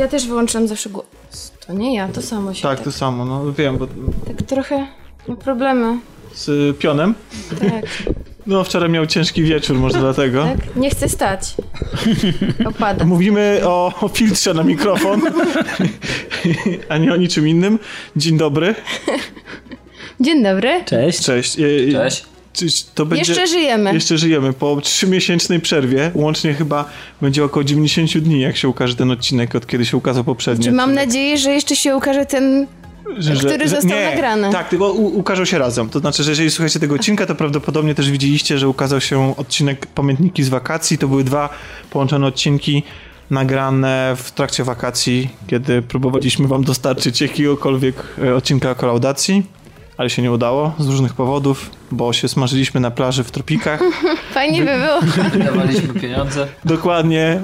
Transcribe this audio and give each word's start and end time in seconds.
Ja 0.00 0.08
też 0.08 0.26
wyłączyłam 0.26 0.68
zawsze 0.68 0.90
głos. 0.90 1.06
To 1.66 1.72
nie 1.72 1.94
ja, 1.94 2.08
to 2.08 2.22
samo 2.22 2.54
się. 2.54 2.62
Tak, 2.62 2.80
to 2.80 2.92
samo, 2.92 3.24
no 3.24 3.52
wiem, 3.52 3.78
bo 3.78 3.86
Tak 4.26 4.42
trochę 4.42 4.86
ma 5.28 5.36
problemy. 5.36 5.98
z 6.34 6.48
y, 6.48 6.74
pionem. 6.78 7.14
Tak, 7.60 7.84
No 8.46 8.64
wczoraj 8.64 8.90
miał 8.90 9.06
ciężki 9.06 9.42
wieczór, 9.42 9.76
może 9.76 9.98
dlatego. 10.08 10.44
tak. 10.44 10.76
Nie 10.76 10.90
chcę 10.90 11.08
stać. 11.08 11.54
Opada. 12.64 13.04
Mówimy 13.14 13.60
o, 13.64 13.92
o 14.00 14.08
filtrze 14.08 14.54
na 14.54 14.62
mikrofon, 14.62 15.20
a 16.88 16.98
nie 16.98 17.12
o 17.12 17.16
niczym 17.16 17.48
innym. 17.48 17.78
Dzień 18.16 18.36
dobry. 18.38 18.74
Dzień 20.20 20.42
dobry. 20.42 20.84
Cześć. 20.84 21.20
Cześć. 21.24 21.58
Y, 21.58 21.62
y, 21.62 21.92
Cześć. 21.92 22.24
To 22.94 23.06
będzie... 23.06 23.32
Jeszcze 23.32 23.46
żyjemy. 23.46 23.94
Jeszcze 23.94 24.18
żyjemy. 24.18 24.52
Po 24.52 24.80
trzymiesięcznej 24.80 25.60
przerwie, 25.60 26.10
łącznie 26.14 26.54
chyba 26.54 26.84
będzie 27.20 27.44
około 27.44 27.64
90 27.64 28.18
dni, 28.18 28.40
jak 28.40 28.56
się 28.56 28.68
ukaże 28.68 28.96
ten 28.96 29.10
odcinek, 29.10 29.54
od 29.54 29.66
kiedy 29.66 29.86
się 29.86 29.96
ukazał 29.96 30.24
poprzedni. 30.24 30.64
Czy 30.64 30.72
mam 30.72 30.94
nadzieję, 30.94 31.38
że 31.38 31.50
jeszcze 31.52 31.76
się 31.76 31.96
ukaże 31.96 32.26
ten... 32.26 32.66
Że- 33.18 33.34
który 33.36 33.68
że- 33.68 33.68
został 33.68 33.98
nie, 33.98 34.04
nagrany. 34.04 34.52
Tak, 34.52 34.68
tylko 34.68 34.94
się 35.44 35.58
razem. 35.58 35.88
To 35.88 35.98
znaczy, 35.98 36.22
że 36.22 36.30
jeżeli 36.30 36.50
słuchacie 36.50 36.80
tego 36.80 36.94
odcinka, 36.94 37.26
to 37.26 37.34
prawdopodobnie 37.34 37.94
też 37.94 38.10
widzieliście, 38.10 38.58
że 38.58 38.68
ukazał 38.68 39.00
się 39.00 39.36
odcinek 39.36 39.86
Pamiętniki 39.86 40.42
z 40.42 40.48
wakacji. 40.48 40.98
To 40.98 41.08
były 41.08 41.24
dwa 41.24 41.48
połączone 41.90 42.26
odcinki 42.26 42.82
nagrane 43.30 44.14
w 44.16 44.30
trakcie 44.30 44.64
wakacji, 44.64 45.28
kiedy 45.46 45.82
próbowaliśmy 45.82 46.48
wam 46.48 46.64
dostarczyć 46.64 47.20
jakiegokolwiek 47.20 47.94
e, 48.24 48.34
odcinka 48.34 48.74
kolaudacji, 48.74 49.42
ale 50.00 50.10
się 50.10 50.22
nie 50.22 50.32
udało 50.32 50.74
z 50.78 50.88
różnych 50.88 51.14
powodów, 51.14 51.70
bo 51.90 52.12
się 52.12 52.28
smażyliśmy 52.28 52.80
na 52.80 52.90
plaży 52.90 53.24
w 53.24 53.30
tropikach. 53.30 53.80
Fajnie 54.34 54.64
by 54.64 54.78
było. 54.78 55.00
Dawaliśmy 55.44 56.00
pieniądze. 56.00 56.46
Dokładnie 56.64 57.40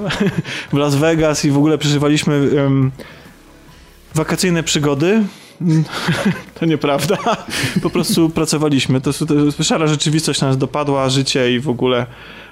w 0.72 0.76
Las 0.76 0.94
Vegas 0.94 1.44
i 1.44 1.50
w 1.50 1.56
ogóle 1.56 1.78
przeżywaliśmy 1.78 2.34
em, 2.34 2.90
wakacyjne 4.14 4.62
przygody. 4.62 5.22
To 6.60 6.66
nieprawda. 6.66 7.16
Po 7.82 7.90
prostu 7.90 8.30
pracowaliśmy. 8.30 9.00
To, 9.00 9.12
to, 9.12 9.26
to 9.56 9.64
szara 9.64 9.86
rzeczywistość 9.86 10.40
nas 10.40 10.58
dopadła, 10.58 11.08
życie 11.08 11.54
i 11.54 11.60
w 11.60 11.68
ogóle. 11.68 12.06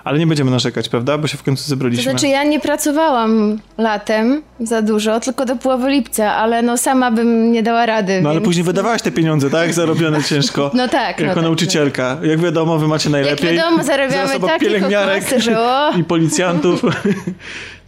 Ale 0.05 0.19
nie 0.19 0.27
będziemy 0.27 0.51
narzekać, 0.51 0.89
prawda? 0.89 1.19
Bo 1.19 1.27
się 1.27 1.39
w 1.39 1.43
końcu 1.43 1.63
To 1.65 1.69
zebraliśmy. 1.69 2.03
znaczy 2.11 2.29
ja 2.29 2.45
nie 2.45 2.61
pracowałam 2.61 3.59
latem 3.79 4.43
za 4.61 4.83
dużo, 4.83 5.21
tylko 5.21 5.45
do 5.45 5.57
połowy 5.57 5.91
lipca, 5.91 6.35
ale 6.35 6.63
no 6.63 6.77
sama 6.79 7.11
bym 7.11 7.53
nie 7.53 7.63
dała 7.63 7.87
rady. 7.87 8.21
No 8.23 8.29
ale 8.29 8.39
więc- 8.39 8.45
później 8.47 8.65
wydawałaś 8.65 9.03
te 9.03 9.13
pieniądze, 9.13 9.51
tak? 9.51 9.75
Zarobione 9.75 10.23
ciężko. 10.25 10.71
No 10.75 10.89
tak, 10.89 11.19
no 11.19 11.25
Jako 11.25 11.35
tak, 11.35 11.45
nauczycielka. 11.45 12.19
Jak 12.23 12.41
wiadomo, 12.41 12.79
wy 12.79 12.89
macie 12.89 13.11
Jak 13.11 13.13
najlepiej. 13.13 13.57
wiadomo, 13.57 13.83
Zaraz 13.85 14.13
zarabiamy 14.13 14.47
takie 14.49 14.67
pielęgniarek 14.67 15.25
o, 15.59 15.91
i 16.01 16.05
policjantów. 16.05 16.83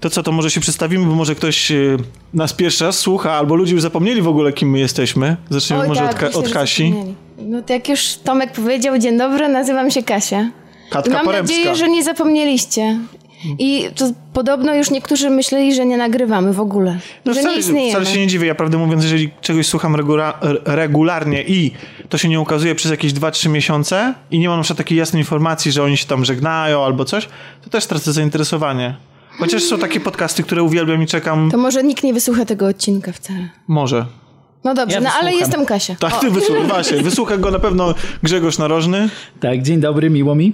To 0.00 0.10
co, 0.10 0.22
to 0.22 0.32
może 0.32 0.50
się 0.50 0.60
przedstawimy, 0.60 1.06
bo 1.06 1.14
może 1.14 1.34
ktoś 1.34 1.70
y, 1.70 1.96
nas 2.34 2.52
pierwszy 2.52 2.84
raz 2.84 2.98
słucha, 2.98 3.32
albo 3.32 3.54
ludzie 3.54 3.72
już 3.72 3.82
zapomnieli 3.82 4.22
w 4.22 4.28
ogóle, 4.28 4.52
kim 4.52 4.70
my 4.70 4.78
jesteśmy. 4.78 5.36
Zaczniemy 5.50 5.82
Oj, 5.82 5.88
może 5.88 6.00
tak, 6.00 6.10
od, 6.12 6.18
Ka- 6.18 6.26
myślę, 6.26 6.40
od 6.40 6.50
Kasi. 6.52 6.94
No 7.38 7.62
to 7.62 7.72
jak 7.72 7.88
już 7.88 8.14
Tomek 8.24 8.52
powiedział, 8.52 8.98
dzień 8.98 9.18
dobry, 9.18 9.48
nazywam 9.48 9.90
się 9.90 10.02
Kasia. 10.02 10.50
I 10.88 10.90
Katka 10.90 11.12
mam 11.14 11.24
Poremska. 11.24 11.56
nadzieję, 11.56 11.76
że 11.76 11.88
nie 11.88 12.04
zapomnieliście. 12.04 12.98
I 13.58 13.88
to 13.96 14.04
podobno 14.32 14.74
już 14.74 14.90
niektórzy 14.90 15.30
myśleli, 15.30 15.74
że 15.74 15.86
nie 15.86 15.96
nagrywamy 15.96 16.52
w 16.52 16.60
ogóle. 16.60 16.98
No 17.24 17.34
że 17.34 17.40
wcale, 17.40 17.54
nie 17.54 17.60
istniejemy. 17.60 17.90
wcale 17.90 18.06
się 18.06 18.20
nie 18.20 18.26
dziwię. 18.26 18.46
Ja 18.46 18.54
prawdę 18.54 18.78
mówiąc, 18.78 19.02
jeżeli 19.02 19.30
czegoś 19.40 19.66
słucham 19.66 19.96
regula- 19.96 20.32
regularnie 20.64 21.42
i 21.42 21.70
to 22.08 22.18
się 22.18 22.28
nie 22.28 22.40
ukazuje 22.40 22.74
przez 22.74 22.90
jakieś 22.90 23.12
2-3 23.12 23.48
miesiące 23.48 24.14
i 24.30 24.38
nie 24.38 24.48
mam 24.48 24.56
na 24.58 24.62
przykład 24.62 24.78
takiej 24.78 24.98
jasnej 24.98 25.20
informacji, 25.22 25.72
że 25.72 25.82
oni 25.82 25.96
się 25.96 26.06
tam 26.06 26.24
żegnają 26.24 26.84
albo 26.84 27.04
coś, 27.04 27.28
to 27.64 27.70
też 27.70 27.86
tracę 27.86 28.12
zainteresowanie. 28.12 28.96
Chociaż 29.38 29.62
są 29.62 29.78
takie 29.78 30.00
podcasty, 30.00 30.42
które 30.42 30.62
uwielbiam 30.62 31.02
i 31.02 31.06
czekam. 31.06 31.50
To 31.50 31.58
może 31.58 31.82
nikt 31.82 32.04
nie 32.04 32.14
wysłucha 32.14 32.44
tego 32.44 32.66
odcinka 32.66 33.12
wcale. 33.12 33.48
Może. 33.68 34.06
No 34.64 34.74
dobrze, 34.74 34.94
Ja 34.96 35.00
no 35.00 35.10
ale 35.20 35.32
jestem 35.32 35.66
Kasia. 35.66 35.94
Tak, 35.98 36.20
ty 36.20 36.30
wysłucha, 36.30 36.62
właśnie. 36.74 37.02
Wysłucha 37.02 37.36
go 37.36 37.50
na 37.50 37.58
pewno 37.58 37.94
Grzegorz 38.22 38.58
Narożny. 38.58 39.08
Tak, 39.40 39.62
dzień 39.62 39.80
dobry, 39.80 40.10
miło 40.10 40.34
mi. 40.34 40.52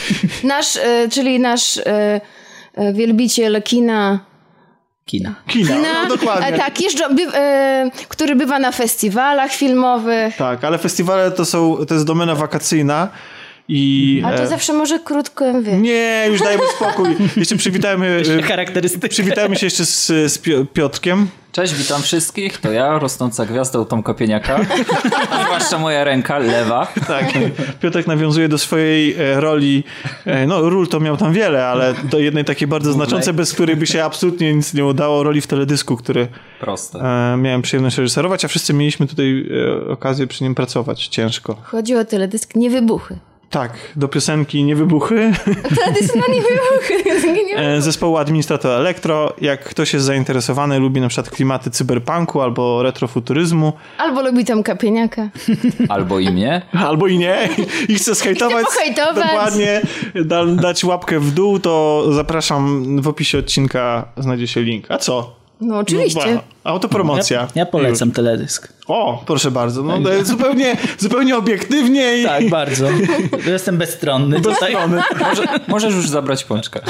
Nasz, 0.44 0.76
y, 0.76 1.08
czyli 1.12 1.40
nasz 1.40 1.76
y, 1.76 1.82
y, 2.78 2.92
wielbiciel 2.92 3.62
kina. 3.62 4.18
Kina. 5.04 5.34
Kina, 5.46 5.74
kina 5.74 6.02
no, 6.02 6.16
dokładnie. 6.16 6.46
e, 6.48 6.58
tak, 6.58 6.80
jeżdżą, 6.80 7.04
który 8.08 8.36
bywa 8.36 8.58
na 8.58 8.72
festiwalach 8.72 9.52
filmowych. 9.52 10.36
Tak, 10.36 10.64
ale 10.64 10.78
festiwale 10.78 11.30
to 11.30 11.44
są, 11.44 11.76
to 11.88 11.94
jest 11.94 12.06
domena 12.06 12.34
wakacyjna 12.34 13.08
i... 13.68 14.22
A 14.24 14.32
to 14.32 14.42
e, 14.42 14.46
zawsze 14.46 14.72
może 14.72 14.98
krótko, 14.98 15.44
wiesz. 15.62 15.80
Nie, 15.80 16.24
już 16.28 16.40
dajmy 16.40 16.62
spokój. 16.76 17.16
Jeszcze 17.36 17.56
przywitajmy, 17.56 18.22
e, 18.38 18.42
Charakterystyka. 18.42 19.08
przywitajmy 19.08 19.56
się 19.56 19.66
jeszcze 19.66 19.84
z, 19.84 20.06
z 20.06 20.38
Piotrkiem. 20.72 21.28
Cześć, 21.52 21.74
witam 21.74 22.02
wszystkich. 22.02 22.58
To 22.58 22.72
ja, 22.72 22.98
rosnąca 22.98 23.46
gwiazda 23.46 23.84
Tom 23.84 24.02
Kopieniaka. 24.02 24.60
Zwłaszcza 25.44 25.78
moja 25.78 26.04
ręka 26.04 26.38
lewa. 26.38 26.92
Tak, 27.06 27.24
Piotrek 27.80 28.06
nawiązuje 28.06 28.48
do 28.48 28.58
swojej 28.58 29.14
e, 29.18 29.40
roli, 29.40 29.84
no 30.46 30.70
ról 30.70 30.88
to 30.88 31.00
miał 31.00 31.16
tam 31.16 31.32
wiele, 31.32 31.66
ale 31.66 31.94
do 32.10 32.18
jednej 32.18 32.44
takiej 32.44 32.68
bardzo 32.68 32.92
znaczącej, 32.92 33.34
bez 33.34 33.52
której 33.52 33.76
by 33.76 33.86
się 33.86 34.04
absolutnie 34.04 34.54
nic 34.54 34.74
nie 34.74 34.84
udało, 34.84 35.22
roli 35.22 35.40
w 35.40 35.46
teledysku, 35.46 35.96
który 35.96 36.28
Proste. 36.60 36.98
miałem 37.38 37.62
przyjemność 37.62 37.98
reżyserować, 37.98 38.44
a 38.44 38.48
wszyscy 38.48 38.74
mieliśmy 38.74 39.06
tutaj 39.06 39.48
okazję 39.88 40.26
przy 40.26 40.44
nim 40.44 40.54
pracować 40.54 41.06
ciężko. 41.06 41.56
Chodzi 41.62 41.94
o 41.96 42.04
teledysk 42.04 42.54
Nie 42.54 42.70
wybuchy. 42.70 43.18
Tak, 43.54 43.72
do 43.96 44.08
piosenki 44.08 44.64
Nie 44.64 44.76
wybuchy 44.76 45.32
Teledysk 45.76 46.14
na 46.14 46.34
Nie 46.34 46.42
wybuchy. 46.42 46.94
E, 47.56 47.80
zespołu 47.82 48.16
Administrator 48.16 48.70
Elektro. 48.70 49.34
Jak 49.40 49.64
ktoś 49.64 49.92
jest 49.92 50.06
zainteresowany, 50.06 50.78
lubi 50.78 51.00
na 51.00 51.08
przykład 51.08 51.30
klimaty 51.30 51.70
cyberpunku 51.70 52.40
albo 52.40 52.82
retrofuturyzmu, 52.82 53.72
Albo 53.98 54.22
lubi 54.22 54.44
Tomka 54.44 54.76
Pieniaka. 54.76 55.28
Albo 55.88 56.18
i 56.18 56.30
mnie. 56.30 56.62
albo 56.72 57.06
i 57.06 57.18
nie, 57.18 57.48
i 57.88 57.94
chce 57.94 58.14
pohejtować. 58.14 58.66
dokładnie, 59.14 59.80
da, 60.24 60.46
dać 60.46 60.84
łapkę 60.84 61.20
w 61.20 61.30
dół, 61.30 61.58
to 61.58 62.04
zapraszam, 62.12 62.84
w 63.02 63.08
opisie 63.08 63.38
odcinka 63.38 64.08
znajdzie 64.16 64.46
się 64.46 64.62
link. 64.62 64.86
A 64.88 64.98
co? 64.98 65.43
No 65.60 65.78
oczywiście. 65.78 66.34
No, 66.34 66.40
autopromocja. 66.64 67.40
Ja, 67.40 67.48
ja 67.54 67.66
polecam 67.66 68.10
teledysk. 68.10 68.72
O, 68.86 69.22
proszę 69.26 69.50
bardzo. 69.50 69.82
No, 69.82 70.10
jest 70.10 70.28
zupełnie, 70.30 70.76
zupełnie 70.98 71.36
obiektywnie 71.36 72.18
i 72.18 72.24
Tak, 72.24 72.48
bardzo. 72.48 72.86
Jestem 73.46 73.78
bezstronny 73.78 74.40
strony. 74.54 75.02
Może, 75.20 75.42
możesz 75.68 75.94
już 75.94 76.08
zabrać 76.08 76.44
pączka. 76.44 76.80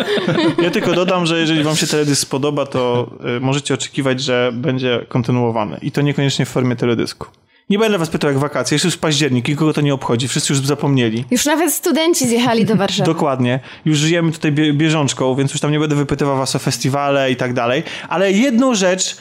Ja 0.63 0.71
tylko 0.71 0.93
dodam, 0.93 1.27
że 1.27 1.41
jeżeli 1.41 1.63
wam 1.65 1.77
się 1.77 1.87
teledysk 1.87 2.23
spodoba, 2.23 2.67
to 2.67 3.11
y, 3.37 3.41
możecie 3.41 3.75
oczekiwać, 3.75 4.21
że 4.21 4.51
będzie 4.55 5.07
kontynuowany. 5.09 5.79
I 5.83 5.93
to 5.93 6.03
niekoniecznie 6.03 6.47
w 6.47 6.49
formie 6.49 6.77
teledysku. 6.77 7.27
Nie 7.71 7.79
będę 7.79 7.99
was 7.99 8.09
pytał 8.09 8.31
jak 8.31 8.39
wakacje, 8.39 8.75
jeszcze 8.75 8.89
już 8.89 8.97
październik, 8.97 9.49
nikogo 9.49 9.73
to 9.73 9.81
nie 9.81 9.95
obchodzi, 9.95 10.29
wszyscy 10.29 10.53
już 10.53 10.67
zapomnieli. 10.67 11.25
Już 11.31 11.47
nawet 11.47 11.73
studenci 11.73 12.29
zjechali 12.29 12.65
do 12.65 12.77
Warszawy. 12.85 13.13
Dokładnie. 13.13 13.61
Już 13.85 13.99
żyjemy 13.99 14.33
tutaj 14.33 14.53
bie 14.53 14.73
bieżączką, 14.73 15.35
więc 15.35 15.53
już 15.53 15.61
tam 15.61 15.73
nie 15.73 15.81
będę 15.81 15.97
wypytywał 15.97 16.37
was 16.37 16.57
o 16.57 16.59
festiwale 16.59 17.31
i 17.31 17.37
tak 17.37 17.53
dalej. 17.53 17.83
Ale 18.09 18.33
jedną 18.33 18.75
rzecz 18.75 19.17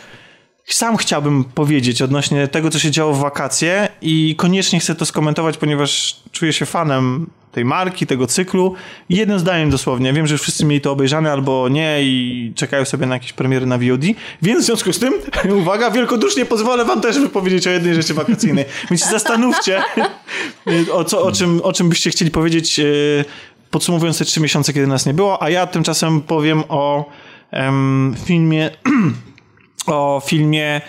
sam 0.66 0.98
chciałbym 0.98 1.44
powiedzieć 1.44 2.02
odnośnie 2.02 2.48
tego, 2.48 2.70
co 2.70 2.80
się 2.80 2.92
działo 2.92 3.14
w 3.14 3.20
wakacje 3.20 3.88
i 4.02 4.36
koniecznie 4.38 4.80
chcę 4.80 4.96
to 4.96 5.06
skomentować, 5.06 5.58
ponieważ 5.58 6.16
czuję 6.32 6.54
się 6.54 6.66
fanem 6.66 7.28
tej 7.54 7.66
marki, 7.66 8.08
tego 8.08 8.28
cyklu. 8.28 8.76
Jednym 9.10 9.40
zdaniem 9.40 9.70
dosłownie. 9.70 10.14
Wiem, 10.14 10.28
że 10.28 10.38
wszyscy 10.38 10.66
mieli 10.66 10.82
to 10.82 10.92
obejrzane 10.92 11.32
albo 11.32 11.70
nie 11.70 11.98
i 12.02 12.52
czekają 12.56 12.86
sobie 12.86 13.06
na 13.06 13.16
jakieś 13.16 13.34
premiery 13.34 13.66
na 13.66 13.78
VOD. 13.78 14.02
Więc 14.42 14.64
w 14.64 14.66
związku 14.66 14.94
z 14.94 15.00
tym, 15.00 15.14
uwaga, 15.62 15.92
wielkodusznie 15.92 16.46
pozwolę 16.46 16.86
wam 16.86 17.02
też 17.02 17.20
wypowiedzieć 17.20 17.68
o 17.68 17.70
jednej 17.70 17.96
rzeczy 17.96 18.14
wakacyjnej. 18.14 18.66
Więc 18.90 19.10
zastanówcie, 19.10 19.84
o, 20.94 21.04
co, 21.04 21.24
o, 21.24 21.32
czym, 21.32 21.62
o 21.64 21.74
czym 21.74 21.90
byście 21.90 22.10
chcieli 22.10 22.32
powiedzieć 22.32 22.78
yy, 22.78 23.26
podsumowując 23.72 24.18
te 24.18 24.26
trzy 24.26 24.40
miesiące, 24.40 24.74
kiedy 24.74 24.88
nas 24.88 25.06
nie 25.06 25.14
było, 25.14 25.44
a 25.44 25.50
ja 25.50 25.68
tymczasem 25.68 26.22
powiem 26.22 26.64
o 26.70 27.10
em, 27.52 28.16
filmie 28.26 28.70
o 29.88 30.22
filmie 30.26 30.82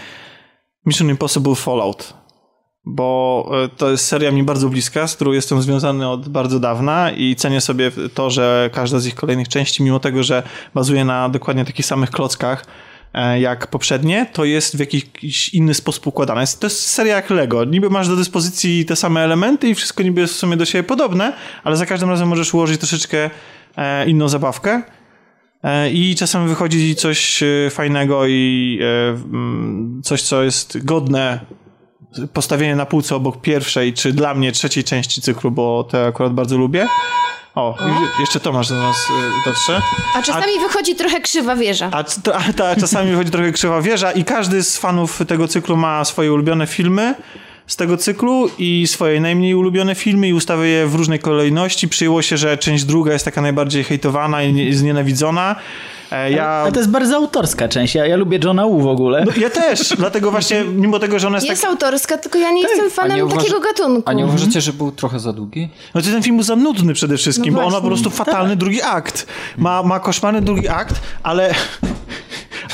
Mission 0.87 1.11
Impossible 1.11 1.55
Fallout. 1.55 2.24
Bo 2.87 3.51
e, 3.65 3.69
to 3.69 3.91
jest 3.91 4.05
seria 4.05 4.31
mi 4.31 4.43
bardzo 4.43 4.69
bliska, 4.69 5.07
z 5.07 5.15
którą 5.15 5.33
jestem 5.33 5.63
związany 5.63 6.09
od 6.09 6.29
bardzo 6.29 6.61
dawna 6.61 7.11
i 7.11 7.37
cenię 7.37 7.61
sobie 7.61 7.91
to, 8.15 8.31
że 8.31 8.71
każda 8.73 8.99
z 8.99 9.07
ich 9.07 9.15
kolejnych 9.15 9.49
części, 9.49 9.83
mimo 9.83 10.01
tego, 10.01 10.23
że 10.23 10.43
bazuje 10.75 11.05
na 11.05 11.29
dokładnie 11.29 11.65
takich 11.65 11.87
samych 11.87 12.11
klockach 12.11 12.67
e, 13.15 13.41
jak 13.41 13.67
poprzednie, 13.67 14.27
to 14.33 14.45
jest 14.45 14.77
w 14.77 14.81
jakiś 14.81 15.55
inny 15.55 15.75
sposób 15.75 16.07
układane. 16.07 16.45
To 16.61 16.67
jest 16.67 16.87
seria 16.87 17.17
jak 17.17 17.31
Lego. 17.31 17.65
Niby 17.65 17.91
masz 17.91 18.09
do 18.09 18.17
dyspozycji 18.17 18.85
te 18.85 18.97
same 18.97 19.21
elementy 19.21 19.69
i 19.69 19.75
wszystko 19.75 20.03
niby 20.03 20.21
jest 20.21 20.35
w 20.35 20.37
sumie 20.37 20.57
do 20.57 20.65
siebie 20.65 20.83
podobne, 20.83 21.33
ale 21.65 21.77
za 21.77 21.87
każdym 21.87 22.11
razem 22.11 22.29
możesz 22.29 22.55
ułożyć 22.55 22.81
troszeczkę 22.81 23.31
e, 23.77 24.07
inną 24.07 24.29
zabawkę. 24.29 24.83
I 25.93 26.15
czasem 26.19 26.49
wychodzi 26.49 26.95
coś 26.95 27.45
fajnego 27.71 28.27
i 28.27 28.81
coś, 30.03 30.23
co 30.23 30.43
jest 30.43 30.85
godne 30.85 31.41
postawienia 32.33 32.77
na 32.77 32.87
półce 32.87 33.17
obok 33.17 33.41
pierwszej, 33.41 33.93
czy 33.93 34.13
dla 34.13 34.35
mnie 34.35 34.53
trzeciej 34.53 34.85
części 34.85 35.21
cyklu, 35.23 35.51
bo 35.51 35.85
te 35.91 36.07
akurat 36.07 36.33
bardzo 36.33 36.57
lubię. 36.57 36.87
O, 37.55 37.77
jeszcze 38.21 38.41
Tomasz 38.41 38.69
do 38.69 38.75
nas 38.75 38.97
y, 38.97 39.49
dotrze. 39.51 39.81
A 40.17 40.23
czasami 40.23 40.53
wychodzi 40.61 40.95
trochę 40.95 41.21
krzywa 41.21 41.57
wieża. 41.57 41.89
A, 41.93 41.99
a 42.49 42.53
ta, 42.53 42.77
czasami 42.77 43.11
wychodzi 43.11 43.31
trochę 43.31 43.53
krzywa 43.53 43.83
wieża 43.83 44.13
i 44.13 44.25
każdy 44.25 44.63
z 44.63 44.77
fanów 44.77 45.23
tego 45.29 45.49
cyklu 45.49 45.77
ma 45.77 46.05
swoje 46.05 46.33
ulubione 46.33 46.67
filmy 46.67 47.15
z 47.67 47.77
tego 47.77 47.97
cyklu 47.97 48.51
i 48.59 48.87
swoje 48.87 49.21
najmniej 49.21 49.55
ulubione 49.55 49.95
filmy 49.95 50.29
i 50.29 50.33
ustawia 50.33 50.65
je 50.65 50.87
w 50.87 50.95
różnej 50.95 51.19
kolejności. 51.19 51.89
Przyjęło 51.89 52.23
się, 52.23 52.37
że 52.37 52.59
część 52.59 52.85
druga 52.85 53.13
jest 53.13 53.25
taka 53.25 53.41
najbardziej 53.43 53.85
hejtowana 53.85 54.43
i 54.43 54.53
nie- 54.53 54.75
znienawidzona. 54.75 55.57
E, 56.15 56.31
Ja, 56.31 56.47
Ale 56.49 56.73
to 56.73 56.81
jest 56.81 56.91
bardzo 56.91 57.17
autorska 57.17 57.69
część. 57.69 57.95
Ja, 57.95 58.07
ja 58.07 58.17
lubię 58.17 58.39
Johna 58.45 58.67
Wu 58.67 58.81
w 58.81 58.87
ogóle. 58.87 59.25
ja 59.37 59.51
też, 59.51 59.89
dlatego 59.99 60.31
właśnie, 60.31 60.65
mimo 60.65 60.99
tego, 60.99 61.19
że 61.19 61.27
ona 61.27 61.37
jest, 61.37 61.49
Jest 61.49 61.63
tak... 61.63 61.71
autorska, 61.71 62.19
tylko 62.19 62.39
ja 62.39 62.51
nie 62.51 62.63
jestem 62.63 62.87
A 62.87 62.91
fanem 62.91 63.29
nie 63.29 63.37
takiego 63.37 63.61
gatunku. 63.61 64.03
A 64.07 64.13
nie 64.13 64.27
uważacie, 64.27 64.61
że 64.61 64.73
był 64.73 64.93
trochę 64.93 65.21
za 65.21 65.33
długi? 65.33 65.69
Znaczy 65.93 66.11
ten 66.11 66.23
film 66.23 66.37
był 66.37 66.45
za 66.45 66.57
nudny 66.57 66.95
przede 66.95 67.17
wszystkim, 67.17 67.55
No 67.55 67.61
bo 67.61 67.67
on 67.67 67.73
ma 67.73 67.81
po 67.81 67.87
prostu 67.87 68.11
fatalny 68.11 68.57
drugi 68.57 68.83
akt. 68.83 69.27
Ma, 69.57 69.83
ma 69.83 70.01
koszmarny 70.01 70.41
drugi 70.43 70.69
akt, 70.69 70.95
ale... 71.23 71.55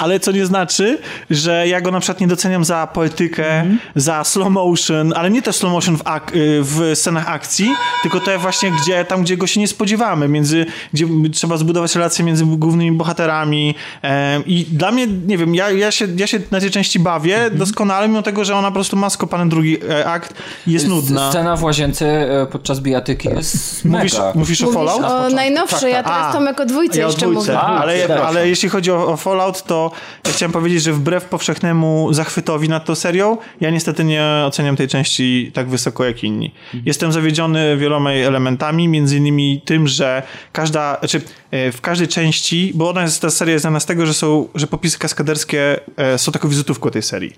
Ale 0.01 0.21
co 0.21 0.33
nie 0.33 0.47
znaczy, 0.47 0.99
że 1.31 1.69
ja 1.69 1.81
go 1.81 1.91
na 1.91 2.01
przykład 2.01 2.21
nie 2.21 2.27
doceniam 2.27 2.65
za 2.65 2.87
poetykę, 2.87 3.65
za 3.97 4.25
slow 4.25 4.49
motion, 4.51 5.13
ale 5.17 5.31
nie 5.31 5.43
też 5.43 5.57
slow 5.57 5.73
motion 5.73 5.97
w, 5.99 6.03
ak- 6.05 6.33
y, 6.37 6.61
w 6.63 6.91
scenach 6.95 7.29
akcji, 7.29 7.69
tylko 8.03 8.21
te 8.21 8.39
właśnie 8.39 8.71
gdzie, 8.83 9.05
tam, 9.05 9.23
gdzie 9.23 9.37
go 9.37 9.47
się 9.47 9.61
nie 9.61 9.69
spodziewamy, 9.69 10.29
między, 10.29 10.67
gdzie 10.93 11.07
trzeba 11.33 11.57
zbudować 11.57 11.95
relacje 11.95 12.25
między 12.25 12.45
głównymi 12.47 12.97
bohaterami. 12.97 13.75
em, 14.03 14.43
I 14.47 14.65
dla 14.65 14.91
mnie, 14.93 15.07
nie 15.07 15.39
wiem, 15.39 15.55
ja, 15.55 15.71
ja, 15.71 15.91
się, 15.91 16.07
ja 16.17 16.27
się 16.27 16.41
na 16.51 16.61
tej 16.61 16.71
części 16.71 16.99
bawię 16.99 17.51
doskonale, 17.53 18.09
mimo 18.09 18.23
tego, 18.23 18.45
że 18.45 18.57
ona 18.57 18.69
po 18.69 18.75
prostu 18.75 18.97
ma 18.97 19.11
skopany 19.11 19.49
drugi 19.49 19.79
e, 19.91 20.07
akt 20.07 20.35
i 20.67 20.73
jest 20.73 20.89
nudna. 20.89 21.31
Scena 21.31 21.57
w 21.57 21.63
łazience 21.65 22.07
e, 22.43 22.47
podczas 22.47 22.81
bijatyki 22.81 23.29
jest 23.29 23.85
Mówisz, 23.85 24.13
mega. 24.13 24.33
mówisz 24.35 24.63
o 24.63 24.67
Mówisz 24.67 24.75
Fallout? 24.75 25.05
o 25.05 25.29
najnowszej, 25.35 25.93
ja 25.93 26.03
teraz 26.03 26.27
A, 26.27 26.33
Tomek 26.33 26.61
o 26.61 26.67
dwójce 26.67 26.99
Ja 27.01 27.07
jeszcze 27.07 27.21
dwójce, 27.21 27.53
mówię. 27.53 27.61
ale, 27.61 27.99
przepraszam. 27.99 28.27
ale 28.27 28.49
jeśli 28.49 28.69
chodzi 28.69 28.91
o, 28.93 29.07
o 29.13 29.17
Fallout, 29.17 29.63
to 29.63 29.90
ja 30.27 30.33
chciałem 30.33 30.53
powiedzieć, 30.53 30.83
że 30.83 30.93
wbrew 30.93 31.25
powszechnemu 31.25 32.13
zachwytowi 32.13 32.69
nad 32.69 32.85
tą 32.85 32.95
serią, 32.95 33.39
ja 33.61 33.71
niestety 33.71 34.05
nie 34.05 34.25
oceniam 34.47 34.77
tej 34.77 34.89
części 34.89 35.51
tak 35.55 35.69
wysoko 35.69 36.05
jak 36.05 36.25
inni. 36.25 36.55
Jestem 36.87 37.13
zawiedziony 37.13 37.77
wieloma 37.77 38.13
jej 38.13 38.23
elementami, 38.23 38.89
między 38.89 39.17
innymi 39.17 39.63
tym, 39.65 39.89
że 39.89 40.23
każda, 40.53 40.99
znaczy 40.99 41.21
e, 41.51 41.73
w 41.73 41.81
każdej 41.81 42.09
części, 42.09 42.73
bo 42.75 42.91
ona 42.91 43.03
jest, 43.03 43.23
ta 43.23 43.31
seria 43.31 43.53
jest 43.53 43.63
znana 43.63 43.81
z 43.81 43.87
tego, 43.87 44.07
że 44.07 44.15
są, 44.15 44.49
że 44.55 44.67
popisy 44.67 44.99
kaskaderskie 44.99 45.81
e, 45.97 46.19
są 46.19 46.33
taką 46.33 46.49
wizytówką 46.49 46.91
tej 46.91 47.03
serii. 47.03 47.33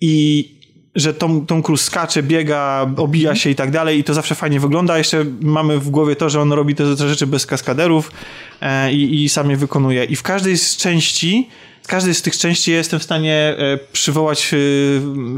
I 0.00 0.56
że 0.96 1.14
Tom, 1.14 1.46
Tom 1.46 1.62
Cruise 1.62 1.84
skacze, 1.84 2.22
biega, 2.22 2.90
obija 2.96 3.34
się 3.34 3.50
i 3.50 3.54
tak 3.54 3.70
dalej 3.70 3.98
i 3.98 4.04
to 4.04 4.14
zawsze 4.14 4.34
fajnie 4.34 4.60
wygląda. 4.60 4.98
Jeszcze 4.98 5.24
mamy 5.40 5.78
w 5.78 5.90
głowie 5.90 6.16
to, 6.16 6.30
że 6.30 6.40
on 6.40 6.52
robi 6.52 6.74
te, 6.74 6.96
te 6.96 7.08
rzeczy 7.08 7.26
bez 7.26 7.46
kaskaderów 7.46 8.12
e, 8.60 8.92
i, 8.92 9.24
i 9.24 9.28
sam 9.28 9.50
je 9.50 9.56
wykonuje. 9.56 10.04
I 10.04 10.16
w 10.16 10.22
każdej 10.22 10.58
z 10.58 10.76
części, 10.76 11.48
każdej 11.86 12.14
z 12.14 12.22
tych 12.22 12.38
części 12.38 12.72
jestem 12.72 13.00
w 13.00 13.02
stanie 13.02 13.34
e, 13.58 13.78
przywołać 13.92 14.54
e, 14.54 14.56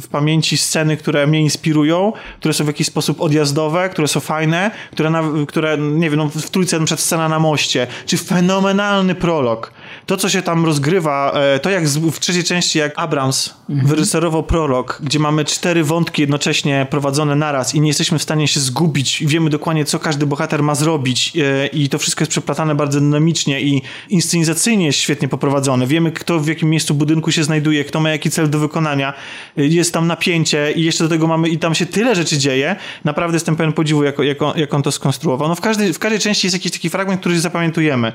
w 0.01 0.09
pamięci 0.11 0.59
sceny, 0.59 0.97
które 0.97 1.27
mnie 1.27 1.41
inspirują, 1.41 2.13
które 2.39 2.55
są 2.55 2.65
w 2.65 2.67
jakiś 2.67 2.87
sposób 2.87 3.21
odjazdowe, 3.21 3.89
które 3.89 4.09
są 4.09 4.21
fajne, 4.21 4.71
które, 4.93 5.11
na, 5.11 5.23
które 5.49 5.79
nie 5.79 6.11
wiem, 6.11 6.19
no 6.19 6.29
w 6.29 6.51
trójce 6.51 6.79
na 6.79 6.87
przykład 6.87 7.01
scena 7.01 7.29
na 7.29 7.39
moście, 7.39 7.87
czy 8.07 8.17
fenomenalny 8.17 9.15
prolog. 9.15 9.73
To, 10.09 10.17
co 10.17 10.29
się 10.29 10.43
tam 10.43 10.65
rozgrywa, 10.65 11.33
e, 11.35 11.59
to 11.59 11.71
jak 11.71 11.89
w 11.89 12.21
trzeciej 12.21 12.45
części, 12.45 12.79
jak 12.79 12.93
Abrams 12.97 13.55
wyreżyserował 13.69 14.43
prolog, 14.43 15.01
gdzie 15.03 15.19
mamy 15.19 15.45
cztery 15.45 15.85
wątki 15.85 16.23
jednocześnie 16.23 16.87
prowadzone 16.91 17.37
naraz 17.37 17.75
i 17.75 17.81
nie 17.81 17.89
jesteśmy 17.89 18.19
w 18.19 18.23
stanie 18.23 18.49
się 18.49 18.61
zgubić 18.61 19.23
i 19.23 19.27
wiemy 19.27 19.51
dokładnie, 19.51 19.85
co 19.85 19.99
każdy 19.99 20.27
bohater 20.27 20.63
ma 20.63 20.75
zrobić 20.75 21.33
e, 21.37 21.67
i 21.67 21.89
to 21.89 21.99
wszystko 21.99 22.23
jest 22.23 22.31
przeplatane 22.31 22.75
bardzo 22.75 23.01
dynamicznie 23.01 23.61
i 23.61 23.83
inscenizacyjnie 24.09 24.87
jest 24.87 24.99
świetnie 24.99 25.29
poprowadzone. 25.29 25.87
Wiemy, 25.87 26.13
kto 26.13 26.41
w 26.41 26.47
jakim 26.47 26.71
miejscu 26.71 26.95
budynku 26.95 27.33
się 27.33 27.45
znajduje, 27.45 27.85
kto 27.85 28.01
ma 28.01 28.11
jaki 28.11 28.31
cel 28.31 28.51
do 28.51 28.59
wykonania. 28.59 29.13
E, 29.59 29.67
Jest 29.67 29.93
tam 29.93 30.07
napięcie 30.07 30.73
i 30.73 30.85
jeszcze 30.85 31.05
do 31.05 31.11
tego 31.11 31.27
mamy, 31.27 31.49
i 31.49 31.59
tam 31.59 31.75
się 31.75 31.87
tyle 31.87 32.15
rzeczy 32.15 32.39
dzieje. 32.39 32.77
Naprawdę 33.05 33.37
jestem 33.37 33.57
pełen 33.57 33.73
podziwu, 33.73 34.05
jak, 34.05 34.19
jak, 34.19 34.43
on, 34.43 34.59
jak 34.59 34.75
on 34.75 34.83
to 34.83 34.93
skonstruował. 34.93 35.49
No 35.49 35.55
w 35.55 35.61
każdej, 35.61 35.93
w 35.93 35.99
każdej 35.99 36.21
części 36.21 36.47
jest 36.47 36.55
jakiś 36.55 36.73
taki 36.73 36.91
fragment, 36.91 37.21
który 37.21 37.41
zapamiętujemy. 37.41 38.13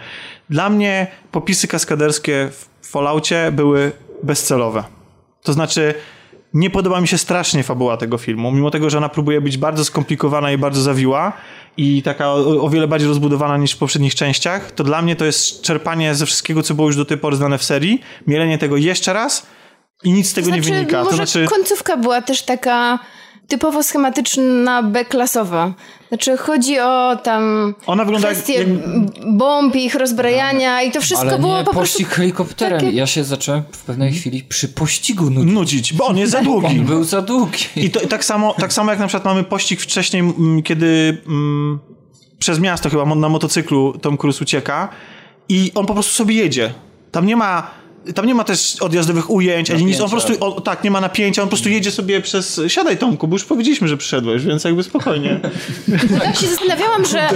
Dla 0.50 0.70
mnie 0.70 1.08
popisy 1.32 1.68
kaskaderskie 1.84 2.50
w 2.82 2.88
Falloutie 2.88 3.52
były 3.52 3.92
bezcelowe. 4.24 4.84
To 5.44 5.54
znaczy, 5.54 5.94
nie 6.54 6.70
podoba 6.70 7.02
mi 7.02 7.08
się 7.08 7.18
strasznie 7.18 7.64
fabuła 7.64 7.98
tego 7.98 8.18
filmu, 8.18 8.52
mimo 8.52 8.72
tego, 8.72 8.90
że 8.90 8.98
ona 8.98 9.10
próbuje 9.10 9.42
być 9.42 9.58
bardzo 9.58 9.86
skomplikowana 9.86 10.52
i 10.52 10.58
bardzo 10.58 10.82
zawiła 10.82 11.34
i 11.78 12.04
taka 12.04 12.30
o, 12.30 12.64
o 12.64 12.70
wiele 12.70 12.88
bardziej 12.88 13.10
rozbudowana 13.10 13.58
niż 13.58 13.72
w 13.72 13.78
poprzednich 13.78 14.16
częściach, 14.16 14.72
to 14.72 14.84
dla 14.84 15.02
mnie 15.02 15.16
to 15.16 15.26
jest 15.26 15.62
czerpanie 15.62 16.16
ze 16.16 16.26
wszystkiego, 16.26 16.64
co 16.64 16.74
było 16.74 16.88
już 16.88 16.98
do 16.98 17.06
tej 17.06 17.18
pory 17.18 17.36
znane 17.36 17.58
w 17.58 17.64
serii, 17.64 18.02
mielenie 18.28 18.58
tego 18.58 18.78
jeszcze 18.78 19.14
raz 19.14 19.46
i 20.04 20.12
nic 20.12 20.30
z 20.30 20.34
tego 20.34 20.48
znaczy, 20.48 20.72
nie 20.72 20.76
wynika. 20.76 20.98
Może 20.98 21.10
To 21.10 21.16
znaczy, 21.16 21.46
końcówka 21.50 21.98
była 21.98 22.22
też 22.22 22.42
taka 22.42 23.00
typowo 23.48 23.84
schematyczna, 23.84 24.84
B-klasowa. 24.84 25.74
Znaczy 26.10 26.38
chodzi 26.38 26.80
o 26.80 27.16
tam 27.24 27.74
Ona 27.88 28.06
wygląda 28.06 28.28
jak- 28.28 28.38
kwestie 28.38 28.54
jak- 28.54 28.68
bomb, 29.38 29.76
ich 29.76 29.96
rozbrajania 29.96 30.82
i 30.82 30.92
to 30.92 31.02
wszystko 31.02 31.28
Ale 31.30 31.40
było 31.40 31.58
nie 31.60 31.64
po 31.64 31.72
prostu... 31.72 31.98
pościg 32.00 32.08
helikopterem. 32.08 32.80
takie- 32.80 32.92
Ja 32.92 33.08
się 33.08 33.24
zacząłem 33.24 33.64
w 33.72 33.84
pewnej 33.84 34.12
chwili 34.14 34.44
przy 34.44 34.68
pościgu 34.68 35.30
nudzić. 35.30 35.54
nudzić, 35.54 35.94
bo 35.94 36.06
on 36.06 36.18
jest 36.18 36.32
za 36.32 36.42
długi. 36.50 36.68
On 36.80 36.86
był 36.86 37.04
za 37.04 37.22
długi. 37.22 37.58
I, 37.76 37.90
to, 37.90 38.00
i 38.00 38.08
tak, 38.08 38.26
samo, 38.26 38.54
tak 38.60 38.74
samo 38.74 38.92
jak 38.92 39.00
na 39.00 39.08
przykład 39.08 39.26
mamy 39.26 39.44
pościg 39.44 39.82
wcześniej, 39.82 40.20
mm, 40.22 40.64
kiedy 40.64 41.18
mm, 41.28 41.80
przez 42.40 42.60
miasto 42.60 42.90
chyba 42.90 43.06
na 43.16 43.30
motocyklu 43.30 43.94
Tom 44.02 44.18
Cruise 44.18 44.42
ucieka 44.44 44.90
i 45.50 45.72
on 45.76 45.86
po 45.86 45.94
prostu 45.94 46.14
sobie 46.14 46.36
jedzie. 46.36 46.74
Tam 47.12 47.26
nie 47.26 47.36
ma, 47.36 47.68
tam 48.16 48.26
nie 48.26 48.36
ma 48.36 48.44
też 48.44 48.76
odjazdowych 48.82 49.30
ujęć, 49.30 49.72
ani 49.72 49.86
nic. 49.86 50.00
On 50.00 50.06
po 50.06 50.12
prostu, 50.12 50.34
o, 50.40 50.62
tak, 50.62 50.84
nie 50.84 50.92
ma 50.92 51.02
napięcia, 51.02 51.42
on 51.42 51.48
po 51.48 51.50
prostu 51.50 51.70
jedzie 51.70 51.92
sobie 51.92 52.22
przez... 52.22 52.62
Siadaj 52.68 52.98
Tomku, 52.98 53.28
bo 53.28 53.36
już 53.36 53.44
powiedzieliśmy, 53.46 53.88
że 53.88 53.98
przyszedłeś, 53.98 54.46
więc 54.46 54.64
jakby 54.64 54.84
spokojnie. 54.84 55.40
Tak 56.20 56.36
się 56.36 56.48
zastanawiałam, 56.48 57.06
że, 57.06 57.30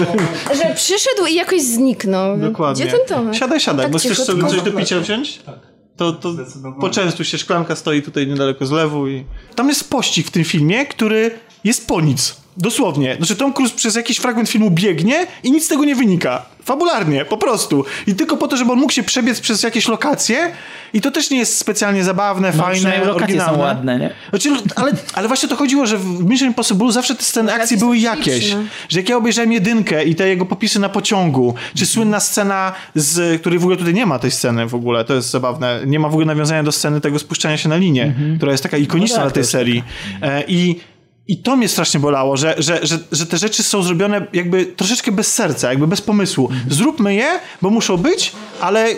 że 0.56 0.74
przyszedł 0.76 1.26
i 1.30 1.36
jakoś 1.36 1.62
zniknął. 1.62 2.38
Dokładnie. 2.38 2.86
Gdzie 2.86 2.98
ten 2.98 3.08
Tomek? 3.08 3.36
Siadaj, 3.36 3.60
siadaj, 3.60 3.86
Tak 3.86 3.92
bo 3.92 4.00
chcesz 4.00 4.18
sobie 4.18 4.48
coś 4.48 4.62
do 4.62 4.72
picia 4.72 5.00
wziąć? 5.00 5.38
Tak. 5.38 5.60
To, 5.98 6.14
to 6.14 6.34
poczęstuj 6.80 7.26
się, 7.26 7.38
szklanka 7.38 7.76
stoi 7.76 8.02
tutaj 8.02 8.28
niedaleko 8.28 8.66
z 8.66 8.72
lewu 8.72 9.08
i... 9.08 9.26
Tam 9.56 9.70
jest 9.70 9.90
pościg 9.90 10.28
w 10.28 10.32
tym 10.32 10.44
filmie, 10.44 10.86
który 10.86 11.32
jest 11.64 11.88
po 11.88 12.02
nic. 12.02 12.36
Dosłownie. 12.58 13.16
Znaczy 13.18 13.36
Tom 13.36 13.54
Cruise 13.54 13.76
przez 13.76 13.96
jakiś 13.96 14.18
fragment 14.18 14.50
filmu 14.50 14.72
biegnie 14.72 15.28
i 15.44 15.52
nic 15.52 15.66
z 15.66 15.68
tego 15.68 15.86
nie 15.86 15.96
wynika. 15.96 16.46
Fabularnie, 16.64 17.26
po 17.26 17.38
prostu. 17.38 17.86
I 18.08 18.16
tylko 18.16 18.38
po 18.38 18.48
to, 18.48 18.58
żeby 18.58 18.72
on 18.72 18.80
mógł 18.80 18.92
się 18.94 19.04
przebiec 19.04 19.40
przez 19.40 19.64
jakieś 19.64 19.88
lokacje 19.88 20.52
i 20.94 21.02
to 21.02 21.12
też 21.12 21.30
nie 21.30 21.38
jest 21.38 21.58
specjalnie 21.58 22.04
zabawne, 22.04 22.52
No, 22.58 22.64
fajne, 22.64 22.90
lokacje 22.98 23.12
oryginalne. 23.14 23.54
są 23.54 23.60
ładne, 23.60 24.00
nie? 24.00 24.10
Znaczy, 24.30 24.50
ale, 24.76 24.92
ale 25.14 25.28
właśnie 25.28 25.50
to 25.50 25.56
chodziło, 25.56 25.86
że 25.86 25.98
w 25.98 26.24
Mission 26.30 26.48
Impossible 26.48 26.92
zawsze 26.92 27.16
te 27.16 27.24
sceny 27.24 27.46
Lokacje 27.46 27.64
akcji 27.64 27.78
były 27.78 27.96
śliczne. 27.96 28.16
jakieś. 28.18 28.56
Że 28.90 29.00
jak 29.00 29.10
ja 29.10 29.18
obejrzałem 29.18 29.52
jedynkę 29.52 30.04
i 30.06 30.16
te 30.16 30.28
jego 30.30 30.46
popisy 30.46 30.80
na 30.80 30.90
pociągu, 30.90 31.54
czy 31.76 31.86
słynna 31.86 32.20
scena, 32.20 32.72
z 32.96 33.42
której 33.42 33.60
w 33.60 33.64
ogóle 33.64 33.78
tutaj 33.78 33.94
nie 33.94 34.06
ma 34.06 34.20
tej 34.20 34.32
sceny 34.32 34.68
w 34.68 34.76
ogóle, 34.76 35.06
to 35.06 35.14
jest 35.14 35.30
zabawne, 35.30 35.80
nie 35.86 36.00
ma 36.00 36.08
w 36.10 36.12
ogóle 36.12 36.26
nawiązania 36.26 36.64
do 36.64 36.72
sceny 36.72 37.02
tego 37.02 37.20
spuszczania 37.20 37.58
się 37.58 37.70
na 37.70 37.76
linię, 37.78 38.14
która 38.38 38.52
jest 38.52 38.64
taka 38.64 38.78
ikoniczna 38.78 39.18
No 39.18 39.24
tak, 39.24 39.34
dla 39.34 39.42
tej 39.44 39.52
serii. 39.52 39.84
E, 40.22 40.44
I 40.48 40.80
i 41.28 41.38
to 41.38 41.56
mnie 41.56 41.68
strasznie 41.68 42.00
bolało, 42.00 42.38
że, 42.38 42.56
że, 42.58 42.80
że, 42.86 43.00
że 43.12 43.26
te 43.26 43.38
rzeczy 43.38 43.64
są 43.64 43.84
zrobione 43.84 44.28
jakby 44.34 44.66
troszeczkę 44.66 45.12
bez 45.12 45.34
serca, 45.34 45.70
jakby 45.70 45.88
bez 45.88 46.02
pomysłu. 46.02 46.50
Zróbmy 46.70 47.16
je, 47.16 47.40
bo 47.62 47.70
muszą 47.70 47.98
być, 47.98 48.32
ale 48.62 48.96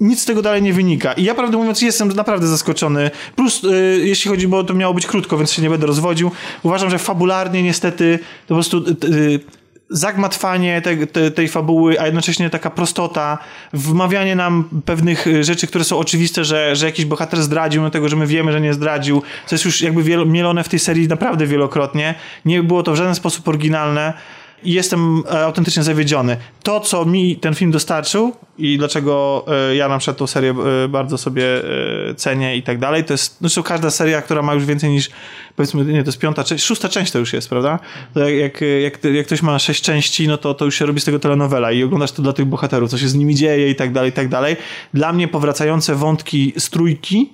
nic 0.00 0.22
z 0.22 0.24
tego 0.24 0.42
dalej 0.42 0.62
nie 0.62 0.72
wynika. 0.72 1.12
I 1.12 1.24
ja 1.24 1.34
prawdę 1.34 1.56
mówiąc 1.56 1.82
jestem 1.82 2.08
naprawdę 2.08 2.46
zaskoczony. 2.46 3.10
Plus, 3.36 3.64
y, 3.64 4.00
jeśli 4.04 4.30
chodzi, 4.30 4.48
bo 4.48 4.64
to 4.64 4.74
miało 4.74 4.94
być 4.94 5.06
krótko, 5.06 5.38
więc 5.38 5.52
się 5.52 5.62
nie 5.62 5.70
będę 5.70 5.86
rozwodził. 5.86 6.30
Uważam, 6.62 6.90
że 6.90 6.98
fabularnie 6.98 7.62
niestety 7.62 8.18
to 8.18 8.48
po 8.48 8.54
prostu 8.54 8.78
y, 8.78 9.06
y, 9.14 9.40
zagmatwanie 9.90 10.82
te, 10.82 11.06
te, 11.06 11.30
tej 11.30 11.48
fabuły, 11.48 12.00
a 12.00 12.06
jednocześnie 12.06 12.50
taka 12.50 12.70
prostota, 12.70 13.38
wmawianie 13.72 14.36
nam 14.36 14.82
pewnych 14.84 15.26
y, 15.26 15.44
rzeczy, 15.44 15.66
które 15.66 15.84
są 15.84 15.98
oczywiste, 15.98 16.44
że, 16.44 16.76
że 16.76 16.86
jakiś 16.86 17.04
bohater 17.04 17.42
zdradził, 17.42 17.82
no 17.82 17.90
tego, 17.90 18.08
że 18.08 18.16
my 18.16 18.26
wiemy, 18.26 18.52
że 18.52 18.60
nie 18.60 18.74
zdradził, 18.74 19.22
co 19.46 19.54
jest 19.54 19.64
już 19.64 19.80
jakby 19.80 20.02
wielo, 20.02 20.24
mielone 20.24 20.64
w 20.64 20.68
tej 20.68 20.78
serii 20.78 21.08
naprawdę 21.08 21.46
wielokrotnie. 21.46 22.14
Nie 22.44 22.62
było 22.62 22.82
to 22.82 22.92
w 22.92 22.96
żaden 22.96 23.14
sposób 23.14 23.48
oryginalne 23.48 24.12
i 24.64 24.72
jestem 24.72 25.22
e, 25.26 25.44
autentycznie 25.44 25.82
zawiedziony. 25.82 26.36
To, 26.62 26.80
co 26.80 27.04
mi 27.04 27.36
ten 27.36 27.54
film 27.54 27.70
dostarczył 27.70 28.32
i 28.58 28.78
dlaczego 28.78 29.44
e, 29.70 29.76
ja 29.76 29.88
na 29.88 29.98
przykład 29.98 30.16
tą 30.16 30.26
serię 30.26 30.54
e, 30.84 30.88
bardzo 30.88 31.18
sobie 31.18 31.44
cenię 32.16 32.56
i 32.56 32.62
tak 32.62 32.78
dalej, 32.78 33.04
to 33.04 33.14
jest, 33.14 33.36
zresztą 33.40 33.62
każda 33.62 33.90
seria, 33.90 34.22
która 34.22 34.42
ma 34.42 34.54
już 34.54 34.64
więcej 34.64 34.90
niż, 34.90 35.10
powiedzmy, 35.56 35.84
nie, 35.84 36.02
to 36.02 36.08
jest 36.08 36.18
piąta 36.18 36.44
część, 36.44 36.64
szósta 36.64 36.88
część 36.88 37.12
to 37.12 37.18
już 37.18 37.32
jest, 37.32 37.48
prawda? 37.48 37.78
Jak, 38.14 38.60
jak, 38.82 39.04
jak 39.04 39.26
ktoś 39.26 39.42
ma 39.42 39.58
sześć 39.58 39.82
części, 39.82 40.28
no 40.28 40.38
to, 40.38 40.54
to 40.54 40.64
już 40.64 40.78
się 40.78 40.86
robi 40.86 41.00
z 41.00 41.04
tego 41.04 41.18
telenowela 41.18 41.72
i 41.72 41.82
oglądasz 41.82 42.12
to 42.12 42.22
dla 42.22 42.32
tych 42.32 42.44
bohaterów, 42.44 42.90
co 42.90 42.98
się 42.98 43.08
z 43.08 43.14
nimi 43.14 43.34
dzieje 43.34 43.70
i 43.70 43.74
tak 43.74 43.92
dalej, 43.92 44.10
i 44.10 44.12
tak 44.12 44.28
dalej. 44.28 44.56
Dla 44.94 45.12
mnie 45.12 45.28
powracające 45.28 45.94
wątki 45.94 46.52
z 46.58 46.70
trójki 46.70 47.32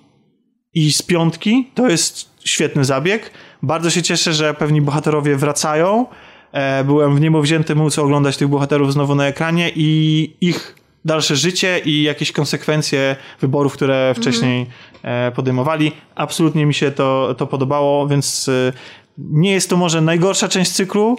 i 0.74 0.92
z 0.92 1.02
piątki 1.02 1.70
to 1.74 1.88
jest 1.88 2.30
świetny 2.44 2.84
zabieg. 2.84 3.30
Bardzo 3.62 3.90
się 3.90 4.02
cieszę, 4.02 4.32
że 4.32 4.54
pewni 4.54 4.80
bohaterowie 4.80 5.36
wracają. 5.36 6.06
E, 6.52 6.84
byłem 6.84 7.16
w 7.16 7.20
niebo 7.20 7.42
wzięty 7.42 7.74
móc 7.74 7.98
oglądać 7.98 8.36
tych 8.36 8.48
bohaterów 8.48 8.92
znowu 8.92 9.14
na 9.14 9.26
ekranie 9.26 9.70
i 9.74 10.36
ich 10.40 10.74
dalsze 11.04 11.36
życie 11.36 11.80
i 11.84 12.02
jakieś 12.02 12.32
konsekwencje 12.32 13.16
wyborów, 13.40 13.72
które 13.72 14.14
wcześniej 14.16 14.66
e, 15.02 15.32
podejmowali. 15.32 15.92
Absolutnie 16.14 16.66
mi 16.66 16.74
się 16.74 16.90
to, 16.90 17.34
to 17.38 17.46
podobało, 17.46 18.08
więc 18.08 18.48
e, 18.48 18.72
nie 19.18 19.52
jest 19.52 19.70
to 19.70 19.76
może 19.76 20.00
najgorsza 20.00 20.48
część 20.48 20.70
cyklu, 20.70 21.16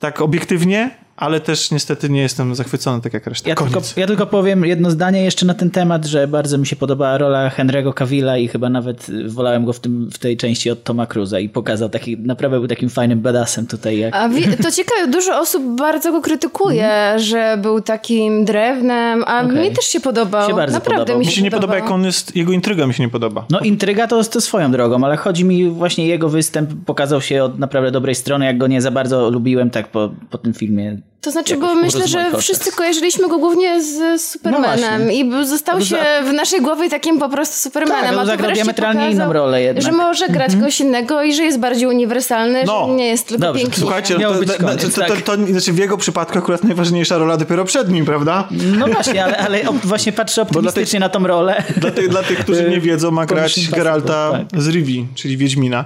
tak 0.00 0.20
obiektywnie, 0.20 0.90
ale 1.18 1.40
też 1.40 1.70
niestety 1.70 2.08
nie 2.10 2.20
jestem 2.22 2.54
zachwycony 2.54 3.02
tak 3.02 3.14
jak 3.14 3.26
reszta. 3.26 3.48
Ja 3.48 3.54
tylko, 3.54 3.80
ja 3.96 4.06
tylko 4.06 4.26
powiem 4.26 4.64
jedno 4.64 4.90
zdanie 4.90 5.24
jeszcze 5.24 5.46
na 5.46 5.54
ten 5.54 5.70
temat, 5.70 6.06
że 6.06 6.28
bardzo 6.28 6.58
mi 6.58 6.66
się 6.66 6.76
podobała 6.76 7.18
rola 7.18 7.50
Henry'ego 7.50 7.94
Cavilla 7.94 8.38
i 8.38 8.48
chyba 8.48 8.68
nawet 8.68 9.08
y, 9.08 9.28
wolałem 9.28 9.64
go 9.64 9.72
w, 9.72 9.80
tym, 9.80 10.10
w 10.12 10.18
tej 10.18 10.36
części 10.36 10.70
od 10.70 10.84
Toma 10.84 11.06
Cruza 11.06 11.40
i 11.40 11.48
pokazał 11.48 11.88
taki, 11.88 12.18
naprawdę 12.18 12.58
był 12.58 12.68
takim 12.68 12.88
fajnym 12.88 13.20
badassem 13.20 13.66
tutaj. 13.66 13.98
Jak... 13.98 14.14
A 14.16 14.28
wi- 14.28 14.56
to 14.62 14.70
ciekawe, 14.70 15.06
dużo 15.12 15.40
osób 15.40 15.62
bardzo 15.78 16.12
go 16.12 16.20
krytykuje, 16.20 17.14
że 17.16 17.58
był 17.62 17.80
takim 17.80 18.44
drewnem, 18.44 19.24
a 19.26 19.42
Okej. 19.44 19.70
mi 19.70 19.76
też 19.76 19.84
się 19.84 20.00
podobał. 20.00 20.48
Się 20.48 20.56
bardzo 20.56 20.72
Naprawdę 20.74 20.98
podobał. 21.00 21.20
mi 21.20 21.26
Mi 21.26 21.32
się, 21.32 21.36
się 21.36 21.42
nie 21.42 21.50
podoba, 21.50 21.74
jak 21.74 21.90
on 21.90 22.04
jest, 22.04 22.36
jego 22.36 22.52
intryga 22.52 22.86
mi 22.86 22.94
się 22.94 23.02
nie 23.02 23.08
podoba. 23.08 23.46
No 23.50 23.60
intryga 23.60 24.06
to, 24.06 24.24
to 24.24 24.40
swoją 24.40 24.72
drogą, 24.72 25.04
ale 25.04 25.16
chodzi 25.16 25.44
mi 25.44 25.70
właśnie 25.70 26.06
jego 26.06 26.28
występ 26.28 26.70
pokazał 26.86 27.20
się 27.20 27.44
od 27.44 27.58
naprawdę 27.58 27.90
dobrej 27.90 28.14
strony, 28.14 28.44
jak 28.44 28.58
go 28.58 28.66
nie 28.66 28.82
za 28.82 28.90
bardzo 28.90 29.30
lubiłem 29.30 29.70
tak 29.70 29.88
po, 29.88 30.10
po 30.30 30.38
tym 30.38 30.54
filmie. 30.54 30.98
To 31.20 31.30
znaczy, 31.30 31.56
bo 31.56 31.74
myślę, 31.74 32.08
że 32.08 32.24
wszyscy 32.38 32.72
kojarzyliśmy 32.72 33.28
go 33.28 33.38
głównie 33.38 33.82
z 33.82 34.22
Supermanem 34.22 35.02
właśnie. 35.02 35.20
i 35.20 35.46
został 35.46 35.78
No 35.78 35.84
się 35.84 35.96
w 36.24 36.32
naszej 36.32 36.60
głowie 36.60 36.90
takim 36.90 37.18
po 37.18 37.28
prostu 37.28 37.56
Supermanem. 37.56 38.10
Tak, 38.10 38.18
a 38.22 38.26
zagrał 38.26 38.52
diametralnie 38.52 39.00
pokazał, 39.00 39.14
inną 39.26 39.32
rolę 39.32 39.62
jednak. 39.62 39.84
Że 39.84 39.92
może 39.92 40.28
grać 40.28 40.54
kogoś 40.54 40.80
innego 40.80 41.22
i 41.22 41.34
że 41.34 41.42
jest 41.42 41.58
bardziej 41.58 41.88
uniwersalny, 41.88 42.62
No. 42.66 42.86
że 42.88 42.94
nie 42.94 43.06
jest 43.06 43.28
tylko 43.28 43.42
Dobrze, 43.46 43.62
piękny. 43.62 43.80
Słuchajcie, 43.80 44.18
Miał 44.18 44.32
to, 44.32 44.38
być 44.38 44.48
to, 44.48 44.54
to, 44.58 44.64
koniec, 44.64 44.94
to, 44.94 45.00
to, 45.00 45.06
tak. 45.08 45.22
to, 45.22 45.34
znaczy 45.46 45.72
w 45.72 45.78
jego 45.78 45.96
przypadku 45.96 46.38
akurat 46.38 46.64
najważniejsza 46.64 47.18
rola 47.18 47.36
dopiero 47.36 47.64
przed 47.64 47.90
nim, 47.90 48.04
prawda? 48.04 48.48
No 48.78 48.86
właśnie, 48.86 49.24
ale, 49.24 49.36
ale 49.38 49.62
op- 49.64 49.80
właśnie 49.84 50.12
patrzę 50.12 50.42
optymistycznie 50.42 51.00
na 51.00 51.08
tą 51.08 51.26
rolę. 51.26 51.62
Dla 51.76 51.90
tych, 51.90 52.08
dla 52.08 52.22
tych, 52.22 52.38
którzy 52.38 52.70
nie 52.70 52.80
wiedzą, 52.80 53.10
ma 53.10 53.26
grać 53.32 53.70
Geralta 53.70 54.24
Impossible, 54.26 54.46
tak. 54.52 54.60
z 54.62 54.68
Rivi, 54.68 55.06
czyli 55.14 55.36
Wiedźmina. 55.36 55.84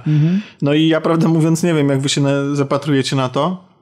No 0.61 0.73
i 0.73 0.87
ja 0.87 1.01
prawdę 1.01 1.27
mówiąc 1.27 1.63
nie 1.63 1.73
wiem, 1.73 1.89
jak 1.89 1.99
wy 2.01 2.09
się 2.09 2.21
na, 2.21 2.29
zapatrujecie 2.55 3.15
na 3.15 3.29
to. 3.29 3.72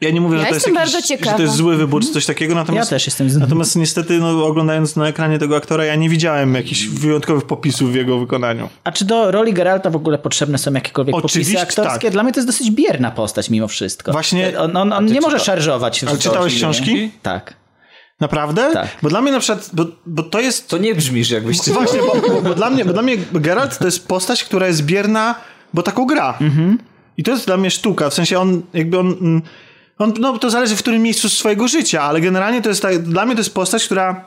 Ja 0.00 0.10
nie 0.10 0.20
mówię, 0.20 0.36
Ja 0.36 0.42
że, 0.42 0.48
to 0.48 0.54
jest 0.54 0.66
jakiś, 0.66 0.78
bardzo 0.78 1.00
że 1.00 1.32
to 1.36 1.42
jest 1.42 1.54
zły 1.54 1.76
wybór 1.76 2.02
czy 2.02 2.12
coś 2.12 2.26
takiego, 2.26 2.54
natomiast, 2.54 2.90
Ja 2.90 2.96
też 2.96 3.06
jestem 3.06 3.30
z- 3.30 3.36
natomiast 3.36 3.76
niestety 3.76 4.18
no, 4.18 4.44
oglądając 4.46 4.96
na 4.96 5.08
ekranie 5.08 5.38
tego 5.38 5.56
aktora, 5.56 5.84
ja 5.84 5.96
nie 5.96 6.08
widziałem 6.08 6.54
jakichś 6.54 6.86
wyjątkowych 6.86 7.44
popisów 7.44 7.92
w 7.92 7.94
jego 7.94 8.18
wykonaniu. 8.18 8.68
A 8.84 8.92
czy 8.92 9.04
do 9.04 9.30
roli 9.30 9.52
Geralta 9.52 9.90
w 9.90 9.96
ogóle 9.96 10.18
potrzebne 10.18 10.58
są 10.58 10.72
jakiekolwiek 10.72 11.14
Oczywiście 11.16 11.52
popisy 11.54 11.62
aktorskie? 11.68 12.06
tak. 12.06 12.12
Dla 12.12 12.22
mnie 12.22 12.32
to 12.32 12.40
jest 12.40 12.48
dosyć 12.48 12.70
bierna 12.70 13.10
postać 13.10 13.50
mimo 13.50 13.68
wszystko. 13.68 14.12
Właśnie- 14.12 14.58
On, 14.58 14.76
on, 14.76 14.92
on 14.92 15.06
nie 15.06 15.20
może 15.20 15.36
czyta- 15.36 15.44
szarżować. 15.44 16.00
w 16.04 16.08
Ale 16.08 16.18
czytałeś 16.18 16.52
nie? 16.52 16.58
książki? 16.58 17.10
Tak. 17.22 17.54
Naprawdę? 18.20 18.70
Tak. 18.72 18.88
Bo 19.02 19.08
dla 19.08 19.20
mnie 19.20 19.32
na 19.32 19.40
przykład, 19.40 19.70
bo, 19.72 19.84
bo 20.06 20.22
to 20.22 20.40
jest 20.40 20.68
To 20.68 20.78
nie 20.78 20.94
brzmisz 20.94 21.30
jakbyś 21.30 21.60
ty... 21.60 21.70
Właśnie, 21.72 21.98
bo, 22.00 22.28
bo, 22.28 22.42
bo, 22.42 22.54
dla 22.54 22.70
mnie, 22.70 22.84
bo 22.84 22.92
dla 22.92 23.02
mnie 23.02 23.16
Geralt 23.32 23.78
to 23.78 23.84
jest 23.84 24.08
postać, 24.08 24.44
która 24.44 24.66
jest 24.66 24.84
bierna, 24.84 25.34
bo 25.74 25.82
taką 25.82 26.06
gra. 26.06 26.38
I 27.16 27.22
to 27.22 27.30
jest 27.30 27.46
dla 27.46 27.56
mnie 27.56 27.70
sztuka, 27.70 28.10
w 28.10 28.14
sensie 28.14 28.38
on 28.40 28.62
jakby 28.74 28.98
on, 28.98 29.06
mm, 29.20 29.42
on 30.04 30.14
no 30.20 30.38
to 30.38 30.50
zależy 30.50 30.76
w 30.76 30.78
którym 30.78 31.02
miejscu 31.02 31.28
swojego 31.28 31.68
życia, 31.68 32.02
ale 32.02 32.20
generalnie 32.20 32.62
to 32.62 32.68
jest 32.68 32.82
tak, 32.82 32.98
dla 32.98 33.26
mnie 33.26 33.34
to 33.34 33.40
jest 33.40 33.54
postać, 33.54 33.84
która 33.84 34.24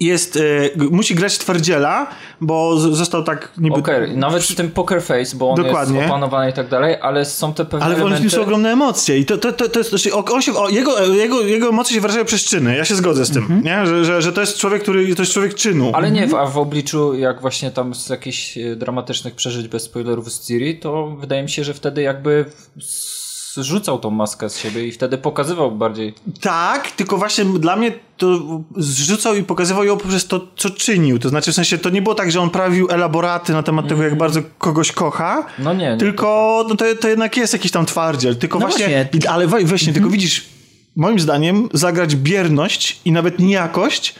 jest, 0.00 0.36
e, 0.36 0.40
g- 0.76 0.88
musi 0.90 1.14
grać 1.14 1.38
twardziela, 1.38 2.06
bo 2.40 2.78
z, 2.78 2.82
został 2.96 3.22
tak 3.24 3.52
niby... 3.58 3.76
Okej, 3.76 4.16
nawet 4.16 4.42
z 4.42 4.54
tym 4.54 4.70
poker 4.70 5.02
face, 5.02 5.36
bo 5.36 5.50
on 5.50 5.56
Dokładnie. 5.56 5.96
jest 5.98 6.08
opanowany 6.10 6.50
i 6.50 6.52
tak 6.52 6.68
dalej, 6.68 6.96
ale 7.02 7.24
są 7.24 7.54
te 7.54 7.64
pewne 7.64 7.86
Ale 7.86 7.94
elementy... 7.96 8.30
są 8.30 8.42
ogromne 8.42 8.72
emocje 8.72 9.18
i 9.18 9.24
to, 9.24 9.38
to, 9.38 9.52
to, 9.52 9.68
to 9.68 9.78
jest, 9.78 9.90
znaczy, 9.90 10.14
on 10.14 10.42
się, 10.42 10.54
o, 10.54 10.68
jego, 10.68 11.06
jego, 11.06 11.40
jego 11.40 11.68
emocje 11.68 11.94
się 11.94 12.00
wyrażają 12.00 12.24
przez 12.24 12.44
czyny, 12.44 12.76
ja 12.76 12.84
się 12.84 12.94
zgodzę 12.94 13.24
z 13.26 13.30
tym, 13.30 13.62
nie? 13.64 13.86
Że, 13.86 14.04
że, 14.04 14.22
że 14.22 14.32
to 14.32 14.40
jest 14.40 14.58
człowiek, 14.58 14.82
który, 14.82 15.14
to 15.14 15.22
jest 15.22 15.32
człowiek 15.32 15.54
czynu. 15.54 15.90
Ale 15.94 16.10
nie, 16.10 16.26
w- 16.26 16.34
a 16.34 16.46
w 16.46 16.58
obliczu 16.58 17.14
jak 17.14 17.40
właśnie 17.40 17.70
tam 17.70 17.94
z 17.94 18.08
jakichś 18.08 18.58
e, 18.58 18.76
dramatycznych 18.76 19.34
przeżyć 19.34 19.68
bez 19.68 19.82
spoilerów 19.82 20.32
z 20.32 20.46
Ciri, 20.46 20.78
to 20.78 21.16
wydaje 21.20 21.42
mi 21.42 21.50
się, 21.50 21.64
że 21.64 21.74
wtedy 21.74 22.02
jakby 22.02 22.44
zrzucał 23.54 23.98
tą 23.98 24.10
maskę 24.10 24.50
z 24.50 24.58
siebie 24.58 24.86
i 24.86 24.92
wtedy 24.92 25.18
pokazywał 25.18 25.70
bardziej. 25.72 26.14
Tak, 26.40 26.90
tylko 26.90 27.16
właśnie 27.18 27.44
dla 27.44 27.76
mnie 27.76 27.92
to 28.16 28.38
zrzucał 28.76 29.34
i 29.34 29.42
pokazywał 29.42 29.84
ją 29.84 29.96
poprzez 29.96 30.26
to, 30.26 30.46
co 30.56 30.70
czynił. 30.70 31.18
To 31.18 31.28
znaczy, 31.28 31.52
w 31.52 31.54
sensie, 31.54 31.78
to 31.78 31.90
nie 31.90 32.02
było 32.02 32.14
tak, 32.14 32.32
że 32.32 32.40
on 32.40 32.50
prawił 32.50 32.88
elaboraty 32.90 33.52
na 33.52 33.62
temat 33.62 33.88
tego, 33.88 34.02
jak 34.02 34.18
bardzo 34.18 34.40
kogoś 34.58 34.92
kocha, 34.92 35.46
No 35.58 35.72
nie, 35.74 35.90
nie. 35.90 35.96
tylko 35.96 36.64
no 36.68 36.74
to, 36.76 36.84
to 37.00 37.08
jednak 37.08 37.36
jest 37.36 37.52
jakiś 37.52 37.70
tam 37.72 37.86
twardziel. 37.86 38.36
Tylko 38.36 38.58
No 38.58 38.66
właśnie, 38.66 39.08
właśnie. 39.12 39.30
ale 39.30 39.46
właśnie, 39.46 39.92
tylko 39.92 40.08
widzisz, 40.08 40.44
moim 40.96 41.20
zdaniem, 41.20 41.68
zagrać 41.72 42.16
bierność 42.16 43.00
i 43.04 43.12
nawet 43.12 43.38
nijakość, 43.38 44.14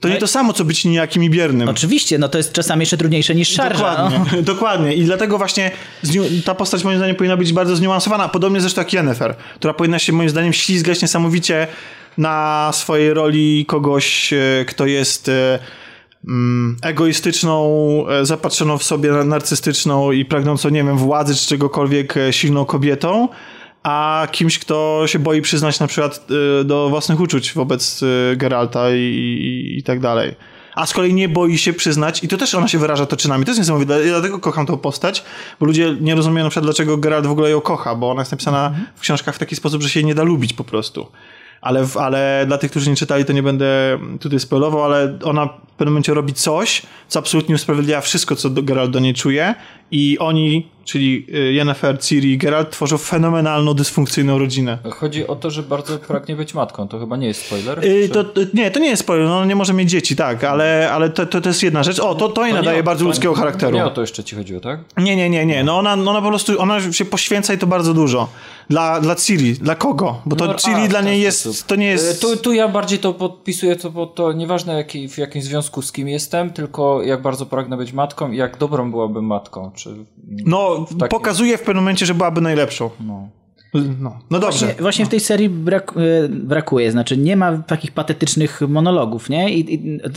to 0.00 0.08
nie 0.08 0.16
to 0.16 0.26
samo, 0.26 0.52
co 0.52 0.64
być 0.64 0.84
nijakim 0.84 1.24
i 1.24 1.30
biernym. 1.30 1.68
Oczywiście, 1.68 2.18
no 2.18 2.28
to 2.28 2.38
jest 2.38 2.52
czasami 2.52 2.82
jeszcze 2.82 2.96
trudniejsze 2.96 3.34
niż 3.34 3.48
szarża. 3.48 3.96
Dokładnie, 3.96 4.36
No. 4.36 4.42
dokładnie. 4.54 4.94
I 4.94 5.04
dlatego 5.04 5.38
właśnie 5.38 5.70
ta 6.44 6.54
postać 6.54 6.84
moim 6.84 6.96
zdaniem 6.96 7.16
powinna 7.16 7.36
być 7.36 7.52
bardzo 7.52 7.76
zniuansowana. 7.76 8.28
Podobnie 8.28 8.60
zresztą 8.60 8.80
jak 8.80 8.92
Yennefer, 8.92 9.34
która 9.54 9.74
powinna 9.74 9.98
się 9.98 10.12
moim 10.12 10.28
zdaniem 10.28 10.52
ślizgać 10.52 11.02
niesamowicie 11.02 11.66
na 12.18 12.70
swojej 12.72 13.14
roli 13.14 13.66
kogoś, 13.66 14.32
e, 14.32 14.64
kto 14.68 14.86
jest 14.86 15.28
e, 15.28 15.58
mm, 16.28 16.76
egoistyczną, 16.82 17.64
e, 18.08 18.26
zapatrzoną 18.26 18.78
w 18.78 18.82
sobie 18.84 19.12
narcystyczną 19.12 20.12
i 20.12 20.24
pragnącą, 20.24 20.68
nie 20.68 20.84
wiem, 20.84 20.98
władzy 20.98 21.34
czy 21.34 21.46
czegokolwiek 21.46 22.14
silną 22.30 22.64
kobietą, 22.64 23.28
a 23.86 24.28
kimś, 24.32 24.58
kto 24.58 25.02
się 25.06 25.18
boi 25.18 25.42
przyznać 25.42 25.80
na 25.80 25.86
przykład 25.86 26.26
e, 26.60 26.64
do 26.64 26.88
własnych 26.88 27.20
uczuć 27.20 27.52
wobec 27.52 28.02
e, 28.02 28.36
Geralta 28.36 28.90
i, 28.90 29.00
i, 29.00 29.78
i 29.78 29.82
tak 29.82 30.00
dalej. 30.00 30.34
A 30.74 30.86
z 30.86 30.92
kolei 30.92 31.14
nie 31.14 31.28
boi 31.28 31.58
się 31.58 31.72
przyznać, 31.72 32.24
i 32.24 32.28
to 32.28 32.36
też 32.36 32.54
ona 32.54 32.68
się 32.68 32.78
wyraża 32.78 33.06
to 33.06 33.16
czynami. 33.16 33.44
To 33.44 33.50
jest 33.50 33.58
niesamowite. 33.58 34.06
Ja 34.06 34.12
dlatego 34.12 34.38
kocham 34.38 34.66
tą 34.66 34.78
postać, 34.78 35.24
bo 35.60 35.66
ludzie 35.66 35.96
nie 36.00 36.14
rozumieją 36.14 36.44
na 36.44 36.50
przykład, 36.50 36.64
dlaczego 36.64 36.96
Geralt 36.96 37.26
w 37.26 37.30
ogóle 37.30 37.50
ją 37.50 37.60
kocha, 37.60 37.94
bo 37.94 38.10
ona 38.10 38.20
jest 38.20 38.32
napisana 38.32 38.74
w 38.96 39.00
książkach 39.00 39.34
w 39.34 39.38
taki 39.38 39.56
sposób, 39.56 39.82
że 39.82 39.88
się 39.88 40.00
jej 40.00 40.06
nie 40.06 40.14
da 40.14 40.22
lubić 40.22 40.52
po 40.52 40.64
prostu. 40.64 41.06
Ale, 41.60 41.86
ale 42.00 42.44
dla 42.46 42.58
tych, 42.58 42.70
którzy 42.70 42.90
nie 42.90 42.96
czytali, 42.96 43.24
to 43.24 43.32
nie 43.32 43.42
będę 43.42 43.98
tutaj 44.20 44.40
spoilował, 44.40 44.84
ale 44.84 45.18
ona 45.24 45.46
w 45.46 45.78
pewnym 45.78 45.92
momencie 45.92 46.14
robi 46.14 46.32
coś, 46.34 46.82
co 47.08 47.18
absolutnie 47.18 47.54
usprawiedliwia 47.54 48.00
wszystko, 48.00 48.36
co 48.36 48.50
Geralt 48.50 48.90
do 48.90 49.00
niej 49.00 49.14
czuje 49.14 49.54
i 49.90 50.18
oni, 50.18 50.68
czyli 50.84 51.26
y, 51.34 51.52
Yennefer, 51.52 51.98
Ciri 52.00 52.32
i 52.32 52.38
Geralt 52.38 52.70
tworzą 52.70 52.98
fenomenalną, 52.98 53.74
dysfunkcyjną 53.74 54.38
rodzinę. 54.38 54.78
Chodzi 54.90 55.26
o 55.26 55.36
to, 55.36 55.50
że 55.50 55.62
bardzo 55.62 55.98
pragnie 55.98 56.36
być 56.36 56.54
matką. 56.54 56.88
To 56.88 56.98
chyba 56.98 57.16
nie 57.16 57.26
jest 57.26 57.46
spoiler. 57.46 57.78
Y, 57.84 58.08
Czy- 58.08 58.08
to, 58.08 58.24
nie, 58.54 58.70
to 58.70 58.80
nie 58.80 58.88
jest 58.88 59.02
spoiler, 59.02 59.26
no, 59.28 59.44
nie 59.44 59.56
może 59.56 59.72
mieć 59.72 59.90
dzieci, 59.90 60.16
tak, 60.16 60.44
ale, 60.44 60.90
ale 60.92 61.10
to, 61.10 61.26
to, 61.26 61.40
to 61.40 61.48
jest 61.48 61.62
jedna 61.62 61.82
rzecz. 61.82 62.00
O, 62.00 62.14
to, 62.14 62.28
to 62.28 62.42
jej 62.44 62.50
To 62.52 62.56
nadaje 62.58 62.80
o- 62.80 62.82
bardzo 62.82 63.04
to 63.04 63.08
ludzkiego 63.08 63.34
charakteru. 63.34 63.76
Nie 63.76 63.84
o 63.84 63.90
to 63.90 64.00
jeszcze 64.00 64.24
ci 64.24 64.36
chodziło, 64.36 64.60
tak? 64.60 64.80
Nie, 64.96 65.16
nie, 65.16 65.30
nie, 65.30 65.46
nie. 65.46 65.64
No 65.64 65.78
ona, 65.78 65.92
ona 65.92 66.22
po 66.22 66.28
prostu, 66.28 66.60
ona 66.60 66.92
się 66.92 67.04
poświęca 67.04 67.54
i 67.54 67.58
to 67.58 67.66
bardzo 67.66 67.94
dużo. 67.94 68.28
Dla, 68.68 69.00
dla 69.00 69.14
Ciri, 69.14 69.54
dla 69.54 69.74
kogo? 69.74 70.20
Bo 70.26 70.36
to 70.36 70.46
No, 70.46 70.54
Ciri 70.54 70.82
a, 70.84 70.88
dla 70.88 71.00
niej 71.00 71.32
sposób. 71.32 71.52
jest, 71.54 71.66
to 71.66 71.76
nie 71.76 71.86
E, 71.88 71.90
jest... 71.92 72.20
Tu, 72.20 72.36
tu 72.36 72.52
ja 72.52 72.68
bardziej 72.68 72.98
to 72.98 73.14
podpisuję, 73.14 73.76
to, 73.76 73.90
bo 73.90 74.06
to 74.06 74.32
nieważne 74.32 74.74
jaki, 74.74 75.08
w 75.08 75.18
jakim 75.18 75.42
związku 75.42 75.82
z 75.82 75.92
kim 75.92 76.08
jestem, 76.08 76.50
tylko 76.50 77.02
jak 77.02 77.22
bardzo 77.22 77.46
pragnę 77.46 77.76
być 77.76 77.92
matką 77.92 78.32
i 78.32 78.36
jak 78.36 78.58
dobrą 78.58 78.90
byłabym 78.90 79.24
matką. 79.24 79.70
Czy... 79.74 79.96
No, 80.46 80.86
takim- 80.88 81.08
pokazuje 81.08 81.58
w 81.58 81.60
pewnym 81.62 81.76
momencie, 81.76 82.06
że 82.06 82.14
byłaby 82.14 82.40
najlepszą. 82.40 82.90
No. 83.00 83.28
No, 83.74 84.18
no 84.30 84.38
dobrze. 84.38 84.66
Właśnie, 84.66 84.82
właśnie 84.82 85.06
w 85.06 85.08
tej 85.08 85.20
serii 85.20 85.48
brak, 85.48 85.92
e, 86.24 86.28
brakuje, 86.28 86.92
znaczy 86.92 87.16
nie 87.16 87.36
ma 87.36 87.58
takich 87.58 87.92
patetycznych 87.92 88.60
monologów, 88.68 89.28
nie? 89.30 89.54
I, 89.54 89.74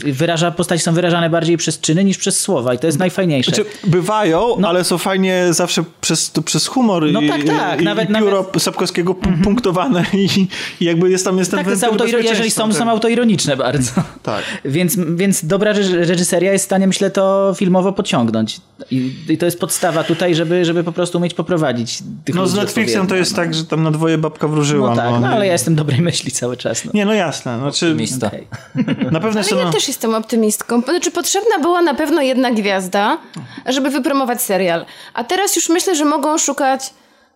i 0.08 0.12
wyraża, 0.12 0.50
postaci 0.50 0.82
są 0.82 0.92
wyrażane 0.92 1.30
bardziej 1.30 1.56
przez 1.56 1.80
czyny 1.80 2.04
niż 2.04 2.18
przez 2.18 2.40
słowa 2.40 2.74
i 2.74 2.78
to 2.78 2.86
jest 2.86 2.98
najfajniejsze. 2.98 3.50
Znaczy, 3.50 3.70
bywają, 3.84 4.56
ale 4.64 4.84
są 4.84 4.98
fajnie 4.98 5.46
zawsze 5.50 5.84
przez, 6.00 6.32
to 6.32 6.42
przez 6.42 6.66
humor 6.66 7.12
No 7.12 7.20
i, 7.20 7.28
tak, 7.28 7.44
tak, 7.44 7.80
i, 7.80 7.84
nawet- 7.84 8.10
i 8.10 8.14
pióro 8.14 8.46
Sapkowskiego 8.58 9.14
pu- 9.14 9.42
punktowane 9.44 10.04
i, 10.12 10.48
i 10.80 10.84
jakby 10.84 11.10
jest 11.10 11.24
tam 11.24 11.38
jest 11.38 11.50
ten 11.50 11.58
tak, 11.60 11.68
jest 11.68 11.82
autoiro- 11.82 12.22
jeżeli 12.22 12.50
są, 12.50 12.72
są 12.72 12.78
tak. 12.78 12.88
autoironiczne 12.88 13.56
bardzo. 13.56 13.92
Tak. 14.22 14.42
Więc, 14.64 14.96
więc 15.16 15.44
dobra 15.44 15.72
reż- 15.72 16.08
reżyseria 16.08 16.52
jest 16.52 16.64
w 16.64 16.66
stanie, 16.66 16.86
myślę, 16.86 17.10
to 17.10 17.54
filmowo 17.56 17.92
podciągnąć. 17.92 18.60
I, 18.90 19.38
to 19.38 19.44
jest 19.44 19.60
podstawa 19.60 20.04
tutaj, 20.04 20.34
żeby, 20.34 20.64
żeby 20.64 20.84
po 20.84 20.92
prostu 20.92 21.18
umieć 21.18 21.34
poprowadzić 21.34 21.98
tych 22.24 22.34
No 22.34 22.46
z 22.46 22.54
Netflixem 22.54 23.06
to 23.06 23.14
jest 23.16 23.32
no. 23.32 23.39
Tak, 23.40 23.54
że 23.54 23.64
tam 23.64 23.82
na 23.82 23.90
dwoje 23.90 24.18
babka 24.18 24.48
wróżyła. 24.48 24.90
No 24.90 24.96
tak, 24.96 25.10
no, 25.10 25.20
no 25.20 25.28
ale 25.28 25.46
ja 25.46 25.52
jestem 25.52 25.74
dobrej 25.74 26.00
myśli 26.00 26.32
cały 26.32 26.56
czas. 26.56 26.84
No. 26.84 26.90
Nie, 26.94 27.04
no 27.04 27.14
jasne. 27.14 27.58
Znaczy, 27.58 27.94
Mista. 27.94 28.26
Okej. 28.26 28.48
na 29.10 29.20
pewno 29.20 29.40
Ale 29.52 29.62
ja 29.62 29.72
też 29.72 29.88
jestem 29.88 30.14
optymistką. 30.14 30.80
Znaczy, 30.80 31.10
potrzebna 31.10 31.58
była 31.58 31.82
na 31.82 31.94
pewno 31.94 32.22
jedna 32.22 32.50
gwiazda, 32.50 33.18
żeby 33.66 33.90
wypromować 33.90 34.42
serial. 34.42 34.86
A 35.14 35.24
teraz 35.24 35.56
już 35.56 35.68
myślę, 35.68 35.96
że 35.96 36.04
mogą 36.04 36.38
szukać 36.38 36.90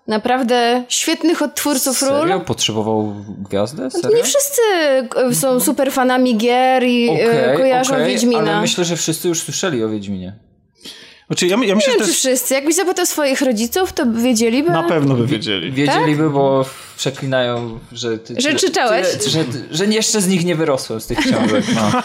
naprawdę 0.06 0.84
świetnych 0.88 1.42
odtwórców 1.42 2.02
ról. 2.02 2.20
Serio? 2.20 2.40
Potrzebował 2.40 3.14
gwiazdę? 3.38 3.90
Serio? 3.90 4.16
Nie 4.16 4.24
wszyscy 4.24 4.62
e, 5.16 5.34
są 5.34 5.60
super 5.60 5.92
fanami 5.92 6.36
gier 6.36 6.82
i 6.82 7.08
e, 7.08 7.12
Okej, 7.12 7.56
kojarzą 7.56 7.94
okej, 7.94 8.06
Wiedźmina. 8.06 8.40
Ale 8.40 8.60
myślę, 8.60 8.84
że 8.84 8.96
wszyscy 8.96 9.28
już 9.28 9.42
słyszeli 9.42 9.84
o 9.84 9.88
Wiedźminie. 9.88 10.32
Znaczy, 11.34 11.46
ja, 11.46 11.56
ja 11.64 11.74
myślę, 11.74 11.74
Nie 11.74 11.80
że 11.80 11.90
wiem, 11.90 11.98
czy 11.98 12.10
jest... 12.10 12.18
wszyscy. 12.18 12.54
Jakbyś 12.54 12.74
zapytał 12.76 13.06
swoich 13.06 13.40
rodziców, 13.42 13.92
to 13.92 14.06
by 14.06 14.22
wiedzieliby. 14.22 14.70
Na 14.70 14.82
pewno 14.82 15.14
by 15.14 15.26
wiedzieli. 15.26 15.72
Wiedzieliby, 15.72 16.30
bo 16.30 16.64
przeklinają, 16.96 17.78
że... 17.92 18.18
Ty, 18.18 18.34
Że 18.40 18.54
czytałeś? 18.54 19.06
Ty, 19.24 19.30
że, 19.30 19.44
że 19.70 19.86
jeszcze 19.86 20.20
z 20.20 20.28
nich 20.28 20.44
nie 20.44 20.54
wyrosłem, 20.56 21.00
z 21.00 21.06
tych 21.06 21.18
książek. 21.18 21.64
No. 21.74 22.02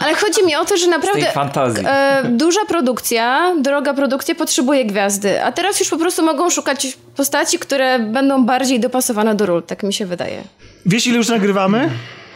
Ale 0.00 0.14
chodzi 0.14 0.44
mi 0.46 0.56
o 0.56 0.64
to, 0.64 0.76
że 0.76 0.86
naprawdę 0.86 1.22
tej 1.22 1.32
fantazji. 1.32 1.84
e, 1.86 2.24
duża 2.30 2.60
produkcja, 2.68 3.54
droga 3.60 3.94
produkcja 3.94 4.34
potrzebuje 4.34 4.84
gwiazdy. 4.84 5.44
A 5.44 5.52
teraz 5.52 5.80
już 5.80 5.88
po 5.88 5.96
prostu 5.98 6.22
mogą 6.24 6.50
szukać 6.50 6.98
postaci, 7.16 7.58
które 7.58 7.98
będą 7.98 8.44
bardziej 8.44 8.80
dopasowane 8.80 9.34
do 9.34 9.46
ról. 9.46 9.62
Tak 9.62 9.82
mi 9.82 9.94
się 9.94 10.06
wydaje. 10.06 10.42
Wiesz, 10.86 11.06
ile 11.06 11.16
już 11.16 11.28
nagrywamy? 11.28 11.90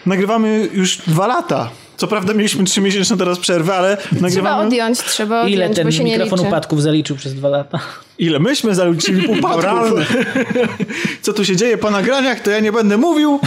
Nagrywamy 0.07 0.69
już 0.73 0.97
dwa 0.97 1.27
lata. 1.27 1.71
Co 2.03 2.09
prawda 2.09 2.35
mieliśmy 2.35 2.65
trzy 2.65 2.81
miesięczne 2.81 3.17
teraz 3.17 3.39
przerwę, 3.39 3.75
ale 3.75 3.97
Trzeba 3.97 4.21
nagrywamy... 4.21 4.67
odjąć, 4.67 4.99
trzeba 4.99 5.41
odjąć, 5.41 5.55
Ile 5.55 5.71
ten 5.71 5.85
bo 5.85 5.91
się 5.91 6.05
nie 6.05 6.13
mikrofon 6.13 6.39
liczy. 6.39 6.49
upadków 6.49 6.83
zaliczył 6.83 7.17
przez 7.17 7.35
dwa 7.35 7.49
lata? 7.49 7.79
Ile 8.19 8.39
myśmy 8.39 8.75
zaliczyli 8.75 9.27
upadków. 9.39 9.91
Co 11.23 11.33
tu 11.33 11.45
się 11.45 11.57
dzieje 11.57 11.79
po 11.79 11.91
nagraniach, 11.91 12.41
to 12.41 12.51
ja 12.51 12.61
nie 12.61 12.73
będę 12.73 12.97
mówił. 12.97 13.41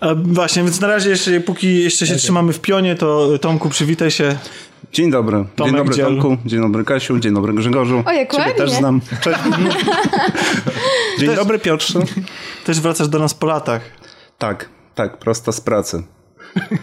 A 0.00 0.14
właśnie, 0.14 0.62
więc 0.62 0.80
na 0.80 0.88
razie 0.88 1.10
jeszcze, 1.10 1.40
póki 1.40 1.84
jeszcze 1.84 2.06
się 2.06 2.16
trzymamy 2.16 2.52
w 2.52 2.60
pionie, 2.60 2.94
to 2.94 3.38
Tomku, 3.40 3.68
przywitaj 3.68 4.10
się. 4.10 4.36
Dzień 4.92 5.10
dobry. 5.10 5.44
Tomek 5.56 5.72
dzień 5.72 5.76
dobry 5.76 5.94
Dziel. 5.94 6.06
Tomku, 6.06 6.36
dzień 6.46 6.60
dobry 6.60 6.84
Kasiu, 6.84 7.18
dzień 7.18 7.34
dobry 7.34 7.52
Grzegorzu. 7.52 8.02
O, 8.06 8.12
jak 8.12 8.30
Ciebie 8.32 8.42
ładnie. 8.44 8.56
też 8.58 8.70
znam. 8.70 9.00
Cześć. 9.20 9.38
dzień 11.18 11.34
dobry 11.34 11.58
Piotrze. 11.58 12.00
Też 12.64 12.80
wracasz 12.80 13.08
do 13.08 13.18
nas 13.18 13.34
po 13.34 13.46
latach. 13.46 13.82
Tak, 14.38 14.68
tak, 14.94 15.18
prosto 15.18 15.52
z 15.52 15.60
pracy. 15.60 16.02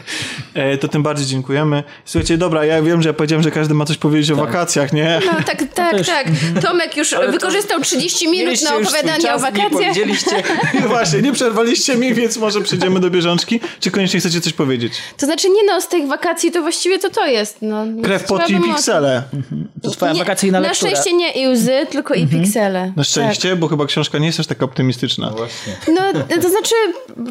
E, 0.53 0.77
to 0.77 0.87
tym 0.87 1.03
bardziej 1.03 1.25
dziękujemy. 1.27 1.83
Słuchajcie, 2.05 2.37
dobra, 2.37 2.65
ja 2.65 2.81
wiem, 2.81 3.01
że 3.01 3.09
ja 3.09 3.13
powiedziałem, 3.13 3.43
że 3.43 3.51
każdy 3.51 3.73
ma 3.73 3.85
coś 3.85 3.97
powiedzieć 3.97 4.31
o 4.31 4.35
wakacjach, 4.35 4.93
nie? 4.93 5.19
No 5.25 5.31
tak, 5.45 5.63
tak, 5.73 5.91
też- 5.91 6.07
tak. 6.07 6.27
Tomek 6.67 6.97
już 6.97 7.15
wykorzystał 7.31 7.81
30 7.81 8.27
minut 8.27 8.61
na 8.63 8.75
opowiadanie 8.75 9.33
o 9.33 9.35
Nie 9.35 9.41
wakacjach. 9.41 9.71
powiedzieliście... 9.71 10.43
No 10.81 10.87
właśnie, 10.87 11.21
nie 11.21 11.33
przerwaliście 11.33 11.95
mi, 11.95 12.13
więc 12.13 12.37
może 12.37 12.61
przejdziemy 12.61 12.99
do 12.99 13.09
bieżączki. 13.09 13.59
Czy 13.79 13.91
koniecznie 13.91 14.19
chcecie 14.19 14.41
coś 14.41 14.53
powiedzieć? 14.53 14.93
To 15.17 15.25
znaczy 15.25 15.49
nie 15.49 15.63
no, 15.67 15.81
z 15.81 15.87
tych 15.87 16.07
wakacji 16.07 16.51
to 16.51 16.61
właściwie 16.61 16.99
to 16.99 17.09
to 17.09 17.25
jest. 17.25 17.57
No, 17.61 17.85
Krew, 18.03 18.23
pot 18.23 18.49
i 18.49 18.59
piksele. 18.59 19.23
To 19.83 19.91
twoja 19.91 20.13
Nie, 20.13 20.19
wakacyjna 20.19 20.59
Na 20.59 20.67
lektura. 20.67 20.91
szczęście 20.91 21.13
nie 21.13 21.31
i 21.31 21.47
łzy, 21.47 21.87
tylko 21.89 22.13
i 22.13 22.27
piksele. 22.27 22.93
Na 22.95 23.03
szczęście, 23.03 23.55
bo 23.55 23.67
chyba 23.67 23.85
książka 23.85 24.17
nie 24.17 24.27
jest 24.27 24.39
aż 24.39 24.47
taka 24.47 24.65
optymistyczna. 24.65 25.29
Właśnie. 25.29 25.73
No, 25.87 26.01
to 26.41 26.49
znaczy 26.49 26.75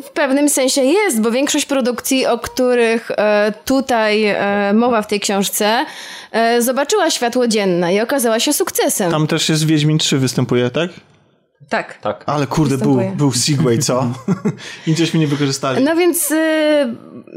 w 0.04 0.10
pewnym 0.10 0.48
sensie 0.48 0.80
jest, 0.82 1.20
bo 1.20 1.30
większość 1.30 1.66
produkcji, 1.66 2.23
o 2.26 2.38
których 2.38 3.10
e, 3.10 3.52
tutaj 3.64 4.24
e, 4.24 4.72
mowa 4.74 5.02
w 5.02 5.06
tej 5.06 5.20
książce, 5.20 5.84
e, 6.32 6.62
zobaczyła 6.62 7.10
światło 7.10 7.48
dzienne 7.48 7.94
i 7.94 8.00
okazała 8.00 8.40
się 8.40 8.52
sukcesem. 8.52 9.10
Tam 9.10 9.26
też 9.26 9.48
jest 9.48 9.66
Wiedźmin 9.66 9.98
3 9.98 10.18
występuje, 10.18 10.70
tak? 10.70 10.90
Tak. 11.68 11.98
Tak. 11.98 12.24
Ale 12.26 12.46
kurde, 12.46 12.78
był, 12.78 12.94
Występuje. 12.94 13.16
był 13.16 13.32
Segway, 13.32 13.78
co? 13.78 14.06
I 14.86 14.96
żeśmy 14.96 15.20
nie 15.20 15.26
wykorzystali. 15.26 15.84
No 15.84 15.96
więc 15.96 16.30
y, 16.30 16.36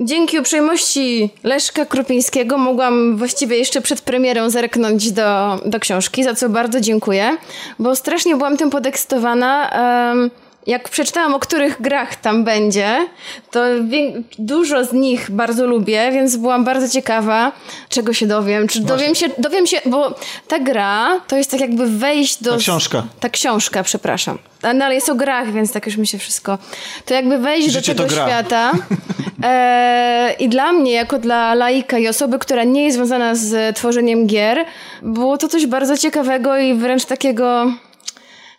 dzięki 0.05 0.39
uprzejmości 0.39 1.29
Leszka 1.43 1.85
Krupińskiego 1.85 2.57
mogłam 2.57 3.17
właściwie 3.17 3.57
jeszcze 3.57 3.81
przed 3.81 4.01
premierą 4.01 4.49
zerknąć 4.49 5.11
do, 5.11 5.59
do 5.65 5.79
książki, 5.79 6.23
za 6.23 6.35
co 6.35 6.49
bardzo 6.49 6.81
dziękuję, 6.81 7.37
bo 7.79 7.95
strasznie 7.95 8.35
byłam 8.35 8.57
tym 8.57 8.69
podekscytowana. 8.69 9.69
em, 10.11 10.31
jak 10.67 10.89
przeczytałam, 10.89 11.35
o 11.35 11.39
których 11.39 11.81
grach 11.81 12.15
tam 12.15 12.43
będzie, 12.43 13.07
to 13.51 13.63
dużo 14.39 14.85
z 14.85 14.93
nich 14.93 15.31
bardzo 15.31 15.67
lubię, 15.67 16.11
więc 16.11 16.35
byłam 16.35 16.63
bardzo 16.63 16.89
ciekawa, 16.89 17.51
czego 17.89 18.13
się 18.13 18.27
dowiem. 18.27 18.67
Czy 18.67 18.79
dowiem 18.79 19.15
się, 19.15 19.25
dowiem 19.37 19.67
się, 19.67 19.81
bo 19.85 20.15
ta 20.47 20.59
gra 20.59 21.21
to 21.27 21.37
jest 21.37 21.51
tak 21.51 21.59
jakby 21.59 21.87
wejść 21.87 22.43
do... 22.43 22.51
Ta 22.51 22.57
książka. 22.57 23.03
Ta 23.19 23.29
książka, 23.29 23.83
przepraszam. 23.83 24.37
No 24.63 24.85
ale 24.85 24.95
jest 24.95 25.09
o 25.09 25.15
grach, 25.15 25.51
więc 25.51 25.71
tak 25.71 25.85
już 25.85 25.97
mi 25.97 26.07
się 26.07 26.17
wszystko... 26.17 26.57
To 27.05 27.13
jakby 27.13 27.37
wejść 27.37 27.71
Życie 27.71 27.95
do 27.95 28.03
tego 28.03 28.15
świata. 28.15 28.71
E, 29.43 30.35
I 30.39 30.49
dla 30.49 30.71
mnie, 30.71 30.91
jako 30.91 31.19
dla 31.19 31.53
laika 31.53 31.97
i 31.97 32.07
osoby, 32.07 32.39
która 32.39 32.63
nie 32.63 32.83
jest 32.83 32.97
związana 32.97 33.35
z 33.35 33.75
tworzeniem 33.75 34.27
gier, 34.27 34.65
było 35.01 35.37
to 35.37 35.47
coś 35.47 35.65
bardzo 35.65 35.97
ciekawego 35.97 36.57
i 36.57 36.73
wręcz 36.73 37.05
takiego... 37.05 37.71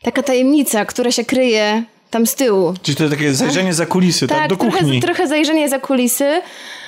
Taka 0.02 0.22
tajemnica, 0.22 0.84
która 0.84 1.10
się 1.10 1.24
kryje 1.24 1.82
tam 2.10 2.26
z 2.26 2.34
tyłu. 2.34 2.74
Czyli 2.82 2.96
to 2.96 3.08
takie 3.08 3.34
zajrzenie 3.34 3.74
za 3.74 3.86
kulisy, 3.86 4.26
tak? 4.28 4.38
Tak, 4.38 4.50
Do 4.50 4.56
trochę, 4.56 4.78
kuchni. 4.78 5.00
trochę 5.00 5.28
zajrzenie 5.28 5.68
za 5.68 5.78
kulisy. 5.78 6.40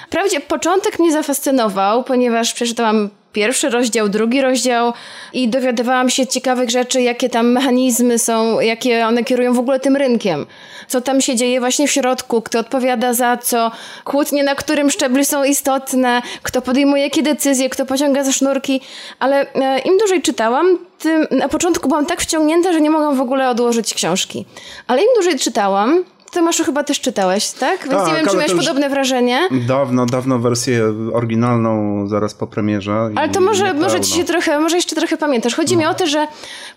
Wprawdzie 0.07 0.41
początek 0.41 0.99
mnie 0.99 1.13
zafascynował, 1.13 2.05
ponieważ 2.05 2.53
przeczytałam 2.53 3.11
pierwszy 3.33 3.71
rozdział, 3.71 4.09
drugi 4.09 4.41
rozdział 4.41 4.93
i 5.33 5.49
dowiadywałam 5.49 6.11
się 6.11 6.27
ciekawych 6.27 6.71
rzeczy, 6.71 7.03
jakie 7.03 7.29
tam 7.29 7.53
mechanizmy 7.53 8.19
są, 8.19 8.61
jakie 8.61 9.07
one 9.07 9.25
kierują 9.25 9.55
w 9.55 9.59
ogóle 9.59 9.81
tym 9.81 9.97
rynkiem. 9.97 10.47
Co 10.89 11.01
tam 11.01 11.21
się 11.21 11.37
dzieje 11.37 11.61
właśnie 11.61 11.89
w 11.89 11.91
środku, 11.91 12.43
kto 12.43 12.59
odpowiada 12.59 13.13
za 13.15 13.37
co, 13.37 13.71
kłótnie 14.05 14.45
na 14.45 14.55
którym 14.55 14.91
szczeblu 14.91 15.25
są 15.25 15.45
istotne, 15.45 16.23
kto 16.43 16.63
podejmuje 16.63 17.03
jakie 17.03 17.23
decyzje, 17.23 17.69
kto 17.71 17.87
pociąga 17.87 18.25
za 18.25 18.33
sznurki, 18.33 18.81
ale 19.19 19.55
e, 19.55 19.79
im 19.79 19.99
dłużej 19.99 20.23
czytałam, 20.23 20.79
tym 20.99 21.27
na 21.31 21.49
początku 21.49 21.89
byłam 21.89 22.07
tak 22.07 22.21
wciągnięta, 22.21 22.73
że 22.73 22.81
nie 22.81 22.91
mogłam 22.91 23.17
w 23.17 23.21
ogóle 23.21 23.49
odłożyć 23.51 23.95
książki. 23.95 24.45
Ale 24.87 25.03
im 25.03 25.09
dłużej 25.15 25.39
czytałam, 25.39 26.05
Tomaszu 26.33 26.65
chyba 26.65 26.85
też 26.85 27.01
czytałeś, 27.01 27.51
tak? 27.51 27.81
Więc 27.89 27.93
Tak, 28.03 28.09
nie 28.09 28.15
wiem, 28.15 28.27
czy 28.27 28.37
miałeś 28.37 28.53
podobne 28.55 28.89
wrażenie. 28.89 29.49
Dawno, 29.51 30.07
dawno 30.07 30.39
wersję 30.39 30.95
oryginalną 31.13 32.07
zaraz 32.09 32.35
po 32.35 32.47
premierze. 32.47 33.11
Ale 33.17 33.29
to 33.29 33.41
może, 33.41 33.75
może 33.75 34.01
ci 34.01 34.13
się 34.13 34.25
trochę, 34.25 34.61
może 34.61 34.77
jeszcze 34.77 34.97
trochę 34.97 35.17
pamiętasz. 35.17 35.55
Chodzi 35.55 35.75
No. 35.75 35.81
mi 35.81 35.87
o 35.87 35.95
to, 35.95 36.07
że 36.07 36.27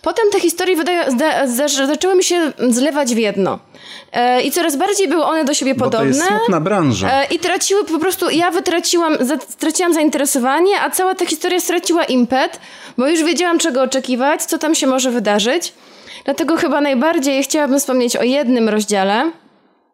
potem 0.02 0.26
te 0.32 0.40
historie 0.40 0.78
zda, 1.08 1.48
zda, 1.48 1.68
zaczęły 1.68 2.16
mi 2.16 2.24
się 2.24 2.52
zlewać 2.70 3.16
w 3.16 3.18
jedno. 3.18 3.60
E, 4.12 4.42
I 4.42 4.52
coraz 4.52 4.76
bardziej 4.76 5.08
były 5.08 5.24
one 5.24 5.46
do 5.46 5.54
siebie 5.54 5.76
Bo 5.76 5.86
to 5.86 5.92
podobne. 5.92 6.08
jest 6.08 6.28
smutna 6.28 6.62
branża. 6.62 7.10
E, 7.12 7.26
I 7.26 7.40
traciły 7.40 7.86
po 7.86 8.00
prostu, 8.00 8.30
ja 8.30 8.52
wytraciłam, 8.52 9.18
straciłam 9.50 9.94
zainteresowanie, 9.94 10.82
a 10.82 10.90
cała 10.90 11.16
ta 11.16 11.26
historia 11.26 11.60
straciła 11.60 12.04
impet, 12.04 12.60
bo 12.98 13.08
już 13.08 13.24
wiedziałam 13.24 13.60
czego 13.60 13.82
oczekiwać, 13.82 14.44
co 14.44 14.58
tam 14.58 14.76
się 14.76 14.88
może 14.88 15.12
wydarzyć. 15.12 15.74
Dlatego 16.26 16.58
chyba 16.58 16.82
najbardziej 16.82 17.44
chciałabym 17.44 17.80
wspomnieć 17.80 18.16
o 18.16 18.24
jednym 18.24 18.70
rozdziale. 18.70 19.32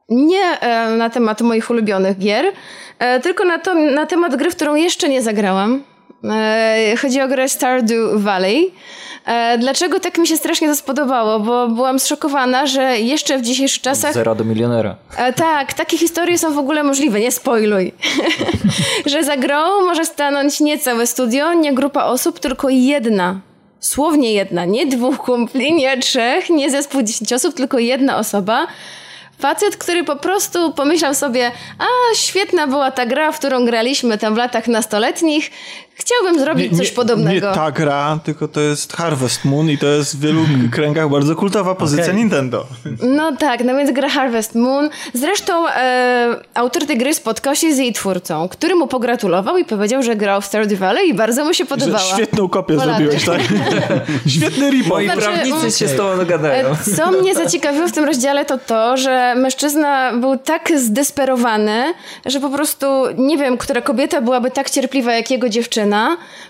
Nie 0.10 0.60
e, 0.60 0.90
na 0.90 1.10
temat 1.10 1.42
moich 1.42 1.70
ulubionych 1.70 2.18
gier, 2.18 2.46
e, 3.00 3.20
tylko 3.20 3.46
na, 3.46 3.60
to, 3.60 3.74
na 3.76 4.06
temat 4.06 4.36
gry, 4.36 4.52
w 4.52 4.56
którą 4.56 4.76
jeszcze 4.76 5.10
nie 5.10 5.22
zagrałam. 5.22 5.84
E, 6.24 6.94
chodzi 7.02 7.22
o 7.22 7.28
grę 7.28 7.50
Stardew 7.50 8.00
Valley. 8.14 8.72
Dlaczego 9.60 10.00
tak 10.00 10.18
mi 10.18 10.28
się 10.28 10.38
strasznie 10.38 10.68
to 10.68 10.76
spodobało? 10.76 11.40
Bo 11.40 11.68
byłam 11.68 12.00
zszokowana, 12.00 12.68
że 12.68 13.00
jeszcze 13.00 13.38
w 13.38 13.42
dzisiejszych 13.42 13.82
czasach 13.82 14.14
Zera 14.14 14.36
do 14.36 14.44
milionera. 14.44 14.96
Tak, 15.36 15.74
takie 15.74 15.98
historie 15.98 16.38
są 16.38 16.54
w 16.54 16.58
ogóle 16.58 16.84
możliwe, 16.84 17.20
nie 17.20 17.32
spoiluj. 17.32 17.94
że 19.12 19.24
za 19.24 19.38
grą 19.38 19.82
może 19.82 20.06
stanąć 20.06 20.60
nie 20.60 20.80
całe 20.80 21.08
studio, 21.08 21.54
nie 21.54 21.74
grupa 21.74 22.04
osób, 22.04 22.40
tylko 22.40 22.70
jedna. 22.70 23.40
Słownie 23.80 24.34
jedna, 24.34 24.66
nie 24.66 24.86
dwóch 24.86 25.18
kumpli, 25.18 25.74
nie 25.74 25.98
trzech, 25.98 26.50
nie 26.50 26.72
zespół 26.72 27.02
dziesięciu 27.02 27.36
osób, 27.36 27.56
tylko 27.56 27.80
jedna 27.80 28.18
osoba. 28.18 28.68
Facet, 29.40 29.78
który 29.78 30.04
po 30.04 30.16
prostu 30.16 30.74
pomyślał 30.74 31.16
sobie, 31.16 31.52
a 31.80 32.16
świetna 32.16 32.68
była 32.68 32.92
ta 32.92 33.06
gra, 33.06 33.32
w 33.32 33.40
którą 33.40 33.66
graliśmy 33.66 34.18
tam 34.18 34.34
w 34.34 34.38
latach 34.38 34.68
nastoletnich, 34.68 35.52
chciałbym 36.00 36.40
zrobić 36.40 36.78
coś 36.78 36.92
podobnego. 36.92 37.50
Nie 37.50 37.56
ta 37.56 37.72
gra, 37.72 38.20
tylko 38.24 38.48
to 38.48 38.62
jest 38.62 38.94
Harvest 38.94 39.46
Moon 39.46 39.70
i 39.70 39.78
to 39.78 39.88
jest 39.88 40.18
w 40.18 40.20
wielu 40.22 40.42
kręgach 40.72 41.10
bardzo 41.10 41.36
kultowa 41.36 41.76
pozycja 41.76 42.06
Okej. 42.06 42.16
Nintendo. 42.16 42.66
No 43.02 43.38
tak, 43.38 43.64
no 43.64 43.76
więc 43.78 43.92
gra 43.92 44.10
Harvest 44.10 44.56
Moon. 44.56 44.90
Zresztą 45.14 45.68
e, 45.68 46.36
autor 46.54 46.86
tej 46.86 46.98
gry 46.98 47.14
spotkał 47.14 47.56
się 47.56 47.74
z 47.74 47.78
jej 47.78 47.94
twórcą, 47.94 48.48
który 48.50 48.76
mu 48.76 48.88
pogratulował 48.88 49.58
i 49.58 49.66
powiedział, 49.66 50.04
że 50.04 50.16
grał 50.16 50.42
w 50.42 50.46
Stardew 50.46 50.80
Valley 50.80 51.10
i 51.10 51.14
bardzo 51.14 51.46
mu 51.46 51.54
się 51.54 51.64
Że 51.64 51.70
podobała. 51.70 52.00
świetną 52.00 52.50
kopię 52.50 52.80
zrobiłeś, 52.80 53.26
tak? 53.26 53.42
Świetny 54.38 54.72
rip 54.72 54.88
Moi 54.88 55.06
Znaczy, 55.06 55.22
prawnicy 55.22 55.58
mm, 55.58 55.72
się 55.72 55.88
z 55.88 55.96
tobą 55.96 56.18
dogadają. 56.18 56.68
E, 56.70 56.78
Co 56.96 57.12
mnie 57.12 57.36
zaciekawiło 57.36 57.88
w 57.88 57.92
tym 57.92 58.06
rozdziale 58.06 58.46
to 58.46 58.58
to, 58.58 58.98
że 58.98 59.36
mężczyzna 59.38 60.14
był 60.14 60.38
tak 60.38 60.72
zdesperowany, 60.76 61.94
że 62.26 62.40
po 62.40 62.50
prostu 62.50 62.86
nie 63.18 63.38
wiem, 63.38 63.58
która 63.58 63.82
kobieta 63.82 64.22
byłaby 64.22 64.52
tak 64.52 64.70
cierpliwa 64.70 65.14
jak 65.14 65.32
jego 65.32 65.50
dziewczyna, 65.50 65.89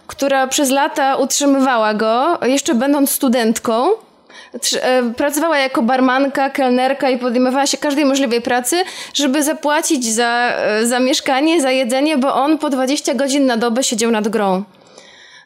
która 0.07 0.47
przez 0.47 0.69
lata 0.69 1.15
utrzymywała 1.15 1.93
go, 1.93 2.37
jeszcze 2.41 2.75
będąc 2.75 3.11
studentką. 3.11 3.89
E, 4.81 5.13
Pracowała 5.13 5.57
jako 5.57 5.81
barmanka, 5.81 6.49
kelnerka 6.49 7.09
i 7.09 7.17
podejmowała 7.17 7.67
się 7.67 7.77
każdej 7.77 8.05
możliwej 8.05 8.41
pracy, 8.41 8.83
żeby 9.13 9.43
zapłacić 9.43 10.05
za, 10.05 10.51
e, 10.55 10.85
za 10.85 10.99
mieszkanie, 10.99 11.61
za 11.61 11.71
jedzenie, 11.71 12.17
bo 12.17 12.35
on 12.35 12.57
po 12.57 12.69
20 12.69 13.13
godzin 13.13 13.45
na 13.45 13.57
dobę 13.57 13.83
siedział 13.83 14.11
nad 14.11 14.27
grą. 14.27 14.63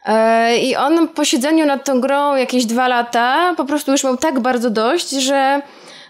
E, 0.06 0.58
I 0.58 0.76
on 0.76 1.08
po 1.08 1.26
siedzeniu 1.26 1.66
nad 1.66 1.86
tą 1.86 2.02
grą 2.02 2.36
jakieś 2.36 2.66
dwa 2.66 2.88
lata 2.88 3.54
po 3.58 3.66
prostu 3.66 3.92
już 3.92 4.04
miał 4.04 4.18
tak 4.18 4.40
bardzo 4.40 4.70
dość, 4.70 5.10
że 5.10 5.62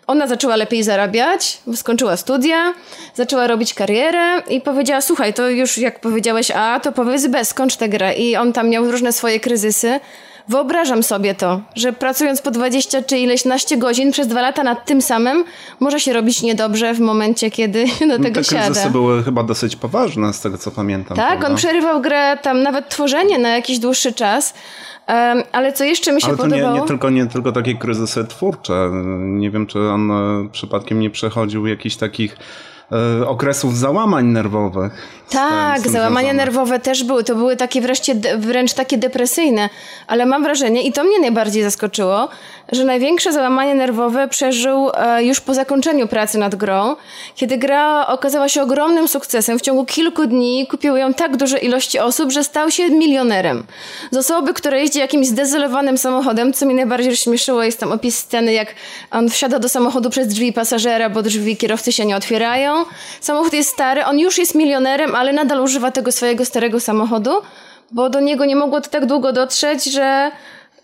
Ona 0.07 0.27
zaczęła 0.27 0.55
lepiej 0.55 0.83
zarabiać, 0.83 1.61
skończyła 1.75 2.17
studia, 2.17 2.73
zaczęła 3.15 3.47
robić 3.47 3.73
karierę 3.73 4.41
i 4.49 4.61
powiedziała, 4.61 5.01
słuchaj, 5.01 5.33
to 5.33 5.49
już 5.49 5.77
jak 5.77 5.99
powiedziałeś 5.99 6.51
A, 6.51 6.79
to 6.79 6.91
powiedz 6.91 7.27
B, 7.27 7.45
skończ 7.45 7.75
tę 7.75 7.89
grę. 7.89 8.13
I 8.13 8.35
on 8.35 8.53
tam 8.53 8.69
miał 8.69 8.91
różne 8.91 9.11
swoje 9.13 9.39
kryzysy. 9.39 9.99
Wyobrażam 10.47 11.03
sobie 11.03 11.35
to, 11.35 11.61
że 11.75 11.93
pracując 11.93 12.41
po 12.41 12.51
20 12.51 13.01
czy 13.01 13.17
ileś 13.17 13.45
naście 13.45 13.77
godzin 13.77 14.11
przez 14.11 14.27
dwa 14.27 14.41
lata 14.41 14.63
nad 14.63 14.85
tym 14.85 15.01
samym, 15.01 15.43
może 15.79 15.99
się 15.99 16.13
robić 16.13 16.41
niedobrze 16.41 16.93
w 16.93 16.99
momencie, 16.99 17.51
kiedy 17.51 17.85
do 18.09 18.17
tego 18.19 18.23
Te 18.23 18.31
kryzysy 18.31 18.55
siada. 18.55 18.89
były 18.89 19.23
chyba 19.23 19.43
dosyć 19.43 19.75
poważne, 19.75 20.33
z 20.33 20.41
tego 20.41 20.57
co 20.57 20.71
pamiętam. 20.71 21.17
Tak, 21.17 21.27
prawda? 21.29 21.47
on 21.47 21.55
przerywał 21.55 22.01
grę, 22.01 22.37
tam 22.41 22.63
nawet 22.63 22.89
tworzenie 22.89 23.39
na 23.39 23.49
jakiś 23.49 23.79
dłuższy 23.79 24.13
czas. 24.13 24.53
Em, 25.07 25.43
ale 25.51 25.73
co 25.73 25.83
jeszcze 25.83 26.11
mi 26.11 26.21
się 26.21 26.27
Ale 26.27 26.37
to 26.37 26.47
nie, 26.47 26.49
podobało? 26.51 26.79
nie, 26.81 26.87
tylko, 26.87 27.09
nie 27.09 27.25
tylko 27.25 27.51
takie 27.51 27.75
kryzysy 27.75 28.25
twórcze. 28.25 28.89
Nie 29.19 29.51
wiem, 29.51 29.67
czy 29.67 29.79
on 29.79 30.11
e, 30.11 30.49
przypadkiem 30.51 30.99
nie 30.99 31.09
przechodził 31.09 31.67
jakichś 31.67 31.95
takich 31.95 32.37
okresów 33.27 33.77
załamań 33.77 34.25
nerwowych. 34.25 35.23
Tak, 35.29 35.81
tym 35.81 35.91
załamania 35.91 36.27
związane. 36.27 36.45
nerwowe 36.45 36.79
też 36.79 37.03
były. 37.03 37.23
To 37.23 37.35
były 37.35 37.55
takie 37.55 37.81
wreszcie, 37.81 38.15
wręcz 38.37 38.73
takie 38.73 38.97
depresyjne. 38.97 39.69
Ale 40.07 40.25
mam 40.25 40.43
wrażenie, 40.43 40.83
i 40.83 40.91
to 40.91 41.03
mnie 41.03 41.19
najbardziej 41.19 41.63
zaskoczyło, 41.63 42.29
że 42.71 42.83
największe 42.83 43.33
załamanie 43.33 43.75
nerwowe 43.75 44.27
przeżył 44.27 44.89
e, 44.93 45.23
już 45.23 45.41
po 45.41 45.53
zakończeniu 45.53 46.07
pracy 46.07 46.37
nad 46.37 46.55
grą, 46.55 46.95
kiedy 47.35 47.57
gra 47.57 48.07
okazała 48.07 48.49
się 48.49 48.61
ogromnym 48.61 49.07
sukcesem. 49.07 49.59
W 49.59 49.61
ciągu 49.61 49.85
kilku 49.85 50.25
dni 50.25 50.67
kupiły 50.67 50.99
ją 50.99 51.13
tak 51.13 51.37
duże 51.37 51.57
ilości 51.57 51.99
osób, 51.99 52.31
że 52.31 52.43
stał 52.43 52.71
się 52.71 52.89
milionerem. 52.89 53.63
Z 54.11 54.17
osoby, 54.17 54.53
która 54.53 54.77
jeździ 54.77 54.99
jakimś 54.99 55.27
zdezolowanym 55.27 55.97
samochodem, 55.97 56.53
co 56.53 56.65
mnie 56.65 56.75
najbardziej 56.75 57.09
rozśmieszyło, 57.09 57.63
jest 57.63 57.79
tam 57.79 57.91
opis 57.91 58.19
sceny, 58.19 58.53
jak 58.53 58.67
on 59.11 59.29
wsiada 59.29 59.59
do 59.59 59.69
samochodu 59.69 60.09
przez 60.09 60.27
drzwi 60.27 60.53
pasażera, 60.53 61.09
bo 61.09 61.21
drzwi 61.21 61.57
kierowcy 61.57 61.91
się 61.91 62.05
nie 62.05 62.15
otwierają. 62.15 62.82
Samochód 63.21 63.53
jest 63.53 63.69
stary, 63.69 64.05
on 64.05 64.19
już 64.19 64.37
jest 64.37 64.55
milionerem, 64.55 65.15
ale 65.15 65.33
nadal 65.33 65.61
używa 65.61 65.91
tego 65.91 66.11
swojego 66.11 66.45
starego 66.45 66.79
samochodu, 66.79 67.31
bo 67.91 68.09
do 68.09 68.19
niego 68.19 68.45
nie 68.45 68.55
mogło 68.55 68.81
to 68.81 68.89
tak 68.89 69.05
długo 69.05 69.33
dotrzeć, 69.33 69.85
że 69.85 70.31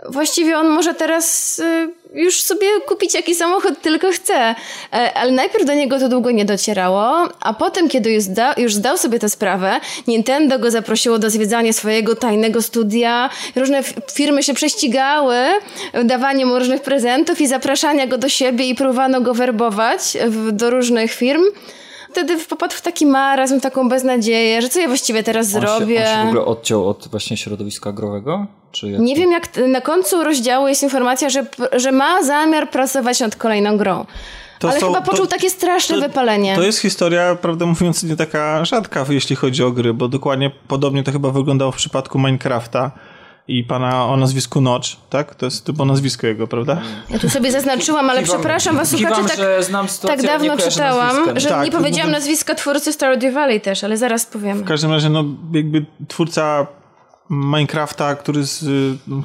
właściwie 0.10 0.58
on 0.58 0.68
może 0.68 0.94
teraz 0.94 1.60
y, 1.60 1.90
już 2.14 2.42
sobie 2.42 2.68
kupić 2.88 3.14
jaki 3.14 3.36
samochód 3.36 3.82
tylko 3.82 4.12
chce. 4.12 4.56
E, 4.94 5.14
ale 5.14 5.32
najpierw 5.32 5.66
do 5.66 5.74
niego 5.74 6.00
to 6.00 6.10
długo 6.10 6.32
nie 6.32 6.46
docierało, 6.46 7.28
a 7.40 7.54
potem, 7.54 7.90
kiedy 7.90 8.12
już, 8.12 8.24
zda, 8.24 8.54
już 8.58 8.74
zdał 8.74 8.98
sobie 8.98 9.20
tę 9.20 9.30
sprawę, 9.30 9.80
Nintendo 10.08 10.60
go 10.60 10.72
zaprosiło 10.72 11.20
do 11.20 11.30
zwiedzania 11.30 11.74
swojego 11.74 12.16
tajnego 12.16 12.62
studia. 12.62 13.30
Różne 13.56 13.84
firmy 14.14 14.44
się 14.44 14.54
prześcigały 14.54 15.36
dawanie 16.04 16.46
mu 16.46 16.60
różnych 16.60 16.82
prezentów 16.82 17.42
i 17.42 17.48
zapraszania 17.48 18.08
go 18.08 18.18
do 18.18 18.30
siebie 18.30 18.66
i 18.66 18.76
próbowano 18.76 19.22
go 19.22 19.34
werbować 19.34 20.18
do 20.52 20.70
różnych 20.70 21.12
firm. 21.12 21.44
Wtedy 22.12 22.38
popadł 22.38 22.74
w 22.76 22.82
taki 22.82 23.06
marazm, 23.06 23.60
taką 23.60 23.90
beznadzieję, 23.90 24.62
że 24.62 24.70
co 24.70 24.80
ja 24.80 24.88
właściwie 24.88 25.24
teraz 25.24 25.56
On 25.56 25.62
zrobię. 25.62 25.96
Się, 25.98 26.02
on 26.12 26.18
się 26.18 26.24
w 26.26 26.28
ogóle 26.28 26.46
odciął 26.46 26.90
od 26.90 27.08
właśnie 27.08 27.38
środowiska 27.38 27.92
growego? 27.92 28.46
Czy 28.72 28.90
jak 28.92 29.02
Nie 29.02 29.16
to? 29.16 29.22
wiem, 29.22 29.32
jak 29.32 29.50
na 29.68 29.82
końcu 29.82 30.24
rozdziału 30.24 30.68
jest 30.68 30.84
informacja, 30.84 31.30
że, 31.30 31.46
że 31.72 31.92
ma 31.92 32.24
zamiar 32.24 32.70
pracować 32.70 33.20
nad 33.20 33.36
kolejną 33.36 33.78
grą. 33.78 34.06
To 34.60 34.70
Ale 34.70 34.80
są- 34.80 34.88
chyba 34.88 35.02
poczuł 35.02 35.26
to- 35.26 35.32
takie 35.32 35.50
straszne 35.50 35.96
to- 35.96 36.02
wypalenie. 36.02 36.56
To 36.56 36.62
jest 36.64 36.80
historia, 36.80 37.36
prawdę 37.36 37.66
mówiąc, 37.66 38.04
nie 38.04 38.16
taka 38.16 38.66
rzadka, 38.66 39.06
jeśli 39.10 39.36
chodzi 39.36 39.64
o 39.64 39.72
gry, 39.72 39.94
bo 39.94 40.08
dokładnie 40.08 40.52
podobnie 40.68 41.04
to 41.04 41.12
chyba 41.12 41.30
wyglądało 41.32 41.72
w 41.72 41.76
przypadku 41.76 42.20
Minecrafta 42.20 42.92
i 43.50 43.64
pana 43.64 44.06
o 44.06 44.18
nazwisku 44.18 44.62
Notch, 44.62 44.88
tak? 45.10 45.36
To 45.36 45.46
jest 45.46 45.66
chyba 45.66 45.86
nazwisko 45.86 46.28
jego, 46.28 46.48
prawda? 46.48 46.82
Ja 47.10 47.20
tu 47.20 47.30
sobie 47.30 47.52
zaznaczyłam, 47.52 48.10
ale 48.10 48.22
Kiwam- 48.24 48.34
przepraszam 48.34 48.76
was, 48.76 48.90
słuchacze, 48.90 49.24
tak, 49.72 49.90
tak 50.08 50.22
dawno 50.22 50.58
czytałam, 50.58 51.08
nazwiska. 51.16 51.40
że 51.40 51.50
Tak, 51.50 51.66
nie 51.66 51.72
powiedziałam 51.72 52.08
mówię- 52.10 52.20
nazwiska 52.20 52.56
twórcy 52.56 52.94
Stardew 52.94 53.34
Valley 53.34 53.62
też, 53.62 53.84
ale 53.84 53.98
zaraz 53.98 54.26
powiem. 54.26 54.58
W 54.64 54.66
każdym 54.68 54.92
razie, 54.92 55.10
no 55.10 55.24
jakby 55.54 55.86
twórca 56.08 56.68
Minecrafta, 57.30 58.16
który, 58.16 58.44
z, 58.44 58.66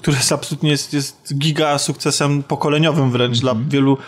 który 0.02 0.16
jest 0.16 0.32
absolutnie 0.32 0.70
jest, 0.70 0.92
jest 0.92 1.38
giga 1.38 1.78
sukcesem 1.78 2.42
pokoleniowym 2.42 3.10
wręcz 3.10 3.38
dla 3.40 3.54
wielu 3.68 3.98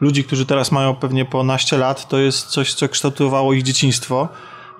ludzi, 0.00 0.24
którzy 0.24 0.46
teraz 0.46 0.72
mają 0.72 0.94
pewnie 0.94 1.24
po 1.24 1.42
naście 1.44 1.76
lat, 1.78 2.08
to 2.08 2.18
jest 2.18 2.46
coś, 2.46 2.74
co 2.74 2.88
kształtowało 2.88 3.52
ich 3.52 3.62
dzieciństwo 3.62 4.28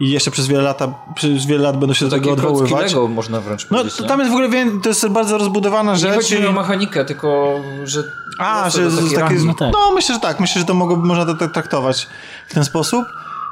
i 0.01 0.11
jeszcze 0.11 0.31
przez 0.31 0.47
wiele, 0.47 0.63
lata, 0.63 0.95
przez 1.15 1.47
wiele 1.47 1.63
lat 1.63 1.79
będą 1.79 1.95
się 1.95 2.05
do 2.05 2.11
tego 2.11 2.33
odwoływać. 2.33 2.93
Lego 2.93 3.09
można 3.09 3.41
wręcz 3.41 3.71
No 3.71 3.79
powiedzieć. 3.79 3.97
to 3.97 4.03
nie? 4.03 4.09
tam 4.09 4.21
jest 4.21 4.31
w 4.33 4.35
ogóle, 4.35 4.49
to 4.83 4.89
jest 4.89 5.09
bardzo 5.09 5.39
rozbudowana 5.39 5.93
Nie 5.93 5.99
rzecz. 5.99 6.15
chodzi 6.15 6.35
mi 6.37 6.43
i- 6.43 6.47
o 6.47 6.53
mechanikę, 6.53 7.05
tylko 7.05 7.55
że... 7.85 8.03
A, 8.39 8.71
że 8.71 8.91
to 8.91 8.97
taki 8.97 9.09
takie, 9.09 9.21
ranking. 9.21 9.45
no, 9.47 9.55
tak. 9.55 9.73
myślę, 9.95 10.15
że 10.15 10.21
tak. 10.21 10.41
Myślę, 10.41 10.61
że 10.61 10.67
to 10.67 10.75
mogło, 10.75 10.97
można 10.97 11.27
to 11.27 11.35
tak 11.35 11.53
traktować 11.53 12.07
w 12.49 12.55
ten 12.55 12.65
sposób. 12.65 13.05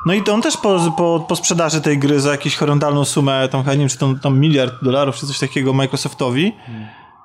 No 0.06 0.12
i 0.12 0.22
to 0.22 0.34
on 0.34 0.42
też 0.42 0.56
po, 0.56 0.94
po, 0.96 1.24
po 1.28 1.36
sprzedaży 1.36 1.80
tej 1.80 1.98
gry 1.98 2.20
za 2.20 2.30
jakąś 2.30 2.56
horrendalną 2.56 3.04
sumę, 3.04 3.48
tam 3.48 3.64
nie 3.66 3.76
wiem, 3.78 3.88
czy 3.88 3.98
tam, 3.98 4.18
tam 4.18 4.38
miliard 4.40 4.74
dolarów, 4.82 5.16
czy 5.16 5.26
coś 5.26 5.38
takiego 5.38 5.72
Microsoftowi, 5.72 6.52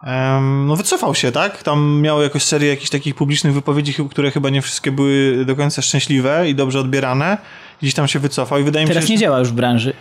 em, 0.04 0.68
no 0.68 0.76
wycofał 0.76 1.16
się, 1.16 1.32
tak? 1.32 1.64
Tam 1.64 2.02
miał 2.02 2.22
jakąś 2.22 2.44
serię 2.44 2.70
jakichś 2.70 2.90
takich 2.90 3.16
publicznych 3.16 3.54
wypowiedzi, 3.54 3.94
które 4.12 4.32
chyba 4.32 4.50
nie 4.50 4.62
wszystkie 4.62 4.92
były 4.92 5.46
do 5.46 5.56
końca 5.56 5.82
szczęśliwe 5.82 6.50
i 6.50 6.56
dobrze 6.56 6.80
odbierane. 6.80 7.38
Gdzieś 7.82 7.94
tam 7.94 8.08
się 8.08 8.20
wycofał 8.20 8.60
i 8.60 8.64
wydaje 8.64 8.86
mi 8.86 8.88
się, 8.90 8.94
Teraz 8.94 9.08
że... 9.08 9.14
nie 9.14 9.20
działa 9.20 9.40
już 9.40 9.50
w 9.50 9.54
branży. 9.54 9.94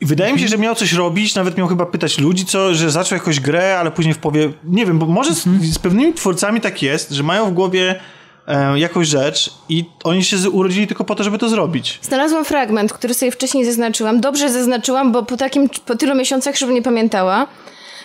I 0.00 0.06
wydaje 0.06 0.32
mi 0.32 0.40
się, 0.40 0.48
że 0.48 0.58
miał 0.58 0.74
coś 0.74 0.92
robić, 0.92 1.34
nawet 1.34 1.58
miał 1.58 1.68
chyba 1.68 1.86
pytać 1.86 2.18
ludzi, 2.18 2.44
co, 2.46 2.74
że 2.74 2.90
zaczął 2.90 3.18
jakąś 3.18 3.40
grę, 3.40 3.78
ale 3.78 3.90
później 3.90 4.14
w 4.14 4.18
powie, 4.18 4.52
nie 4.64 4.86
wiem, 4.86 4.98
bo 4.98 5.06
może 5.06 5.34
z, 5.34 5.44
z 5.72 5.78
pewnymi 5.78 6.14
twórcami 6.14 6.60
tak 6.60 6.82
jest, 6.82 7.10
że 7.10 7.22
mają 7.22 7.46
w 7.50 7.52
głowie 7.52 8.00
e, 8.46 8.78
jakąś 8.78 9.08
rzecz 9.08 9.50
i 9.68 9.84
oni 10.04 10.24
się 10.24 10.36
z- 10.38 10.46
urodzili 10.46 10.86
tylko 10.86 11.04
po 11.04 11.14
to, 11.14 11.24
żeby 11.24 11.38
to 11.38 11.48
zrobić. 11.48 11.98
Znalazłam 12.02 12.44
fragment, 12.44 12.92
który 12.92 13.14
sobie 13.14 13.32
wcześniej 13.32 13.64
zaznaczyłam. 13.64 14.20
Dobrze 14.20 14.52
zaznaczyłam, 14.52 15.12
bo 15.12 15.22
po 15.22 15.36
takim, 15.36 15.68
po 15.86 15.96
tylu 15.96 16.14
miesiącach, 16.14 16.56
żeby 16.56 16.72
nie 16.72 16.82
pamiętała, 16.82 17.46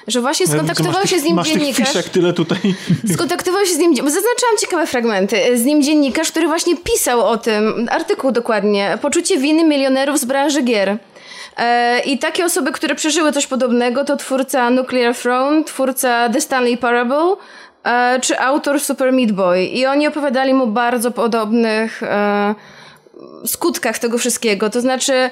że 0.09 0.21
właśnie 0.21 0.47
skontaktował 0.47 1.01
tych- 1.01 1.11
się 1.11 1.19
z 1.19 1.23
nim 1.23 1.35
Masz 1.35 1.49
tych 1.49 1.57
dziennikarz. 1.57 1.87
fiszek 1.87 2.09
tyle 2.09 2.33
tutaj. 2.33 2.57
Skontaktował 3.13 3.65
się 3.65 3.73
z 3.73 3.77
nim, 3.77 3.91
bo 3.95 4.09
zaznaczyłam 4.09 4.57
ciekawe 4.59 4.87
fragmenty, 4.87 5.57
z 5.57 5.65
nim 5.65 5.81
dziennikarz, 5.83 6.31
który 6.31 6.47
właśnie 6.47 6.77
pisał 6.77 7.25
o 7.27 7.37
tym, 7.37 7.87
artykuł 7.91 8.31
dokładnie, 8.31 8.97
poczucie 9.01 9.37
winy 9.37 9.63
milionerów 9.63 10.19
z 10.19 10.25
branży 10.25 10.61
gier. 10.61 10.97
E, 11.57 11.99
I 11.99 12.17
takie 12.19 12.45
osoby, 12.45 12.71
które 12.71 12.95
przeżyły 12.95 13.31
coś 13.31 13.47
podobnego, 13.47 14.05
to 14.05 14.17
twórca 14.17 14.69
Nuclear 14.69 15.15
Throne, 15.15 15.63
twórca 15.63 16.29
The 16.29 16.41
Stanley 16.41 16.77
Parable, 16.77 17.35
e, 17.83 18.19
czy 18.21 18.39
autor 18.39 18.79
Super 18.81 19.13
Meat 19.13 19.31
Boy. 19.31 19.63
I 19.65 19.85
oni 19.85 20.07
opowiadali 20.07 20.53
mu 20.53 20.67
bardzo 20.67 21.11
podobnych 21.11 22.03
e, 22.03 22.55
skutkach 23.45 23.99
tego 23.99 24.17
wszystkiego. 24.17 24.69
To 24.69 24.81
znaczy, 24.81 25.29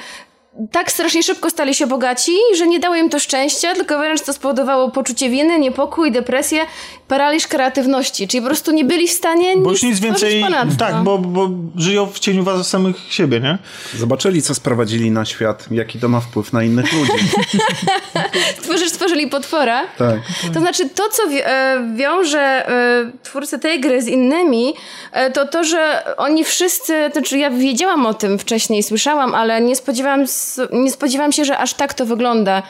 tak 0.72 0.92
strasznie 0.92 1.24
szybko 1.24 1.50
stali 1.50 1.76
się 1.76 1.88
bogaci, 1.88 2.32
że 2.58 2.68
nie 2.68 2.80
dało 2.80 2.96
im 2.96 3.10
to 3.10 3.20
szczęścia, 3.20 3.76
tylko 3.76 3.98
wręcz 3.98 4.22
to 4.22 4.34
spowodowało 4.34 4.92
poczucie 4.92 5.30
winy, 5.30 5.60
niepokój, 5.60 6.12
depresję, 6.12 6.66
paraliż 7.08 7.48
kreatywności. 7.48 8.28
Czyli 8.28 8.42
po 8.42 8.48
prostu 8.48 8.72
nie 8.72 8.86
byli 8.86 9.08
w 9.08 9.12
stanie 9.12 9.58
Bo 9.58 9.72
nic 9.72 9.72
już 9.72 9.84
nic 9.84 10.00
więcej. 10.00 10.42
ponadto. 10.42 10.76
Tak, 10.78 11.04
bo, 11.04 11.18
bo 11.18 11.50
żyją 11.76 12.06
w 12.06 12.20
cieniu 12.20 12.44
was 12.44 12.70
samych 12.70 12.96
siebie, 13.10 13.40
nie? 13.40 13.58
Zobaczyli, 13.98 14.42
co 14.42 14.56
sprowadzili 14.56 15.12
na 15.12 15.26
świat, 15.26 15.66
jaki 15.72 16.00
to 16.00 16.10
ma 16.10 16.20
wpływ 16.20 16.54
na 16.54 16.64
innych 16.64 16.94
ludzi. 16.94 17.12
Stworzysz, 18.62 18.90
stworzyli 18.90 19.28
potwora. 19.28 19.84
Tak. 19.98 20.20
To 20.54 20.60
znaczy 20.60 20.90
to, 20.90 21.04
co 21.10 21.24
e, 21.24 21.78
wiąże 21.96 22.40
e, 22.40 23.12
twórcy 23.24 23.60
tej 23.60 23.82
gry 23.82 24.02
z 24.02 24.08
innymi, 24.08 24.74
e, 25.12 25.32
to 25.32 25.48
to, 25.48 25.64
że 25.64 26.04
oni 26.18 26.44
wszyscy, 26.44 26.94
to 27.08 27.14
znaczy 27.14 27.38
ja 27.38 27.50
wiedziałam 27.50 28.06
o 28.06 28.14
tym 28.14 28.40
wcześniej, 28.40 28.84
słyszałam, 28.84 29.36
ale 29.36 29.62
nie 29.62 29.76
spodziewałam, 29.76 30.28
nie 30.74 30.92
spodziewałam 30.92 31.32
się, 31.32 31.46
że 31.46 31.58
aż 31.58 31.74
tak 31.74 31.94
to 31.94 32.06
wygląda. 32.06 32.64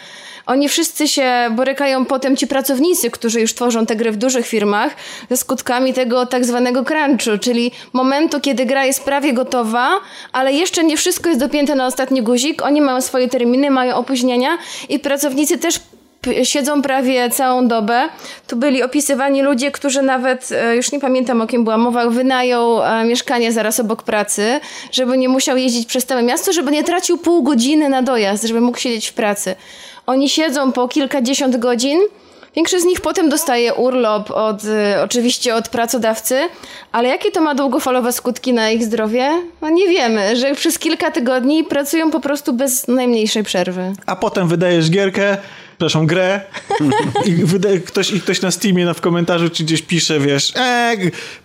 Oni 0.46 0.70
wszyscy 0.70 1.08
się 1.08 1.32
borykają 1.52 2.06
potem, 2.06 2.38
ci 2.38 2.48
pracownicy, 2.48 3.12
którzy 3.12 3.42
już 3.42 3.54
tworzą 3.54 3.86
te 3.86 3.96
gry 3.96 4.12
w 4.12 4.16
dużych 4.18 4.48
firmach, 4.48 4.96
ze 5.30 5.38
skutkami 5.38 5.94
tego 5.94 6.26
tak 6.26 6.46
zwanego 6.46 6.84
crunchu, 6.84 7.38
czyli 7.42 7.72
momentu, 7.94 8.40
kiedy 8.40 8.66
gra 8.66 8.86
jest 8.86 9.04
prawie 9.04 9.34
gotowa, 9.34 9.90
ale 10.32 10.54
jeszcze 10.54 10.84
nie 10.84 10.98
wszystko 10.98 11.30
jest 11.30 11.42
dopięte 11.42 11.76
na 11.76 11.86
ostatni 11.86 12.22
guzik. 12.22 12.62
Oni 12.62 12.82
mają 12.82 13.02
swoje 13.02 13.28
terminy, 13.28 13.70
mają 13.70 13.96
opóźnienia 13.96 14.58
i 14.90 15.00
pracownicy 15.00 15.58
też 15.58 15.80
siedzą 16.44 16.82
prawie 16.82 17.30
całą 17.30 17.68
dobę. 17.68 18.10
Tu 18.48 18.56
byli 18.56 18.84
opisywani 18.84 19.42
ludzie, 19.42 19.72
którzy 19.72 20.02
nawet, 20.02 20.50
e, 20.52 20.76
już 20.76 20.92
nie 20.92 21.00
pamiętam 21.00 21.42
o 21.42 21.48
kim 21.48 21.64
była 21.64 21.78
mowa, 21.78 22.10
wynajął 22.10 22.84
e, 22.84 23.04
mieszkanie 23.04 23.52
zaraz 23.52 23.80
obok 23.80 24.04
pracy, 24.04 24.60
żeby 24.92 25.18
nie 25.18 25.30
musiał 25.30 25.58
jeździć 25.58 25.88
przez 25.88 26.06
całe 26.06 26.24
miasto, 26.24 26.54
żeby 26.54 26.72
nie 26.72 26.84
tracił 26.84 27.18
pół 27.18 27.44
godziny 27.44 27.90
na 27.90 28.02
dojazd, 28.02 28.44
żeby 28.44 28.62
mógł 28.62 28.78
siedzieć 28.78 29.08
w 29.08 29.14
pracy. 29.14 29.56
Oni 30.06 30.30
siedzą 30.30 30.72
po 30.72 30.88
kilkadziesiąt 30.88 31.58
godzin. 31.58 32.00
Większość 32.56 32.84
z 32.84 32.86
nich 32.86 33.02
potem 33.02 33.30
dostaje 33.30 33.74
urlop 33.74 34.32
od, 34.32 34.66
e, 34.66 35.04
oczywiście 35.04 35.56
od 35.56 35.70
pracodawcy, 35.70 36.40
ale 36.92 37.08
jakie 37.08 37.32
to 37.32 37.42
ma 37.42 37.56
długofalowe 37.56 38.14
skutki 38.14 38.54
na 38.54 38.70
ich 38.70 38.84
zdrowie? 38.84 39.30
No 39.62 39.70
nie 39.70 39.88
wiemy, 39.88 40.36
że 40.36 40.56
przez 40.56 40.80
kilka 40.80 41.12
tygodni 41.12 41.64
pracują 41.64 42.12
po 42.12 42.20
prostu 42.20 42.54
bez 42.54 42.88
najmniejszej 42.88 43.44
przerwy. 43.44 43.94
A 44.06 44.16
potem 44.16 44.48
wydajesz 44.48 44.90
gierkę 44.90 45.38
przepraszam, 45.78 46.06
grę 46.06 46.42
i, 47.26 47.82
ktoś, 47.82 48.12
i 48.12 48.22
ktoś 48.22 48.42
na 48.42 48.52
Steamie 48.52 48.86
na, 48.86 48.94
w 48.94 49.02
komentarzu 49.02 49.50
ci 49.50 49.64
gdzieś 49.64 49.82
pisze, 49.82 50.20
wiesz, 50.20 50.54
e, 50.56 50.96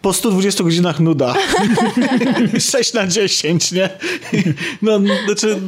po 0.03 0.12
120 0.12 0.64
godzinach 0.64 1.01
nuda. 1.01 1.35
6 2.73 2.92
na 2.92 3.07
10, 3.07 3.73
nie? 3.73 3.90
No, 4.83 5.01
znaczy... 5.27 5.61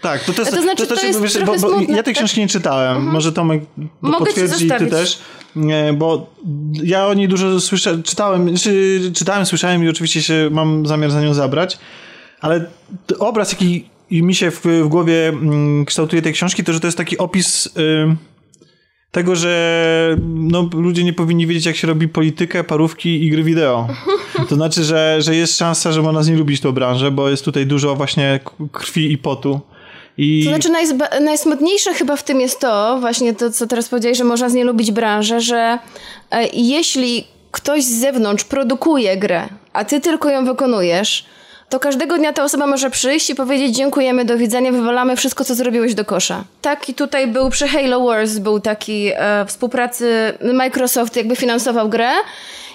Tak, 0.00 0.24
to, 0.24 0.32
to, 0.32 0.42
jest, 0.42 0.54
To 0.54 0.62
znaczy, 0.62 0.86
to 0.86 0.94
też, 0.94 1.04
jest 1.04 1.22
wiesz, 1.22 1.38
bo, 1.38 1.46
bo 1.46 1.58
smutne, 1.58 1.96
ja 1.96 2.02
tej 2.02 2.14
tak? 2.14 2.14
książki 2.14 2.40
nie 2.40 2.48
czytałem. 2.48 3.02
Może 3.02 3.32
Tomek 3.32 3.62
Mogę 4.00 4.18
potwierdzi 4.18 4.66
i 4.66 4.70
ty 4.70 4.86
też. 4.86 5.18
Nie, 5.56 5.94
bo 5.96 6.30
ja 6.72 7.06
o 7.06 7.14
niej 7.14 7.28
dużo 7.28 7.60
słyszałem, 7.60 8.02
czytałem, 8.02 8.56
czy, 8.56 9.00
czytałem, 9.14 9.46
słyszałem 9.46 9.84
i 9.84 9.88
oczywiście 9.88 10.22
się 10.22 10.48
mam 10.50 10.86
zamiar 10.86 11.10
za 11.10 11.20
nią 11.20 11.34
zabrać, 11.34 11.78
ale 12.40 12.64
obraz, 13.18 13.52
jaki 13.52 13.91
mi 14.20 14.34
się 14.34 14.50
w, 14.50 14.60
w 14.64 14.88
głowie 14.88 15.28
mm, 15.28 15.84
kształtuje 15.84 16.22
tej 16.22 16.32
książki, 16.32 16.64
to 16.64 16.72
że 16.72 16.80
to 16.80 16.86
jest 16.86 16.98
taki 16.98 17.18
opis 17.18 17.66
y, 17.66 17.70
tego, 19.10 19.36
że 19.36 20.16
no, 20.34 20.70
ludzie 20.74 21.04
nie 21.04 21.12
powinni 21.12 21.46
wiedzieć, 21.46 21.66
jak 21.66 21.76
się 21.76 21.86
robi 21.86 22.08
politykę, 22.08 22.64
parówki 22.64 23.26
i 23.26 23.30
gry 23.30 23.42
wideo. 23.42 23.88
To 24.48 24.54
znaczy, 24.54 24.84
że, 24.84 25.16
że 25.22 25.36
jest 25.36 25.58
szansa, 25.58 25.92
że 25.92 26.02
można 26.02 26.22
z 26.22 26.28
niej 26.28 26.36
lubić 26.36 26.60
tą 26.60 26.72
branżę, 26.72 27.10
bo 27.10 27.28
jest 27.28 27.44
tutaj 27.44 27.66
dużo 27.66 27.94
właśnie 27.94 28.40
krwi 28.72 29.12
i 29.12 29.18
potu. 29.18 29.60
I 30.18 30.42
To 30.44 30.50
znaczy 30.50 30.68
najsmutniejsze 31.20 31.94
chyba 31.94 32.16
w 32.16 32.22
tym 32.22 32.40
jest 32.40 32.60
to, 32.60 32.98
właśnie 33.00 33.34
to, 33.34 33.50
co 33.50 33.66
teraz 33.66 33.88
powiedziałeś, 33.88 34.18
że 34.18 34.24
można 34.24 34.48
z 34.48 34.54
niej 34.54 34.64
lubić 34.64 34.92
branżę, 34.92 35.40
że 35.40 35.78
e, 36.30 36.48
jeśli 36.52 37.24
ktoś 37.50 37.84
z 37.84 38.00
zewnątrz 38.00 38.44
produkuje 38.44 39.16
grę, 39.16 39.48
a 39.72 39.84
ty 39.84 40.00
tylko 40.00 40.30
ją 40.30 40.44
wykonujesz, 40.44 41.24
to 41.72 41.80
każdego 41.80 42.18
dnia 42.18 42.32
ta 42.32 42.44
osoba 42.44 42.66
może 42.66 42.90
przyjść 42.90 43.30
i 43.30 43.34
powiedzieć 43.34 43.76
dziękujemy, 43.76 44.24
do 44.24 44.38
widzenia, 44.38 44.72
wywalamy 44.72 45.16
wszystko, 45.16 45.44
co 45.44 45.54
zrobiłeś 45.54 45.94
do 45.94 46.04
kosza. 46.04 46.44
Taki 46.62 46.94
tutaj 46.94 47.26
był 47.26 47.50
przy 47.50 47.68
Halo 47.68 48.00
Wars, 48.04 48.38
był 48.38 48.60
taki 48.60 49.10
e, 49.14 49.44
współpracy, 49.46 50.34
Microsoft 50.54 51.16
jakby 51.16 51.36
finansował 51.36 51.88
grę 51.88 52.10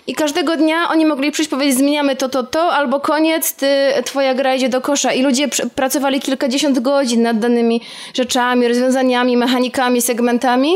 i 0.07 0.15
każdego 0.15 0.57
dnia 0.57 0.89
oni 0.89 1.05
mogli 1.05 1.31
przyjść 1.31 1.49
powiedzieć 1.51 1.77
zmieniamy 1.77 2.15
to, 2.15 2.29
to, 2.29 2.43
to, 2.43 2.61
albo 2.61 2.99
koniec, 2.99 3.53
ty, 3.53 3.67
twoja 4.05 4.33
gra 4.33 4.55
idzie 4.55 4.69
do 4.69 4.81
kosza. 4.81 5.13
I 5.13 5.23
ludzie 5.23 5.47
pr- 5.47 5.69
pracowali 5.69 6.19
kilkadziesiąt 6.19 6.79
godzin 6.79 7.21
nad 7.21 7.39
danymi 7.39 7.81
rzeczami, 8.13 8.67
rozwiązaniami, 8.67 9.37
mechanikami, 9.37 10.01
segmentami. 10.01 10.71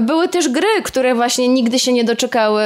Były 0.00 0.28
też 0.28 0.48
gry, 0.48 0.82
które 0.84 1.14
właśnie 1.14 1.48
nigdy 1.48 1.78
się 1.78 1.92
nie 1.92 2.04
doczekały 2.04 2.62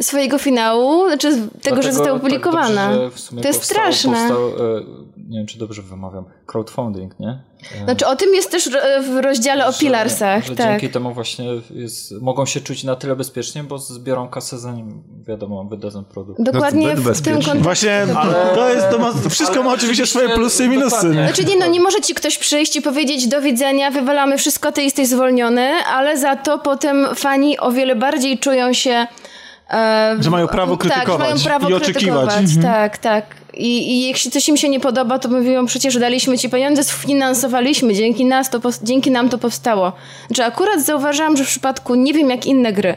swojego 0.00 0.38
finału, 0.38 1.06
znaczy 1.08 1.28
tego, 1.28 1.42
że 1.42 1.48
Dlatego 1.62 1.82
zostały 1.82 2.06
tak 2.06 2.16
opublikowane. 2.16 2.94
że 2.94 3.18
sumie 3.18 3.42
to 3.42 3.48
jest 3.48 3.60
powstał- 3.60 3.74
straszne. 3.74 4.12
Powstał, 4.12 4.48
e, 4.48 4.82
nie 5.28 5.38
wiem, 5.38 5.46
czy 5.46 5.58
dobrze 5.58 5.82
wymawiam. 5.82 6.24
Crowdfunding, 6.46 7.20
nie? 7.20 7.42
E, 7.80 7.84
Znaczy 7.84 8.06
o 8.06 8.16
tym 8.16 8.34
jest 8.34 8.50
też 8.50 8.70
w 9.10 9.16
rozdziale 9.22 9.66
o 9.66 9.72
że- 9.72 9.78
Pilarsach, 9.78 10.44
Że 10.46 10.56
tak. 10.56 10.66
dzięki 10.66 10.88
temu 10.88 11.14
właśnie 11.14 11.46
jest, 11.70 12.12
mogą 12.20 12.46
się 12.46 12.60
czuć 12.60 12.84
na 12.84 12.96
tyle 12.96 13.16
bezpiecznie, 13.16 13.64
bo 13.64 13.78
zbiorą 13.78 14.28
kasę 14.28 14.58
zanim, 14.58 15.02
wiadomo, 15.28 15.64
wydadzą 15.64 16.04
produkt. 16.04 16.42
Dokładnie 16.42 16.96
zbyt 16.96 17.16
w 17.16 17.22
tym 17.22 17.34
kontekście. 17.34 17.62
Właśnie 17.62 18.06
to 18.54 18.68
jest, 18.68 18.90
to, 18.90 18.98
ma, 18.98 19.12
to 19.12 19.30
wszystko 19.30 19.62
ma 19.62 19.72
oczywiście 19.72 20.06
swoje 20.06 20.28
plusy 20.28 20.64
i 20.64 20.68
minusy. 20.68 21.06
Nie? 21.06 21.12
Znaczy 21.28 21.44
nie, 21.44 21.56
no 21.56 21.66
nie 21.66 21.80
może 21.80 22.00
ci 22.00 22.14
ktoś 22.14 22.38
przyjść 22.38 22.76
i 22.76 22.82
powiedzieć 22.82 23.28
do 23.28 23.40
widzenia, 23.42 23.90
wywalamy 23.90 24.38
wszystko, 24.38 24.72
ty 24.72 24.82
jesteś 24.82 25.08
zwolniony, 25.08 25.70
ale 25.94 26.18
za 26.18 26.36
to 26.36 26.58
potem 26.58 27.06
fani 27.14 27.58
o 27.58 27.72
wiele 27.72 27.96
bardziej 27.96 28.38
czują 28.38 28.72
się... 28.72 29.06
E, 29.70 30.16
Że 30.20 30.30
mają 30.30 30.48
prawo 30.48 30.76
Tak, 30.76 30.80
krytykować 30.92 31.28
mają 31.30 31.44
prawo 31.44 31.68
i 31.68 31.74
oczekiwać. 31.74 31.96
krytykować. 32.34 32.62
Tak, 32.62 32.98
tak. 32.98 33.26
I, 33.56 33.92
I 33.92 34.08
jeśli 34.08 34.30
coś 34.30 34.48
im 34.48 34.56
się 34.56 34.68
nie 34.68 34.80
podoba, 34.80 35.18
to 35.18 35.28
mówią, 35.28 35.66
przecież 35.66 35.98
daliśmy 35.98 36.38
ci 36.38 36.50
pieniądze, 36.50 36.84
sfinansowaliśmy, 36.84 37.94
dzięki, 37.94 38.24
nas 38.24 38.50
to, 38.50 38.60
dzięki 38.82 39.10
nam 39.10 39.28
to 39.28 39.38
powstało. 39.38 39.92
Znaczy 40.26 40.44
akurat 40.44 40.80
zauważyłam, 40.80 41.36
że 41.36 41.44
w 41.44 41.48
przypadku, 41.48 41.94
nie 41.94 42.12
wiem 42.12 42.30
jak 42.30 42.46
inne 42.46 42.72
gry, 42.72 42.94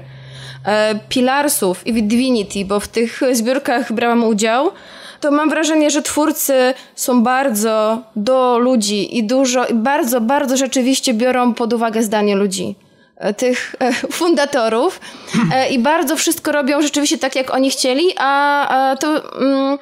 e, 0.65 0.99
Pilarsów 1.09 1.87
i 1.87 2.03
Divinity, 2.03 2.65
bo 2.65 2.79
w 2.79 2.87
tych 2.87 3.21
zbiórkach 3.33 3.93
brałam 3.93 4.23
udział, 4.23 4.71
to 5.19 5.31
mam 5.31 5.49
wrażenie, 5.49 5.91
że 5.91 6.01
twórcy 6.01 6.73
są 6.95 7.23
bardzo 7.23 8.01
do 8.15 8.57
ludzi 8.57 9.17
i 9.17 9.23
dużo, 9.23 9.65
i 9.65 9.73
bardzo, 9.73 10.21
bardzo 10.21 10.57
rzeczywiście 10.57 11.13
biorą 11.13 11.53
pod 11.53 11.73
uwagę 11.73 12.03
zdanie 12.03 12.35
ludzi 12.35 12.75
e, 13.17 13.33
tych 13.33 13.75
e, 13.79 13.93
fundatorów 14.19 15.01
e, 15.53 15.69
i 15.69 15.79
bardzo 15.79 16.15
wszystko 16.15 16.51
robią 16.51 16.81
rzeczywiście 16.81 17.17
tak, 17.17 17.35
jak 17.35 17.53
oni 17.53 17.69
chcieli, 17.69 18.03
a, 18.17 18.67
a 18.67 18.95
to 18.95 19.37
mm, 19.41 19.77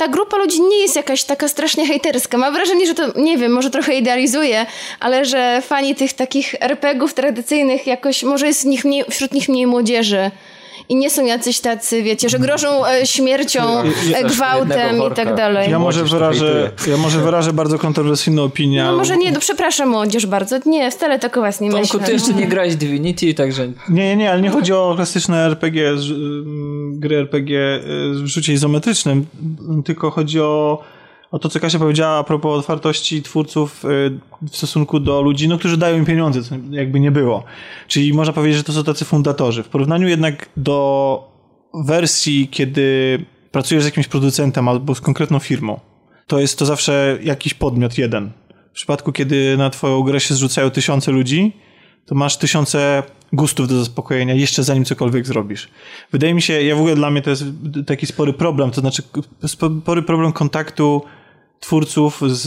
ta 0.00 0.08
grupa 0.08 0.36
ludzi 0.36 0.62
nie 0.62 0.78
jest 0.82 0.96
jakaś 0.96 1.24
taka 1.24 1.48
strasznie 1.48 1.86
hejterska. 1.86 2.38
Mam 2.38 2.54
wrażenie, 2.54 2.86
że 2.86 2.94
to, 2.94 3.20
nie 3.20 3.38
wiem, 3.38 3.52
może 3.52 3.70
trochę 3.70 3.94
idealizuję, 3.94 4.66
ale 5.00 5.24
że 5.24 5.62
fani 5.62 5.94
tych 5.94 6.12
takich 6.12 6.54
RPGów 6.60 7.14
tradycyjnych 7.14 7.86
jakoś, 7.86 8.22
może 8.22 8.46
jest 8.46 8.64
nich 8.64 8.84
mniej, 8.84 9.04
wśród 9.10 9.32
nich 9.32 9.48
mniej 9.48 9.66
młodzieży. 9.66 10.30
I 10.90 10.96
nie 10.96 11.10
są 11.10 11.24
jacyś 11.24 11.60
tacy, 11.60 12.02
wiecie, 12.02 12.28
że 12.28 12.38
grożą 12.38 12.86
e, 12.86 13.06
śmiercią, 13.06 13.78
e, 14.14 14.24
gwałtem 14.24 14.96
i 15.12 15.14
tak 15.14 15.34
dalej. 15.34 15.70
Ja 15.70 15.78
może, 15.78 16.04
wyrażę, 16.04 16.70
ja 16.86 16.96
może 16.96 17.18
wyrażę 17.20 17.52
bardzo 17.52 17.78
kontrowersyjną 17.78 18.42
opinię. 18.44 18.84
No 18.84 18.96
może 18.96 19.16
nie, 19.16 19.32
no 19.32 19.40
przepraszam 19.40 19.88
młodzież 19.88 20.26
bardzo. 20.26 20.56
Nie, 20.66 20.90
wcale 20.90 21.18
tak 21.18 21.36
o 21.36 21.40
was 21.40 21.60
nie 21.60 21.70
Tomku, 21.70 21.82
myślę. 21.82 22.00
ty 22.00 22.12
jeszcze 22.12 22.34
nie 22.34 22.46
grałeś 22.46 22.76
Divinity, 22.76 23.34
także 23.34 23.66
Nie, 23.66 23.76
nie, 23.88 24.16
nie, 24.16 24.32
ale 24.32 24.42
nie 24.42 24.50
chodzi 24.50 24.72
o 24.72 24.92
klasyczne 24.96 25.44
RPG, 25.44 25.90
ym, 25.90 26.94
gry 27.00 27.16
RPG 27.16 27.58
y, 27.58 27.80
w 28.22 28.26
rzucie 28.26 28.52
izometrycznym, 28.52 29.26
tylko 29.84 30.10
chodzi 30.10 30.40
o, 30.40 30.82
o 31.30 31.38
to, 31.38 31.48
co 31.48 31.60
Kasia 31.60 31.78
powiedziała 31.78 32.18
a 32.18 32.24
propos 32.24 32.58
otwartości 32.58 33.22
twórców 33.22 33.84
y, 33.84 33.88
w 34.50 34.56
stosunku 34.56 35.00
do 35.00 35.22
ludzi, 35.22 35.48
no, 35.48 35.58
którzy 35.58 35.76
dają 35.76 35.98
im 35.98 36.04
pieniądze, 36.04 36.42
co 36.42 36.54
jakby 36.70 37.00
nie 37.00 37.10
było. 37.10 37.44
Czyli 37.88 38.14
można 38.14 38.32
powiedzieć, 38.32 38.56
że 38.56 38.64
to 38.64 38.72
są 38.72 38.84
tacy 38.84 39.04
fundatorzy. 39.04 39.62
W 39.62 39.68
porównaniu 39.68 40.08
jednak 40.08 40.48
do 40.56 41.30
wersji, 41.74 42.48
kiedy 42.48 43.18
pracujesz 43.52 43.82
z 43.82 43.86
jakimś 43.86 44.08
producentem 44.08 44.68
albo 44.68 44.94
z 44.94 45.00
konkretną 45.00 45.38
firmą, 45.38 45.80
to 46.26 46.38
jest 46.40 46.58
to 46.58 46.66
zawsze 46.66 47.18
jakiś 47.22 47.54
podmiot 47.54 47.98
jeden. 47.98 48.30
W 48.70 48.72
przypadku, 48.72 49.12
kiedy 49.12 49.56
na 49.56 49.70
twoją 49.70 50.02
grę 50.02 50.20
się 50.20 50.34
zrzucają 50.34 50.70
tysiące 50.70 51.12
ludzi, 51.12 51.52
to 52.06 52.14
masz 52.14 52.36
tysiące 52.36 53.02
gustów 53.32 53.68
do 53.68 53.78
zaspokojenia 53.78 54.34
jeszcze 54.34 54.64
zanim 54.64 54.84
cokolwiek 54.84 55.26
zrobisz. 55.26 55.68
Wydaje 56.12 56.34
mi 56.34 56.42
się, 56.42 56.62
ja 56.62 56.76
w 56.76 56.78
ogóle 56.78 56.94
dla 56.94 57.10
mnie 57.10 57.22
to 57.22 57.30
jest 57.30 57.44
taki 57.86 58.06
spory 58.06 58.32
problem, 58.32 58.70
to 58.70 58.80
znaczy 58.80 59.02
spory 59.46 60.02
problem 60.02 60.32
kontaktu 60.32 61.02
twórców 61.60 62.20
z, 62.26 62.46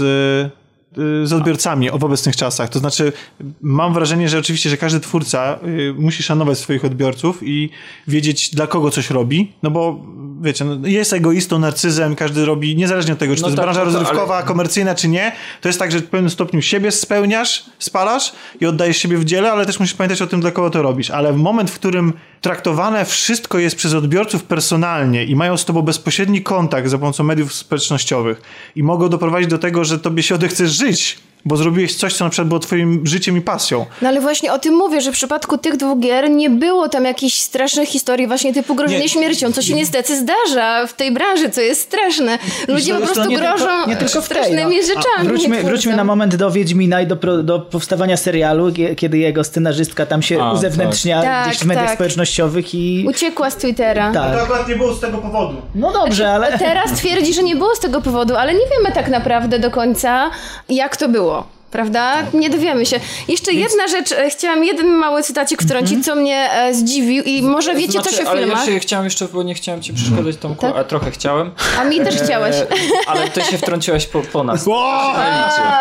y, 0.98 1.28
z 1.28 1.34
odbiorcami 1.34 1.90
w 1.90 2.04
obecnych 2.04 2.36
czasach. 2.36 2.70
To 2.70 2.80
znaczy, 2.80 3.14
mam 3.62 3.94
wrażenie, 3.94 4.30
że 4.30 4.40
oczywiście, 4.40 4.70
że 4.70 4.78
każdy 4.78 5.00
twórca 5.00 5.60
y, 5.64 5.94
musi 5.98 6.24
szanować 6.24 6.58
swoich 6.58 6.86
odbiorców 6.86 7.40
i 7.44 7.70
wiedzieć, 8.08 8.56
dla 8.56 8.68
kogo 8.68 8.92
coś 8.92 9.10
robi, 9.10 9.52
no 9.64 9.72
bo 9.72 10.06
wiecie, 10.44 10.66
no, 10.66 10.88
jest 10.88 11.14
egoistą, 11.14 11.60
narcyzem, 11.60 12.16
każdy 12.16 12.46
robi, 12.46 12.76
niezależnie 12.76 13.14
od 13.14 13.20
tego, 13.20 13.36
czy 13.36 13.42
No 13.42 13.46
to 13.46 13.50
jest 13.50 13.58
tak, 13.58 13.66
branża 13.66 13.86
no 13.86 13.92
to- 13.92 14.00
rozrywkowa, 14.00 14.44
komercyjna, 14.44 14.96
czy 14.96 15.08
nie, 15.08 15.32
to 15.62 15.70
jest 15.70 15.80
tak, 15.80 15.92
że 15.92 16.00
w 16.00 16.06
pewnym 16.10 16.30
stopniu 16.30 16.62
siebie 16.62 16.92
spełniasz, 16.92 17.64
spalasz 17.80 18.34
i 18.62 18.66
oddajesz 18.66 18.98
siebie 18.98 19.18
w 19.18 19.26
dziele, 19.26 19.52
ale 19.52 19.66
też 19.66 19.80
musisz 19.80 19.96
pamiętać 19.96 20.22
o 20.22 20.28
tym, 20.28 20.42
dla 20.42 20.52
kogo 20.52 20.70
to 20.70 20.82
robisz. 20.82 21.12
Ale 21.12 21.34
w 21.34 21.38
moment, 21.38 21.72
w 21.72 21.76
którym 21.76 22.14
traktowane 22.42 23.06
wszystko 23.06 23.60
jest 23.60 23.76
przez 23.76 23.94
odbiorców 23.94 24.44
personalnie 24.44 25.24
i 25.26 25.36
mają 25.36 25.58
z 25.58 25.66
tobą 25.66 25.82
bezpośredni 25.82 26.42
kontakt 26.42 26.88
za 26.90 26.98
pomocą 26.98 27.24
mediów 27.24 27.54
społecznościowych 27.54 28.42
i 28.76 28.84
mogą 28.84 29.10
doprowadzić 29.10 29.50
do 29.50 29.58
tego, 29.58 29.84
że 29.84 30.00
tobie 30.00 30.24
się 30.24 30.36
odechce 30.36 30.68
żyć, 30.68 31.18
bo 31.46 31.58
zrobiłeś 31.58 31.96
coś, 31.96 32.14
co 32.14 32.24
na 32.24 32.30
przykład 32.30 32.48
było 32.48 32.60
twoim 32.60 33.08
życiem 33.08 33.38
i 33.38 33.42
pasją. 33.42 33.86
No 34.02 34.10
ale 34.10 34.22
właśnie 34.22 34.54
o 34.54 34.60
tym 34.60 34.74
mówię, 34.76 35.02
że 35.02 35.12
w 35.12 35.14
przypadku 35.14 35.58
tych 35.58 35.78
dwóch 35.78 36.00
gier 36.00 36.30
nie 36.30 36.50
było 36.50 36.90
tam 36.90 37.06
jakichś 37.06 37.38
strasznych 37.38 37.90
historii 37.90 38.28
właśnie 38.28 38.54
typu 38.54 38.76
grożenie 38.76 39.00
Nie. 39.00 39.10
śmiercią, 39.10 39.52
co 39.52 39.62
się 39.62 39.74
niestety 39.74 40.18
zdarza 40.18 40.88
w 40.88 40.94
tej 40.94 41.12
branży, 41.12 41.50
co 41.50 41.62
jest 41.62 41.82
straszne. 41.82 42.38
Ludzie 42.68 42.94
to 42.94 43.00
po 43.00 43.06
prostu 43.06 43.30
nie 43.30 43.38
tylko- 43.38 43.58
grożą 43.58 43.88
nie 43.88 43.96
tylko 43.96 44.22
w 44.22 44.30
tej, 44.30 44.38
strasznymi 44.38 44.76
no. 44.76 44.82
rzeczami. 44.82 45.28
Wróćmy, 45.28 45.64
wróćmy 45.64 45.96
na 45.96 46.04
moment 46.04 46.36
do 46.36 46.52
Wiedźmina 46.52 47.02
i 47.02 47.08
do, 47.08 47.44
do 47.44 47.60
powstawania 47.60 48.18
serialu, 48.18 48.72
kiedy 48.98 49.18
jego 49.18 49.44
scenarzystka 49.44 50.06
tam 50.06 50.22
się 50.22 50.44
A, 50.44 50.54
uzewnętrznia 50.54 51.22
tak. 51.22 51.48
gdzieś 51.48 51.62
w 51.62 51.66
mediach 51.66 51.84
Tak, 51.84 51.90
tak. 51.90 51.98
społecznościowych 51.98 52.76
i... 52.76 53.06
Uciekła 53.10 53.50
z 53.50 53.56
Twittera. 53.56 54.12
Tak. 54.14 54.40
akurat 54.40 54.68
nie 54.68 54.76
było 54.76 54.94
z 54.94 55.00
tego 55.00 55.18
powodu. 55.18 55.56
No 55.76 55.92
dobrze, 55.92 56.30
ale... 56.30 56.60
Teraz 56.60 56.92
twierdzi, 56.92 57.34
że 57.34 57.44
nie 57.44 57.56
było 57.56 57.76
z 57.76 57.80
tego 57.80 58.02
powodu, 58.02 58.36
ale 58.36 58.54
nie 58.54 58.66
wiemy 58.78 58.96
tak 58.96 59.08
naprawdę 59.10 59.60
do 59.60 59.72
końca, 59.72 60.32
jak 60.70 60.98
to 60.98 61.10
było. 61.10 61.33
Prawda? 61.74 62.16
Nie 62.34 62.50
dowiemy 62.50 62.86
się. 62.86 63.00
Jeszcze 63.28 63.54
jedna 63.54 63.88
rzecz, 63.88 64.12
e, 64.12 64.30
chciałam 64.30 64.64
jeden 64.64 64.88
mały 64.88 65.24
cytacik 65.24 65.62
wtrącić, 65.62 66.06
co 66.06 66.16
mnie 66.16 66.52
e, 66.52 66.74
zdziwił 66.74 67.24
i 67.24 67.42
może 67.42 67.76
wiecie 67.76 67.92
znaczy, 67.92 68.10
coś 68.10 68.26
o 68.26 68.30
ale 68.30 68.40
filmach, 68.42 68.68
ja 68.68 68.74
się 68.74 68.80
chciałem 68.80 69.06
jeszcze, 69.06 69.28
bo 69.28 69.44
nie 69.44 69.54
chciałem 69.54 69.82
ci 69.82 69.94
przeszkadzać 69.94 70.38
Tomku, 70.38 70.62
Tak? 70.68 70.76
a 70.78 70.84
trochę 70.84 71.12
chciałem. 71.12 71.52
a 71.80 71.84
mi 71.84 72.02
też 72.02 72.16
chciałeś. 72.16 72.56
E, 72.56 72.68
ale 73.08 73.30
ty 73.30 73.42
się 73.42 73.58
wtrąciłaś 73.58 74.06
po, 74.06 74.22
po 74.22 74.44
nas. 74.44 74.68
Wow! 74.68 75.14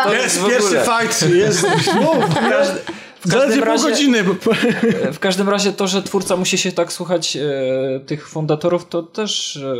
To 0.04 0.14
Jest 0.14 0.38
ogóle- 0.38 0.50
pierwszy 0.50 0.90
fight, 1.00 1.34
jest. 1.34 1.66
Każdy, 2.50 2.80
Zaledwie 3.24 3.56
pół 3.56 3.64
razie, 3.64 3.90
godziny. 3.90 4.24
w 5.12 5.18
każdym 5.18 5.48
razie 5.48 5.72
to, 5.72 5.86
że 5.86 6.02
twórca 6.02 6.36
musi 6.36 6.58
się 6.58 6.72
tak 6.72 6.92
słuchać 6.92 7.36
e, 7.36 8.00
tych 8.06 8.28
fundatorów, 8.28 8.88
to 8.88 9.02
też 9.02 9.56
e, 9.56 9.74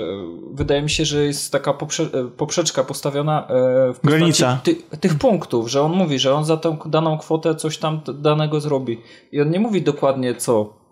wydaje 0.53 0.83
mi 0.83 0.91
się, 0.91 1.05
że 1.05 1.25
jest 1.25 1.53
taka 1.53 1.73
poprze, 1.75 2.03
e, 2.03 2.25
poprzeczka 2.37 2.85
postawiona 2.85 3.47
e, 3.49 3.93
w 3.95 4.01
postaci. 4.01 4.45
Ty, 4.63 4.97
tych 5.01 5.15
punktów, 5.15 5.71
że 5.71 5.83
on 5.83 5.93
mówi, 5.93 6.19
że 6.19 6.35
on 6.35 6.45
za 6.45 6.57
tą 6.57 6.77
daną 6.87 7.19
kwotę 7.19 7.55
coś 7.55 7.79
tam 7.79 8.01
danego 8.15 8.61
zrobi. 8.61 9.01
I 9.33 9.41
on 9.41 9.51
nie 9.51 9.61
mówi 9.61 9.83
dokładnie 9.83 10.35
co. 10.35 10.83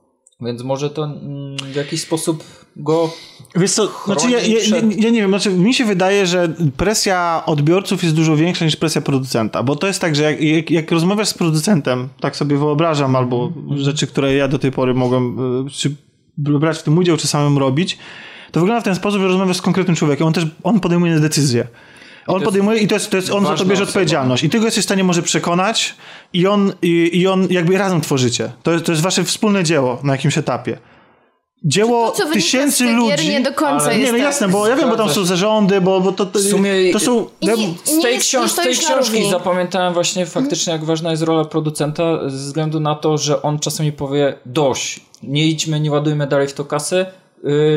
Więc 0.41 0.63
może 0.63 0.91
to 0.91 1.05
mm, 1.05 1.57
w 1.57 1.75
jakiś 1.75 2.01
sposób 2.01 2.45
go 2.83 3.11
Wiesz 3.57 3.73
co, 3.73 3.89
znaczy 4.07 4.31
ja, 4.31 4.41
ja, 4.41 4.61
przed- 4.61 5.03
ja, 5.03 5.11
nie 5.11 5.21
wiem, 5.21 5.31
znaczy 5.31 5.51
mi 5.51 5.75
się 5.75 5.85
wydaje, 5.85 6.27
że 6.27 6.49
presja 6.77 7.43
odbiorców 7.47 8.03
jest 8.03 8.15
dużo 8.15 8.37
większa 8.37 8.65
niż 8.65 8.77
presja 8.77 9.01
producenta, 9.01 9.63
bo 9.63 9.77
to 9.77 9.87
jest 9.87 10.01
tak, 10.01 10.17
że 10.17 10.23
jak, 10.23 10.43
jak, 10.43 10.71
jak 10.71 10.91
rozmawiasz 10.91 11.29
z 11.29 11.35
producentem, 11.35 12.09
tak 12.21 12.37
sobie 12.37 12.57
wyobrażam, 12.57 13.17
albo 13.17 13.53
rzeczy, 13.77 14.07
które 14.07 14.35
ja 14.35 14.49
do 14.49 14.59
tej 14.59 14.73
pory 14.73 14.95
mogłem 14.95 15.39
y, 15.67 15.71
czy 15.71 15.95
brać 16.39 16.79
w 16.79 16.83
tym 16.83 16.99
udział, 16.99 17.17
czy 17.17 17.27
samym 17.29 17.59
robić, 17.59 17.99
to 18.53 18.61
wygląda 18.61 18.81
w 18.81 18.85
ten 18.85 18.95
sposób, 18.95 19.21
że 19.21 19.27
rozmawiasz 19.27 19.57
z 19.57 19.63
konkretnym 19.63 19.97
człowiekiem, 19.97 20.27
on 20.27 20.33
też 20.33 20.47
on 20.63 20.81
podejmuje 20.81 21.21
decyzje. 21.21 21.67
On 22.27 22.43
podejmuje 22.43 22.81
i 22.81 22.89
to 22.89 22.95
jest, 22.95 23.11
to 23.11 23.17
jest 23.17 23.31
on 23.31 23.47
za 23.47 23.55
to 23.55 23.65
bierze 23.65 23.83
odpowiedzialność. 23.83 24.45
I 24.45 24.51
ty 24.51 24.59
go 24.59 24.65
jesteś 24.65 24.85
w 24.85 24.87
stanie 24.87 25.05
może 25.05 25.23
przekonać 25.23 25.95
i 26.33 26.47
on, 26.47 26.73
i, 26.83 27.11
i 27.13 27.27
on 27.27 27.47
jakby 27.51 27.79
razem 27.79 28.01
tworzycie. 28.01 28.53
To 28.63 28.81
to 28.81 28.93
jest 28.93 29.03
wasze 29.03 29.25
wspólne 29.25 29.65
dzieło 29.65 29.99
na 30.03 30.13
jakimś 30.13 30.39
etapie. 30.39 30.79
Dzieło 31.65 32.11
To, 32.11 32.27
tysięcy 32.27 32.75
z 32.77 32.79
tych 32.79 32.87
gier, 32.89 32.97
ludzi. 32.97 33.29
nie 33.29 33.41
do 33.41 33.53
końca 33.53 33.85
ale- 33.85 33.99
jest 33.99 34.13
Nie, 34.13 34.19
no 34.19 34.25
jasne, 34.25 34.49
bo 34.49 34.69
ja 34.69 34.77
wiem, 34.77 34.91
bo 34.91 34.97
tam 34.97 35.11
są 35.11 35.25
zarządy, 35.25 35.81
bo, 35.81 36.01
bo 36.01 36.13
to, 36.13 36.27
to, 36.27 36.39
W 36.39 36.43
sumie- 36.43 36.93
to 36.93 37.01
są... 37.01 37.27
I 37.41 37.47
ja- 37.47 37.55
nie- 37.55 37.75
Z 37.85 38.03
tej, 38.03 38.15
jest- 38.15 38.27
książ- 38.27 38.55
tej 38.55 38.75
książki 38.77 39.31
zapamiętałem 39.31 39.95
właśnie 39.95 40.27
faktycznie, 40.27 40.73
jak 40.73 40.85
ważna 40.85 41.11
jest 41.11 41.23
rola 41.23 41.45
producenta, 41.45 42.21
ze 42.31 42.37
względu 42.37 42.81
na 42.81 42.95
to, 42.95 43.19
że 43.19 43.43
on 43.43 43.59
czasami 43.59 43.93
powie 43.93 44.35
dość, 44.47 45.01
nie 45.23 45.47
idźmy, 45.47 45.81
nie 45.81 45.91
ładujmy 45.91 46.27
dalej 46.27 46.49
w 46.49 46.53
to 46.55 46.65
kasy, 46.65 47.07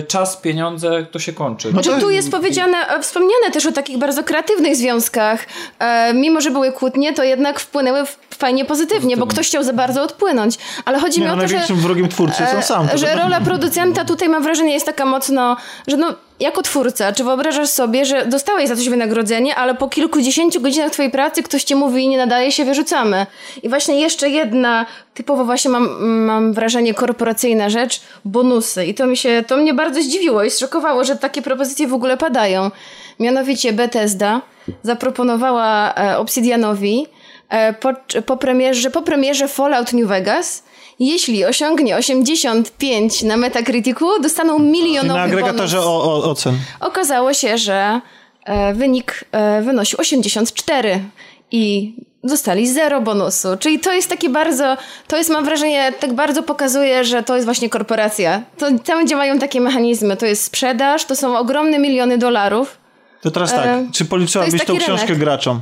czas, 0.08 0.38
pieniądze, 0.38 1.06
to 1.12 1.19
się 1.19 1.34
kończy. 1.34 1.67
No 1.67 1.71
Znaczy, 1.71 1.89
to- 1.89 1.99
tu 1.99 2.10
jest 2.10 2.32
powiedziane, 2.32 2.78
e, 2.88 3.02
wspomniane 3.02 3.52
też 3.54 3.65
o 3.65 3.71
takich 3.71 3.97
bardzo 3.97 4.23
kreatywnych 4.23 4.76
związkach. 4.76 5.45
E, 5.80 6.13
mimo, 6.13 6.41
że 6.41 6.52
były 6.52 6.71
kłótnie, 6.71 7.13
to 7.13 7.23
jednak 7.23 7.60
wpłynęły 7.60 8.06
w, 8.06 8.17
fajnie 8.38 8.65
pozytywnie, 8.65 9.17
bo 9.17 9.28
ktoś 9.28 9.47
chciał 9.47 9.63
za 9.63 9.73
bardzo 9.73 10.04
odpłynąć. 10.04 10.58
Ale 10.86 10.99
chodzi 10.99 11.19
Nie, 11.19 11.26
mi 11.26 11.32
no, 11.32 11.38
o 11.38 11.41
to, 11.41 11.47
że, 11.47 11.54
największym 11.54 11.78
wrogiem 11.78 12.10
twórcy 12.10 12.38
są 12.52 12.58
e, 12.58 12.63
sam. 12.63 12.88
To- 12.88 12.97
że 12.97 13.15
rola 13.15 13.41
producenta 13.41 14.06
tutaj 14.06 14.30
mam 14.30 14.43
wrażenie 14.43 14.73
jest 14.73 14.86
taka 14.86 15.06
mocno, 15.06 15.58
że 15.88 15.97
no, 15.97 16.13
jako 16.43 16.62
twórca, 16.62 17.13
czy 17.13 17.23
wyobrażasz 17.23 17.69
sobie, 17.69 18.06
że 18.06 18.25
dostałeś 18.25 18.69
za 18.69 18.75
coś 18.75 18.89
wynagrodzenie, 18.89 19.56
ale 19.56 19.75
po 19.75 19.89
kilkudziesięciu 19.89 20.62
godzinach 20.62 20.91
twojej 20.91 21.12
pracy 21.12 21.43
ktoś 21.43 21.63
ci 21.63 21.75
mówi 21.75 22.08
nie 22.08 22.17
nadaje 22.17 22.51
się, 22.51 22.65
wyrzucamy. 22.65 23.25
I 23.63 23.69
właśnie 23.69 24.01
jeszcze 24.01 24.29
jedna, 24.29 24.86
typowo 25.13 25.45
właśnie 25.45 25.71
mam, 25.71 26.03
mam 26.06 26.53
wrażenie 26.53 26.93
korporacyjna 26.93 27.69
rzecz, 27.69 28.01
bonusy. 28.25 28.86
I 28.86 28.93
to 28.93 29.08
mi 29.08 29.17
się, 29.17 29.43
to 29.47 29.58
mnie 29.58 29.73
bardzo 29.73 30.01
zdziwiło 30.01 30.43
i 30.43 30.51
zszokowało, 30.51 31.03
że 31.03 31.15
takie 31.15 31.41
propozycje 31.41 31.88
w 31.88 31.93
ogóle 31.93 32.17
padają. 32.17 32.71
Mianowicie 33.19 33.73
Bethesda 33.73 34.41
zaproponowała 34.84 35.93
e, 35.95 36.17
Obsidianowi 36.17 37.08
e, 37.49 37.73
po, 37.73 37.89
po, 38.25 38.38
premierze, 38.38 38.91
po 38.91 39.01
premierze 39.01 39.47
Fallout 39.47 39.93
New 39.93 40.08
Vegas 40.08 40.63
jeśli 40.99 41.45
osiągnie 41.45 41.97
85 41.97 43.23
na 43.23 43.38
Metacriticu, 43.38 44.21
dostaną 44.21 44.60
milionowy 44.60 45.19
na 45.19 45.21
agregatorze 45.21 45.77
bonus. 45.77 45.89
o, 45.89 46.03
o, 46.03 46.32
ocen. 46.32 46.58
Okazało 46.79 47.34
się, 47.34 47.58
że 47.58 48.01
e, 48.45 48.73
wynik 48.73 49.25
e, 49.32 49.62
wynosił 49.62 49.99
84 49.99 51.03
i 51.51 51.95
dostali 52.23 52.67
zero 52.67 53.01
bonusu. 53.01 53.47
Czyli 53.60 53.79
to 53.79 53.93
jest 53.93 54.10
takie 54.10 54.29
bardzo, 54.29 54.77
to 55.08 55.17
jest 55.17 55.29
mam 55.29 55.45
wrażenie, 55.45 55.93
tak 55.99 56.13
bardzo 56.13 56.43
pokazuje, 56.43 57.03
że 57.03 57.23
to 57.23 57.36
jest 57.36 57.45
właśnie 57.45 57.69
korporacja. 57.69 58.41
To 58.58 58.67
tam 58.86 59.08
działają 59.08 59.39
takie 59.39 59.62
mechanizmy. 59.62 60.17
To 60.17 60.25
jest 60.25 60.43
sprzedaż, 60.43 61.06
to 61.06 61.15
są 61.15 61.38
ogromne 61.38 61.79
miliony 61.79 62.17
dolarów. 62.17 62.77
To 63.21 63.32
teraz 63.32 63.51
tak, 63.51 63.65
E, 63.65 63.88
czy 63.93 64.06
policzyłabyś 64.06 64.51
tą 64.51 64.58
taki 64.73 64.79
książkę 64.79 65.06
rynek. 65.08 65.19
graczom? 65.19 65.60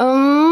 Um, 0.00 0.47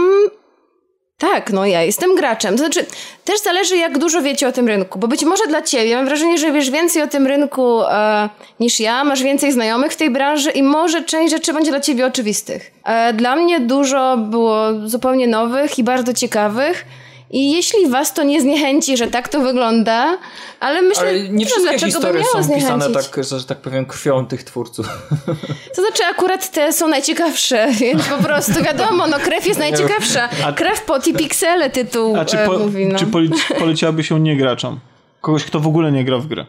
tak, 1.18 1.52
no 1.52 1.66
ja 1.66 1.82
jestem 1.82 2.14
graczem. 2.14 2.52
To 2.52 2.58
znaczy, 2.58 2.86
też 3.24 3.40
zależy, 3.42 3.76
jak 3.76 3.98
dużo 3.98 4.22
wiecie 4.22 4.48
o 4.48 4.52
tym 4.52 4.68
rynku, 4.68 4.98
bo 4.98 5.08
być 5.08 5.24
może 5.24 5.46
dla 5.46 5.62
ciebie, 5.62 5.96
mam 5.96 6.04
wrażenie, 6.04 6.38
że 6.38 6.52
wiesz 6.52 6.70
więcej 6.70 7.02
o 7.02 7.06
tym 7.06 7.26
rynku 7.26 7.82
e, 7.82 8.28
niż 8.60 8.80
ja, 8.80 9.04
masz 9.04 9.22
więcej 9.22 9.52
znajomych 9.52 9.92
w 9.92 9.96
tej 9.96 10.10
branży 10.10 10.50
i 10.50 10.62
może 10.62 11.04
część 11.04 11.32
rzeczy 11.32 11.52
będzie 11.52 11.70
dla 11.70 11.80
ciebie 11.80 12.06
oczywistych. 12.06 12.70
E, 12.84 13.12
dla 13.12 13.36
mnie 13.36 13.60
dużo 13.60 14.16
było 14.16 14.66
zupełnie 14.84 15.26
nowych 15.26 15.78
i 15.78 15.84
bardzo 15.84 16.14
ciekawych. 16.14 16.84
I 17.30 17.52
jeśli 17.52 17.88
was 17.88 18.14
to 18.14 18.22
nie 18.22 18.40
zniechęci, 18.40 18.96
że 18.96 19.06
tak 19.06 19.28
to 19.28 19.40
wygląda, 19.40 20.18
ale 20.60 20.82
myślę, 20.82 21.02
Ale 21.02 21.28
nie 21.28 21.46
wszystkie 21.46 21.70
dlaczego 21.70 21.86
by 21.86 21.92
historie 21.92 22.20
miało 22.20 22.44
są 22.44 22.54
pisane 22.54 22.90
tak, 22.90 23.24
że, 23.24 23.38
że 23.38 23.44
tak 23.44 23.58
powiem, 23.58 23.86
krwią 23.86 24.26
tych 24.26 24.42
twórców. 24.42 24.86
To 25.76 25.82
znaczy 25.82 26.04
akurat 26.04 26.50
te 26.50 26.72
są 26.72 26.88
najciekawsze, 26.88 27.68
więc 27.80 28.08
po 28.08 28.24
prostu 28.24 28.62
wiadomo, 28.62 29.06
no 29.06 29.18
krew 29.18 29.46
jest 29.46 29.60
najciekawsza. 29.60 30.28
Krew, 30.56 30.82
pot 30.82 31.06
i 31.06 31.14
piksele 31.14 31.70
tytuł 31.70 32.16
A 32.16 32.24
czy, 32.24 32.38
e, 32.38 32.46
po, 32.46 32.58
mówi, 32.58 32.86
no. 32.86 32.98
czy 32.98 33.06
polic, 33.06 33.32
poleciłaby 33.58 34.04
się 34.04 34.20
nie 34.20 34.36
graczom? 34.36 34.80
Kogoś, 35.20 35.44
kto 35.44 35.60
w 35.60 35.66
ogóle 35.66 35.92
nie 35.92 36.04
gra 36.04 36.18
w 36.18 36.26
grę. 36.26 36.46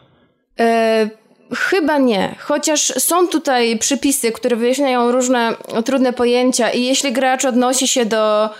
E, 0.60 1.08
chyba 1.56 1.98
nie, 1.98 2.34
chociaż 2.38 2.80
są 2.80 3.28
tutaj 3.28 3.78
przypisy, 3.78 4.32
które 4.32 4.56
wyjaśniają 4.56 5.12
różne 5.12 5.54
trudne 5.84 6.12
pojęcia 6.12 6.70
i 6.70 6.84
jeśli 6.84 7.12
gracz 7.12 7.44
odnosi 7.44 7.88
się 7.88 8.06
do 8.06 8.50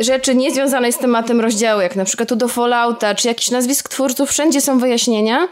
rzeczy 0.00 0.34
niezwiązanej 0.34 0.92
z 0.92 0.98
tematem 0.98 1.40
rozdziału, 1.40 1.80
jak 1.80 1.96
na 1.96 2.04
przykład 2.04 2.28
tu 2.28 2.36
do 2.36 2.48
Fallouta, 2.48 3.14
czy 3.14 3.28
jakichś 3.28 3.50
nazwisk 3.50 3.88
twórców, 3.88 4.30
wszędzie 4.30 4.60
są 4.60 4.78
wyjaśnienia, 4.78 5.48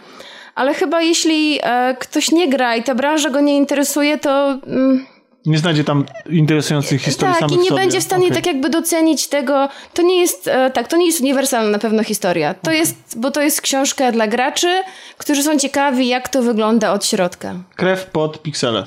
ale 0.54 0.74
chyba 0.74 1.02
jeśli 1.02 1.58
e, 1.62 1.96
ktoś 2.00 2.30
nie 2.30 2.48
gra 2.48 2.76
i 2.76 2.82
ta 2.82 2.94
branża 2.94 3.30
go 3.30 3.40
nie 3.40 3.56
interesuje, 3.56 4.18
to... 4.18 4.58
Mm, 4.66 5.06
Nie 5.46 5.58
znajdzie 5.58 5.84
tam 5.84 6.04
interesujących 6.30 7.02
historii 7.02 7.34
tak, 7.34 7.40
samych 7.40 7.66
i 7.66 7.70
nie 7.70 7.76
będzie 7.76 8.00
w 8.00 8.02
stanie 8.02 8.26
Okej. 8.26 8.36
tak 8.36 8.46
jakby 8.46 8.70
docenić 8.70 9.26
tego. 9.28 9.68
To 9.94 10.02
nie 10.02 10.20
jest, 10.20 10.48
e, 10.48 10.70
tak, 10.70 10.88
to 10.88 10.96
nie 10.96 11.06
jest 11.06 11.20
uniwersalna 11.20 11.70
na 11.70 11.78
pewno 11.78 12.04
historia. 12.04 12.54
To 12.54 12.72
jest, 12.72 12.96
bo 13.16 13.30
to 13.30 13.42
jest 13.42 13.60
książka 13.60 14.12
dla 14.12 14.26
graczy, 14.26 14.82
którzy 15.18 15.42
są 15.42 15.58
ciekawi, 15.58 16.08
jak 16.08 16.28
to 16.28 16.42
wygląda 16.42 16.92
od 16.92 17.06
środka. 17.06 17.54
Krew 17.76 18.04
pod 18.06 18.42
piksele. 18.42 18.86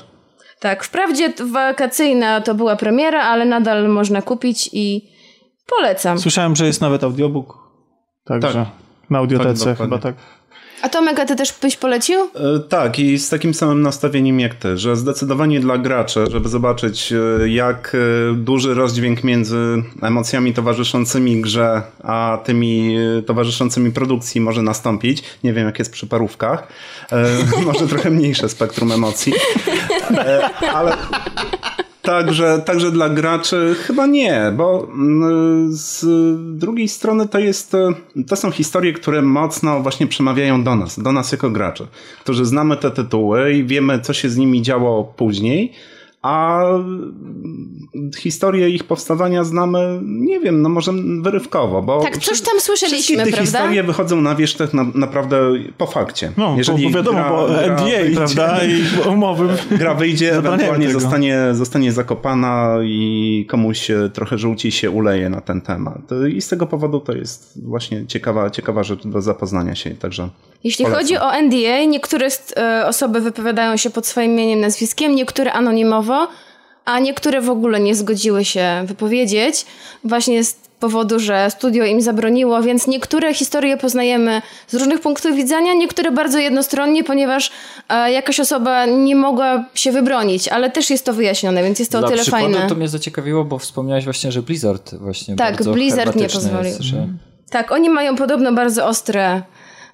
Tak, 0.60 0.84
wprawdzie 0.84 1.32
wakacyjna 1.40 2.40
to 2.40 2.54
była 2.54 2.76
premiera, 2.76 3.22
ale 3.22 3.44
nadal 3.44 3.88
można 3.88 4.22
kupić 4.22 4.70
i 4.72 5.02
polecam. 5.76 6.18
Słyszałem, 6.18 6.56
że 6.56 6.66
jest 6.66 6.80
nawet 6.80 7.04
audiobook. 7.04 7.58
Także 8.24 8.52
Tak. 8.52 8.68
na 9.10 9.18
audiotece 9.18 9.64
Tak, 9.64 9.78
chyba 9.78 9.98
tak. 9.98 10.14
A 10.82 10.88
Tomek, 10.88 11.18
a 11.20 11.24
ty 11.26 11.36
też 11.36 11.54
byś 11.62 11.76
polecił? 11.76 12.20
E, 12.20 12.58
Tak, 12.68 12.98
i 12.98 13.18
z 13.18 13.28
takim 13.28 13.54
samym 13.54 13.82
nastawieniem 13.82 14.40
jak 14.40 14.54
ty, 14.54 14.78
że 14.78 14.96
zdecydowanie 14.96 15.60
dla 15.60 15.78
graczy, 15.78 16.24
żeby 16.30 16.48
zobaczyć, 16.48 17.12
e, 17.12 17.48
jak 17.48 17.94
e, 17.94 18.34
duży 18.34 18.74
rozdźwięk 18.74 19.24
między 19.24 19.82
emocjami 20.02 20.54
towarzyszącymi 20.54 21.40
grze, 21.40 21.82
a 22.02 22.38
tymi 22.44 22.96
towarzyszącymi 23.26 23.92
produkcji 23.92 24.40
może 24.40 24.62
nastąpić. 24.62 25.22
Nie 25.44 25.52
wiem, 25.52 25.66
jak 25.66 25.78
jest 25.78 25.92
przy 25.92 26.06
parówkach. 26.06 26.68
E, 27.12 27.26
Może 27.66 27.86
trochę 27.86 28.10
mniejsze 28.10 28.48
spektrum 28.48 28.92
emocji. 28.92 29.32
E, 30.10 30.50
Ale. 30.74 30.96
Także, 32.08 32.62
także 32.64 32.90
dla 32.90 33.08
graczy 33.08 33.76
chyba 33.78 34.06
nie, 34.06 34.52
bo 34.56 34.88
mm, 34.94 35.68
z 35.72 36.04
drugiej 36.58 36.88
strony 36.88 37.28
to 37.28 37.38
jest, 37.38 37.76
to 38.28 38.36
są 38.36 38.50
historie, 38.50 38.92
które 38.92 39.22
mocno 39.22 39.80
właśnie 39.80 40.06
przemawiają 40.06 40.64
do 40.64 40.76
nas, 40.76 41.00
do 41.00 41.12
nas 41.12 41.32
jako 41.32 41.50
graczy, 41.50 41.86
którzy 42.20 42.44
znamy 42.44 42.76
te 42.76 42.90
tytuły 42.90 43.52
i 43.52 43.64
wiemy, 43.64 44.00
co 44.00 44.12
się 44.12 44.28
z 44.28 44.36
nimi 44.36 44.62
działo 44.62 45.04
później, 45.04 45.72
a 46.22 46.62
historię 48.18 48.68
ich 48.68 48.84
powstawania 48.84 49.44
znamy, 49.44 50.00
nie 50.02 50.40
wiem, 50.40 50.62
no 50.62 50.68
może 50.68 50.92
wyrywkowo, 51.22 51.82
bo 51.82 52.00
Tak, 52.02 52.18
coś 52.18 52.24
tam 52.24 52.30
wszystkie 52.30 52.60
słyszeliśmy, 52.60 53.16
te 53.16 53.22
prawda? 53.22 53.40
historie 53.40 53.82
wychodzą 53.82 54.20
na 54.20 54.34
wierzch 54.34 54.56
tak 54.56 54.74
na, 54.74 54.86
naprawdę 54.94 55.40
po 55.78 55.86
fakcie. 55.86 56.32
No, 56.36 56.56
bo, 56.66 56.72
bo 56.82 56.90
wiadomo, 56.90 57.18
gra- 57.18 57.30
bo 57.30 57.46
gra 57.48 57.60
NDA, 57.62 57.84
wyjdzie- 57.84 58.16
prawda? 58.16 58.58
I 58.64 59.08
umowy. 59.08 59.48
Gra 59.78 59.94
wyjdzie, 59.94 60.36
ewentualnie 60.36 60.86
tego. 60.86 61.00
zostanie, 61.00 61.38
zostanie 61.52 61.92
zakopana 61.92 62.74
i 62.84 63.46
komuś 63.48 63.90
e, 63.90 64.10
trochę 64.12 64.38
żółci 64.38 64.72
się 64.72 64.90
uleje 64.90 65.28
na 65.30 65.40
ten 65.40 65.60
temat. 65.60 65.98
I 66.34 66.40
z 66.40 66.48
tego 66.48 66.66
powodu 66.66 67.00
to 67.00 67.12
jest 67.12 67.66
właśnie 67.68 68.06
ciekawa, 68.06 68.50
ciekawa 68.50 68.82
rzecz 68.82 69.06
do 69.06 69.22
zapoznania 69.22 69.74
się. 69.74 69.90
Także 69.90 70.28
Jeśli 70.64 70.84
polecam. 70.84 71.02
chodzi 71.02 71.16
o 71.16 71.42
NDA, 71.42 71.84
niektóre 71.88 72.28
e, 72.56 72.86
osoby 72.86 73.20
wypowiadają 73.20 73.76
się 73.76 73.90
pod 73.90 74.06
swoim 74.06 74.30
imieniem, 74.32 74.60
nazwiskiem, 74.60 75.14
niektóre 75.14 75.52
anonimowo, 75.52 76.07
a 76.84 76.98
niektóre 76.98 77.40
w 77.40 77.50
ogóle 77.50 77.80
nie 77.80 77.94
zgodziły 77.94 78.44
się 78.44 78.82
wypowiedzieć, 78.86 79.66
właśnie 80.04 80.44
z 80.44 80.56
powodu, 80.80 81.18
że 81.18 81.50
studio 81.50 81.84
im 81.84 82.02
zabroniło, 82.02 82.62
więc 82.62 82.86
niektóre 82.86 83.34
historie 83.34 83.76
poznajemy 83.76 84.42
z 84.68 84.74
różnych 84.74 85.00
punktów 85.00 85.36
widzenia, 85.36 85.74
niektóre 85.74 86.10
bardzo 86.10 86.38
jednostronnie, 86.38 87.04
ponieważ 87.04 87.50
e, 87.88 88.12
jakaś 88.12 88.40
osoba 88.40 88.86
nie 88.86 89.16
mogła 89.16 89.64
się 89.74 89.92
wybronić, 89.92 90.48
ale 90.48 90.70
też 90.70 90.90
jest 90.90 91.04
to 91.04 91.12
wyjaśnione, 91.12 91.62
więc 91.62 91.78
jest 91.78 91.92
to 91.92 91.98
Dla 91.98 92.08
o 92.08 92.10
tyle 92.10 92.22
przykładu 92.22 92.52
fajne. 92.52 92.68
to 92.68 92.74
mnie 92.74 92.88
zaciekawiło, 92.88 93.44
bo 93.44 93.58
wspomniałeś 93.58 94.04
właśnie, 94.04 94.32
że 94.32 94.42
Blizzard 94.42 94.94
właśnie 94.94 95.36
Tak, 95.36 95.62
Blizzard 95.62 96.16
nie 96.16 96.28
pozwolił. 96.28 96.64
Jest, 96.64 96.82
że... 96.82 97.08
Tak, 97.50 97.72
oni 97.72 97.90
mają 97.90 98.16
podobno 98.16 98.52
bardzo 98.52 98.86
ostre 98.86 99.42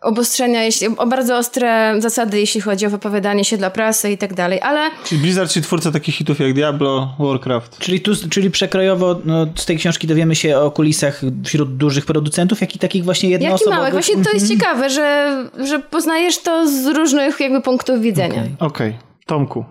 obostrzenia, 0.04 0.64
jeśli, 0.64 0.88
o 0.96 1.06
bardzo 1.06 1.38
ostre 1.38 1.94
zasady, 1.98 2.40
jeśli 2.40 2.60
chodzi 2.60 2.86
o 2.86 2.90
wypowiadanie 2.90 3.44
się 3.44 3.56
dla 3.56 3.70
prasy 3.70 4.10
i 4.10 4.18
tak 4.18 4.34
dalej, 4.34 4.60
ale 4.62 4.90
Czyli 5.04 5.20
Blizzard, 5.20 5.50
czyli 5.50 5.64
twórca 5.64 5.90
takich 5.90 6.14
hitów 6.14 6.40
jak 6.40 6.54
Diablo, 6.54 7.16
Warcraft. 7.18 7.78
Czyli, 7.78 8.00
tu, 8.00 8.12
czyli 8.30 8.50
przekrojowo 8.50 9.20
no, 9.24 9.46
z 9.56 9.66
tej 9.66 9.76
książki 9.76 10.06
dowiemy 10.06 10.36
się 10.36 10.58
o 10.58 10.70
kulisach 10.70 11.20
wśród 11.44 11.76
dużych 11.76 12.06
producentów, 12.06 12.60
jak 12.60 12.76
i 12.76 12.78
takich 12.78 13.04
właśnie 13.04 13.30
jak 13.30 13.40
i 13.40 13.44
jednoosobowych. 13.44 13.78
małych. 13.78 13.92
Właśnie 13.92 14.24
to 14.24 14.30
jest 14.30 14.48
ciekawe, 14.48 14.90
że, 14.90 15.36
że 15.64 15.78
poznajesz 15.78 16.38
to 16.38 16.68
z 16.68 16.86
różnych 16.86 17.40
jakby 17.40 17.60
punktów 17.60 18.00
widzenia. 18.00 18.40
Okej. 18.40 18.56
Okej, 18.58 18.98
Tomku, 19.26 19.64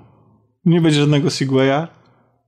nie 0.65 0.81
będzie 0.81 0.99
żadnego 0.99 1.29
Segwaya, 1.29 1.87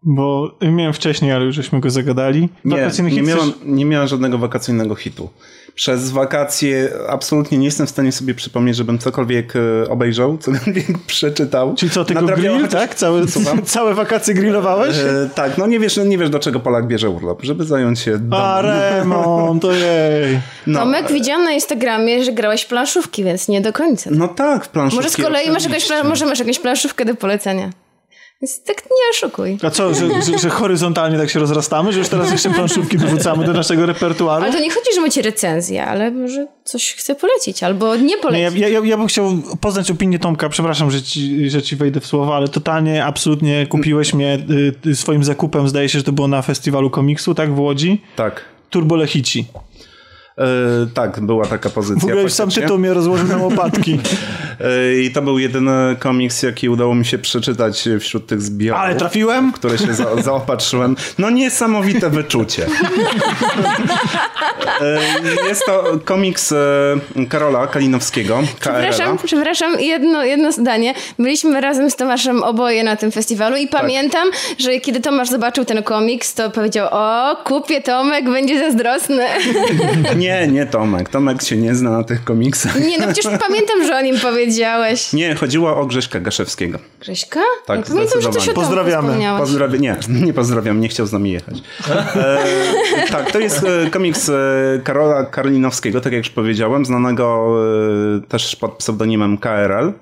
bo 0.04 0.58
miałem 0.62 0.94
wcześniej, 0.94 1.32
ale 1.32 1.46
już 1.46 1.56
żeśmy 1.56 1.80
go 1.80 1.90
zagadali. 1.90 2.50
Nie, 2.66 2.76
nie 3.12 3.22
miałem, 3.22 3.50
chcesz- 3.50 3.66
nie 3.66 3.86
miałem 3.86 4.08
żadnego 4.08 4.38
wakacyjnego 4.38 4.96
hitu. 4.96 5.30
Przez 5.76 6.12
wakacje 6.12 6.90
absolutnie 7.10 7.58
nie 7.58 7.66
jestem 7.66 7.88
w 7.88 7.90
stanie 7.90 8.12
sobie 8.12 8.34
przypomnieć, 8.34 8.76
żebym 8.76 9.00
cokolwiek 9.00 9.54
e, 9.56 9.90
obejrzał, 9.90 10.38
cokolwiek 10.44 10.86
przeczytał. 11.08 11.76
Czyli 11.76 11.92
co, 11.92 12.06
tylko 12.06 12.26
grill, 12.26 12.52
chociaż- 12.52 12.72
tak? 12.72 12.96
Całe, 12.96 13.28
Słucham? 13.28 13.62
całe 13.76 13.94
wakacje 13.94 14.34
grillowałeś? 14.34 14.96
E, 14.98 15.30
tak, 15.36 15.58
no 15.58 15.68
nie 15.68 15.80
wiesz, 15.80 15.98
nie 15.98 16.18
wiesz 16.18 16.30
do 16.30 16.40
czego 16.40 16.60
Polak 16.60 16.88
bierze 16.88 17.10
urlop, 17.10 17.44
żeby 17.44 17.66
zająć 17.66 18.00
się 18.00 18.12
domem. 18.20 18.46
A, 18.46 18.62
remont, 18.62 19.66
ojej. 19.66 20.40
No, 20.68 20.80
Tomek, 20.80 21.12
widziałam 21.12 21.44
na 21.44 21.52
Instagramie, 21.52 22.24
że 22.24 22.32
grałeś 22.32 22.62
w 22.62 22.68
planszówki, 22.68 23.24
więc 23.24 23.48
nie 23.48 23.62
do 23.62 23.74
końca. 23.74 24.10
no 24.14 24.28
tak, 24.28 24.66
w 24.66 24.70
planszówki. 24.70 24.96
Może 24.96 25.10
z 25.10 25.18
kolei 25.18 25.52
masz 25.52 25.64
jakąś, 25.64 25.90
może 26.04 26.26
masz 26.26 26.40
jakąś 26.40 26.60
planszówkę 26.60 27.06
do 27.06 27.16
polecenia. 27.16 27.70
Więc 28.42 28.64
tak 28.64 28.84
nie 28.84 29.10
oszukuj. 29.12 29.58
A 29.64 29.70
co, 29.70 29.94
że, 29.94 30.22
że, 30.22 30.38
że 30.40 30.50
horyzontalnie 30.50 31.18
tak 31.18 31.30
się 31.30 31.40
rozrastamy, 31.40 31.94
że 31.94 32.00
już 32.00 32.10
teraz 32.10 32.32
jeszcze 32.32 32.50
planszówki 32.50 32.98
dorzucamy 32.98 33.46
do 33.46 33.54
naszego 33.54 33.86
repertuaru? 33.86 34.44
Ale 34.44 34.54
to 34.54 34.60
nie 34.60 34.70
chodzi, 34.70 34.88
że 34.96 35.02
macie 35.02 35.22
recenzję, 35.22 35.86
ale 35.86 36.12
może 36.12 36.48
coś 36.64 36.94
chcę 36.94 37.16
polecić, 37.16 37.64
albo 37.64 37.96
nie 37.96 38.04
Nie, 38.04 38.12
ja, 38.16 38.22
polecić. 38.22 38.60
ja, 38.60 38.68
ja 38.84 38.98
bym 38.98 39.08
chciał 39.08 39.38
poznać 39.62 39.92
opinię 39.92 40.20
Tomka, 40.20 40.50
przepraszam, 40.50 40.92
że 40.92 41.02
ci, 41.02 41.50
że 41.50 41.62
ci 41.62 41.76
wejdę 41.76 42.00
w 42.00 42.06
słowo, 42.06 42.36
ale 42.36 42.48
totalnie, 42.48 43.06
absolutnie 43.06 43.68
kupiłeś 43.68 44.14
mnie 44.14 44.40
y, 44.86 44.90
y, 44.90 44.96
swoim 44.96 45.24
zakupem, 45.24 45.70
zdaje 45.70 45.90
się, 45.90 46.00
że 46.00 46.04
to 46.04 46.12
było 46.12 46.28
na 46.28 46.42
festiwalu 46.42 46.90
komiksu, 46.90 47.36
tak, 47.36 47.54
w 47.54 47.60
Łodzi? 47.60 48.02
Tak. 48.16 48.42
Turbo 48.70 48.96
Lechici. 48.96 49.46
E, 50.38 50.46
tak, 50.94 51.20
była 51.20 51.46
taka 51.46 51.70
pozycja. 51.70 52.02
W 52.02 52.06
ogóle 52.06 52.22
już 52.22 52.34
sam 52.34 52.52
tytuł 52.52 52.78
mnie 52.78 52.94
rozłożył 52.94 53.28
na 53.28 53.38
łopatki. 53.38 54.00
E, 54.62 54.96
I 55.02 55.12
to 55.12 55.22
był 55.22 55.40
jedyny 55.40 55.96
komiks, 56.00 56.44
jaki 56.44 56.70
udało 56.70 56.96
mi 56.96 57.06
się 57.06 57.18
przeczytać 57.18 57.90
wśród 58.00 58.28
tych 58.28 58.42
zbiorów. 58.42 58.82
Ale 58.82 58.96
trafiłem? 58.96 59.52
w 59.52 59.56
które 59.56 59.78
się 59.78 59.94
za, 59.94 60.22
zaopatrzyłem. 60.22 60.96
No 61.18 61.30
niesamowite 61.30 62.10
wyczucie. 62.10 62.66
E, 64.82 65.48
Jest 65.48 65.66
to 65.66 65.84
komiks 66.06 66.54
Karola 67.30 67.68
Kalinowskiego, 67.68 68.40
Przepraszam, 68.60 69.18
przepraszam, 69.26 69.80
jedno, 69.80 70.24
jedno 70.24 70.52
zdanie. 70.52 70.94
Byliśmy 71.20 71.62
razem 71.62 71.92
z 71.92 71.96
Tomaszem 71.96 72.44
oboje 72.44 72.84
na 72.84 72.96
tym 72.96 73.12
festiwalu 73.12 73.58
i 73.58 73.68
pamiętam, 73.68 74.28
że 74.58 74.80
kiedy 74.80 75.02
Tomasz 75.02 75.30
zobaczył 75.30 75.66
ten 75.66 75.84
komiks, 75.84 76.34
to 76.34 76.50
powiedział, 76.50 76.88
o, 76.92 77.36
kupię 77.44 77.82
Tomek, 77.82 78.26
będzie 78.26 78.60
zazdrosny. 78.60 79.26
Nie, 80.18 80.25
nie 80.52 80.66
Tomek. 80.66 81.10
Tomek 81.10 81.42
się 81.42 81.58
nie 81.58 81.76
zna 81.76 81.92
na 81.92 82.04
tych 82.04 82.24
komiksach. 82.24 82.80
Nie, 82.86 82.98
no 82.98 83.06
przecież 83.06 83.26
pamiętam, 83.40 83.86
że 83.86 83.98
o 83.98 84.02
nim 84.02 84.20
powiedziałeś. 84.20 85.14
Nie, 85.14 85.36
chodziło 85.36 85.78
o 85.78 85.86
Grześka 85.86 86.20
Gaszewskiego. 86.20 86.80
Grześka? 87.00 87.40
Tak, 87.66 87.80
ja 87.90 87.96
pamiętam, 87.96 88.22
że 88.22 88.30
coś 88.30 88.50
o 88.50 88.54
Pozdrawiamy. 88.54 89.38
Pozdrawiam, 89.38 89.82
nie, 89.82 89.96
nie 90.26 90.34
pozdrawiam, 90.34 90.80
nie 90.82 90.88
chciał 90.88 91.06
z 91.06 91.12
nami 91.12 91.32
jechać. 91.32 91.56
E, 92.16 92.38
tak, 93.12 93.32
to 93.32 93.40
jest 93.40 93.64
e, 93.64 93.90
komiks 93.90 94.30
e, 94.30 94.34
Karola 94.84 95.26
Karlinowskiego, 95.26 96.02
tak 96.02 96.14
jak 96.14 96.26
już 96.26 96.30
powiedziałem, 96.30 96.86
znanego 96.86 97.56
e, 98.18 98.28
też 98.28 98.56
pod 98.56 98.72
pseudonimem 98.72 99.38
KRL. 99.38 99.94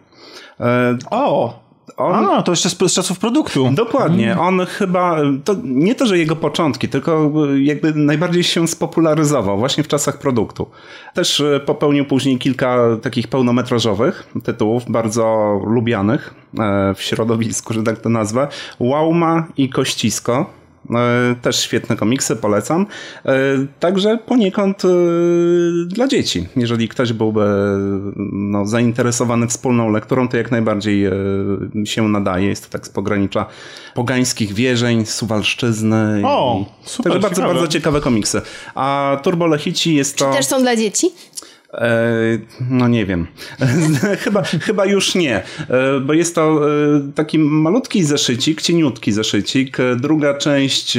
E, 0.60 0.98
O! 1.12 1.63
On, 1.98 2.26
A, 2.26 2.44
to 2.44 2.52
jeszcze 2.52 2.70
z, 2.70 2.78
z 2.78 2.94
czasów 2.94 3.20
produktu. 3.20 3.70
Dokładnie. 3.74 4.40
On 4.40 4.66
chyba, 4.66 5.18
to 5.44 5.56
nie 5.64 5.96
to, 5.96 6.06
że 6.06 6.18
jego 6.18 6.36
początki, 6.36 6.90
tylko 6.90 7.32
jakby 7.56 7.94
najbardziej 7.94 8.44
się 8.44 8.68
spopularyzował 8.68 9.58
właśnie 9.58 9.84
w 9.84 9.88
czasach 9.88 10.20
produktu. 10.20 10.70
Też 11.14 11.40
e, 11.40 11.60
popełnił 11.60 12.06
później 12.06 12.38
kilka 12.38 12.78
takich 13.02 13.28
pełnometrażowych 13.28 14.28
tytułów, 14.44 14.84
bardzo 14.92 15.60
lubianych 15.68 16.34
e, 16.60 16.94
w 16.96 17.02
środowisku, 17.02 17.74
że 17.74 17.84
tak 17.84 18.00
to 18.00 18.10
nazwę. 18.10 18.48
Łauma 18.80 19.48
i 19.58 19.70
Kościsko. 19.70 20.63
E, 20.90 21.36
Też 21.42 21.60
świetne 21.60 21.96
komiksy, 21.96 22.36
polecam. 22.36 22.86
E, 23.26 23.34
Także 23.80 24.18
poniekąd 24.18 24.86
e, 24.86 24.88
dla 25.88 26.08
dzieci. 26.08 26.48
Jeżeli 26.56 26.88
ktoś 26.88 27.14
byłby 27.14 27.46
no, 28.34 28.66
zainteresowany 28.66 29.48
wspólną 29.48 29.90
lekturą, 29.90 30.28
to 30.28 30.38
jak 30.38 30.52
najbardziej 30.52 31.10
się 31.86 32.08
nadaje. 32.08 32.48
Jest 32.48 32.66
to 32.66 32.72
tak 32.72 32.88
z 32.88 32.90
pogranicza 32.90 33.46
pogańskich 33.94 34.54
wierzeń, 34.54 35.06
Suwalszczyzny. 35.06 36.22
O, 36.26 36.66
super, 36.84 37.12
Także 37.12 37.22
bardzo, 37.22 37.36
ciekawe. 37.36 37.54
bardzo 37.54 37.68
ciekawe 37.68 38.02
komiksy. 38.02 38.42
A 38.76 39.18
Turbo 39.24 39.48
Lechici 39.48 39.96
jest 39.96 40.18
to... 40.18 40.32
Też 40.32 40.46
są 40.46 40.62
dla 40.62 40.76
dzieci? 40.76 41.12
E, 41.74 42.12
no 42.70 42.88
nie 42.88 43.06
wiem. 43.06 43.28
chyba, 44.24 44.44
chyba 44.44 44.86
już 44.86 45.16
nie, 45.16 45.44
e, 45.70 46.00
bo 46.00 46.14
jest 46.14 46.36
to 46.36 46.70
e, 46.70 47.12
taki 47.16 47.40
malutki 47.40 48.04
zeszycik, 48.04 48.62
cieniutki 48.62 49.12
zeszycik. 49.12 49.78
Druga 49.96 50.34
część 50.34 50.98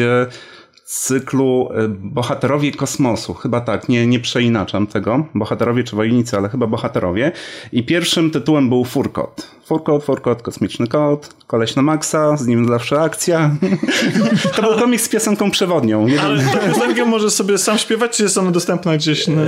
cyklu 0.84 1.68
Bohaterowie 1.88 2.72
Kosmosu. 2.72 3.34
Chyba 3.34 3.60
tak, 3.60 3.88
nie, 3.88 4.06
nie 4.06 4.20
przeinaczam 4.20 4.86
tego. 4.86 5.26
Bohaterowie 5.34 5.84
czy 5.84 5.96
wojownicy, 5.96 6.36
ale 6.36 6.48
chyba 6.48 6.66
bohaterowie. 6.66 7.32
I 7.72 7.82
pierwszym 7.82 8.30
tytułem 8.30 8.68
był 8.68 8.84
Furkot. 8.84 9.53
Furkot, 9.66 10.04
Furkot, 10.04 10.42
kosmiczny 10.42 10.86
kot, 10.86 11.34
koleś 11.46 11.76
na 11.76 11.82
maksa, 11.82 12.36
z 12.36 12.46
nim 12.46 12.68
zawsze 12.68 13.00
akcja. 13.00 13.50
to 14.56 14.62
był 14.62 14.74
komiks 14.78 15.04
z 15.04 15.08
piosenką 15.08 15.50
przewodnią. 15.50 16.06
Jeden, 16.06 16.24
Ale 16.24 16.42
piosenkę 16.68 17.04
możesz 17.04 17.32
sobie 17.32 17.58
sam 17.58 17.78
śpiewać, 17.78 18.16
czy 18.16 18.22
jest 18.22 18.38
ona 18.38 18.50
dostępna 18.50 18.96
gdzieś? 18.96 19.28
Na... 19.28 19.42
e, 19.42 19.46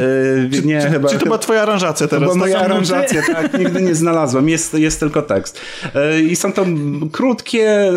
nie, 0.65 0.81
czy, 0.81 0.91
chyba, 0.91 1.09
czy 1.09 1.19
to 1.19 1.25
była 1.25 1.39
twoja 1.39 1.63
aranżacja 1.63 2.07
To 2.07 2.11
teraz? 2.11 2.23
była 2.23 2.35
na 2.35 2.41
moja 2.41 2.59
aranżacja, 2.59 3.23
tak, 3.35 3.59
nigdy 3.59 3.83
nie 3.83 3.95
znalazłem. 3.95 4.49
Jest, 4.49 4.75
jest 4.75 5.01
tylko 5.01 5.23
tekst. 5.23 5.61
E, 5.95 6.21
I 6.21 6.37
są 6.37 6.53
to 6.53 6.67
krótkie 7.13 7.93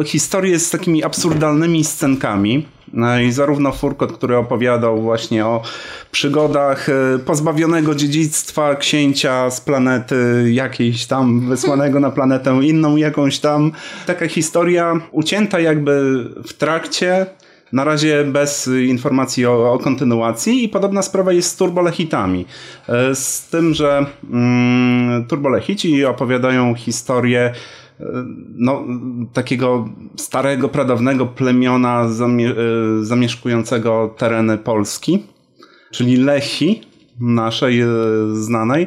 e, 0.00 0.04
historie 0.04 0.58
z 0.58 0.70
takimi 0.70 1.04
absurdalnymi 1.04 1.84
scenkami. 1.84 2.66
No 2.92 3.20
i 3.20 3.32
zarówno 3.32 3.72
Furkot, 3.72 4.12
który 4.12 4.36
opowiadał 4.36 5.02
właśnie 5.02 5.46
o 5.46 5.62
przygodach 6.10 6.88
e, 6.88 7.18
pozbawionego 7.18 7.94
dziedzictwa 7.94 8.74
księcia 8.74 9.50
z 9.50 9.60
planety 9.60 10.44
jakiejś 10.52 11.06
tam, 11.06 11.48
wysłanego 11.48 12.00
na 12.00 12.10
planetę 12.10 12.60
inną 12.62 12.96
jakąś 12.96 13.38
tam. 13.38 13.72
Taka 14.06 14.28
historia 14.28 15.00
ucięta 15.12 15.60
jakby 15.60 16.24
w 16.46 16.52
trakcie, 16.52 17.26
na 17.72 17.84
razie 17.84 18.24
bez 18.24 18.70
informacji 18.86 19.46
o, 19.46 19.72
o 19.72 19.78
kontynuacji 19.78 20.64
i 20.64 20.68
podobna 20.68 21.02
sprawa 21.02 21.32
jest 21.32 21.50
z 21.50 21.56
turbolechitami. 21.56 22.46
E, 22.88 23.14
Z 23.14 23.48
tym, 23.48 23.74
że 23.74 24.06
mm, 24.30 25.24
turbolechici 25.24 26.04
opowiadają 26.04 26.74
historię 26.74 27.52
no, 28.56 28.84
takiego 29.32 29.88
starego, 30.16 30.68
pradawnego 30.68 31.26
plemiona 31.26 32.04
e, 32.04 32.08
zamieszkującego 33.04 34.14
tereny 34.18 34.58
Polski, 34.58 35.22
czyli 35.90 36.16
Lechi, 36.16 36.80
naszej 37.20 37.80
e, 37.80 37.86
znanej. 38.32 38.86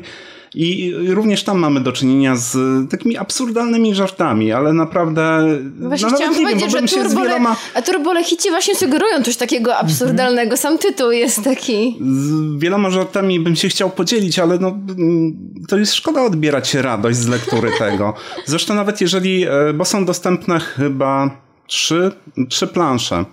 I 0.55 0.93
również 1.07 1.43
tam 1.43 1.59
mamy 1.59 1.81
do 1.81 1.91
czynienia 1.91 2.35
z 2.35 2.57
takimi 2.89 3.17
absurdalnymi 3.17 3.95
żartami, 3.95 4.51
ale 4.51 4.73
naprawdę. 4.73 5.41
No 5.79 5.87
Właśnie 5.87 6.09
no, 6.09 6.15
chciałam 6.15 6.33
wiem, 6.33 6.43
powiedzieć, 6.43 6.73
bym 6.73 6.87
że 6.87 6.95
turbole, 7.03 7.29
wieloma, 7.29 7.55
a 7.73 7.81
turbolechici 7.81 8.49
właśnie 8.49 8.75
sugerują 8.75 9.23
coś 9.23 9.37
takiego 9.37 9.77
absurdalnego. 9.77 10.57
Sam 10.57 10.77
tytuł 10.77 11.11
jest 11.11 11.43
taki. 11.43 11.97
z 12.01 12.59
wieloma 12.59 12.89
żartami 12.89 13.39
bym 13.39 13.55
się 13.55 13.69
chciał 13.69 13.89
podzielić, 13.89 14.39
ale 14.39 14.59
no, 14.59 14.67
mm, 14.67 15.37
to 15.67 15.77
jest 15.77 15.93
szkoda 15.93 16.23
odbierać 16.23 16.73
radość 16.73 17.17
z 17.17 17.27
lektury 17.27 17.71
tego. 17.79 18.13
Zresztą 18.45 18.73
nawet 18.73 19.01
jeżeli, 19.01 19.43
e, 19.43 19.73
bo 19.73 19.85
są 19.85 20.05
dostępne 20.05 20.59
chyba 20.59 21.37
trzy, 21.67 22.11
trzy 22.49 22.67
plansze. 22.67 23.25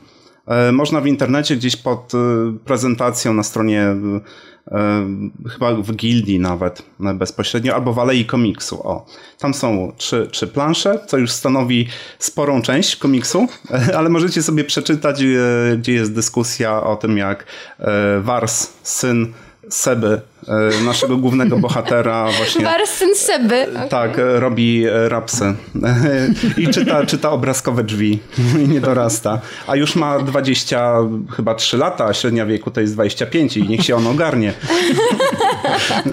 E, 0.46 0.72
Można 0.72 1.00
w 1.00 1.06
internecie 1.06 1.56
gdzieś 1.56 1.76
pod 1.76 2.12
e, 2.14 2.18
prezentacją 2.64 3.34
na 3.34 3.42
stronie 3.42 3.96
chyba 5.52 5.74
w 5.74 5.92
gildii 5.92 6.38
nawet 6.38 6.82
e, 7.00 7.14
bezpośrednio, 7.14 7.74
albo 7.74 7.92
w 7.92 7.98
Alei 7.98 8.24
Komiksu. 8.24 8.88
O, 8.88 9.06
tam 9.38 9.54
są 9.54 9.92
trzy, 9.96 10.28
trzy 10.30 10.46
plansze, 10.46 10.98
co 11.06 11.18
już 11.18 11.30
stanowi 11.30 11.88
sporą 12.18 12.62
część 12.62 12.96
komiksu, 12.96 13.46
ale 13.98 14.08
możecie 14.08 14.42
sobie 14.42 14.64
przeczytać, 14.64 15.22
e, 15.22 15.76
gdzie 15.76 15.92
jest 15.92 16.14
dyskusja 16.14 16.82
o 16.82 16.96
tym, 16.96 17.18
jak 17.18 17.46
e, 17.78 18.20
Wars, 18.20 18.72
syn 18.82 19.32
Seby, 19.68 20.20
naszego 20.84 21.16
głównego 21.16 21.57
bohatera 21.59 22.28
właśnie. 22.36 22.64
Barsyn 22.64 23.14
Seby. 23.14 23.66
Tak, 23.90 24.18
e, 24.18 24.40
robi 24.40 24.84
e, 24.86 25.09
rapsy 25.09 25.55
i 26.57 26.68
czyta, 26.68 27.07
czyta 27.07 27.30
obrazkowe 27.30 27.84
drzwi 27.84 28.18
i 28.64 28.68
nie 28.68 28.80
dorasta. 28.80 29.40
A 29.66 29.76
już 29.76 29.97
ma 29.97 30.18
20, 30.18 30.94
chyba 31.36 31.55
3 31.55 31.76
lata, 31.76 32.05
a 32.05 32.14
średnia 32.14 32.47
wieku 32.47 32.70
to 32.70 32.80
jest 32.80 32.94
25 32.94 33.57
i 33.57 33.62
niech 33.68 33.84
się 33.84 33.97
on 33.97 34.07
ogarnie. 34.07 34.53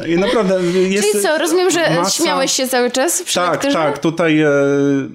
I 0.08 0.18
naprawdę 0.18 0.62
jest... 0.64 1.12
Czyli 1.12 1.24
co, 1.24 1.38
rozumiem, 1.38 1.72
że 1.72 1.80
masa- 1.80 2.24
śmiałeś 2.24 2.52
się 2.52 2.68
cały 2.68 2.92
czas 2.92 3.24
przy 3.24 3.36
Tak, 3.36 3.52
lekturze? 3.52 3.74
tak. 3.74 4.00
Tutaj 4.00 4.42
e, 4.42 4.48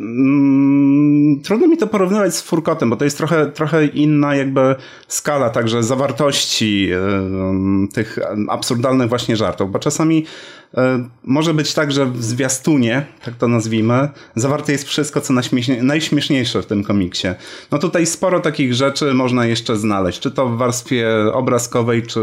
mm, 0.01 1.41
trudno 1.45 1.67
mi 1.67 1.77
to 1.77 1.87
porównywać 1.87 2.35
z 2.35 2.43
Furkotem, 2.43 2.91
bo 2.91 2.97
to 2.97 3.05
jest 3.05 3.17
trochę, 3.17 3.47
trochę 3.47 3.87
inna 3.87 4.35
jakby 4.37 4.75
skala 5.09 5.51
także 5.51 5.83
zawartości 5.83 6.91
e, 6.93 7.89
tych 7.93 8.19
absurdalnych 8.49 9.08
właśnie 9.09 9.37
żartów, 9.37 9.71
bo 9.71 9.79
czasami 9.79 10.25
może 11.25 11.55
być 11.55 11.75
tak, 11.75 11.93
że 11.93 12.07
w 12.07 12.25
zwiastunie, 12.25 13.07
tak 13.25 13.35
to 13.35 13.49
nazwijmy, 13.49 14.09
zawarte 14.35 14.73
jest 14.73 14.85
wszystko, 14.85 15.21
co 15.21 15.33
najśmiesznie, 15.33 15.83
najśmieszniejsze 15.83 16.63
w 16.63 16.67
tym 16.67 16.85
komiksie. 16.85 17.29
No 17.71 17.79
tutaj 17.79 18.07
sporo 18.07 18.41
takich 18.41 18.75
rzeczy 18.75 19.15
można 19.15 19.47
jeszcze 19.47 19.77
znaleźć, 19.77 20.21
czy 20.21 20.31
to 20.31 20.49
w 20.49 20.57
warstwie 20.57 21.09
obrazkowej, 21.33 22.03
czy 22.03 22.21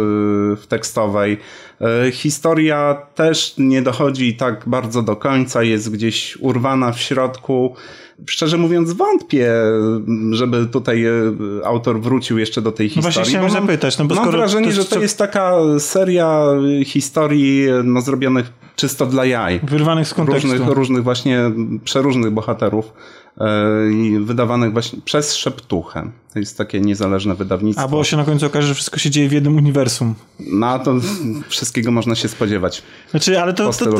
w 0.55 0.63
tekstowej. 0.67 1.37
E, 1.81 2.11
Historia 2.11 2.97
też 3.15 3.53
nie 3.57 3.81
dochodzi 3.81 4.35
tak 4.35 4.63
bardzo 4.67 5.01
do 5.01 5.15
końca, 5.15 5.63
jest 5.63 5.91
gdzieś 5.91 6.37
urwana 6.37 6.91
w 6.91 6.99
środku. 6.99 7.75
Szczerze 8.25 8.57
mówiąc, 8.57 8.93
wątpię, 8.93 9.51
żeby 10.31 10.65
tutaj 10.65 11.05
e, 11.05 11.11
autor 11.63 12.01
wrócił 12.01 12.37
jeszcze 12.37 12.61
do 12.61 12.71
tej 12.71 12.87
No 12.95 13.01
właśnie 13.01 13.09
historii. 13.23 13.29
chciałem 13.29 13.53
mam, 13.53 13.61
zapytać, 13.61 13.97
no 13.97 14.05
bo 14.05 14.15
mam 14.15 14.23
skoro 14.23 14.37
wrażenie, 14.37 14.67
to 14.67 14.73
że 14.73 14.85
to 14.85 14.99
jest 14.99 15.17
taka 15.17 15.53
seria 15.79 16.45
historii 16.85 17.67
no, 17.83 18.01
zrobionych 18.43 18.65
czysto 18.75 19.05
dla 19.05 19.25
jaj. 19.25 19.59
Wyrwanych 19.63 20.07
z 20.07 20.13
kontekstu. 20.13 20.47
Różnych, 20.47 20.69
różnych 20.69 21.03
właśnie, 21.03 21.51
przeróżnych 21.83 22.31
bohaterów 22.31 22.93
e, 23.37 23.91
i 23.91 24.19
wydawanych 24.19 24.73
właśnie 24.73 24.99
przez 25.05 25.35
Szeptuchę. 25.35 26.11
To 26.35 26.39
jest 26.39 26.57
takie 26.57 26.81
niezależne 26.81 27.35
wydawnictwo. 27.35 27.83
A 27.85 27.87
bo 27.87 28.03
się 28.03 28.17
na 28.17 28.23
końcu 28.23 28.45
okaże, 28.45 28.67
że 28.67 28.73
wszystko 28.73 28.97
się 28.99 29.09
dzieje 29.09 29.29
w 29.29 29.31
jednym 29.31 29.55
uniwersum. 29.57 30.15
No 30.39 30.79
to 30.79 30.95
wszystkiego 31.49 31.91
można 31.91 32.15
się 32.15 32.27
spodziewać. 32.27 32.83
Znaczy, 33.11 33.41
ale 33.41 33.53
to, 33.53 33.73
to, 33.73 33.85
to, 33.85 33.97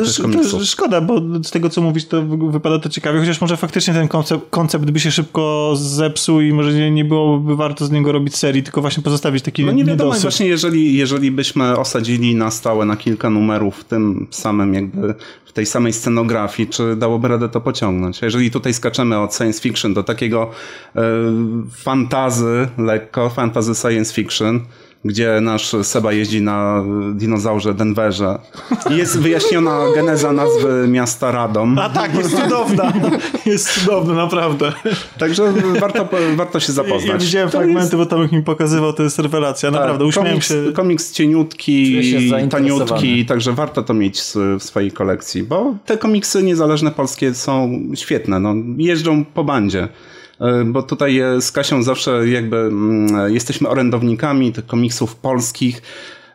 to, 0.52 0.66
szkoda, 0.66 1.02
bo 1.02 1.22
z 1.44 1.52
tego 1.52 1.70
co 1.70 1.82
mówisz, 1.82 2.06
to 2.06 2.22
wy- 2.22 2.52
wypada 2.52 2.80
to 2.80 2.90
ciekawie, 2.90 3.20
chociaż 3.20 3.42
może 3.42 3.58
faktycznie 3.58 3.94
ten 3.94 4.08
koncept, 4.08 4.50
koncept 4.50 4.92
by 4.92 5.00
się 5.00 5.12
szybko 5.12 5.74
zepsuł 5.76 6.42
i 6.42 6.54
może 6.54 6.74
nie, 6.74 6.92
nie 6.92 7.06
byłoby 7.06 7.56
warto 7.56 7.86
z 7.86 7.92
niego 7.92 8.12
robić 8.12 8.36
serii, 8.36 8.64
tylko 8.64 8.82
właśnie 8.82 9.04
pozostawić 9.04 9.44
taki 9.44 9.66
No 9.66 9.72
nie 9.72 9.86
wiadomo, 9.86 10.08
niedosyt. 10.10 10.22
właśnie 10.22 10.46
jeżeli, 10.48 10.98
jeżeli 10.98 11.32
byśmy 11.32 11.78
osadzili 11.78 12.36
na 12.36 12.52
stałe 12.52 12.86
na 12.86 12.98
kilka 12.98 13.30
numerów 13.30 13.76
w 13.76 13.84
tym 13.84 14.28
samym 14.32 14.74
jakby, 14.74 15.16
w 15.46 15.54
tej 15.54 15.66
samej 15.66 15.94
scenografii, 15.94 16.70
czy 16.70 16.96
dałoby 16.96 17.28
radę 17.28 17.50
to 17.50 17.62
pociągnąć? 17.62 18.24
A 18.24 18.26
jeżeli 18.26 18.52
tutaj 18.52 18.74
skaczemy 18.74 19.20
od 19.20 19.36
science 19.36 19.62
fiction 19.62 19.94
do 19.94 20.04
takiego 20.04 20.52
fantazy, 21.72 22.25
lekko, 22.78 23.30
fantazy 23.30 23.76
science 23.76 24.14
fiction, 24.14 24.60
gdzie 25.06 25.40
nasz 25.42 25.76
Seba 25.84 26.14
jeździ 26.14 26.42
na 26.42 26.84
dinozaurze 27.14 27.74
Denverze. 27.74 28.40
I 28.92 28.98
jest 28.98 29.20
wyjaśniona 29.20 29.80
geneza 29.96 30.32
nazwy 30.32 30.88
miasta 30.88 31.32
Radom. 31.32 31.80
A 31.80 31.90
tak, 31.90 32.16
jest 32.16 32.42
cudowna. 32.42 32.94
Jest 33.46 33.70
cudowna, 33.80 34.14
naprawdę. 34.14 34.74
Także 35.20 35.54
warto, 35.80 36.08
warto 36.36 36.60
się 36.60 36.74
zapoznać. 36.74 37.12
ja 37.12 37.18
widziałem 37.18 37.50
To 37.50 37.58
fragmenty, 37.58 37.82
jest- 37.82 37.96
bo 37.96 38.06
Tomek 38.06 38.32
mi 38.32 38.42
pokazywał, 38.44 38.94
to 38.94 39.04
jest 39.04 39.20
rewelacja, 39.20 39.72
naprawdę, 39.72 39.98
Tak, 40.00 40.08
uśmiałem 40.08 40.32
komiks, 40.32 40.48
się. 40.50 40.74
Komiks 40.74 41.12
cieniutki, 41.12 42.02
taniutki, 42.50 43.26
także 43.26 43.54
warto 43.54 43.84
to 43.84 43.94
mieć 43.94 44.22
w 44.60 44.64
swojej 44.64 44.92
kolekcji, 44.92 45.44
bo 45.44 45.76
te 45.86 45.98
komiksy 45.98 46.44
niezależne 46.44 46.92
polskie 46.92 47.34
są 47.34 47.80
świetne, 47.96 48.40
no, 48.40 48.54
jeżdżą 48.78 49.26
po 49.26 49.44
bandzie. 49.44 49.88
E, 50.42 50.64
Bo 50.66 50.84
tutaj 50.84 51.20
e, 51.20 51.42
z 51.42 51.52
Kasią 51.52 51.84
zawsze 51.84 52.28
jakby 52.28 52.58
mm, 52.58 53.34
jesteśmy 53.34 53.70
orędownikami 53.70 54.54
tych 54.54 54.66
komiksów 54.66 55.16
polskich, 55.16 55.82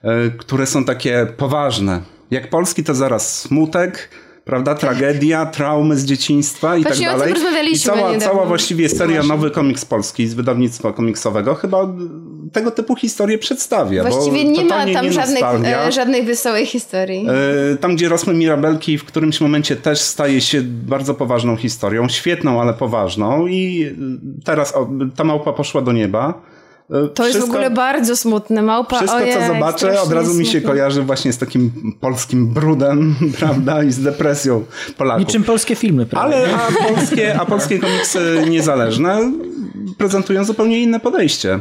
e, 0.02 0.30
które 0.30 0.66
są 0.66 0.84
takie 0.84 1.26
poważne. 1.36 2.02
Jak 2.30 2.50
polski 2.50 2.84
to 2.84 2.94
zaraz 2.94 3.40
smutek, 3.40 4.10
prawda, 4.44 4.74
tragedia, 4.74 5.46
traumy 5.46 5.96
z 5.96 6.04
dzieciństwa 6.04 6.76
i 6.76 6.82
Właśnie 6.82 7.06
tak 7.06 7.18
dalej. 7.18 7.34
I 7.72 7.78
cała, 7.78 8.18
cała 8.18 8.46
właściwie 8.46 8.88
seria. 8.88 9.22
Nowy 9.22 9.50
Komiks 9.50 9.84
Polski 9.84 10.28
z 10.28 10.34
wydawnictwa 10.34 10.92
komiksowego 10.92 11.54
chyba 11.54 11.86
tego 12.52 12.70
typu 12.70 12.96
historie 12.96 13.38
przedstawia. 13.38 14.02
Właściwie 14.02 14.44
bo 14.44 14.50
nie 14.50 14.64
ma 14.64 14.86
tam 14.94 15.04
nie 15.04 15.12
żadnej, 15.12 15.42
nostalgia. 15.42 15.86
e, 15.86 15.92
żadnej 15.92 16.22
wesołej 16.22 16.66
historii. 16.66 17.26
E, 17.72 17.76
Tam, 17.76 17.96
gdzie 17.96 18.08
rosły 18.08 18.34
mirabelki, 18.34 18.98
w 18.98 19.04
którymś 19.04 19.40
momencie 19.40 19.76
też 19.76 20.00
staje 20.00 20.40
się 20.40 20.62
bardzo 20.62 21.14
poważną 21.14 21.56
historią. 21.56 22.08
Świetną, 22.08 22.60
ale 22.60 22.74
poważną. 22.74 23.46
I 23.46 23.90
teraz 24.44 24.74
o, 24.76 24.88
ta 25.16 25.24
małpa 25.24 25.52
poszła 25.52 25.82
do 25.82 25.92
nieba. 25.92 26.42
E, 26.90 27.08
To 27.08 27.26
jest 27.26 27.40
w 27.40 27.44
ogóle 27.44 27.70
bardzo 27.70 28.16
smutne. 28.16 28.62
Małpa, 28.62 28.96
Wszystko, 28.96 29.18
ojej, 29.18 29.34
co 29.34 29.46
zobaczę, 29.46 30.00
od 30.00 30.12
razu 30.12 30.34
mi 30.34 30.44
się 30.44 30.50
smutne. 30.50 30.68
kojarzy 30.68 31.02
właśnie 31.02 31.32
z 31.32 31.38
takim 31.38 31.92
polskim 32.00 32.48
brudem, 32.48 33.16
prawda, 33.38 33.82
i 33.82 33.92
z 33.92 34.02
depresją 34.02 34.64
Polaków. 34.96 35.26
Niczym 35.26 35.44
polskie 35.44 35.74
filmy, 35.74 36.06
prawda? 36.06 36.36
Ale 36.36 36.54
a 36.56 36.92
polskie, 36.94 37.40
a 37.40 37.46
polskie 37.46 37.78
komiksy 37.78 38.44
niezależne 38.48 39.32
prezentują 39.98 40.44
zupełnie 40.44 40.80
inne 40.80 41.00
podejście. 41.00 41.60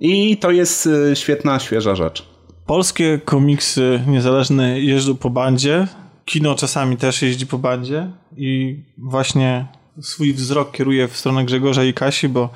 I 0.00 0.36
to 0.36 0.50
jest 0.50 0.88
e, 1.12 1.16
świetna, 1.16 1.58
świeża 1.58 1.94
rzecz. 1.94 2.26
Polskie 2.66 3.20
komiksy 3.24 4.00
niezależne 4.06 4.80
jeżdżą 4.80 5.14
po 5.16 5.30
bandzie, 5.30 5.86
kino 6.24 6.54
czasami 6.54 6.96
też 6.96 7.22
jeździ 7.22 7.46
po 7.46 7.58
bandzie 7.58 8.10
i 8.36 8.76
właśnie 8.98 9.66
swój 10.00 10.32
wzrok 10.32 10.72
kieruje 10.72 11.08
w 11.08 11.16
stronę 11.16 11.44
Grzegorza 11.44 11.84
i 11.84 11.94
Kasi, 11.94 12.28
bo 12.28 12.48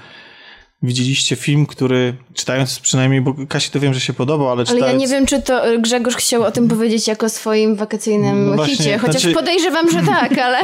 widzieliście 0.82 1.36
film, 1.36 1.66
który 1.66 2.14
czytając 2.34 2.80
przynajmniej, 2.80 3.20
bo 3.20 3.34
Kasi 3.48 3.70
to 3.70 3.80
wiem, 3.80 3.94
że 3.94 4.00
się 4.00 4.12
podobał, 4.12 4.48
ale 4.48 4.56
Ale 4.56 4.64
czytając... 4.66 4.92
ja 4.92 4.98
nie 4.98 5.08
wiem, 5.08 5.26
czy 5.26 5.42
to 5.42 5.62
Grzegorz 5.78 6.16
chciał 6.16 6.42
o 6.42 6.50
tym 6.50 6.68
powiedzieć 6.68 7.08
jako 7.08 7.28
swoim 7.28 7.76
wakacyjnym 7.76 8.50
No 8.50 8.56
właśnie, 8.56 8.76
hicie, 8.76 8.98
chociaż 8.98 9.22
znaczy- 9.22 9.34
podejrzewam, 9.34 9.90
że 9.90 10.02
tak, 10.02 10.38
ale... 10.38 10.58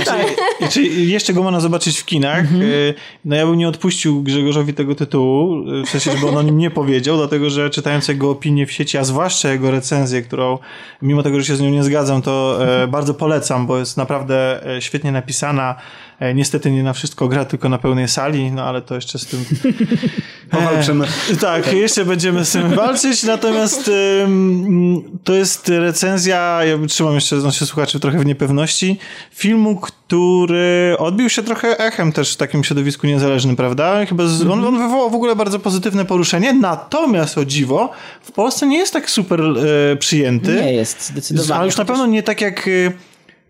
I 0.60 0.68
Czy 0.72 0.82
jeszcze 0.82 1.32
go 1.32 1.42
można 1.42 1.60
zobaczyć 1.60 1.98
w 1.98 2.04
kinach? 2.04 2.52
Y, 2.52 2.94
No 3.24 3.36
ja 3.36 3.46
bym 3.46 3.56
nie 3.56 3.68
odpuścił 3.68 4.22
Grzegorzowi 4.22 4.74
tego 4.74 4.94
tytułu, 4.94 5.70
y, 5.70 5.82
w 5.86 5.88
sensie, 5.88 6.12
żeby 6.12 6.28
on 6.28 6.36
o 6.36 6.42
nim 6.42 6.58
nie 6.58 6.70
powiedział, 6.70 7.16
dlatego 7.16 7.50
że 7.50 7.70
czytając 7.70 8.08
jego 8.08 8.30
opinię 8.30 8.66
w 8.66 8.72
sieci, 8.72 8.98
a 8.98 9.04
zwłaszcza 9.04 9.52
jego 9.52 9.70
recenzję, 9.70 10.22
którą 10.22 10.58
mimo 11.02 11.22
tego, 11.22 11.40
że 11.40 11.46
się 11.46 11.56
z 11.56 11.60
nią 11.60 11.70
nie 11.70 11.84
zgadzam, 11.84 12.22
to 12.22 12.58
e, 12.82 12.86
bardzo 12.86 13.14
polecam, 13.14 13.66
bo 13.66 13.78
jest 13.78 13.96
naprawdę 13.96 14.60
świetnie 14.80 15.12
napisana. 15.12 15.74
E, 16.20 16.34
Niestety 16.34 16.70
nie 16.70 16.82
na 16.82 16.92
wszystko 16.92 17.28
gra, 17.28 17.44
tylko 17.44 17.68
na 17.68 17.78
pełnej 17.78 18.08
sali, 18.08 18.52
no 18.52 18.64
ale 18.64 18.82
to 18.82 18.94
jeszcze 18.94 19.18
z 19.18 19.26
tym 19.26 19.44
Powalczymy. 20.50 21.06
E, 21.32 21.36
Tak, 21.36 21.72
jeszcze 21.72 22.04
będziemy 22.04 22.44
z 22.44 22.52
tym 22.52 22.70
walczyć, 22.70 23.22
natomiast 23.22 23.90
ym, 24.24 25.02
to 25.24 25.34
jest 25.34 25.68
recenzja, 25.68 26.64
ja 26.64 26.78
trzymam 26.88 27.14
jeszcze 27.14 27.40
znaczy, 27.40 27.66
słuchaczy 27.66 28.00
trochę 28.00 28.18
w 28.18 28.26
niepewności, 28.26 28.98
filmu, 29.30 29.76
który 29.76 30.96
odbił 30.98 31.28
się 31.28 31.42
trochę 31.42 31.78
echem 31.78 32.12
też 32.12 32.32
w 32.32 32.36
takim 32.36 32.64
środowisku 32.64 33.06
niezależnym, 33.06 33.56
prawda? 33.56 34.06
Chyba 34.06 34.26
z, 34.26 34.42
on, 34.42 34.64
on 34.64 34.78
wywołał 34.78 35.10
w 35.10 35.14
ogóle 35.14 35.36
bardzo 35.36 35.58
pozytywne 35.58 36.04
poruszenie, 36.04 36.52
natomiast 36.52 37.38
o 37.38 37.44
dziwo, 37.44 37.90
w 38.22 38.32
Polsce 38.32 38.66
nie 38.66 38.78
jest 38.78 38.92
tak 38.92 39.10
super 39.10 39.40
e, 39.40 39.96
przyjęty. 39.96 40.54
Nie 40.54 40.72
jest, 40.72 41.06
zdecydowanie. 41.06 41.54
Ale 41.54 41.66
już 41.66 41.76
na 41.76 41.84
pewno 41.84 42.06
nie 42.06 42.22
tak 42.22 42.40
jak 42.40 42.68
y, 42.68 42.92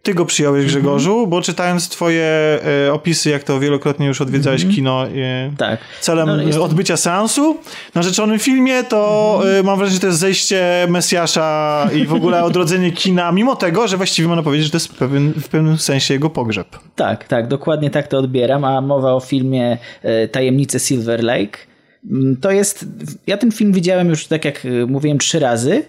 ty 0.06 0.14
go 0.14 0.24
przyjąłeś, 0.24 0.66
Grzegorzu, 0.66 1.26
bo 1.26 1.42
czytając 1.42 1.88
twoje 1.88 2.58
y, 2.88 2.92
opisy, 2.92 3.30
jak 3.30 3.42
to 3.42 3.60
wielokrotnie 3.60 4.06
już 4.06 4.20
odwiedzałeś 4.20 4.66
kino 4.66 5.06
y, 5.08 5.10
Tak. 5.58 5.80
celem 6.00 6.26
No, 6.28 6.42
jest- 6.42 6.58
odbycia 6.58 6.96
seansu 6.96 7.56
na 7.94 8.02
rzeczonym 8.02 8.38
filmie, 8.38 8.84
to 8.84 9.42
y, 9.60 9.62
mam 9.62 9.78
wrażenie, 9.78 9.94
że 9.94 10.00
to 10.00 10.06
jest 10.06 10.18
zejście 10.18 10.86
Mesjasza 10.88 11.88
i 11.94 12.06
w 12.06 12.12
ogóle 12.14 12.44
odrodzenie 12.44 12.92
kina, 12.92 13.32
mimo 13.32 13.56
tego, 13.56 13.88
że 13.88 13.96
właściwie 13.96 14.28
można 14.28 14.42
powiedzieć, 14.42 14.64
że 14.66 14.70
to 14.70 14.76
jest 14.76 14.88
w 14.92 14.94
pewien, 14.96 15.32
w 15.32 15.48
pewnym 15.48 15.78
sensie 15.78 16.14
jego 16.14 16.30
pogrzeb. 16.30 16.68
Tak, 16.96 17.24
tak, 17.28 17.48
dokładnie 17.48 17.90
tak 17.90 18.08
to 18.08 18.18
odbieram, 18.18 18.64
a 18.64 18.80
mowa 18.80 19.12
o 19.14 19.20
filmie 19.20 19.78
e, 20.02 20.28
Tajemnice 20.28 20.80
Silver 20.80 21.24
Lake. 21.24 21.58
Mm, 22.10 22.36
To 22.40 22.50
jest, 22.50 22.84
ja 23.26 23.36
ten 23.36 23.52
film 23.52 23.72
widziałem 23.72 24.08
już, 24.08 24.26
tak 24.26 24.44
jak 24.44 24.66
e, 24.66 24.86
mówiłem, 24.86 25.18
trzy 25.18 25.38
razy. 25.38 25.82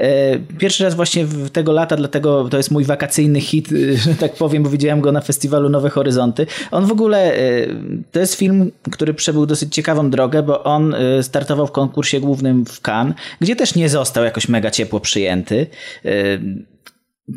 E, 0.00 0.38
Pierwszy 0.58 0.84
raz 0.84 0.94
właśnie 0.94 1.24
w 1.24 1.50
tego 1.50 1.72
lata, 1.72 1.96
dlatego 1.96 2.48
to 2.48 2.56
jest 2.56 2.70
mój 2.70 2.84
wakacyjny 2.84 3.40
hit, 3.40 3.68
że 4.04 4.14
tak 4.14 4.34
powiem, 4.34 4.62
bo 4.62 4.70
widziałem 4.70 5.00
go 5.00 5.12
na 5.12 5.20
festiwalu 5.20 5.68
Nowe 5.68 5.90
Horyzonty. 5.90 6.46
On 6.70 6.86
w 6.86 6.92
ogóle, 6.92 7.34
e, 7.34 7.66
to 8.12 8.20
jest 8.20 8.34
film, 8.34 8.70
który 8.90 9.14
przebył 9.14 9.46
dosyć 9.46 9.74
ciekawą 9.74 10.10
drogę, 10.10 10.42
bo 10.42 10.64
on 10.64 10.94
e, 10.94 11.22
startował 11.22 11.66
w 11.66 11.72
konkursie 11.72 12.20
głównym 12.20 12.64
w 12.66 12.80
Cannes, 12.88 13.14
gdzie 13.40 13.56
też 13.56 13.74
nie 13.74 13.88
został 13.88 14.24
jakoś 14.24 14.48
mega 14.48 14.70
ciepło 14.70 15.00
przyjęty. 15.00 15.66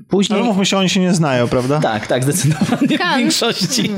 Później... 0.08 0.40
Ale 0.40 0.48
mówmy 0.48 0.66
się, 0.66 0.78
oni 0.78 0.90
się 0.90 1.00
nie 1.00 1.14
znają, 1.14 1.48
prawda? 1.48 1.80
Tak, 1.80 2.08
tak, 2.08 2.24
zdecydowanie 2.24 2.88
w 2.88 3.18
większości. 3.18 3.92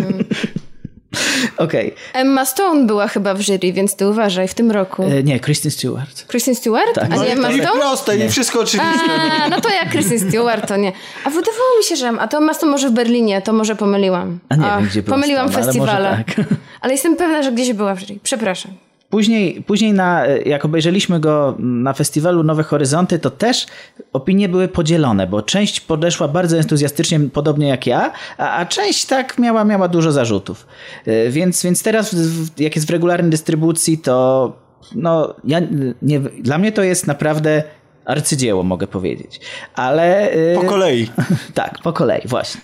Okej. 1.57 1.93
Emma 2.13 2.45
Stone 2.45 2.86
była 2.86 3.07
chyba 3.07 3.34
w 3.34 3.41
jury, 3.41 3.74
więc 3.74 3.95
ty 3.95 4.07
uważaj 4.09 4.47
w 4.47 4.53
tym 4.53 4.72
roku. 4.72 5.03
E, 5.03 5.24
Nie, 5.24 5.39
Kristen 5.39 5.72
Stewart. 5.72 6.26
Kristen 6.28 6.55
Stewart? 6.55 6.93
Tak. 6.95 7.11
A 7.11 7.16
nie 7.16 7.28
i, 7.28 7.32
Emma 7.32 7.51
i 7.51 7.61
Stone? 7.61 7.80
proste, 7.80 8.18
i 8.18 8.30
wszystko 8.30 8.59
oczywiste. 8.59 9.11
A, 9.45 9.49
no 9.49 9.61
to 9.61 9.70
jak 9.70 9.89
Kristen 9.89 10.20
Stewart, 10.20 10.68
to 10.68 10.78
nie. 10.78 10.91
A 11.24 11.30
wydawało 11.30 11.78
mi 11.78 11.84
się, 11.84 11.95
że 11.95 12.11
a 12.20 12.28
to 12.28 12.38
Emma 12.38 12.53
Stone 12.53 12.72
może 12.72 12.89
w 12.89 12.91
Berlinie, 12.93 13.41
to 13.41 13.53
może 13.53 13.76
pomyliłam. 13.76 14.39
A 14.49 14.55
nie 14.55 14.61
wiem, 14.63 14.86
gdzie 14.89 15.03
była 15.03 15.18
Pomyliłam 15.18 15.49
Stone, 15.49 15.91
ale 15.91 16.24
tak. 16.28 16.45
Ale 16.82 16.93
jestem 16.93 17.16
pewna, 17.16 17.43
że 17.43 17.51
gdzieś 17.51 17.74
była 17.74 17.95
w 17.95 17.99
jury. 18.01 18.20
Przepraszam. 18.24 18.72
Później, 19.16 19.63
później 19.63 19.93
na, 19.93 20.26
jak 20.45 20.66
obejrzeliśmy 20.66 21.20
go 21.20 21.55
na 21.59 21.93
festiwalu 21.93 22.43
Nowe 22.43 22.63
Horyzonty, 22.63 23.20
to 23.20 23.30
też 23.30 23.68
opinie 24.13 24.49
były 24.49 24.68
podzielone, 24.68 25.28
bo 25.28 25.41
część 25.41 25.80
podeszła 25.80 26.28
bardzo 26.28 26.57
entuzjastycznie, 26.57 27.20
podobnie 27.20 27.68
jak 27.68 27.88
ja, 27.88 28.11
a, 28.38 28.57
a 28.57 28.66
część 28.66 29.05
tak 29.05 29.39
miała, 29.39 29.63
miała 29.63 29.88
dużo 29.88 30.11
zarzutów. 30.11 30.68
E, 31.05 31.30
Więc, 31.30 31.63
więc 31.63 31.84
teraz, 31.84 32.16
jak 32.57 32.76
jest 32.76 32.88
w 32.88 32.91
regularnej 32.91 33.32
dystrybucji, 33.32 33.97
to 33.97 34.53
no, 34.95 35.36
ja, 35.43 35.61
nie, 36.01 36.20
dla 36.20 36.57
mnie 36.57 36.72
to 36.72 36.84
jest 36.84 37.07
naprawdę 37.07 37.63
arcydzieło, 38.06 38.64
mogę 38.64 38.88
powiedzieć. 38.88 39.39
Ale... 39.76 40.32
e, 40.32 40.56
Po 40.56 40.62
kolei. 40.64 41.10
Tak, 41.53 41.80
po 41.84 41.93
kolei, 41.93 42.22
właśnie. 42.26 42.62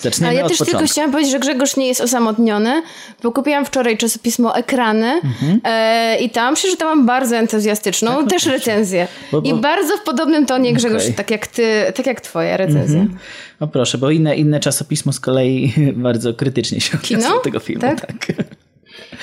Zaczniemy 0.00 0.30
A 0.30 0.34
ja 0.34 0.42
od 0.42 0.48
też 0.48 0.58
początku. 0.58 0.78
tylko 0.78 0.92
chciałam 0.92 1.10
powiedzieć, 1.12 1.32
że 1.32 1.38
Grzegorz 1.40 1.76
nie 1.76 1.86
jest 1.88 2.00
osamotniony, 2.00 2.82
bo 3.22 3.32
kupiłam 3.32 3.64
wczoraj 3.64 3.96
czasopismo 3.98 4.56
Ekrany 4.56 5.20
Mhm. 5.24 5.60
e, 5.64 6.16
i 6.20 6.30
tam 6.30 6.54
przeczytałam 6.54 7.06
bardzo 7.06 7.36
entuzjastyczną 7.36 8.26
też 8.26 8.46
recenzję. 8.46 9.06
Tak, 9.20 9.30
Bo- 9.32 9.42
bo- 9.42 9.48
I 9.48 9.54
bardzo 9.54 9.96
w 9.96 10.02
podobnym 10.02 10.46
tonie, 10.46 10.72
Grzegorz, 10.72 11.02
Okej. 11.02 11.14
tak 11.14 11.30
jak 11.30 11.46
ty, 11.46 11.92
tak 11.94 12.06
jak 12.06 12.20
twoja 12.20 12.56
recenzja. 12.56 13.04
No 13.60 13.66
proszę, 13.66 13.98
bo 13.98 14.10
inne, 14.10 14.36
inne 14.36 14.60
czasopismo 14.60 15.12
z 15.12 15.20
kolei 15.20 15.72
bardzo 15.96 16.34
krytycznie 16.34 16.80
się 16.80 16.98
odniosło 17.04 17.30
do 17.34 17.40
tego 17.40 17.60
filmu. 17.60 17.80
Tak? 17.80 18.00
Tak. 18.00 18.26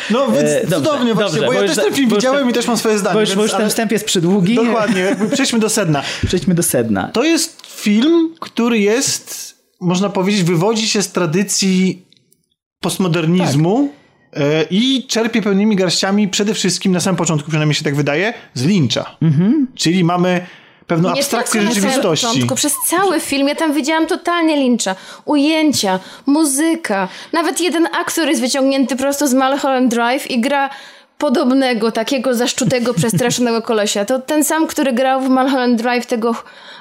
No 0.10 0.28
więc 0.32 0.50
E, 0.50 0.62
dobrze, 0.68 0.76
cudownie 0.76 1.14
właśnie, 1.14 1.40
dobrze, 1.40 1.48
bo 1.48 1.54
ja 1.54 1.62
bo 1.62 1.68
też 1.68 1.78
już 1.78 1.86
ten 1.86 1.94
film 1.96 2.10
bo 2.10 2.16
już 2.16 2.24
widziałem 2.24 2.40
ten- 2.42 2.50
i 2.50 2.54
też 2.54 2.68
mam 2.68 2.78
swoje 2.78 2.98
zdanie. 2.98 3.14
Bo 3.14 3.20
już, 3.20 3.30
więc- 3.30 3.38
bo 3.38 3.44
już 3.44 3.52
ten 3.52 3.62
ale- 3.62 3.70
wstęp 3.70 3.92
jest 3.92 4.06
przydługi. 4.06 4.56
Dokładnie, 4.56 5.02
jakby 5.02 5.30
przejdźmy 5.36 5.60
do 5.60 5.70
sedna. 5.70 6.04
Przejdźmy 6.28 6.56
do 6.56 6.64
sedna. 6.64 7.08
To 7.14 7.24
jest 7.24 7.62
film, 7.68 8.36
który 8.40 8.80
jest, 8.80 9.56
można 9.82 10.10
powiedzieć, 10.10 10.44
wywodzi 10.44 10.88
się 10.90 11.02
z 11.02 11.12
tradycji 11.12 12.06
postmodernizmu 12.82 13.90
e, 14.34 14.64
i 14.72 15.06
czerpie 15.08 15.42
pełnymi 15.42 15.76
garściami 15.76 16.28
przede 16.28 16.54
wszystkim, 16.54 16.92
na 16.92 17.00
samym 17.00 17.18
początku 17.18 17.50
przynajmniej 17.50 17.76
się 17.76 17.84
tak 17.84 17.96
wydaje, 17.96 18.34
z 18.54 18.66
Lyncha. 18.66 19.18
Czyli 19.76 20.04
mamy 20.04 20.42
pewną 20.90 21.14
Nie 21.14 21.20
abstrakcję 21.20 21.62
tylko 21.62 21.70
na 21.70 21.76
rzeczywistości. 21.76 22.28
początku, 22.28 22.56
przez 22.56 22.74
cały 22.88 23.20
film 23.20 23.48
ja 23.48 23.56
tam 23.56 23.74
widziałam 23.74 24.08
totalnie 24.08 24.58
lincza. 24.58 24.96
Ujęcia, 25.26 26.00
muzyka, 26.26 27.08
nawet 27.34 27.62
jeden 27.62 27.88
aktor 28.02 28.28
jest 28.28 28.42
wyciągnięty 28.42 28.96
prosto 28.96 29.28
z 29.28 29.34
Mulholland 29.34 29.92
Drive 29.92 30.32
i 30.32 30.42
gra 30.42 30.70
podobnego, 31.20 31.92
takiego 31.92 32.36
zaszczutego, 32.36 32.94
przestraszonego 32.94 33.62
kolesia. 33.62 34.06
To 34.06 34.20
ten 34.20 34.44
sam, 34.44 34.68
który 34.68 34.94
grał 34.94 35.22
w 35.22 35.30
Mulholland 35.30 35.82
Drive 35.82 36.06
tego 36.06 36.36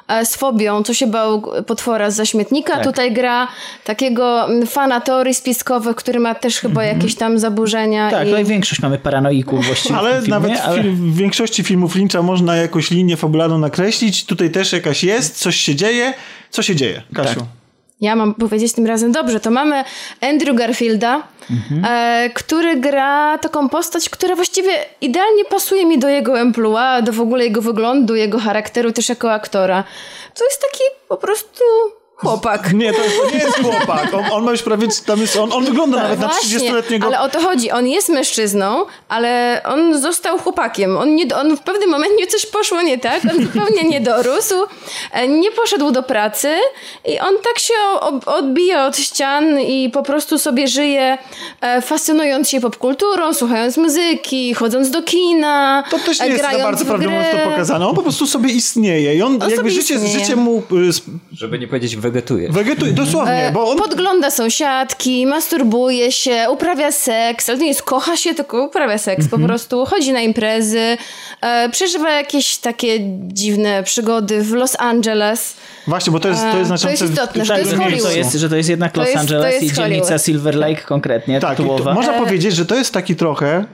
e, 0.08 0.26
z 0.26 0.36
fobią, 0.36 0.82
co 0.82 0.94
się 0.94 1.06
bał 1.06 1.42
potwora 1.66 2.10
z 2.10 2.16
zaśmietnika. 2.16 2.74
Tak. 2.74 2.84
Tutaj 2.84 3.12
gra 3.12 3.48
takiego 3.84 4.44
mm, 4.44 4.66
fana 4.66 5.00
teorii 5.00 5.34
spiskowych, 5.34 5.96
który 5.96 6.20
ma 6.20 6.34
też 6.34 6.60
chyba 6.60 6.84
jakieś 6.84 7.14
tam 7.14 7.38
zaburzenia. 7.38 8.10
Tak, 8.10 8.28
i... 8.28 8.30
no 8.30 8.38
i 8.38 8.44
większość 8.44 8.82
mamy 8.82 8.98
paranoików 8.98 9.66
właściwie 9.66 9.96
Ale 9.96 10.14
filmie, 10.14 10.28
nawet 10.28 10.58
w, 10.58 10.66
ale... 10.66 10.82
w 10.82 11.16
większości 11.16 11.64
filmów 11.64 11.94
Lyncha 11.94 12.22
można 12.22 12.56
jakąś 12.56 12.90
linię 12.90 13.16
fabularną 13.16 13.58
nakreślić. 13.58 14.24
Tutaj 14.24 14.50
też 14.50 14.72
jakaś 14.72 15.04
jest, 15.04 15.38
coś 15.38 15.56
się 15.56 15.74
dzieje. 15.74 16.14
Co 16.50 16.62
się 16.62 16.76
dzieje, 16.76 17.02
Kasiu? 17.14 17.40
Tak. 17.40 17.57
Ja 18.00 18.16
mam 18.16 18.34
powiedzieć 18.34 18.72
tym 18.72 18.86
razem 18.86 19.12
dobrze. 19.12 19.40
To 19.40 19.50
mamy 19.50 19.84
Andrew 20.20 20.56
Garfielda, 20.56 21.22
e, 21.88 22.30
który 22.34 22.76
gra 22.76 23.38
taką 23.38 23.68
postać, 23.68 24.10
która 24.10 24.36
właściwie 24.36 24.70
idealnie 25.00 25.44
pasuje 25.44 25.86
mi 25.86 25.98
do 25.98 26.08
jego 26.08 26.40
emploi, 26.40 27.02
do 27.02 27.12
w 27.12 27.20
ogóle 27.20 27.44
jego 27.44 27.62
wyglądu, 27.62 28.14
jego 28.14 28.38
charakteru 28.38 28.92
też 28.92 29.08
jako 29.08 29.32
aktora. 29.32 29.84
To 30.34 30.44
jest 30.44 30.60
taki 30.60 30.84
po 31.08 31.16
prostu 31.16 31.64
chłopak. 32.20 32.72
Nie, 32.72 32.92
to, 32.92 32.98
to 32.98 33.30
nie 33.36 33.38
jest 33.44 33.58
chłopak. 33.62 34.14
On, 34.14 34.24
on 34.32 34.44
ma 34.44 34.50
już 34.50 34.62
prawie, 34.62 34.88
tam 35.06 35.20
jest, 35.20 35.36
on, 35.36 35.52
on 35.52 35.64
wygląda 35.64 36.02
nawet 36.02 36.20
na 36.20 36.28
Tak, 36.28 36.36
Właśnie, 36.36 36.58
30-letniego. 36.72 37.06
ale 37.06 37.20
o 37.20 37.28
to 37.28 37.40
chodzi. 37.40 37.70
On 37.70 37.86
jest 37.86 38.08
mężczyzną, 38.08 38.84
ale 39.08 39.60
on 39.64 40.00
został 40.02 40.38
chłopakiem. 40.38 40.96
On, 40.96 41.14
nie, 41.14 41.36
on 41.36 41.56
w 41.56 41.60
pewnym 41.60 41.90
momencie 41.90 42.26
coś 42.26 42.46
poszło 42.46 42.82
nie 42.82 42.98
tak. 42.98 43.22
On 43.30 43.42
zupełnie 43.44 43.82
nie 43.90 44.00
dorósł. 44.00 44.54
e, 45.12 45.28
Nie 45.28 45.50
poszedł 45.50 45.90
do 45.90 46.02
pracy 46.02 46.48
i 47.08 47.18
on 47.20 47.34
tak 47.44 47.58
się 47.58 47.74
odbija 48.26 48.86
od 48.86 48.96
ścian 48.96 49.60
i 49.60 49.90
po 49.90 50.02
prostu 50.02 50.38
sobie 50.38 50.68
żyje, 50.68 51.18
e, 51.60 51.82
fascynując 51.82 52.48
się 52.48 52.60
popkulturą, 52.60 53.34
słuchając 53.34 53.76
muzyki, 53.76 54.54
chodząc 54.54 54.90
do 54.90 55.02
kina, 55.02 55.84
To 55.90 55.98
też 55.98 56.20
nie 56.20 56.26
jest 56.26 56.42
za 56.42 56.58
bardzo 56.58 56.84
mówiąc 56.84 57.26
to 57.44 57.50
pokazane. 57.50 57.88
On 57.88 57.94
po 57.96 58.02
prostu 58.02 58.26
sobie 58.26 58.50
istnieje 58.52 59.14
i 59.14 59.22
on, 59.22 59.32
jakby 59.32 59.56
sobie 59.56 59.70
życie, 59.70 59.94
istnieje. 59.94 60.18
życie 60.18 60.36
mu 60.36 60.62
y, 60.72 60.90
Żeby 61.32 61.58
nie 61.58 61.68
powiedzieć 61.68 61.96
wegetuje. 62.10 62.48
wegetuje, 62.52 62.92
dosłownie, 62.92 63.50
bo 63.54 63.70
on... 63.70 63.78
Podgląda 63.78 64.30
sąsiadki, 64.30 65.26
masturbuje 65.26 66.12
się, 66.12 66.46
uprawia 66.50 66.92
seks, 66.92 67.48
ale 67.48 67.58
to 67.58 67.62
nie 67.62 67.68
jest 67.68 67.82
kocha 67.82 68.16
się, 68.16 68.34
tylko 68.34 68.64
uprawia 68.66 68.98
seks 68.98 69.24
Mhm. 69.24 69.42
po 69.42 69.48
prostu, 69.48 69.86
chodzi 69.86 70.12
na 70.12 70.20
imprezy, 70.20 70.96
e, 71.40 71.68
przeżywa 71.68 72.10
jakieś 72.10 72.56
takie 72.58 72.98
dziwne 73.28 73.82
przygody 73.82 74.42
w 74.42 74.52
Los 74.52 74.76
Angeles. 74.80 75.56
Właśnie, 75.86 76.12
bo 76.12 76.20
to 76.20 76.28
jest, 76.28 76.40
to 76.40 76.46
jest 76.46 76.58
to 76.60 76.64
znaczące... 76.66 76.90
jest 76.90 77.02
istotne, 77.14 77.44
że 77.44 77.54
w- 77.54 77.56
to 77.56 77.58
jest 77.58 77.70
w 77.70 77.76
że, 77.76 77.82
Hollywood. 77.82 78.10
to 78.12 78.16
jest, 78.18 78.32
że 78.34 78.48
to 78.48 78.56
jest 78.56 78.68
jednak 78.68 78.92
To 78.92 79.00
Los 79.00 79.08
jest- 79.08 79.16
to 79.16 79.20
Angeles 79.20 79.52
jest 79.62 79.64
i 79.64 79.76
dzielnica 79.76 80.00
Hollywood. 80.04 80.22
Silver 80.24 80.54
Lake 80.54 80.80
konkretnie, 80.82 81.40
Tak, 81.40 81.56
to, 81.56 81.62
można 81.94 82.12
powiedzieć, 82.12 82.54
że 82.54 82.66
to 82.66 82.74
jest 82.74 82.92
taki 82.92 83.16
trochę 83.16 83.64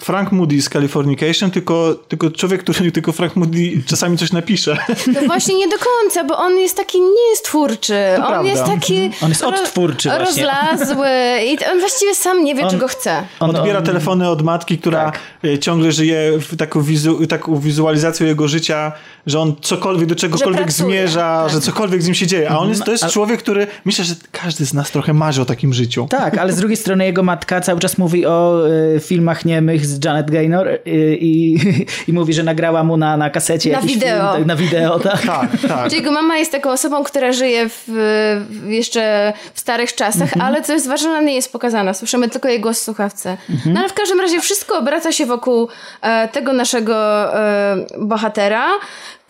Frank 0.00 0.32
Moody 0.32 0.62
z 0.62 0.68
Californication, 0.68 1.50
tylko, 1.50 1.94
tylko 2.08 2.30
człowiek, 2.30 2.62
który 2.62 2.92
tylko 2.92 3.12
Frank 3.12 3.36
Moody 3.36 3.58
czasami 3.86 4.18
coś 4.18 4.32
napisze. 4.32 4.76
No 5.14 5.20
właśnie 5.26 5.54
nie 5.54 5.68
do 5.68 5.76
końca, 5.78 6.24
bo 6.24 6.38
on 6.38 6.56
jest 6.58 6.76
taki, 6.76 7.00
nie 7.00 7.30
jest 7.30 7.44
twórczy. 7.44 7.94
on 8.16 8.26
prawda. 8.26 8.50
jest 8.50 8.64
taki... 8.64 9.10
On 9.22 9.28
jest 9.28 9.42
odtwórczy 9.42 10.08
właśnie. 10.08 10.24
Rozlazły 10.26 11.08
i 11.46 11.58
on 11.72 11.80
właściwie 11.80 12.14
sam 12.14 12.44
nie 12.44 12.54
wie, 12.54 12.64
On- 12.64 12.70
czego 12.70 12.88
chce. 12.88 13.22
On- 13.40 13.56
Odbiera 13.56 13.78
on- 13.78 13.84
telefony 13.84 14.28
od 14.28 14.42
matki, 14.42 14.78
która 14.78 15.04
Tak. 15.04 15.18
e, 15.44 15.58
ciągle 15.58 15.92
żyje 15.92 16.32
w 16.38 16.56
taką, 16.56 16.82
wizu, 16.82 17.26
taką 17.26 17.56
wizualizacją 17.60 18.26
jego 18.26 18.48
życia, 18.48 18.92
że 19.26 19.40
on 19.40 19.56
cokolwiek, 19.60 20.08
do 20.08 20.14
czegokolwiek 20.14 20.72
zmierza, 20.72 21.40
tak. 21.42 21.52
że 21.52 21.60
cokolwiek 21.60 22.02
z 22.02 22.06
nim 22.06 22.14
się 22.14 22.26
dzieje. 22.26 22.50
A 22.50 22.58
on 22.58 22.68
jest, 22.68 22.84
to 22.84 22.92
jest 22.92 23.06
człowiek, 23.06 23.42
który, 23.42 23.66
myślę, 23.84 24.04
że 24.04 24.14
każdy 24.32 24.66
z 24.66 24.74
nas 24.74 24.90
trochę 24.90 25.12
marzy 25.12 25.42
o 25.42 25.44
takim 25.44 25.72
życiu. 25.72 26.06
Tak, 26.10 26.38
ale 26.38 26.52
z 26.52 26.56
drugiej 26.56 26.76
strony 26.76 27.04
jego 27.04 27.22
matka 27.22 27.60
cały 27.60 27.80
czas 27.80 27.98
mówi 27.98 28.26
o 28.26 28.68
y, 28.96 29.00
filmach 29.00 29.44
niemych 29.44 29.86
z 29.86 30.04
Janet 30.04 30.30
Gaynor 30.30 30.68
y, 30.68 30.80
i, 31.20 31.58
i 32.08 32.12
mówi, 32.12 32.34
że 32.34 32.42
nagrała 32.42 32.84
mu 32.84 32.96
na, 32.96 33.16
na 33.16 33.30
kasecie 33.30 33.70
Na 33.70 33.76
jakiś 33.76 33.94
wideo. 33.94 34.34
Film, 34.34 34.46
na 34.46 34.56
wideo, 34.56 35.00
tak. 35.00 35.22
Tak, 35.32 35.50
tak. 35.68 35.84
Czyli 35.84 35.96
jego 35.96 36.12
mama 36.12 36.36
jest 36.36 36.52
taką 36.52 36.70
osobą, 36.70 37.04
która 37.04 37.32
żyje 37.32 37.68
w, 37.68 37.84
w 37.86 38.68
jeszcze 38.70 39.32
w 39.54 39.60
starych 39.60 39.94
czasach, 39.94 40.22
Mhm. 40.22 40.42
ale 40.42 40.62
co 40.62 40.72
jest 40.72 40.88
ważne, 40.88 41.10
ona 41.10 41.20
nie 41.20 41.34
jest 41.34 41.52
pokazana. 41.52 41.94
Słyszymy 41.94 42.28
tylko 42.28 42.48
jej 42.48 42.60
głos 42.60 42.80
w 42.80 42.82
słuchawce. 42.84 43.36
Mhm. 43.50 43.74
No 43.74 43.80
ale 43.80 43.88
w 43.88 43.92
każdym 43.92 44.20
razie 44.20 44.40
wszystko 44.40 44.78
obraca 44.78 45.12
się 45.12 45.26
wokół 45.26 45.68
e, 46.02 46.28
tego 46.28 46.52
naszego 46.52 46.94
e, 47.34 47.76
bohatera, 47.98 48.64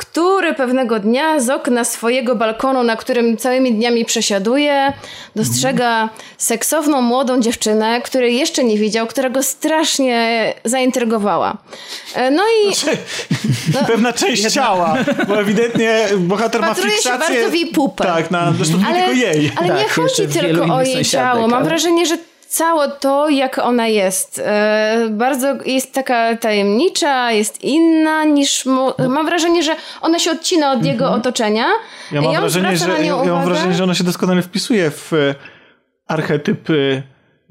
który 0.03 0.55
pewnego 0.55 0.99
dnia 0.99 1.41
z 1.41 1.51
okna 1.51 1.85
swojego 1.85 2.37
balkonu, 2.37 2.83
na 2.83 2.97
którym 2.97 3.37
całymi 3.37 3.73
dniami 3.75 4.05
przesiaduje, 4.05 4.93
dostrzega 5.37 6.09
seksowną 6.39 7.01
młodą 7.01 7.41
dziewczynę, 7.41 8.01
której 8.01 8.37
jeszcze 8.37 8.65
nie 8.65 8.79
widział, 8.79 9.07
która 9.07 9.31
go 9.31 9.43
strasznie 9.43 10.55
zaintrygowała. 10.65 11.57
E, 12.15 12.31
no 12.31 12.43
i 12.43 12.73
Pewna 13.87 14.13
część 14.13 14.51
ciała, 14.53 14.95
bo 15.29 15.41
ewidentnie 15.41 16.09
bohater 16.19 16.61
ma 16.61 16.67
Wpatruje 16.67 16.91
się 16.97 16.97
fiksację... 17.03 17.35
bardzo 17.35 17.51
w 17.51 17.55
jej 17.55 17.67
pupę. 17.67 18.05
Tak, 18.05 18.31
na, 18.31 18.53
zresztą 18.57 18.79
nie 18.79 18.87
ale, 18.87 18.97
tylko 18.97 19.13
jej. 19.13 19.53
ale 19.57 19.69
Tak, 19.69 19.79
nie 19.79 19.89
chodzi 19.89 20.29
tylko 20.41 20.75
o 20.75 20.83
jej 20.83 21.05
ciało. 21.05 21.41
Mam 21.41 21.55
ale- 21.55 21.65
wrażenie, 21.65 22.07
że 22.07 22.19
całe 22.53 22.89
to, 22.89 23.29
jak 23.29 23.59
ona 23.59 23.87
jest, 23.87 24.43
e, 24.45 25.09
bardzo 25.11 25.55
jest 25.67 25.93
taka 25.93 26.37
tajemnicza, 26.37 27.33
jest 27.33 27.65
inna 27.65 28.25
niż. 28.25 28.67
Mu, 28.67 28.93
mam 29.09 29.27
wrażenie, 29.27 29.63
że 29.63 29.77
ona 30.01 30.19
się 30.19 30.31
odcina 30.31 30.73
od 30.73 30.85
jego 30.85 31.11
otoczenia. 31.11 31.67
Mhm. 32.13 32.25
Ja 32.25 32.31
mam, 32.31 32.41
wrażenie, 32.41 32.77
że, 32.77 33.05
ja, 33.05 33.17
mam 33.17 33.45
wrażenie, 33.45 33.75
że 33.75 33.85
ona 33.85 33.95
się 33.95 34.05
doskonale 34.05 34.43
wpisuje 34.43 34.91
w 34.91 35.13
e, 35.13 35.35
archetyp 36.09 36.71
e, 36.71 37.03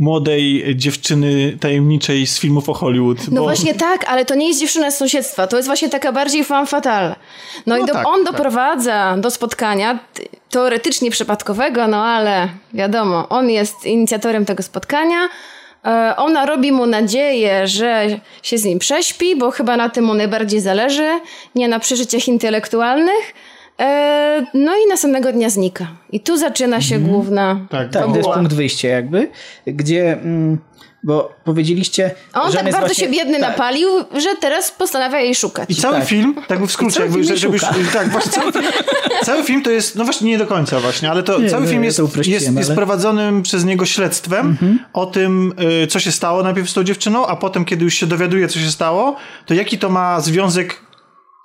młodej 0.02 0.76
dziewczyny 0.76 1.58
tajemniczej 1.60 2.28
z 2.28 2.40
filmów 2.40 2.70
o 2.70 2.74
Hollywood. 2.74 3.18
No 3.32 3.42
bo... 3.42 3.48
właśnie 3.48 3.74
tak, 3.74 4.06
ale 4.08 4.26
to 4.26 4.36
nie 4.36 4.48
jest 4.48 4.60
dziewczyna 4.60 4.92
z 4.92 4.98
sąsiedztwa. 4.98 5.48
To 5.48 5.58
jest 5.58 5.68
właśnie 5.70 5.90
taka 5.90 6.12
bardziej 6.12 6.44
femme 6.44 6.66
fatale. 6.66 7.16
No, 7.66 7.76
No 7.78 7.84
i 7.84 7.86
do, 7.88 7.94
tak, 7.94 8.08
on 8.08 8.24
tak. 8.24 8.34
doprowadza 8.34 9.18
do 9.18 9.32
spotkania 9.32 10.00
teoretycznie 10.50 11.12
przypadkowego, 11.12 11.88
no 11.88 12.06
ale 12.06 12.48
wiadomo, 12.74 13.30
on 13.30 13.50
jest 13.50 13.86
inicjatorem 13.86 14.46
tego 14.46 14.64
spotkania. 14.64 15.30
E, 15.86 16.14
Ona 16.18 16.46
robi 16.46 16.72
mu 16.72 16.86
nadzieję, 16.86 17.68
że 17.68 18.08
się 18.44 18.58
z 18.58 18.66
nim 18.66 18.80
prześpi, 18.80 19.36
bo 19.36 19.52
chyba 19.52 19.78
na 19.78 19.90
tym 19.90 20.06
mu 20.06 20.14
najbardziej 20.14 20.60
zależy, 20.62 21.10
nie 21.56 21.68
na 21.68 21.80
przeżyciach 21.80 22.28
intelektualnych. 22.28 23.34
E, 23.82 24.46
no 24.54 24.72
i 24.76 24.90
następnego 24.90 25.32
dnia 25.32 25.50
znika. 25.50 25.88
I 26.12 26.20
tu 26.20 26.38
zaczyna 26.38 26.82
się 26.82 27.00
główna 27.00 27.60
Tak, 27.70 27.90
Tak, 27.90 28.06
to 28.06 28.16
jest 28.16 28.30
punkt 28.30 28.54
wyjścia 28.54 28.88
jakby, 28.88 29.28
gdzie... 29.68 30.14
Mm, 30.14 30.58
bo 31.04 31.34
powiedzieliście, 31.44 32.12
A 32.34 32.42
on 32.42 32.52
że 32.52 32.58
tak 32.58 32.66
jest 32.66 32.78
bardzo 32.78 32.94
właśnie, 32.94 33.06
się 33.06 33.12
biedny 33.14 33.40
tak, 33.40 33.50
napalił, 33.50 33.90
że 34.18 34.30
teraz 34.42 34.72
postanawia 34.72 35.20
jej 35.20 35.36
szukać. 35.36 35.70
I 35.70 35.76
cały 35.76 35.96
Tak. 35.98 36.08
film, 36.08 36.36
tak 36.48 36.64
w 36.66 36.72
skrócie, 36.72 37.02
jakby, 37.02 37.24
że- 37.24 37.38
żebyś, 37.38 37.62
tak, 37.94 38.10
właśnie 38.10 38.32
cały, 38.32 38.52
cały 39.24 39.44
film 39.44 39.62
to 39.64 39.70
jest, 39.72 39.96
no 39.96 40.04
właśnie 40.04 40.30
nie 40.32 40.38
do 40.38 40.48
końca 40.48 40.80
właśnie, 40.80 41.12
ale 41.12 41.24
to 41.24 41.40
Nie, 41.40 41.50
cały 41.50 41.64
no, 41.66 41.70
film 41.72 41.84
jest, 41.84 42.00
jest, 42.00 42.28
jest 42.28 42.48
ale- 42.48 42.58
Mhm. 42.60 42.76
prowadzonym 42.76 43.44
przez 43.44 43.66
niego 43.66 43.86
śledztwem 43.86 44.58
o 44.94 45.06
tym, 45.06 45.54
y, 45.84 45.88
co 45.88 46.00
się 46.00 46.12
stało 46.12 46.44
najpierw 46.44 46.70
z 46.70 46.74
tą 46.74 46.84
dziewczyną, 46.84 47.28
a 47.28 47.36
potem, 47.36 47.66
kiedy 47.66 47.84
już 47.86 47.94
się 47.94 48.06
dowiaduje, 48.08 48.48
co 48.48 48.60
się 48.60 48.72
stało, 48.72 49.16
to 49.46 49.54
jaki 49.54 49.78
to 49.78 49.90
ma 49.90 50.22
związek 50.22 50.82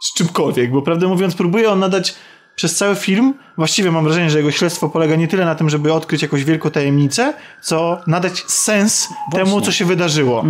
z 0.01 0.15
czymkolwiek, 0.15 0.71
bo 0.71 0.83
prawdę 0.83 1.07
mówiąc, 1.07 1.35
próbuje 1.35 1.71
on 1.71 1.79
nadać 1.79 2.15
przez 2.57 2.77
cały 2.77 2.95
film, 2.95 3.35
właściwie 3.57 3.91
mam 3.91 4.05
wrażenie, 4.05 4.31
że 4.31 4.39
jego 4.39 4.51
śledztwo 4.51 4.89
polega 4.89 5.17
nie 5.17 5.29
tyle 5.29 5.45
na 5.45 5.55
tym, 5.55 5.71
żeby 5.71 5.93
odkryć 5.93 6.23
jakąś 6.23 6.45
wielką 6.45 6.71
tajemnicę, 6.71 7.35
co 7.63 8.01
nadać 8.07 8.45
sens 8.47 9.09
temu, 9.33 9.61
co 9.61 9.73
się 9.73 9.85
wydarzyło. 9.85 10.45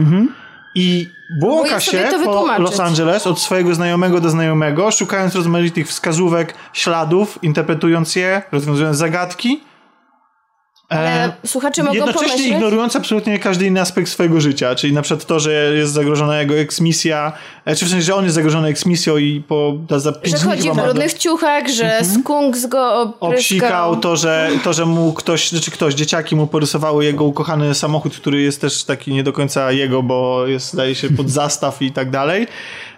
I 0.74 1.08
błąka 1.40 1.80
się 1.80 2.08
po. 2.24 2.58
Los 2.58 2.80
Angeles 2.80 3.26
od 3.26 3.40
swojego 3.40 3.74
znajomego 3.74 4.20
do 4.20 4.30
znajomego, 4.30 4.90
szukając 4.90 5.34
rozmaitych 5.34 5.88
wskazówek, 5.88 6.54
śladów, 6.72 7.38
interpretując 7.42 8.16
je, 8.16 8.42
rozwiązując 8.52 8.96
zagadki. 8.96 9.60
Ale 10.88 11.32
słuchacze 11.46 11.82
mogą 11.82 11.94
Jednocześnie 11.94 12.28
pomyśleć... 12.28 12.52
ignorując 12.52 12.96
absolutnie 12.96 13.38
każdy 13.38 13.66
inny 13.66 13.80
aspekt 13.80 14.08
swojego 14.08 14.40
życia, 14.40 14.74
czyli 14.74 14.92
na 14.92 15.02
przykład 15.02 15.26
to, 15.26 15.40
że 15.40 15.52
jest 15.52 15.92
zagrożona 15.92 16.40
jego 16.40 16.54
eksmisja, 16.54 17.32
czy 17.74 17.86
w 17.86 17.88
sensie, 17.88 18.02
że 18.02 18.14
on 18.14 18.24
jest 18.24 18.34
zagrożony 18.34 18.68
eksmisją 18.68 19.16
i 19.16 19.42
po 19.48 19.72
za, 19.96 20.12
pięć 20.12 20.38
Że 20.38 20.44
chodzi 20.44 20.70
w 20.70 20.74
brudnych 20.74 21.14
ciuchach, 21.14 21.68
że 21.68 22.00
skunks 22.04 22.66
go 22.66 23.00
opryskał. 23.00 23.30
obsikał 23.30 23.96
to, 23.96 24.16
że, 24.16 24.50
to, 24.64 24.72
że 24.72 24.86
mu 24.86 25.12
ktoś, 25.12 25.50
znaczy 25.50 25.70
ktoś, 25.70 25.94
dzieciaki 25.94 26.36
mu 26.36 26.46
porysowały 26.46 27.04
jego 27.04 27.24
ukochany 27.24 27.74
samochód, 27.74 28.16
który 28.16 28.42
jest 28.42 28.60
też 28.60 28.84
taki 28.84 29.12
nie 29.12 29.22
do 29.22 29.32
końca 29.32 29.72
jego, 29.72 30.02
bo 30.02 30.46
jest, 30.46 30.72
zdaje 30.72 30.94
się, 30.94 31.10
pod 31.10 31.30
zastaw 31.30 31.82
i 31.82 31.92
tak 31.92 32.10
dalej. 32.10 32.46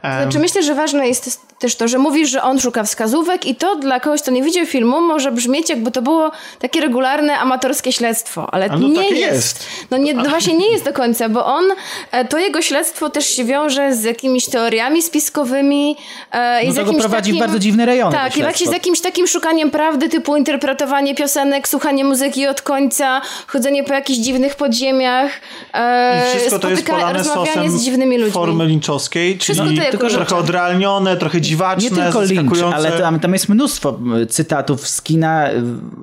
Em, 0.02 0.22
Znaczy 0.22 0.38
myślę, 0.38 0.62
że 0.62 0.74
ważne 0.74 1.08
jest 1.08 1.48
też 1.58 1.76
to, 1.76 1.88
że 1.88 1.98
mówisz, 1.98 2.30
że 2.30 2.42
on 2.42 2.60
szuka 2.60 2.84
wskazówek 2.84 3.46
i 3.46 3.54
to 3.54 3.76
dla 3.76 4.00
kogoś, 4.00 4.22
kto 4.22 4.30
nie 4.30 4.42
widział 4.42 4.66
filmu, 4.66 5.00
może 5.00 5.32
brzmieć 5.32 5.70
jakby 5.70 5.90
to 5.90 6.02
było 6.02 6.30
takie 6.58 6.80
regularne, 6.80 7.38
amatorskie 7.38 7.92
śledztwo, 7.92 8.54
ale 8.54 8.68
no 8.68 8.78
nie 8.78 9.10
jest. 9.10 9.20
jest. 9.20 9.66
No, 9.90 9.96
nie, 9.96 10.14
no 10.14 10.28
właśnie 10.28 10.54
nie 10.54 10.70
jest 10.70 10.84
do 10.84 10.92
końca, 10.92 11.28
bo 11.28 11.46
on, 11.46 11.64
e, 12.12 12.24
to 12.24 12.38
jego 12.38 12.62
śledztwo 12.62 13.10
też 13.10 13.26
się 13.26 13.44
wiąże 13.44 13.94
z 13.94 14.04
jakimiś 14.04 14.46
teoriami 14.46 14.57
spiskowymi 15.02 15.96
e, 16.32 16.62
i 16.64 16.66
No 16.66 16.72
z 16.72 16.76
to 16.76 16.80
go 16.82 16.86
jakimś 16.86 17.02
prowadzi 17.02 17.30
w 17.30 17.34
takim... 17.34 17.40
bardzo 17.40 17.58
dziwne 17.58 17.86
rejony. 17.86 18.12
to 18.12 18.18
Tak, 18.18 18.36
i 18.36 18.42
właśnie 18.42 18.66
z 18.66 18.72
jakimś 18.72 19.00
takim 19.00 19.26
szukaniem 19.26 19.70
prawdy, 19.70 20.08
typu 20.08 20.36
interpretowanie 20.36 21.14
piosenek, 21.14 21.68
słuchanie 21.68 22.04
muzyki 22.04 22.46
od 22.46 22.62
końca, 22.62 23.20
chodzenie 23.46 23.84
po 23.84 23.92
jakichś 23.92 24.18
dziwnych 24.18 24.56
podziemiach, 24.56 25.30
e, 25.74 26.26
I 26.26 26.38
wszystko 26.38 26.58
to 26.58 26.70
jest 26.70 26.86
polane 26.86 27.24
sosem 27.24 27.70
z 27.70 27.82
dziwnymi 27.84 28.16
ludźmi. 28.18 28.32
formy 28.32 28.66
linczowskiej, 28.66 29.38
czyli 29.38 29.76
to 29.76 29.82
jako 29.82 30.08
trochę 30.08 30.36
odrealnione, 30.36 31.16
trochę 31.16 31.40
dziwaczne, 31.40 31.90
Nie 31.90 31.96
tylko 31.96 32.26
zaskakujące. 32.26 32.76
ale 32.76 32.92
tam, 32.92 33.20
tam 33.20 33.32
jest 33.32 33.48
mnóstwo 33.48 33.98
cytatów 34.30 34.88
z 34.88 35.02
kina. 35.02 35.48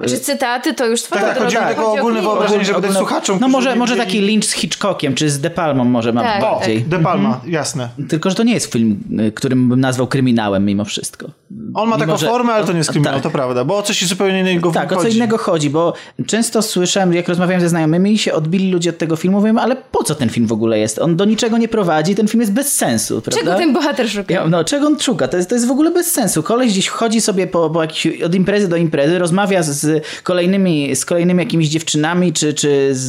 Czy 0.08 0.20
cytaty 0.20 0.74
to 0.74 0.86
już 0.86 1.02
twoja 1.04 1.22
Tak, 1.22 1.30
tak, 1.30 1.38
droga. 1.40 1.56
chodzi 1.60 1.70
mi 1.70 1.76
tylko 1.76 1.92
o 1.92 1.96
ogólne 2.00 2.22
wyobrażenie, 2.22 2.66
żeby 2.66 2.82
dać 2.82 2.92
ogólne- 2.92 3.00
słuchaczom, 3.00 3.38
No 3.42 3.48
może, 3.48 3.76
może 3.76 3.96
taki 3.96 4.22
Lynch 4.22 4.46
z 4.46 4.52
Hitchcockiem, 4.52 5.16
czy 5.16 5.30
z 5.30 5.40
De 5.40 5.50
Palmą 5.50 5.84
może 5.86 6.14
mam 6.14 6.24
Tak, 6.26 6.42
bardziej. 6.42 6.82
De 6.82 7.00
Palma, 7.00 7.42
jasne. 7.48 7.90
Tylko, 8.10 8.30
że 8.30 8.36
to 8.36 8.44
nie 8.46 8.54
jest 8.54 8.72
film, 8.74 9.00
y, 9.28 9.32
którym 9.32 9.70
bym 9.70 9.80
nazwał 9.80 10.08
kryminałem 10.08 10.66
mimo 10.66 10.86
wszystko. 10.86 11.28
On 11.74 11.90
ma 11.90 11.96
Mimo, 11.96 12.06
taką 12.08 12.18
że- 12.18 12.28
formę, 12.28 12.54
ale 12.54 12.66
to 12.66 12.72
nie 12.72 12.78
jest 12.78 12.90
kryminał, 12.92 13.14
Tak. 13.14 13.24
to 13.24 13.30
prawda, 13.30 13.64
bo 13.66 13.78
o 13.78 13.82
coś 13.84 14.06
zupełnie 14.06 14.40
innego 14.40 14.72
Tak, 14.72 14.92
o 14.92 14.96
co 14.96 15.02
chodzi. 15.02 15.18
innego 15.18 15.38
chodzi, 15.38 15.70
bo 15.70 15.94
często 16.28 16.62
słyszałem, 16.62 17.14
jak 17.14 17.28
rozmawiałem 17.30 17.62
ze 17.62 17.70
znajomymi 17.70 18.12
i 18.14 18.18
się 18.18 18.34
odbili 18.34 18.72
ludzie 18.72 18.90
od 18.90 18.98
tego 18.98 19.16
filmu, 19.16 19.38
mówią, 19.42 19.58
ale 19.58 19.76
po 19.76 20.04
co 20.04 20.16
ten 20.16 20.30
film 20.30 20.48
w 20.48 20.52
ogóle 20.52 20.80
jest? 20.80 21.00
On 21.00 21.16
do 21.16 21.26
niczego 21.26 21.58
nie 21.58 21.68
prowadzi, 21.68 22.16
ten 22.16 22.28
film 22.28 22.42
jest 22.42 22.54
bez 22.54 22.76
sensu, 22.76 23.22
prawda? 23.22 23.42
Czego 23.42 23.58
ten 23.58 23.74
bohater 23.74 24.10
szuka? 24.10 24.34
Ja, 24.34 24.48
no, 24.48 24.64
czego 24.64 24.88
on 24.88 25.00
szuka? 25.00 25.28
To 25.28 25.38
jest, 25.38 25.50
to 25.50 25.56
jest 25.56 25.68
w 25.68 25.72
ogóle 25.72 25.92
bez 25.92 26.12
sensu. 26.12 26.44
Koleś 26.44 26.72
gdzieś 26.72 26.88
chodzi 26.88 27.22
sobie 27.22 27.48
po, 27.48 27.70
po 27.70 27.82
jakiś, 27.82 28.22
od 28.22 28.36
imprezy 28.36 28.68
do 28.68 28.76
imprezy, 28.78 29.20
rozmawia 29.20 29.64
z, 29.64 29.70
z 29.80 30.04
kolejnymi, 30.24 30.96
z 30.96 31.06
kolejnymi 31.06 31.40
jakimiś 31.40 31.68
dziewczynami 31.70 32.34
czy, 32.34 32.54
czy 32.54 32.90
z, 32.96 33.02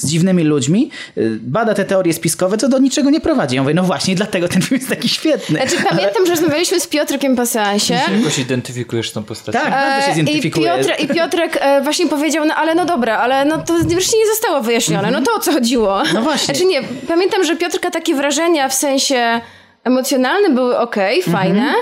z 0.00 0.06
dziwnymi 0.06 0.44
ludźmi, 0.44 0.90
y, 1.18 1.38
bada 1.42 1.74
te 1.74 1.84
teorie 1.84 2.12
spiskowe, 2.12 2.56
co 2.56 2.68
do 2.68 2.78
niczego 2.78 3.10
nie 3.10 3.20
prowadzi. 3.20 3.56
Ja 3.56 3.62
mówię, 3.62 3.74
no 3.74 3.82
właśnie, 3.82 4.14
dlatego 4.14 4.48
ten 4.48 4.62
film 4.64 4.78
jest 4.80 4.88
taki 4.90 5.08
świetny. 5.08 5.60
Znaczy 5.66 5.84
pamiętam, 5.90 6.26
że 6.26 6.30
rozmawialiśmy 6.32 6.80
z 6.80 6.86
Piotrkiem 6.86 7.36
po 7.36 7.46
seansie. 7.46 7.94
Jakoś 8.18 8.38
identyfikujesz 8.38 9.12
tą 9.12 9.24
postać. 9.24 9.52
Tak, 9.52 9.70
bardzo 9.70 10.06
się 10.06 10.12
E, 10.12 10.32
I. 10.32 10.50
Piotr, 10.50 10.92
I 11.02 11.08
Piotrek 11.08 11.58
e, 11.60 11.82
właśnie 11.82 12.06
powiedział, 12.08 12.44
no 12.44 12.54
ale 12.54 12.74
no 12.74 12.84
dobra, 12.84 13.18
ale 13.18 13.44
no 13.44 13.58
to 13.58 13.74
wreszcie 13.74 14.18
nie 14.18 14.26
zostało 14.26 14.60
wyjaśnione, 14.60 15.10
no 15.10 15.20
to 15.22 15.34
o 15.34 15.38
co 15.38 15.52
chodziło? 15.52 16.02
No 16.14 16.22
właśnie. 16.22 16.54
Znaczy 16.54 16.64
nie, 16.64 16.82
pamiętam, 17.08 17.44
że 17.44 17.56
Piotrka 17.56 17.90
takie 17.90 18.14
wrażenia 18.14 18.68
w 18.68 18.74
sensie 18.74 19.40
emocjonalnym 19.84 20.54
były 20.54 20.78
okej, 20.78 21.18
Mhm. 21.18 21.36
fajne, 21.36 21.72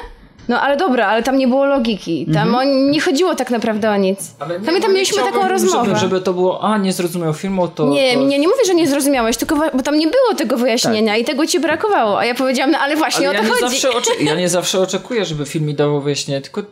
no 0.48 0.60
ale 0.60 0.76
dobra, 0.76 1.06
ale 1.06 1.22
tam 1.22 1.38
nie 1.38 1.48
było 1.48 1.64
logiki, 1.66 2.26
tam 2.34 2.54
o, 2.54 2.64
nie 2.64 3.00
chodziło 3.00 3.34
tak 3.34 3.50
naprawdę 3.50 3.90
o 3.90 3.96
nic. 3.96 4.34
Ale 4.38 4.60
nie- 4.60 4.66
Pamiętam, 4.66 4.90
nie 4.90 4.94
mieliśmy 4.94 5.22
taką 5.22 5.48
rozmowę. 5.48 5.84
Żeby, 5.86 5.98
żeby 5.98 6.20
to 6.20 6.32
było, 6.32 6.62
a 6.64 6.78
nie 6.78 6.92
zrozumiał 6.92 7.32
filmu, 7.34 7.68
to... 7.68 7.86
Nie, 7.88 8.14
to... 8.14 8.20
nie, 8.20 8.38
nie 8.38 8.48
mówię, 8.48 8.64
że 8.66 8.74
nie 8.74 8.86
zrozumiałeś, 8.88 9.36
tylko 9.36 9.56
wa- 9.56 9.70
bo 9.74 9.82
tam 9.82 9.98
nie 9.98 10.06
było 10.06 10.34
tego 10.36 10.56
wyjaśnienia 10.56 11.16
i 11.16 11.24
tego 11.24 11.46
ci 11.46 11.60
brakowało. 11.60 12.18
A 12.18 12.24
ja 12.24 12.34
powiedziałam, 12.34 12.70
no 12.70 12.78
ale 12.78 12.96
właśnie 12.96 13.28
Ale 13.28 13.38
o 13.40 13.42
ja 13.42 13.48
to 13.48 13.54
chodzi. 13.54 13.76
ja 14.20 14.34
nie 14.34 14.48
zawsze 14.48 14.80
oczekuję, 14.80 15.24
żeby 15.24 15.46
film 15.46 15.66
mi 15.66 15.74
dało 15.74 16.00
wyjaśnienie, 16.00 16.40
tylko 16.40 16.62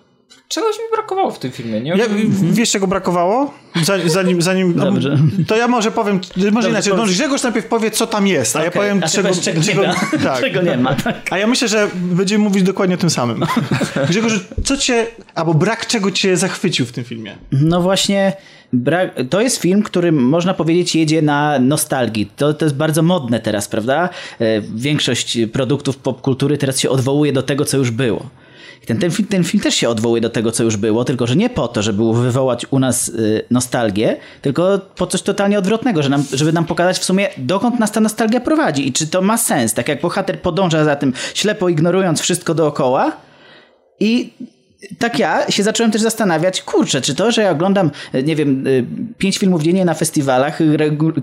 czegoś 0.51 0.77
mi 0.79 0.85
brakowało 0.93 1.31
w 1.31 1.39
tym 1.39 1.51
filmie. 1.51 1.81
Nie? 1.81 1.91
Ja, 1.91 2.05
wiesz, 2.43 2.71
czego 2.71 2.87
brakowało? 2.87 3.55
Zanim, 3.83 4.11
zanim, 4.11 4.43
zanim 4.43 4.75
Dobrze. 4.75 5.19
To 5.47 5.57
ja 5.57 5.69
może 5.69 5.91
powiem, 5.91 6.21
może 6.53 6.71
inaczej. 6.71 6.93
powiedz. 6.93 7.07
No, 7.07 7.13
Grzegorz 7.13 7.43
najpierw 7.43 7.67
powie, 7.67 7.91
co 7.91 8.07
tam 8.07 8.27
jest, 8.27 8.57
a 8.57 8.63
ja 8.63 8.69
Okej, 8.69 8.83
powiem, 8.83 9.01
a 9.05 9.09
czego, 9.09 9.29
powiesz, 9.29 9.45
czego 9.45 9.83
nie 9.83 9.89
ma. 9.89 9.95
tak. 10.25 10.41
Czego 10.41 10.63
nie 10.63 10.77
ma, 10.77 10.95
tak. 10.95 11.17
A 11.31 11.39
ja 11.39 11.47
myślę, 11.47 11.69
że 11.69 11.89
będziemy 11.95 12.45
mówić 12.45 12.63
dokładnie 12.63 12.95
o 12.95 12.99
tym 12.99 13.11
samym. 13.11 13.45
Grzegorz, 14.09 14.41
co 14.65 14.77
cię, 14.77 15.07
albo 15.35 15.55
brak 15.55 15.87
czego 15.87 16.11
cię 16.11 16.37
zachwycił 16.37 16.87
w 16.87 16.93
tym 16.93 17.05
filmie? 17.05 17.37
No 17.53 17.81
właśnie, 17.83 18.33
brak, 18.73 19.15
to 19.31 19.41
jest 19.41 19.61
film, 19.61 19.83
który 19.83 20.13
można 20.13 20.55
powiedzieć 20.55 20.95
jedzie 20.95 21.23
na 21.23 21.59
nostalgii. 21.59 22.31
To, 22.37 22.55
to 22.55 22.65
jest 22.65 22.77
bardzo 22.77 23.03
modne 23.03 23.41
teraz, 23.41 23.69
prawda? 23.69 24.09
E, 24.41 24.61
Większość 24.61 25.39
produktów 25.53 25.97
popkultury 25.97 26.59
teraz 26.59 26.81
się 26.81 26.91
odwołuje 26.91 27.33
do 27.33 27.43
tego, 27.43 27.65
co 27.65 27.77
już 27.77 27.91
było. 27.91 28.27
I 28.83 28.87
Ten, 28.87 28.99
ten, 28.99 29.11
film, 29.11 29.29
ten 29.29 29.45
film 29.45 29.63
też 29.63 29.75
się 29.75 29.89
odwołuje 29.89 30.23
do 30.23 30.31
tego, 30.31 30.53
co 30.53 30.65
już 30.65 30.77
było, 30.77 31.05
tylko 31.05 31.27
że 31.27 31.37
nie 31.37 31.51
po 31.51 31.69
to, 31.69 31.83
żeby 31.83 32.15
wywołać 32.15 32.67
u 32.71 32.79
nas 32.79 33.09
y, 33.09 33.45
nostalgię, 33.51 34.17
tylko 34.43 34.81
po 34.97 35.07
coś 35.07 35.23
totalnie 35.23 35.59
odwrotnego, 35.59 36.03
że 36.03 36.09
nam, 36.09 36.25
żeby 36.33 36.53
nam 36.53 36.65
pokazać 36.65 36.99
w 36.99 37.05
sumie, 37.05 37.29
dokąd 37.37 37.79
nas 37.79 37.93
ta 37.93 38.01
nostalgia 38.01 38.41
prowadzi 38.41 38.89
i 38.89 38.93
czy 38.93 39.07
to 39.07 39.23
ma 39.23 39.39
sens. 39.39 39.75
Tak 39.75 39.89
jak 39.89 40.01
bohater 40.01 40.41
podąża 40.41 40.85
za 40.85 40.97
tym, 40.97 41.13
ślepo 41.35 41.69
ignorując 41.69 42.21
wszystko 42.21 42.55
dookoła, 42.55 43.13
i 44.01 44.33
tak 44.99 45.19
ja 45.19 45.51
się 45.51 45.63
zacząłem 45.63 45.93
też 45.93 46.03
zastanawiać, 46.03 46.63
kurczę, 46.63 47.01
czy 47.01 47.15
to, 47.15 47.31
że 47.33 47.43
ja 47.43 47.51
oglądam, 47.51 47.91
e, 48.13 48.23
nie 48.23 48.37
wiem, 48.37 48.67
y, 48.67 48.85
pięć 49.19 49.39
filmów 49.39 49.63
dziennie 49.63 49.85
na 49.85 49.95
festiwalach, 49.95 50.59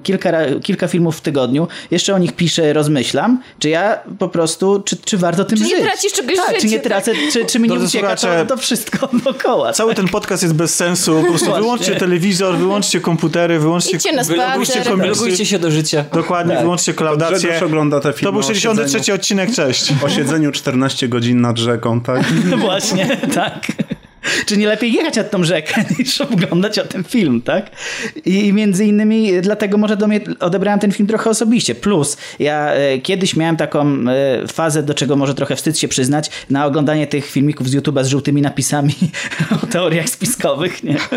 kilka, 0.03 0.30
kilka 0.64 0.88
filmów 0.88 1.18
w 1.18 1.22
tygodniu, 1.22 1.68
jeszcze 1.91 2.16
o 2.16 2.18
nich 2.18 2.34
piszę, 2.36 2.74
rozmyślam, 2.74 3.41
czy 3.60 3.70
ja 3.70 3.99
po 4.20 4.30
prostu, 4.30 4.84
czy, 4.86 4.97
czy 4.97 5.18
warto 5.18 5.45
tym 5.45 5.58
Czy 5.58 5.64
nie 5.64 5.70
żyć? 5.70 5.86
tracisz 5.86 6.14
czegoś 6.14 6.36
tak, 6.36 6.58
czy 6.58 6.66
nie 6.68 6.72
życiu, 6.72 6.84
tracę, 6.84 7.12
czy, 7.34 7.45
czy 7.45 7.60
mi 7.60 7.70
nie 7.70 7.76
ucieka 7.80 8.16
to, 8.16 8.22
słuchacze, 8.22 8.45
to 8.45 8.58
wszystko 8.58 9.10
dookoła. 9.24 9.74
Cały 9.74 9.95
ten 9.95 10.08
podcast 10.08 10.43
jest 10.43 10.55
bez 10.55 10.76
sensu. 10.76 11.22
Po 11.22 11.28
prostu 11.28 11.45
Właśnie. 11.45 11.62
wyłączcie 11.64 11.95
telewizor, 11.95 12.58
wyłączcie 12.58 12.99
komputery, 13.01 13.60
wyłączcie... 13.60 13.95
Idźcie 13.97 14.14
na 14.14 14.24
wyłączcie 14.24 14.74
spacer. 14.74 14.91
komiksy. 14.91 15.10
Logujcie 15.10 15.45
się 15.45 15.60
do 15.60 15.72
życia. 15.72 16.05
Dokładnie, 16.14 16.53
Tak. 16.53 16.64
wyłączcie 16.64 16.93
klaudację. 16.93 17.66
Ogląda 17.66 17.99
te 17.99 18.14
filmy 18.14 18.24
To 18.28 18.32
był 18.32 18.39
o 18.39 18.43
63 18.43 18.97
siedzeniu. 18.99 19.16
odcinek, 19.16 19.51
cześć. 19.55 19.93
O 20.05 20.10
siedzeniu 20.10 20.51
14 20.51 21.08
godzin 21.08 21.41
nad 21.41 21.58
rzeką, 21.58 22.01
tak? 22.01 22.22
No 22.45 22.58
właśnie, 22.68 23.18
tak. 23.36 23.46
back. 23.47 23.77
Czy 24.45 24.57
nie 24.57 24.67
lepiej 24.67 24.93
jechać 24.93 25.15
nad 25.15 25.32
tą 25.32 25.43
rzekę 25.43 25.84
niż 25.99 26.21
oglądać 26.21 26.80
o 26.80 26.86
ten 26.86 27.03
film, 27.03 27.41
tak? 27.41 27.69
I 28.25 28.53
między 28.53 28.86
innymi 28.86 29.32
dlatego 29.41 29.78
może 29.78 29.97
do 29.97 30.07
mnie 30.07 30.19
odebrałem 30.39 30.80
ten 30.80 30.91
film 30.91 31.07
trochę 31.07 31.30
osobiście. 31.30 31.75
Plus, 31.75 32.17
ja 32.39 32.73
e, 32.73 32.99
kiedyś 32.99 33.36
miałem 33.36 33.57
taką 33.57 33.88
e, 34.09 34.47
fazę, 34.47 34.84
do 34.84 34.93
czego 34.93 35.15
może 35.15 35.36
trochę 35.36 35.55
wstyd 35.55 35.80
się 35.80 35.88
przyznać, 35.88 36.32
na 36.49 36.65
oglądanie 36.65 37.07
tych 37.07 37.25
filmików 37.25 37.69
z 37.69 37.75
YouTube'a 37.75 38.03
z 38.03 38.07
żółtymi 38.07 38.41
napisami 38.41 38.93
o 39.63 39.67
teoriach 39.67 40.09
spiskowych, 40.09 40.84
nie? 40.84 40.97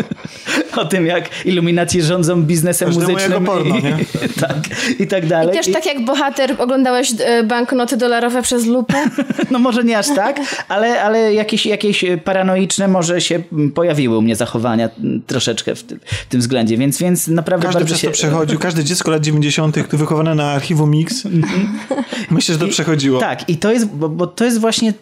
O 0.77 0.85
tym, 0.85 1.05
jak 1.05 1.45
iluminaci 1.45 2.01
rządzą 2.01 2.43
biznesem 2.43 2.87
Każdemu 2.87 3.11
muzycznym. 3.11 3.45
porno, 3.45 3.77
i, 3.77 3.83
nie? 3.83 3.97
tak, 4.41 4.57
i 4.99 5.07
tak 5.07 5.25
dalej. 5.25 5.55
Też 5.57 5.71
tak 5.73 5.85
jak 5.85 6.05
bohater 6.05 6.55
oglądałeś 6.57 7.11
e, 7.19 7.43
banknoty 7.43 7.97
dolarowe 7.97 8.41
przez 8.41 8.65
lupę? 8.65 9.03
No 9.51 9.59
może 9.59 9.83
nie 9.83 9.97
aż 9.97 10.07
tak, 10.15 10.39
ale, 10.67 11.01
ale 11.01 11.33
jakieś, 11.33 11.65
jakieś 11.65 12.05
paranoiczne 12.23 12.87
może 13.01 13.21
się 13.21 13.43
pojawiły 13.73 14.17
u 14.17 14.21
mnie 14.21 14.35
zachowania 14.35 14.89
m, 15.03 15.21
troszeczkę 15.27 15.75
w 15.75 15.83
tym, 15.83 15.99
w 16.23 16.25
tym 16.25 16.41
względzie, 16.41 16.77
więc, 16.77 16.99
więc 16.99 17.27
naprawdę 17.27 17.65
Każdy 17.65 17.79
bardzo 17.79 17.85
przez 17.85 18.01
się... 18.01 18.07
to 18.07 18.13
przechodził, 18.13 18.59
każde 18.59 18.83
dziecko 18.83 19.11
lat 19.11 19.21
90., 19.21 19.89
tu 19.89 19.97
wychowane 19.97 20.35
na 20.35 20.51
archiwum 20.51 20.91
Mix. 20.91 21.23
Myślę, 22.31 22.53
że 22.55 22.59
to 22.59 22.67
przechodziło. 22.67 23.19
Tak, 23.19 23.49
i 23.49 23.57
to 23.57 23.71
jest, 23.71 23.85
bo, 23.85 24.09
bo 24.09 24.27
to 24.27 24.45
jest 24.45 24.59
właśnie 24.59 24.93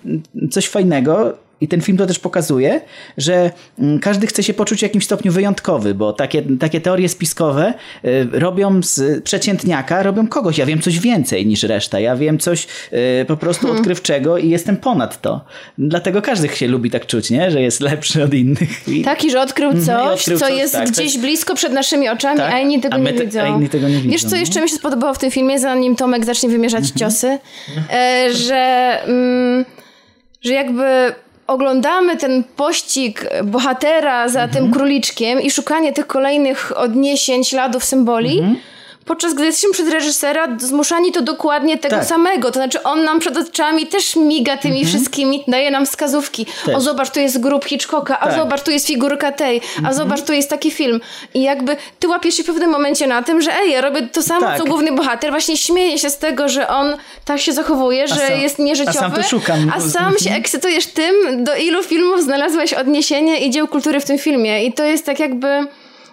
coś 0.51 0.67
fajnego, 0.67 1.37
i 1.61 1.67
ten 1.67 1.81
film 1.81 1.97
to 1.97 2.05
też 2.07 2.19
pokazuje, 2.19 2.81
że 3.17 3.51
mm, 3.79 3.99
każdy 3.99 4.27
chce 4.27 4.43
się 4.43 4.53
poczuć 4.53 4.79
w 4.79 4.81
jakimś 4.81 5.05
stopniu 5.05 5.31
wyjątkowy, 5.31 5.93
bo 5.95 6.13
takie, 6.13 6.41
takie 6.59 6.81
teorie 6.81 7.09
spiskowe 7.09 7.73
y, 8.05 8.27
robią 8.31 8.83
z 8.83 9.23
przeciętniaka, 9.23 10.03
robią 10.03 10.27
kogoś. 10.27 10.57
Ja 10.57 10.65
wiem 10.65 10.81
coś 10.81 10.99
więcej 10.99 11.45
niż 11.47 11.63
reszta. 11.63 11.99
Ja 11.99 12.15
wiem 12.15 12.37
coś 12.39 12.67
y, 13.21 13.25
po 13.25 13.37
prostu 13.37 13.61
Hmm. 13.61 13.79
odkrywczego 13.79 14.37
i 14.37 14.49
jestem 14.49 14.77
ponad 14.77 15.21
to. 15.21 15.41
Dlatego 15.77 16.21
każdy 16.21 16.49
się 16.49 16.67
lubi 16.67 16.91
tak 16.91 17.05
czuć, 17.05 17.29
nie? 17.31 17.51
że 17.51 17.61
jest 17.61 17.79
lepszy 17.81 18.23
od 18.23 18.33
innych. 18.33 18.87
I, 18.87 19.01
Taki, 19.01 19.31
że 19.31 19.41
odkrył 19.41 19.71
coś, 19.71 19.79
Mhm, 19.89 20.09
i 20.09 20.13
odkrył 20.13 20.39
co 20.39 20.45
coś, 20.47 20.57
jest 20.57 20.73
tak, 20.73 20.85
to 20.85 20.91
gdzieś 20.91 21.05
jest- 21.05 21.19
blisko 21.19 21.55
przed 21.55 21.73
naszymi 21.73 22.09
oczami, 22.09 22.37
Tak, 22.37 22.53
a 22.53 22.59
inni 22.59 22.81
tego 22.81 22.95
a 22.95 22.97
nie 22.97 23.13
te- 23.13 23.25
widzą. 23.25 23.39
a 23.41 23.47
inni 23.47 23.69
tego 23.69 23.89
nie 23.89 23.95
Wiesz, 23.95 24.03
widzą, 24.05 24.29
co 24.29 24.35
no. 24.35 24.39
jeszcze 24.39 24.61
mi 24.61 24.69
się 24.69 24.75
spodobało 24.75 25.13
w 25.13 25.17
tym 25.19 25.31
filmie, 25.31 25.59
zanim 25.59 25.95
Tomek 25.95 26.25
zacznie 26.25 26.49
wymierzać 26.49 26.83
Mhm. 26.83 26.99
ciosy? 26.99 27.37
E, 27.91 28.27
że, 28.33 28.97
mm, 29.05 29.65
że 30.41 30.53
jakby 30.53 30.83
oglądamy 31.49 32.17
ten 32.17 32.43
pościg 32.55 33.25
bohatera 33.43 34.29
za 34.29 34.43
Mhm. 34.43 34.49
tym 34.63 34.73
króliczkiem 34.73 35.41
i 35.41 35.51
szukanie 35.51 35.93
tych 35.93 36.07
kolejnych 36.07 36.77
odniesień, 36.77 37.43
śladów, 37.43 37.83
symboli, 37.83 38.39
Mhm. 38.39 38.55
Podczas 39.09 39.33
gdy 39.33 39.45
jesteśmy 39.45 39.73
przez 39.73 39.89
reżysera 39.89 40.47
zmuszani 40.59 41.11
to 41.11 41.21
dokładnie 41.21 41.77
tego 41.77 41.95
Tak. 41.95 42.05
samego. 42.05 42.47
To 42.51 42.53
znaczy 42.59 42.83
on 42.83 43.03
nam 43.03 43.19
przed 43.19 43.37
oczami 43.37 43.87
też 43.87 44.15
miga 44.15 44.57
tymi 44.57 44.85
wszystkimi, 44.85 45.43
daje 45.47 45.71
nam 45.71 45.85
wskazówki. 45.85 46.41
Mhm. 46.41 46.65
Też. 46.65 46.75
O 46.75 46.81
zobacz, 46.81 47.09
tu 47.09 47.19
jest 47.19 47.39
grób 47.39 47.65
Hitchcocka, 47.65 48.19
a 48.19 48.25
Tak. 48.27 48.35
zobacz, 48.35 48.61
tu 48.61 48.71
jest 48.71 48.87
figurka 48.87 49.31
tej, 49.31 49.55
Mhm. 49.57 49.85
a 49.85 49.93
zobacz, 49.93 50.21
tu 50.21 50.33
jest 50.33 50.49
taki 50.49 50.71
film. 50.71 51.01
I 51.33 51.41
jakby 51.41 51.75
ty 51.99 52.07
łapiesz 52.07 52.35
się 52.35 52.43
w 52.43 52.45
pewnym 52.45 52.69
momencie 52.69 53.07
na 53.07 53.23
tym, 53.23 53.41
że 53.41 53.51
ej, 53.59 53.71
ja 53.71 53.81
robię 53.81 54.01
to 54.01 54.21
samo, 54.23 54.41
Tak. 54.41 54.57
co 54.57 54.65
główny 54.65 54.91
bohater, 54.91 55.31
właśnie 55.31 55.57
śmieje 55.57 55.97
się 55.99 56.09
z 56.09 56.17
tego, 56.17 56.49
że 56.49 56.67
on 56.67 56.97
tak 57.25 57.39
się 57.39 57.53
zachowuje, 57.53 58.07
że 58.07 58.15
sam- 58.15 58.39
jest 58.41 58.59
nieżyciowy, 58.59 58.97
a 58.97 59.01
sam 59.01 59.11
to 59.11 59.23
szukam. 59.23 59.71
a 59.75 59.81
sam 59.81 60.13
się 60.23 60.31
ekscytujesz 60.31 60.87
tym, 60.87 61.43
do 61.43 61.55
ilu 61.55 61.83
filmów 61.83 62.23
znalazłeś 62.23 62.73
odniesienie 62.73 63.39
i 63.45 63.49
dzieł 63.49 63.67
kultury 63.67 63.99
w 63.99 64.05
tym 64.05 64.17
filmie. 64.17 64.65
I 64.65 64.73
to 64.73 64.83
jest 64.83 65.05
tak 65.05 65.19
jakby... 65.19 65.67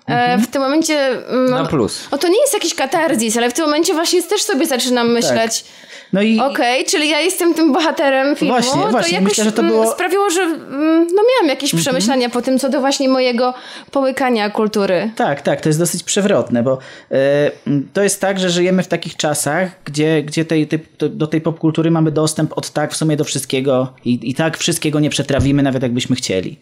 E, 0.06 0.38
w 0.38 0.46
tym 0.46 0.62
momencie. 0.62 0.94
mm, 1.28 1.50
Na 1.50 1.64
plus. 1.64 2.08
O, 2.10 2.18
to 2.18 2.28
nie 2.28 2.40
jest 2.40 2.54
jakiś 2.54 2.74
katarzis, 2.74 3.36
ale 3.36 3.50
w 3.50 3.52
tym 3.52 3.64
momencie 3.64 3.94
właśnie 3.94 4.22
też 4.22 4.42
sobie 4.42 4.66
zaczynam 4.66 5.12
myśleć. 5.12 5.64
No 6.12 6.22
i 6.22 6.40
Okej, 6.40 6.84
czyli 6.84 7.08
ja 7.08 7.20
jestem 7.20 7.54
tym 7.54 7.72
bohaterem 7.72 8.36
filmu. 8.36 8.54
Właśnie, 8.54 8.82
to 8.82 8.88
właśnie, 8.88 9.12
jakoś 9.18 9.28
myślę, 9.30 9.44
że 9.44 9.52
to 9.52 9.58
mm, 9.62 9.70
było- 9.72 9.82
Mhm. 9.84 9.96
sprawiło, 9.96 10.30
że 10.30 10.40
mm, 10.42 11.06
no 11.14 11.22
miałam 11.34 11.48
jakieś 11.48 11.74
przemyślenia 11.74 12.28
po 12.30 12.42
tym, 12.42 12.58
co 12.58 12.68
do 12.68 12.80
właśnie 12.80 13.08
mojego 13.08 13.54
połykania 13.90 14.50
kultury. 14.50 15.10
Tak, 15.16 15.40
tak, 15.42 15.60
to 15.60 15.68
jest 15.68 15.78
dosyć 15.78 16.02
przewrotne, 16.02 16.62
bo 16.62 16.78
e, 17.12 17.50
to 17.92 18.02
jest 18.02 18.20
tak, 18.20 18.38
że 18.38 18.50
żyjemy 18.50 18.82
w 18.82 18.88
takich 18.88 19.16
czasach, 19.16 19.70
gdzie, 19.84 20.22
gdzie 20.22 20.44
tej, 20.44 20.66
tej, 20.66 20.78
do 21.10 21.26
tej 21.26 21.40
popkultury 21.40 21.90
mamy 21.90 22.10
dostęp 22.10 22.58
od 22.58 22.70
tak 22.70 22.92
w 22.92 22.96
sumie 22.96 23.16
do 23.16 23.24
wszystkiego 23.24 23.92
i, 24.04 24.30
i 24.30 24.34
tak 24.34 24.56
wszystkiego 24.58 25.00
nie 25.00 25.10
przetrawimy, 25.10 25.62
nawet 25.62 25.82
jakbyśmy 25.82 26.16
chcieli. 26.16 26.58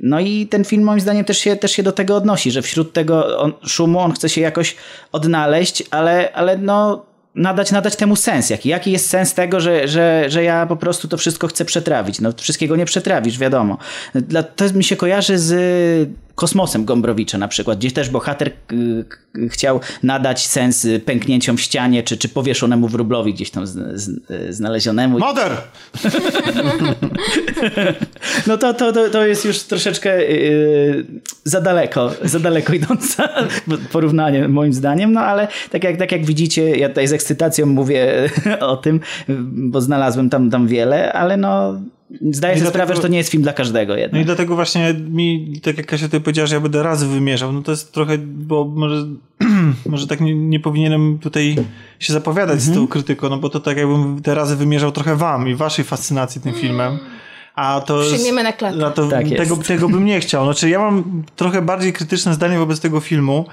No 0.00 0.20
i 0.20 0.46
ten 0.46 0.64
film 0.64 0.84
moim 0.84 1.00
zdaniem 1.00 1.24
też 1.24 1.38
się, 1.38 1.56
też 1.56 1.72
się 1.72 1.82
do 1.82 1.92
tego 1.92 2.16
odnosi, 2.16 2.50
że 2.50 2.62
wśród 2.62 2.92
tego 2.92 3.38
on, 3.38 3.52
szumu 3.66 3.98
on 3.98 4.12
chce 4.12 4.28
się 4.28 4.40
jakoś 4.40 4.76
odnaleźć, 5.12 5.82
ale, 5.90 6.32
ale 6.32 6.58
no 6.58 7.04
nadać, 7.34 7.72
nadać 7.72 7.96
temu 7.96 8.16
sens. 8.16 8.50
Jaki, 8.50 8.68
jaki 8.68 8.92
jest 8.92 9.10
sens 9.10 9.34
tego, 9.34 9.60
że, 9.60 9.88
że, 9.88 10.24
że 10.28 10.44
ja 10.44 10.66
po 10.66 10.76
prostu 10.76 11.08
to 11.08 11.16
wszystko 11.16 11.48
chcę 11.48 11.64
przetrawić? 11.64 12.20
No 12.20 12.32
wszystkiego 12.36 12.76
nie 12.76 12.84
przetrawisz, 12.84 13.38
wiadomo. 13.38 13.78
Dla, 14.14 14.42
to 14.42 14.64
mi 14.74 14.84
się 14.84 14.96
kojarzy 14.96 15.38
z 15.38 16.08
kosmosem 16.34 16.84
Gombrowicza 16.84 17.38
na 17.38 17.48
przykład, 17.48 17.78
gdzie 17.78 17.90
też 17.90 18.10
bohater 18.10 18.48
y, 18.48 19.04
k- 19.08 19.16
chciał 19.50 19.80
nadać 20.02 20.46
sens 20.46 20.84
y, 20.84 21.00
pęknięciom 21.00 21.56
w 21.56 21.60
ścianie, 21.60 22.02
czy, 22.02 22.16
czy 22.16 22.28
powieszonemu 22.28 22.88
wróblowi 22.88 23.34
gdzieś 23.34 23.50
tam 23.50 23.66
z, 23.66 24.00
z, 24.00 24.08
y, 24.30 24.52
znalezionemu. 24.52 25.18
Moder! 25.18 25.52
No 28.46 28.58
to, 28.58 28.74
to, 28.74 28.92
to, 28.92 29.10
to 29.10 29.26
jest 29.26 29.44
już 29.44 29.58
troszeczkę 29.58 30.24
yy, 30.24 31.06
za 31.44 31.60
daleko, 31.60 32.10
za 32.22 32.38
daleko 32.40 32.72
idące 32.72 33.28
porównanie 33.92 34.48
moim 34.48 34.72
zdaniem, 34.72 35.12
no 35.12 35.20
ale 35.20 35.48
tak 35.70 35.84
jak, 35.84 35.96
tak 35.96 36.12
jak 36.12 36.26
widzicie, 36.26 36.70
ja 36.76 36.88
tutaj 36.88 37.06
z 37.06 37.12
ekscytacją 37.12 37.66
mówię 37.66 38.30
o 38.60 38.76
tym, 38.76 39.00
bo 39.52 39.80
znalazłem 39.80 40.30
tam, 40.30 40.50
tam 40.50 40.66
wiele, 40.68 41.12
ale 41.12 41.36
no 41.36 41.80
zdaję 42.30 42.54
I 42.54 42.58
sobie 42.58 42.70
sprawę, 42.70 42.96
że 42.96 43.02
to 43.02 43.08
nie 43.08 43.18
jest 43.18 43.30
film 43.30 43.42
dla 43.42 43.52
każdego 43.52 43.92
No 43.92 43.98
jednak. 43.98 44.22
i 44.22 44.24
dlatego 44.24 44.54
właśnie 44.54 44.94
mi, 44.94 45.60
tak 45.62 45.76
jak 45.76 45.86
Kasia 45.86 46.06
tutaj 46.06 46.20
powiedziała, 46.20 46.46
że 46.46 46.54
ja 46.54 46.60
będę 46.60 46.82
razy 46.82 47.06
wymierzał, 47.06 47.52
no 47.52 47.62
to 47.62 47.70
jest 47.70 47.92
trochę, 47.92 48.18
bo 48.18 48.64
może, 48.64 49.06
może 49.86 50.06
tak 50.06 50.20
nie, 50.20 50.34
nie 50.34 50.60
powinienem 50.60 51.18
tutaj 51.18 51.56
się 51.98 52.12
zapowiadać 52.12 52.62
z 52.62 52.74
tą 52.74 52.88
krytyką, 52.88 53.28
no 53.28 53.38
bo 53.38 53.48
to 53.48 53.60
tak 53.60 53.76
jakbym 53.76 54.22
te 54.22 54.34
razy 54.34 54.56
wymierzał 54.56 54.92
trochę 54.92 55.16
wam 55.16 55.48
i 55.48 55.54
waszej 55.54 55.84
fascynacji 55.84 56.40
tym 56.40 56.54
filmem. 56.54 56.98
A 57.54 57.80
to 57.80 58.00
Przyjmiemy 58.00 58.42
na 58.42 58.52
klatę. 58.52 58.86
A 58.86 58.90
to 58.90 59.08
Tak 59.08 59.28
tego, 59.28 59.56
tego 59.56 59.88
bym 59.88 60.04
nie 60.04 60.20
chciał. 60.20 60.44
Znaczy 60.44 60.68
ja 60.68 60.78
mam 60.78 61.22
trochę 61.36 61.62
bardziej 61.62 61.92
krytyczne 61.92 62.34
zdanie 62.34 62.58
wobec 62.58 62.80
tego 62.80 63.00
filmu. 63.00 63.44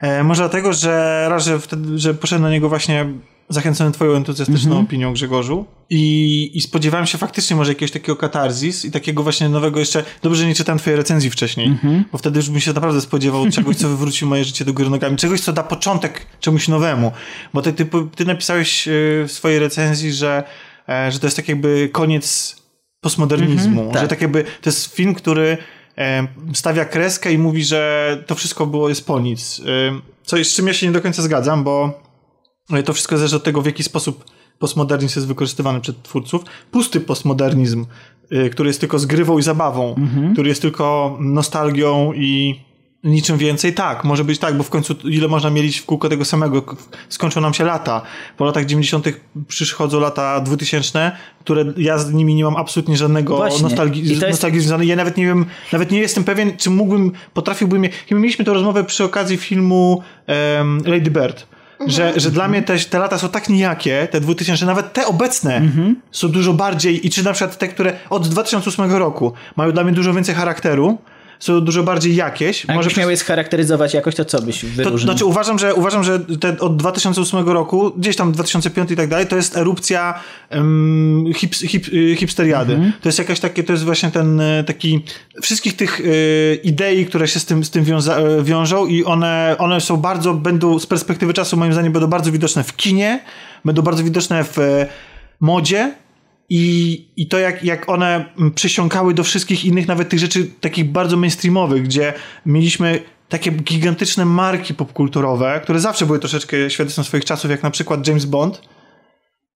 E, 0.00 0.24
może 0.24 0.42
dlatego, 0.42 0.72
że 0.72 1.26
raz, 1.28 1.44
że, 1.44 1.58
wtedy, 1.58 1.98
że 1.98 2.14
poszedłem 2.14 2.42
na 2.42 2.50
niego 2.50 2.68
właśnie 2.68 3.06
zachęcony 3.48 3.92
twoją 3.92 4.12
entuzjastyczną 4.16 4.70
Mhm. 4.70 4.86
opinią, 4.86 5.12
Grzegorzu. 5.12 5.64
I, 5.90 6.50
I 6.54 6.60
spodziewałem 6.60 7.06
się 7.06 7.18
faktycznie 7.18 7.56
może 7.56 7.70
jakiegoś 7.70 7.90
takiego 7.90 8.16
katarzis 8.16 8.84
i 8.84 8.90
takiego 8.90 9.22
właśnie 9.22 9.48
nowego 9.48 9.80
jeszcze... 9.80 10.04
Dobrze, 10.22 10.40
że 10.40 10.46
nie 10.48 10.54
czytałem 10.54 10.78
twojej 10.78 10.96
recenzji 10.96 11.30
wcześniej, 11.30 11.66
Mhm. 11.66 12.04
bo 12.12 12.18
wtedy 12.18 12.38
już 12.38 12.50
bym 12.50 12.60
się 12.60 12.72
naprawdę 12.72 13.00
spodziewał 13.00 13.50
czegoś, 13.50 13.76
co 13.76 13.88
wywrócił 13.88 14.28
moje 14.28 14.44
życie 14.44 14.64
do 14.64 14.72
góry 14.72 14.90
nogami. 14.90 15.16
Czegoś, 15.16 15.40
co 15.40 15.52
da 15.52 15.62
początek 15.62 16.26
czemuś 16.40 16.68
nowemu. 16.68 17.12
Bo 17.54 17.62
ty, 17.62 17.72
ty, 17.72 17.86
ty 18.16 18.24
napisałeś 18.24 18.88
e, 18.88 18.90
w 19.26 19.32
swojej 19.32 19.58
recenzji, 19.58 20.12
że, 20.12 20.44
e, 20.88 21.12
że 21.12 21.18
to 21.18 21.26
jest 21.26 21.36
tak 21.36 21.48
jakby 21.48 21.88
koniec 21.92 22.56
postmodernizmu. 23.00 23.90
tak. 23.92 24.02
Że 24.02 24.08
tak 24.08 24.20
jakby 24.20 24.42
to 24.44 24.70
jest 24.70 24.94
film, 24.94 25.14
który 25.14 25.58
e, 25.98 26.26
stawia 26.54 26.84
kreskę 26.84 27.32
i 27.32 27.38
mówi, 27.38 27.64
że 27.64 28.22
to 28.26 28.34
wszystko 28.34 28.66
było 28.66 28.88
jest 28.88 29.06
po 29.06 29.20
nic. 29.20 29.60
Co, 30.24 30.44
z 30.44 30.54
czym 30.54 30.66
ja 30.66 30.72
się 30.74 30.86
nie 30.86 30.92
do 30.92 31.00
końca 31.00 31.22
zgadzam, 31.22 31.64
bo 31.64 32.02
to 32.82 32.92
wszystko 32.92 33.16
zależy 33.18 33.36
od 33.36 33.44
tego, 33.44 33.62
w 33.62 33.66
jaki 33.66 33.82
sposób 33.82 34.24
postmodernizm 34.58 35.18
jest 35.18 35.28
wykorzystywany 35.28 35.80
przez 35.80 35.94
twórców. 36.02 36.42
Pusty 36.70 37.00
postmodernizm, 37.00 37.86
e, 38.30 38.50
który 38.50 38.68
jest 38.68 38.80
tylko 38.80 38.98
zgrywą 38.98 39.38
i 39.38 39.42
zabawą, 39.42 39.94
który 40.32 40.48
jest 40.48 40.62
tylko 40.62 41.16
nostalgią 41.20 42.12
i 42.12 42.60
niczym 43.04 43.38
więcej. 43.38 43.74
Tak, 43.74 44.04
może 44.04 44.24
być 44.24 44.38
tak, 44.38 44.56
bo 44.56 44.62
w 44.62 44.70
końcu 44.70 44.94
ile 45.04 45.28
można 45.28 45.50
mielić 45.50 45.78
w 45.78 45.84
kółko 45.86 46.08
tego 46.08 46.24
samego? 46.24 46.64
Skończą 47.08 47.40
nam 47.40 47.54
się 47.54 47.64
lata. 47.64 48.02
Po 48.36 48.44
latach 48.44 48.66
90. 48.66 49.06
przychodzą 49.48 50.00
lata 50.00 50.40
2000, 50.40 51.12
które 51.40 51.64
ja 51.76 51.98
z 51.98 52.12
nimi 52.12 52.34
nie 52.34 52.44
mam 52.44 52.56
absolutnie 52.56 52.96
żadnego 52.96 53.36
Właśnie. 53.36 53.62
nostalgii, 53.62 54.08
jest- 54.08 54.40
związanej. 54.52 54.88
Ja 54.88 54.96
nawet 54.96 55.16
nie 55.16 55.26
wiem, 55.26 55.46
nawet 55.72 55.90
nie 55.90 55.98
jestem 55.98 56.24
pewien, 56.24 56.56
czy 56.56 56.70
mógłbym, 56.70 57.12
potrafiłbym... 57.34 57.82
Chyba 58.08 58.20
mieliśmy 58.20 58.44
tę 58.44 58.52
rozmowę 58.52 58.84
przy 58.84 59.04
okazji 59.04 59.36
filmu 59.36 60.02
em, 60.26 60.82
Lady 60.86 61.10
Bird. 61.10 61.46
Że, 61.86 62.12
że 62.20 62.30
dla 62.30 62.48
mnie 62.48 62.62
te, 62.62 62.78
te 62.78 62.98
lata 62.98 63.18
są 63.18 63.28
tak 63.28 63.48
nijakie, 63.48 64.08
te 64.10 64.20
2000, 64.20 64.66
nawet 64.66 64.92
te 64.92 65.06
obecne 65.06 65.60
są 66.10 66.28
dużo 66.28 66.52
bardziej, 66.52 67.06
i 67.06 67.10
czy 67.10 67.24
na 67.24 67.32
przykład 67.32 67.58
te, 67.58 67.68
które 67.68 67.92
od 68.10 68.28
2008 68.28 68.92
roku 68.92 69.32
mają 69.56 69.72
dla 69.72 69.84
mnie 69.84 69.92
dużo 69.92 70.14
więcej 70.14 70.34
charakteru, 70.34 70.98
są 71.42 71.60
dużo 71.60 71.82
bardziej 71.82 72.16
jakieś. 72.16 72.64
A 72.68 72.74
Może 72.74 72.86
jakbyś 72.86 72.96
miał 72.96 73.10
je 73.10 73.16
scharakteryzować 73.16 73.94
jakoś, 73.94 74.14
to 74.14 74.24
co 74.24 74.42
byś 74.42 74.60
to, 74.60 74.66
wyróżnił? 74.66 74.98
znaczy 74.98 75.24
uważam, 75.24 75.58
że 75.58 75.74
uważam, 75.74 76.04
że 76.04 76.20
te 76.20 76.58
od 76.58 76.76
2008 76.76 77.48
roku, 77.48 77.92
gdzieś 77.96 78.16
tam 78.16 78.32
2005 78.32 78.90
i 78.90 78.96
tak 78.96 79.08
dalej, 79.08 79.26
to 79.26 79.36
jest 79.36 79.56
erupcja 79.56 80.20
um, 80.50 81.24
hip, 81.36 81.54
hip, 81.54 81.88
y, 81.92 82.16
hipsteriady. 82.16 82.72
Mhm. 82.72 82.92
To 83.00 83.08
jest 83.08 83.18
jakaś 83.18 83.40
takie, 83.40 83.64
to 83.64 83.72
jest 83.72 83.84
właśnie 83.84 84.10
ten 84.10 84.40
y, 84.40 84.64
taki 84.66 85.04
wszystkich 85.42 85.76
tych 85.76 86.00
y, 86.00 86.60
idei, 86.64 87.06
które 87.06 87.28
się 87.28 87.40
z 87.40 87.44
tym, 87.44 87.64
z 87.64 87.70
tym 87.70 87.84
wiąza, 87.84 88.20
y, 88.20 88.42
wiążą 88.42 88.86
i 88.86 89.04
one, 89.04 89.56
one 89.58 89.80
są 89.80 89.96
bardzo, 89.96 90.34
będą 90.34 90.78
z 90.78 90.86
perspektywy 90.86 91.34
czasu 91.34 91.56
moim 91.56 91.72
zdaniem 91.72 91.92
będą 91.92 92.08
bardzo 92.08 92.32
widoczne 92.32 92.64
w 92.64 92.76
kinie, 92.76 93.20
będą 93.64 93.82
bardzo 93.82 94.04
widoczne 94.04 94.44
w 94.44 94.58
modzie, 95.40 95.94
i, 96.54 97.04
I 97.16 97.26
to, 97.26 97.38
jak, 97.38 97.64
jak 97.64 97.88
one 97.88 98.24
mm, 98.38 98.52
przysiąkały 98.52 99.14
do 99.14 99.24
wszystkich 99.24 99.64
innych, 99.64 99.88
nawet 99.88 100.08
tych 100.08 100.18
rzeczy 100.20 100.50
takich 100.60 100.84
bardzo 100.84 101.16
mainstreamowych, 101.16 101.82
gdzie 101.82 102.12
mieliśmy 102.46 103.00
takie 103.28 103.50
gigantyczne 103.50 104.24
marki 104.24 104.74
popkulturowe, 104.74 105.60
które 105.62 105.80
zawsze 105.80 106.06
były 106.06 106.18
troszeczkę 106.18 106.70
świadectwem 106.70 107.04
swoich 107.04 107.24
czasów, 107.24 107.50
jak 107.50 107.62
na 107.62 107.70
przykład 107.70 108.08
James 108.08 108.24
Bond. 108.24 108.62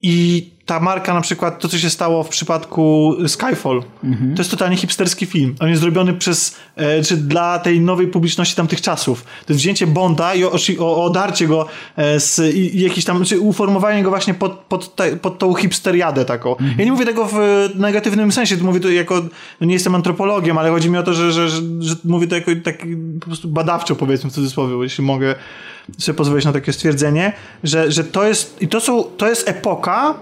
I 0.03 0.51
ta 0.67 0.81
marka, 0.81 1.15
na 1.15 1.21
przykład 1.21 1.61
to, 1.61 1.69
co 1.69 1.79
się 1.79 1.91
stało 1.91 2.23
w 2.23 2.29
przypadku 2.29 3.15
Skyfall, 3.27 3.83
to 4.37 4.41
jest 4.41 4.51
totalnie 4.51 4.77
hipsterski 4.77 5.27
film. 5.27 5.55
On 5.61 5.69
jest 5.69 5.81
zrobiony 5.81 6.15
przez, 6.15 6.57
e, 6.77 7.03
czy 7.03 7.17
dla 7.17 7.59
tej 7.59 7.81
nowej 7.81 8.07
publiczności 8.07 8.57
tamtych 8.57 8.81
czasów. 8.81 9.25
To 9.25 9.53
jest 9.53 9.63
wzięcie 9.63 9.87
Bonda 9.87 10.35
i 10.35 10.45
o, 10.45 10.53
o, 10.79 11.05
odarcie 11.05 11.47
go 11.47 11.67
e, 11.97 12.21
z 12.21 12.55
i, 12.55 12.81
jakieś 12.81 13.05
tam, 13.05 13.25
czy 13.25 13.41
uformowanie 13.41 14.03
go 14.03 14.11
właśnie 14.11 14.35
pod, 14.35 14.53
pod, 14.53 14.95
te, 14.97 15.17
pod 15.17 15.39
tą 15.39 15.55
hipsteriadę 15.55 16.25
taką. 16.25 16.57
Ja 16.79 16.85
nie 16.85 16.93
mówię 16.93 17.05
tego 17.05 17.29
w 17.33 17.69
negatywnym 17.75 18.33
sensie, 18.33 18.57
to 18.57 18.65
mówię 18.65 18.81
to 18.81 18.91
jako, 18.91 19.23
no 19.61 19.67
nie 19.67 19.75
jestem 19.75 19.95
antropologiem, 19.95 20.59
ale 20.59 20.71
chodzi 20.71 20.91
mi 20.91 20.99
o 20.99 21.03
to, 21.03 21.15
że, 21.15 21.33
że, 21.33 21.49
że, 21.49 21.63
że 21.81 21.95
mówię 22.05 22.27
to 22.27 22.35
jako 22.35 22.51
tak 22.65 22.79
po 23.21 23.27
prostu 23.27 23.49
badawczo 23.49 23.97
powiedzmy 23.97 24.31
w 24.31 24.33
cudzysłowie, 24.33 24.77
jeśli 24.83 25.05
mogę 25.05 25.35
sobie 25.99 26.17
pozwolić 26.17 26.45
na 26.45 26.53
takie 26.53 26.73
stwierdzenie, 26.73 27.33
że, 27.65 27.93
że 27.93 28.05
to 28.05 28.25
jest, 28.25 28.63
i 28.63 28.69
to 28.69 28.81
są, 28.81 29.03
to 29.03 29.29
jest 29.29 29.49
epoka, 29.49 30.15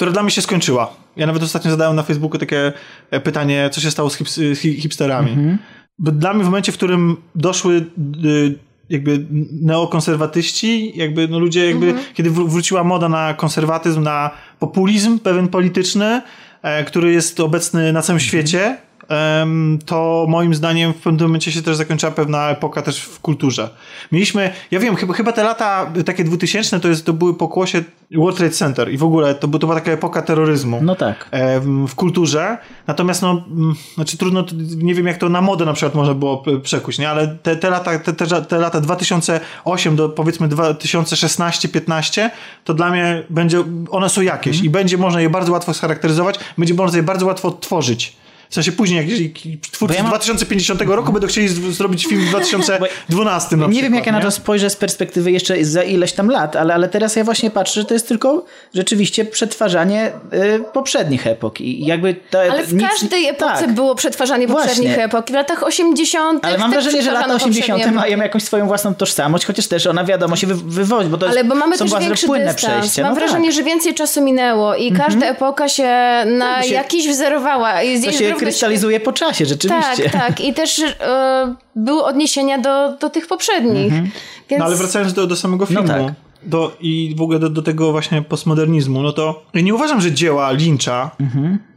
która 0.00 0.12
dla 0.12 0.22
mnie 0.22 0.30
się 0.30 0.42
skończyła. 0.42 0.90
Ja 1.16 1.26
nawet 1.26 1.42
ostatnio 1.42 1.70
zadałem 1.70 1.96
na 1.96 2.02
Facebooku 2.02 2.38
takie 2.38 2.72
e, 3.10 3.20
pytanie, 3.20 3.70
co 3.72 3.80
się 3.80 3.90
stało 3.90 4.10
z 4.10 4.16
hips- 4.18 4.56
hi- 4.56 4.80
hipsterami. 4.80 5.30
Bo 5.98 6.12
dla 6.12 6.34
mnie 6.34 6.42
w 6.44 6.46
momencie, 6.46 6.72
w 6.72 6.74
którym 6.74 7.16
doszły 7.34 7.74
y, 8.24 8.58
jakby 8.88 9.26
neokonserwatyści, 10.00 10.98
jakby 10.98 11.28
no 11.28 11.38
ludzie 11.38 11.66
jakby, 11.66 11.94
kiedy 12.14 12.30
wró- 12.30 12.48
wróciła 12.48 12.84
moda 12.84 13.08
na 13.08 13.34
konserwatyzm, 13.34 14.02
na 14.02 14.30
populizm 14.58 15.18
pewien 15.18 15.48
polityczny, 15.48 16.22
e, 16.62 16.84
który 16.84 17.12
jest 17.12 17.40
obecny 17.40 17.92
na 17.92 18.02
całym 18.02 18.20
świecie, 18.20 18.64
em, 18.66 18.76
to 19.86 20.26
moim 20.28 20.54
zdaniem 20.54 20.92
w 20.92 20.96
pewnym 20.96 21.26
momencie 21.26 21.52
się 21.52 21.62
też 21.62 21.76
zakończyła 21.76 22.12
pewna 22.12 22.50
epoka 22.50 22.82
też 22.82 23.00
w 23.02 23.20
kulturze. 23.20 23.70
Mieliśmy, 24.12 24.50
ja 24.70 24.80
wiem, 24.80 24.96
chyba, 24.96 25.14
chyba 25.14 25.32
te 25.32 25.44
lata 25.44 25.92
takie 26.06 26.24
2000 26.24 26.80
to, 26.80 26.88
jest, 26.88 27.06
to 27.06 27.12
były 27.12 27.34
pokłosie 27.34 27.82
World 28.16 28.36
Trade 28.38 28.52
Center 28.54 28.92
i 28.92 28.98
w 28.98 29.04
ogóle 29.04 29.34
to, 29.34 29.40
to 29.48 29.58
była 29.58 29.74
taka 29.74 29.90
epoka 29.92 30.22
terroryzmu 30.22 30.78
No 30.82 30.94
tak. 30.94 31.28
w- 31.86 31.94
kulturze. 31.94 32.58
Natomiast 32.86 33.22
no, 33.22 33.30
mm, 33.50 33.74
znaczy 33.94 34.16
trudno, 34.16 34.44
nie 34.76 34.94
wiem 34.94 35.06
jak 35.06 35.16
to 35.18 35.28
na 35.28 35.40
modę 35.40 35.64
na 35.64 35.72
przykład 35.72 35.94
można 35.94 36.14
było 36.14 36.44
przekuć, 36.62 36.98
nie? 36.98 37.10
ale 37.10 37.28
te, 37.42 37.56
te, 37.56 37.70
lata, 37.70 37.98
te, 37.98 38.12
te, 38.12 38.42
te 38.42 38.58
lata 38.58 38.80
2008 38.80 39.96
do 39.96 40.08
powiedzmy 40.08 40.48
2016-15 40.48 42.30
to 42.64 42.74
dla 42.74 42.90
mnie 42.90 43.22
będzie, 43.30 43.64
one 43.90 44.08
są 44.08 44.22
jakieś 44.22 44.60
i 44.62 44.70
będzie 44.70 44.98
można 44.98 45.20
je 45.20 45.30
bardzo 45.30 45.52
łatwo 45.52 45.74
scharakteryzować, 45.74 46.38
będzie 46.58 46.74
można 46.74 46.96
je 46.96 47.02
bardzo 47.02 47.26
łatwo 47.26 47.48
odtworzyć. 47.48 48.16
W 48.50 48.54
sensie 48.54 48.72
później, 48.72 49.08
jak 49.08 49.32
twórcy 49.72 49.94
Bo 49.94 49.94
ja 49.94 50.02
mam- 50.02 50.06
z 50.10 50.10
2050 50.14 50.82
roku 50.82 51.12
będą 51.12 51.28
chcieli 51.28 51.48
z- 51.48 51.60
zrobić 51.60 52.06
film 52.06 52.20
w 52.26 52.28
2012 53.08 53.56
na 53.56 53.66
Nie 53.66 53.82
wiem, 53.82 53.94
jak 53.94 54.06
ja 54.06 54.12
na 54.12 54.20
to 54.20 54.30
spojrzę 54.30 54.70
z 54.70 54.76
perspektywy 54.76 55.30
jeszcze 55.32 55.64
za 55.64 55.82
ileś 55.82 56.12
tam 56.12 56.28
lat, 56.30 56.56
ale, 56.56 56.74
ale 56.74 56.88
teraz 56.88 57.16
ja 57.16 57.24
właśnie 57.24 57.50
patrzę, 57.50 57.80
że 57.80 57.86
to 57.86 57.94
jest 57.94 58.08
tylko 58.08 58.44
rzeczywiście 58.74 59.24
przetwarzanie 59.24 60.12
y, 60.34 60.64
poprzednich 60.72 61.26
epok. 61.26 61.60
I 61.60 61.86
jakby 61.86 62.14
to, 62.30 62.40
Ale 62.40 62.64
w 62.64 62.74
nic- 62.74 62.88
każdej 62.88 63.26
epoce 63.28 63.60
tak. 63.60 63.72
było 63.72 63.94
przetwarzanie 63.94 64.46
Właśnie. 64.46 64.68
poprzednich 64.68 64.98
epok. 64.98 65.26
W 65.30 65.34
latach 65.34 65.62
80. 65.62 66.44
Ale 66.44 66.58
mam 66.58 66.70
wrażenie, 66.70 67.02
że 67.02 67.12
lata 67.12 67.18
przetwarzano 67.26 67.34
80. 67.44 67.72
poprzednie 67.78 67.96
mają 68.00 68.18
jakąś 68.18 68.42
swoją 68.42 68.66
własną 68.66 68.94
tożsamość, 68.94 69.46
chociaż 69.46 69.66
też 69.66 69.86
ona 69.86 70.04
wiadomo 70.04 70.36
się 70.36 70.46
wy, 70.46 70.54
wywodzi, 70.54 71.08
bo 71.08 71.18
to 71.18 71.26
jest, 71.26 71.38
Ale 71.38 71.48
bo 71.48 71.54
mamy 71.54 71.78
są 71.78 71.84
też 71.84 71.92
bardzo 71.92 72.26
płynne 72.26 72.52
dystans. 72.54 72.74
przejścia. 72.78 73.02
Mam 73.02 73.14
no 73.14 73.20
wrażenie, 73.20 73.48
tak. 73.48 73.54
że 73.56 73.62
więcej 73.62 73.94
czasu 73.94 74.22
minęło 74.22 74.74
i 74.74 74.92
każda 74.92 75.26
epoka 75.26 75.68
się 75.68 75.82
na 76.26 76.54
Tak, 76.54 76.62
bo 76.62 76.68
się- 76.68 76.74
jakiś 76.74 77.08
wzorowała. 77.08 77.82
I 77.82 78.00
To 78.00 78.06
jest 78.06 78.18
się 78.18 78.24
krystalizuje 78.40 79.00
po 79.00 79.12
czasie, 79.12 79.46
rzeczywiście. 79.46 80.10
Tak, 80.10 80.12
tak. 80.12 80.40
I 80.40 80.54
też 80.54 80.78
e, 81.00 81.54
były 81.76 82.04
odniesienia 82.04 82.58
do, 82.58 82.96
do 82.96 83.10
tych 83.10 83.26
poprzednich. 83.26 83.92
Więc... 84.50 84.58
No 84.58 84.64
ale 84.64 84.76
wracając 84.76 85.12
do, 85.12 85.26
do 85.26 85.36
samego 85.36 85.66
filmu 85.66 85.82
No 85.82 85.88
tak. 85.88 86.14
do, 86.42 86.76
i 86.80 87.14
w 87.18 87.22
ogóle 87.22 87.38
do, 87.38 87.50
do 87.50 87.62
tego 87.62 87.92
właśnie 87.92 88.22
postmodernizmu, 88.22 89.02
no 89.02 89.12
to 89.12 89.42
ja 89.54 89.60
nie 89.60 89.74
uważam, 89.74 90.00
że 90.00 90.12
dzieła 90.12 90.50
Lyncha 90.50 91.10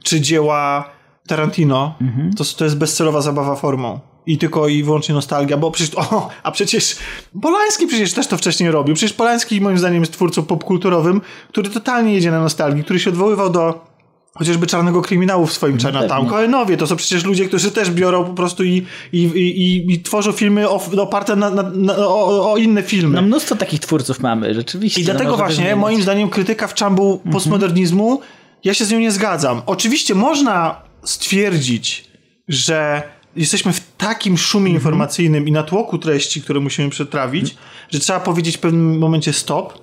czy 0.03 0.21
dzieła 0.21 0.89
Tarantino 1.27 1.95
to, 2.37 2.43
to 2.57 2.63
jest 2.63 2.77
bezcelowa 2.77 3.21
zabawa 3.21 3.55
formą. 3.55 3.99
I 4.25 4.37
tylko 4.37 4.67
i 4.67 4.83
wyłącznie 4.83 5.15
nostalgia, 5.15 5.57
bo 5.57 5.71
przecież, 5.71 5.95
o, 6.11 6.29
a 6.43 6.51
przecież 6.51 6.95
Polański 7.41 7.87
przecież 7.87 8.13
też 8.13 8.27
to 8.27 8.37
wcześniej 8.37 8.71
robił. 8.71 8.95
Przecież 8.95 9.13
Polański 9.13 9.61
moim 9.61 9.77
zdaniem 9.77 10.01
jest 10.01 10.13
twórcą 10.13 10.43
popkulturowym, 10.43 11.21
który 11.49 11.69
totalnie 11.69 12.13
jedzie 12.13 12.31
na 12.31 12.41
nostalgii, 12.41 12.83
który 12.83 12.99
się 12.99 13.09
odwoływał 13.09 13.49
do 13.49 13.92
chociażby 14.37 14.67
czarnego 14.67 15.01
kryminału 15.01 15.45
w 15.45 15.53
swoim 15.53 15.77
Chinatown. 15.79 16.09
pewnie. 16.09 16.29
Coenowie 16.29 16.77
to 16.77 16.87
są 16.87 16.95
przecież 16.95 17.23
ludzie, 17.23 17.45
którzy 17.45 17.71
też 17.71 17.91
biorą 17.91 18.25
po 18.25 18.33
prostu 18.33 18.63
i, 18.63 18.85
i, 19.13 19.23
i, 19.23 19.93
i, 19.93 20.01
tworzą 20.01 20.31
filmy 20.31 20.69
oparte 20.69 21.35
na, 21.35 21.49
na, 21.49 21.63
na, 21.63 21.97
o, 21.97 22.51
o 22.53 22.57
inne 22.57 22.83
filmy. 22.83 23.15
No 23.15 23.21
mnóstwo 23.21 23.55
takich 23.55 23.79
twórców 23.79 24.19
mamy, 24.19 24.53
rzeczywiście. 24.53 25.01
I 25.01 25.03
no 25.03 25.05
dlatego 25.05 25.31
można 25.31 25.45
właśnie, 25.45 25.75
moim 25.75 26.01
zdaniem, 26.01 26.29
krytyka 26.29 26.67
w 26.67 26.73
czambu 26.73 27.21
postmodernizmu, 27.31 28.21
ja 28.63 28.73
się 28.73 28.85
z 28.85 28.91
nią 28.91 28.99
nie 28.99 29.11
zgadzam. 29.11 29.61
Oczywiście 29.65 30.15
można 30.15 30.81
stwierdzić, 31.03 32.05
że 32.47 33.03
jesteśmy 33.35 33.73
w 33.73 33.81
takim 33.97 34.37
szumie 34.37 34.71
informacyjnym 34.71 35.47
i 35.47 35.51
natłoku 35.51 35.97
treści, 35.97 36.41
które 36.41 36.59
musimy 36.59 36.89
przetrawić, 36.89 37.55
że 37.89 37.99
trzeba 37.99 38.19
powiedzieć 38.19 38.57
w 38.57 38.59
pewnym 38.59 38.97
momencie 38.97 39.33
stop, 39.33 39.82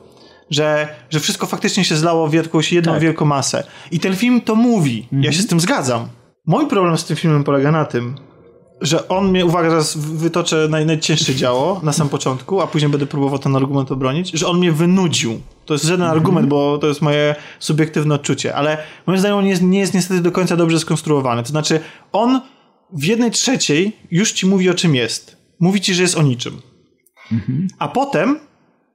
że, 0.51 0.89
że 1.11 1.21
wszystko 1.21 1.47
faktycznie 1.47 1.85
się 1.85 1.97
zlało 1.97 2.29
w 2.29 2.35
jakąś 2.35 2.73
jedną 2.73 2.93
Tak. 2.93 3.03
wielką 3.03 3.25
masę. 3.25 3.65
I 3.91 4.01
ten 4.01 4.17
film 4.17 4.41
to 4.41 4.55
mówi. 4.55 5.09
Ja 5.13 5.33
się 5.33 5.43
z 5.43 5.47
tym 5.47 5.61
zgadzam. 5.61 6.09
Mój 6.47 6.67
problem 6.67 6.99
z 6.99 7.05
tym 7.05 7.17
filmem 7.17 7.45
polega 7.45 7.71
na 7.73 7.85
tym, 7.85 8.15
że 8.81 9.09
on 9.09 9.31
mnie, 9.31 9.47
uwaga, 9.47 9.71
zaraz 9.71 9.97
wytoczę 9.97 10.67
naj, 10.71 10.87
najcięższe 10.87 11.35
działo 11.35 11.81
na 11.83 11.93
sam 11.93 12.09
początku, 12.09 12.61
a 12.61 12.67
później 12.67 12.91
będę 12.91 13.07
próbował 13.07 13.39
ten 13.39 13.57
argument 13.57 13.93
obronić, 13.93 14.31
że 14.31 14.47
on 14.47 14.59
mnie 14.59 14.73
wynudził. 14.73 15.41
To 15.67 15.75
jest 15.75 15.85
żaden 15.85 16.07
argument, 16.07 16.49
bo 16.49 16.79
to 16.79 16.87
jest 16.87 17.03
moje 17.03 17.35
subiektywne 17.59 18.15
odczucie, 18.15 18.55
ale 18.55 18.79
moim 19.07 19.19
zdaniem 19.19 19.39
on 19.39 19.45
nie 19.45 19.51
jest, 19.51 19.63
nie 19.63 19.79
jest 19.79 19.95
niestety 19.95 20.21
do 20.21 20.33
końca 20.33 20.57
dobrze 20.57 20.79
skonstruowany. 20.79 21.43
To 21.43 21.49
znaczy, 21.49 21.81
on 22.13 22.41
w 22.93 23.05
jednej 23.05 23.31
trzeciej 23.31 23.97
już 24.11 24.33
ci 24.33 24.47
mówi 24.47 24.71
o 24.71 24.75
czym 24.75 24.95
jest. 24.95 25.37
Mówi 25.61 25.81
ci, 25.81 25.95
że 25.95 26.03
jest 26.03 26.17
o 26.19 26.23
niczym. 26.23 26.61
A 27.79 27.89
potem 27.89 28.39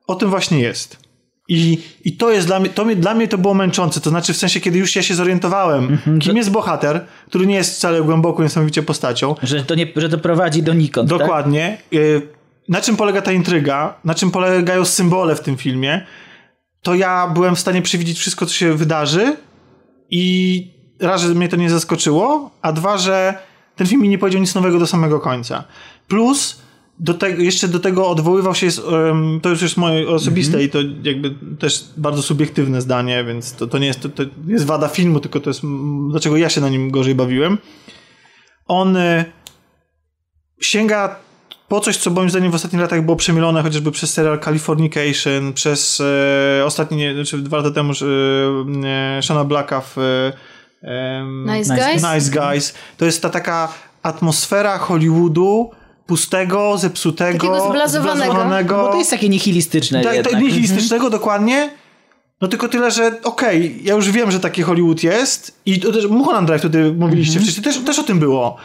o 0.08 0.16
tym 0.16 0.30
właśnie 0.30 0.60
jest. 0.60 1.05
I, 1.48 1.78
I 2.06 2.18
to 2.18 2.32
jest 2.32 2.48
dla 2.48 2.60
mnie, 2.60 2.70
to 2.70 2.86
mnie, 2.86 2.96
dla 2.96 3.14
mnie 3.14 3.28
to 3.28 3.38
było 3.38 3.54
męczące. 3.54 4.02
To 4.02 4.10
znaczy, 4.10 4.34
w 4.34 4.38
sensie, 4.38 4.60
kiedy 4.60 4.78
już 4.80 4.96
ja 4.96 5.02
się 5.04 5.16
zorientowałem, 5.16 5.98
kim 6.22 6.38
jest 6.38 6.52
bohater, 6.52 7.06
który 7.28 7.48
nie 7.48 7.56
jest 7.56 7.76
wcale 7.76 8.02
głęboko 8.02 8.44
niesamowicie 8.44 8.84
postacią, 8.84 9.36
Że 9.44 9.64
to, 9.64 9.76
nie, 9.76 9.88
że 9.96 10.10
to 10.10 10.18
prowadzi 10.18 10.64
donikąd, 10.64 11.10
tak? 11.10 11.20
Dokładnie. 11.20 11.78
Y, 11.94 12.22
Na 12.70 12.82
czym 12.82 12.96
polega 12.98 13.22
ta 13.22 13.32
intryga? 13.32 13.94
Na 14.04 14.16
czym 14.16 14.32
polegają 14.32 14.86
symbole 14.86 15.36
w 15.36 15.40
tym 15.42 15.58
filmie? 15.58 16.06
To 16.82 16.96
ja 16.96 17.28
byłem 17.28 17.56
w 17.56 17.60
stanie 17.60 17.82
przewidzieć 17.82 18.20
wszystko, 18.20 18.46
co 18.46 18.54
się 18.54 18.74
wydarzy 18.74 19.38
i 20.10 20.68
raz, 21.00 21.22
że 21.22 21.28
mnie 21.30 21.50
to 21.50 21.56
nie 21.56 21.70
zaskoczyło, 21.70 22.52
a 22.62 22.72
dwa, 22.72 22.98
że 22.98 23.34
ten 23.76 23.88
film 23.88 24.02
mi 24.02 24.10
nie 24.10 24.18
powiedział 24.18 24.42
nic 24.42 24.56
nowego 24.56 24.80
do 24.80 24.88
samego 24.88 25.20
końca. 25.20 25.64
Plus 26.08 26.62
do 27.00 27.14
tego, 27.14 27.42
jeszcze 27.42 27.68
do 27.68 27.80
tego 27.80 28.08
odwoływał 28.08 28.56
się, 28.56 28.68
to 29.42 29.50
już 29.50 29.62
jest 29.62 29.78
moje 29.78 30.08
osobiste 30.08 30.64
i 30.64 30.70
to 30.70 30.80
jakby 31.04 31.36
też 31.60 31.86
bardzo 31.98 32.22
subiektywne 32.22 32.82
zdanie, 32.82 33.24
więc 33.24 33.54
to, 33.54 33.68
to 33.68 33.78
nie 33.78 33.88
jest, 33.88 34.00
to, 34.00 34.10
to 34.10 34.24
nie 34.24 34.54
jest 34.54 34.66
wada 34.66 34.88
filmu, 34.88 35.20
tylko 35.20 35.40
to 35.40 35.50
jest 35.50 35.62
dlaczego 36.10 36.38
ja 36.38 36.50
się 36.50 36.62
na 36.62 36.70
nim 36.70 36.92
gorzej 36.92 37.16
bawiłem. 37.16 37.58
On 38.68 38.98
y, 38.98 39.26
sięga 40.62 41.16
po 41.68 41.80
coś, 41.80 41.98
co 41.98 42.10
moim 42.10 42.30
zdaniem 42.30 42.52
w 42.52 42.56
ostatnich 42.56 42.82
latach 42.82 43.02
było 43.02 43.18
przemielone 43.18 43.62
chociażby 43.62 43.92
przez 43.92 44.14
serial 44.14 44.40
Californication, 44.40 45.54
przez 45.54 46.02
e, 46.60 46.66
ostatnie, 46.66 47.14
znaczy 47.14 47.38
dwa 47.38 47.58
lata 47.58 47.72
temu 47.72 47.94
e, 47.94 49.22
Shana 49.22 49.44
Blacka 49.44 49.82
w 49.82 49.98
e, 49.98 50.34
Nice- 51.46 51.76
Guys? 51.76 52.04
Nice 52.14 52.40
Guys. 52.40 52.74
To 52.98 53.06
jest 53.06 53.22
ta 53.22 53.30
taka 53.30 53.74
atmosfera 54.04 54.78
Hollywoodu 54.78 55.72
pustego, 56.08 56.78
zepsutego, 56.78 57.40
Takiego 57.40 57.70
zblazowanego. 57.70 58.32
zblazowanego. 58.32 58.76
Bo 58.76 58.92
to 58.92 58.98
jest 58.98 59.10
takie 59.12 59.30
nihilistyczne 59.30 60.04
Tak, 60.04 60.16
jednak. 60.16 60.34
to 60.34 60.40
nihilistycznego 60.40 61.10
dokładnie. 61.10 61.70
No 62.42 62.48
tylko 62.48 62.68
tyle, 62.70 62.92
że 62.92 63.22
okej, 63.24 63.80
ja 63.84 63.96
już 63.96 64.12
wiem, 64.12 64.32
że 64.32 64.40
taki 64.40 64.62
Hollywood 64.62 65.04
jest 65.04 65.60
i 65.66 65.80
to 65.80 65.92
też 65.92 66.08
Mulholland 66.08 66.48
Drive, 66.48 66.62
tutaj 66.62 66.92
mówiliście 66.92 67.40
wcześniej, 67.40 67.64
też, 67.64 67.78
też 67.78 68.00
o 68.00 68.04
tym 68.04 68.20
było. 68.20 68.58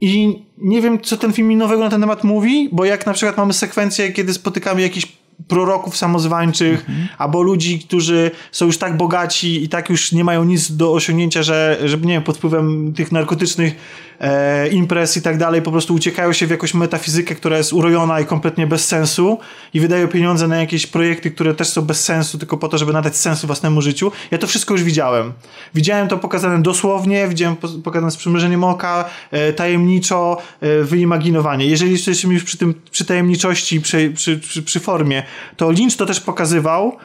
I 0.00 0.42
nie 0.58 0.82
wiem, 0.82 1.00
co 1.00 1.16
ten 1.16 1.32
film 1.32 1.58
nowego 1.58 1.84
na 1.84 1.90
ten 1.90 2.00
temat 2.00 2.24
mówi, 2.24 2.68
bo 2.72 2.84
jak 2.84 3.06
na 3.06 3.12
przykład 3.12 3.36
mamy 3.36 3.52
sekwencję, 3.52 4.12
kiedy 4.12 4.32
spotykamy 4.32 4.82
jakichś 4.82 5.06
proroków 5.48 5.96
samozwańczych, 5.96 6.86
albo 7.18 7.42
ludzi, 7.42 7.78
którzy 7.78 8.30
są 8.52 8.66
już 8.66 8.78
tak 8.78 8.96
bogaci 8.96 9.64
i 9.64 9.68
tak 9.68 9.90
już 9.90 10.12
nie 10.12 10.24
mają 10.24 10.44
nic 10.44 10.76
do 10.76 10.92
osiągnięcia, 10.92 11.42
że, 11.42 11.78
żeby 11.84 12.06
nie 12.06 12.12
wiem, 12.12 12.22
pod 12.22 12.36
wpływem 12.36 12.92
tych 12.96 13.12
narkotycznych 13.12 13.74
e, 14.20 14.68
imprez 14.68 15.16
i 15.16 15.22
tak 15.22 15.38
dalej, 15.38 15.62
po 15.62 15.70
prostu 15.70 15.94
uciekają 15.94 16.32
się 16.32 16.46
w 16.46 16.50
jakąś 16.50 16.74
metafizykę, 16.74 17.34
która 17.34 17.56
jest 17.56 17.72
urojona 17.72 18.20
i 18.20 18.26
kompletnie 18.26 18.66
bez 18.66 18.86
sensu 18.86 19.38
i 19.74 19.80
wydają 19.80 20.08
pieniądze 20.08 20.48
na 20.48 20.56
jakieś 20.56 20.86
projekty, 20.86 21.30
które 21.30 21.54
też 21.54 21.68
są 21.68 21.82
bez 21.82 22.04
sensu, 22.04 22.38
tylko 22.38 22.56
po 22.56 22.68
to, 22.68 22.78
żeby 22.78 22.92
nadać 22.92 23.16
sensu 23.16 23.46
własnemu 23.46 23.82
życiu. 23.82 24.12
Ja 24.30 24.38
to 24.38 24.46
wszystko 24.46 24.74
już 24.74 24.82
widziałem. 24.82 25.32
Widziałem 25.74 26.08
to 26.08 26.18
pokazane 26.18 26.62
dosłownie, 26.62 27.28
widziałem 27.28 27.56
po- 27.56 27.68
pokazane 27.68 28.10
z 28.10 28.16
przymrużeniem 28.16 28.64
oka, 28.64 29.04
e, 29.30 29.52
tajemniczo, 29.52 30.38
e, 30.60 30.82
wyimaginowanie. 30.82 31.66
Jeżeli 31.66 31.92
jesteśmy 31.92 32.34
już 32.34 32.44
przy 32.44 32.58
tym, 32.58 32.74
przy 32.90 33.04
tajemniczości, 33.04 33.80
przy, 33.80 34.10
przy, 34.10 34.38
przy, 34.38 34.62
przy 34.62 34.80
formie, 34.80 35.22
to 35.56 35.70
Lynch 35.70 35.96
to 35.96 36.06
też 36.06 36.20
pokazywał, 36.20 36.96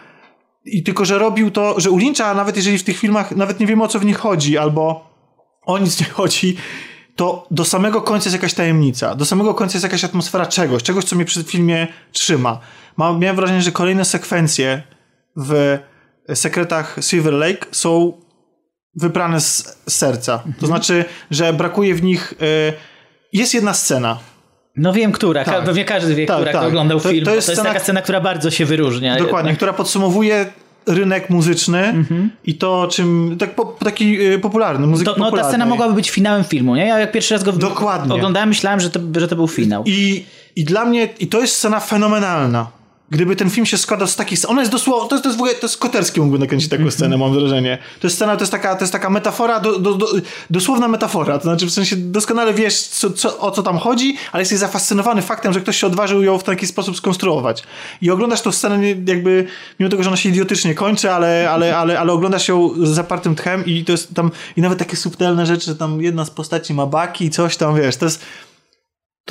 i 0.66 0.84
tylko, 0.84 1.06
że 1.06 1.20
robił 1.20 1.52
to, 1.52 1.80
że 1.80 1.92
u 1.92 1.98
Lyncha, 1.98 2.34
nawet 2.34 2.58
jeżeli 2.58 2.78
w 2.78 2.84
tych 2.84 2.98
filmach 2.98 3.36
nawet 3.36 3.60
nie 3.60 3.68
wiemy 3.68 3.84
o 3.84 3.88
co 3.88 4.00
w 4.00 4.06
nich 4.06 4.18
chodzi, 4.18 4.58
albo 4.58 5.12
o 5.66 5.78
nic 5.78 6.00
nie 6.00 6.06
chodzi, 6.06 6.58
to 7.16 7.48
do 7.52 7.66
samego 7.66 8.02
końca 8.02 8.26
jest 8.26 8.36
jakaś 8.36 8.54
tajemnica. 8.54 9.16
Do 9.16 9.26
samego 9.26 9.54
końca 9.54 9.74
jest 9.74 9.84
jakaś 9.84 10.04
atmosfera 10.04 10.46
czegoś, 10.46 10.84
czegoś, 10.84 11.06
co 11.06 11.16
mnie 11.16 11.26
przy 11.26 11.44
filmie 11.44 11.88
trzyma. 12.12 12.60
Ma, 12.98 13.14
miałem 13.18 13.36
wrażenie, 13.36 13.62
że 13.62 13.72
kolejne 13.72 14.06
sekwencje 14.06 14.84
w 15.36 15.78
sekretach 16.34 16.96
Silver 17.02 17.34
Lake 17.34 17.66
są 17.72 18.14
wybrane 18.96 19.42
z, 19.42 19.78
serca. 19.90 20.44
To 20.60 20.68
znaczy, 20.68 21.06
że 21.32 21.54
brakuje 21.54 21.96
w 21.96 22.04
nich. 22.04 22.34
Y, 22.34 22.74
jest 23.34 23.54
jedna 23.54 23.74
scena, 23.74 24.18
No 24.76 24.94
wiem, 24.94 25.12
która. 25.12 25.46
Tak. 25.46 25.66
Pewnie 25.66 25.86
każdy 25.86 26.16
wie, 26.16 26.26
Tak, 26.26 26.38
która 26.38 26.52
tak. 26.54 26.64
oglądał 26.64 27.00
To- 27.00 27.10
film. 27.10 27.26
to 27.26 27.36
jest 27.36 27.48
To 27.48 27.52
jest 27.52 27.62
scena- 27.62 27.70
taka 27.74 27.80
scena, 27.80 28.02
która 28.02 28.22
bardzo 28.22 28.52
się 28.52 28.66
wyróżnia. 28.66 29.14
Dokładnie, 29.18 29.38
jednak. 29.50 29.56
która 29.56 29.74
podsumowuje 29.74 30.46
rynek 30.88 31.30
muzyczny 31.30 31.80
Mhm. 31.86 32.30
i 32.46 32.56
to, 32.56 32.88
czym. 32.92 33.36
Tak, 33.40 33.56
po, 33.56 33.66
taki 33.66 34.22
y, 34.34 34.40
popularny, 34.40 34.88
muzyki 34.88 35.06
To, 35.06 35.12
no 35.12 35.18
ta 35.18 35.24
popularnej. 35.24 35.52
scena 35.52 35.66
mogłaby 35.66 35.94
być 35.94 36.12
finałem 36.12 36.44
filmu, 36.44 36.76
nie? 36.76 36.86
Ja 36.88 37.00
jak 37.00 37.12
pierwszy 37.12 37.34
raz 37.34 37.44
go 37.44 37.52
Dokładnie. 37.52 38.14
oglądałem, 38.16 38.50
myślałem, 38.50 38.80
że 38.80 38.90
to, 38.90 39.00
że 39.20 39.28
to 39.28 39.36
był 39.36 39.48
finał. 39.48 39.84
I, 39.86 40.26
I 40.56 40.64
dla 40.64 40.86
mnie, 40.86 41.10
i 41.20 41.28
to 41.28 41.42
jest 41.42 41.56
scena 41.56 41.80
fenomenalna. 41.80 42.68
Gdyby 43.12 43.36
ten 43.36 43.50
film 43.50 43.66
się 43.66 43.78
składał 43.78 44.08
z 44.08 44.16
takich 44.16 44.40
ona 44.48 44.62
jest 44.62 44.72
dosłownie, 44.72 45.10
to 45.10 45.16
jest, 45.16 45.24
to 45.24 45.30
jest 45.30 45.38
w 45.38 45.42
ogóle, 45.42 45.56
to 45.56 45.66
jest 45.68 45.78
Koterski 45.78 46.22
mógłby 46.22 46.40
nakręcić 46.40 46.70
taką 46.70 46.82
Mhm. 46.82 46.92
scenę, 46.92 47.18
mam 47.18 47.34
wrażenie. 47.34 47.78
To 48.00 48.08
jest 48.08 48.16
scena, 48.16 48.36
to 48.36 48.42
jest 48.42 48.52
taka, 48.52 48.76
to 48.76 48.82
jest 48.82 48.94
taka 48.94 49.10
metafora, 49.10 49.60
do, 49.60 49.80
do, 49.80 49.94
do, 49.94 50.08
dosłowna 50.50 50.88
metafora, 50.88 51.38
to 51.38 51.44
znaczy 51.44 51.66
w 51.66 51.72
sensie 51.72 51.96
doskonale 51.96 52.54
wiesz 52.54 52.82
co, 52.82 53.10
co, 53.10 53.40
o 53.40 53.52
co 53.52 53.64
tam 53.64 53.78
chodzi, 53.78 54.18
ale 54.32 54.42
jesteś 54.42 54.60
zafascynowany 54.60 55.22
faktem, 55.22 55.54
że 55.54 55.62
ktoś 55.62 55.78
się 55.78 55.88
odważył 55.88 56.24
ją 56.24 56.38
w 56.38 56.44
taki 56.44 56.68
sposób 56.68 56.98
skonstruować. 56.98 57.64
I 58.02 58.12
oglądasz 58.12 58.42
tę 58.42 58.52
scenę 58.52 58.90
jakby, 59.06 59.48
mimo 59.80 59.90
tego, 59.90 60.04
że 60.04 60.10
ona 60.10 60.18
się 60.18 60.30
idiotycznie 60.30 60.76
kończy, 60.76 61.12
ale, 61.12 61.52
ale, 61.52 61.78
ale, 61.78 62.00
ale 62.00 62.14
oglądasz 62.14 62.48
ją 62.48 62.70
z 62.86 62.90
zapartym 62.90 63.36
tchem 63.36 63.66
i 63.66 63.86
to 63.86 63.92
jest 63.92 64.14
tam, 64.14 64.32
i 64.58 64.62
nawet 64.62 64.80
takie 64.80 64.98
subtelne 64.98 65.46
rzeczy, 65.46 65.66
że 65.66 65.76
tam 65.76 66.02
jedna 66.02 66.26
z 66.26 66.30
postaci 66.32 66.74
ma 66.74 66.86
baki 66.86 67.26
i 67.26 67.30
coś 67.30 67.58
tam, 67.58 67.76
wiesz, 67.76 67.98
to 67.98 68.06
jest 68.06 68.22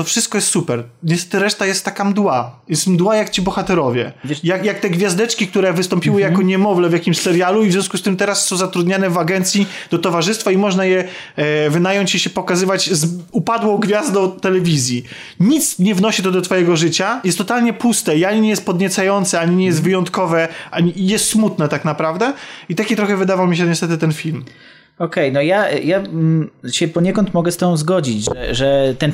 to 0.00 0.04
wszystko 0.04 0.38
jest 0.38 0.48
super. 0.48 0.84
Niestety 1.02 1.38
reszta 1.38 1.66
jest 1.66 1.84
taka 1.84 2.04
mdła. 2.04 2.60
Jest 2.68 2.86
mdła 2.86 3.16
jak 3.16 3.30
ci 3.30 3.42
bohaterowie. 3.42 4.12
Jak, 4.44 4.64
jak 4.64 4.80
te 4.80 4.90
gwiazdeczki, 4.90 5.48
które 5.48 5.72
wystąpiły 5.72 6.20
jako 6.20 6.42
niemowlę 6.42 6.88
w 6.88 6.92
jakimś 6.92 7.18
serialu 7.18 7.64
i 7.64 7.68
w 7.68 7.72
związku 7.72 7.98
z 7.98 8.02
tym 8.02 8.16
teraz 8.16 8.46
są 8.46 8.56
zatrudniane 8.56 9.10
w 9.10 9.18
agencji 9.18 9.66
do 9.90 9.98
towarzystwa 9.98 10.50
i 10.50 10.56
można 10.56 10.84
je 10.84 11.04
e, 11.36 11.70
wynająć 11.70 12.14
i 12.14 12.18
się 12.18 12.30
pokazywać 12.30 12.90
z 12.90 13.06
upadłą 13.32 13.78
gwiazdą 13.78 14.32
telewizji. 14.32 15.04
Nic 15.40 15.78
nie 15.78 15.94
wnosi 15.94 16.22
to 16.22 16.30
do 16.30 16.40
twojego 16.40 16.76
życia. 16.76 17.20
Jest 17.24 17.38
totalnie 17.38 17.72
puste 17.72 18.16
i 18.16 18.24
ani 18.24 18.40
nie 18.40 18.50
jest 18.50 18.66
podniecające, 18.66 19.40
ani 19.40 19.56
nie 19.56 19.66
jest 19.66 19.82
wyjątkowe, 19.82 20.48
ani 20.70 20.92
jest 20.96 21.28
smutne 21.28 21.68
tak 21.68 21.84
naprawdę. 21.84 22.32
I 22.68 22.74
taki 22.74 22.96
trochę 22.96 23.16
wydawał 23.16 23.46
mi 23.46 23.56
się 23.56 23.66
niestety 23.66 23.98
ten 23.98 24.12
film. 24.12 24.44
Okej, 25.00 25.32
no 25.32 25.42
ja, 25.42 25.70
ja 25.70 25.98
mm, 25.98 26.50
się 26.72 26.88
poniekąd 26.88 27.34
mogę 27.34 27.52
z 27.52 27.56
tą 27.56 27.76
zgodzić, 27.76 28.24
że, 28.24 28.54
że 28.54 28.94
ten, 28.98 29.12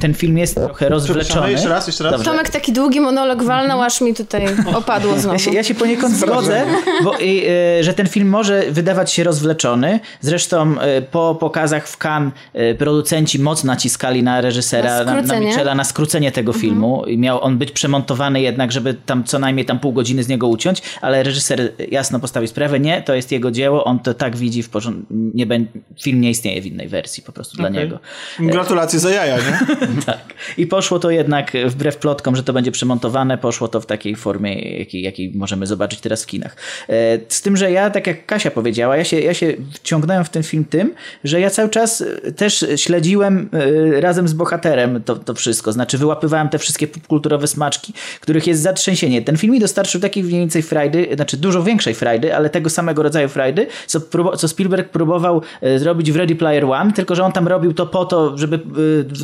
ten 0.00 0.14
film 0.14 0.38
jest 0.38 0.54
trochę 0.54 0.88
rozwleczony. 0.88 1.52
Jeszcze 1.52 1.68
raz, 1.68 1.86
jeszcze 1.86 2.04
raz. 2.04 2.12
Dobrze. 2.12 2.30
Tomek 2.30 2.50
taki 2.50 2.72
długi 2.72 3.00
monolog 3.00 3.42
walnął, 3.42 3.82
aż 3.82 4.00
mi 4.00 4.14
tutaj 4.14 4.46
opadło 4.74 5.18
znowu. 5.18 5.32
Ja 5.32 5.38
się, 5.38 5.50
ja 5.50 5.64
się 5.64 5.74
poniekąd 5.74 6.14
zgodzę, 6.16 6.64
bo, 7.04 7.18
i, 7.18 7.44
e, 7.80 7.84
że 7.84 7.94
ten 7.94 8.06
film 8.06 8.28
może 8.28 8.62
wydawać 8.70 9.12
się 9.12 9.24
rozwleczony. 9.24 10.00
Zresztą 10.20 10.80
e, 10.80 11.02
po 11.02 11.36
pokazach 11.40 11.88
w 11.88 11.96
Cannes 12.04 12.32
e, 12.52 12.74
producenci 12.74 13.38
mocno 13.38 13.72
naciskali 13.72 14.22
na 14.22 14.40
reżysera, 14.40 15.04
Na 15.04 15.22
na. 15.22 15.40
Michela, 15.40 15.74
na 15.74 15.84
skrócenie 15.84 16.32
tego 16.32 16.52
filmu. 16.52 17.04
I 17.06 17.18
miał 17.18 17.42
on 17.42 17.58
być 17.58 17.70
przemontowany 17.70 18.40
jednak, 18.40 18.72
żeby 18.72 18.94
tam 18.94 19.24
co 19.24 19.38
najmniej 19.38 19.66
tam 19.66 19.78
pół 19.78 19.92
godziny 19.92 20.22
z 20.22 20.28
niego 20.28 20.48
uciąć, 20.48 20.82
ale 21.00 21.22
reżyser 21.22 21.72
jasno 21.90 22.20
postawił 22.20 22.48
sprawę, 22.48 22.80
nie, 22.80 23.02
to 23.02 23.14
jest 23.14 23.32
jego 23.32 23.50
dzieło, 23.50 23.84
on 23.84 23.98
to 23.98 24.14
tak 24.14 24.36
widzi, 24.36 24.62
w 24.62 24.70
porząd- 24.70 25.04
nie 25.10 25.46
film 26.02 26.20
nie 26.20 26.30
istnieje 26.30 26.62
w 26.62 26.66
innej 26.66 26.88
wersji 26.88 27.22
po 27.22 27.32
prostu 27.32 27.56
dla 27.56 27.68
niego. 27.68 27.98
Gratulacje 28.38 28.98
za 28.98 29.10
jaja, 29.10 29.36
nie? 29.36 29.58
Tak. 30.06 30.34
I 30.58 30.66
poszło 30.66 30.98
to 30.98 31.10
jednak, 31.10 31.52
wbrew 31.66 31.96
plotkom, 31.96 32.36
że 32.36 32.42
to 32.42 32.52
będzie 32.52 32.72
przemontowane, 32.72 33.38
poszło 33.38 33.68
to 33.68 33.80
w 33.80 33.86
takiej 33.86 34.16
formie, 34.16 34.78
jakiej, 34.78 35.02
jakiej 35.02 35.32
możemy 35.34 35.66
zobaczyć 35.66 36.00
teraz 36.00 36.22
w 36.22 36.26
kinach. 36.26 36.56
E, 36.88 37.18
Z 37.28 37.42
tym, 37.42 37.56
że 37.56 37.70
ja, 37.70 37.90
tak 37.90 38.06
jak 38.06 38.26
Kasia 38.26 38.50
powiedziała, 38.50 38.96
ja 38.96 39.04
się, 39.04 39.20
ja 39.20 39.34
się 39.34 39.54
wciągnąłem 39.72 40.24
w 40.24 40.30
ten 40.30 40.42
film 40.42 40.64
tym, 40.64 40.94
że 41.24 41.40
ja 41.40 41.50
cały 41.50 41.68
czas 41.68 42.00
e, 42.00 42.32
też 42.32 42.66
śledziłem 42.76 43.48
e, 43.96 44.00
razem 44.00 44.28
z 44.28 44.32
bohaterem 44.32 45.02
to, 45.02 45.16
to 45.16 45.34
wszystko. 45.34 45.72
Znaczy 45.72 45.98
wyłapywałem 45.98 46.48
te 46.48 46.58
wszystkie 46.58 46.86
popkulturowe 46.86 47.46
smaczki, 47.46 47.92
których 48.20 48.46
jest 48.46 48.62
zatrzęsienie. 48.62 49.22
Ten 49.22 49.36
film 49.36 49.52
mi 49.52 49.60
dostarczył 49.60 50.00
takiej 50.00 50.24
mniej 50.24 50.40
więcej 50.40 50.62
frajdy, 50.62 51.08
znaczy 51.14 51.36
dużo 51.36 51.62
większej 51.62 51.94
frajdy, 51.94 52.36
ale 52.36 52.50
tego 52.50 52.70
samego 52.70 53.02
rodzaju 53.02 53.28
frajdy, 53.28 53.66
co, 53.86 54.00
co 54.36 54.48
Spielberg 54.48 54.90
próbował 54.90 55.42
zrobić 55.76 56.12
w 56.12 56.16
Ready 56.16 56.36
Player 56.36 56.64
One, 56.64 56.92
tylko 56.92 57.14
że 57.14 57.24
on 57.24 57.32
tam 57.32 57.48
robił 57.48 57.74
to 57.74 57.86
po 57.86 58.04
to, 58.04 58.38
żeby 58.38 58.60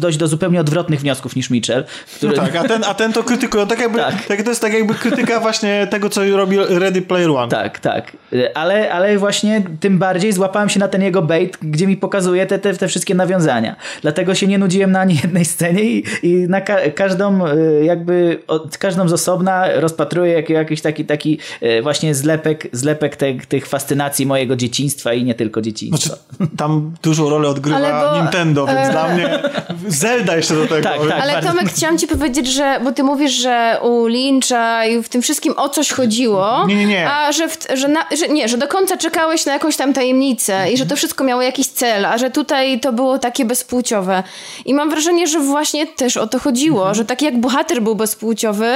dojść 0.01 0.19
do 0.19 0.29
zupełnie 0.45 0.61
odwrotnych 0.61 1.01
wniosków 1.01 1.37
niż 1.37 1.51
Mitchell. 1.51 1.85
Który... 2.17 2.37
No 2.37 2.43
tak, 2.43 2.57
a 2.57 2.69
ten, 2.69 2.85
a 2.85 2.95
ten 2.95 3.13
to 3.13 3.23
krytykują. 3.23 3.67
Tak 3.67 3.79
jakby, 3.79 3.99
Tak. 3.99 4.27
tak. 4.27 4.43
to 4.43 4.49
jest 4.51 4.61
tak 4.61 4.73
jakby 4.73 4.95
krytyka 4.95 5.41
właśnie 5.41 5.87
tego, 5.91 6.09
co 6.09 6.37
robi 6.37 6.57
Ready 6.69 7.03
Player 7.03 7.31
One. 7.31 7.49
Tak, 7.49 7.79
tak. 7.79 8.13
Ale, 8.55 8.93
ale 8.93 9.19
właśnie 9.19 9.63
tym 9.81 9.99
bardziej 9.99 10.33
złapałem 10.33 10.69
się 10.69 10.81
na 10.81 10.89
ten 10.89 11.03
jego 11.03 11.23
bait, 11.23 11.59
gdzie 11.63 11.87
mi 11.87 11.97
pokazuje 11.97 12.47
te, 12.47 12.59
te, 12.59 12.75
te 12.75 12.89
wszystkie 12.89 13.15
nawiązania. 13.15 13.77
Dlatego 14.03 14.35
się 14.35 14.47
nie 14.47 14.59
nudziłem 14.59 14.93
na 14.93 15.01
ani 15.01 15.15
jednej 15.23 15.45
scenie 15.45 15.83
i, 15.83 16.05
i 16.23 16.35
na 16.49 16.61
ka 16.61 16.77
każdą 16.95 17.47
y, 17.47 17.85
jakby 17.85 18.43
od, 18.47 18.79
każdą 18.79 19.09
z 19.09 19.13
osobna 19.13 19.65
rozpatruję 19.75 20.33
jako 20.33 20.53
jakiś 20.53 20.81
taki, 20.81 21.05
taki 21.05 21.39
y, 21.63 21.83
właśnie 21.83 22.15
zlepek, 22.15 22.69
zlepek 22.73 23.17
te, 23.17 23.35
tych 23.35 23.67
fascynacji 23.67 24.27
mojego 24.27 24.57
dzieciństwa 24.57 25.13
i 25.13 25.25
nie 25.25 25.35
tylko 25.35 25.61
dzieciństwa. 25.61 26.17
Znaczy, 26.37 26.53
tam 26.57 26.95
dużą 27.03 27.31
rolę 27.31 27.49
odgrywa 27.49 28.13
bo, 28.13 28.23
Nintendo, 28.23 28.67
więc 28.67 28.89
e, 28.89 28.93
dla 28.93 29.15
mnie 29.15 29.43
Zelda 29.89 30.34
jeszcze 30.37 30.55
do 30.55 30.67
tego. 30.67 30.83
Tak, 30.83 31.01
tak. 31.09 31.21
Ale 31.23 31.33
bardzo. 31.33 31.49
Tomek, 31.49 31.69
chciałam 31.69 31.99
ci 31.99 32.07
powiedzieć, 32.07 32.47
że, 32.47 32.81
bo 32.85 32.93
ty 32.93 33.03
mówisz, 33.03 33.33
że 33.33 33.79
u 33.83 34.07
Lyncha 34.07 34.85
i 34.87 35.03
w 35.03 35.09
tym 35.09 35.23
wszystkim 35.23 35.55
o 35.57 35.69
coś 35.69 35.91
chodziło. 35.91 36.67
Nie, 36.67 36.77
nie, 36.77 36.87
nie. 36.87 37.11
A 37.11 37.33
że, 37.33 37.49
w, 37.49 37.59
że, 37.75 37.89
na, 37.89 38.05
że 38.19 38.29
nie, 38.29 38.49
że 38.49 38.59
do 38.59 38.69
końca 38.69 38.97
czekałeś 38.97 39.47
na 39.47 39.53
jakąś 39.53 39.77
tam 39.77 39.93
tajemnicę 39.93 40.73
i 40.73 40.77
że 40.77 40.87
to 40.87 40.97
wszystko 40.97 41.25
miało 41.25 41.43
jakiś 41.43 41.67
cel, 41.67 42.07
a 42.07 42.19
że 42.19 42.31
tutaj 42.31 42.81
to 42.81 42.93
było 42.93 43.19
takie 43.19 43.45
bezpłciowe. 43.45 44.23
I 44.65 44.75
mam 44.75 44.91
wrażenie, 44.91 45.27
że 45.27 45.41
właśnie 45.41 45.87
też 45.87 46.17
o 46.17 46.27
to 46.27 46.39
chodziło, 46.39 46.79
Mhm. 46.81 46.95
że 46.95 47.05
tak 47.05 47.23
jak 47.23 47.41
bohater 47.41 47.83
był 47.83 47.95
bezpłciowy, 47.95 48.75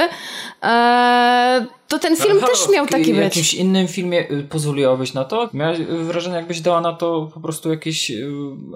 e, 0.63 1.65
to 1.89 1.99
ten 1.99 2.15
film 2.15 2.39
też 2.41 2.69
miał 2.69 2.85
w 2.85 2.89
taki 2.89 3.13
być. 3.13 3.23
jakimś 3.23 3.53
innym 3.53 3.87
filmie 3.87 4.31
y, 4.31 4.43
pozwoliłabyś 4.43 5.13
na 5.13 5.25
to? 5.25 5.49
Miałeś 5.53 5.79
y, 5.79 5.85
wrażenie, 5.85 6.35
jakbyś 6.35 6.61
dała 6.61 6.81
na 6.81 6.93
to 6.93 7.29
po 7.33 7.39
prostu 7.39 7.69
jakieś... 7.69 8.11
y, 8.11 8.27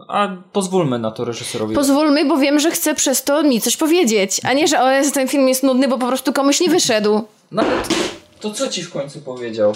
A 0.08 0.28
pozwólmy 0.54 1.00
na 1.00 1.12
to 1.12 1.26
reżyserowi. 1.26 1.76
Pozwólmy, 1.76 2.26
bo 2.26 2.38
wiem, 2.38 2.60
że 2.60 2.72
chcę 2.72 2.96
przez 2.96 3.24
to 3.24 3.44
mi 3.44 3.62
coś 3.62 3.78
powiedzieć, 3.78 4.42
a 4.44 4.54
nie, 4.54 4.68
że 4.68 4.82
o 4.82 5.12
ten 5.14 5.28
film 5.28 5.48
jest 5.48 5.64
nudny, 5.64 5.88
bo 5.88 5.98
po 5.98 6.08
prostu 6.08 6.34
komuś 6.34 6.60
nie 6.60 6.70
wyszedł. 6.70 7.22
No 7.52 7.62
ale 7.62 7.72
to, 7.82 7.90
to 8.50 8.56
co 8.56 8.68
ci 8.68 8.84
w 8.84 8.92
końcu 8.92 9.22
powiedział? 9.22 9.74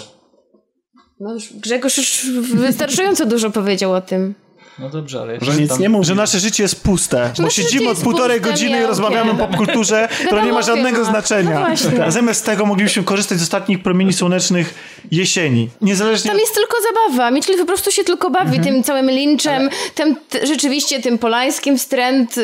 No 1.20 1.34
już 1.34 1.52
Grzegorz 1.52 1.98
już 1.98 2.26
wystarczająco 2.54 3.26
dużo 3.26 3.50
powiedział 3.50 3.92
o 3.92 4.00
tym. 4.00 4.34
No 4.78 4.88
dobrze, 4.90 5.20
ale 5.20 5.38
Że 5.40 5.52
nic 5.60 5.68
tam... 5.70 5.80
nie 5.80 5.88
mówi. 5.88 6.04
Że 6.04 6.14
nasze 6.14 6.38
życie 6.40 6.62
jest 6.62 6.82
puste. 6.82 7.30
Bo 7.36 7.42
nasze 7.42 7.56
życie 7.62 7.72
siedzimy 7.72 7.90
od 7.90 7.98
półtorej 7.98 8.40
godziny 8.40 8.80
i 8.80 8.86
rozmawiamy 8.86 9.30
o 9.30 9.34
popkulturze, 9.34 10.08
która 10.26 10.44
nie 10.44 10.52
ma 10.52 10.62
żadnego 10.62 10.98
ma. 10.98 11.04
znaczenia. 11.04 11.68
No. 11.98 12.04
A 12.04 12.10
zamiast 12.10 12.46
tego 12.46 12.66
moglibyśmy 12.66 13.02
korzystać 13.02 13.38
z 13.38 13.42
ostatnich 13.42 13.82
promieni 13.82 14.12
słonecznych 14.12 14.74
jesieni. 15.10 15.70
Niezależnie 15.80 16.30
Tam 16.30 16.40
jest 16.40 16.54
tylko 16.54 16.76
zabawa. 16.82 17.30
Mitchell 17.30 17.58
po 17.58 17.66
prostu 17.66 17.90
się 17.90 18.04
tylko 18.04 18.30
bawi 18.30 18.56
Mhm. 18.56 18.64
tym 18.64 18.82
całym 18.82 19.10
linchem, 19.10 19.68
tym 19.94 20.16
t- 20.28 20.46
rzeczywiście 20.46 21.00
tym 21.00 21.18
polańskim 21.18 21.78
wstręt. 21.78 22.38
Y, 22.38 22.42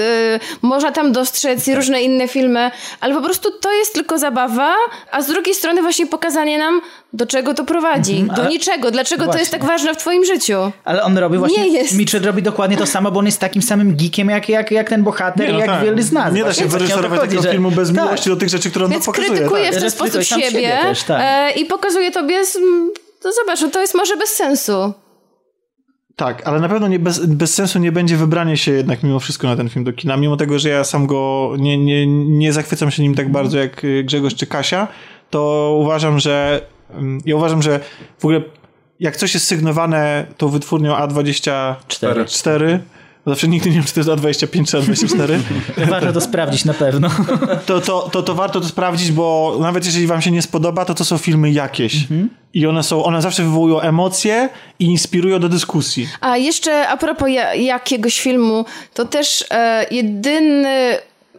można 0.62 0.92
tam 0.92 1.12
dostrzec 1.12 1.68
i 1.68 1.74
różne 1.74 2.02
inne 2.02 2.28
filmy, 2.28 2.70
ale 3.00 3.14
po 3.14 3.20
prostu 3.22 3.50
to 3.60 3.72
jest 3.72 3.94
tylko 3.94 4.18
zabawa, 4.18 4.74
a 5.10 5.22
z 5.22 5.26
drugiej 5.26 5.54
strony 5.54 5.82
właśnie 5.82 6.06
pokazanie 6.06 6.58
nam, 6.58 6.80
do 7.14 7.26
czego 7.26 7.54
to 7.54 7.64
prowadzi. 7.64 8.16
Mhm, 8.16 8.42
do 8.42 8.48
niczego. 8.48 8.90
Dlaczego 8.90 9.20
to 9.20 9.24
Właśnie. 9.24 9.40
jest 9.40 9.52
tak 9.52 9.64
ważne 9.64 9.94
w 9.94 9.96
twoim 9.96 10.24
życiu? 10.24 10.54
Ale 10.84 11.02
on 11.02 11.18
robi 11.18 11.38
właśnie. 11.38 11.62
Nie 11.62 11.68
jest. 11.68 11.98
Mitchell 11.98 12.22
robi 12.22 12.42
dokładnie 12.42 12.76
to 12.76 12.86
samo, 12.86 13.10
bo 13.10 13.18
on 13.20 13.26
jest 13.26 13.40
takim 13.40 13.62
samym 13.62 13.96
geekiem, 13.96 14.30
jak, 14.30 14.48
jak, 14.48 14.70
jak 14.70 14.88
ten 14.88 15.02
bohater, 15.02 15.46
Nie, 15.46 15.52
no 15.52 15.58
jak 15.58 15.68
tak. 15.68 15.84
wiele 15.84 16.02
z 16.02 16.12
nas. 16.12 16.34
Nie 16.34 16.44
da 16.44 16.52
się 16.54 16.62
to 16.62 16.68
wyreżyserować 16.68 17.20
takiego 17.20 17.42
że- 17.42 17.50
filmu 17.50 17.70
bez 17.70 17.88
tak. 17.88 17.96
miłości 18.04 18.30
do 18.30 18.36
tych 18.36 18.48
rzeczy, 18.48 18.70
które 18.70 18.84
on 18.84 18.90
Więc 18.90 19.06
pokazuje. 19.06 19.30
krytykuje 19.30 19.64
tak. 19.64 19.74
w 19.78 19.80
ten 19.80 19.90
sposób 19.90 20.22
siebie, 20.22 20.50
siebie 20.50 20.78
też, 20.82 21.02
tak. 21.02 21.20
e, 21.22 21.50
i 21.50 21.64
pokazuje 21.64 22.10
tobie, 22.10 22.44
z, 22.44 22.52
to 23.22 23.32
zobacz, 23.32 23.60
no 23.62 23.68
to 23.68 23.80
jest 23.80 23.94
może 23.94 24.16
bez 24.16 24.28
sensu. 24.30 24.92
Tak, 26.16 26.42
ale 26.48 26.60
na 26.60 26.68
pewno 26.68 26.88
nie, 26.88 26.98
bez, 26.98 27.26
bez 27.26 27.54
sensu 27.54 27.78
nie 27.78 27.92
będzie 27.92 28.16
wybranie 28.16 28.56
się 28.56 28.72
jednak 28.72 29.02
mimo 29.02 29.20
wszystko 29.20 29.46
na 29.46 29.56
ten 29.56 29.68
film 29.68 29.84
do 29.84 29.92
kina, 29.92 30.16
mimo 30.16 30.36
tego, 30.36 30.58
że 30.58 30.68
ja 30.68 30.84
sam 30.84 31.06
go 31.06 31.52
nie, 31.58 31.78
nie, 31.78 32.06
nie 32.06 32.52
zachwycam 32.52 32.90
się 32.90 33.02
nim 33.02 33.14
tak 33.14 33.32
bardzo 33.32 33.58
jak 33.58 33.84
y, 33.84 34.04
Grzegorz 34.04 34.34
czy 34.34 34.46
Kasia, 34.46 34.88
to 35.30 35.74
uważam, 35.80 36.18
że 36.18 36.60
ja 37.26 37.36
uważam, 37.36 37.62
że 37.62 37.80
w 38.18 38.24
ogóle 38.24 38.40
jak 39.00 39.16
coś 39.16 39.34
jest 39.34 39.46
sygnowane 39.46 40.26
tą 40.36 40.48
wytwórnią 40.48 40.94
A24, 40.94 42.26
Cztery. 42.26 42.80
bo 43.24 43.30
zawsze 43.30 43.48
nigdy 43.48 43.70
nie 43.70 43.76
wiem, 43.76 43.84
czy 43.84 43.94
to 43.94 44.00
jest 44.00 44.10
A25 44.10 44.70
czy 44.70 44.76
A24, 44.76 45.38
Warto 45.88 46.12
to 46.12 46.20
sprawdzić 46.20 46.64
na 46.64 46.74
pewno. 46.74 47.08
to, 47.66 47.80
to, 47.80 48.08
to, 48.12 48.22
to 48.22 48.34
warto 48.34 48.60
to 48.60 48.66
sprawdzić, 48.66 49.12
bo 49.12 49.56
nawet 49.60 49.86
jeżeli 49.86 50.06
wam 50.06 50.22
się 50.22 50.30
nie 50.30 50.42
spodoba, 50.42 50.84
to 50.84 50.94
to 50.94 51.04
są 51.04 51.18
filmy 51.18 51.50
jakieś. 51.50 51.96
I 52.54 52.66
one 52.66 52.82
są, 52.82 53.04
one 53.04 53.22
zawsze 53.22 53.42
wywołują 53.42 53.80
emocje 53.80 54.48
i 54.78 54.84
inspirują 54.84 55.38
do 55.38 55.48
dyskusji. 55.48 56.08
A 56.20 56.36
jeszcze 56.36 56.88
a 56.88 56.96
propos 56.96 57.28
ja, 57.28 57.54
jakiegoś 57.54 58.20
filmu, 58.20 58.64
to 58.94 59.04
też 59.04 59.44
e, 59.50 59.86
jedyny. 59.90 60.98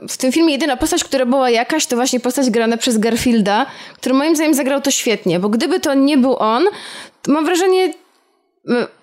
W 0.09 0.17
tym 0.17 0.31
filmie 0.31 0.53
jedyna 0.53 0.77
postać, 0.77 1.03
która 1.03 1.25
była 1.25 1.49
jakaś, 1.49 1.85
to 1.85 1.95
właśnie 1.95 2.19
postać 2.19 2.49
grana 2.49 2.77
przez 2.77 2.97
Garfielda, 2.97 3.65
który 3.95 4.15
moim 4.15 4.35
zdaniem 4.35 4.53
zagrał 4.53 4.81
to 4.81 4.91
świetnie, 4.91 5.39
bo 5.39 5.49
gdyby 5.49 5.79
to 5.79 5.93
nie 5.93 6.17
był 6.17 6.35
on, 6.39 6.65
to 7.21 7.31
mam 7.31 7.45
wrażenie, 7.45 7.93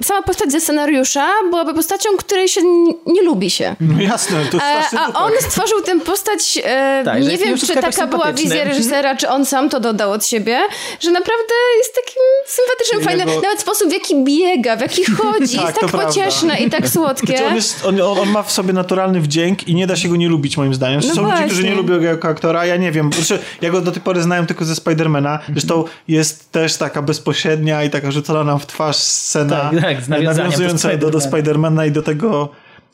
sama 0.02 0.22
postać 0.22 0.52
ze 0.52 0.60
scenariusza 0.60 1.28
byłaby 1.50 1.74
postacią, 1.74 2.08
której 2.18 2.48
się 2.48 2.60
nie 3.06 3.22
lubi 3.22 3.50
się. 3.50 3.76
No 3.80 4.02
jasne, 4.02 4.36
to 4.50 4.56
E, 4.58 4.60
strasznie 4.60 4.98
a 5.00 5.12
to 5.12 5.18
on 5.18 5.32
tak. 5.32 5.42
stworzył 5.42 5.80
tę 5.82 6.00
postać, 6.00 6.58
e, 6.64 7.02
Tak, 7.04 7.22
nie 7.22 7.38
wiem, 7.38 7.58
czy 7.58 7.66
taka 7.74 8.06
była 8.06 8.32
wizja 8.32 8.64
reżysera, 8.64 9.16
czy 9.16 9.28
on 9.28 9.46
sam 9.46 9.68
to 9.68 9.80
dodał 9.80 10.12
od 10.12 10.26
siebie, 10.26 10.60
że 11.00 11.10
naprawdę 11.10 11.54
jest 11.78 11.94
takim 11.94 12.22
sympatycznym, 12.46 13.00
Jego- 13.00 13.10
fajnym, 13.10 13.42
nawet 13.42 13.60
sposób 13.60 13.88
w 13.88 13.92
jaki 13.92 14.24
biega, 14.24 14.76
w 14.76 14.80
jaki 14.80 15.04
chodzi, 15.16 15.56
Tak, 15.56 15.64
jest 15.66 15.74
to 15.74 15.80
tak 15.80 15.90
prawda. 15.90 16.08
pocieszne 16.08 16.58
i 16.60 16.70
tak 16.70 16.88
słodkie. 16.94 17.26
Znaczy 17.26 17.46
on, 17.46 17.54
jest, 17.54 17.84
on, 17.86 18.00
on 18.00 18.28
ma 18.30 18.42
w 18.42 18.52
sobie 18.52 18.72
naturalny 18.72 19.20
wdzięk 19.20 19.68
i 19.68 19.74
nie 19.74 19.86
da 19.86 19.96
się 19.96 20.08
go 20.08 20.16
nie 20.16 20.28
lubić, 20.28 20.56
moim 20.56 20.74
zdaniem. 20.74 21.00
No 21.08 21.14
Są 21.14 21.22
ludzie, 21.30 21.44
którzy 21.44 21.64
nie 21.64 21.74
lubią 21.74 21.98
go 21.98 22.04
jako 22.04 22.28
aktora, 22.28 22.66
ja 22.66 22.76
nie 22.76 22.92
wiem. 22.92 23.10
Znaczy, 23.12 23.38
ja 23.60 23.70
go 23.70 23.80
do 23.80 23.92
tej 23.92 24.02
pory 24.02 24.22
znałem 24.22 24.46
tylko 24.46 24.64
ze 24.64 24.74
Spidermana. 24.74 25.38
Zresztą 25.52 25.84
jest 26.08 26.52
też 26.52 26.76
taka 26.76 27.02
bezpośrednia 27.02 27.84
i 27.84 27.90
taka 27.90 28.10
rzucona 28.10 28.44
nam 28.44 28.58
w 28.58 28.66
twarz 28.66 28.96
scena 28.96 29.51
Tak, 29.56 29.80
tak, 29.80 30.02
z 30.02 30.08
nawiązaniem 30.08 30.52
do 30.52 30.58
do, 30.58 30.66
do 30.66 30.78
Spidermana. 30.78 31.20
Spidermana 31.20 31.86
i 31.86 31.92
do 31.92 32.02
tego... 32.02 32.48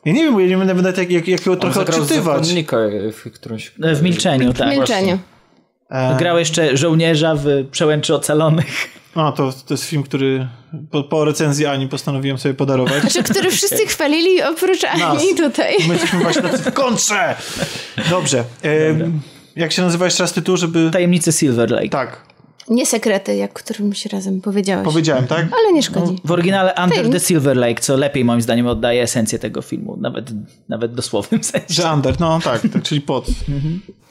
Ja 0.05 0.13
nie 0.13 0.23
wiem, 0.23 0.33
bo 0.33 0.39
ja 0.39 0.47
nie 0.47 0.57
będę 0.57 0.73
nawet 0.73 0.97
jak, 0.97 1.11
jak, 1.11 1.27
jakiego 1.27 1.51
On 1.51 1.59
trochę 1.59 1.79
odczytywać. 1.79 2.53
w 3.13 3.31
którymś... 3.31 3.71
E, 3.83 3.95
W 3.95 4.01
milczeniu, 4.03 4.53
tak. 4.53 4.67
w 4.67 4.71
milczeniu. 4.71 5.19
E, 5.89 6.17
Grał 6.17 6.39
jeszcze 6.39 6.77
żołnierza 6.77 7.35
w 7.35 7.45
Przełęczy 7.71 8.15
Ocalonych. 8.15 8.89
O, 9.15 9.31
to, 9.31 9.53
to 9.67 9.73
jest 9.73 9.85
film, 9.85 10.03
który 10.03 10.47
po, 10.91 11.03
po 11.03 11.25
recenzji 11.25 11.65
Ani 11.65 11.87
postanowiłem 11.87 12.37
sobie 12.37 12.53
podarować. 12.53 13.01
Znaczy, 13.01 13.23
który 13.23 13.51
wszyscy 13.51 13.85
chwalili 13.85 14.43
oprócz 14.43 14.83
Ani 14.83 15.35
tutaj. 15.37 15.75
My 15.87 15.93
jesteśmy 15.93 16.19
właśnie 16.19 16.41
tacy 16.41 16.57
w 16.71 16.73
kontrze! 16.73 17.35
Dobrze. 18.09 18.39
E, 18.63 18.73
jak 19.55 19.71
się 19.71 19.81
nazywa 19.81 20.05
jeszcze 20.05 20.23
raz 20.23 20.33
tytuł, 20.33 20.57
żeby... 20.57 20.89
Tajemnice 20.91 21.31
Silver 21.31 21.71
Lake. 21.71 21.89
Tak, 21.89 22.21
Nie 22.69 22.85
sekrety, 22.85 23.35
jak 23.35 23.53
którymś 23.53 24.05
razem 24.05 24.41
powiedziałeś. 24.41 24.85
powiedziałem, 24.85 25.27
tak? 25.27 25.39
Ale 25.39 25.73
nie 25.73 25.83
szkodzi. 25.83 26.15
W 26.25 26.31
oryginale 26.31 26.73
Under 26.83 27.09
the 27.09 27.19
Silver 27.19 27.57
Lake, 27.57 27.81
co 27.81 27.97
lepiej 27.97 28.25
moim 28.25 28.41
zdaniem 28.41 28.67
oddaje 28.67 29.03
esencję 29.03 29.39
tego 29.39 29.61
filmu, 29.61 29.97
nawet, 30.01 30.31
nawet 30.69 30.93
dosłownym 30.93 31.43
sensie. 31.43 31.65
Że 31.73 31.93
under, 31.93 32.19
no 32.19 32.39
tak, 32.43 32.61
tak 32.73 32.83
czyli 32.83 33.01
pod. 33.01 33.27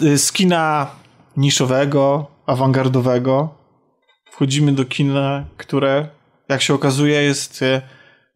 Y, 0.02 0.18
Z 0.18 0.32
kina 0.32 0.90
niszowego, 1.36 2.26
awangardowego 2.46 3.54
wchodzimy 4.30 4.72
do 4.72 4.84
kina, 4.84 5.44
które, 5.56 6.08
jak 6.48 6.62
się 6.62 6.74
okazuje, 6.74 7.22
jest 7.22 7.62
e, 7.62 7.82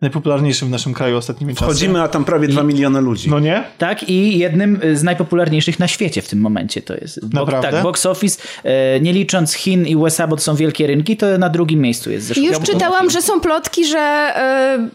najpopularniejszym 0.02 0.68
w 0.68 0.70
naszym 0.70 0.94
kraju 0.94 1.16
ostatnimi 1.16 1.54
czasy. 1.54 1.64
Wchodzimy, 1.64 2.02
a 2.02 2.08
tam 2.08 2.24
prawie 2.24 2.48
2 2.48 2.62
miliony 2.62 3.00
ludzi. 3.00 3.30
No 3.30 3.40
nie? 3.40 3.64
Tak, 3.78 4.08
i 4.08 4.38
jednym 4.38 4.80
z 4.94 5.02
najpopularniejszych 5.02 5.78
na 5.78 5.88
świecie 5.88 6.22
w 6.22 6.28
tym 6.28 6.40
momencie 6.40 6.82
to 6.82 6.94
jest. 6.94 7.26
Bo, 7.26 7.40
Naprawdę? 7.40 7.70
Tak, 7.70 7.82
box 7.82 8.06
office, 8.06 8.42
e, 8.64 9.00
nie 9.00 9.12
licząc 9.12 9.52
Chin 9.52 9.86
i 9.86 9.96
USA, 9.96 10.26
bo 10.26 10.36
to 10.36 10.42
są 10.42 10.54
wielkie 10.54 10.86
rynki, 10.86 11.16
to 11.16 11.38
na 11.38 11.48
drugim 11.48 11.80
miejscu 11.80 12.10
jest. 12.10 12.26
Zresztą 12.26 12.44
Już 12.44 12.58
czytałam, 12.58 13.10
że 13.10 13.22
są 13.22 13.40
plotki, 13.40 13.86
że 13.86 13.98
e, 13.98 14.88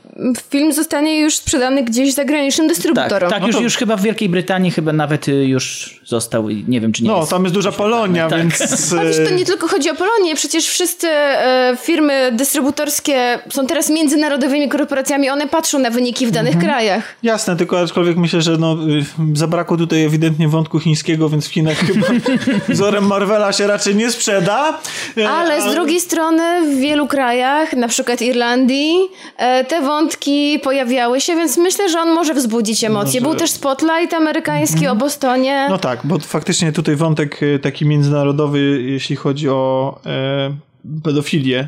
film 0.50 0.74
zostanie 0.74 1.20
już 1.20 1.36
sprzedany 1.36 1.84
gdzieś 1.84 2.14
zagranicznym 2.14 2.68
Tak, 2.68 2.76
dystrybutorom. 2.76 3.30
tak 3.30 3.42
No 3.42 3.48
już, 3.48 3.56
to- 3.56 3.62
już 3.62 3.78
chyba 3.78 3.96
w 3.96 4.02
Wielkiej 4.02 4.30
Brytanii 4.30 4.72
chyba 4.72 4.94
nawet 4.94 5.28
y, 5.28 5.32
już 5.32 5.98
został, 6.06 6.50
i 6.50 6.66
nie 6.68 6.82
wiem 6.82 6.92
czy 6.92 7.04
nie 7.04 7.10
No, 7.10 7.18
jest. 7.18 7.30
tam 7.30 7.44
jest 7.44 7.56
duża 7.56 7.72
Polonia, 7.72 8.30
Tak. 8.30 8.40
więc... 8.40 8.62
A 9.00 9.04
wiesz, 9.06 9.18
to 9.30 9.36
nie 9.36 9.46
tylko 9.46 9.68
chodzi 9.68 9.90
o 9.90 9.96
Polonię, 9.96 10.36
przecież 10.36 10.68
wszyscy 10.68 11.08
e, 11.10 11.78
firmy 11.82 12.30
dystrybutorskie 12.34 13.40
są 13.50 13.68
teraz 13.68 13.90
międzynarodowymi 13.90 14.70
korporacjami, 14.70 15.30
one 15.30 15.48
patrzą 15.48 15.80
na 15.80 15.90
wyniki 15.90 16.28
w 16.28 16.32
danych 16.32 16.54
Mhm. 16.56 16.72
krajach. 16.72 17.04
Jasne, 17.24 17.56
tylko 17.56 17.80
aczkolwiek 17.80 18.18
myślę, 18.18 18.42
że 18.42 18.58
no, 18.58 18.74
y, 19.34 19.36
zabrakło 19.38 19.78
tutaj 19.78 20.04
ewidentnie 20.04 20.48
wątku 20.48 20.80
chińskiego, 20.80 21.30
więc 21.30 21.48
w 21.48 21.52
Chinach 21.54 21.78
chyba 21.88 22.08
wzorem 22.70 23.08
Marvela 23.08 23.54
się 23.54 23.68
raczej 23.68 23.96
nie 23.96 24.12
sprzeda. 24.12 24.80
Ale 25.30 25.62
z 25.62 25.74
drugiej 25.76 26.00
strony 26.00 26.62
w 26.72 26.80
wielu 26.80 27.08
krajach, 27.08 27.74
na 27.74 27.88
przykład 27.88 28.22
Irlandii, 28.22 28.96
e, 29.38 29.64
te 29.66 29.82
wątki 29.82 30.07
pojawiały 30.64 31.22
się, 31.22 31.36
więc 31.36 31.58
myślę, 31.58 31.90
że 31.90 32.00
on 32.00 32.10
może 32.14 32.34
wzbudzić 32.34 32.84
emocje. 32.84 33.22
Był 33.22 33.36
też 33.36 33.52
Spotlight 33.52 34.14
amerykański 34.14 34.88
o 34.88 34.96
Bostonie. 34.96 35.68
No 35.70 35.78
tak, 35.78 36.00
bo 36.04 36.20
faktycznie 36.20 36.72
tutaj 36.72 36.96
wątek 36.96 37.40
e, 37.44 37.60
taki 37.60 37.86
międzynarodowy, 37.86 38.60
jeśli 38.84 39.16
chodzi 39.16 39.50
o 39.50 40.00
e, 40.06 40.52
pedofilię, 41.04 41.68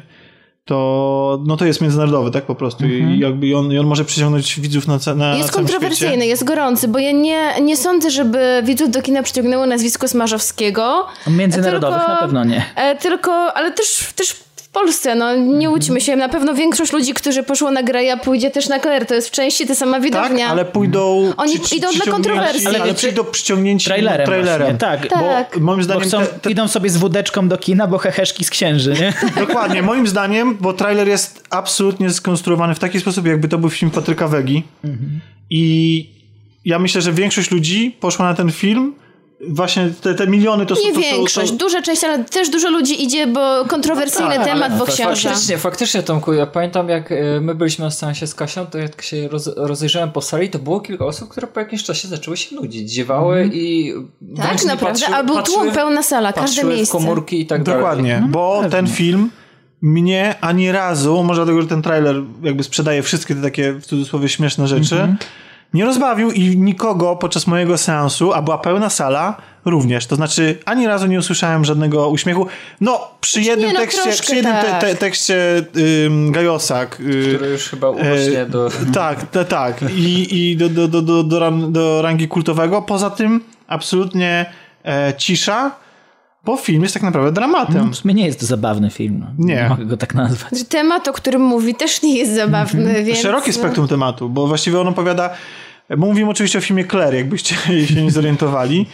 to, 0.66 1.40
no 1.46 1.58
to 1.58 1.66
jest 1.66 1.82
międzynarodowy, 1.82 2.32
tak 2.32 2.46
po 2.46 2.56
prostu. 2.56 2.86
I 2.86 3.20
jakby 3.20 3.48
i 3.48 3.54
on, 3.54 3.72
i 3.72 3.78
on 3.80 3.86
może 3.88 4.06
przyciągnąć 4.06 4.60
widzów 4.60 4.88
na, 4.88 5.16
na 5.16 5.36
Jest 5.36 5.52
kontrowersyjny, 5.52 6.14
świecie. 6.14 6.28
jest 6.28 6.44
gorący, 6.44 6.88
bo 6.88 7.00
ja 7.00 7.12
nie, 7.12 7.62
nie 7.62 7.78
sądzę, 7.78 8.12
żeby 8.12 8.62
widzów 8.64 8.92
do 8.92 9.02
kina 9.02 9.24
przyciągnęło 9.24 9.66
nazwisko 9.66 10.08
Smarzowskiego. 10.08 11.08
Międzynarodowych 11.28 11.98
Tylko- 12.00 12.14
na 12.14 12.22
pewno 12.22 12.44
nie. 12.44 12.66
E, 12.76 12.96
tylko, 12.96 13.54
ale 13.54 13.72
też, 13.72 14.14
też 14.16 14.36
Polsce, 14.74 15.16
no 15.16 15.36
nie 15.36 15.70
łudźmy 15.70 16.02
się, 16.02 16.16
na 16.16 16.30
pewno 16.30 16.54
większość 16.54 16.94
ludzi, 16.94 17.14
którzy 17.14 17.44
poszło 17.44 17.72
na 17.72 17.84
Greja 17.84 18.18
pójdzie 18.18 18.52
też 18.52 18.68
na 18.70 18.80
Claire, 18.80 19.06
to 19.06 19.16
jest 19.16 19.28
w 19.28 19.32
części 19.32 19.68
ta 19.68 19.76
sama 19.76 19.94
Tak, 19.94 20.04
widownia. 20.04 20.48
ale 20.48 20.66
pójdą. 20.66 21.34
Oni 21.38 21.60
przy- 21.60 21.76
idą 21.76 21.88
dla 21.94 22.06
kontrowersji. 22.14 22.68
Ale, 22.68 22.82
Ale 22.82 22.94
przyjdą 22.94 23.24
przyciągnięci 23.24 23.86
Trailerem, 23.86 24.26
trailerem. 24.26 24.78
Tak. 24.78 25.08
Tak. 25.08 25.60
Bo 25.60 25.66
moim 25.66 25.78
Bo 25.78 25.84
zdaniem. 25.84 26.04
chcą, 26.04 26.20
te, 26.20 26.26
te, 26.28 26.52
idą 26.52 26.68
sobie 26.68 26.90
z 26.90 26.98
wódeczką 26.98 27.48
do 27.48 27.58
kina, 27.58 27.88
bo 27.88 27.98
heheszki 27.98 28.46
z 28.46 28.50
księży, 28.50 28.94
nie? 28.94 29.14
Dokładnie, 29.46 29.82
moim 29.82 30.08
zdaniem, 30.08 30.58
bo 30.60 30.74
trailer 30.74 31.08
jest 31.08 31.44
absolutnie 31.50 32.10
skonstruowany 32.10 32.76
w 32.76 32.80
taki 32.80 33.00
sposób, 33.00 33.26
jakby 33.28 33.48
to 33.48 33.58
był 33.58 33.70
film 33.70 33.92
Patryka 33.92 34.28
Wegi. 34.28 34.64
I 35.50 36.10
ja 36.66 36.80
myślę, 36.80 37.02
że 37.02 37.14
większość 37.14 37.52
ludzi 37.52 37.98
poszła 38.00 38.26
na 38.26 38.34
ten 38.34 38.52
film. 38.52 38.94
Właśnie 39.48 39.90
te, 40.02 40.16
te 40.16 40.28
miliony 40.28 40.66
to 40.66 40.76
są. 40.76 40.82
Nie 40.88 40.94
to, 40.94 41.00
większość, 41.00 41.52
to, 41.52 41.58
duża 41.58 41.82
część, 41.82 42.04
ale 42.04 42.24
też 42.24 42.50
dużo 42.50 42.70
ludzi 42.70 43.04
idzie, 43.04 43.28
bo 43.28 43.66
kontrowersyjny 43.66 44.36
tak, 44.36 44.46
temat, 44.46 44.78
bo 44.78 44.86
książka. 44.86 45.30
Faktycznie, 45.30 45.58
faktycznie 45.58 46.04
Tomku, 46.04 46.34
ja 46.34 46.46
pamiętam 46.46 46.90
jak 46.90 47.12
e, 47.12 47.16
my 47.42 47.56
byliśmy 47.56 47.86
na 47.86 47.92
seansie 47.92 48.28
z 48.28 48.36
Kasią, 48.36 48.66
to 48.66 48.78
jak 48.78 49.02
się 49.02 49.28
roz, 49.28 49.50
rozejrzałem 49.56 50.12
po 50.12 50.22
sali, 50.22 50.50
to 50.50 50.60
było 50.60 50.80
kilka 50.80 51.06
osób, 51.06 51.30
które 51.30 51.48
po 51.48 51.60
jakimś 51.60 51.84
czasie 51.84 52.08
zaczęły 52.08 52.38
się 52.38 52.56
nudzić, 52.56 52.92
ziewały 52.92 53.50
i 53.54 53.94
Tak, 54.38 54.66
naprawdę, 54.66 55.00
patrzyły- 55.00 55.16
a 55.16 55.24
był 55.24 55.36
patrzyły- 55.36 55.64
tłum, 55.64 55.72
pełna 55.72 56.04
sala, 56.04 56.34
każde 56.34 56.62
w 56.62 56.66
miejsce. 56.66 56.92
komórki 56.98 57.42
i 57.42 57.46
tak 57.46 57.64
dalej. 57.64 57.82
Dokładnie, 57.82 58.24
bo 58.30 58.62
ten 58.72 58.88
film 58.88 59.30
mnie 59.82 60.36
ani 60.42 60.72
razu, 60.72 61.24
może 61.24 61.42
dlatego, 61.42 61.62
że 61.62 61.68
ten 61.68 61.82
trailer 61.82 62.16
jakby 62.44 62.64
sprzedaje 62.64 63.04
wszystkie 63.04 63.36
te 63.36 63.42
takie 63.42 63.74
w 63.74 63.86
cudzysłowie 63.86 64.30
śmieszne 64.30 64.68
rzeczy, 64.68 65.16
nie 65.74 65.86
rozbawił 65.86 66.32
i 66.32 66.58
nikogo 66.58 67.16
podczas 67.16 67.48
mojego 67.48 67.78
seansu, 67.78 68.34
a 68.34 68.42
była 68.42 68.58
pełna 68.58 68.90
sala, 68.90 69.38
również. 69.66 70.08
To 70.08 70.16
znaczy, 70.16 70.58
ani 70.66 70.88
razu 70.88 71.08
nie 71.08 71.20
usłyszałem 71.20 71.66
żadnego 71.66 72.10
uśmiechu. 72.10 72.48
No, 72.82 73.08
przy 73.22 73.42
jednym 73.42 73.74
no, 73.74 73.80
tekście, 73.80 74.12
przy 74.12 74.36
jednym 74.36 74.54
te, 74.54 74.64
tak. 74.64 74.82
te, 74.82 74.96
tekście 74.96 75.66
ym, 76.06 76.32
Gajosak, 76.32 77.00
y, 77.00 77.36
Który 77.36 77.50
już 77.50 77.70
chyba 77.70 77.90
urośnie 77.90 78.42
E, 78.42 78.46
do... 78.46 78.70
Tak, 78.94 79.32
tak, 79.32 79.48
tak. 79.48 79.82
I, 79.96 80.52
i 80.52 80.58
do, 80.58 80.70
do, 80.70 80.88
do, 80.88 81.02
do, 81.02 81.24
do, 81.24 81.40
ran- 81.40 81.72
do 81.72 82.02
rangi 82.02 82.28
kultowego. 82.28 82.82
Poza 82.82 83.10
tym 83.10 83.44
absolutnie 83.68 84.46
e, 84.86 85.14
cisza, 85.18 85.72
bo 86.46 86.58
film 86.58 86.82
jest 86.82 86.94
tak 86.94 87.04
naprawdę 87.04 87.32
dramatem. 87.32 87.92
W 87.92 87.96
sumie 87.96 88.14
nie 88.14 88.26
jest 88.26 88.40
to 88.40 88.46
zabawny 88.46 88.90
film. 88.90 89.20
No. 89.20 89.46
Nie. 89.46 89.70
Mogę 89.70 89.86
go 89.86 89.98
tak 89.98 90.16
nazwać. 90.16 90.58
Że 90.58 90.66
Temat, 90.66 91.08
o 91.08 91.14
którym 91.14 91.42
mówi, 91.42 91.76
też 91.76 92.02
nie 92.02 92.18
jest 92.18 92.36
zabawny, 92.36 93.04
więc... 93.04 93.20
Szerokie 93.20 93.54
spektrum 93.54 93.88
tematu, 93.88 94.30
bo 94.30 94.48
właściwie 94.48 94.80
on 94.80 94.88
opowiada. 94.88 95.30
Bo 95.98 96.06
mówimy 96.06 96.30
oczywiście 96.30 96.58
o 96.58 96.62
filmie 96.62 96.86
Claire, 96.86 97.14
jakbyście 97.16 97.56
się 97.88 98.04
nie 98.04 98.12
zorientowali, 98.12 98.86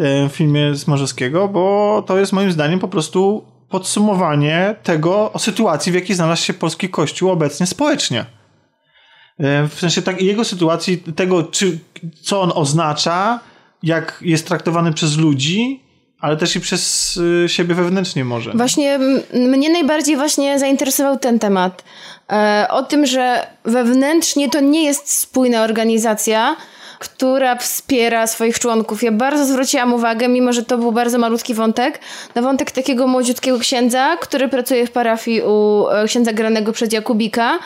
e, 0.00 0.28
filmie 0.28 0.76
Smarzowskiego, 0.76 1.48
bo 1.48 2.04
to 2.06 2.18
jest 2.18 2.32
moim 2.32 2.52
zdaniem 2.52 2.78
po 2.78 2.88
prostu 2.88 3.44
podsumowanie 3.68 4.74
tego 4.82 5.32
o 5.32 5.38
sytuacji, 5.38 5.92
w 5.92 5.94
jakiej 5.94 6.16
znalazł 6.16 6.42
się 6.42 6.54
polski 6.54 6.88
kościół 6.88 7.30
obecnie 7.30 7.66
społecznie. 7.66 8.24
E, 9.38 9.68
W 9.68 9.74
sensie 9.74 10.02
tak, 10.02 10.22
jego 10.22 10.44
sytuacji, 10.44 10.98
tego, 10.98 11.42
czy, 11.42 11.78
co 12.22 12.40
on 12.40 12.52
oznacza, 12.54 13.40
jak 13.82 14.18
jest 14.22 14.46
traktowany 14.46 14.92
przez 14.92 15.16
ludzi, 15.16 15.83
ale 16.24 16.36
też 16.36 16.56
i 16.56 16.60
przez 16.60 17.16
y, 17.16 17.48
siebie 17.48 17.74
wewnętrznie 17.74 18.24
może. 18.24 18.52
Właśnie 18.54 18.98
mnie 19.32 19.70
najbardziej 19.70 20.16
właśnie 20.16 20.58
zainteresował 20.58 21.18
ten 21.18 21.38
temat. 21.38 21.84
E, 22.32 22.66
o 22.70 22.82
tym, 22.82 23.06
że 23.06 23.46
wewnętrznie 23.64 24.50
to 24.50 24.60
nie 24.60 24.84
jest 24.84 25.18
spójna 25.20 25.62
organizacja, 25.62 26.56
która 26.98 27.56
wspiera 27.56 28.26
swoich 28.26 28.58
członków. 28.58 29.02
Ja 29.02 29.12
bardzo 29.12 29.44
zwróciłam 29.44 29.92
uwagę, 29.92 30.28
mimo 30.28 30.52
że 30.52 30.62
to 30.62 30.78
był 30.78 30.92
bardzo 30.92 31.18
malutki 31.18 31.54
wątek, 31.54 32.00
na 32.34 32.42
wątek 32.42 32.70
takiego 32.70 33.06
młodziutkiego 33.06 33.58
księdza, 33.58 34.16
który 34.20 34.48
pracuje 34.48 34.86
w 34.86 34.90
parafii 34.90 35.42
u 35.42 35.86
e, 35.88 36.06
księdza 36.06 36.32
granego 36.32 36.72
przez 36.72 36.92
Jakubika, 36.92 37.58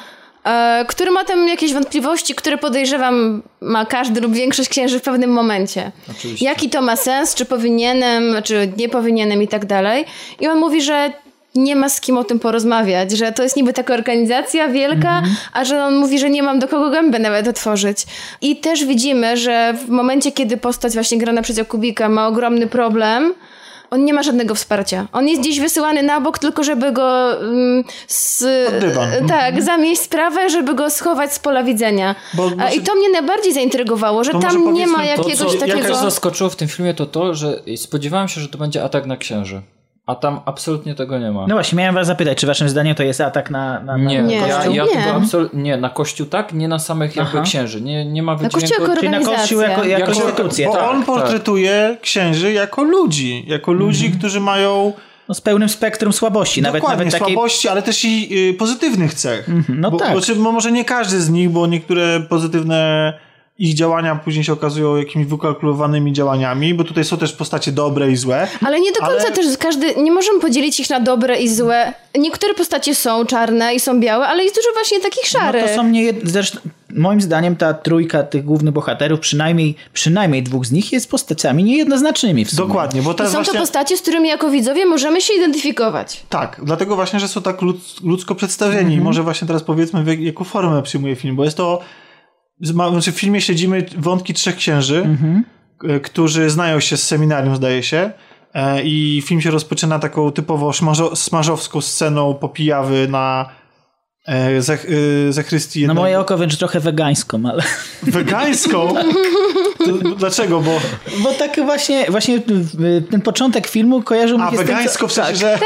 który 0.89 1.11
ma 1.11 1.25
tam 1.25 1.49
jakieś 1.49 1.73
wątpliwości, 1.73 2.35
które 2.35 2.59
podejrzewam 2.59 3.43
ma 3.61 3.87
każdy 3.87 4.21
lub 4.21 4.33
większość 4.33 4.69
księży 4.69 4.99
w 4.99 5.03
pewnym 5.03 5.31
momencie. 5.31 5.93
Oczywiście. 6.11 6.47
Jaki 6.47 6.71
to 6.71 6.83
ma 6.83 6.97
sens, 6.97 7.35
czy 7.35 7.45
powinienem, 7.45 8.37
czy 8.45 8.73
nie 8.77 8.89
powinienem 8.89 9.43
i 9.43 9.49
tak 9.49 9.67
dalej. 9.67 10.05
I 10.41 10.49
on 10.49 10.59
mówi, 10.59 10.83
że 10.83 11.13
nie 11.55 11.77
ma 11.77 11.89
z 11.89 12.01
kim 12.01 12.19
o 12.19 12.25
tym 12.25 12.39
porozmawiać, 12.39 13.11
że 13.13 13.33
to 13.33 13.43
jest 13.43 13.57
niby 13.57 13.73
taka 13.73 13.95
organizacja 13.95 14.69
wielka, 14.69 15.23
a 15.53 15.65
że 15.65 15.85
on 15.85 15.97
mówi, 15.97 16.19
że 16.19 16.31
nie 16.31 16.43
mam 16.43 16.59
do 16.59 16.69
kogo 16.69 16.91
gębę 16.91 17.19
nawet 17.19 17.49
otworzyć. 17.49 17.99
I 18.41 18.57
też 18.57 18.85
widzimy, 18.85 19.37
że 19.37 19.75
w 19.87 19.89
momencie, 19.89 20.33
kiedy 20.33 20.57
postać 20.57 20.93
właśnie 20.93 21.19
grana 21.19 21.43
przez 21.43 21.57
Jakubika 21.57 22.09
ma 22.09 22.27
ogromny 22.27 22.67
problem, 22.67 23.35
on 23.91 24.05
nie 24.05 24.15
ma 24.15 24.23
żadnego 24.23 24.55
wsparcia. 24.55 25.07
On 25.13 25.29
jest 25.29 25.41
gdzieś 25.43 25.61
wysyłany 25.61 26.03
na 26.03 26.21
bok, 26.21 26.39
tylko 26.39 26.65
żeby 26.65 26.93
go 26.93 27.41
mm, 27.41 27.85
z, 28.09 28.41
dywan. 28.81 29.11
tak, 29.29 29.63
zamieść 29.63 30.01
sprawę, 30.03 30.51
żeby 30.51 30.75
go 30.75 30.91
schować 30.91 31.33
z 31.33 31.39
pola 31.39 31.63
widzenia. 31.65 32.15
Bo- 32.35 32.47
A, 32.47 32.49
znaczy- 32.55 32.77
I 32.77 32.81
to 32.81 32.95
mnie 32.95 33.09
najbardziej 33.11 33.53
zaintrygowało, 33.53 34.25
że 34.25 34.33
tam 34.33 34.73
nie 34.73 34.87
ma 34.87 34.99
powiedzmy 34.99 35.17
to, 35.17 35.23
To, 35.23 35.29
jakiegoś 35.29 35.53
co 35.53 35.59
takiego... 35.61 35.79
jakoś 35.79 35.97
zaskoczyło 35.97 36.51
w 36.51 36.57
tym 36.57 36.69
filmie, 36.69 36.95
to 36.95 37.07
to, 37.07 37.35
że 37.35 37.63
spodziewałem 37.77 38.29
się, 38.29 38.41
że 38.41 38.49
to 38.49 38.59
będzie 38.59 38.85
atak 38.85 39.07
na 39.07 39.17
księży. 39.17 39.63
A 40.09 40.15
tam 40.15 40.41
absolutnie 40.45 40.95
tego 40.95 41.19
nie 41.19 41.31
ma. 41.33 41.47
No 41.47 41.55
właśnie, 41.55 41.79
miałem 41.79 41.95
was 41.95 42.07
zapytać, 42.07 42.39
czy 42.39 42.47
waszym 42.47 42.69
zdaniem 42.69 42.95
to 42.95 43.03
jest 43.03 43.21
atak 43.21 43.51
na... 43.51 43.81
na, 43.81 43.97
na 43.99 44.11
Nie, 44.11 44.23
Nie. 44.23 44.37
ja, 44.37 44.55
Kościół? 44.57 44.75
ja 44.75 44.85
Nie. 44.85 44.91
tego 44.91 45.15
absolutnie 45.15 45.63
nie, 45.63 45.77
na 45.77 45.91
kościół 45.91 46.27
tak, 46.27 46.53
nie 46.53 46.69
na 46.69 46.79
samych 46.79 47.17
jakby 47.17 47.33
Aha. 47.39 47.43
księży. 47.45 47.81
Nie, 47.81 48.05
nie 48.05 48.23
ma 48.23 48.33
Na 48.33 48.39
wydźwięku. 48.39 48.61
kościół 48.61 48.81
jako 48.83 48.95
Czyli 49.01 49.09
na 49.11 49.17
organizacja. 49.17 49.41
kościół 49.41 49.61
jako, 49.61 49.85
jako 49.85 50.11
Jako- 50.11 50.13
instytucję, 50.13 50.67
Bo 50.67 50.73
tak. 50.73 50.91
on 50.91 51.05
portretuje 51.05 51.97
księży 52.03 52.53
jako 52.53 52.83
ludzi, 52.83 53.45
jako 53.47 53.73
ludzi, 53.73 54.05
Mhm. 54.05 54.19
którzy 54.19 54.41
mają 54.41 54.93
No, 55.29 55.35
z 55.35 55.41
pełnym 55.41 55.69
spektrum 55.69 56.13
słabości, 56.13 56.63
nawet, 56.63 56.83
dokładnie 56.83 57.05
nawet 57.05 57.19
takiej... 57.21 57.35
słabości, 57.35 57.69
ale 57.69 57.83
też 57.83 58.05
i 58.05 58.29
y, 58.51 58.55
pozytywnych 58.55 59.15
cech. 59.15 59.49
no 59.69 59.91
bo, 59.91 59.97
tak. 59.99 60.13
bo, 60.15 60.21
czy, 60.21 60.35
bo 60.35 60.53
może 60.53 60.73
nie 60.73 60.85
każdy 60.85 61.21
z 61.21 61.31
nich, 61.31 61.51
bo 61.51 61.67
niektóre 61.67 62.21
pozytywne 62.21 63.13
ich 63.59 63.75
działania 63.75 64.17
później 64.17 64.45
się 64.45 64.53
okazują 64.53 64.97
jakimiś 64.97 65.27
wykalkulowanymi 65.27 66.13
działaniami, 66.13 66.75
bo 66.75 66.85
tutaj 66.85 67.05
są 67.05 67.17
też 67.19 67.33
postacie 67.33 67.73
dobre 67.73 68.11
i 68.11 68.17
złe. 68.17 68.49
Ale 68.67 68.81
nie 68.81 68.93
do 68.93 69.01
końca 69.01 69.23
Ale- 69.27 69.33
też 69.33 69.57
każdy, 69.59 69.95
nie 69.95 70.13
możemy 70.13 70.41
podzielić 70.41 70.81
ich 70.81 70.91
na 70.91 71.01
dobre 71.01 71.41
i 71.41 71.49
złe. 71.49 71.93
Niektóre 72.19 72.55
postacie 72.55 72.95
są 72.95 73.27
czarne 73.27 73.75
i 73.75 73.81
są 73.81 74.01
białe, 74.01 74.27
ale 74.27 74.43
jest 74.45 74.57
dużo 74.57 74.69
właśnie 74.75 75.01
takich 75.01 75.23
No 75.35 75.41
szarych. 75.41 75.65
to 75.71 75.75
są 75.77 75.89
nie, 75.89 76.13
zresztą 76.25 76.59
moim 76.97 77.21
zdaniem 77.21 77.57
ta 77.57 77.75
trójka 77.75 78.23
tych 78.23 78.45
głównych 78.45 78.75
bohaterów, 78.75 79.21
przynajmniej, 79.21 79.75
przynajmniej 79.93 80.43
dwóch 80.43 80.67
z 80.67 80.73
nich 80.73 80.93
jest 80.93 81.11
postaciami 81.11 81.65
niejednoznacznymi 81.65 82.45
w 82.45 82.51
sumie. 82.51 82.69
Dokładnie, 82.69 83.03
bo 83.03 83.13
I 83.13 83.15
teraz 83.15 83.33
są 83.33 83.39
właśnie... 83.39 83.53
to 83.53 83.61
postacie, 83.61 83.97
z 83.97 84.03
którymi 84.03 84.29
jako 84.29 84.51
widzowie 84.51 84.87
możemy 84.87 85.21
się 85.21 85.35
identyfikować. 85.35 86.21
Tak, 86.29 86.61
dlatego 86.65 86.97
właśnie, 86.97 87.21
że 87.21 87.29
są 87.29 87.43
tak 87.43 87.63
ludz, 87.63 88.01
ludzko 88.05 88.35
przedstawieni. 88.35 88.81
Mhm. 88.85 89.03
Może 89.03 89.23
właśnie 89.23 89.47
teraz 89.47 89.63
powiedzmy, 89.63 90.05
w 90.05 90.07
jak- 90.07 90.21
jaką 90.21 90.45
formę 90.45 90.83
przyjmuje 90.83 91.17
film, 91.17 91.37
bo 91.37 91.45
jest 91.45 91.57
to... 91.57 91.81
Znaczy 92.61 93.13
w 93.13 93.17
filmie 93.21 93.41
śledzimy 93.41 93.87
wątki 93.99 94.35
trzech 94.35 94.57
księży, 94.57 94.99
Mhm. 94.99 95.45
k- 95.79 95.87
którzy 96.03 96.51
znają 96.51 96.81
się 96.81 96.97
z 96.97 97.03
seminarium, 97.03 97.57
zdaje 97.57 97.83
się. 97.83 98.11
E, 98.55 98.83
I 98.83 99.23
film 99.27 99.41
się 99.41 99.51
rozpoczyna 99.51 99.99
taką 99.99 100.33
typowo 100.33 100.73
smażowską 101.15 101.81
sceną 101.81 102.35
popijawy 102.35 103.09
na 103.11 103.49
e, 104.29 104.33
e, 105.29 105.33
zachrystii 105.33 105.79
Na 105.79 105.83
jednego- 105.83 106.01
moje 106.01 106.21
oko 106.21 106.39
wręcz 106.39 106.57
trochę 106.57 106.81
wegańską, 106.81 107.43
ale... 107.51 107.63
Wegańską? 108.03 108.89
To, 109.79 109.93
dlaczego? 110.17 110.61
Bo... 110.61 110.81
Bo 111.23 111.33
tak 111.33 111.57
właśnie, 111.65 112.07
właśnie 112.11 112.37
y, 112.37 113.03
ten 113.11 113.21
początek 113.21 113.67
filmu 113.67 114.03
kojarzył 114.03 114.39
mi 114.39 114.45
A, 114.45 114.51
się 114.51 114.57
z 114.57 114.59
tym, 114.59 114.67
wegańsko 114.67 115.09
w 115.09 115.13
co- 115.13 115.25
sensie, 115.25 115.41
że... 115.41 115.59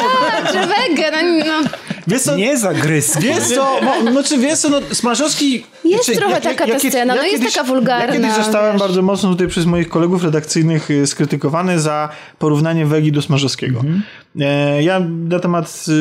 Tak, 0.43 0.53
że 0.53 0.61
wegan, 0.67 1.39
no, 1.39 1.45
no, 1.63 1.69
Wiesz 2.07 2.23
co, 2.23 2.37
Nie 2.37 2.59
zagryz. 2.59 3.17
Wiesz 3.21 3.45
co, 3.45 3.81
mo, 3.83 4.13
znaczy 4.13 4.39
wiesz 4.39 4.59
co, 4.59 4.69
no, 4.69 4.81
Smarzowski... 4.93 5.65
Jest 5.85 6.05
znaczy, 6.05 6.21
trochę 6.21 6.41
taka 6.41 6.67
ta 6.67 6.79
scena, 6.79 7.15
no 7.15 7.23
jest 7.23 7.55
taka 7.55 7.67
wulgarna, 7.67 8.15
Ja 8.15 8.21
kiedyś 8.21 8.45
zostałem 8.45 8.73
wiesz. 8.73 8.81
bardzo 8.81 9.03
mocno 9.03 9.31
tutaj 9.31 9.49
przez 9.49 9.67
moich 9.67 9.89
kolegów 9.89 10.25
redakcyjnych 10.25 10.91
y, 10.91 11.07
skrytykowany 11.07 11.81
za 11.81 12.09
porównanie 12.39 12.87
Wegi 12.87 13.13
do 13.13 13.23
Smarzowskiego. 13.23 13.81
Mhm. 13.81 14.03
E, 14.41 14.83
ja 14.83 15.01
na 15.29 15.39
temat 15.39 15.85
y, 15.89 15.93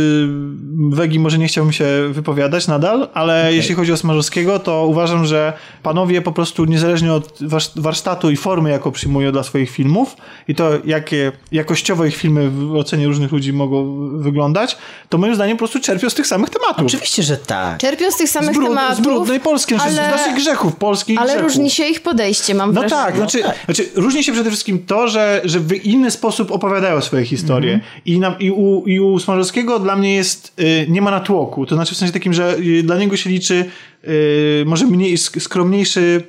Wegi 0.90 1.20
może 1.20 1.38
nie 1.38 1.48
chciałbym 1.48 1.74
się 1.74 1.86
wypowiadać 2.12 2.68
nadal, 2.68 3.10
ale 3.14 3.54
jeśli 3.54 3.76
chodzi 3.76 3.92
o 3.92 3.98
Smarzowskiego, 3.98 4.60
to 4.60 4.86
uważam, 4.86 5.26
że 5.26 5.54
panowie 5.84 6.22
po 6.22 6.32
prostu 6.32 6.66
niezależnie 6.66 7.14
od 7.14 7.40
warsz- 7.42 7.82
warsztatu 7.82 8.32
i 8.32 8.36
formy, 8.36 8.70
jaką 8.70 8.92
przyjmują 8.92 9.32
dla 9.32 9.44
swoich 9.44 9.70
filmów 9.70 10.16
i 10.48 10.56
to, 10.56 10.70
jakie 10.86 11.32
jakościowo 11.52 12.06
ich 12.06 12.16
filmy 12.16 12.50
w 12.50 12.76
ocenie 12.76 13.08
różnych 13.08 13.32
ludzi 13.32 13.54
mogą 13.54 14.08
wyglądać, 14.20 14.78
to 15.10 15.18
moim 15.18 15.36
zdaniem 15.36 15.58
po 15.58 15.60
prostu 15.60 15.80
czerpią 15.92 16.10
z 16.10 16.14
tych 16.14 16.28
samych 16.28 16.50
tematów. 16.50 16.86
Oczywiście, 16.86 17.24
że 17.24 17.38
tak. 17.38 17.78
czerpią 17.80 18.12
z 18.12 18.18
tych 18.18 18.30
samych 18.30 18.50
Z, 18.56 18.58
brud, 18.58 18.68
tematów. 18.70 18.98
z 18.98 19.00
brudnej 19.02 19.40
Polski, 19.40 19.76
znaczy 19.76 19.90
ale- 20.02 20.08
z 20.08 20.12
naszych 20.12 20.36
grzechów, 20.36 20.76
polskich 20.76 21.20
Ale 21.20 21.28
grzechów. 21.34 21.44
różni 21.48 21.70
się 21.70 21.86
ich 21.86 22.02
podejście, 22.02 22.54
mam 22.56 22.74
No 22.74 22.82
wrażenie. 22.82 23.02
tak, 23.02 23.16
znaczy, 23.16 23.44
znaczy 23.66 23.90
różni 23.96 24.24
się 24.24 24.34
przede 24.34 24.50
wszystkim 24.50 24.86
to, 24.86 25.08
że, 25.08 25.42
że 25.44 25.60
w 25.60 25.86
inny 25.86 26.12
sposób 26.12 26.52
opowiadają 26.52 27.02
swoje 27.02 27.26
historie. 27.26 27.80
I, 28.06 28.20
na, 28.20 28.36
i, 28.40 28.52
u, 28.52 28.84
I 28.88 29.00
u 29.00 29.20
Smarzowskiego 29.20 29.80
dla 29.80 29.96
mnie 29.96 30.16
jest, 30.16 30.54
y, 30.60 30.86
nie 30.90 31.02
ma 31.02 31.12
natłoku. 31.12 31.66
To 31.66 31.76
znaczy 31.76 31.96
w 31.96 31.98
sensie 31.98 32.14
takim, 32.14 32.34
że 32.34 32.56
y, 32.58 32.84
dla 32.84 32.98
niego 32.98 33.18
się 33.18 33.30
liczy 33.30 33.66
y, 34.08 34.64
może 34.68 34.86
mniej, 34.86 35.18
sk- 35.18 35.40
skromniejszy 35.40 36.24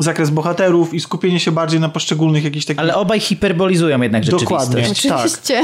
zakres 0.00 0.30
bohaterów 0.30 0.94
i 0.94 1.00
skupienie 1.00 1.40
się 1.40 1.52
bardziej 1.52 1.80
na 1.80 1.88
poszczególnych 1.88 2.44
jakichś 2.44 2.66
takich... 2.66 2.80
Ale 2.80 2.94
obaj 2.96 3.20
hiperbolizują 3.20 4.02
jednak 4.02 4.24
rzeczywistość. 4.24 4.50
Dokładnie, 4.50 4.90
Oczywiście. 4.92 5.08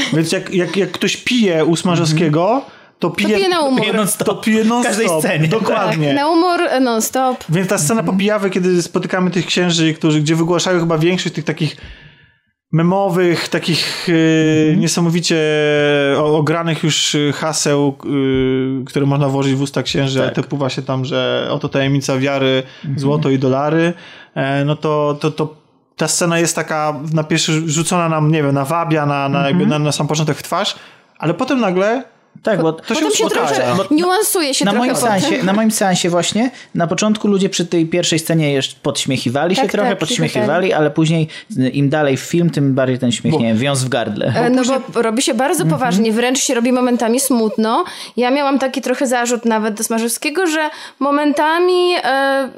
tak. 0.01 0.15
Więc 0.17 0.33
jak, 0.33 0.55
jak, 0.55 0.77
jak 0.77 0.91
ktoś 0.93 1.17
pije 1.17 1.65
u 1.65 1.77
Smarzowskiego, 1.77 2.63
to 2.99 3.11
pije, 3.11 3.37
pije 3.37 3.49
na 3.49 3.61
umór. 3.61 3.81
Pije 3.81 3.93
non-stop. 3.93 4.27
To 4.29 4.35
pije 4.35 4.65
non 4.65 4.83
W 4.83 4.87
każdej 4.87 5.09
scenie. 5.21 5.49
Dokładnie. 5.49 6.07
Tak, 6.07 6.17
na 6.17 6.25
humor 6.25 6.61
e, 6.61 6.81
non-stop. 6.81 7.45
Więc 7.49 7.69
ta 7.69 7.79
scena 7.79 8.03
popijawy, 8.03 8.51
kiedy 8.51 8.83
spotykamy 8.83 9.31
tych 9.31 9.47
księży, 9.47 9.95
którzy, 9.95 10.21
gdzie 10.21 10.37
wygłaszają 10.37 10.81
chyba 10.81 10.99
większość 10.99 11.35
tych 11.35 11.45
takich 11.45 11.77
memowych, 12.73 13.49
takich 13.49 14.09
e, 14.73 14.77
niesamowicie 14.77 15.37
o- 16.19 16.37
ogranych 16.39 16.83
już 16.85 17.15
e, 17.15 17.33
haseł, 17.33 17.97
e, 18.83 18.85
które 18.85 19.07
można 19.07 19.29
włożyć 19.29 19.55
w 19.55 19.63
usta 19.63 19.83
księży, 19.83 20.21
Tak. 20.21 20.35
typu 20.35 20.57
właśnie 20.57 20.83
tam, 20.83 21.05
że 21.05 21.49
oto 21.51 21.69
tajemnica 21.69 22.19
wiary, 22.19 22.63
złoto 22.97 23.31
i 23.31 23.39
dolary, 23.39 23.93
e, 24.35 24.65
no 24.65 24.77
to, 24.77 25.17
to, 25.21 25.31
to 25.31 25.55
ta 25.97 26.09
scena 26.09 26.39
jest 26.39 26.57
taka 26.57 26.95
na 27.13 27.25
pierwszy 27.25 27.69
rzucona 27.69 28.09
nam, 28.09 28.33
nie 28.33 28.43
wiem, 28.43 28.55
nawabia 28.55 29.07
na, 29.07 29.29
na, 29.29 29.47
jakby 29.49 29.67
na, 29.67 29.79
na 29.79 29.93
sam 29.93 30.07
początek 30.07 30.37
w 30.37 30.43
twarz, 30.43 30.75
ale 31.19 31.35
potem 31.35 31.61
nagle 31.61 32.05
Tak, 32.43 32.63
bo 32.63 32.73
to 32.73 32.95
się 32.95 33.11
się 33.11 33.29
trochę 33.29 33.75
Bo- 33.77 33.95
niuansuje 33.95 34.55
się 34.55 34.65
na 34.65 34.71
trochę 34.71 34.87
moim, 34.87 34.97
seansie, 35.01 35.43
na 35.43 35.53
moim 35.53 35.71
seansie 35.71 36.11
właśnie, 36.11 36.51
na 36.75 36.87
początku 36.87 37.29
ludzie 37.29 37.49
przy 37.49 37.67
tej 37.67 37.87
pierwszej 37.87 38.19
scenie 38.19 38.53
jeszcze 38.53 38.77
podśmiechywali 38.83 39.57
się 39.57 39.63
Tak, 39.63 39.71
trochę, 39.73 39.89
tak, 39.91 39.99
podśmiechiwali, 39.99 40.73
ale 40.73 40.91
później 40.91 41.29
im 41.73 41.89
dalej 41.89 42.17
w 42.17 42.21
film, 42.21 42.51
tym 42.51 42.75
bardziej 42.75 42.99
ten 42.99 43.13
śmiech, 43.13 43.35
nie 43.35 43.47
wiem, 43.47 43.59
wiąz 43.59 43.85
w 43.85 43.89
gardle. 43.89 44.27
E, 44.37 44.51
No 44.51 44.63
bo 44.89 45.03
robi 45.03 45.23
się 45.23 45.35
bardzo 45.35 45.63
Mhm. 45.63 45.81
poważnie, 45.81 46.13
wręcz 46.13 46.39
się 46.39 46.55
robi 46.55 46.73
momentami 46.73 47.21
smutno. 47.21 47.85
Ja 48.17 48.31
miałam 48.31 48.59
taki 48.59 48.81
trochę 48.81 49.07
zarzut 49.07 49.45
nawet 49.45 49.75
do 49.75 49.85
Smarzowskiego, 49.85 50.47
że 50.47 50.71
momentami 50.99 51.95
e, 52.05 52.49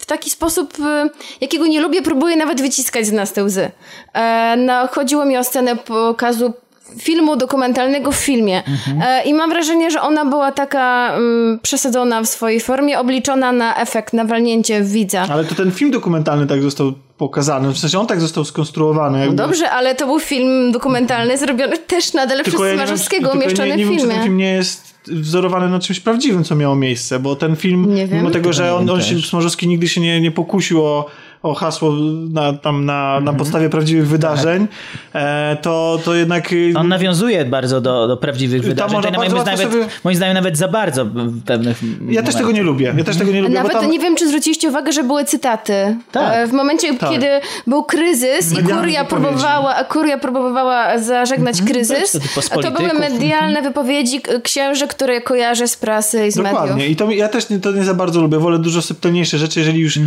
w 0.00 0.06
taki 0.06 0.30
sposób, 0.30 0.74
e, 0.86 1.08
jakiego 1.40 1.66
nie 1.66 1.80
lubię, 1.80 2.02
próbuję 2.02 2.36
nawet 2.36 2.60
wyciskać 2.60 3.06
z 3.06 3.12
nas 3.12 3.32
te 3.32 3.44
łzy. 3.44 3.70
E, 4.14 4.54
no, 4.56 4.88
chodziło 4.88 5.24
mi 5.24 5.36
o 5.36 5.44
scenę 5.44 5.76
pokazu 5.76 6.52
filmu 6.98 7.36
dokumentalnego 7.36 8.12
w 8.12 8.16
filmie. 8.16 8.62
Mhm. 8.66 9.02
E, 9.02 9.22
I 9.24 9.34
mam 9.34 9.50
wrażenie, 9.50 9.90
że 9.90 10.00
ona 10.00 10.24
była 10.24 10.52
taka 10.52 11.14
mm, 11.14 11.58
przesadzona 11.62 12.22
w 12.22 12.26
swojej 12.26 12.60
formie, 12.60 12.98
obliczona 12.98 13.52
na 13.52 13.76
efekt, 13.76 14.12
na 14.12 14.24
walnięcie 14.24 14.82
w 14.82 14.92
widza. 14.92 15.26
Ale 15.30 15.44
to 15.44 15.54
ten 15.54 15.70
film 15.72 15.90
dokumentalny 15.90 16.46
tak 16.46 16.62
został 16.62 16.92
pokazany, 17.18 17.72
w 17.72 17.78
sensie 17.78 17.98
on 17.98 18.06
tak 18.06 18.20
został 18.20 18.44
skonstruowany. 18.44 19.20
Jakby. 19.20 19.36
Dobrze, 19.36 19.70
ale 19.70 19.94
to 19.94 20.06
był 20.06 20.20
film 20.20 20.72
dokumentalny 20.72 21.38
zrobiony 21.38 21.78
też 21.78 22.12
nadal 22.12 22.42
przez 22.42 22.60
ja 22.60 22.66
wiem, 22.66 22.76
Smarzowskiego, 22.76 23.28
tylko 23.28 23.44
umieszczony 23.44 23.68
nie, 23.68 23.76
nie 23.76 23.86
w 23.86 23.88
wiem, 23.88 23.96
czy 23.96 24.00
filmie. 24.00 24.14
ten 24.14 24.24
film 24.24 24.36
nie 24.36 24.52
jest 24.52 24.98
wzorowany 25.06 25.68
na 25.68 25.78
czymś 25.78 26.00
prawdziwym, 26.00 26.44
co 26.44 26.54
miało 26.54 26.76
miejsce, 26.76 27.18
bo 27.18 27.36
ten 27.36 27.56
film, 27.56 27.94
Nie 27.94 28.06
wiem. 28.06 28.18
mimo 28.18 28.30
tego, 28.30 28.52
że 28.52 28.74
on, 28.74 28.86
wiem 28.86 28.94
on 28.94 29.02
się. 29.02 29.22
Smarzowski 29.22 29.68
nigdy 29.68 29.88
się 29.88 30.00
nie, 30.00 30.20
nie 30.20 30.30
pokusił 30.30 30.84
o, 30.84 31.06
o 31.42 31.54
hasło 31.54 31.92
na, 32.32 32.52
tam 32.52 32.84
na, 32.84 33.08
Mhm. 33.08 33.24
na 33.24 33.32
podstawie 33.32 33.68
prawdziwych 33.70 34.08
wydarzeń, 34.08 34.66
e, 35.14 35.56
to, 35.62 35.98
to 36.04 36.14
jednak... 36.14 36.52
y, 36.52 36.72
On 36.76 36.88
nawiązuje 36.88 37.44
bardzo 37.44 37.80
do, 37.80 38.08
do 38.08 38.16
prawdziwych 38.16 38.62
wydarzeń. 38.62 38.96
Tutaj 38.96 39.12
bardzo 39.12 39.18
nawet, 39.26 39.46
łatwo 39.46 39.50
nawet, 39.66 39.72
sobie- 39.72 39.92
moim 40.04 40.16
zdaniem 40.16 40.34
nawet 40.34 40.58
za 40.58 40.68
bardzo 40.68 41.04
w 41.04 41.42
pewnych 41.44 41.80
ja 42.08 42.22
też 42.22 42.34
tego 42.34 42.52
nie 42.52 42.62
lubię. 42.62 42.94
Ja 42.98 43.04
też 43.04 43.16
tego 43.16 43.32
nie 43.32 43.42
lubię, 43.42 43.54
Nawet 43.54 43.72
bo 43.72 43.80
tam... 43.80 43.90
nie 43.90 43.98
wiem, 43.98 44.16
czy 44.16 44.28
zwróciliście 44.28 44.68
uwagę, 44.68 44.92
że 44.92 45.02
były 45.04 45.24
cytaty. 45.24 45.96
Tak. 46.12 46.32
E, 46.34 46.46
W 46.46 46.52
momencie, 46.52 46.94
Tak. 46.94 47.10
kiedy 47.10 47.26
był 47.66 47.84
kryzys 47.84 48.52
i 48.52 48.54
Medialne 48.54 48.82
kuria 48.82 49.04
wypowiedzi. 49.04 49.28
próbowała, 49.28 49.74
a 49.76 49.84
kuria 49.84 50.18
próbowała 50.18 50.98
zażegnać 50.98 51.62
kryzys, 51.62 52.12
Tak, 52.34 52.48
to 52.54 52.62
to 52.62 52.70
były 52.70 52.92
medialne 52.94 53.62
wypowiedzi 53.62 54.20
k- 54.20 54.32
księży, 54.40 54.86
które 54.86 55.20
kojarzę 55.20 55.68
z 55.68 55.76
prasy 55.76 56.26
i 56.26 56.30
z 56.32 56.36
Dokładnie. 56.36 56.70
mediów. 56.74 56.90
I 56.90 56.96
to 56.96 57.10
ja 57.10 57.28
też 57.28 57.50
nie, 57.50 57.58
to 57.58 57.72
nie 57.72 57.84
za 57.84 57.94
bardzo 57.94 58.20
lubię. 58.20 58.38
Wolę 58.38 58.58
dużo 58.58 58.82
subtelniejsze 58.82 59.38
rzeczy, 59.38 59.60
jeżeli 59.60 59.80
już 59.80 59.98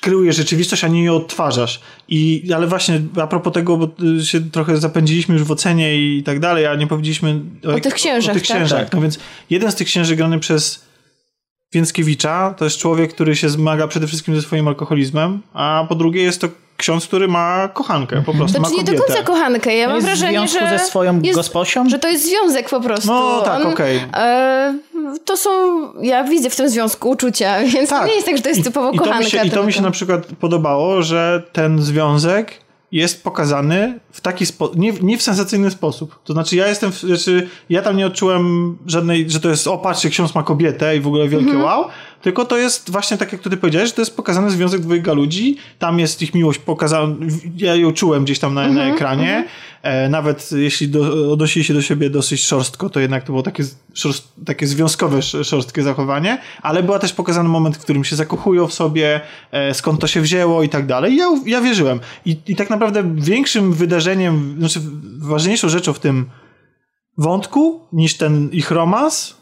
kreujesz 0.00 0.36
rzeczywistość, 0.36 0.84
a 0.84 0.88
nie 0.88 1.04
ją 1.04 1.16
odtwarzasz. 1.16 1.80
I, 2.08 2.50
ale 2.54 2.66
właśnie 2.66 3.00
a 3.22 3.26
propos 3.26 3.52
tego, 3.52 3.76
bo 3.76 3.88
y, 4.20 4.26
się 4.26 4.50
trochę 4.50 4.76
zapędziliśmy 4.76 5.34
już 5.34 5.44
w 5.44 5.52
ocenie 5.52 5.96
i 5.96 6.22
tak 6.22 6.40
dalej, 6.40 6.66
a 6.66 6.74
nie 6.74 6.86
powiedzieliśmy 6.86 7.40
O 7.76 7.80
tych 7.80 7.94
księżach, 7.94 8.30
O 8.30 8.34
tych 8.38 8.46
tak? 8.46 8.56
księżach. 8.56 8.84
Tak. 8.84 8.92
No 8.92 9.00
więc 9.00 9.18
jeden 9.50 9.72
z 9.72 9.74
tych 9.74 9.86
księży 9.86 10.16
grany 10.16 10.38
przez 10.38 10.84
Więckiewicza 11.72 12.54
to 12.58 12.64
jest 12.64 12.78
człowiek, 12.78 13.14
który 13.14 13.36
się 13.36 13.48
zmaga 13.48 13.88
przede 13.88 14.06
wszystkim 14.06 14.36
ze 14.36 14.42
swoim 14.42 14.68
alkoholizmem, 14.68 15.42
a 15.52 15.86
po 15.88 15.94
drugie 15.94 16.22
jest 16.22 16.40
to 16.40 16.48
ksiądz, 16.76 17.06
który 17.06 17.28
ma 17.28 17.68
kochankę, 17.68 18.22
po 18.22 18.34
prostu 18.34 18.62
To 18.62 18.70
nie 18.70 18.84
do 18.84 19.02
końca 19.04 19.22
kochankę. 19.22 19.76
Ja 19.76 19.86
mam 19.86 19.96
jest 19.96 20.06
w 20.06 20.10
wrażenie, 20.10 20.38
związku 20.38 20.58
że 20.58 20.78
ze 20.78 20.84
swoją 20.84 21.20
jest, 21.20 21.38
gosposią? 21.38 21.88
że 21.88 21.98
to 21.98 22.08
jest 22.08 22.24
związek 22.28 22.70
po 22.70 22.80
prostu. 22.80 23.08
No 23.08 23.42
tak, 23.44 23.66
okej. 23.66 24.00
e, 24.14 24.78
to 25.24 25.36
są, 25.36 25.50
ja 26.02 26.24
widzę 26.24 26.50
w 26.50 26.56
tym 26.56 26.68
związku 26.68 27.10
uczucia, 27.10 27.58
więc 27.74 27.90
to 27.90 28.06
nie 28.06 28.14
jest 28.14 28.26
tak, 28.26 28.36
że 28.36 28.42
to 28.42 28.48
jest 28.48 28.64
typowo 28.64 28.90
i, 28.90 28.94
i 28.94 28.98
to 28.98 29.04
kochanka. 29.04 29.24
mi 29.24 29.30
się, 29.30 29.46
I 29.46 29.50
to 29.50 29.64
mi 29.64 29.72
się 29.72 29.82
na 29.82 29.90
przykład 29.90 30.26
podobało, 30.40 31.02
że 31.02 31.42
ten 31.52 31.82
związek 31.82 32.64
jest 32.94 33.24
pokazany 33.24 34.00
w 34.12 34.20
taki 34.20 34.46
sposób, 34.46 34.76
nie, 34.76 34.92
nie 34.92 35.18
w 35.18 35.22
sensacyjny 35.22 35.70
sposób. 35.70 36.18
To 36.24 36.32
znaczy 36.32 36.56
ja 36.56 36.68
jestem, 36.68 36.92
w, 36.92 37.00
znaczy 37.00 37.48
ja 37.68 37.82
tam 37.82 37.96
nie 37.96 38.06
odczułem 38.06 38.76
żadnej, 38.86 39.30
że 39.30 39.40
to 39.40 39.48
jest 39.48 39.68
o 39.68 39.78
patrzcie, 39.78 40.10
ksiądz 40.10 40.34
ma 40.34 40.42
kobietę 40.42 40.96
i 40.96 41.00
w 41.00 41.06
ogóle 41.06 41.28
wielkie 41.28 41.58
wow, 41.58 41.84
tylko 42.24 42.44
to 42.44 42.56
jest 42.56 42.90
właśnie 42.90 43.16
tak 43.16 43.32
jak 43.32 43.40
tutaj 43.40 43.58
powiedziałeś, 43.58 43.88
że 43.88 43.94
to 43.94 44.02
jest 44.02 44.16
pokazany 44.16 44.50
związek 44.50 44.80
dwojga 44.80 45.12
ludzi, 45.12 45.56
tam 45.78 45.98
jest 45.98 46.22
ich 46.22 46.34
miłość 46.34 46.58
pokazana, 46.58 47.14
ja 47.56 47.74
ją 47.74 47.92
czułem 47.92 48.24
gdzieś 48.24 48.38
tam 48.38 48.54
na, 48.54 48.68
na 48.68 48.84
ekranie, 48.84 49.44
e, 49.82 50.08
nawet 50.08 50.50
jeśli 50.52 50.88
do, 50.88 51.32
odnosili 51.32 51.64
się 51.64 51.74
do 51.74 51.82
siebie 51.82 52.10
dosyć 52.10 52.46
szorstko, 52.46 52.90
to 52.90 53.00
jednak 53.00 53.22
to 53.22 53.26
było 53.26 53.42
takie, 53.42 53.64
szorst, 53.94 54.32
takie 54.46 54.66
związkowe, 54.66 55.18
sz- 55.18 55.46
szorstkie 55.46 55.82
zachowanie, 55.82 56.38
ale 56.62 56.82
była 56.82 56.98
też 56.98 57.12
pokazany 57.12 57.48
moment, 57.48 57.76
w 57.76 57.80
którym 57.80 58.04
się 58.04 58.16
zakochują 58.16 58.66
w 58.66 58.74
sobie, 58.74 59.20
e, 59.52 59.74
skąd 59.74 60.00
to 60.00 60.06
się 60.06 60.20
wzięło 60.20 60.62
i 60.62 60.68
tak 60.68 60.86
dalej. 60.86 61.16
Ja, 61.16 61.26
ja 61.46 61.60
wierzyłem. 61.60 62.00
I, 62.24 62.36
I 62.46 62.56
tak 62.56 62.70
naprawdę 62.70 63.14
większym 63.14 63.72
wydarzeniem, 63.72 64.56
znaczy 64.58 64.80
ważniejszą 65.18 65.68
rzeczą 65.68 65.92
w 65.92 66.00
tym 66.00 66.26
wątku 67.18 67.80
niż 67.92 68.16
ten 68.16 68.50
ich 68.52 68.70
romans 68.70 69.36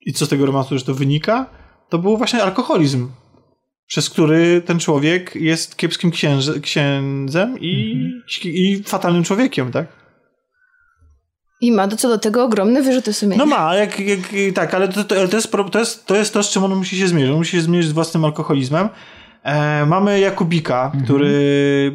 i 0.00 0.12
co 0.12 0.26
z 0.26 0.28
tego 0.28 0.46
romansu 0.46 0.78
że 0.78 0.84
to 0.84 0.94
wynika, 0.94 1.57
to 1.88 1.98
był 1.98 2.16
właśnie 2.16 2.42
alkoholizm, 2.42 3.08
przez 3.86 4.10
który 4.10 4.62
ten 4.66 4.78
człowiek 4.78 5.34
jest 5.34 5.76
kiepskim 5.76 6.10
księże, 6.10 6.60
księdzem 6.60 7.60
i, 7.60 8.04
i 8.44 8.82
fatalnym 8.82 9.24
człowiekiem, 9.24 9.72
tak? 9.72 9.86
I 11.60 11.72
ma 11.72 11.86
do 11.86 11.96
co 11.96 12.08
do 12.08 12.18
tego 12.18 12.44
ogromne 12.44 12.82
wyrzuty 12.82 13.12
sumienia. 13.12 13.44
No 13.44 13.46
ma, 13.46 13.74
jak, 13.74 14.00
jak, 14.00 14.20
tak, 14.54 14.74
ale 14.74 14.88
to, 14.88 15.04
to, 15.04 15.28
to, 15.28 15.36
jest, 15.36 15.52
to, 15.72 15.78
jest, 15.78 16.06
to 16.06 16.16
jest 16.16 16.34
to, 16.34 16.42
z 16.42 16.50
czym 16.50 16.64
on 16.64 16.74
musi 16.74 16.96
się 16.96 17.08
zmierzyć. 17.08 17.30
On 17.30 17.38
musi 17.38 17.50
się 17.50 17.60
zmierzyć 17.60 17.90
z 17.90 17.94
własnym 17.94 18.24
alkoholizmem. 18.24 18.88
E, 19.42 19.86
mamy 19.86 20.20
Jakubika, 20.20 20.92
który 21.04 21.32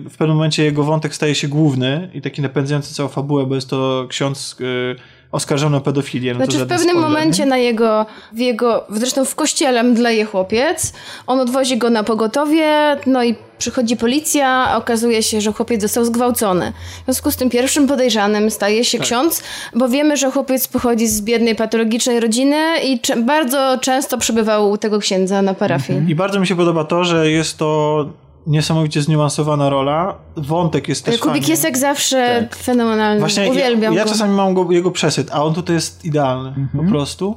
w 0.09 0.17
pewnym 0.17 0.37
momencie 0.37 0.63
jego 0.63 0.83
wątek 0.83 1.15
staje 1.15 1.35
się 1.35 1.47
główny 1.47 2.09
i 2.13 2.21
taki 2.21 2.41
napędzający 2.41 2.93
całą 2.93 3.09
fabułę, 3.09 3.45
bo 3.45 3.55
jest 3.55 3.69
to 3.69 4.05
ksiądz 4.09 4.57
e, 4.61 4.95
oskarżony 5.33 5.77
o 5.77 5.81
pedofilię. 5.81 6.33
No 6.33 6.39
to 6.39 6.45
Znaczy 6.45 6.57
w 6.57 6.59
żaden 6.59 6.77
pewnym 6.77 6.95
spoiler, 6.95 7.09
momencie 7.11 7.43
nie? 7.43 7.49
na 7.49 7.57
jego, 7.57 8.05
w 8.33 8.39
jego, 8.39 8.83
zresztą 8.89 9.25
w 9.25 9.35
kościele 9.35 9.83
mdleje 9.83 10.25
chłopiec, 10.25 10.93
on 11.27 11.39
odwozi 11.39 11.77
go 11.77 11.89
na 11.89 12.03
pogotowie, 12.03 12.97
no 13.05 13.23
i 13.23 13.35
przychodzi 13.57 13.97
policja, 13.97 14.47
a 14.49 14.77
okazuje 14.77 15.23
się, 15.23 15.41
że 15.41 15.53
chłopiec 15.53 15.81
został 15.81 16.05
zgwałcony. 16.05 16.73
W 17.01 17.05
związku 17.05 17.31
z 17.31 17.35
tym 17.35 17.49
pierwszym 17.49 17.87
podejrzanym 17.87 18.51
staje 18.51 18.85
się 18.85 18.99
ksiądz, 18.99 19.43
bo 19.75 19.89
wiemy, 19.89 20.17
że 20.17 20.31
chłopiec 20.31 20.67
pochodzi 20.67 21.07
z 21.07 21.21
biednej, 21.21 21.55
patologicznej 21.55 22.19
rodziny 22.19 22.57
i 22.85 22.99
cze- 22.99 23.15
bardzo 23.17 23.77
często 23.81 24.17
przebywał 24.17 24.69
u 24.71 24.77
tego 24.77 24.99
księdza 24.99 25.41
na 25.41 25.53
parafii. 25.53 25.99
I 26.07 26.15
bardzo 26.15 26.39
mi 26.39 26.47
się 26.47 26.55
podoba 26.55 26.83
to, 26.83 27.03
że 27.03 27.31
jest 27.31 27.57
to 27.57 28.05
niesamowicie 28.47 29.01
zniuansowana 29.01 29.69
rola. 29.69 30.19
Wątek 30.35 30.87
jest 30.87 31.05
też 31.05 31.17
Kubik 31.17 31.33
fajny. 31.33 31.47
jest 31.47 31.63
jak 31.63 31.77
zawsze 31.77 32.47
fenomenalny. 32.55 33.19
Właśnie 33.19 33.49
Uwielbiam 33.49 33.93
ja, 33.93 33.99
ja 33.99 34.05
go. 34.05 34.11
czasami 34.11 34.35
mam 34.35 34.53
go, 34.53 34.71
jego 34.71 34.91
przesyt, 34.91 35.29
a 35.31 35.43
on 35.43 35.53
tutaj 35.53 35.75
jest 35.75 36.05
idealny 36.05 36.67
po 36.77 36.83
prostu. 36.83 37.35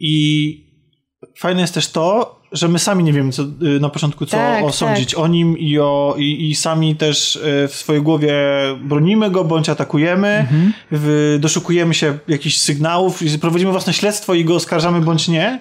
I 0.00 0.54
fajne 1.38 1.60
jest 1.60 1.74
też 1.74 1.88
to, 1.88 2.40
że 2.52 2.68
my 2.68 2.78
sami 2.78 3.04
nie 3.04 3.12
wiemy 3.12 3.32
co, 3.32 3.42
y, 3.42 3.80
na 3.80 3.88
początku, 3.88 4.26
co 4.26 4.36
Tak, 4.36 4.64
osądzić 4.64 5.14
o 5.14 5.26
nim 5.28 5.58
i, 5.58 5.78
o, 5.78 6.14
i, 6.18 6.50
i 6.50 6.54
sami 6.54 6.96
też 6.96 7.36
y, 7.36 7.68
w 7.68 7.74
swojej 7.74 8.02
głowie 8.02 8.34
bronimy 8.84 9.30
go, 9.30 9.44
bądź 9.44 9.68
atakujemy, 9.68 10.46
w, 10.90 11.36
doszukujemy 11.40 11.94
się 11.94 12.18
jakichś 12.28 12.56
sygnałów, 12.56 13.22
i 13.22 13.38
prowadzimy 13.38 13.72
własne 13.72 13.92
śledztwo 13.92 14.34
i 14.34 14.44
go 14.44 14.54
oskarżamy, 14.54 15.00
bądź 15.00 15.28
nie. 15.28 15.60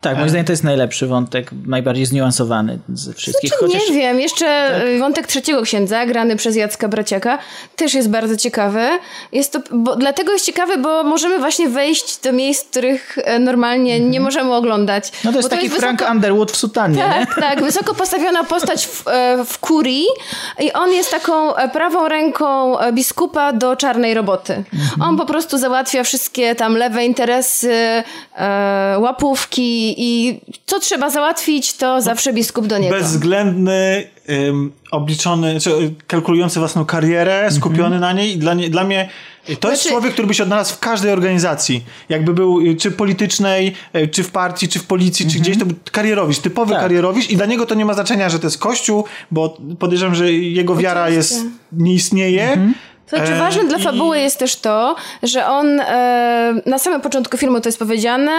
Tak, 0.00 0.16
moim 0.16 0.28
zdaniem 0.28 0.46
to 0.46 0.52
jest 0.52 0.64
najlepszy 0.64 1.06
wątek, 1.06 1.50
najbardziej 1.66 2.06
zniuansowany 2.06 2.78
ze 2.88 3.12
wszystkich. 3.12 3.50
Znaczy, 3.50 3.64
Chociaż 3.66 3.88
Nie 3.90 3.96
wiem, 3.96 4.20
jeszcze 4.20 4.46
Tak. 4.90 4.98
wątek 5.00 5.26
trzeciego 5.26 5.62
księdza, 5.62 6.06
grany 6.06 6.36
przez 6.36 6.56
Jacka 6.56 6.88
Braciaka, 6.88 7.38
też 7.76 7.94
jest 7.94 8.10
bardzo 8.10 8.36
ciekawy. 8.36 8.88
Jest 9.32 9.52
to, 9.52 9.60
bo, 9.72 9.96
dlatego 9.96 10.32
jest 10.32 10.44
ciekawy, 10.46 10.78
bo 10.78 11.04
możemy 11.04 11.38
właśnie 11.38 11.68
wejść 11.68 12.18
do 12.22 12.32
miejsc, 12.32 12.70
których 12.70 13.18
e, 13.24 13.38
normalnie 13.38 14.00
nie 14.00 14.20
możemy 14.20 14.54
oglądać. 14.54 15.06
Mhm. 15.08 15.20
no 15.24 15.32
to 15.32 15.38
jest 15.38 15.50
taki 15.50 15.68
Frank 15.70 16.00
wysoko- 16.00 16.10
Underwood 16.12 16.52
w 16.52 16.56
sutannie, 16.56 16.96
nie? 16.96 17.26
tak, 17.26 17.34
tak, 17.40 17.62
wysoko 17.62 17.94
postawiona 17.94 18.44
postać 18.44 18.86
w, 18.86 19.08
e, 19.08 19.44
w 19.44 19.58
kurii 19.58 20.04
i 20.60 20.72
on 20.72 20.92
jest 20.92 21.10
taką 21.10 21.56
e, 21.56 21.68
prawą 21.68 22.08
ręką 22.08 22.78
e, 22.78 22.92
biskupa 22.92 23.52
do 23.52 23.76
czarnej 23.76 24.14
roboty. 24.14 24.52
Mhm. 24.74 25.02
On 25.02 25.16
po 25.16 25.26
prostu 25.26 25.58
załatwia 25.58 26.04
wszystkie 26.04 26.54
tam 26.54 26.76
lewe 26.76 27.04
interesy, 27.04 28.02
e, 28.38 28.96
łapówki 28.98 29.85
i 29.98 30.40
co 30.66 30.80
trzeba 30.80 31.10
załatwić, 31.10 31.72
to 31.72 32.00
zawsze 32.00 32.32
biskup 32.32 32.66
do 32.66 32.78
niego. 32.78 32.96
bezwzględny, 32.96 34.08
ym, 34.30 34.72
obliczony, 34.90 35.60
czy 35.60 35.70
y, 35.70 35.94
kalkulujący 36.06 36.58
własną 36.58 36.84
karierę, 36.84 37.48
skupiony 37.50 38.00
na 38.00 38.12
niej. 38.12 38.36
Dla, 38.38 38.54
nie, 38.54 38.70
dla 38.70 38.84
mnie 38.84 39.08
to 39.60 39.70
jest 39.70 39.82
Znaczy- 39.82 39.88
człowiek, 39.94 40.12
który 40.12 40.28
by 40.28 40.34
się 40.34 40.42
odnalazł 40.42 40.74
w 40.74 40.78
każdej 40.78 41.12
organizacji. 41.12 41.84
Jakby 42.08 42.34
był 42.34 42.60
y, 42.60 42.76
czy 42.76 42.90
politycznej, 42.90 43.72
y, 43.96 44.08
czy 44.08 44.22
w 44.22 44.30
partii, 44.30 44.68
czy 44.68 44.78
w 44.78 44.84
policji, 44.84 45.30
czy 45.30 45.38
gdzieś, 45.38 45.58
to 45.58 45.66
był 45.66 45.76
karierowicz, 45.92 46.38
typowy 46.38 46.72
Tak. 46.72 46.82
karierowicz 46.82 47.30
i 47.30 47.36
dla 47.36 47.46
niego 47.46 47.66
to 47.66 47.74
nie 47.74 47.84
ma 47.84 47.94
znaczenia, 47.94 48.28
że 48.28 48.38
to 48.38 48.46
jest 48.46 48.58
kościół, 48.58 49.04
bo 49.30 49.58
podejrzewam, 49.78 50.14
że 50.14 50.32
jego 50.32 50.76
wiara 50.76 51.02
Oczywiście. 51.04 51.34
jest, 51.34 51.46
nie 51.72 51.94
istnieje. 51.94 52.72
To 53.10 53.16
znaczy, 53.16 53.32
E, 53.32 53.38
ważne 53.38 53.64
dla 53.64 53.78
fabuły 53.78 54.18
jest 54.18 54.38
też 54.38 54.56
to, 54.56 54.96
że 55.22 55.46
on 55.46 55.80
e, 55.80 56.54
na 56.66 56.78
samym 56.78 57.00
początku 57.00 57.36
filmu 57.36 57.60
to 57.60 57.68
jest 57.68 57.78
powiedziane, 57.78 58.32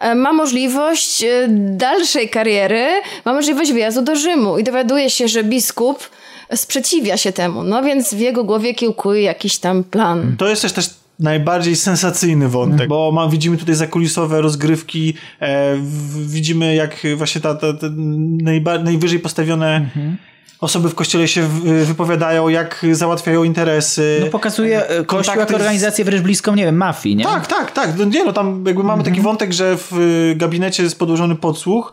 e, 0.00 0.14
ma 0.14 0.32
możliwość 0.32 1.24
dalszej 1.48 2.28
kariery, 2.28 2.86
ma 3.24 3.32
możliwość 3.32 3.72
wyjazdu 3.72 4.02
do 4.02 4.16
Rzymu 4.16 4.58
i 4.58 4.64
dowiaduje 4.64 5.10
się, 5.10 5.28
że 5.28 5.44
biskup 5.44 6.10
sprzeciwia 6.54 7.16
się 7.16 7.32
temu. 7.32 7.62
No 7.62 7.82
więc 7.82 8.14
w 8.14 8.18
jego 8.18 8.44
głowie 8.44 8.74
kiełkuje 8.74 9.22
jakiś 9.22 9.58
tam 9.58 9.84
plan. 9.84 10.36
To 10.38 10.48
jest 10.48 10.62
też 10.62 10.72
też 10.72 10.90
najbardziej 11.18 11.76
sensacyjny 11.76 12.48
wątek, 12.48 12.88
bo 12.88 13.12
ma, 13.12 13.28
widzimy 13.28 13.56
tutaj 13.56 13.74
zakulisowe 13.74 14.40
rozgrywki, 14.40 15.14
e, 15.40 15.76
w, 15.76 16.30
widzimy 16.30 16.74
jak 16.74 16.96
właśnie 17.16 17.40
ta, 17.40 17.54
ta, 17.54 17.72
te 17.72 17.90
najba, 18.42 18.78
najwyżej 18.78 19.18
postawione 19.18 19.90
osoby 20.60 20.88
w 20.88 20.94
kościele 20.94 21.28
się 21.28 21.48
wypowiadają, 21.84 22.48
jak 22.48 22.86
załatwiają 22.92 23.44
interesy. 23.44 24.18
No 24.24 24.26
pokazuje 24.26 24.88
e, 24.88 25.04
Kościół 25.04 25.36
jako 25.36 25.54
organizację 25.54 26.04
wręcz 26.04 26.22
bliską, 26.22 26.54
nie 26.54 26.64
wiem, 26.64 26.76
mafii, 26.76 27.16
nie? 27.16 27.24
Tak, 27.24 27.46
tak, 27.46 27.70
tak. 27.70 27.98
No 27.98 28.04
nie, 28.04 28.24
no 28.24 28.32
tam 28.32 28.64
jakby 28.66 28.84
mamy 28.84 29.04
taki 29.04 29.20
wątek, 29.20 29.52
że 29.52 29.76
w 29.76 30.32
gabinecie 30.36 30.82
jest 30.82 30.98
podłożony 30.98 31.36
podsłuch 31.36 31.92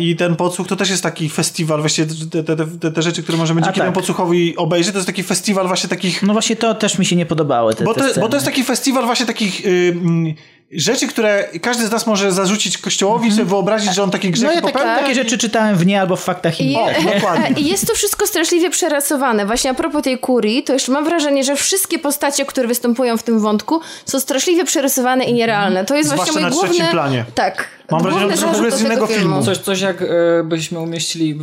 i 0.00 0.16
ten 0.16 0.36
podsłuch 0.36 0.68
to 0.68 0.76
też 0.76 0.90
jest 0.90 1.02
taki 1.02 1.28
festiwal, 1.28 1.80
właściwie 1.80 2.14
te, 2.30 2.42
te, 2.42 2.56
te, 2.80 2.90
te 2.90 3.02
rzeczy, 3.02 3.22
które 3.22 3.38
możemy 3.38 3.60
dzięki 3.62 3.78
tak. 3.78 3.86
temu 3.86 3.94
podsłuchowi 3.94 4.56
obejrzeć, 4.56 4.92
to 4.92 4.98
jest 4.98 5.06
taki 5.06 5.22
festiwal 5.22 5.66
właśnie 5.66 5.88
takich 5.88 6.22
No 6.22 6.32
właśnie 6.32 6.56
to 6.56 6.74
też 6.74 6.98
mi 6.98 7.06
się 7.06 7.16
nie 7.16 7.26
podobały 7.26 7.74
te, 7.74 7.84
bo 7.84 7.94
te 7.94 8.20
bo 8.20 8.28
to 8.28 8.36
jest 8.36 8.46
taki 8.46 8.64
festiwal 8.64 9.04
właśnie 9.04 9.26
takich 9.26 9.66
y, 9.66 9.96
mm, 9.96 10.34
rzeczy, 10.72 11.06
które 11.06 11.48
każdy 11.62 11.86
z 11.86 11.90
nas 11.90 12.06
może 12.06 12.32
zarzucić 12.32 12.78
kościołowi, 12.78 13.32
sobie 13.32 13.44
wyobrazić, 13.44 13.94
że 13.94 14.02
on 14.02 14.10
takie 14.10 14.28
No 14.28 14.32
grzechy 14.32 14.54
ja 14.54 14.62
tak, 14.62 14.72
popełnia. 14.72 14.98
takie 14.98 15.14
rzeczy 15.14 15.38
czytałem 15.38 15.76
w 15.76 15.86
nie 15.86 16.00
albo 16.00 16.16
w 16.16 16.20
faktach 16.20 16.60
I, 16.60 16.72
i 16.72 16.76
O, 16.76 16.88
dokładnie. 17.14 17.54
I 17.62 17.66
jest 17.66 17.86
to 17.86 17.94
wszystko 17.94 18.26
straszliwie 18.26 18.70
przerasowane. 18.70 19.46
Właśnie 19.46 19.70
a 19.70 19.74
propos 19.74 20.02
tej 20.02 20.18
kurii, 20.18 20.62
to 20.62 20.72
jeszcze 20.72 20.92
mam 20.92 21.04
wrażenie, 21.04 21.44
że 21.44 21.56
wszystkie 21.56 21.98
postacie, 21.98 22.44
które 22.44 22.68
występują 22.68 23.16
w 23.16 23.22
tym 23.22 23.40
wątku, 23.40 23.80
są 24.04 24.20
straszliwie 24.20 24.64
przerysowane 24.64 25.24
i 25.24 25.32
nierealne. 25.32 25.84
To 25.84 25.96
jest 25.96 26.10
Zwłaszcza 26.10 26.32
właśnie 26.32 26.40
mój 26.40 26.50
na 26.50 26.56
główny... 26.56 26.74
trzecim 26.74 26.92
planie. 26.92 27.24
Tak. 27.34 27.68
Mam 27.90 28.02
wrażenie, 28.02 28.26
główny 28.26 28.36
że 28.36 28.46
to 28.46 28.52
w 28.52 28.54
ogóle 28.54 28.70
z 28.70 28.80
innego 28.80 29.06
filmu. 29.06 29.42
Coś, 29.44 29.58
coś 29.58 29.80
jak 29.80 30.02
e, 30.02 30.06
byśmy 30.44 30.80
umieścili 30.80 31.38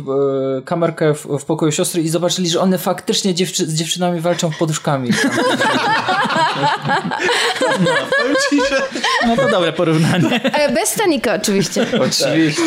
e, 0.58 0.62
kamerkę 0.62 1.14
w, 1.14 1.26
w 1.38 1.44
pokoju 1.44 1.72
siostry 1.72 2.02
i 2.02 2.08
zobaczyli, 2.08 2.48
że 2.48 2.60
one 2.60 2.78
faktycznie 2.78 3.34
dziewczy, 3.34 3.66
z 3.66 3.74
dziewczynami 3.74 4.20
walczą 4.20 4.50
poduszkami. 4.58 5.10
Powiem 8.18 8.36
ci, 8.50 8.56
że 8.70 8.82
No 9.26 9.36
to 9.36 9.48
dobre 9.48 9.72
porównanie. 9.72 10.40
E, 10.44 10.72
Bez 10.72 10.88
stanika 10.88 11.34
oczywiście. 11.34 11.86
Oczywiście. 11.92 12.62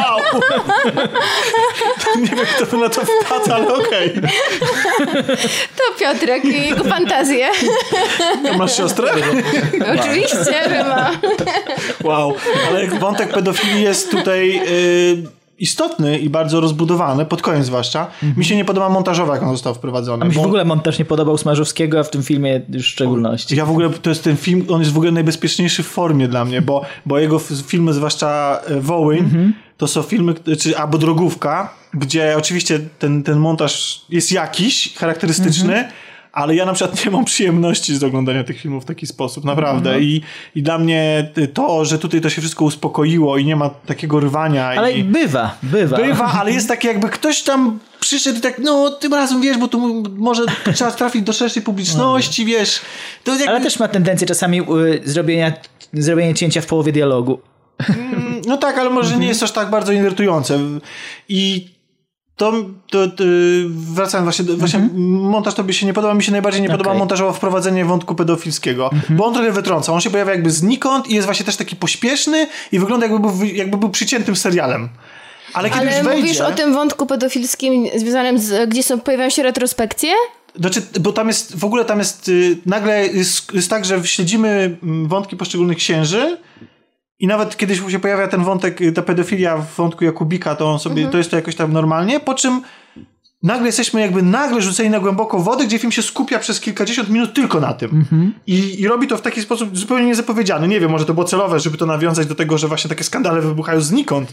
wow. 0.00 0.20
Nie 2.16 2.26
wiem, 2.28 2.46
kto 2.56 2.76
na 2.76 2.88
to 2.88 3.00
wpadł, 3.04 3.52
ale 3.54 3.74
okej. 3.74 4.20
To 5.76 5.82
Piotrek 5.98 6.44
i 6.44 6.68
jego 6.68 6.84
fantazje. 6.84 7.48
Masz 8.58 8.76
siostrę? 8.76 9.12
Oczywiście, 10.00 10.68
że 10.68 10.84
ma. 10.84 11.05
Wow. 12.04 12.34
Ale 12.68 12.86
wątek 12.86 13.32
pedofilii 13.34 13.82
jest 13.82 14.10
tutaj 14.10 14.60
y, 14.68 15.22
istotny 15.58 16.18
i 16.18 16.30
bardzo 16.30 16.60
rozbudowany, 16.60 17.24
pod 17.26 17.42
koniec 17.42 17.66
zwłaszcza. 17.66 18.06
Mi 18.36 18.44
się 18.44 18.56
nie 18.56 18.64
podoba 18.64 18.88
montażowa, 18.88 19.34
jak 19.34 19.42
on 19.42 19.50
został 19.50 19.74
wprowadzony. 19.74 20.22
A 20.22 20.26
mi 20.28 20.32
się 20.34 20.36
bo- 20.36 20.42
w 20.42 20.46
ogóle 20.46 20.64
montaż 20.64 20.98
nie 20.98 21.04
podobał 21.04 21.38
Smarzowskiego, 21.38 21.98
a 22.00 22.02
w 22.02 22.10
tym 22.10 22.22
filmie 22.22 22.60
w 22.68 22.82
szczególności. 22.82 23.56
Ja 23.56 23.66
w 23.66 23.70
ogóle, 23.70 23.90
to 23.90 24.10
jest 24.10 24.24
ten 24.24 24.36
film, 24.36 24.66
on 24.68 24.80
jest 24.80 24.92
w 24.92 24.96
ogóle 24.96 25.12
najbezpieczniejszy 25.12 25.82
w 25.82 25.86
formie 25.86 26.28
dla 26.28 26.44
mnie, 26.44 26.62
bo, 26.62 26.82
bo 27.06 27.18
jego 27.18 27.38
filmy, 27.38 27.92
zwłaszcza 27.92 28.60
e, 28.66 28.80
Wołyń, 28.80 29.52
to 29.76 29.88
są 29.88 30.02
filmy, 30.02 30.34
czy, 30.60 30.78
albo 30.78 30.98
Drogówka, 30.98 31.74
gdzie 31.94 32.34
oczywiście 32.38 32.80
ten, 32.98 33.22
ten 33.22 33.38
montaż 33.38 34.02
jest 34.08 34.32
jakiś, 34.32 34.94
charakterystyczny, 34.96 35.88
ale 36.36 36.54
ja 36.54 36.66
na 36.66 36.72
przykład 36.72 37.04
nie 37.04 37.10
mam 37.10 37.24
przyjemności 37.24 37.96
z 37.96 38.04
oglądania 38.04 38.44
tych 38.44 38.60
filmów 38.60 38.82
w 38.82 38.86
taki 38.86 39.06
sposób, 39.06 39.44
naprawdę. 39.44 39.90
Mhm. 39.90 40.04
I, 40.04 40.22
I 40.54 40.62
dla 40.62 40.78
mnie 40.78 41.30
to, 41.54 41.84
że 41.84 41.98
tutaj 41.98 42.20
to 42.20 42.30
się 42.30 42.40
wszystko 42.40 42.64
uspokoiło 42.64 43.38
i 43.38 43.44
nie 43.44 43.56
ma 43.56 43.70
takiego 43.70 44.20
rwania. 44.20 44.66
Ale 44.66 44.92
i... 44.92 45.04
bywa, 45.04 45.58
bywa. 45.62 45.96
Bywa, 45.96 46.32
ale 46.40 46.52
jest 46.52 46.68
takie 46.68 46.88
jakby 46.88 47.08
ktoś 47.08 47.42
tam 47.42 47.78
przyszedł 48.00 48.38
i 48.38 48.40
tak, 48.40 48.58
no 48.58 48.90
tym 48.90 49.14
razem 49.14 49.40
wiesz, 49.40 49.58
bo 49.58 49.68
tu 49.68 50.04
może 50.16 50.42
trzeba 50.74 50.90
trafić 50.90 51.22
do 51.22 51.32
szerszej 51.32 51.62
publiczności, 51.62 52.44
wiesz. 52.44 52.80
To 53.24 53.30
jakby... 53.30 53.48
Ale 53.48 53.60
też 53.60 53.78
ma 53.78 53.88
tendencję 53.88 54.26
czasami 54.26 54.60
y, 54.60 54.64
zrobienia, 55.04 55.52
zrobienia 55.92 56.34
cięcia 56.34 56.60
w 56.60 56.66
połowie 56.66 56.92
dialogu. 56.92 57.40
No 58.46 58.56
tak, 58.56 58.78
ale 58.78 58.90
może 58.90 59.16
nie 59.16 59.26
jest 59.26 59.42
aż 59.42 59.52
tak 59.52 59.70
bardzo 59.70 59.92
irytujące. 59.92 60.58
I 61.28 61.68
to, 62.36 62.52
to, 62.90 63.08
to 63.08 63.24
wracając 63.68 64.24
właśnie, 64.24 64.44
do, 64.44 64.56
właśnie 64.56 64.88
montaż 64.94 65.54
tobie 65.54 65.74
się 65.74 65.86
nie 65.86 65.92
podoba, 65.92 66.14
mi 66.14 66.22
się 66.22 66.32
najbardziej 66.32 66.62
nie 66.62 66.68
podoba 66.68 66.90
Okej. 66.90 66.98
montażowo 66.98 67.32
wprowadzenie 67.32 67.84
wątku 67.84 68.14
pedofilskiego, 68.14 68.90
bo 69.08 69.26
on 69.26 69.34
trochę 69.34 69.52
wytrąca, 69.52 69.92
on 69.92 70.00
się 70.00 70.10
pojawia 70.10 70.32
jakby 70.32 70.50
znikąd 70.50 71.10
i 71.10 71.14
jest 71.14 71.24
właśnie 71.24 71.46
też 71.46 71.56
taki 71.56 71.76
pośpieszny 71.76 72.46
i 72.72 72.78
wygląda 72.78 73.06
jakby 73.06 73.30
był, 73.30 73.44
jakby 73.44 73.76
był 73.76 73.90
przyciętym 73.90 74.36
serialem. 74.36 74.88
Ale 75.52 75.70
kiedy 75.70 75.80
Ale 75.80 75.96
już 75.96 76.04
wejdzie... 76.04 76.22
mówisz 76.22 76.40
o 76.40 76.50
tym 76.50 76.74
wątku 76.74 77.06
pedofilskim 77.06 77.86
związanym 77.96 78.38
z, 78.38 78.70
gdzie 78.70 78.82
są, 78.82 79.00
pojawiają 79.00 79.30
się 79.30 79.42
retrospekcje? 79.42 80.10
Znaczy, 80.60 80.82
bo 81.00 81.12
tam 81.12 81.28
jest, 81.28 81.58
w 81.58 81.64
ogóle 81.64 81.84
tam 81.84 81.98
jest, 81.98 82.28
y, 82.28 82.56
nagle 82.66 83.06
jest, 83.06 83.54
jest 83.54 83.70
tak, 83.70 83.84
że 83.84 84.06
śledzimy 84.06 84.76
mm, 84.82 85.08
wątki 85.08 85.36
poszczególnych 85.36 85.76
księży 85.76 86.38
i 87.18 87.26
nawet 87.26 87.56
kiedyś 87.56 87.82
się 87.88 87.98
pojawia 87.98 88.28
ten 88.28 88.44
wątek, 88.44 88.80
y, 88.80 88.92
ta 88.92 89.02
pedofilia 89.02 89.56
w 89.56 89.74
wątku 89.76 90.04
Jakubika, 90.04 90.54
to 90.54 90.70
on 90.70 90.78
sobie, 90.78 91.06
to 91.06 91.18
jest 91.18 91.30
to 91.30 91.36
jakoś 91.36 91.56
tam 91.56 91.72
normalnie, 91.72 92.20
po 92.20 92.34
czym 92.34 92.62
nagle 93.42 93.66
jesteśmy 93.66 94.00
jakby 94.00 94.22
nagle 94.22 94.62
rzuceni 94.62 94.90
na 94.90 95.00
głęboką 95.00 95.42
wodę, 95.42 95.66
gdzie 95.66 95.78
film 95.78 95.92
się 95.92 96.02
skupia 96.02 96.38
przez 96.38 96.60
kilkadziesiąt 96.60 97.08
minut 97.08 97.34
tylko 97.34 97.60
na 97.60 97.74
tym. 97.74 98.04
I, 98.46 98.80
I 98.80 98.88
robi 98.88 99.06
to 99.06 99.16
w 99.16 99.22
taki 99.22 99.42
sposób 99.42 99.78
zupełnie 99.78 100.06
niezapowiedziany. 100.06 100.68
Nie 100.68 100.80
wiem, 100.80 100.90
może 100.90 101.04
to 101.04 101.14
było 101.14 101.26
celowe, 101.26 101.60
żeby 101.60 101.78
to 101.78 101.86
nawiązać 101.86 102.26
do 102.26 102.34
tego, 102.34 102.58
że 102.58 102.68
właśnie 102.68 102.88
takie 102.88 103.04
skandale 103.04 103.40
wybuchają 103.40 103.80
znikąd. 103.80 104.32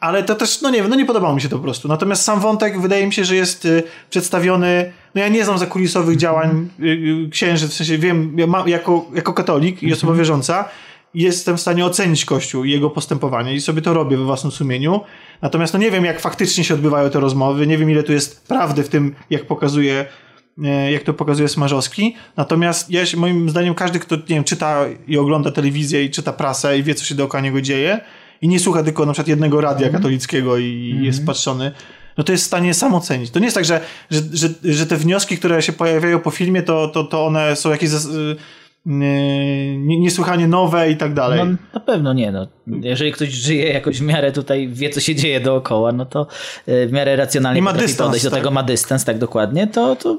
Ale 0.00 0.22
to 0.22 0.34
też, 0.34 0.60
no 0.62 0.70
nie 0.70 0.78
wiem, 0.82 0.90
no 0.90 0.96
nie 0.96 1.04
podobało 1.04 1.34
mi 1.34 1.40
się 1.40 1.48
to 1.48 1.56
po 1.56 1.62
prostu. 1.62 1.88
Natomiast 1.88 2.22
sam 2.22 2.40
wątek 2.40 2.80
wydaje 2.80 3.06
mi 3.06 3.12
się, 3.12 3.24
że 3.24 3.36
jest 3.36 3.64
y, 3.64 3.82
przedstawiony, 4.10 4.92
no 5.14 5.20
ja 5.20 5.28
nie 5.28 5.44
znam 5.44 5.58
zakulisowych 5.58 6.16
działań 6.16 6.68
y, 6.80 6.84
y, 7.26 7.28
księży, 7.30 7.68
w 7.68 7.74
sensie 7.74 7.98
wiem, 7.98 8.38
ja 8.38 8.46
ma, 8.46 8.64
jako, 8.66 9.06
jako 9.14 9.32
katolik 9.32 9.82
i 9.82 9.92
osoba 9.92 10.12
wierząca, 10.12 10.68
jestem 11.14 11.56
w 11.56 11.60
stanie 11.60 11.86
ocenić 11.86 12.24
Kościół 12.24 12.64
i 12.64 12.70
jego 12.70 12.90
postępowanie 12.90 13.54
i 13.54 13.60
sobie 13.60 13.82
to 13.82 13.94
robię 13.94 14.16
we 14.16 14.24
własnym 14.24 14.50
sumieniu. 14.52 15.00
Natomiast 15.42 15.72
no 15.74 15.80
nie 15.80 15.90
wiem, 15.90 16.04
jak 16.04 16.20
faktycznie 16.20 16.64
się 16.64 16.74
odbywają 16.74 17.10
te 17.10 17.20
rozmowy, 17.20 17.66
nie 17.66 17.78
wiem, 17.78 17.90
ile 17.90 18.02
tu 18.02 18.12
jest 18.12 18.46
prawdy 18.48 18.82
w 18.82 18.88
tym, 18.88 19.14
jak 19.30 19.46
pokazuje 19.46 20.06
e, 20.64 20.92
jak 20.92 21.02
to 21.02 21.14
pokazuje 21.14 21.48
Smarzowski. 21.48 22.16
Natomiast 22.36 22.90
ja, 22.90 23.06
się- 23.06 23.16
moim 23.16 23.50
zdaniem 23.50 23.74
każdy, 23.74 23.98
kto 23.98 24.16
nie 24.16 24.22
wiem, 24.28 24.44
czyta 24.44 24.84
i 25.08 25.18
ogląda 25.18 25.50
telewizję 25.50 26.04
i 26.04 26.10
czyta 26.10 26.32
prasę 26.32 26.78
i 26.78 26.82
wie, 26.82 26.94
co 26.94 27.04
się 27.04 27.14
dookoła 27.14 27.40
niego 27.40 27.60
dzieje 27.60 28.00
i 28.42 28.48
nie 28.48 28.60
słucha 28.60 28.82
tylko 28.82 29.06
na 29.06 29.12
przykład 29.12 29.28
jednego 29.28 29.60
radia 29.60 29.88
katolickiego 29.88 30.58
i 30.58 30.98
jest 31.02 31.26
patrzony, 31.26 31.72
no 32.18 32.24
to 32.24 32.32
jest 32.32 32.44
w 32.44 32.46
stanie 32.46 32.74
sam 32.74 32.94
ocenić. 32.94 33.30
To 33.30 33.38
nie 33.38 33.44
jest 33.44 33.54
tak, 33.54 33.64
że, 33.64 33.80
że, 34.10 34.20
że, 34.32 34.48
że 34.64 34.86
te 34.86 34.96
wnioski, 34.96 35.38
które 35.38 35.62
się 35.62 35.72
pojawiają 35.72 36.20
po 36.20 36.30
filmie, 36.30 36.62
to, 36.62 36.88
to, 36.88 37.04
to 37.04 37.26
one 37.26 37.56
są 37.56 37.70
jakieś 37.70 37.90
zas- 37.90 38.08
niesłychanie 38.86 40.48
nowe 40.48 40.90
i 40.90 40.96
tak 40.96 41.14
dalej. 41.14 41.38
No, 41.44 41.56
na 41.74 41.80
pewno 41.80 42.12
nie. 42.12 42.32
No. 42.32 42.46
Jeżeli 42.66 43.12
ktoś 43.12 43.28
żyje 43.28 43.72
jakoś 43.72 43.98
w 43.98 44.02
miarę 44.02 44.32
tutaj, 44.32 44.68
wie 44.68 44.90
co 44.90 45.00
się 45.00 45.14
dzieje 45.14 45.40
dookoła, 45.40 45.92
no 45.92 46.06
to 46.06 46.26
y, 46.68 46.86
w 46.86 46.92
miarę 46.92 47.16
racjonalnie 47.16 47.58
I 47.58 47.62
ma 47.62 47.72
dystans, 47.72 47.98
podejść 48.08 48.24
do 48.24 48.30
tak? 48.30 48.38
tego, 48.40 48.50
ma 48.50 48.62
dystans, 48.62 49.04
tak 49.04 49.18
dokładnie, 49.18 49.66
to, 49.66 49.96
to 49.96 50.18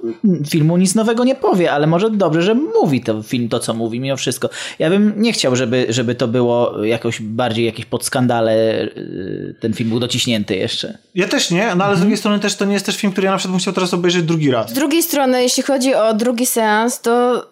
filmu 0.50 0.78
nic 0.78 0.96
nowego 0.96 1.24
nie 1.24 1.36
powie, 1.36 1.72
ale 1.72 1.88
może 1.88 2.10
dobrze, 2.10 2.42
że 2.42 2.54
mówi 2.56 3.02
to 3.02 3.24
film 3.24 3.50
to, 3.50 3.60
co 3.60 3.74
mówi 3.74 4.00
mimo 4.00 4.18
wszystko. 4.18 4.50
Ja 4.80 4.90
bym 4.90 5.14
nie 5.18 5.34
chciał, 5.34 5.56
żeby, 5.56 5.86
żeby 5.90 6.16
to 6.16 6.28
było 6.28 6.86
jakoś 6.86 7.22
bardziej 7.22 7.66
jakieś 7.66 7.86
pod 7.86 8.06
skandale 8.06 8.82
y, 8.84 9.56
ten 9.62 9.74
film 9.74 9.90
był 9.90 10.00
dociśnięty 10.00 10.56
jeszcze. 10.56 10.98
Ja 11.16 11.28
też 11.28 11.52
nie, 11.52 11.66
no 11.66 11.72
ale 11.72 11.96
Mhm. 11.96 11.98
z 11.98 12.00
drugiej 12.00 12.18
strony 12.18 12.40
też 12.40 12.56
to 12.56 12.66
nie 12.66 12.74
jest 12.74 12.86
też 12.86 12.98
film, 12.98 13.12
który 13.14 13.26
ja 13.26 13.32
na 13.32 13.38
przykład 13.38 13.52
bym 13.52 13.60
chciał 13.60 13.74
teraz 13.74 13.94
obejrzeć 13.94 14.24
drugi 14.24 14.52
raz. 14.52 14.70
Z 14.70 14.74
drugiej 14.74 15.04
strony, 15.04 15.42
jeśli 15.44 15.64
chodzi 15.64 15.96
o 15.96 16.14
drugi 16.14 16.46
seans, 16.46 17.02
to, 17.02 17.46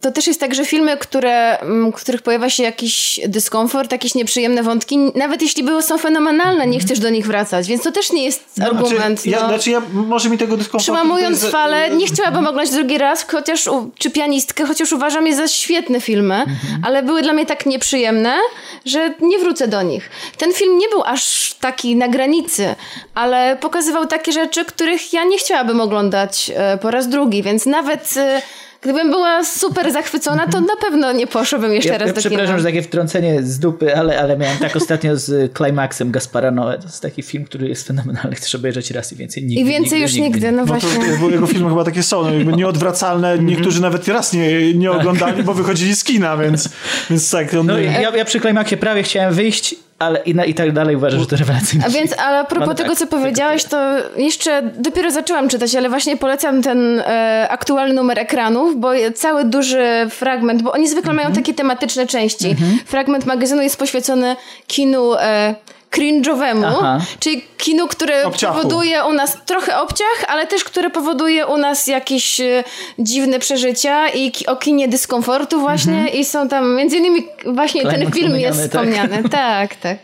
to 0.00 0.12
też 0.12 0.26
jest 0.26 0.40
tak, 0.40 0.54
że 0.54 0.64
filmy, 0.64 0.96
które, 0.96 1.60
mm, 1.60 1.92
w 1.92 1.94
których 1.94 2.22
pojawia 2.22 2.50
się 2.50 2.62
jakiś 2.62 3.20
dyskomfort, 3.28 3.92
jakieś 3.92 4.14
nieprzyjemne 4.14 4.62
wątki, 4.62 4.98
nawet 5.14 5.42
jeśli 5.42 5.62
były 5.62 5.82
są 5.82 5.98
fenomenalne, 5.98 6.66
nie 6.66 6.80
chcesz 6.80 6.98
do 6.98 7.10
nich 7.10 7.26
wracać, 7.26 7.68
więc 7.68 7.82
to 7.82 7.92
też 7.92 8.12
nie 8.12 8.24
jest 8.24 8.60
argument. 8.62 9.20
Znaczy, 9.20 9.30
ja, 9.30 9.40
no. 9.40 9.48
znaczy 9.48 9.70
ja, 9.70 9.82
może 9.92 10.30
mi 10.30 10.38
tego 10.38 10.56
dyskomfortu... 10.56 10.92
Przełamując 10.92 11.36
tutaj 11.36 11.52
falę, 11.52 11.90
nie 11.90 12.06
chciałabym 12.06 12.46
oglądać 12.46 12.70
drugi 12.70 12.98
raz, 12.98 13.26
chociaż, 13.30 13.68
czy 13.98 14.10
pianistkę, 14.10 14.66
chociaż 14.66 14.92
uważam 14.92 15.26
je 15.26 15.36
za 15.36 15.48
świetne 15.48 16.00
filmy, 16.00 16.44
ale 16.84 17.02
były 17.02 17.22
dla 17.22 17.32
mnie 17.32 17.46
tak 17.46 17.66
nieprzyjemne, 17.66 18.36
że 18.84 19.14
nie 19.20 19.38
wrócę 19.38 19.68
do 19.68 19.82
nich. 19.82 20.10
Ten 20.38 20.52
film 20.52 20.78
nie 20.78 20.88
był 20.88 21.02
aż 21.04 21.54
taki 21.60 21.96
na 21.96 22.08
granicy, 22.08 22.74
ale 23.14 23.56
pokazywał 23.60 24.06
takie 24.06 24.32
rzeczy, 24.32 24.64
których 24.64 25.12
ja 25.12 25.24
nie 25.24 25.38
chciałabym 25.38 25.80
oglądać 25.80 26.52
e, 26.54 26.78
po 26.78 26.90
raz 26.90 27.08
drugi, 27.08 27.42
więc 27.42 27.66
nawet 27.66 28.16
e, 28.16 28.42
gdybym 28.84 29.10
była 29.10 29.44
super 29.44 29.92
zachwycona, 29.92 30.46
to 30.46 30.60
na 30.60 30.76
pewno 30.80 31.12
nie 31.12 31.26
poszłabym 31.26 31.72
jeszcze 31.72 31.92
Ja, 31.92 31.98
raz 31.98 32.08
ja 32.08 32.14
do 32.14 32.20
przepraszam, 32.20 32.46
kina. 32.46 32.58
że 32.58 32.64
takie 32.64 32.82
wtrącenie 32.82 33.42
z 33.42 33.58
dupy, 33.58 33.96
ale, 33.96 34.20
ale 34.20 34.36
miałem 34.38 34.58
tak 34.58 34.76
ostatnio 34.76 35.16
z 35.16 35.56
Climaxem 35.56 36.10
Gaspara 36.10 36.50
Noé. 36.50 36.78
To 36.78 36.84
jest 36.84 37.02
taki 37.02 37.22
film, 37.22 37.44
który 37.44 37.68
jest 37.68 37.86
fenomenalny. 37.86 38.36
Chcesz 38.36 38.54
obejrzeć 38.54 38.90
raz 38.90 39.12
i 39.12 39.16
więcej 39.16 39.42
nigdy. 39.42 39.60
I 39.60 39.64
więcej 39.64 40.00
już 40.02 40.14
nigdy, 40.14 40.52
no 40.52 40.58
No 40.58 40.66
właśnie. 40.66 40.90
to, 40.90 41.20
bo 41.20 41.30
jego 41.30 41.46
filmy 41.46 41.68
chyba 41.68 41.84
takie 41.84 42.02
są, 42.02 42.22
no 42.22 42.30
jakby 42.34 42.52
nieodwracalne. 42.52 43.28
Mhm. 43.30 43.46
Niektórzy 43.48 43.82
nawet 43.82 44.08
raz 44.08 44.32
nie, 44.32 44.74
nie 44.74 44.90
oglądali, 44.92 45.42
bo 45.42 45.54
wychodzili 45.54 45.96
z 45.96 46.04
kina, 46.04 46.36
więc, 46.36 46.68
więc 47.10 47.30
tak. 47.30 47.54
On, 47.54 47.66
No, 47.66 47.78
ja, 47.78 48.16
ja 48.16 48.24
przy 48.24 48.40
Climaxie 48.40 48.76
prawie 48.76 49.02
chciałem 49.02 49.34
wyjść, 49.34 49.74
ale 49.98 50.18
i, 50.22 50.34
na, 50.34 50.44
i 50.44 50.54
tak 50.54 50.72
dalej 50.72 50.96
uważam, 50.96 51.20
że 51.20 51.26
to 51.26 51.36
rewelacyjny 51.36 51.84
A 51.86 51.88
więc, 51.88 52.18
ale 52.18 52.38
a 52.38 52.44
propos 52.44 52.68
No 52.68 52.74
tego, 52.74 52.88
tak, 52.88 52.98
co 52.98 53.06
tak, 53.06 53.20
powiedziałeś, 53.20 53.64
to 53.64 53.78
jeszcze 54.16 54.62
dopiero 54.62 55.10
zaczęłam 55.10 55.48
czytać, 55.48 55.74
ale 55.74 55.88
właśnie 55.88 56.16
polecam 56.16 56.62
ten 56.62 57.00
e, 57.00 57.46
aktualny 57.50 57.94
numer 57.94 58.18
ekranów, 58.18 58.80
bo 58.80 58.90
cały 59.14 59.44
duży 59.44 59.86
fragment, 60.10 60.62
bo 60.62 60.72
oni 60.72 60.88
zwykle 60.88 61.10
Mhm. 61.10 61.16
mają 61.26 61.36
takie 61.36 61.54
tematyczne 61.54 62.06
części. 62.06 62.56
Fragment 62.86 63.26
magazynu 63.26 63.62
jest 63.62 63.78
poświęcony 63.78 64.36
kinu 64.66 65.14
e, 65.14 65.54
cringe'owemu, 65.96 67.00
czyli 67.20 67.42
kinu, 67.56 67.88
które 67.88 68.26
Obciachu. 68.26 68.56
powoduje 68.56 69.04
u 69.04 69.12
nas 69.12 69.38
trochę 69.46 69.80
obciach, 69.80 70.24
ale 70.28 70.46
też 70.46 70.64
które 70.64 70.90
powoduje 70.90 71.46
u 71.46 71.56
nas 71.56 71.86
jakieś 71.86 72.40
e, 72.40 72.64
dziwne 72.98 73.38
przeżycia 73.38 74.08
i 74.08 74.32
o 74.46 74.56
kinie 74.56 74.88
dyskomfortu 74.88 75.60
właśnie 75.60 76.08
i 76.08 76.24
są 76.24 76.48
tam, 76.48 76.76
między 76.76 76.96
innymi 76.96 77.26
właśnie 77.46 77.82
ten 77.82 78.12
film 78.12 78.36
jest 78.36 78.58
tak. 78.58 78.68
wspomniany. 78.68 79.22
Tak, 79.30 79.74
tak. 79.74 79.98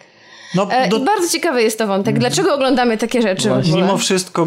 no, 0.55 0.69
E, 0.71 0.89
do, 0.89 0.97
I 0.97 1.05
bardzo 1.05 1.29
ciekawy 1.29 1.63
jest 1.63 1.79
to 1.79 1.87
wątek. 1.87 2.19
Dlaczego 2.19 2.55
oglądamy 2.55 2.99
takie 2.99 3.23
rzeczy 3.23 3.51
mimo 3.75 3.99
wszystko 3.99 4.47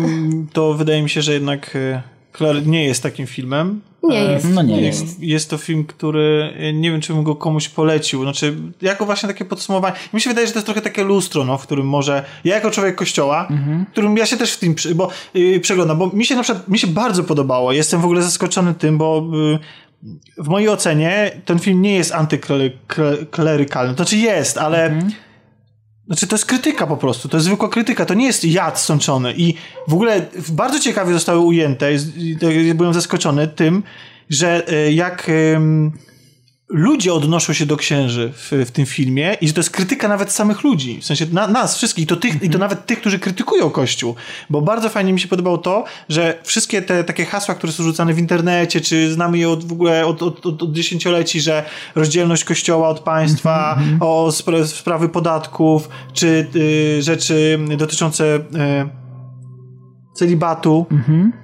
to 0.53 0.73
wydaje 0.73 1.01
mi 1.03 1.09
się, 1.09 1.21
że 1.21 1.33
jednak 1.33 1.75
e, 1.75 2.01
Claire 2.37 2.67
nie 2.67 2.85
jest 2.85 3.03
takim 3.03 3.27
filmem. 3.27 3.81
Nie 4.03 4.29
E, 4.29 4.31
jest. 4.31 4.49
No 4.49 4.61
nie 4.61 4.81
jest. 4.81 5.19
Jest 5.19 5.49
to 5.49 5.57
film, 5.57 5.85
który 5.85 6.53
e, 6.57 6.73
nie 6.73 6.91
wiem, 6.91 7.01
czy 7.01 7.13
bym 7.13 7.23
go 7.23 7.35
komuś 7.35 7.69
polecił. 7.69 8.23
Znaczy, 8.23 8.55
jako 8.81 9.05
właśnie 9.05 9.27
takie 9.27 9.45
podsumowanie. 9.45 9.95
Mi 10.13 10.21
się 10.21 10.29
wydaje, 10.29 10.47
że 10.47 10.53
to 10.53 10.59
jest 10.59 10.65
trochę 10.65 10.81
takie 10.81 11.03
lustro, 11.03 11.43
no, 11.43 11.57
w 11.57 11.63
którym 11.63 11.87
może 11.87 12.23
ja 12.43 12.55
jako 12.55 12.71
człowiek 12.71 12.95
kościoła, 12.95 13.47
którym 13.91 14.17
ja 14.17 14.25
się 14.25 14.37
też 14.37 14.53
w 14.53 14.59
tym 14.59 14.75
przy, 14.75 14.95
bo, 14.95 15.09
yy, 15.33 15.59
przeglądam, 15.59 15.97
bo 15.97 16.09
mi 16.09 16.25
się 16.25 16.35
na 16.35 16.43
przykład, 16.43 16.67
mi 16.67 16.79
się 16.79 16.87
bardzo 16.87 17.23
podobało. 17.23 17.71
Jestem 17.71 18.01
w 18.01 18.05
ogóle 18.05 18.21
zaskoczony 18.21 18.73
tym, 18.73 18.97
bo 18.97 19.27
yy, 19.33 19.59
w 20.37 20.47
mojej 20.47 20.69
ocenie 20.69 21.31
ten 21.45 21.59
film 21.59 21.81
nie 21.81 21.95
jest 21.95 22.11
antyklerykalny. 22.11 23.93
To 23.93 24.03
znaczy 24.03 24.17
jest, 24.17 24.57
ale 24.57 24.99
znaczy 26.07 26.27
to 26.27 26.35
jest 26.35 26.45
krytyka 26.45 26.87
po 26.87 26.97
prostu, 26.97 27.29
to 27.29 27.37
jest 27.37 27.45
zwykła 27.45 27.69
krytyka, 27.69 28.05
to 28.05 28.13
nie 28.13 28.25
jest 28.25 28.45
jad 28.45 28.79
sączony. 28.79 29.33
I 29.37 29.53
w 29.87 29.93
ogóle 29.93 30.25
bardzo 30.49 30.79
ciekawie 30.79 31.13
zostały 31.13 31.39
ujęte, 31.39 31.91
byłem 32.75 32.93
zaskoczony 32.93 33.47
tym, 33.47 33.83
że 34.29 34.67
e, 34.67 34.91
jak 34.91 35.31
ludzie 36.73 37.13
odnoszą 37.13 37.53
się 37.53 37.65
do 37.65 37.77
księży 37.77 38.31
w, 38.35 38.51
w 38.65 38.71
tym 38.71 38.85
filmie 38.85 39.37
i 39.41 39.47
że 39.47 39.53
to 39.53 39.59
jest 39.59 39.69
krytyka 39.69 40.07
nawet 40.07 40.31
samych 40.31 40.63
ludzi, 40.63 40.99
w 41.01 41.05
sensie 41.05 41.25
na, 41.31 41.47
nas 41.47 41.77
wszystkich, 41.77 42.03
i 42.03 42.07
to, 42.07 42.15
tych, 42.15 42.43
i 42.43 42.49
to 42.49 42.57
nawet 42.57 42.85
tych, 42.85 42.99
którzy 42.99 43.19
krytykują 43.19 43.69
Kościół, 43.69 44.15
bo 44.49 44.61
bardzo 44.61 44.89
fajnie 44.89 45.13
mi 45.13 45.19
się 45.19 45.27
podobało 45.27 45.57
to, 45.57 45.83
że 46.09 46.39
wszystkie 46.43 46.81
te 46.81 47.03
takie 47.03 47.25
hasła, 47.25 47.55
które 47.55 47.73
są 47.73 47.83
rzucane 47.83 48.13
w 48.13 48.19
internecie, 48.19 48.81
czy 48.81 49.13
znamy 49.13 49.37
je 49.37 49.49
od, 49.49 49.63
w 49.63 49.71
ogóle 49.71 50.05
od, 50.05 50.23
od, 50.23 50.45
od, 50.45 50.63
od 50.63 50.73
dziesięcioleci, 50.73 51.41
że 51.41 51.65
rozdzielność 51.95 52.43
Kościoła 52.43 52.89
od 52.89 52.99
państwa, 52.99 53.79
o 53.99 54.31
spra 54.31 54.67
sprawy 54.67 55.09
podatków, 55.09 55.89
czy 56.13 56.47
y, 56.55 57.01
rzeczy 57.01 57.59
dotyczące 57.77 58.35
y, 58.35 59.02
celibatu, 60.13 60.85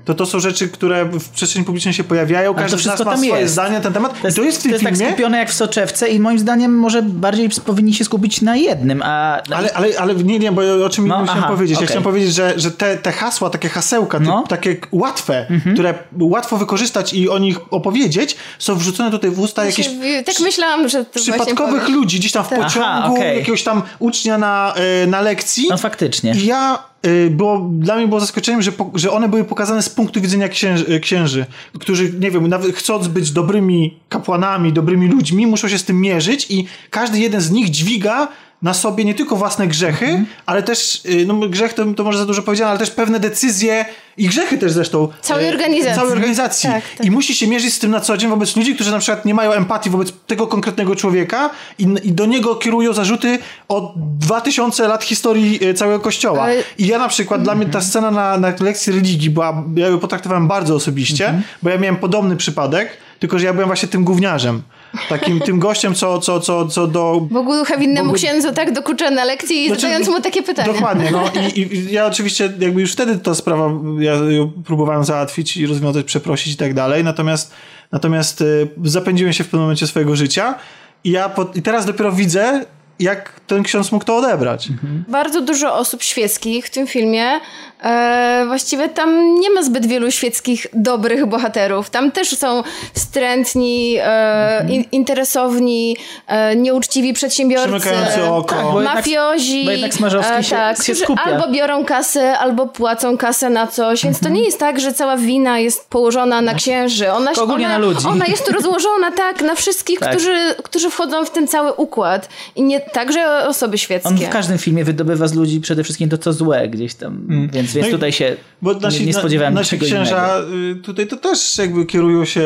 to 0.06 0.14
to 0.14 0.26
są 0.26 0.40
rzeczy, 0.40 0.68
które 0.70 1.06
w 1.06 1.30
przestrzeni 1.30 1.66
publicznej 1.66 1.94
się 1.94 2.04
pojawiają. 2.04 2.50
Mhm. 2.50 2.68
to 2.70 2.72
Każdy 2.76 2.84
z 2.84 2.86
nas 2.86 2.96
wszystko 2.96 3.10
ma 3.12 3.16
tam 3.16 3.26
swoje 3.26 3.42
jest. 3.42 3.54
zdanie 3.54 3.76
na 3.76 3.82
ten 3.82 3.94
temat. 3.94 4.22
To 4.22 4.28
jest, 4.28 4.38
to 4.38 4.44
jest 4.44 4.60
w 4.60 4.62
tym 4.62 4.72
to 4.72 4.76
jest 4.76 4.84
tak 4.86 4.94
filmie. 4.96 5.12
skupione 5.12 5.38
jak 5.38 5.50
w 5.50 5.54
soczewce 5.54 6.10
i 6.10 6.20
moim 6.20 6.40
zdaniem 6.40 6.76
może 6.78 7.02
bardziej 7.02 7.50
powinni 7.66 7.94
się 7.94 8.04
skupić 8.06 8.42
na 8.42 8.56
jednym, 8.56 9.02
a... 9.06 9.42
Ale, 9.56 9.74
ale, 9.74 9.88
ale 10.00 10.16
nie, 10.16 10.40
nie, 10.40 10.52
bo 10.52 10.62
o 10.86 10.90
czym 10.90 11.08
No, 11.08 11.24
chciałem 11.24 11.44
aha, 11.44 11.48
powiedzieć. 11.48 11.72
Ja 11.72 11.78
okej. 11.78 11.88
chciałem 11.88 12.04
powiedzieć, 12.04 12.34
że, 12.34 12.54
że 12.58 12.72
te, 12.72 12.98
te 12.98 13.12
hasła, 13.12 13.50
takie 13.50 13.70
hasełka, 13.70 14.20
No. 14.20 14.26
Mhm. 14.26 14.42
typ, 14.42 14.50
takie 14.50 14.76
łatwe, 14.92 15.48
które 15.74 15.94
łatwo 16.20 16.58
wykorzystać 16.58 17.14
i 17.14 17.30
o 17.30 17.38
nich 17.40 17.58
opowiedzieć, 17.72 18.36
są 18.60 18.76
wrzucone 18.76 19.12
tutaj 19.12 19.32
w 19.32 19.40
usta 19.40 19.66
jakichś 19.66 19.90
Tak 20.26 20.40
myślałam, 20.40 20.90
że 20.90 21.06
to 21.06 21.12
właśnie 21.20 21.34
przypadkowych 21.34 21.90
ludzi 21.90 22.20
gdzieś 22.20 22.32
tam 22.32 22.44
w 22.46 22.50
Tak. 22.50 22.60
pociągu, 22.60 22.88
Aha, 22.90 23.12
okej. 23.14 23.38
jakiegoś 23.38 23.64
tam 23.64 23.82
ucznia 24.00 24.38
na, 24.38 24.74
e, 25.04 25.08
na 25.08 25.22
lekcji. 25.22 25.68
No 25.70 25.78
faktycznie. 25.78 26.32
I 26.36 26.46
ja, 26.46 26.89
było, 27.30 27.70
dla 27.72 27.96
mnie 27.96 28.08
było 28.08 28.20
zaskoczeniem, 28.20 28.62
że, 28.62 28.72
po, 28.72 28.92
że 28.96 29.12
one 29.12 29.30
były 29.30 29.44
pokazane 29.44 29.84
z 29.84 29.90
punktu 29.90 30.22
widzenia 30.22 30.50
księży, 30.50 31.00
księży, 31.00 31.46
którzy, 31.80 32.14
nie 32.20 32.32
wiem, 32.32 32.48
nawet 32.48 32.76
chcąc 32.76 33.08
być 33.08 33.32
dobrymi 33.32 33.98
kapłanami, 34.10 34.74
dobrymi 34.74 35.08
ludźmi, 35.08 35.48
muszą 35.48 35.68
się 35.68 35.78
z 35.78 35.84
tym 35.84 36.02
mierzyć 36.02 36.48
i 36.50 36.68
każdy 36.90 37.20
jeden 37.20 37.42
z 37.42 37.52
nich 37.52 37.70
dźwiga 37.70 38.28
na 38.62 38.74
sobie 38.74 39.06
nie 39.06 39.16
tylko 39.16 39.36
własne 39.36 39.68
grzechy, 39.68 40.06
Mhm. 40.06 40.26
ale 40.46 40.64
też, 40.64 41.02
y, 41.06 41.26
no 41.26 41.34
grzech 41.50 41.74
to, 41.74 41.86
to 41.86 42.04
może 42.04 42.18
za 42.18 42.26
dużo 42.26 42.42
powiedziane, 42.42 42.70
ale 42.70 42.80
też 42.80 42.92
pewne 42.92 43.20
decyzje 43.20 43.86
i 44.18 44.28
grzechy 44.28 44.58
też 44.58 44.72
zresztą. 44.72 45.08
Całej 45.22 45.46
y, 45.46 45.50
organizacji. 45.50 45.96
Całej 46.00 46.12
organizacji. 46.14 46.70
Tak, 46.70 46.84
tak. 46.98 47.08
I 47.08 47.12
musi 47.12 47.36
się 47.36 47.48
mierzyć 47.48 47.74
z 47.74 47.80
tym 47.80 47.92
na 47.92 48.00
co 48.00 48.18
dzień 48.18 48.30
wobec 48.30 48.56
ludzi, 48.56 48.76
którzy 48.76 48.92
na 48.92 49.00
przykład 49.00 49.26
nie 49.26 49.34
mają 49.34 49.52
empatii 49.52 49.90
wobec 49.90 50.14
tego 50.28 50.48
konkretnego 50.48 50.96
człowieka 50.96 51.50
i, 51.80 51.84
i 52.04 52.12
do 52.12 52.26
niego 52.26 52.56
kierują 52.56 52.94
zarzuty 52.94 53.40
od 53.68 53.94
2000 54.20 54.88
lat 54.88 55.04
historii 55.04 55.60
e, 55.68 55.74
całego 55.74 56.00
kościoła. 56.00 56.42
Ale- 56.44 56.64
I 56.78 56.88
ja 56.88 57.00
na 57.00 57.08
przykład, 57.08 57.44
dla 57.44 57.56
mnie 57.56 57.66
ta 57.66 57.82
scena 57.82 58.12
na, 58.12 58.38
na 58.38 58.54
lekcji 58.60 58.94
religii 58.94 59.30
była, 59.30 59.64
ja 59.76 59.88
ją 59.88 60.00
potraktowałem 60.00 60.48
bardzo 60.48 60.76
osobiście, 60.76 61.42
bo 61.64 61.70
ja 61.70 61.78
miałem 61.78 61.96
podobny 61.98 62.36
przypadek, 62.38 62.90
tylko 63.20 63.40
że 63.40 63.46
ja 63.46 63.54
byłem 63.54 63.68
właśnie 63.68 63.88
tym 63.90 64.04
gówniarzem. 64.04 64.62
Takim 65.10 65.40
tym 65.40 65.60
gościem, 65.60 65.96
co, 65.96 66.20
co, 66.20 66.40
co, 66.40 66.68
co 66.68 66.88
do 66.88 67.22
Bogu 67.32 67.54
ducha 67.54 67.78
winnemu 67.78 68.10
Bogu- 68.12 68.16
księdzu 68.16 68.54
tak 68.54 68.72
dokucza 68.72 69.10
na 69.12 69.24
lekcji, 69.26 69.68
Znaczy, 69.68 69.82
zadając 69.82 70.08
mu 70.08 70.22
takie 70.22 70.44
pytania. 70.44 70.74
Dokładnie, 70.74 71.12
no 71.12 71.24
i, 71.56 71.60
i 71.60 71.92
ja 71.94 72.06
oczywiście 72.06 72.52
jakby 72.60 72.82
już 72.82 72.92
wtedy 72.94 73.18
ta 73.18 73.36
sprawa, 73.36 73.70
ja 74.00 74.14
ją 74.14 74.52
próbowałem 74.66 75.04
załatwić 75.04 75.58
i 75.58 75.68
rozwiązać, 75.68 76.06
przeprosić 76.06 76.54
i 76.54 76.58
tak 76.58 76.74
dalej, 76.74 77.04
natomiast, 77.04 77.54
natomiast 77.92 78.42
y, 78.42 78.68
zapędziłem 78.84 79.34
się 79.34 79.44
w 79.44 79.48
pewnym 79.48 79.62
momencie 79.62 79.88
swojego 79.88 80.16
życia 80.16 80.56
i 81.04 81.12
ja 81.12 81.30
po, 81.30 81.48
i 81.56 81.62
teraz 81.62 81.86
dopiero 81.86 82.12
widzę, 82.12 82.66
jak 83.00 83.40
ten 83.48 83.64
ksiądz 83.64 83.92
mógł 83.92 84.06
to 84.06 84.18
odebrać. 84.18 84.70
Bardzo 85.08 85.42
dużo 85.42 85.76
osób 85.76 86.04
świeckich 86.04 86.66
w 86.66 86.70
tym 86.70 86.88
filmie. 86.88 87.40
E, 87.84 88.44
właściwie 88.48 88.90
tam 88.90 89.40
nie 89.40 89.50
ma 89.50 89.64
zbyt 89.64 89.86
wielu 89.86 90.12
świeckich 90.12 90.68
dobrych 90.74 91.26
bohaterów. 91.26 91.90
Tam 91.90 92.12
też 92.12 92.38
są 92.38 92.64
wstrętni, 92.94 93.98
e, 94.04 94.66
in, 94.70 94.84
interesowni, 94.92 95.98
e, 96.28 96.56
nieuczciwi 96.56 97.14
przedsiębiorcy. 97.14 98.24
Oko. 98.30 98.56
Tak, 98.56 98.64
bo 98.66 98.82
jednak- 98.82 98.96
mafiozi. 98.96 99.66
bo 99.66 99.72
jednak 99.72 99.94
Smarzowski 99.94 100.44
się- 100.44 100.56
tak, 100.56 100.84
się 100.84 100.96
skupia. 100.96 101.24
albo 101.24 101.48
biorą 101.48 101.86
kasę, 101.86 102.38
albo 102.40 102.68
płacą 102.68 103.18
kasę 103.18 103.50
na 103.50 103.68
coś, 103.68 104.04
więc 104.04 104.18
Mhm. 104.18 104.34
to 104.34 104.40
nie 104.40 104.46
jest 104.46 104.60
tak, 104.60 104.80
że 104.80 104.94
cała 104.94 105.18
wina 105.18 105.60
jest 105.60 105.90
położona 105.90 106.42
na 106.42 106.54
księży. 106.54 107.12
Ona, 107.12 107.32
ogólnie 107.32 107.66
ona, 107.66 107.80
na 107.80 107.86
ludzi. 107.86 108.08
ona 108.08 108.26
jest 108.26 108.46
tu 108.46 108.54
rozłożona 108.54 109.12
tak 109.12 109.42
na 109.42 109.56
wszystkich, 109.56 110.00
Tak. 110.00 110.12
którzy, 110.12 110.56
którzy 110.64 110.90
wchodzą 110.90 111.26
w 111.26 111.30
ten 111.32 111.48
cały 111.48 111.74
układ. 111.74 112.30
I 112.56 112.64
nie 112.64 112.80
także 112.80 113.48
osoby 113.48 113.78
świeckie. 113.78 114.10
On 114.10 114.18
w 114.18 114.30
każdym 114.30 114.58
filmie 114.58 114.84
wydobywa 114.84 115.28
z 115.28 115.34
ludzi 115.34 115.62
przede 115.62 115.84
wszystkim 115.84 116.10
to, 116.10 116.18
co 116.18 116.34
złe 116.34 116.68
gdzieś 116.68 116.94
tam, 116.96 117.22
więc, 117.54 117.69
więc 117.74 117.88
No 117.88 117.92
tutaj 117.94 118.12
się 118.12 118.38
nasi, 118.82 119.06
nie 119.06 119.14
spodziewałem 119.14 119.54
nasi 119.54 119.76
niczego 119.76 119.96
księża 119.96 120.40
innego. 120.40 120.56
y, 120.56 120.76
tutaj 120.76 121.08
to 121.08 121.18
też 121.18 121.58
jakby 121.58 121.86
kierują 121.86 122.26
się 122.26 122.44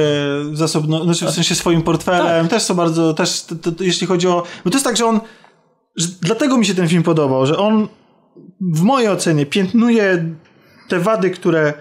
zasobno, 0.54 1.04
znaczy 1.04 1.26
w 1.26 1.30
sensie 1.30 1.56
swoim 1.56 1.82
portfelem, 1.82 2.48
też 2.48 2.64
są 2.64 2.76
bardzo, 2.76 3.14
też 3.14 3.44
to, 3.44 3.56
to, 3.56 3.72
to, 3.72 3.84
jeśli 3.84 4.08
chodzi 4.08 4.28
o, 4.28 4.44
bo 4.66 4.72
to 4.72 4.76
jest 4.78 4.86
tak, 4.86 4.98
że 4.98 5.06
on, 5.06 5.20
że 5.96 6.08
dlatego 6.22 6.58
mi 6.58 6.66
się 6.66 6.76
ten 6.76 6.88
film 6.88 7.04
podobał, 7.04 7.46
że 7.46 7.58
on 7.58 7.88
w 8.62 8.82
mojej 8.82 9.10
ocenie 9.10 9.46
piętnuje 9.46 10.26
te 10.90 11.00
wady, 11.00 11.30
które 11.30 11.74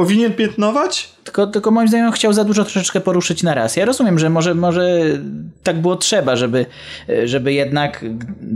powinien 0.00 0.32
piętnować, 0.32 1.08
Tylko, 1.24 1.46
tylko 1.46 1.70
moim 1.70 1.88
zdaniem 1.88 2.12
chciał 2.12 2.32
za 2.32 2.44
dużo 2.44 2.64
troszeczkę 2.64 3.00
poruszyć 3.00 3.42
na 3.42 3.54
raz. 3.54 3.76
Ja 3.76 3.84
rozumiem, 3.84 4.18
że 4.18 4.30
może, 4.30 4.54
może 4.54 5.00
tak 5.62 5.80
było 5.80 5.96
trzeba, 5.96 6.36
żeby, 6.36 6.66
żeby 7.24 7.52
jednak 7.52 8.04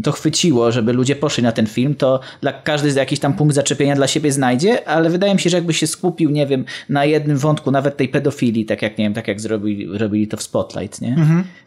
to 0.03 0.13
chwyciło, 0.13 0.73
żeby 0.73 0.93
ludzie 0.93 1.17
poszli 1.17 1.43
na 1.43 1.53
ten 1.53 1.67
film, 1.67 1.95
to 1.95 2.21
dla 2.41 2.53
każdy 2.53 2.91
z 2.93 2.95
jakiś 2.95 3.21
tam 3.21 3.33
punkt 3.33 3.55
zaczepienia 3.55 3.95
dla 3.97 4.07
siebie 4.07 4.33
znajdzie, 4.33 4.89
ale 4.89 5.11
wydaje 5.11 5.35
mi 5.35 5.41
się, 5.41 5.51
że 5.51 5.57
jakby 5.57 5.75
się 5.75 5.87
skupił, 5.87 6.31
nie 6.31 6.47
wiem, 6.47 6.65
na 6.89 7.05
jednym 7.05 7.39
wątku, 7.39 7.71
nawet 7.71 7.97
tej 7.97 8.09
pedofilii, 8.09 8.65
tak 8.67 8.83
jak, 8.83 8.99
nie 8.99 9.05
wiem, 9.05 9.15
tak 9.15 9.29
jak 9.29 9.41
zrobili, 9.41 9.99
robili 9.99 10.29
to 10.29 10.37
w 10.37 10.43
Spotlight, 10.43 11.01
nie? 11.01 11.17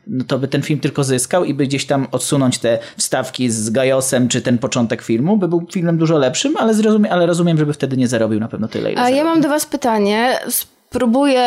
No 0.08 0.24
to 0.28 0.40
by 0.40 0.48
ten 0.48 0.62
film 0.62 0.80
tylko 0.80 1.04
zyskał 1.04 1.46
i 1.46 1.54
by 1.54 1.68
gdzieś 1.68 1.86
tam 1.86 2.08
odsunąć 2.12 2.58
te 2.60 2.80
wstawki 2.98 3.50
z 3.50 3.70
Gajosem, 3.70 4.28
czy 4.28 4.42
ten 4.42 4.58
początek 4.58 5.02
filmu, 5.02 5.38
by 5.38 5.48
był 5.48 5.68
filmem 5.74 5.98
dużo 5.98 6.18
lepszym, 6.18 6.58
ale, 6.58 6.74
zrozumie, 6.74 7.12
ale 7.12 7.26
rozumiem, 7.26 7.58
żeby 7.58 7.74
wtedy 7.74 7.98
nie 7.98 8.08
zarobił 8.08 8.40
na 8.40 8.48
pewno 8.48 8.68
tyle, 8.68 8.92
ile 8.92 9.02
A 9.02 9.10
ja 9.10 9.16
zarobił. 9.16 9.34
mam 9.34 9.42
do 9.42 9.50
Was 9.50 9.66
pytanie. 9.68 10.40
Spróbuję, 10.50 11.42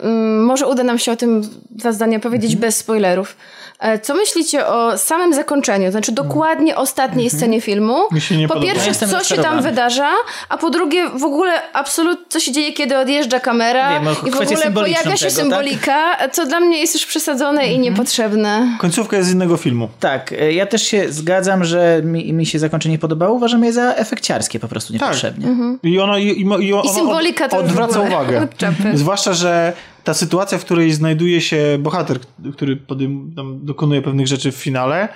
mm, 0.00 0.44
może 0.44 0.66
uda 0.66 0.82
nam 0.84 0.98
się 0.98 1.12
o 1.12 1.16
tym 1.16 1.42
dwa 1.70 1.92
zdania 1.92 2.20
powiedzieć 2.20 2.50
Mhm. 2.52 2.60
bez 2.60 2.76
spoilerów. 2.76 3.36
E, 3.78 3.98
Co 3.98 4.14
myślicie 4.14 4.66
o 4.66 4.98
samym 4.98 5.34
zakończeniu? 5.34 5.90
Znaczy 5.90 6.12
dokładnie 6.12 6.76
ostatniej 6.76 7.30
scenie 7.30 7.60
filmu. 7.60 7.96
Mi 8.12 8.20
się 8.20 8.36
nie 8.36 8.48
po 8.48 8.54
podoba. 8.54 8.72
pierwsze, 8.72 8.90
Ja 9.06 9.08
co 9.08 9.24
się 9.24 9.36
tam 9.42 9.62
wydarza, 9.62 10.10
a 10.48 10.58
po 10.58 10.70
drugie, 10.70 11.08
w 11.08 11.24
ogóle 11.24 11.72
absolutnie 11.72 12.26
co 12.28 12.40
się 12.40 12.52
dzieje, 12.52 12.72
kiedy 12.72 12.98
odjeżdża 12.98 13.40
kamera 13.40 13.90
Wiem, 13.90 14.04
no, 14.04 14.10
i 14.10 14.30
w 14.30 14.40
ogóle 14.40 14.70
pojawia 14.70 14.96
się 14.96 15.04
tego, 15.04 15.18
tak? 15.18 15.30
symbolika, 15.32 16.16
co 16.32 16.46
dla 16.46 16.60
mnie 16.60 16.78
jest 16.78 16.94
już 16.94 17.06
przesadzone 17.06 17.66
i 17.72 17.78
niepotrzebne. 17.78 18.76
końcówka 18.78 19.16
jest 19.16 19.28
z 19.28 19.32
innego 19.32 19.56
filmu. 19.56 19.88
Tak, 20.00 20.32
e, 20.32 20.52
ja 20.52 20.66
też 20.66 20.82
się 20.82 21.12
zgadzam, 21.12 21.64
że 21.64 22.00
mi, 22.04 22.32
mi 22.32 22.46
się 22.46 22.58
zakończenie 22.58 22.98
podobało. 22.98 23.34
Uważam 23.34 23.64
je 23.64 23.72
za 23.72 23.94
efekciarskie 23.94 24.60
po 24.60 24.68
prostu 24.68 24.92
niepotrzebnie. 24.92 25.46
I 25.82 26.00
ono, 26.00 26.18
i, 26.18 26.26
i, 26.26 26.66
i 26.66 26.72
ono 26.72 26.92
symbolika 26.94 27.48
to 27.48 27.56
już 27.60 27.66
w 27.66 27.70
odwraca 27.70 28.00
uwagę. 28.00 28.40
od. 28.58 28.98
Zwłaszcza, 28.98 29.32
że 29.32 29.72
ta 30.06 30.14
sytuacja, 30.14 30.58
w 30.58 30.64
której 30.64 30.92
znajduje 30.92 31.40
się 31.40 31.78
bohater, 31.80 32.18
który 32.52 32.76
podejm- 32.76 33.34
tam 33.36 33.64
dokonuje 33.64 34.02
pewnych 34.02 34.26
rzeczy 34.26 34.52
w 34.52 34.56
finale, 34.56 35.08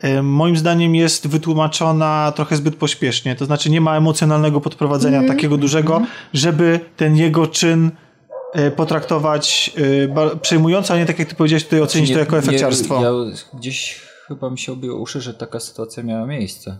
e, 0.00 0.22
moim 0.22 0.56
zdaniem 0.56 0.94
jest 0.94 1.26
wytłumaczona 1.28 2.32
trochę 2.36 2.56
zbyt 2.56 2.76
pośpiesznie. 2.76 3.36
To 3.36 3.44
znaczy 3.44 3.70
nie 3.70 3.80
ma 3.80 3.96
emocjonalnego 3.96 4.60
podprowadzenia 4.60 5.18
Mhm. 5.18 5.36
takiego 5.36 5.56
dużego, 5.56 6.02
żeby 6.34 6.80
ten 6.96 7.16
jego 7.16 7.46
czyn 7.46 7.90
e, 8.52 8.70
potraktować 8.70 9.72
ba- 10.14 10.36
przejmująco, 10.36 10.94
a 10.94 10.96
nie 10.96 11.06
tak 11.06 11.18
jak 11.18 11.28
ty 11.28 11.34
powiedziałeś 11.34 11.64
tutaj 11.64 11.80
ocenić 11.80 12.12
to 12.12 12.18
jako 12.18 12.38
efekciarstwo. 12.38 13.02
ja 13.02 13.10
gdzieś 13.58 14.00
chyba 14.28 14.50
mi 14.50 14.58
się 14.58 14.72
obiło 14.72 14.98
uszy, 14.98 15.20
że 15.20 15.34
taka 15.34 15.60
sytuacja 15.60 16.02
miała 16.02 16.26
miejsce. 16.26 16.76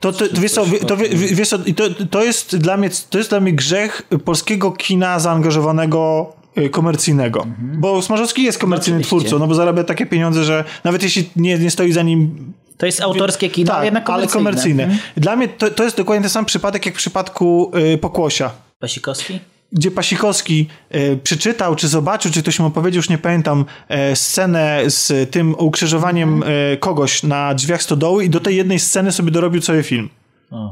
To, 0.00 0.12
to, 0.12 0.28
to, 0.28 0.40
wiesz 0.40 0.52
co, 0.52 0.64
to, 0.86 0.96
wie- 0.96 1.08
wiesz 1.08 1.48
co, 1.48 1.58
i 1.66 1.74
to, 1.74 1.84
to, 2.10 2.24
jest 2.24 2.56
dla 2.56 2.76
mnie, 2.76 2.90
to 3.10 3.18
jest 3.18 3.30
dla 3.30 3.40
mnie 3.40 3.52
grzech 3.52 4.02
polskiego 4.24 4.72
kina 4.72 5.18
zaangażowanego 5.18 6.32
y, 6.58 6.70
komercyjnego. 6.70 7.46
Bo 7.58 8.02
Smarzowski 8.02 8.42
jest 8.42 8.58
komercyjnym 8.58 9.00
Oczywiście. 9.02 9.26
twórcą, 9.28 9.38
no 9.38 9.46
bo 9.46 9.54
zarabia 9.54 9.84
takie 9.84 10.06
pieniądze, 10.06 10.44
że 10.44 10.64
nawet 10.84 11.02
jeśli 11.02 11.30
nie, 11.36 11.58
nie 11.58 11.70
stoi 11.70 11.92
za 11.92 12.02
nim 12.02 12.52
To 12.78 12.86
jest 12.86 13.00
autorskie 13.00 13.50
kino, 13.50 13.66
tak, 13.66 13.76
ale 13.76 13.84
jednak 13.84 14.10
ale 14.10 14.26
komercyjne. 14.26 14.44
komercyjne. 14.44 14.82
Mhm. 14.82 15.00
Dla 15.16 15.36
mnie 15.36 15.48
to, 15.48 15.70
to 15.70 15.84
jest 15.84 15.96
dokładnie 15.96 16.22
ten 16.22 16.30
sam 16.30 16.44
przypadek 16.44 16.86
jak 16.86 16.94
w 16.94 16.98
przypadku 16.98 17.72
y, 17.94 17.98
Pokłosia. 17.98 18.50
Pasikowski? 18.78 19.38
Gdzie 19.72 19.90
Pasikowski 19.90 20.68
y, 20.94 21.18
przeczytał, 21.22 21.76
czy 21.76 21.88
zobaczył, 21.88 22.32
czy 22.32 22.42
ktoś 22.42 22.58
mu 22.58 22.66
opowiedział, 22.66 22.98
już 22.98 23.08
nie 23.08 23.18
pamiętam, 23.18 23.64
e, 23.88 24.16
scenę 24.16 24.82
z 24.86 25.30
tym 25.30 25.54
ukrzyżowaniem 25.58 26.42
e, 26.42 26.76
kogoś 26.76 27.22
na 27.22 27.54
drzwiach 27.54 27.82
stodoły 27.82 28.24
i 28.24 28.30
do 28.30 28.40
tej 28.40 28.56
jednej 28.56 28.78
sceny 28.78 29.12
sobie 29.12 29.30
dorobił 29.30 29.60
cały 29.60 29.82
film. 29.82 30.08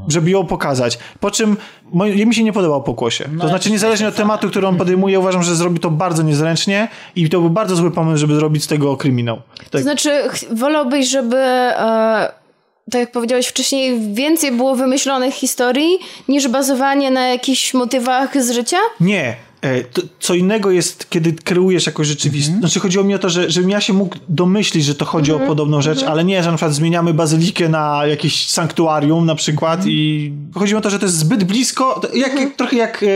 Żeby 0.08 0.30
ją 0.30 0.46
pokazać. 0.46 0.98
Po 1.20 1.30
czym 1.30 1.56
moi- 1.92 2.26
mi 2.26 2.34
się 2.34 2.42
nie 2.44 2.52
podobał 2.52 2.82
pokłosie. 2.82 3.28
to 3.40 3.48
znaczy, 3.48 3.70
niezależnie 3.70 4.08
od 4.08 4.16
tematu, 4.16 4.48
który 4.50 4.66
on 4.66 4.76
podejmuje, 4.76 5.18
uważam, 5.20 5.42
że 5.42 5.54
zrobi 5.56 5.80
to 5.80 5.90
bardzo 5.90 6.22
niezręcznie 6.22 6.88
i 7.16 7.28
to 7.30 7.40
był 7.40 7.50
bardzo 7.50 7.76
zły 7.76 7.90
pomysł, 7.90 8.16
żeby 8.20 8.34
zrobić 8.34 8.64
z 8.64 8.66
tego 8.66 8.96
kryminał. 8.96 9.36
To 9.36 9.70
Tak. 9.70 9.82
znaczy, 9.82 10.10
ch- 10.28 10.54
wolałbyś, 10.58 11.08
żeby, 11.08 11.36
e, 11.36 12.32
tak 12.90 13.00
jak 13.00 13.12
powiedziałeś 13.12 13.46
wcześniej, 13.46 14.00
więcej 14.14 14.52
było 14.52 14.76
wymyślonych 14.76 15.34
historii, 15.34 15.98
niż 16.28 16.48
bazowanie 16.48 17.10
na 17.10 17.26
jakichś 17.28 17.74
motywach 17.74 18.42
z 18.42 18.50
życia? 18.50 18.76
Nie. 19.00 19.36
E, 19.62 19.84
To, 19.84 20.02
co 20.20 20.34
innego 20.34 20.70
jest, 20.70 21.10
kiedy 21.10 21.32
kreujesz 21.32 21.86
jakąś 21.86 22.06
rzeczywistość. 22.06 22.58
Znaczy, 22.58 22.80
chodziło 22.80 23.04
mi 23.04 23.14
o 23.14 23.18
to, 23.18 23.30
że, 23.30 23.50
żebym 23.50 23.70
ja 23.70 23.80
się 23.80 23.92
mógł 23.92 24.16
domyślić, 24.28 24.84
że 24.84 24.94
to 24.94 25.04
chodzi 25.04 25.32
o 25.32 25.38
podobną 25.38 25.82
rzecz, 25.82 26.02
ale 26.02 26.24
nie, 26.24 26.42
że 26.42 26.50
na 26.50 26.56
przykład 26.56 26.74
zmieniamy 26.74 27.14
bazylikę 27.14 27.68
na 27.68 28.02
jakieś 28.06 28.48
sanktuarium 28.48 29.26
na 29.26 29.34
przykład 29.34 29.80
i 29.86 30.32
chodzi 30.54 30.72
mi 30.72 30.78
o 30.78 30.80
to, 30.80 30.90
że 30.90 30.98
to 30.98 31.06
jest 31.06 31.18
zbyt 31.18 31.44
blisko, 31.44 32.00
jak, 32.14 32.40
jak, 32.40 32.56
trochę 32.56 32.76
jak 32.76 33.02
e, 33.02 33.06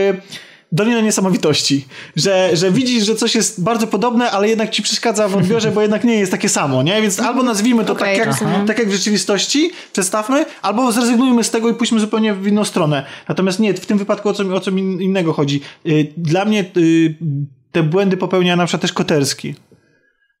Dolina 0.71 1.01
Niesamowitości. 1.01 1.85
Że, 2.15 2.49
że 2.57 2.71
widzisz, 2.71 3.05
że 3.05 3.15
coś 3.15 3.35
jest 3.35 3.63
bardzo 3.63 3.87
podobne, 3.87 4.31
ale 4.31 4.49
jednak 4.49 4.69
ci 4.69 4.83
przeszkadza 4.83 5.27
w 5.27 5.35
odbiorze, 5.35 5.71
bo 5.71 5.81
jednak 5.81 6.03
nie 6.03 6.19
jest 6.19 6.31
takie 6.31 6.49
samo, 6.49 6.83
nie? 6.83 7.01
Więc 7.01 7.19
albo 7.19 7.43
nazwijmy 7.43 7.85
to 7.85 7.93
Okej, 7.93 8.17
tak, 8.19 8.27
jak, 8.27 8.65
tak 8.67 8.79
jak 8.79 8.89
w 8.89 8.91
rzeczywistości, 8.91 9.71
przedstawmy, 9.93 10.45
albo 10.61 10.91
zrezygnujmy 10.91 11.43
z 11.43 11.51
tego 11.51 11.69
i 11.69 11.73
pójdźmy 11.73 11.99
zupełnie 11.99 12.33
w 12.33 12.47
inną 12.47 12.63
stronę. 12.65 13.05
Natomiast 13.27 13.59
nie, 13.59 13.73
w 13.73 13.85
tym 13.85 13.97
wypadku 13.97 14.29
o 14.29 14.33
co, 14.33 14.43
o 14.55 14.59
co 14.59 14.71
in- 14.71 15.01
innego 15.01 15.33
chodzi. 15.33 15.61
Y, 15.87 16.13
Dla 16.17 16.45
mnie 16.45 16.65
y, 16.77 17.15
te 17.71 17.83
błędy 17.83 18.17
popełnia 18.17 18.55
na 18.55 18.65
przykład 18.65 18.81
też 18.81 18.93
Koterski. 18.93 19.55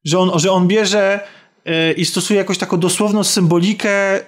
Że 0.05 0.19
on, 0.19 0.39
że 0.39 0.51
on 0.51 0.67
bierze 0.67 1.19
y, 1.67 1.93
i 1.93 2.05
stosuje 2.05 2.37
jakąś 2.37 2.57
taką 2.57 2.77
dosłowną 2.77 3.23
symbolikę 3.23 4.19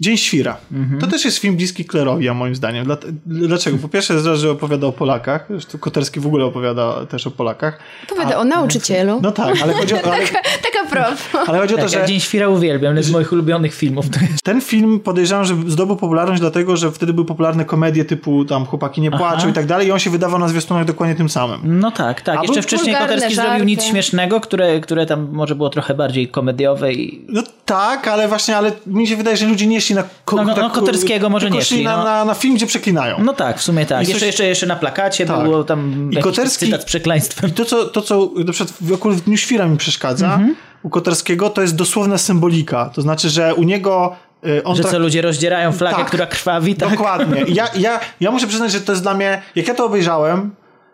Dzień 0.00 0.16
Świra. 0.16 0.56
To 1.00 1.06
też 1.06 1.24
jest 1.24 1.38
film 1.38 1.56
bliski 1.56 1.84
Klerowi, 1.84 2.28
a 2.28 2.34
moim 2.34 2.54
zdaniem. 2.54 2.84
Dla, 2.84 2.96
dlaczego? 3.26 3.78
Po 3.78 3.88
pierwsze, 3.88 4.36
że 4.36 4.50
opowiada 4.50 4.86
o 4.86 4.92
Polakach. 4.92 5.46
Zresztą 5.50 5.78
Koterski 5.78 6.20
w 6.20 6.26
ogóle 6.26 6.44
opowiada 6.44 7.06
też 7.06 7.26
o 7.26 7.30
Polakach. 7.30 7.78
Opowiada 8.12 8.38
o 8.38 8.44
nauczycielu. 8.44 9.20
No 9.22 9.32
tak, 9.32 9.62
ale 9.62 9.72
chodzi 9.72 9.94
o, 9.94 9.98
ale, 10.12 10.26
Taka 10.26 10.90
prof. 10.90 11.34
ale 11.48 11.58
chodzi 11.58 11.74
o 11.74 11.76
to, 11.76 11.82
Tak, 11.82 11.92
że 11.92 11.98
ja 11.98 12.06
Dzień 12.06 12.20
Świra 12.20 12.48
uwielbiam, 12.48 12.90
jeden 12.92 13.04
z 13.04 13.10
moich 13.10 13.32
ulubionych 13.32 13.74
filmów. 13.74 14.06
Ten 14.44 14.60
film 14.60 15.00
podejrzewam, 15.00 15.44
że 15.44 15.56
zdobył 15.66 15.96
popularność 15.96 16.40
dlatego, 16.40 16.76
że 16.76 16.92
wtedy 16.92 17.12
były 17.12 17.26
popularne 17.26 17.64
komedie 17.64 18.04
typu 18.04 18.44
tam 18.44 18.66
Chłopaki 18.66 19.00
nie 19.00 19.10
płaczą 19.10 19.36
Aha. 19.36 19.48
i 19.48 19.52
tak 19.52 19.66
dalej 19.66 19.88
i 19.88 19.92
on 19.92 19.98
się 19.98 20.10
wydawał 20.10 20.38
na 20.40 20.48
zwiastunach 20.48 20.84
dokładnie 20.84 21.14
tym 21.14 21.28
samym. 21.28 21.60
No 21.64 21.90
tak, 21.90 22.20
tak. 22.20 22.38
A 22.38 22.42
Jeszcze 22.42 22.62
wcześniej 22.62 22.96
Koterski 22.96 23.34
żarty. 23.34 23.50
zrobił 23.50 23.66
nic 23.66 23.84
śmiesznego, 23.84 24.40
które, 24.40 24.80
które 24.80 25.06
tam 25.06 25.28
może 25.32 25.54
było 25.54 25.70
trochę 25.70 25.94
bardziej 25.94 26.28
komediowe 26.28 26.92
i 26.92 27.24
No 27.28 27.42
tak, 27.64 28.08
ale 28.08 28.28
właśnie, 28.28 28.56
ale 28.56 28.72
mi 28.86 29.06
się 29.06 29.16
wydaje, 29.16 29.36
że 29.36 29.46
ludzie 29.46 29.66
nie 29.66 29.80
na, 29.94 30.02
ko- 30.24 30.36
No, 30.36 30.44
no, 30.44 30.54
no, 30.56 30.62
tak, 30.62 30.72
Koterskiego 30.72 31.28
może 31.30 31.50
nie 31.50 31.62
szli 31.62 31.84
na, 31.84 31.96
no. 31.96 32.04
na, 32.04 32.24
na 32.24 32.34
film, 32.34 32.54
gdzie 32.54 32.66
przeklinają. 32.66 33.16
No 33.24 33.32
tak, 33.32 33.58
w 33.58 33.62
sumie 33.62 33.86
tak. 33.86 34.02
I 34.02 34.04
coś- 34.04 34.12
Jeszcze, 34.12 34.26
jeszcze, 34.26 34.44
jeszcze 34.46 34.66
na 34.66 34.76
plakacie 34.76 35.26
Tak. 35.26 35.42
było 35.42 35.64
tam 35.64 36.10
I 36.12 36.16
Koterski- 36.16 36.58
cytat 36.66 36.82
z 36.82 36.84
przekleństwem. 36.84 37.50
I 37.50 37.52
to, 37.52 37.64
co, 37.64 37.84
to, 37.84 38.02
co 38.02 38.30
na 38.46 38.52
przykład 38.52 38.76
w, 38.80 38.92
akurat 38.94 39.16
w 39.18 39.20
Dniu 39.20 39.36
Świra 39.36 39.66
mi 39.66 39.76
przeszkadza, 39.76 40.26
Mhm. 40.34 40.56
u 40.82 40.90
Koterskiego, 40.90 41.50
to 41.50 41.62
jest 41.62 41.76
dosłowna 41.76 42.18
symbolika. 42.18 42.90
To 42.94 43.02
znaczy, 43.02 43.28
że 43.30 43.54
u 43.54 43.62
niego 43.62 44.16
y, 44.46 44.64
on 44.64 44.76
Że 44.76 44.82
tak- 44.82 44.92
co 44.92 44.98
ludzie 44.98 45.22
rozdzierają 45.22 45.72
flagę, 45.72 45.96
Tak. 45.96 46.06
która 46.06 46.26
krwawi, 46.26 46.74
tak? 46.74 46.90
Dokładnie. 46.90 47.44
Ja, 47.48 47.68
ja, 47.78 48.00
ja 48.20 48.30
muszę 48.30 48.46
przyznać, 48.46 48.72
że 48.72 48.80
to 48.80 48.92
jest 48.92 49.02
dla 49.02 49.14
mnie, 49.14 49.42
jak 49.54 49.68
ja 49.68 49.74
to 49.74 49.84
obejrzałem, 49.84 50.50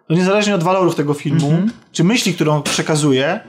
to 0.08 0.14
niezależnie 0.14 0.54
od 0.54 0.62
walorów 0.62 0.94
tego 0.94 1.14
filmu, 1.14 1.46
Mhm. 1.50 1.70
czy 1.92 2.04
myśli, 2.04 2.34
którą 2.34 2.62
przekazuje, 2.62 3.40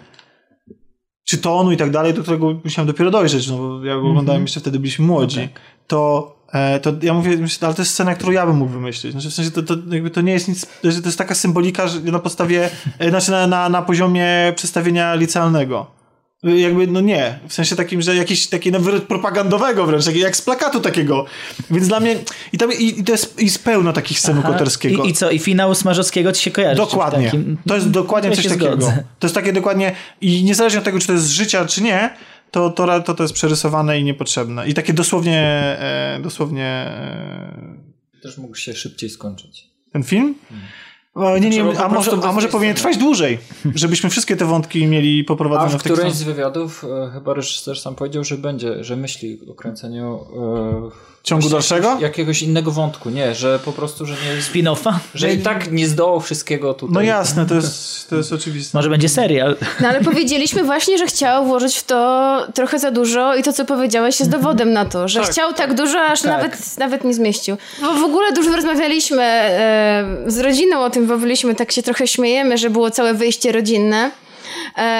czy 1.28 1.38
tonu 1.38 1.72
i 1.72 1.78
tak 1.78 1.92
dalej, 1.92 2.14
do 2.14 2.22
którego 2.22 2.56
musiałem 2.64 2.88
dopiero 2.88 3.12
dojrzeć, 3.12 3.48
no 3.48 3.58
bo 3.58 3.86
ja 3.86 3.96
go 3.96 4.10
oglądałem 4.10 4.42
jeszcze 4.42 4.60
wtedy 4.60 4.80
byliśmy 4.80 5.06
młodzi, 5.06 5.40
No 5.40 5.48
tak. 5.48 5.62
to, 5.88 6.36
e, 6.54 6.80
to 6.80 6.94
ja 7.02 7.14
mówię, 7.14 7.38
myślę, 7.38 7.68
ale 7.68 7.76
to 7.76 7.82
jest 7.82 7.92
scena, 7.92 8.16
którą 8.16 8.32
ja 8.32 8.46
bym 8.46 8.56
mógł 8.56 8.72
wymyślić. 8.72 9.12
Znaczy, 9.12 9.30
w 9.30 9.34
sensie 9.34 9.52
to, 9.52 9.64
to, 9.64 9.76
jakby 9.92 10.10
to 10.10 10.22
nie 10.22 10.32
jest 10.32 10.48
nic, 10.48 10.66
to 10.82 10.88
jest 10.88 11.18
taka 11.18 11.36
symbolika, 11.36 11.88
że 11.88 12.00
na 12.00 12.20
podstawie, 12.20 12.70
e, 13.00 13.10
znaczy 13.10 13.32
na, 13.32 13.48
na, 13.48 13.70
na 13.70 13.82
poziomie 13.82 14.54
przedstawienia 14.56 15.16
licealnego. 15.16 15.97
Jakby, 16.56 16.88
no 16.88 17.02
nie, 17.02 17.40
w 17.48 17.54
sensie 17.54 17.76
takim, 17.76 18.02
że 18.02 18.16
jakiś 18.16 18.48
taki 18.48 18.72
nawet 18.72 19.04
propagandowego 19.04 19.86
wręcz, 19.86 20.06
jak, 20.06 20.16
jak 20.16 20.38
z 20.38 20.42
plakatu 20.42 20.80
takiego. 20.80 21.26
Więc 21.72 21.88
dla 21.88 22.00
mnie, 22.00 22.16
i, 22.54 22.58
tam, 22.58 22.74
i, 22.74 23.00
i 23.00 23.04
to 23.04 23.12
jest, 23.12 23.42
jest 23.42 23.64
pełno 23.64 23.94
takich 23.94 24.20
scen. 24.20 24.42
Koterskiego. 24.42 25.04
I, 25.04 25.10
I 25.10 25.14
co? 25.14 25.32
I 25.32 25.40
finał 25.40 25.76
Smarzowskiego 25.76 26.32
ci 26.32 26.44
się 26.44 26.52
kojarzy? 26.52 26.76
Dokładnie. 26.76 27.26
takim? 27.26 27.58
To 27.68 27.76
jest 27.76 27.90
dokładnie 27.90 28.30
Ja 28.30 28.36
coś 28.36 28.48
takiego. 28.48 28.66
zgodzę. 28.66 29.04
To 29.20 29.28
jest 29.28 29.36
takie 29.36 29.54
dokładnie, 29.54 29.96
i 30.22 30.44
niezależnie 30.44 30.80
od 30.80 30.86
tego, 30.86 31.00
czy 31.00 31.08
to 31.08 31.14
jest 31.14 31.26
z 31.26 31.30
życia, 31.32 31.66
czy 31.66 31.84
nie, 31.84 32.10
to 32.52 32.70
to, 32.70 33.02
to, 33.02 33.14
to 33.14 33.24
jest 33.24 33.34
przerysowane 33.34 34.00
i 34.00 34.04
niepotrzebne. 34.04 34.68
I 34.68 34.74
takie 34.74 34.94
dosłownie, 34.94 35.42
e, 35.80 36.20
dosłownie 36.24 36.66
e, 36.66 37.78
Też 38.24 38.38
mógł 38.38 38.56
się 38.56 38.74
szybciej 38.74 39.10
skończyć. 39.10 39.68
ten 39.94 40.04
film. 40.04 40.36
O, 41.18 41.38
nie, 41.38 41.50
nie, 41.50 41.80
a 41.80 41.88
może, 41.88 42.12
a 42.24 42.32
może 42.32 42.48
powinien 42.48 42.76
trwać 42.76 42.98
dłużej, 42.98 43.38
żebyśmy 43.76 44.10
wszystkie 44.10 44.36
te 44.36 44.46
wątki 44.46 44.88
mieli 44.88 45.22
A 45.22 45.28
poprowadzone 45.28 45.70
w 45.70 45.82
w 45.82 45.84
którymś 45.84 46.14
z 46.14 46.24
wywiadów 46.24 46.84
e, 46.84 47.10
chyba 47.14 47.34
reżyser 47.34 47.80
sam 47.80 47.96
powiedział, 47.96 48.24
że 48.24 48.38
będzie, 48.38 48.84
że 48.84 48.96
myśli 48.96 49.40
o 49.52 49.54
kręceniu 49.54 50.20
e, 50.36 51.17
ciągu 51.28 51.50
dalszego. 51.50 51.88
jakiegoś, 51.88 52.02
jakiegoś 52.02 52.42
innego 52.42 52.72
wątku. 52.72 53.10
Nie, 53.10 53.36
że 53.36 53.60
po 53.60 53.72
prostu, 53.72 54.06
że 54.06 54.14
nie 54.14 54.42
Spin-offa? 54.42 54.94
że 55.14 55.34
i 55.34 55.38
tak 55.38 55.72
nie 55.72 55.88
zdołał 55.88 56.20
wszystkiego 56.20 56.74
tutaj. 56.74 56.94
No 56.94 57.02
jasne, 57.02 57.46
to 57.46 57.56
jest, 57.56 58.10
to 58.10 58.16
jest 58.16 58.34
oczywiste. 58.34 58.78
Może 58.78 58.90
będzie 58.90 59.10
serial. 59.10 59.56
No 59.80 59.88
ale 59.88 60.02
powiedzieliśmy 60.02 60.64
właśnie, 60.64 60.98
że 60.98 61.06
chciał 61.08 61.46
włożyć 61.46 61.78
w 61.78 61.84
to 61.84 62.48
trochę 62.54 62.80
za 62.80 62.92
dużo 62.92 63.36
i 63.36 63.44
to, 63.44 63.54
co 63.54 63.66
powiedziałeś, 63.66 64.20
jest 64.20 64.32
dowodem 64.32 64.74
na 64.74 64.86
to, 64.86 65.08
że 65.08 65.24
chciał 65.24 65.54
tak 65.54 65.74
dużo, 65.74 66.02
aż 66.02 66.24
nawet, 66.24 66.78
nawet 66.78 67.04
nie 67.04 67.14
zmieścił. 67.14 67.58
Bo 67.82 67.94
w 67.94 68.04
ogóle 68.04 68.32
dużo 68.32 68.56
rozmawialiśmy 68.56 69.24
e, 69.24 70.06
z 70.28 70.40
rodziną 70.40 70.84
o 70.84 70.90
tym, 70.90 71.08
bo 71.08 71.18
byliśmy, 71.18 71.56
tak 71.56 71.72
się 71.72 71.84
trochę 71.84 72.08
śmiejemy, 72.08 72.58
że 72.58 72.70
było 72.70 72.92
całe 72.92 73.14
wyjście 73.14 73.52
rodzinne 73.52 74.12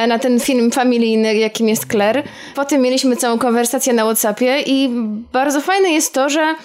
na 0.08 0.20
ten 0.20 0.40
film 0.40 0.72
familijny, 0.72 1.36
jakim 1.36 1.70
jest 1.70 1.86
Claire. 1.92 2.24
Potem 2.56 2.82
mieliśmy 2.82 3.16
całą 3.16 3.38
konwersację 3.38 3.94
na 3.94 4.04
Whatsappie 4.04 4.62
i 4.66 4.90
bardzo 5.34 5.62
fajne 5.62 5.90
jest 5.90 6.14
to, 6.14 6.30
że 6.30 6.56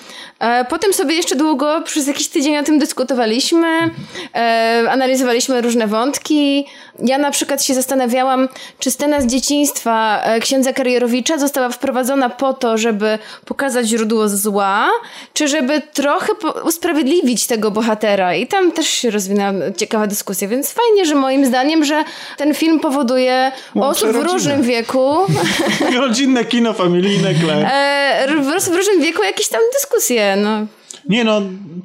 e, 0.40 0.64
potem 0.64 0.92
sobie 0.92 1.14
jeszcze 1.14 1.36
długo, 1.36 1.82
przez 1.84 2.06
jakiś 2.06 2.28
tydzień 2.28 2.56
o 2.56 2.62
tym 2.62 2.78
dyskutowaliśmy, 2.78 3.90
e, 4.34 4.84
analizowaliśmy 4.90 5.60
różne 5.60 5.86
wątki. 5.86 6.66
Ja 6.98 7.18
na 7.18 7.30
przykład 7.30 7.64
się 7.64 7.74
zastanawiałam, 7.74 8.48
czy 8.78 8.90
scena 8.90 9.20
z 9.20 9.26
dzieciństwa 9.26 10.22
e, 10.22 10.40
księdza 10.40 10.72
Karierowicza 10.72 11.38
została 11.38 11.68
wprowadzona 11.68 12.30
po 12.30 12.54
to, 12.54 12.78
żeby 12.78 13.18
pokazać 13.44 13.86
źródło 13.86 14.28
zła, 14.28 14.88
czy 15.34 15.48
żeby 15.48 15.82
trochę 15.92 16.32
usprawiedliwić 16.64 17.46
tego 17.46 17.70
bohatera. 17.70 18.34
I 18.34 18.46
tam 18.46 18.72
też 18.72 18.86
się 18.88 19.10
rozwinęła 19.10 19.52
ciekawa 19.76 20.06
dyskusja, 20.06 20.48
więc 20.48 20.72
fajnie, 20.72 21.06
że 21.06 21.14
moim 21.14 21.46
zdaniem, 21.46 21.84
że 21.84 22.04
ten 22.36 22.54
film 22.54 22.80
powoduje 22.80 23.52
Łączy 23.74 23.90
osób 23.90 24.10
w 24.10 24.32
różnym 24.32 24.62
wieku, 24.62 25.16
Rodzinne 26.00 26.44
kino, 26.44 26.72
familijne, 26.72 27.34
kle. 27.34 27.72
e, 27.72 28.26
w 28.70 28.74
różnym 28.76 29.00
wieku 29.00 29.22
jakieś 29.22 29.48
tam 29.48 29.60
dyskusje, 29.72 30.36
no. 30.36 30.66
Nie 31.08 31.24
no, 31.24 31.42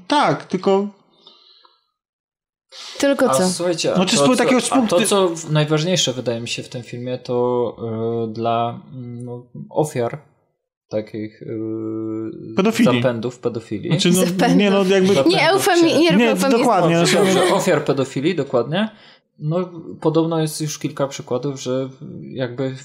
tak, 0.08 0.46
tylko 0.46 0.88
Tylko 3.00 3.30
A 3.30 3.34
co? 3.34 3.48
słuchajcie, 3.50 3.94
a 3.94 3.98
No, 3.98 4.06
czy 4.06 4.18
to, 4.18 4.24
z 4.26 4.28
co, 4.28 4.36
takiego 4.36 4.62
a 4.72 4.82
to, 4.82 5.02
co 5.02 5.32
najważniejsze 5.50 6.14
wydaje 6.14 6.42
mi 6.42 6.48
się 6.48 6.64
w 6.64 6.70
tym 6.70 6.84
filmie, 6.84 7.18
to 7.18 7.76
e, 8.30 8.34
dla 8.34 8.82
mm, 8.94 9.26
no, 9.26 9.46
ofiar 9.70 10.18
takich 10.90 11.42
e, 11.42 11.46
Pedofilii. 12.56 13.02
zapędów 13.02 13.40
pedofilii. 13.40 13.90
znaczy, 13.90 14.10
no, 14.12 14.26
Zapędów. 14.26 14.58
nie 14.58 14.72
no, 14.72 14.84
jakby... 14.86 15.08
Zapędów 15.14 15.34
Nie 15.34 15.50
eufemi, 15.50 16.00
nie, 16.00 16.12
Nie, 16.18 16.36
dokładnie. 16.36 16.98
Znaczy, 16.98 17.16
dobrze, 17.16 17.54
ofiar 17.54 17.86
pedofilii, 17.86 18.36
dokładnie. 18.36 18.90
No, 19.40 19.70
podobno 20.02 20.42
jest 20.42 20.62
już 20.62 20.80
kilka 20.80 21.08
przykładów, 21.08 21.62
że 21.62 21.90
jakby 22.22 22.76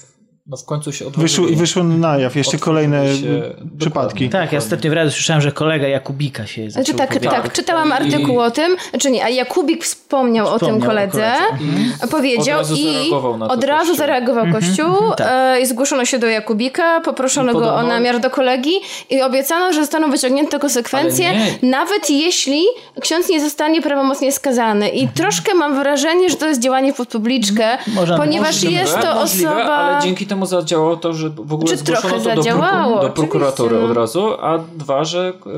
no, 0.46 0.56
w 0.56 0.64
końcu 0.64 0.92
się 0.92 1.04
i 1.50 1.56
wyszło 1.56 1.84
na 1.84 2.18
jaw. 2.18 2.36
Jeszcze 2.36 2.58
kolejne 2.58 3.14
się- 3.16 3.54
przypadki. 3.78 4.28
Tak, 4.28 4.52
ja 4.52 4.58
ostatnio 4.58 4.90
w 4.90 4.94
radiu 4.94 5.10
słyszałem, 5.10 5.42
że 5.42 5.52
kolega 5.52 5.88
Jakubika 5.88 6.46
się 6.46 6.70
zaczął 6.70 6.84
Znaczy 6.84 6.98
tak, 6.98 7.20
tak, 7.32 7.52
czytałam 7.52 7.88
I- 7.88 7.92
artykuł 7.92 8.40
o 8.40 8.50
tym, 8.50 8.76
znaczy 8.90 9.10
nie, 9.10 9.24
a 9.24 9.28
Jakubik 9.28 9.84
wspomniał, 9.84 10.46
o 10.46 10.50
tym 10.50 10.58
Wspomniał 10.58 10.82
o 10.82 10.90
koledze, 10.90 11.32
koledze. 11.50 12.08
powiedział 12.10 12.60
Od 12.60 12.68
razu 12.68 12.74
i 12.74 12.84
zareagował 12.92 13.38
na 13.38 13.48
od 13.48 13.64
razu 13.64 13.78
Kościół. 13.78 13.96
zareagował 13.96 14.44
Kościół 14.52 14.96
e, 15.18 15.60
i 15.60 15.66
zgłoszono 15.66 16.04
się 16.04 16.18
do 16.18 16.26
Jakubika, 16.26 17.00
poproszono 17.00 17.50
I 17.50 17.54
go 17.54 17.58
o 17.60 17.62
podobno- 17.62 17.88
namiar 17.88 18.20
do 18.20 18.30
kolegi 18.30 18.72
i 19.10 19.22
obiecano, 19.22 19.72
że 19.72 19.80
zostaną 19.80 20.10
wyciągnięte 20.10 20.58
konsekwencje, 20.58 21.32
nawet 21.62 22.10
jeśli 22.10 22.64
ksiądz 23.00 23.28
nie 23.28 23.40
zostanie 23.40 23.82
prawomocnie 23.82 24.32
skazany. 24.32 24.88
I 24.88 25.08
troszkę 25.08 25.54
mam 25.54 25.74
wrażenie, 25.78 26.30
że 26.30 26.36
to 26.36 26.46
jest 26.46 26.60
działanie 26.60 26.92
pod 26.92 27.08
publiczkę, 27.08 27.78
ponieważ 28.16 28.48
Możliwe, 28.62 28.80
jest 28.80 28.98
to 29.00 29.14
możliwe, 29.14 29.50
osoba... 29.50 29.74
ale 29.74 30.02
dzięki 30.02 30.26
temu 30.32 30.46
zadziałało 30.46 30.96
to, 30.96 31.12
że 31.12 31.30
w 31.30 31.52
ogóle 31.52 31.70
Czy 31.70 31.76
zgłoszono 31.76 32.20
trochę 32.20 32.36
to 32.36 32.42
do, 32.42 32.50
proku- 32.50 33.02
do 33.02 33.10
prokuratury 33.10 33.76
oczywiście, 33.76 33.90
od 33.90 33.96
razu, 33.96 34.28
a 34.40 34.58
dwa, 34.58 35.04
że 35.04 35.32
e, 35.46 35.50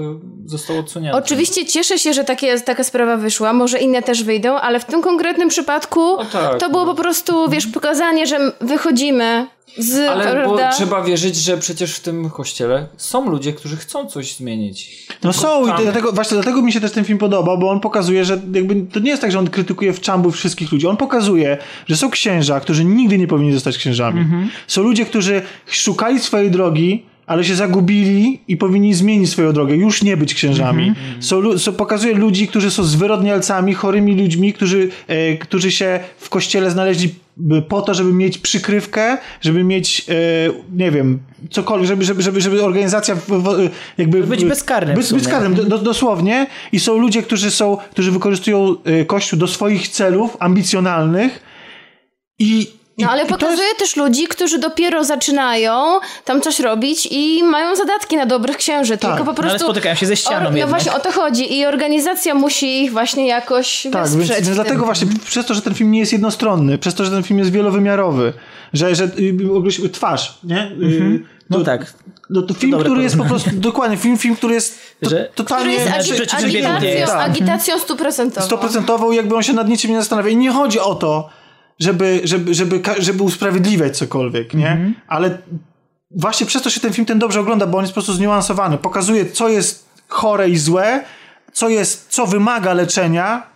zostało 0.46 0.80
odsunięte. 0.80 1.18
Oczywiście 1.18 1.66
cieszę 1.66 1.98
się, 1.98 2.12
że 2.14 2.24
takie, 2.24 2.60
taka 2.60 2.84
sprawa 2.84 3.16
wyszła, 3.16 3.52
może 3.52 3.78
inne 3.78 4.02
też 4.02 4.24
wyjdą, 4.24 4.54
ale 4.54 4.80
w 4.80 4.84
tym 4.84 5.02
konkretnym 5.02 5.48
przypadku 5.48 6.18
tak, 6.32 6.58
to 6.58 6.70
było 6.70 6.84
no. 6.84 6.94
po 6.94 7.02
prostu, 7.02 7.48
wiesz, 7.48 7.66
pokazanie, 7.66 8.26
że 8.26 8.52
wychodzimy 8.60 9.46
z, 9.78 10.08
Ale 10.08 10.32
prawda? 10.32 10.70
bo 10.70 10.76
trzeba 10.76 11.02
wierzyć, 11.02 11.36
że 11.36 11.58
przecież 11.58 11.94
w 11.96 12.00
tym 12.00 12.30
kościele 12.30 12.88
są 12.96 13.30
ludzie, 13.30 13.52
którzy 13.52 13.76
chcą 13.76 14.06
coś 14.06 14.34
zmienić. 14.36 15.06
No 15.22 15.32
są 15.32 15.64
i 15.64 15.68
tam- 15.68 15.82
dlatego, 15.82 16.12
właśnie 16.12 16.34
dlatego 16.34 16.62
mi 16.62 16.72
się 16.72 16.80
też 16.80 16.92
ten 16.92 17.04
film 17.04 17.18
podoba, 17.18 17.56
bo 17.56 17.70
on 17.70 17.80
pokazuje, 17.80 18.24
że 18.24 18.40
jakby 18.52 18.86
to 18.92 19.00
nie 19.00 19.10
jest 19.10 19.22
tak, 19.22 19.32
że 19.32 19.38
on 19.38 19.50
krytykuje 19.50 19.92
w 19.92 20.00
czambu 20.00 20.30
wszystkich 20.30 20.72
ludzi. 20.72 20.86
On 20.86 20.96
pokazuje, 20.96 21.58
że 21.88 21.96
są 21.96 22.10
księża, 22.10 22.60
którzy 22.60 22.84
nigdy 22.84 23.18
nie 23.18 23.26
powinni 23.26 23.52
zostać 23.52 23.78
księżami. 23.78 24.24
Są 24.66 24.82
ludzie, 24.82 25.04
którzy 25.04 25.42
szukali 25.66 26.20
swojej 26.20 26.50
drogi 26.50 27.06
ale 27.26 27.44
się 27.44 27.54
zagubili 27.54 28.40
i 28.48 28.56
powinni 28.56 28.94
zmienić 28.94 29.30
swoją 29.30 29.52
drogę, 29.52 29.76
już 29.76 30.02
nie 30.02 30.16
być 30.16 30.34
księżami. 30.34 30.92
Są, 31.20 31.42
pokazuje 31.76 32.14
ludzi, 32.14 32.48
którzy 32.48 32.70
są 32.70 32.84
zwyrodnialcami, 32.84 33.74
chorymi 33.74 34.14
ludźmi, 34.22 34.52
którzy, 34.52 34.88
e, 35.08 35.36
którzy 35.36 35.70
się 35.72 36.00
w 36.18 36.28
kościele 36.28 36.70
znaleźli 36.70 37.14
po 37.68 37.82
to, 37.82 37.94
żeby 37.94 38.12
mieć 38.12 38.38
przykrywkę, 38.38 39.18
żeby 39.40 39.64
mieć, 39.64 40.06
e, 40.08 40.14
nie 40.72 40.90
wiem, 40.90 41.18
cokolwiek, 41.50 41.88
żeby, 41.88 42.04
żeby, 42.04 42.22
żeby, 42.22 42.40
żeby 42.40 42.64
organizacja 42.64 43.14
w, 43.14 43.26
w, 43.26 43.70
jakby... 43.98 44.22
Być 44.22 44.44
bezkarnym 44.44 44.96
Być 44.96 45.12
bezkarnym, 45.12 45.54
do, 45.54 45.64
do, 45.64 45.78
dosłownie. 45.78 46.46
I 46.72 46.80
są 46.80 46.98
ludzie, 46.98 47.22
którzy 47.22 47.50
są, 47.50 47.76
którzy 47.90 48.10
wykorzystują 48.12 48.76
e, 48.84 49.04
Kościół 49.04 49.38
do 49.38 49.46
swoich 49.46 49.88
celów 49.88 50.36
ambicjonalnych 50.40 51.42
i- 52.38 52.83
No 52.98 53.10
ale 53.10 53.22
to 53.26 53.28
jest- 53.28 53.40
pokazuje 53.40 53.74
też 53.78 53.96
ludzi, 53.96 54.26
którzy 54.28 54.58
dopiero 54.58 55.04
zaczynają 55.04 56.00
tam 56.24 56.40
coś 56.40 56.60
robić 56.60 57.08
i 57.10 57.42
mają 57.44 57.76
zadatki 57.76 58.16
na 58.16 58.26
dobrych 58.26 58.56
księży, 58.56 58.98
Tak, 58.98 59.16
tylko 59.16 59.24
po 59.24 59.32
no 59.32 59.38
ale 59.38 59.48
prostu... 59.50 59.66
spotykają 59.66 59.94
się 59.94 60.06
ze 60.06 60.16
ścianą 60.16 60.50
No 60.50 60.56
jednak. 60.56 60.68
właśnie 60.68 60.92
o 60.92 61.00
to 61.00 61.12
chodzi 61.12 61.58
i 61.58 61.66
organizacja 61.66 62.34
musi 62.34 62.82
ich 62.84 62.92
właśnie 62.92 63.26
jakoś 63.26 63.86
Tak, 63.92 64.08
więc, 64.10 64.30
więc 64.30 64.48
dlatego 64.50 64.84
właśnie, 64.84 65.06
przez 65.24 65.46
to, 65.46 65.54
że 65.54 65.62
ten 65.62 65.74
film 65.74 65.90
nie 65.90 65.98
jest 66.00 66.12
jednostronny, 66.12 66.78
przez 66.78 66.94
to, 66.94 67.04
że 67.04 67.10
ten 67.10 67.22
film 67.22 67.38
jest 67.38 67.50
wielowymiarowy, 67.52 68.32
że, 68.72 68.94
że 68.94 69.04
y, 69.04 69.36
ogólnie 69.56 69.88
twarz, 69.92 70.38
nie? 70.44 70.62
Y, 70.82 71.22
No 71.50 71.58
to- 71.58 71.64
tak. 71.64 71.94
No 72.30 72.42
to 72.42 72.54
film, 72.54 72.70
dobre 72.70 72.84
który 72.86 73.02
jest 73.02 73.16
po 73.16 73.24
prostu, 73.24 73.50
dokładnie, 73.52 73.96
film, 73.96 74.18
film 74.18 74.36
który 74.36 74.54
jest 74.54 74.78
to, 75.02 75.10
Że- 75.10 75.16
Który 75.16 75.34
totalnie... 75.34 75.72
jest 75.74 75.86
Znaczy, 75.86 76.14
agi- 76.26 76.44
agitacją. 76.46 77.06
Tak. 77.06 77.30
agitacją 77.30 77.78
stuprocentową. 77.78 78.46
stoprocentową 78.46 79.12
i 79.12 79.16
jakby 79.16 79.36
on 79.36 79.42
się 79.42 79.52
nad 79.52 79.68
niczym 79.68 79.90
nie 79.90 79.96
zastanawia. 79.98 80.30
I 80.30 80.36
nie 80.36 80.50
chodzi 80.50 80.80
o 80.80 80.94
to, 80.94 81.28
żeby, 81.78 82.20
żeby, 82.24 82.54
żeby, 82.54 82.80
żeby 82.98 83.22
usprawiedliwiać 83.22 83.96
cokolwiek, 83.96 84.54
nie? 84.54 84.70
Mhm. 84.70 84.94
Ale 85.08 85.38
właśnie 86.10 86.46
przez 86.46 86.62
to 86.62 86.70
się 86.70 86.80
ten 86.80 86.92
film 86.92 87.06
ten 87.06 87.18
dobrze 87.18 87.40
ogląda, 87.40 87.66
bo 87.66 87.78
on 87.78 87.84
jest 87.84 87.92
po 87.92 88.00
prostu 88.00 88.12
zniuansowany. 88.12 88.78
Pokazuje, 88.78 89.26
co 89.26 89.48
jest 89.48 89.88
chore 90.08 90.48
i 90.48 90.56
złe, 90.56 91.04
co 91.52 91.68
jest, 91.68 92.06
co 92.08 92.26
wymaga 92.26 92.72
leczenia 92.72 93.53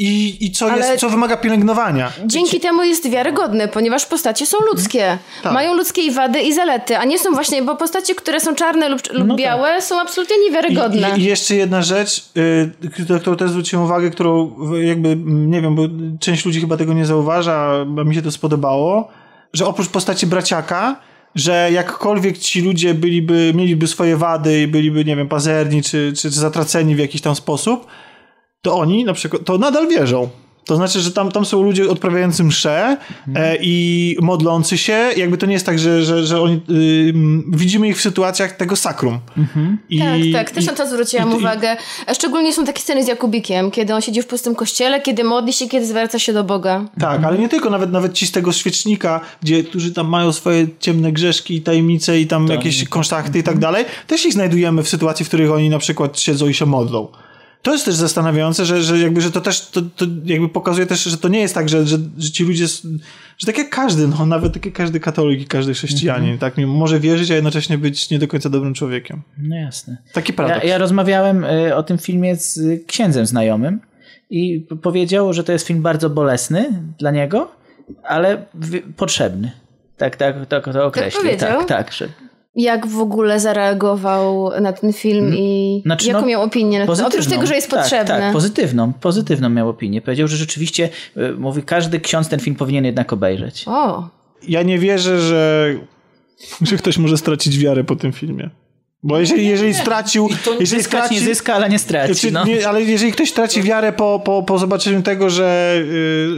i, 0.00 0.46
i 0.46 0.50
co, 0.50 0.76
jest, 0.76 1.00
co 1.00 1.08
wymaga 1.08 1.36
pielęgnowania. 1.36 2.12
Dzięki 2.26 2.60
temu 2.60 2.82
jest 2.82 3.10
wiarygodny, 3.10 3.68
ponieważ 3.68 4.06
postacie 4.06 4.46
są 4.46 4.58
ludzkie. 4.72 5.18
Tak. 5.42 5.52
Mają 5.52 5.74
ludzkie 5.74 6.02
i 6.02 6.10
wady 6.10 6.40
i 6.40 6.54
zalety, 6.54 6.98
a 6.98 7.04
nie 7.04 7.18
są 7.18 7.32
właśnie, 7.32 7.62
bo 7.62 7.76
postacie, 7.76 8.14
które 8.14 8.40
są 8.40 8.54
czarne 8.54 8.88
lub, 8.88 9.00
lub 9.12 9.26
No 9.26 9.34
tak. 9.34 9.44
białe 9.44 9.82
są 9.82 10.00
absolutnie 10.00 10.36
niewiarygodne. 10.44 11.10
i, 11.16 11.20
I 11.20 11.24
jeszcze 11.24 11.54
jedna 11.54 11.82
rzecz, 11.82 12.24
y, 12.36 12.70
na 13.08 13.18
którą 13.18 13.36
też 13.36 13.50
zwróciłem 13.50 13.84
uwagę, 13.84 14.10
którą 14.10 14.56
jakby, 14.82 15.08
mm, 15.08 15.50
nie 15.50 15.62
wiem, 15.62 15.74
bo 15.74 15.82
część 16.20 16.44
ludzi 16.44 16.60
chyba 16.60 16.76
tego 16.76 16.92
nie 16.92 17.06
zauważa, 17.06 17.84
a 18.00 18.04
mi 18.04 18.14
się 18.14 18.22
to 18.22 18.30
spodobało, 18.30 19.08
że 19.52 19.66
oprócz 19.66 19.88
postaci 19.88 20.26
braciaka, 20.26 20.96
że 21.34 21.68
jakkolwiek 21.72 22.38
ci 22.38 22.62
ludzie 22.62 22.94
byliby, 22.94 23.52
mieliby 23.54 23.86
swoje 23.86 24.16
wady 24.16 24.62
i 24.62 24.66
byliby, 24.66 25.04
nie 25.04 25.16
wiem, 25.16 25.28
pazerni 25.28 25.82
czy, 25.82 26.12
czy, 26.16 26.30
czy 26.30 26.40
zatraceni 26.40 26.94
w 26.94 26.98
jakiś 26.98 27.20
tam 27.20 27.34
sposób, 27.34 27.86
to 28.62 28.78
oni 28.78 29.04
na 29.04 29.12
przykład, 29.12 29.44
to 29.44 29.58
nadal 29.58 29.88
wierzą. 29.88 30.28
To 30.64 30.76
znaczy, 30.76 31.00
że 31.00 31.12
tam, 31.12 31.32
tam 31.32 31.44
są 31.44 31.62
ludzie 31.62 31.90
odprawiający 31.90 32.44
msze 32.44 32.96
e, 33.34 33.56
i 33.60 34.16
modlący 34.22 34.78
się. 34.78 34.92
Jakby 35.16 35.38
to 35.38 35.46
nie 35.46 35.52
jest 35.52 35.66
tak, 35.66 35.78
że, 35.78 36.02
że, 36.04 36.26
że 36.26 36.40
oni, 36.42 36.54
y, 36.70 37.12
widzimy 37.48 37.88
ich 37.88 37.98
w 37.98 38.00
sytuacjach 38.00 38.52
tego 38.56 38.76
sakrum. 38.76 39.18
I, 39.90 39.98
tak, 39.98 40.18
tak, 40.32 40.50
też 40.50 40.64
i- 40.64 40.66
na 40.66 40.72
to 40.72 40.86
zwróciłam 40.88 41.30
i- 41.32 41.34
uwagę. 41.34 41.76
A 42.06 42.14
szczególnie 42.14 42.52
są 42.52 42.64
takie 42.64 42.82
sceny 42.82 43.04
z 43.04 43.08
Jakubikiem, 43.08 43.70
kiedy 43.70 43.94
on 43.94 44.00
siedzi 44.00 44.22
w 44.22 44.26
pustym 44.26 44.54
kościele, 44.54 45.00
kiedy 45.00 45.24
modli 45.24 45.52
się, 45.52 45.68
kiedy 45.68 45.86
zwraca 45.86 46.18
się 46.18 46.32
do 46.32 46.44
Boga. 46.44 46.84
Tak, 47.00 47.24
ale 47.24 47.38
nie 47.38 47.48
tylko, 47.48 47.70
nawet, 47.70 47.92
nawet 47.92 48.12
ci 48.12 48.26
z 48.26 48.32
tego 48.32 48.52
świecznika, 48.52 49.20
gdzie, 49.42 49.64
którzy 49.64 49.92
tam 49.92 50.08
mają 50.08 50.32
swoje 50.32 50.66
ciemne 50.80 51.12
grzeszki 51.12 51.54
i 51.54 51.60
tajemnice 51.62 52.20
i 52.20 52.26
tam 52.26 52.46
jakieś 52.48 52.88
konszachty 52.88 53.38
i 53.38 53.42
tak 53.42 53.58
dalej, 53.58 53.84
też 54.06 54.26
ich 54.26 54.32
znajdujemy 54.32 54.82
w 54.82 54.88
sytuacji, 54.88 55.24
w 55.24 55.28
których 55.28 55.52
oni 55.52 55.68
na 55.70 55.78
przykład 55.78 56.20
siedzą 56.20 56.48
i 56.48 56.54
się 56.54 56.66
modlą. 56.66 57.08
To 57.62 57.72
jest 57.72 57.84
też 57.84 57.94
zastanawiające, 57.94 58.64
że, 58.64 58.82
że 58.82 58.98
jakby, 58.98 59.20
że 59.20 59.30
to 59.30 59.40
też, 59.40 59.60
to, 59.68 59.82
to 59.82 60.06
jakby 60.24 60.48
pokazuje 60.48 60.86
też, 60.86 61.04
że 61.04 61.18
to 61.18 61.28
nie 61.28 61.40
jest 61.40 61.54
tak, 61.54 61.68
że, 61.68 61.86
że, 61.86 61.98
że 62.18 62.30
ci 62.30 62.44
ludzie, 62.44 62.66
że 63.38 63.46
tak 63.46 63.58
jak 63.58 63.70
każdy, 63.70 64.08
no 64.08 64.26
nawet 64.26 64.54
tak 64.54 64.64
jak 64.64 64.74
każdy 64.74 65.00
katolik 65.00 65.40
i 65.40 65.46
każdy 65.46 65.74
chrześcijanin, 65.74 66.38
tak, 66.38 66.56
może 66.58 67.00
wierzyć, 67.00 67.30
a 67.30 67.34
jednocześnie 67.34 67.78
być 67.78 68.10
nie 68.10 68.18
do 68.18 68.28
końca 68.28 68.50
dobrym 68.50 68.74
człowiekiem. 68.74 69.22
No 69.38 69.56
jasne. 69.56 69.96
Taki 70.12 70.32
Ja, 70.32 70.36
paradoks. 70.36 70.66
ja 70.68 70.78
rozmawiałem 70.78 71.44
y, 71.44 71.76
o 71.76 71.82
tym 71.82 71.98
filmie 71.98 72.36
z 72.36 72.60
księdzem 72.86 73.26
znajomym 73.26 73.80
i 74.30 74.66
powiedział, 74.82 75.32
że 75.32 75.44
to 75.44 75.52
jest 75.52 75.66
film 75.66 75.82
bardzo 75.82 76.10
bolesny 76.10 76.82
dla 76.98 77.10
niego, 77.10 77.50
ale 78.02 78.44
potrzebny. 78.96 79.52
Tak, 79.96 80.16
tak, 80.16 80.46
tak 80.46 80.64
to 80.64 80.86
określił. 80.86 81.22
powiedział? 81.22 81.58
Tak, 81.58 81.68
tak. 81.68 81.92
Że 81.92 82.08
Jak 82.54 82.86
w 82.86 82.98
ogóle 83.00 83.40
zareagował 83.40 84.50
na 84.60 84.72
ten 84.72 84.92
film 84.92 85.34
i 85.34 85.82
Znaczy, 85.86 86.06
jaką 86.08 86.20
no, 86.20 86.26
miał 86.26 86.42
opinię? 86.42 86.78
na 86.78 86.96
ten- 86.96 87.06
Oprócz 87.06 87.26
tego, 87.26 87.46
że 87.46 87.54
jest 87.54 87.70
tak, 87.70 87.80
potrzebny. 87.80 88.08
Tak, 88.08 88.32
pozytywną, 88.32 88.92
pozytywną 88.92 89.48
miał 89.50 89.68
opinię. 89.68 90.02
Powiedział, 90.02 90.28
że 90.28 90.36
rzeczywiście, 90.36 90.88
y, 91.16 91.32
mówi, 91.38 91.62
każdy 91.62 92.00
ksiądz 92.00 92.28
ten 92.28 92.40
film 92.40 92.56
powinien 92.56 92.84
jednak 92.84 93.12
obejrzeć. 93.12 93.64
O, 93.68 94.08
Ja 94.48 94.62
nie 94.62 94.78
wierzę, 94.78 95.20
że, 95.20 95.74
że 96.62 96.76
ktoś 96.76 96.98
może 96.98 97.18
stracić 97.18 97.58
wiarę 97.58 97.84
po 97.84 97.96
tym 97.96 98.12
filmie. 98.12 98.50
Bo 99.02 99.18
jeżeli, 99.20 99.46
jeżeli 99.46 99.74
stracił, 99.74 100.28
to 100.44 100.50
jeżeli 100.60 100.66
Zyskać 100.82 101.00
straci, 101.04 101.14
nie 101.14 101.20
zyska, 101.20 101.54
ale 101.54 101.68
nie 101.68 101.78
straci. 101.78 102.12
Znaczy, 102.14 102.30
No. 102.32 102.44
nie, 102.44 102.68
ale 102.68 102.82
jeżeli 102.82 103.12
ktoś 103.12 103.32
traci 103.32 103.62
wiarę 103.62 103.92
po, 103.92 104.20
po, 104.24 104.42
po 104.42 104.58
zobaczeniu 104.58 105.02
tego, 105.02 105.30
że, 105.30 105.74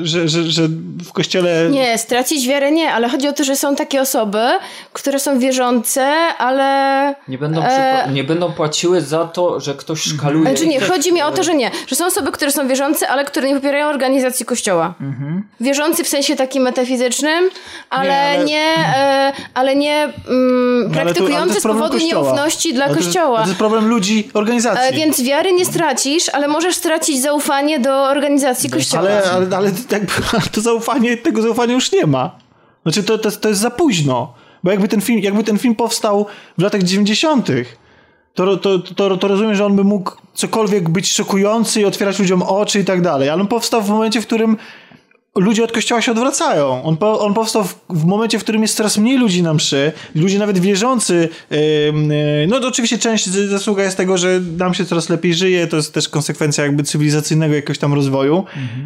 y, 0.03 0.07
że, 0.07 0.29
że, 0.29 0.43
że 0.45 0.63
w 1.05 1.13
kościele. 1.13 1.69
nie, 1.71 1.99
stracić 1.99 2.49
wiarę 2.49 2.73
nie, 2.73 2.93
ale 2.93 3.09
chodzi 3.09 3.29
o 3.29 3.33
to, 3.33 3.45
że 3.45 3.57
są 3.57 3.77
takie 3.77 4.01
osoby, 4.01 4.39
które 4.93 5.19
są 5.21 5.39
wierzące, 5.39 6.07
ale... 6.39 7.15
Nie 7.29 7.39
będą, 7.39 7.63
E, 7.65 8.09
nie 8.13 8.25
będą 8.25 8.53
płaciły 8.53 9.01
za 9.01 9.25
to, 9.25 9.61
że 9.61 9.75
ktoś 9.75 10.01
szkaluje. 10.03 10.43
Znaczy 10.51 10.67
nie, 10.67 10.81
chodzi 10.81 11.13
mi 11.13 11.23
o 11.23 11.31
to, 11.31 11.43
że 11.43 11.55
nie. 11.55 11.71
Że 11.87 11.97
są 11.97 12.07
osoby, 12.07 12.33
które 12.33 12.53
są 12.53 12.69
wierzące, 12.69 13.09
ale 13.09 13.25
które 13.25 13.49
nie 13.49 13.55
popierają 13.55 13.89
organizacji 13.89 14.47
kościoła. 14.47 14.95
Wierzący 15.61 16.05
w 16.05 16.09
sensie 16.09 16.37
takim 16.37 16.63
metafizycznym, 16.63 17.45
ale 17.91 18.39
Nie, 18.39 18.45
nie, 18.45 18.65
ale- 18.95 19.29
e, 19.29 19.33
ale 19.55 19.77
nie 19.77 20.03
mm, 20.05 20.13
ale 20.85 20.95
to- 20.95 21.01
ale 21.01 21.11
to 21.11 21.15
praktykujący 21.15 21.49
jest 21.49 21.61
z 21.61 21.67
powodu 21.67 21.93
kościoła. 21.99 22.23
nieufności 22.27 22.52
dla 22.75 22.85
Ale 22.85 22.95
to 22.95 23.01
jest- 23.01 23.09
kościoła. 23.09 23.41
To 23.43 23.47
jest 23.47 23.59
problem 23.59 23.89
ludzi, 23.89 24.29
organizacji. 24.35 24.89
E, 24.89 24.93
Więc 24.93 25.23
wiary 25.23 25.53
nie 25.53 25.65
stracisz, 25.65 26.29
ale 26.29 26.49
możesz 26.49 26.77
stracić 26.77 27.23
zaufanie 27.23 27.81
do 27.81 28.03
organizacji 28.05 28.71
kościoła. 28.71 29.03
ale, 29.03 29.31
ale, 29.33 29.57
ale 29.57 29.71
to 30.53 30.61
zaufanie, 30.61 31.17
tego 31.17 31.43
zaufania 31.43 31.75
już 31.75 31.93
nie 31.93 32.07
ma. 32.07 32.31
Znaczy, 32.83 33.03
to, 33.03 33.19
to, 33.19 33.31
to 33.31 33.49
jest 33.49 33.61
za 33.61 33.71
późno. 33.71 34.35
Bo 34.65 34.71
jakby 34.71 34.89
ten 34.89 35.01
film, 35.01 35.19
jakby 35.21 35.45
ten 35.45 35.59
film 35.59 35.75
powstał 35.75 36.27
w 36.59 36.63
latach 36.63 36.83
90., 36.83 37.49
to, 38.35 38.57
to, 38.57 38.79
to, 38.79 39.17
to 39.17 39.29
rozumiem, 39.29 39.55
że 39.55 39.67
on 39.67 39.77
by 39.77 39.85
mógł 39.85 40.13
cokolwiek 40.35 40.89
być 40.89 41.13
szokujący 41.13 41.81
i 41.81 41.85
otwierać 41.85 42.19
ludziom 42.19 42.43
oczy 42.43 42.81
i 42.81 42.85
tak 42.85 43.03
dalej. 43.03 43.29
Ale 43.29 43.43
on 43.43 43.49
powstał 43.49 43.83
w 43.83 43.89
momencie, 43.89 44.21
w 44.21 44.27
którym 44.27 44.57
ludzie 45.37 45.65
od 45.65 45.73
kościoła 45.73 46.03
się 46.03 46.13
odwracają. 46.13 46.83
On, 46.85 46.97
po, 46.97 47.21
on 47.21 47.35
powstał 47.35 47.65
w, 47.65 47.75
w 47.91 48.05
momencie, 48.05 48.39
w 48.39 48.43
którym 48.43 48.63
jest 48.63 48.77
coraz 48.77 48.99
mniej 48.99 49.19
ludzi 49.19 49.43
na 49.43 49.55
mszy. 49.55 49.93
Ludzie 50.15 50.39
nawet 50.39 50.59
wierzący. 50.59 51.29
Yy, 51.51 51.59
yy, 51.59 52.47
no 52.49 52.61
to 52.61 52.69
oczywiście 52.69 52.99
część 52.99 53.27
zasługa 53.27 53.83
jest 53.83 53.97
tego, 53.97 54.19
że 54.19 54.41
nam 54.59 54.75
się 54.75 54.85
coraz 54.85 55.09
lepiej 55.09 55.35
żyje. 55.35 55.67
To 55.67 55.77
jest 55.77 55.95
też 55.95 56.09
konsekwencja 56.09 56.65
jakby 56.65 56.83
cywilizacyjnego 56.83 57.55
jakiegoś 57.55 57.79
tam 57.79 57.95
rozwoju. 57.95 58.45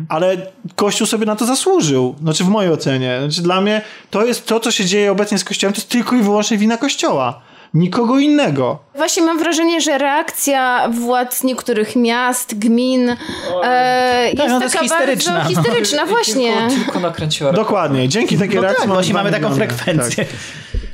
Ale 0.09 0.53
Kościół 0.77 1.07
sobie 1.07 1.27
na 1.27 1.37
to 1.37 1.47
zasłużył. 1.47 2.15
Znaczy 2.23 2.45
w 2.45 2.49
mojej 2.49 2.73
ocenie. 2.73 3.19
Znaczy 3.21 3.43
dla 3.43 3.61
mnie 3.61 3.83
to 4.11 4.27
jest 4.27 4.47
to, 4.47 4.61
co 4.61 4.71
się 4.71 4.85
dzieje 4.85 5.13
obecnie 5.13 5.39
z 5.39 5.45
Kościołem, 5.45 5.75
to 5.75 5.79
jest 5.79 5.89
tylko 5.89 6.17
i 6.17 6.23
wyłącznie 6.23 6.59
wina 6.59 6.77
Kościoła. 6.77 7.41
Nikogo 7.77 8.19
innego. 8.19 8.79
Właśnie 8.95 9.23
mam 9.23 9.39
wrażenie, 9.39 9.81
że 9.81 9.99
reakcja 9.99 10.89
władz 10.89 11.45
niektórych 11.45 11.97
miast, 11.97 12.59
gmin 12.59 13.17
e, 13.65 14.27
jest 14.27 14.39
no 14.49 14.59
to 14.59 14.65
jest 14.65 14.75
taka 14.75 14.85
histeryczna, 14.85 15.33
bardzo 15.33 15.51
no. 15.51 15.63
historyczna, 15.63 16.07
właśnie. 16.07 16.53
Tylko, 16.69 16.85
tylko 16.85 17.01
nakręciła 17.01 17.53
Dokładnie. 17.53 18.09
Dzięki 18.09 18.39
takiej 18.39 18.57
No 18.57 18.63
reakcji 18.63 18.85
tak, 18.85 18.93
właśnie 18.93 19.15
mamy 19.15 19.31
taką 19.31 19.55
frekwencję. 19.55 20.25
tak. 20.25 20.35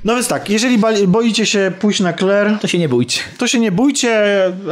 No 0.05 0.15
więc 0.15 0.29
tak, 0.29 0.51
jeżeli 0.51 0.79
boicie 1.07 1.47
się 1.47 1.73
pójść 1.81 2.01
na 2.01 2.13
Claire, 2.13 2.59
To 2.61 2.69
się 2.69 2.79
nie 2.79 2.89
bójcie. 2.89 3.21
to 3.39 3.47
się 3.47 3.59
nie 3.59 3.73
bójcie, 3.73 4.23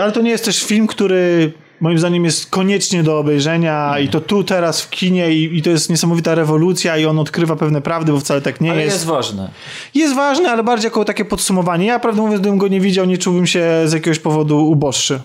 ale 0.01 0.13
to 0.13 0.21
nie 0.21 0.31
jest 0.31 0.45
też 0.45 0.65
film, 0.65 0.87
który 0.87 1.53
moim 1.81 1.99
zdaniem 1.99 2.25
jest 2.25 2.51
koniecznie 2.51 3.03
do 3.03 3.19
obejrzenia 3.19 3.99
i 3.99 4.09
to 4.09 4.21
tu, 4.21 4.45
teraz 4.45 4.83
w 4.83 4.91
kinie 4.91 5.31
i, 5.33 5.59
i 5.59 5.63
to 5.63 5.71
jest 5.71 5.91
niesamowita 5.91 6.35
rewolucja 6.35 6.97
i 6.97 7.07
on 7.07 7.19
odkrywa 7.19 7.57
pewne 7.57 7.81
prawdy, 7.81 8.13
bo 8.13 8.21
wcale 8.21 8.41
tak 8.41 8.61
nie 8.61 8.71
Ale 8.71 8.83
jest. 8.83 8.95
jest 8.95 9.07
ważne. 9.07 9.51
Jest 9.95 10.15
ważny, 10.15 10.51
ale 10.51 10.65
bardziej 10.65 10.87
jako 10.87 11.05
takie 11.05 11.25
podsumowanie. 11.25 11.87
Ja 11.87 11.99
prawdę 11.99 12.23
mówiąc, 12.23 12.41
gdybym 12.41 12.59
go 12.59 12.69
nie 12.69 12.81
widział, 12.81 13.07
nie 13.07 13.19
czułbym 13.19 13.47
się 13.47 13.83
z 13.85 13.93
jakiegoś 13.93 14.19
powodu 14.19 14.71
uboższy. 14.71 15.21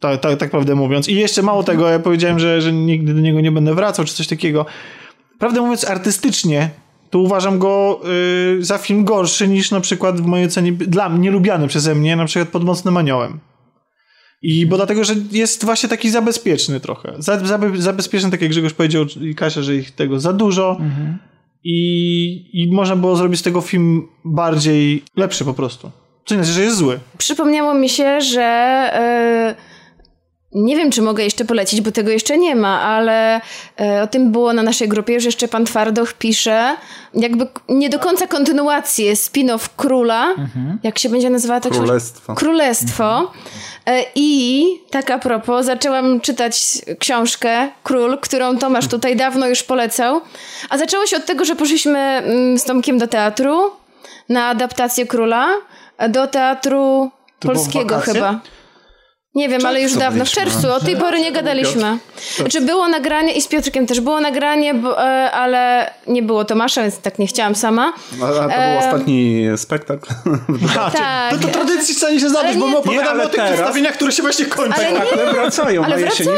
Tak, 0.00 0.20
tak, 0.20 0.38
tak 0.38 0.50
prawdę 0.50 0.74
mówiąc. 0.74 1.08
I 1.08 1.14
jeszcze 1.14 1.42
mało 1.42 1.62
tego, 1.62 1.88
ja 1.88 1.98
powiedziałem, 1.98 2.38
że, 2.38 2.60
że 2.60 2.72
nigdy 2.72 3.14
do 3.14 3.20
niego 3.20 3.40
nie 3.40 3.52
będę 3.52 3.74
wracał, 3.74 4.04
czy 4.04 4.14
coś 4.14 4.26
takiego. 4.26 4.66
Prawdę 5.38 5.60
mówiąc, 5.60 5.84
artystycznie 5.84 6.70
to 7.10 7.18
uważam 7.18 7.58
go 7.58 8.00
y, 8.58 8.64
za 8.64 8.78
film 8.78 9.04
gorszy 9.04 9.48
niż 9.48 9.70
na 9.70 9.80
przykład 9.80 10.20
w 10.20 10.26
mojej 10.26 10.46
ocenie, 10.46 10.72
dla 10.72 11.08
mnie, 11.08 11.30
lubiany 11.30 11.68
przeze 11.68 11.94
mnie, 11.94 12.16
na 12.16 12.24
przykład 12.24 12.48
Pod 12.48 12.64
Mocnym 12.64 12.96
Aniołem. 12.96 13.38
I 14.42 14.66
bo 14.66 14.76
dlatego, 14.76 15.04
że 15.04 15.14
jest 15.32 15.64
właśnie 15.64 15.88
taki 15.88 16.10
zabezpieczny 16.10 16.80
trochę. 16.80 17.14
Za, 17.18 17.46
zabe, 17.46 17.82
zabezpieczny, 17.82 18.30
tak 18.30 18.40
jak 18.42 18.50
Grzegorz 18.50 18.72
powiedział 18.72 19.04
i 19.20 19.34
Kasia, 19.34 19.62
że 19.62 19.76
ich 19.76 19.90
tego 19.90 20.20
za 20.20 20.32
dużo. 20.32 20.76
i, 21.64 22.50
i 22.52 22.72
można 22.74 22.96
było 22.96 23.16
zrobić 23.16 23.40
z 23.40 23.42
tego 23.42 23.60
film 23.60 24.08
bardziej 24.24 25.04
lepszy 25.16 25.44
po 25.44 25.54
prostu. 25.54 25.90
Co 26.24 26.34
nie 26.34 26.44
znaczy, 26.44 26.54
że 26.54 26.62
jest 26.62 26.76
zły. 26.76 27.00
Przypomniało 27.18 27.74
mi 27.74 27.88
się, 27.88 28.20
że 28.20 28.42
e, 28.42 29.54
nie 30.54 30.76
wiem, 30.76 30.90
czy 30.90 31.02
mogę 31.02 31.24
jeszcze 31.24 31.44
polecić, 31.44 31.80
bo 31.80 31.92
tego 31.92 32.10
jeszcze 32.10 32.38
nie 32.38 32.56
ma, 32.56 32.80
ale 32.80 33.40
e, 33.80 34.02
o 34.02 34.06
tym 34.06 34.32
było 34.32 34.52
na 34.52 34.62
naszej 34.62 34.88
grupie, 34.88 35.20
że 35.20 35.28
jeszcze 35.28 35.48
pan 35.48 35.64
Twardoch 35.64 36.12
pisze 36.12 36.76
jakby 37.14 37.46
nie 37.68 37.88
do 37.88 37.98
końca 37.98 38.26
kontynuację 38.26 39.14
spin-off 39.14 39.68
Króla, 39.76 40.34
jak 40.82 40.98
się 40.98 41.08
będzie 41.08 41.30
nazywała 41.30 41.60
ta 41.60 41.68
książka? 41.70 41.84
Królestwo. 41.86 42.34
Królestwo. 42.34 43.32
E, 43.86 44.04
I 44.14 44.64
tak 44.90 45.10
a 45.10 45.18
propos, 45.18 45.66
zaczęłam 45.66 46.20
czytać 46.20 46.62
książkę 46.98 47.68
Król, 47.82 48.18
którą 48.18 48.58
Tomasz 48.58 48.88
tutaj 48.88 49.16
dawno 49.16 49.46
już 49.46 49.62
polecał. 49.62 50.20
A 50.70 50.78
zaczęło 50.78 51.06
się 51.06 51.16
od 51.16 51.26
tego, 51.26 51.44
że 51.44 51.56
poszliśmy 51.56 51.98
mm, 51.98 52.58
z 52.58 52.64
Tomkiem 52.64 52.98
do 52.98 53.08
teatru 53.08 53.70
na 54.28 54.48
adaptację 54.48 55.06
Króla, 55.06 55.48
e, 55.98 56.08
do 56.08 56.26
teatru 56.26 57.10
polskiego 57.40 57.98
chyba. 57.98 58.40
Nie 59.34 59.48
wiem, 59.48 59.66
ale 59.66 59.80
już 59.82 59.94
dawno, 59.94 60.24
w 60.24 60.30
czerwcu, 60.30 60.72
od 60.72 60.84
tej 60.84 60.96
pory 60.96 61.20
nie 61.20 61.32
gadaliśmy. 61.32 61.98
Znaczy 62.36 62.60
było 62.60 62.88
nagranie 62.88 63.32
i 63.32 63.40
z 63.42 63.48
Piotrkiem 63.48 63.86
też 63.86 64.00
było 64.00 64.20
nagranie, 64.20 64.74
bo, 64.74 65.02
e, 65.04 65.30
ale 65.30 65.90
nie 66.06 66.22
było 66.22 66.44
Tomasza, 66.44 66.82
więc 66.82 66.98
tak 66.98 67.18
nie 67.18 67.26
chciałam 67.26 67.54
sama. 67.54 67.92
A, 68.22 68.24
a 68.26 68.28
to 68.32 68.42
był 68.42 68.50
Em. 68.52 68.78
ostatni 68.78 69.44
spektakl. 69.56 70.08
A, 70.80 70.90
Tak. 71.00 71.30
to, 71.30 71.38
to 71.38 71.48
tradycji 71.48 71.94
stanie 71.94 72.20
się 72.20 72.26
Ale 72.38 72.54
bo 72.54 72.66
my 72.66 72.72
nie- 72.72 72.78
opowiadamy 72.78 73.18
Nie, 73.18 73.24
o 73.24 73.28
tych 73.28 73.36
teraz- 73.36 73.52
przedstawieniach, 73.52 73.94
które 73.94 74.12
się 74.12 74.22
właśnie 74.22 74.44
kończą. 74.44 74.74
Ale 74.76 74.92
nie, 74.92 75.00
Ale 75.12 75.32
wracają, 75.32 75.84
Ale 75.84 75.98
wracają. 75.98 76.30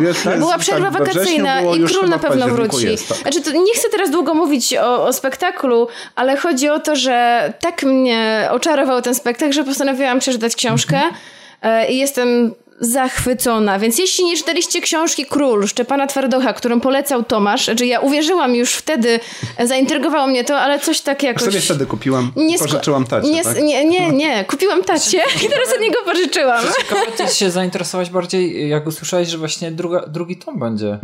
wracają. 0.00 0.38
Była 0.38 0.52
tak, 0.52 0.60
przerwa 0.60 0.90
wrześniu 0.90 1.14
wakacyjna 1.14 1.60
i 1.62 1.84
król 1.84 2.08
na 2.08 2.18
pewno 2.18 2.48
wróci. 2.48 2.86
Jest, 2.86 3.08
tak. 3.08 3.18
Znaczy, 3.18 3.40
to 3.42 3.50
nie 3.52 3.74
chcę 3.74 3.88
teraz 3.90 4.10
długo 4.10 4.34
mówić 4.34 4.74
o, 4.74 5.04
o 5.06 5.12
spektaklu, 5.12 5.88
ale 6.16 6.36
chodzi 6.36 6.68
o 6.68 6.80
to, 6.80 6.96
że 6.96 7.52
tak 7.60 7.82
mnie 7.82 8.48
oczarował 8.52 9.02
ten 9.02 9.14
spektakl, 9.14 9.52
że 9.52 9.64
postanowiłam 9.64 10.18
przeczytać 10.18 10.56
książkę 10.56 10.96
Mhm. 10.96 11.14
E, 11.62 11.86
i 11.92 11.98
jestem 11.98 12.54
zachwycona. 12.80 13.78
Więc 13.78 13.98
jeśli 13.98 14.24
nie 14.24 14.36
czytaliście 14.36 14.80
książki 14.80 15.26
Król 15.26 15.66
Szczepana 15.66 16.06
Twardocha, 16.06 16.52
którą 16.52 16.80
polecał 16.80 17.22
Tomasz, 17.22 17.64
znaczy 17.64 17.86
ja 17.86 18.00
uwierzyłam 18.00 18.54
już 18.54 18.72
wtedy, 18.72 19.20
zaintrygowało 19.64 20.26
mnie 20.26 20.44
to, 20.44 20.58
ale 20.58 20.78
coś 20.78 21.00
tak 21.00 21.22
jakoś... 21.22 21.42
Sobie 21.42 21.60
wtedy 21.60 21.86
kupiłam, 21.86 22.32
Nie, 22.36 22.58
pożyczyłam 22.58 23.06
tacie, 23.06 23.30
nie, 23.30 23.44
tak? 23.44 23.62
nie, 23.62 23.84
nie, 23.84 24.10
nie, 24.10 24.44
kupiłam 24.44 24.84
tacie 24.84 25.18
i 25.44 25.48
teraz 25.48 25.74
od 25.74 25.80
niego 25.80 25.98
pożyczyłam. 26.04 26.64
Ciekawe 26.78 27.34
się 27.34 27.50
zainteresować 27.50 28.10
bardziej, 28.10 28.68
jak 28.68 28.86
usłyszałeś, 28.86 29.28
że 29.28 29.38
właśnie 29.38 29.70
druga, 29.70 30.06
drugi 30.06 30.36
tom 30.36 30.58
będzie, 30.58 30.98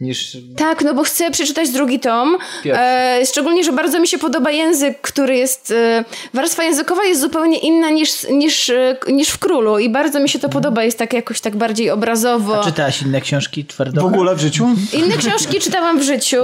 niż... 0.00 0.36
Tak, 0.56 0.84
no 0.84 0.94
bo 0.94 1.02
chcę 1.02 1.30
przeczytać 1.30 1.70
drugi 1.70 2.00
tom. 2.00 2.36
E, 2.66 3.20
szczególnie, 3.26 3.64
że 3.64 3.72
bardzo 3.72 4.00
mi 4.00 4.08
się 4.08 4.18
podoba 4.18 4.50
język, 4.50 5.00
który 5.00 5.36
jest. 5.36 5.70
E, 5.70 6.04
warstwa 6.34 6.64
językowa 6.64 7.04
jest 7.04 7.20
zupełnie 7.20 7.58
inna 7.58 7.90
niż, 7.90 8.28
niż, 8.30 8.70
e, 8.70 8.96
niż 9.08 9.28
w 9.28 9.38
królu. 9.38 9.78
I 9.78 9.88
bardzo 9.88 10.20
mi 10.20 10.28
się 10.28 10.38
to 10.38 10.48
podoba. 10.48 10.84
Jest 10.84 10.98
tak 10.98 11.07
jakoś 11.16 11.40
tak 11.40 11.56
bardziej 11.56 11.90
obrazowo. 11.90 12.64
Czytałaś 12.64 13.02
inne 13.02 13.20
książki 13.20 13.64
W 13.64 13.66
Twardocha? 13.66 14.06
ogóle 14.06 14.34
w 14.34 14.40
życiu? 14.40 14.68
Inne 14.92 15.16
książki 15.16 15.60
czytałam 15.60 15.98
w 15.98 16.02
życiu, 16.02 16.42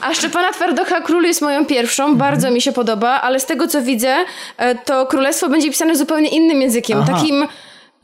a 0.00 0.14
Szczepana 0.14 0.52
Twardocha 0.52 1.00
Król 1.00 1.24
jest 1.24 1.42
moją 1.42 1.66
pierwszą. 1.66 2.16
Bardzo 2.16 2.50
mi 2.50 2.60
się 2.60 2.72
podoba, 2.72 3.08
ale 3.10 3.40
z 3.40 3.46
tego 3.46 3.68
co 3.68 3.82
widzę, 3.82 4.16
e, 4.56 4.74
to 4.74 5.06
królestwo 5.06 5.48
będzie 5.48 5.70
pisane 5.70 5.96
zupełnie 5.96 6.28
innym 6.28 6.62
językiem. 6.62 6.98
Aha. 7.02 7.12
Takim. 7.12 7.46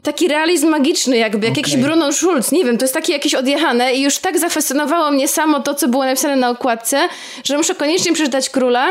Taki 0.02 0.28
realizm 0.28 0.68
magiczny, 0.68 1.16
jakby, 1.16 1.46
jak 1.46 1.56
jakiś 1.56 1.72
Okej. 1.72 1.84
Bruno 1.84 2.12
Schulz, 2.12 2.52
nie 2.52 2.64
wiem, 2.64 2.78
to 2.78 2.84
jest 2.84 2.94
takie 2.94 3.12
jakieś 3.12 3.34
odjechane 3.34 3.94
i 3.94 4.02
już 4.02 4.18
tak 4.18 4.38
zafascynowało 4.38 5.10
mnie 5.10 5.28
samo 5.28 5.60
to, 5.60 5.74
co 5.74 5.88
było 5.88 6.04
napisane 6.04 6.36
na 6.36 6.50
okładce, 6.50 7.08
że 7.44 7.56
muszę 7.56 7.74
koniecznie 7.74 8.12
przeczytać 8.12 8.50
Króla, 8.50 8.86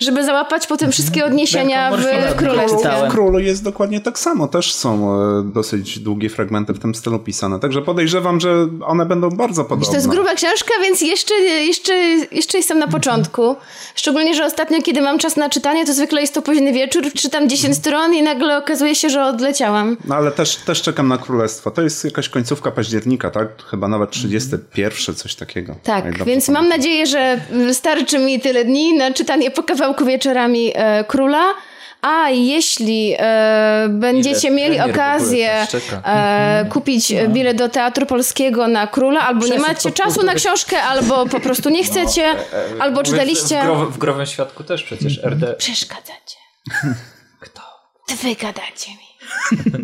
żeby 0.00 0.24
załapać 0.24 0.66
potem 0.66 0.92
wszystkie 0.92 1.24
odniesienia 1.24 1.90
Morfina 1.90 2.30
w 2.30 2.34
królestwie. 2.34 2.90
W 3.08 3.10
Królu 3.10 3.38
jest 3.38 3.64
dokładnie 3.64 4.00
tak 4.00 4.18
samo. 4.18 4.48
Też 4.48 4.74
są 4.74 5.14
e, 5.14 5.42
dosyć 5.54 5.98
długie 5.98 6.30
fragmenty 6.30 6.72
w 6.72 6.78
tym 6.78 6.94
stylu 6.94 7.18
pisane. 7.18 7.58
Także 7.60 7.82
podejrzewam, 7.82 8.40
że 8.40 8.68
one 8.86 9.06
będą 9.06 9.30
bardzo 9.30 9.64
podobne. 9.64 9.86
To 9.86 9.94
jest 9.94 10.08
gruba 10.08 10.34
książka, 10.34 10.74
więc 10.82 11.00
jeszcze, 11.00 11.34
jeszcze, 11.34 11.94
jeszcze 12.32 12.58
jestem 12.58 12.78
na 12.78 12.88
początku. 12.88 13.56
Szczególnie, 13.94 14.34
że 14.34 14.44
ostatnio, 14.44 14.82
kiedy 14.82 15.00
mam 15.00 15.18
czas 15.18 15.36
na 15.36 15.48
czytanie, 15.48 15.86
to 15.86 15.92
zwykle 15.92 16.20
jest 16.20 16.34
to 16.34 16.42
późny 16.42 16.72
wieczór, 16.72 17.04
czytam 17.12 17.48
10 17.48 17.76
stron 17.76 18.14
i 18.14 18.22
nagle 18.22 18.58
okazuje 18.58 18.94
się, 18.94 19.10
że 19.10 19.24
odleciałam. 19.24 19.96
No 20.04 20.14
ale 20.14 20.30
też, 20.30 20.56
też 20.56 20.82
czekam 20.82 21.08
na 21.08 21.18
Królestwo. 21.18 21.70
To 21.70 21.82
jest 21.82 22.04
jakaś 22.04 22.28
końcówka 22.28 22.70
października, 22.70 23.30
tak? 23.30 23.48
Chyba 23.70 23.88
nawet 23.88 24.10
31, 24.10 25.14
coś 25.14 25.34
takiego. 25.34 25.74
Tak, 25.82 26.24
więc 26.24 26.48
mam 26.48 26.68
nadzieję, 26.68 27.06
że 27.06 27.40
starczy 27.72 28.18
mi 28.18 28.40
tyle 28.40 28.64
dni 28.64 28.98
na 28.98 29.12
czytanie 29.12 29.50
po 29.50 29.62
kawałku 29.62 29.89
wieczorami 30.04 30.72
e, 30.74 31.04
Króla. 31.04 31.54
A 32.02 32.30
jeśli 32.30 33.14
e, 33.18 33.86
będziecie 33.90 34.50
mieli 34.50 34.80
okazję 34.80 35.66
e, 36.04 36.66
kupić 36.70 37.12
e, 37.12 37.28
bilet 37.28 37.56
do 37.56 37.68
Teatru 37.68 38.06
Polskiego 38.06 38.68
na 38.68 38.86
Króla, 38.86 39.20
albo 39.20 39.46
nie 39.46 39.58
macie 39.58 39.92
czasu 39.92 40.22
na 40.22 40.34
książkę, 40.34 40.82
albo 40.82 41.26
po 41.26 41.40
prostu 41.40 41.70
nie 41.70 41.84
chcecie, 41.84 42.34
albo 42.80 43.02
czytaliście... 43.02 43.60
W, 43.60 43.64
grow, 43.64 43.94
w 43.94 43.98
Growym 43.98 44.26
Świadku 44.26 44.64
też 44.64 44.82
przecież 44.82 45.24
RD. 45.24 45.54
Przeszkadzacie. 45.54 46.36
Kto? 47.40 47.62
Wy 48.22 48.34
gadacie 48.34 48.90
mi. 48.90 49.10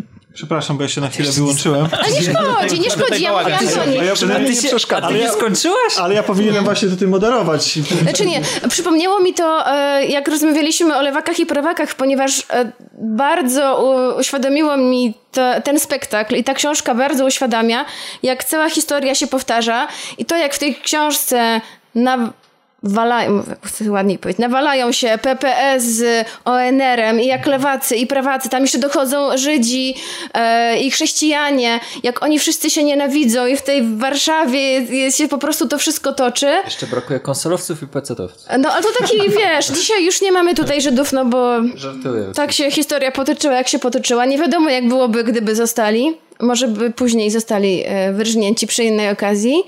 Przepraszam, 0.37 0.77
bo 0.77 0.83
ja 0.83 0.89
się 0.89 1.01
na 1.01 1.09
chwilę 1.09 1.31
wyłączyłem. 1.31 1.87
Ale 1.91 2.11
nie 2.11 2.21
szkodzi, 2.21 2.79
nie 2.79 2.89
szkodzi, 2.89 3.23
ja 3.23 3.43
mówię 3.43 3.57
Antoni. 3.57 3.99
A 3.99 4.03
ja 4.03 4.13
przynajmniej 4.13 4.55
nie 4.55 4.69
przeszkadzam. 4.69 5.09
Ale 5.09 5.19
ja, 5.19 5.31
skończyłaś? 5.31 5.97
ale 5.97 6.15
ja 6.15 6.23
powinienem 6.23 6.63
właśnie 6.63 6.89
to 6.89 6.95
tym 6.95 7.09
moderować. 7.09 7.79
Znaczy 8.01 8.25
nie, 8.25 8.41
przypomniało 8.69 9.19
mi 9.19 9.33
to, 9.33 9.71
e, 9.71 10.05
jak 10.05 10.27
rozmawialiśmy 10.27 10.97
o 10.97 11.01
lewakach 11.01 11.39
i 11.39 11.45
prawakach, 11.45 11.95
ponieważ 11.95 12.39
e, 12.49 12.71
bardzo 12.93 13.83
uświadomiło 14.19 14.77
mi 14.77 15.13
to, 15.31 15.61
ten 15.63 15.79
spektakl 15.79 16.35
i 16.35 16.43
ta 16.43 16.53
książka 16.53 16.95
bardzo 16.95 17.25
uświadamia, 17.25 17.85
jak 18.23 18.43
cała 18.43 18.69
historia 18.69 19.15
się 19.15 19.27
powtarza 19.27 19.87
i 20.17 20.25
to, 20.25 20.37
jak 20.37 20.53
w 20.53 20.59
tej 20.59 20.75
książce 20.75 21.61
na 21.95 22.33
walają, 22.83 23.43
chcę 23.63 23.91
ładniej 23.91 24.17
powiedzieć, 24.17 24.39
nawalają 24.39 24.91
się 24.91 25.19
PPS 25.21 25.83
z 25.83 26.27
ONR-em 26.45 27.21
i 27.21 27.25
jak 27.25 27.47
lewacy 27.47 27.95
i 27.95 28.07
prawacy, 28.07 28.49
tam 28.49 28.61
jeszcze 28.61 28.77
dochodzą 28.77 29.37
Żydzi 29.37 29.95
e, 30.33 30.79
i 30.79 30.91
chrześcijanie, 30.91 31.79
jak 32.03 32.23
oni 32.23 32.39
wszyscy 32.39 32.69
się 32.69 32.83
nienawidzą 32.83 33.47
i 33.47 33.57
w 33.57 33.61
tej 33.61 33.97
Warszawie 33.97 34.59
jest, 34.79 35.17
się 35.17 35.27
po 35.27 35.37
prostu 35.37 35.67
to 35.67 35.77
wszystko 35.77 36.13
toczy. 36.13 36.47
Jeszcze 36.65 36.87
brakuje 36.87 37.19
konsolowców 37.19 37.83
i 37.83 37.87
pecetowców. 37.87 38.47
No, 38.59 38.71
ale 38.71 38.83
to 38.83 38.89
taki, 38.99 39.17
wiesz, 39.39 39.67
dzisiaj 39.67 40.05
już 40.05 40.21
nie 40.21 40.31
mamy 40.31 40.55
tutaj 40.55 40.81
Żydów, 40.81 41.13
no 41.13 41.25
bo 41.25 41.53
Żartuję. 41.75 42.31
tak 42.35 42.51
się 42.51 42.71
historia 42.71 43.11
potoczyła, 43.11 43.53
jak 43.53 43.67
się 43.67 43.79
potoczyła. 43.79 44.25
Nie 44.25 44.37
wiadomo, 44.37 44.69
jak 44.69 44.87
byłoby, 44.87 45.23
gdyby 45.23 45.55
zostali. 45.55 46.17
Może 46.39 46.67
by 46.67 46.91
później 46.91 47.31
zostali 47.31 47.83
e, 47.85 48.13
wyrżnięci 48.13 48.67
przy 48.67 48.83
innej 48.83 49.09
okazji. 49.09 49.63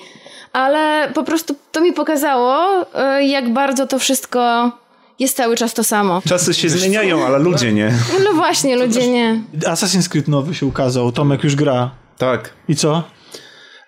Ale 0.54 1.12
po 1.14 1.24
prostu 1.24 1.56
to 1.72 1.82
mi 1.82 1.94
pokazało, 1.94 2.86
e, 2.96 3.24
jak 3.26 3.54
bardzo 3.54 3.88
to 3.88 4.00
wszystko 4.00 4.72
jest 5.20 5.38
cały 5.38 5.56
czas 5.58 5.74
to 5.74 5.84
samo. 5.84 6.22
Czasy 6.28 6.54
się 6.54 6.70
zmieniają, 6.70 7.26
ale 7.26 7.40
ludzie 7.40 7.74
nie. 7.74 7.94
No 8.24 8.34
właśnie, 8.34 8.76
ludzie 8.76 9.08
nie. 9.08 9.42
Assassin's 9.60 10.10
Creed 10.10 10.28
nowy 10.28 10.56
się 10.56 10.66
ukazał, 10.66 11.12
Tomek 11.12 11.44
już 11.44 11.56
gra. 11.56 11.92
Tak. 12.18 12.54
I 12.68 12.76
co? 12.76 13.04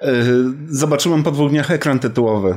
Yy, 0.01 0.07
Zobaczyłem 0.69 1.23
po 1.23 1.31
dwóch 1.31 1.49
dniach 1.49 1.71
ekran 1.71 1.99
tytułowy. 1.99 2.55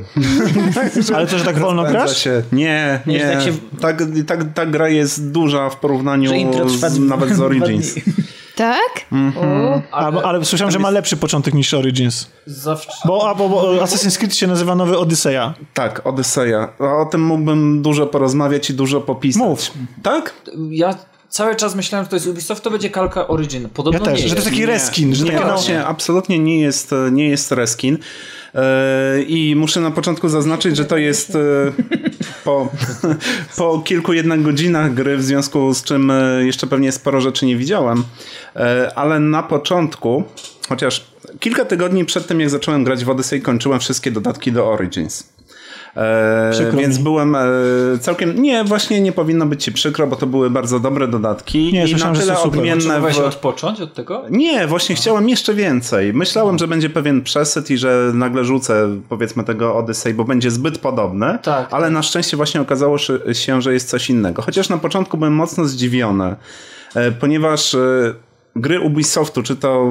Ale 1.15 1.27
to, 1.27 1.37
że 1.39 1.45
tak 1.45 1.59
wolno 1.59 1.83
grasz? 1.83 2.17
Się. 2.17 2.43
Nie, 2.51 2.99
Nie, 3.05 3.19
tak 3.19 3.41
się- 3.41 3.53
Tak, 3.81 4.03
tak, 4.27 4.39
ta 4.53 4.65
gra 4.65 4.89
jest 4.89 5.31
duża 5.31 5.69
w 5.69 5.75
porównaniu 5.79 6.31
z, 6.69 6.99
nawet 6.99 7.29
z 7.35 7.41
Origins. 7.41 7.95
Tak? 8.55 9.05
U. 9.11 9.81
Ale, 9.91 10.23
ale 10.23 10.45
słyszałem, 10.45 10.71
że 10.71 10.79
ma 10.79 10.89
lepszy 10.89 11.17
początek 11.17 11.53
niż 11.53 11.73
Origins. 11.73 12.27
Zawsze... 12.45 12.91
Bo, 13.05 13.29
a, 13.29 13.35
bo, 13.35 13.49
bo 13.49 13.73
Assassin's 13.73 14.17
Creed 14.17 14.35
się 14.35 14.47
nazywa 14.47 14.75
Nowy 14.75 14.97
Odyseja. 14.97 15.53
Tak, 15.73 16.07
Odyseja. 16.07 16.69
A 16.79 16.83
O 17.01 17.05
tym 17.05 17.21
mógłbym 17.23 17.81
dużo 17.81 18.07
porozmawiać 18.07 18.69
i 18.69 18.73
dużo 18.73 19.01
popisać. 19.01 19.41
Mów. 19.43 19.71
Tak? 20.03 20.33
Ja 20.69 20.95
cały 21.29 21.55
czas 21.55 21.75
myślałem, 21.75 22.05
że 22.05 22.09
to 22.09 22.15
jest 22.15 22.27
Ubisoft, 22.27 22.63
to 22.63 22.71
będzie 22.71 22.89
kalka 22.89 23.27
Origin. 23.27 23.69
Podobno 23.69 23.99
Ja 23.99 24.05
też, 24.05 24.23
nie 24.23 24.29
że 24.29 24.35
to 24.35 24.41
jest 24.41 24.45
jest. 24.47 24.57
taki 24.57 24.65
reskin. 24.65 25.15
Że 25.15 25.25
nie, 25.25 25.31
takie, 25.31 25.43
no, 25.45 25.51
właśnie, 25.53 25.85
absolutnie 25.85 26.39
nie 26.39 26.59
jest, 26.59 26.91
nie 27.11 27.29
jest 27.29 27.51
reskin. 27.51 27.97
E, 28.55 29.21
I 29.21 29.55
muszę 29.55 29.81
na 29.81 29.91
początku 29.91 30.29
zaznaczyć, 30.29 30.77
że 30.77 30.85
to 30.85 30.97
jest 30.97 31.35
e, 31.35 31.39
po, 32.43 32.69
po 33.57 33.79
kilku 33.79 34.13
jednak 34.13 34.41
godzinach 34.41 34.93
gry, 34.93 35.17
w 35.17 35.23
związku 35.23 35.73
z 35.73 35.83
czym 35.83 36.11
e, 36.11 36.45
jeszcze 36.45 36.67
pewnie 36.67 36.91
sporo 36.91 37.21
rzeczy 37.21 37.45
nie 37.45 37.57
widziałem, 37.57 38.03
ale 38.95 39.19
na 39.19 39.43
początku, 39.43 40.23
chociaż 40.69 41.05
kilka 41.39 41.65
tygodni 41.65 42.05
przed 42.05 42.27
tym, 42.27 42.39
jak 42.39 42.49
zacząłem 42.49 42.83
grać 42.83 43.05
w 43.05 43.09
Odyssey, 43.09 43.41
kończyłem 43.41 43.79
wszystkie 43.79 44.11
dodatki 44.11 44.51
do 44.51 44.71
Origins. 44.71 45.34
E, 45.97 46.49
Przykro 46.51 46.79
więc 46.79 46.97
mi. 46.97 47.03
byłem 47.03 47.35
e, 47.35 47.41
całkiem. 48.01 48.41
Nie, 48.41 48.63
właśnie 48.63 49.01
nie 49.01 49.11
powinno 49.11 49.45
być 49.45 49.63
ci 49.63 49.71
przykro, 49.71 50.07
bo 50.07 50.15
to 50.15 50.27
były 50.27 50.49
bardzo 50.49 50.79
dobre 50.79 51.07
dodatki. 51.07 51.73
Nie, 51.73 51.85
I 51.87 51.95
na 51.95 52.13
tyle 52.13 52.39
odmienne. 52.39 53.01
W... 53.01 53.17
odpocząć 53.19 53.81
od 53.81 53.93
tego? 53.93 54.23
Nie, 54.29 54.67
właśnie 54.67 54.95
chciałem 54.95 55.29
jeszcze 55.29 55.53
więcej. 55.53 56.13
Myślałem, 56.13 56.57
że 56.57 56.67
będzie 56.67 56.89
pewien 56.89 57.21
przesyt 57.21 57.71
i 57.71 57.77
że 57.77 58.11
nagle 58.13 58.45
rzucę, 58.45 58.87
powiedzmy, 59.09 59.43
tego 59.43 59.75
Odyssey, 59.75 60.13
bo 60.13 60.23
będzie 60.23 60.51
zbyt 60.51 60.77
podobne. 60.77 61.39
Tak. 61.43 61.67
Ale 61.73 61.89
na 61.89 62.03
szczęście 62.03 62.37
właśnie 62.37 62.61
okazało 62.61 62.97
się- 62.97 63.19
się, 63.33 63.61
że 63.61 63.73
jest 63.73 63.89
coś 63.89 64.09
innego. 64.09 64.41
Chociaż 64.41 64.69
na 64.69 64.77
początku 64.77 65.17
byłem 65.17 65.33
mocno 65.33 65.65
zdziwiony, 65.65 66.35
e, 66.95 67.11
ponieważ 67.11 67.73
e, 67.75 67.77
gry 68.55 68.79
Ubisoftu, 68.79 69.43
czy 69.43 69.55
to 69.55 69.83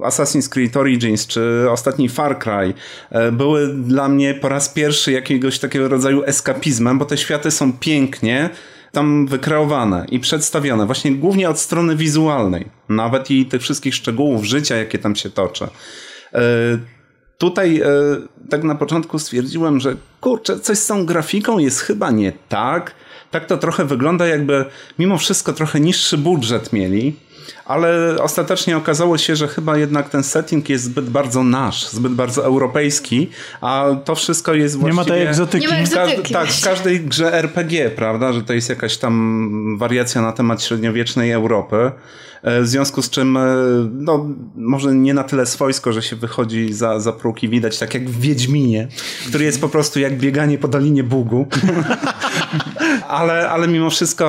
Assassin's 0.00 0.48
Creed 0.48 0.76
Origins, 0.76 1.26
czy 1.26 1.66
ostatni 1.70 2.08
Far 2.08 2.38
Cry, 2.38 2.74
e, 3.10 3.32
były 3.32 3.68
dla 3.68 4.08
mnie 4.08 4.34
po 4.34 4.48
raz 4.48 4.68
pierwszy 4.68 5.12
jakiegoś 5.12 5.58
takiego 5.58 5.88
rodzaju 5.88 6.24
eskapizmem, 6.24 6.98
bo 6.98 7.04
te 7.04 7.18
światy 7.18 7.50
są 7.50 7.72
pięknie 7.72 8.50
tam 8.92 9.26
wykreowane 9.26 10.06
i 10.10 10.20
przedstawione, 10.20 10.86
właśnie 10.86 11.12
głównie 11.12 11.50
od 11.50 11.58
strony 11.58 11.96
wizualnej, 11.96 12.66
nawet 12.88 13.30
i 13.30 13.46
tych 13.46 13.62
wszystkich 13.62 13.94
szczegółów 13.94 14.44
życia, 14.44 14.76
jakie 14.76 14.98
tam 14.98 15.16
się 15.16 15.30
toczy. 15.30 15.64
E, 16.34 16.40
Tutaj 17.38 17.80
e, 17.80 17.86
tak 18.50 18.64
na 18.64 18.74
początku 18.74 19.18
stwierdziłem, 19.18 19.80
że 19.80 19.96
kurczę, 20.20 20.60
coś 20.60 20.78
z 20.78 20.86
tą 20.86 21.06
grafiką 21.06 21.58
jest 21.58 21.80
chyba 21.80 22.10
nie 22.10 22.32
tak. 22.48 22.94
Tak 23.30 23.46
to 23.46 23.56
trochę 23.56 23.84
wygląda, 23.84 24.26
jakby 24.26 24.64
mimo 24.98 25.18
wszystko 25.18 25.52
trochę 25.52 25.80
niższy 25.80 26.18
budżet 26.18 26.72
mieli. 26.72 27.16
Ale 27.66 28.16
ostatecznie 28.22 28.76
okazało 28.76 29.18
się, 29.18 29.36
że 29.36 29.48
chyba 29.48 29.76
jednak 29.78 30.08
ten 30.10 30.22
setting 30.22 30.68
jest 30.68 30.84
zbyt 30.84 31.10
bardzo 31.10 31.44
nasz, 31.44 31.88
zbyt 31.88 32.12
bardzo 32.12 32.44
europejski, 32.44 33.30
a 33.60 33.86
to 34.04 34.14
wszystko 34.14 34.54
jest 34.54 34.74
Nie 34.74 34.80
właściwie... 34.80 35.02
ma 35.04 35.16
tej 35.18 35.26
egzotyki. 35.26 35.66
Nie 35.66 35.72
ma 35.72 35.78
egzotyki. 35.78 36.32
tak, 36.34 36.48
w 36.48 36.64
każdej 36.64 37.00
grze 37.00 37.34
RPG, 37.34 37.90
prawda, 37.90 38.32
że 38.32 38.42
to 38.42 38.52
jest 38.52 38.68
jakaś 38.68 38.96
tam 38.96 39.78
wariacja 39.78 40.22
na 40.22 40.32
temat 40.32 40.62
średniowiecznej 40.62 41.30
Europy. 41.32 41.90
E, 42.42 42.62
W 42.62 42.68
związku 42.68 43.02
z 43.02 43.10
czym, 43.10 43.36
e, 43.36 43.42
no, 43.92 44.26
może 44.56 44.94
nie 44.94 45.14
na 45.14 45.24
tyle 45.24 45.46
swojsko, 45.46 45.92
że 45.92 46.02
się 46.02 46.16
wychodzi 46.16 46.72
za, 46.72 47.00
za 47.00 47.12
próg 47.12 47.42
i 47.42 47.48
widać, 47.48 47.78
tak 47.78 47.94
jak 47.94 48.10
w 48.10 48.20
Wiedźminie, 48.20 48.88
który 49.28 49.44
jest 49.44 49.60
po 49.60 49.68
prostu 49.68 50.00
jak 50.00 50.18
bieganie 50.18 50.58
po 50.58 50.68
Dolinie 50.68 51.04
Bugu. 51.04 51.46
ale, 53.08 53.50
ale 53.50 53.68
mimo 53.68 53.90
wszystko 53.90 54.26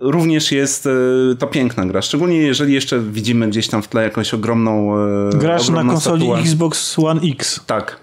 również 0.00 0.52
jest 0.52 0.86
e, 0.86 0.90
to 1.38 1.46
piękna 1.46 1.86
gra. 1.86 2.02
Szczególnie 2.02 2.29
jeżeli 2.36 2.74
jeszcze 2.74 3.00
widzimy 3.00 3.48
gdzieś 3.48 3.68
tam 3.68 3.82
w 3.82 3.88
tle 3.88 4.02
jakąś 4.02 4.34
ogromną. 4.34 4.96
e, 4.96 5.30
Grasz 5.38 5.68
na 5.68 5.72
ogromną 5.72 5.92
konsoli 5.92 6.22
statuę. 6.22 6.40
Xbox 6.40 6.98
One 6.98 7.20
X. 7.32 7.60
Tak. 7.66 7.96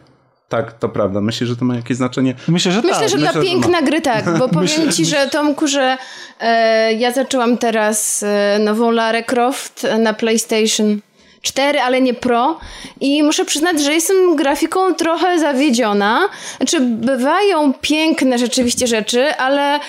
Tak, 0.50 0.74
to 0.74 0.90
prawda. 0.90 1.22
Myślę, 1.22 1.48
że 1.48 1.56
to 1.56 1.66
ma 1.66 1.76
jakieś 1.76 1.98
znaczenie. 1.98 2.36
Myślę, 2.48 2.72
że 2.72 2.82
Myślę, 2.82 3.00
tak. 3.00 3.10
że 3.10 3.18
myślę, 3.18 3.32
dla 3.32 3.42
że 3.42 3.48
piękna 3.50 3.82
gry 3.82 4.02
tak, 4.02 4.38
bo 4.38 4.50
powiem 4.60 4.92
ci, 4.92 5.06
że 5.06 5.28
Tomku, 5.28 5.68
że 5.68 5.98
e, 6.40 6.94
ja 6.94 7.12
zaczęłam 7.12 7.58
teraz 7.58 8.24
e, 8.24 8.60
nową 8.60 8.92
Lara 8.92 9.24
Croft 9.24 9.88
na 10.00 10.14
PlayStation 10.14 11.00
4, 11.42 11.82
ale 11.82 12.02
nie 12.02 12.14
Pro 12.14 12.60
i 13.02 13.24
muszę 13.24 13.46
przyznać, 13.46 13.84
że 13.84 13.94
jestem 13.94 14.36
grafiką 14.36 14.94
trochę 14.94 15.40
zawiedziona. 15.40 16.20
Znaczy 16.58 16.80
bywają 16.82 17.74
piękne 17.82 18.38
rzeczywiście 18.38 18.88
rzeczy, 18.88 19.36
ale 19.36 19.80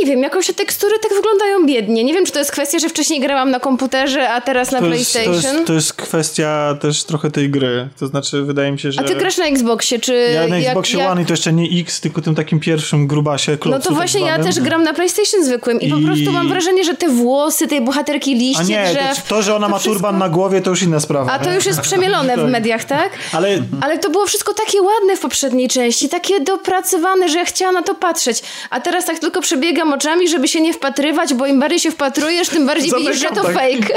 nie 0.00 0.06
wiem, 0.06 0.22
jakoś 0.22 0.46
te 0.46 0.54
tekstury 0.54 0.98
tak 1.02 1.12
wyglądają 1.14 1.66
biednie. 1.66 2.04
Nie 2.04 2.14
wiem, 2.14 2.26
czy 2.26 2.32
to 2.32 2.38
jest 2.38 2.52
kwestia, 2.52 2.78
że 2.78 2.88
wcześniej 2.88 3.20
grałam 3.20 3.50
na 3.50 3.60
komputerze, 3.60 4.30
a 4.30 4.40
teraz 4.40 4.72
na 4.72 4.80
to 4.80 4.86
jest, 4.86 5.12
to, 5.12 5.18
PlayStation. 5.20 5.54
jest, 5.56 5.66
to 5.66 5.72
jest 5.72 5.92
kwestia 5.92 6.76
też 6.80 7.04
trochę 7.04 7.30
tej 7.30 7.50
gry. 7.50 7.88
To 7.98 8.06
znaczy, 8.06 8.42
wydaje 8.42 8.72
mi 8.72 8.78
się, 8.78 8.92
że... 8.92 9.00
A 9.00 9.04
ty 9.04 9.14
grasz 9.14 9.38
na 9.38 9.44
Xboxie, 9.46 9.98
czy... 9.98 10.14
Ja 10.34 10.46
na 10.48 10.56
Xboxie 10.56 10.98
jak- 10.98 11.10
One 11.10 11.22
i 11.22 11.26
to 11.26 11.32
jeszcze 11.32 11.52
nie 11.52 11.80
X, 11.80 12.00
tylko 12.00 12.22
tym 12.22 12.34
takim 12.34 12.60
pierwszym 12.60 13.06
grubasie 13.06 13.52
No 13.52 13.58
klocku 13.58 13.82
to 13.82 13.88
tak 13.88 13.94
właśnie 13.96 14.20
ja 14.20 14.26
zwanym. 14.34 14.46
też 14.46 14.60
gram 14.60 14.82
na 14.82 14.94
PlayStation 14.94 15.44
zwykłym 15.44 15.80
i, 15.80 15.90
po 15.90 15.96
I- 15.98 16.04
prostu 16.04 16.32
mam 16.32 16.48
wrażenie, 16.48 16.84
że 16.84 16.94
te 16.94 17.08
włosy 17.08 17.68
tej 17.68 17.80
bohaterki 17.80 18.34
liście, 18.34 18.60
A 18.60 18.84
nie, 18.84 18.90
drzew... 18.92 19.22
to, 19.28 19.34
to, 19.34 19.42
że 19.42 19.54
ona 19.56 19.68
ma 19.68 19.78
wszystko- 19.78 19.92
turban 19.94 20.18
na 20.18 20.28
głowie, 20.28 20.60
to 20.60 20.70
już 20.70 20.82
inna 20.82 21.00
sprawa. 21.00 21.32
A 21.32 21.38
to 21.38 21.52
już 21.54 21.66
jest 21.66 21.80
przemielone 21.80 22.36
w 22.36 22.50
mediach, 22.56 22.84
tak? 22.84 23.10
Ale 23.32 23.48
Ale 23.80 23.98
to 23.98 24.10
było 24.10 24.26
wszystko 24.26 24.54
takie 24.54 24.82
ładne 24.82 25.16
w 25.16 25.20
poprzedniej 25.20 25.68
części, 25.68 26.08
takie 26.08 26.40
dopracowane, 26.40 27.28
że 27.28 27.38
ja 27.38 27.44
chciałam 27.44 27.74
na 27.74 27.82
to 27.82 27.94
patrzeć. 27.94 28.42
A 28.70 28.80
teraz 28.80 29.04
tak 29.04 29.18
tylko 29.18 29.40
przebiegam 29.40 29.75
oczami, 29.84 30.28
żeby 30.28 30.48
się 30.48 30.60
nie 30.60 30.72
wpatrywać, 30.72 31.34
bo 31.34 31.46
im 31.46 31.60
bardziej 31.60 31.78
się 31.78 31.90
wpatrujesz, 31.90 32.48
tym 32.48 32.66
bardziej 32.66 32.92
widzisz, 32.98 33.20
że 33.20 33.28
to 33.28 33.44
tak. 33.44 33.54
fake. 33.54 33.94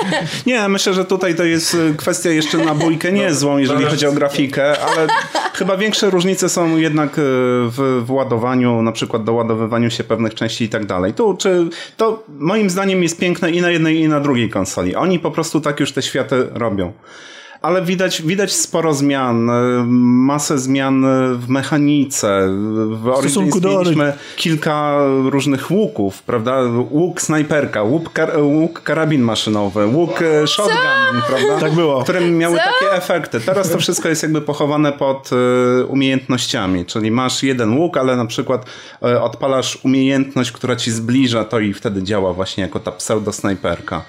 Nie, 0.46 0.68
myślę, 0.68 0.94
że 0.94 1.04
tutaj 1.04 1.34
to 1.34 1.44
jest 1.44 1.74
y, 1.74 1.94
kwestia 1.96 2.30
jeszcze 2.30 2.58
na 2.58 2.74
bójkę 2.74 3.12
nie 3.12 3.34
złą, 3.34 3.58
jeżeli 3.58 3.84
chodzi 3.84 4.06
o 4.06 4.12
grafikę, 4.12 4.80
ale 4.80 5.06
chyba 5.58 5.76
większe 5.76 6.10
różnice 6.10 6.48
są 6.48 6.76
jednak 6.76 7.18
y, 7.18 7.22
w, 7.22 8.02
w 8.06 8.10
ładowaniu, 8.10 8.82
na 8.82 8.92
przykład 8.92 9.24
doładowywaniu 9.24 9.90
się 9.90 10.04
pewnych 10.04 10.34
części 10.34 10.64
i 10.64 10.68
tak 10.68 10.86
dalej. 10.86 11.12
Tu, 11.14 11.36
czy, 11.36 11.68
to 11.96 12.24
moim 12.38 12.70
zdaniem 12.70 13.02
jest 13.02 13.18
piękne 13.18 13.50
i 13.50 13.60
na 13.60 13.70
jednej 13.70 14.00
i 14.00 14.08
na 14.08 14.20
drugiej 14.20 14.50
konsoli. 14.50 14.96
Oni 14.96 15.18
po 15.18 15.30
prostu 15.30 15.60
tak 15.60 15.80
już 15.80 15.92
te 15.92 16.02
światy 16.02 16.48
robią. 16.54 16.92
Ale 17.62 17.82
widać, 17.82 18.22
widać 18.22 18.52
sporo 18.52 18.94
zmian, 18.94 19.50
y, 19.50 19.84
masę 19.86 20.58
zmian 20.58 21.04
y, 21.04 21.34
w 21.36 21.48
mechanice. 21.48 22.48
W 22.88 23.08
Origins 23.08 23.32
stosunku 23.32 23.60
do 23.60 23.78
mieliśmy 23.78 24.12
kilka 24.36 24.98
różnych 25.24 25.70
łuków, 25.70 26.22
prawda? 26.22 26.62
Łuk 26.90 27.22
snajperka, 27.22 27.82
łuk, 27.82 28.12
kar 28.12 28.38
łuk 28.40 28.82
karabin 28.82 29.22
maszynowy, 29.22 29.86
łuk 29.86 30.22
e, 30.22 30.46
shotgun, 30.46 31.22
prawda? 31.28 31.58
Tak 31.60 31.74
było. 31.74 32.02
Które 32.02 32.20
miały 32.20 32.56
takie 32.58 32.92
efekty. 32.92 33.40
Teraz 33.40 33.70
to 33.70 33.78
wszystko 33.78 34.08
jest 34.08 34.22
jakby 34.22 34.40
pochowane 34.40 34.92
pod 34.92 35.30
e, 35.32 35.84
umiejętnościami, 35.84 36.86
czyli 36.86 37.10
masz 37.10 37.42
jeden 37.42 37.78
łuk, 37.78 37.96
ale 37.96 38.16
na 38.16 38.26
przykład 38.26 38.66
e, 39.02 39.22
odpalasz 39.22 39.78
umiejętność, 39.84 40.52
która 40.52 40.76
ci 40.76 40.90
zbliża 40.90 41.44
to 41.44 41.60
i 41.60 41.74
wtedy 41.74 42.02
działa 42.02 42.32
właśnie 42.32 42.62
jako 42.62 42.80
ta 42.80 42.90
pseudo-snajperka. 42.90 43.96
E, 43.96 44.02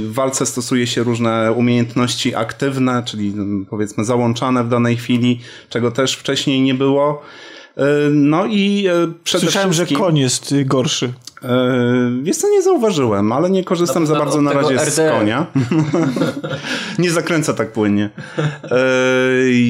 w 0.00 0.12
walce 0.12 0.46
stosuje 0.46 0.86
się 0.86 1.02
różne 1.02 1.52
umiejętności 1.52 2.34
aktywne, 2.50 3.02
czyli 3.06 3.28
mm, 3.28 3.66
powiedzmy 3.70 4.04
załączane 4.04 4.64
w 4.64 4.68
danej 4.68 4.96
chwili, 4.96 5.40
czego 5.68 5.90
też 5.90 6.16
wcześniej 6.16 6.60
nie 6.60 6.74
było. 6.74 7.22
E, 7.76 7.82
No 8.10 8.46
i 8.46 8.86
e, 8.86 8.92
przede 9.24 9.42
słyszałem, 9.42 9.72
że 9.72 9.74
wszystkim... 9.84 9.98
koń 9.98 10.18
jest 10.18 10.52
y, 10.52 10.64
gorszy. 10.64 11.12
Wiesz 12.22 12.36
co, 12.36 12.48
nie 12.50 12.62
zauważyłem, 12.62 13.32
ale 13.32 13.50
nie 13.50 13.64
korzystam 13.64 14.02
Na- 14.02 14.06
za 14.06 14.12
na- 14.14 14.18
bardzo 14.20 14.40
na 14.42 14.52
razie 14.52 14.78
z 14.78 14.96
konia. 15.10 15.46
nie 16.98 17.10
zakręca 17.10 17.54
tak 17.54 17.72
płynnie. 17.72 18.10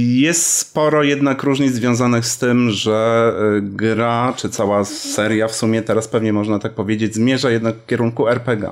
Jest 0.07 0.57
sporo 0.57 1.03
jednak 1.03 1.43
różnic 1.43 1.75
związanych 1.75 2.27
z 2.27 2.39
tym, 2.39 2.71
że 2.71 3.33
gra, 3.63 4.33
czy 4.37 4.49
cała 4.49 4.85
seria 4.85 5.49
w 5.49 5.55
sumie, 5.55 5.83
teraz 5.83 6.09
pewnie 6.09 6.33
można 6.33 6.59
tak 6.59 6.75
powiedzieć, 6.75 7.15
zmierza 7.15 7.51
jednak 7.51 7.77
w 7.77 7.87
kierunku 7.87 8.29
RPG. 8.29 8.71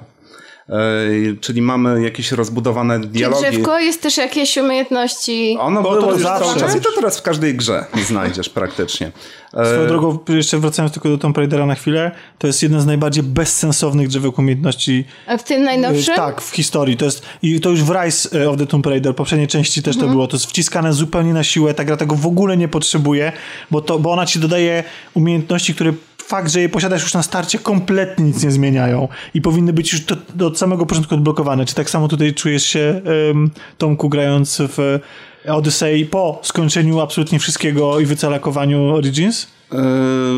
Czyli 1.41 1.63
mamy 1.63 2.03
jakieś 2.03 2.33
rozbudowane 2.33 3.01
Czy 3.01 3.07
dialogi. 3.07 3.43
drzewko 3.51 3.79
jest 3.79 4.03
też 4.03 4.17
jakieś 4.17 4.57
umiejętności... 4.57 5.57
Ono 5.61 5.83
Bo 5.83 5.91
było 5.91 6.03
to 6.03 6.13
już 6.13 6.23
zawsze. 6.23 6.45
cały 6.49 6.61
czas 6.61 6.77
i 6.77 6.81
to 6.81 6.89
teraz 6.95 7.19
w 7.19 7.23
każdej 7.23 7.55
grze 7.55 7.85
znajdziesz 8.07 8.49
praktycznie. 8.49 9.13
Swoją 9.53 9.87
drogą, 9.87 10.19
jeszcze 10.29 10.59
wracając 10.59 10.93
tylko 10.93 11.09
do 11.09 11.19
Tomb 11.19 11.37
Raidera 11.39 11.67
na 11.67 11.75
chwilę, 11.75 12.11
to 12.39 12.47
jest 12.47 12.63
jeden 12.63 12.81
z 12.81 12.87
najbardziej 12.87 13.23
bezsensownych 13.23 14.09
drzewek 14.09 14.39
umiejętności 14.39 15.05
A 15.27 15.37
w 15.37 15.45
tym 15.45 15.63
najnowszym? 15.63 16.13
Y, 16.15 16.17
Tak, 16.17 16.41
w 16.41 16.51
historii. 16.51 16.97
To 16.97 17.05
jest, 17.05 17.23
I 17.43 17.61
to 17.61 17.71
już 17.71 17.83
w 17.83 17.91
Rise 17.91 18.39
y, 18.43 18.49
of 18.51 18.57
the 18.59 18.67
Tomb 18.67 18.87
Raider, 18.87 19.15
poprzedniej 19.17 19.49
części 19.49 19.83
też 19.83 19.95
Mhm. 19.97 20.09
to 20.11 20.15
było. 20.15 20.27
To 20.27 20.37
jest 20.37 20.47
wciskane 20.47 20.93
zupełnie 20.93 21.33
na 21.35 21.45
siłę. 21.45 21.75
Ta 21.75 21.85
gra 21.85 21.97
tego 21.97 22.15
w 22.15 22.27
ogóle 22.27 22.57
nie 22.57 22.69
potrzebuje, 22.69 23.33
bo, 23.71 23.81
to, 23.81 23.99
bo 23.99 24.13
ona 24.13 24.27
ci 24.27 24.39
dodaje 24.39 24.85
umiejętności, 25.15 25.75
które 25.75 25.93
fakt, 26.29 26.51
że 26.53 26.61
je 26.61 26.69
posiadasz 26.69 27.03
już 27.03 27.15
na 27.15 27.23
starcie, 27.23 27.59
kompletnie 27.59 28.25
nic 28.25 28.43
nie 28.45 28.51
zmieniają. 28.51 29.09
I 29.35 29.41
powinny 29.43 29.73
być 29.73 29.93
już 29.93 30.03
od 30.47 30.59
samego 30.59 30.87
początku 30.87 31.15
odblokowane. 31.15 31.67
Czy 31.67 31.75
tak 31.75 31.91
samo 31.91 32.09
tutaj 32.09 32.35
czujesz 32.35 32.63
się, 32.63 33.01
um, 33.29 33.51
Tomku, 33.79 34.09
grając 34.09 34.63
w 34.69 34.99
Odyssey 35.47 36.07
po 36.07 36.41
skończeniu 36.43 37.01
absolutnie 37.01 37.39
wszystkiego 37.39 38.01
i 38.01 38.07
wycalakowaniu 38.07 38.95
Origins? 38.95 39.47
yy, 39.73 39.79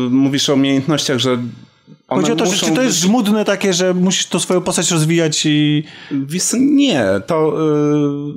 Mówisz 0.09 0.49
o 0.49 0.53
umiejętnościach, 0.53 1.17
że 1.19 1.31
one 1.31 2.21
Chodzi 2.21 2.31
o 2.31 2.35
to, 2.35 2.45
że 2.45 2.65
czy 2.65 2.71
to 2.71 2.81
jest 2.81 2.95
być- 2.95 3.05
żmudne 3.05 3.45
takie, 3.45 3.73
że 3.73 3.93
musisz 3.93 4.25
to 4.25 4.39
swoją 4.39 4.61
postać 4.61 4.91
rozwijać 4.91 5.45
i... 5.45 5.83
Wiesz, 6.11 6.43
nie, 6.59 7.05
to 7.27 7.53
y, 7.53 8.33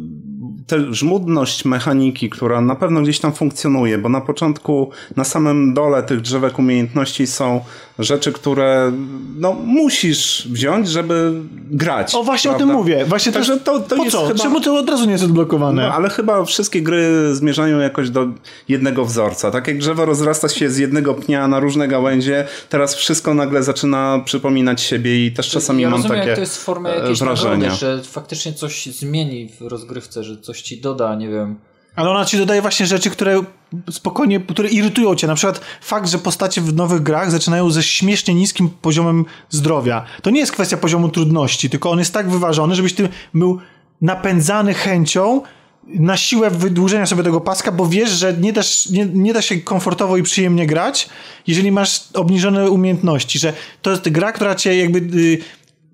ta 0.67 0.77
żmudność 0.91 1.65
mechaniki, 1.65 2.31
która 2.31 2.61
na 2.61 2.75
pewno 2.75 3.03
gdzieś 3.03 3.21
tam 3.21 3.33
funkcjonuje, 3.33 3.99
bo 3.99 4.09
na 4.09 4.21
początku, 4.21 4.91
na 5.17 5.25
samym 5.25 5.75
dole 5.75 6.03
tych 6.03 6.21
drzewek 6.21 6.59
umiejętności 6.59 7.27
są 7.27 7.61
rzeczy, 7.99 8.33
które 8.33 8.93
no, 9.37 9.53
musisz 9.53 10.49
wziąć, 10.51 10.89
żeby 10.89 11.33
grać. 11.71 12.15
O, 12.15 12.23
właśnie 12.23 12.51
o 12.51 12.55
prawda? 12.55 12.73
tym 12.73 12.77
mówię. 12.77 13.05
Właśnie 13.05 13.33
Także 13.33 13.53
też, 13.53 13.63
to, 13.65 13.81
to 13.81 13.97
po 13.97 14.05
jest 14.05 14.17
co? 14.17 14.27
chyba... 14.27 14.43
Czemu 14.43 14.61
to 14.61 14.79
od 14.79 14.91
razu 14.91 15.05
nie 15.05 15.13
jest 15.13 15.25
odblokowane? 15.25 15.83
No, 15.83 15.95
ale 15.95 16.11
chyba 16.11 16.45
wszystkie 16.45 16.83
gry 16.83 17.35
zmierzają 17.35 17.79
jakoś 17.79 18.11
do 18.11 18.27
jednego 18.69 19.05
wzorca. 19.05 19.51
Tak 19.51 19.69
jak 19.69 19.79
drzewo 19.79 20.05
rozrasta 20.05 20.49
się 20.49 20.71
z 20.71 20.79
jednego 20.79 21.15
pnia 21.15 21.49
na 21.49 21.61
różne 21.61 21.89
gałęzie, 21.89 22.47
teraz 22.69 22.95
wszystko 22.95 23.35
nagle 23.35 23.63
zaczyna 23.63 24.23
przypominać 24.25 24.81
siebie 24.81 25.27
i 25.27 25.33
też 25.33 25.51
czasami 25.51 25.83
ja 25.83 25.91
mam 25.91 26.03
rozumiem, 26.03 26.17
takie 26.17 26.29
jak 26.29 26.37
to 26.37 26.41
jest 26.41 26.69
e, 26.69 26.99
jakiejś 26.99 27.19
wrażenia. 27.19 27.57
nagrody, 27.57 27.77
że 27.77 28.03
faktycznie 28.03 28.53
coś 28.53 28.87
zmieni 28.87 29.51
w 29.61 29.61
rozgrywce, 29.61 30.25
że 30.25 30.37
coś 30.37 30.63
ci 30.63 30.81
doda, 30.81 31.15
nie 31.15 31.29
wiem, 31.29 31.57
Ale 31.97 32.11
ona 32.11 32.25
ci 32.25 32.39
dodaje 32.39 32.63
właśnie 32.63 32.87
rzeczy, 32.87 33.11
które 33.11 33.43
spokojnie, 33.91 34.41
które 34.41 34.69
irytują 34.69 35.15
cię. 35.15 35.27
Na 35.27 35.35
przykład 35.35 35.61
fakt, 35.81 36.09
że 36.09 36.19
postacie 36.19 36.61
w 36.61 36.75
nowych 36.75 37.03
grach 37.03 37.31
zaczynają 37.31 37.71
ze 37.71 37.83
śmiesznie 37.83 38.35
niskim 38.35 38.71
poziomem 38.83 39.25
zdrowia. 39.51 40.05
To 40.23 40.31
nie 40.31 40.41
jest 40.41 40.53
kwestia 40.53 40.77
poziomu 40.77 41.09
trudności, 41.09 41.71
tylko 41.71 41.91
on 41.91 41.99
jest 41.99 42.15
tak 42.15 42.31
wyważony, 42.31 42.75
żebyś 42.75 42.95
ty 42.95 43.09
był 43.35 43.61
napędzany 44.01 44.75
chęcią 44.75 45.43
na 45.87 46.17
siłę 46.17 46.51
wydłużenia 46.51 47.07
sobie 47.07 47.23
tego 47.23 47.41
paska, 47.41 47.73
bo 47.73 47.87
wiesz, 47.87 48.11
że 48.11 48.33
nie, 48.33 48.53
dasz, 48.53 48.91
nie, 48.91 49.07
nie 49.07 49.33
da 49.33 49.43
się 49.43 49.57
komfortowo 49.57 50.17
i 50.17 50.23
przyjemnie 50.23 50.67
grać, 50.67 51.09
jeżeli 51.47 51.73
masz 51.73 52.03
obniżone 52.15 52.71
umiejętności, 52.71 53.39
że 53.39 53.53
to 53.83 53.91
jest 53.91 54.09
gra, 54.09 54.33
która 54.33 54.55
cię 54.55 54.77
jakby 54.77 54.99
y, 55.19 55.39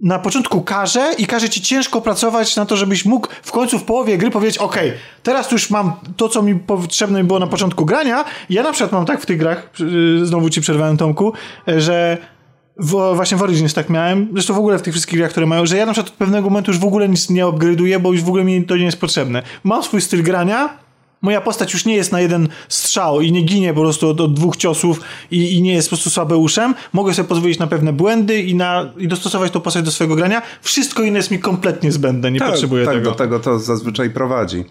na 0.03 0.19
początku 0.19 0.63
każe 0.63 1.13
i 1.19 1.27
każe 1.27 1.49
ci 1.49 1.61
ciężko 1.61 2.01
pracować 2.01 2.57
na 2.57 2.67
to, 2.67 2.77
żebyś 2.77 3.05
mógł 3.05 3.29
w 3.43 3.53
końcu 3.53 3.79
w 3.79 3.85
połowie 3.85 4.19
gry 4.19 4.31
powiedzieć, 4.31 4.59
ok, 4.59 4.77
teraz 5.23 5.53
już 5.53 5.71
mam 5.71 5.93
to, 6.17 6.29
co 6.29 6.43
mi 6.43 6.55
potrzebne 6.55 7.25
było 7.25 7.39
na 7.39 7.47
początku 7.47 7.85
grania. 7.85 8.25
Ja 8.51 8.63
na 8.63 8.73
przykład 8.73 8.93
mam 8.93 9.07
tak 9.07 9.21
w 9.21 9.27
tych 9.27 9.39
grach, 9.39 9.71
y, 9.81 10.27
znowu 10.27 10.51
ci 10.51 10.61
przerwałem 10.61 10.97
Tomku, 10.97 11.33
że 11.67 12.19
w, 12.77 13.15
właśnie 13.15 13.37
w 13.37 13.43
Origins 13.43 13.75
tak 13.75 13.91
miałem, 13.91 14.29
zresztą 14.33 14.55
w 14.55 14.59
ogóle 14.59 14.79
w 14.79 14.83
tych 14.83 14.95
wszystkich 14.95 15.19
grach, 15.19 15.31
które 15.31 15.47
mają, 15.47 15.67
że 15.67 15.77
ja 15.77 15.87
na 15.87 15.93
przykład 15.93 16.13
od 16.13 16.19
pewnego 16.19 16.51
momentu 16.51 16.71
już 16.71 16.81
w 16.81 16.85
ogóle 16.85 17.09
nic 17.09 17.31
nie 17.31 17.45
upgrade'uję, 17.45 17.99
bo 17.99 18.13
już 18.13 18.23
w 18.23 18.29
ogóle 18.29 18.45
mi 18.45 18.65
to 18.65 18.77
nie 18.77 18.85
jest 18.85 19.01
potrzebne. 19.01 19.43
Mam 19.65 19.83
swój 19.83 20.01
styl 20.01 20.23
grania, 20.23 20.69
moja 21.23 21.41
postać 21.41 21.73
już 21.73 21.85
nie 21.85 21.97
jest 21.97 22.13
na 22.13 22.21
jeden 22.21 22.49
strzał 22.69 23.21
i 23.21 23.33
nie 23.33 23.43
ginie 23.43 23.75
po 23.75 23.81
prostu 23.81 24.09
od, 24.09 24.21
od 24.21 24.35
dwóch 24.35 24.57
ciosów 24.57 25.01
i, 25.31 25.55
i, 25.55 25.63
nie 25.63 25.75
jest 25.75 25.89
po 25.89 25.97
prostu 25.97 26.11
słabeuszem. 26.11 26.75
Mogę 26.93 27.15
sobie 27.15 27.29
pozwolić 27.29 27.59
na 27.59 27.67
pewne 27.67 27.93
błędy 27.93 28.43
i, 28.43 28.55
na, 28.55 28.93
i 28.99 29.09
dostosować 29.09 29.53
tą 29.53 29.61
postać 29.61 29.85
do 29.85 29.91
swojego 29.91 30.17
grania. 30.17 30.43
Wszystko 30.63 31.03
inne 31.03 31.19
jest 31.19 31.31
mi 31.31 31.39
kompletnie 31.39 31.93
zbędne, 31.93 32.31
nie 32.31 32.39
tak, 32.39 32.51
potrzebuję 32.51 32.85
tak, 32.85 32.95
tego. 32.95 33.11
do 33.11 33.17
tego 33.17 33.41
to 33.41 33.59
zazwyczaj 33.59 34.11
prowadzi. 34.11 34.65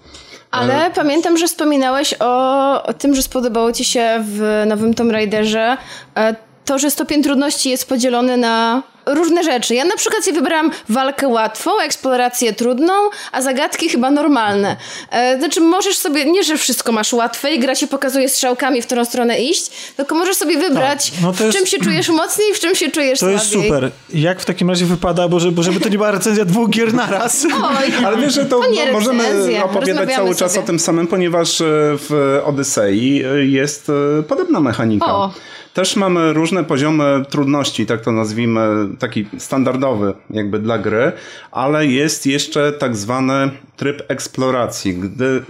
Ale 0.52 0.86
e... 0.86 0.92
pamiętam, 0.92 1.38
że 1.38 1.48
wspominałeś 1.48 2.16
o, 2.20 2.84
o, 2.84 2.94
tym, 2.94 3.16
że 3.16 3.22
spodobało 3.22 3.72
ci 3.72 3.86
się 3.86 4.24
w 4.28 4.64
nowym 4.68 4.94
Tomb 4.94 5.12
Raiderze 5.12 5.78
e, 6.16 6.36
to, 6.66 6.80
że 6.80 6.92
stopień 6.92 7.24
trudności 7.24 7.70
jest 7.70 7.90
podzielony 7.90 8.38
na 8.38 8.84
różne 9.14 9.44
rzeczy. 9.44 9.76
Ja 9.76 9.86
na 9.86 9.96
przykład 9.96 10.24
sobie 10.24 10.38
wybrałam 10.38 10.72
walkę 10.90 11.28
łatwą, 11.28 11.80
eksplorację 11.80 12.54
trudną, 12.54 12.94
a 13.32 13.42
zagadki 13.42 13.90
chyba 13.90 14.12
normalne. 14.12 14.76
E, 15.12 15.38
znaczy 15.40 15.62
możesz 15.62 15.98
sobie, 15.98 16.26
nie 16.26 16.44
że 16.44 16.58
wszystko 16.58 16.92
masz 16.92 17.14
łatwe 17.14 17.52
i 17.52 17.60
gra 17.60 17.76
się 17.76 17.88
pokazuje 17.88 18.30
strzałkami, 18.30 18.82
w 18.82 18.86
którą 18.86 19.06
stronę 19.06 19.40
iść, 19.40 19.70
tylko 19.98 20.16
możesz 20.16 20.36
sobie 20.36 20.58
wybrać, 20.58 21.12
tak. 21.12 21.22
no 21.22 21.34
w 21.34 21.40
jest, 21.40 21.58
czym 21.58 21.68
się 21.68 21.78
czujesz 21.78 22.10
mocniej, 22.22 22.54
w 22.54 22.60
czym 22.60 22.76
się 22.76 22.92
czujesz 22.92 23.20
to 23.20 23.26
słabiej. 23.26 23.40
To 23.40 23.44
jest 23.44 23.68
super. 23.68 23.92
Jak 24.14 24.42
w 24.42 24.46
takim 24.46 24.70
razie 24.70 24.86
wypada, 24.86 25.28
bo 25.28 25.40
żeby, 25.40 25.64
żeby 25.64 25.80
to 25.80 25.90
nie 25.90 25.98
była 25.98 26.12
recenzja 26.12 26.46
dwóch 26.46 26.70
gier 26.70 26.94
naraz. 26.94 27.46
Oj, 27.46 27.94
Ale 28.06 28.18
wiesz, 28.18 28.34
że 28.34 28.46
to, 28.46 28.60
to 28.60 28.72
nie 28.72 28.92
możemy 28.92 29.24
recenzja. 29.24 29.64
opowiadać 29.64 30.16
cały 30.16 30.36
czas 30.36 30.52
sobie. 30.52 30.64
o 30.64 30.68
tym 30.68 30.80
samym, 30.80 31.08
ponieważ 31.08 31.62
e, 31.62 31.66
w 31.98 32.40
Odysei 32.46 33.24
e, 33.26 33.46
jest 33.46 33.90
e, 33.90 34.24
podobna 34.24 34.60
mechanika. 34.60 35.16
O. 35.16 35.34
Też 35.74 35.96
mamy 35.96 36.34
różne 36.34 36.64
poziomy 36.64 37.26
trudności, 37.30 37.86
tak 37.86 38.02
to 38.02 38.12
nazwijmy, 38.12 38.88
taki 39.00 39.26
standardowy 39.38 40.14
jakby 40.30 40.60
dla 40.60 40.78
gry, 40.78 41.12
ale 41.52 41.88
jest 41.88 42.26
jeszcze 42.26 42.72
tak 42.72 42.96
zwany 42.96 43.52
tryb 43.78 44.04
eksploracji, 44.08 44.94
gdy 44.94 45.44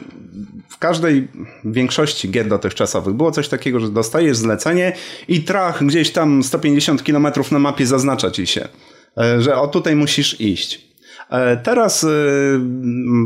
w 0.69 0.77
każdej 0.77 1.27
większości 1.65 2.29
gier 2.29 2.47
dotychczasowych 2.47 3.13
było 3.13 3.31
coś 3.31 3.47
takiego, 3.47 3.79
że 3.79 3.89
dostajesz 3.89 4.37
zlecenie 4.37 4.95
i 5.27 5.43
trach 5.43 5.85
gdzieś 5.85 6.11
tam 6.11 6.43
150 6.43 7.03
km 7.03 7.27
na 7.51 7.59
mapie 7.59 7.85
zaznacza 7.85 8.31
ci 8.31 8.47
się, 8.47 8.67
że 9.39 9.55
o 9.55 9.67
tutaj 9.67 9.95
musisz 9.95 10.41
iść. 10.41 10.88
Teraz 11.63 12.05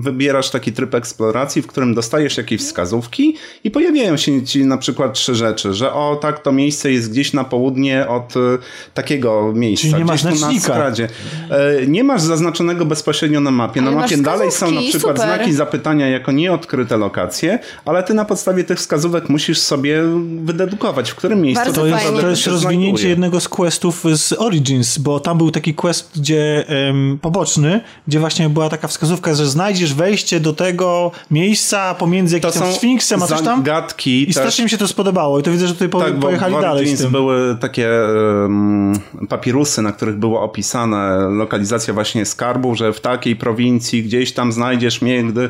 wybierasz 0.02 0.50
taki 0.50 0.72
tryb 0.74 0.96
eksploracji, 0.96 1.62
w 1.62 1.68
którym 1.68 1.94
dostajesz 1.94 2.38
jakieś 2.38 2.62
wskazówki 2.62 3.36
i 3.64 3.72
pojawiają 3.72 4.18
się 4.18 4.44
ci 4.44 4.66
na 4.66 4.78
przykład 4.78 5.14
trzy 5.14 5.36
rzeczy, 5.36 5.74
że 5.74 5.94
o 5.94 6.16
tak, 6.22 6.40
to 6.40 6.52
miejsce 6.52 6.92
jest 6.92 7.12
gdzieś 7.12 7.34
na 7.34 7.44
południe 7.44 8.08
od 8.08 8.34
takiego 8.94 9.54
miejsca. 9.56 9.88
Czyli 9.88 9.98
nie 9.98 10.06
masz 10.06 10.26
gdzieś 10.26 10.40
tu 10.40 10.46
na 10.54 10.60
skradzie. 10.60 11.08
Nie 11.88 12.04
masz 12.04 12.22
zaznaczonego 12.22 12.86
bezpośrednio 12.86 13.40
na 13.40 13.52
mapie. 13.52 13.82
Na 13.82 13.88
Ale 13.88 13.96
mapie 13.98 14.18
dalej 14.18 14.52
są 14.52 14.72
na 14.72 14.82
przykład 14.82 15.18
super. 15.18 15.36
znaki 15.36 15.54
zapytania 15.54 16.10
jako 16.10 16.32
nieodkryte 16.32 16.98
lokacje, 16.98 17.60
ale 17.86 18.04
ty 18.04 18.14
na 18.14 18.26
podstawie 18.26 18.64
tych 18.64 18.78
wskazówek 18.78 19.30
musisz 19.30 19.60
sobie 19.60 20.04
wydedukować, 20.44 21.12
w 21.12 21.16
którym 21.16 21.42
miejscu 21.42 21.66
Bardzo 21.66 21.82
To 21.82 21.90
fajnie. 21.90 22.10
jest, 22.12 22.22
to 22.22 22.30
jest 22.30 22.48
rozwinięcie 22.48 23.10
jednego 23.10 23.40
z 23.40 23.50
questów 23.50 24.04
z 24.16 24.34
Origins, 24.34 24.98
bo 24.98 25.20
tam 25.20 25.38
był 25.38 25.52
taki 25.52 25.74
quest, 25.74 26.12
gdzie 26.16 26.68
em, 26.68 27.20
poboczny, 27.22 27.82
gdzie 28.08 28.20
właśnie 28.20 28.50
była 28.50 28.70
taka 28.70 28.88
wskazówka, 28.88 29.34
że 29.34 29.46
znajdziesz 29.48 29.94
wejście 29.94 30.40
do 30.40 30.54
tego 30.54 31.12
miejsca 31.32 31.96
pomiędzy 31.96 32.40
To 32.40 32.48
jakimś 32.48 32.64
tam 32.66 32.74
Sfinksem, 32.74 33.24
a 33.24 33.28
coś 33.28 33.42
tam. 33.42 33.58
zagadki 33.60 34.24
I 34.24 34.26
też. 34.26 34.36
strasznie 34.36 34.64
mi 34.64 34.70
się 34.70 34.78
to 34.78 34.88
spodobało. 34.88 35.40
I 35.40 35.44
to 35.44 35.52
widzę, 35.52 35.68
że 35.68 35.74
tutaj 35.74 35.90
Tak, 36.12 36.20
pojechali 36.20 36.56
dalej 36.62 36.88
z 36.98 37.02
tym. 37.02 37.12
były 37.12 37.58
takie 37.62 37.90
um, 38.42 39.00
papirusy, 39.30 39.82
na 39.82 39.92
których 39.92 40.16
było 40.18 40.42
opisane 40.42 41.18
lokalizacja 41.30 41.94
właśnie 41.94 42.26
skarbu, 42.26 42.76
że 42.76 42.94
w 42.94 43.00
takiej 43.02 43.36
prowincji 43.36 44.04
gdzieś 44.04 44.32
tam 44.34 44.52
znajdziesz 44.52 45.02
mnie, 45.02 45.24
gdy 45.24 45.42
e, 45.44 45.50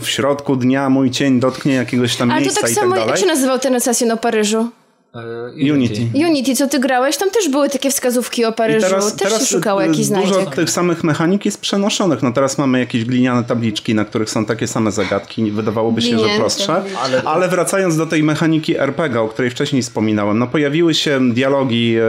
w 0.00 0.08
środku 0.08 0.56
dnia 0.56 0.90
mój 0.90 1.10
cień 1.10 1.40
dotknie 1.40 1.74
jakiegoś 1.74 2.16
tam 2.16 2.30
Ale 2.30 2.40
to 2.40 2.44
miejsca 2.44 2.60
tak 2.60 2.70
i 2.70 2.74
samo, 2.74 2.90
tak 2.90 2.98
jak 2.98 3.06
dalej. 3.08 3.20
się 3.22 3.26
nazywał 3.26 3.58
ten 3.58 3.74
Assassin 3.74 4.10
o 4.12 4.16
Paryżu? 4.16 4.68
E, 5.16 5.72
Unity. 5.72 6.00
Unity, 6.14 6.54
co 6.54 6.68
ty 6.68 6.78
grałeś, 6.78 7.16
tam 7.16 7.30
też 7.30 7.48
były 7.48 7.68
takie 7.68 7.90
wskazówki 7.90 8.44
o 8.44 8.50
I 8.50 8.52
Paryżu. 8.52 8.86
teraz, 8.86 9.16
też 9.16 9.28
teraz 9.28 9.40
się 9.40 9.46
szukało 9.56 9.80
jakichś 9.80 10.08
dużo 10.08 10.26
znajdziek. 10.26 10.54
tych 10.54 10.70
samych 10.70 11.04
mechanik 11.04 11.44
jest 11.44 11.60
przenoszonych. 11.60 12.22
No 12.22 12.32
teraz 12.32 12.58
mamy 12.58 12.78
jakieś 12.78 13.04
gliniane 13.04 13.44
tabliczki, 13.44 13.94
na 13.94 14.04
których 14.04 14.30
są 14.30 14.44
takie 14.44 14.66
same 14.68 14.92
zagadki. 14.92 15.50
Wydawałoby 15.50 16.02
się, 16.02 16.08
że 16.10 16.14
Glinięte 16.16 16.38
prostsze. 16.40 16.66
tabliczki. 16.66 16.98
Ale, 17.04 17.22
ale 17.22 17.48
wracając 17.48 17.96
do 17.96 18.06
tej 18.06 18.22
mechaniki 18.22 18.78
RPG, 18.78 19.20
o 19.20 19.28
której 19.28 19.50
wcześniej 19.50 19.82
wspominałem, 19.82 20.38
no 20.38 20.46
pojawiły 20.46 20.94
się 20.94 21.32
dialogi, 21.32 21.96
e, 21.96 22.02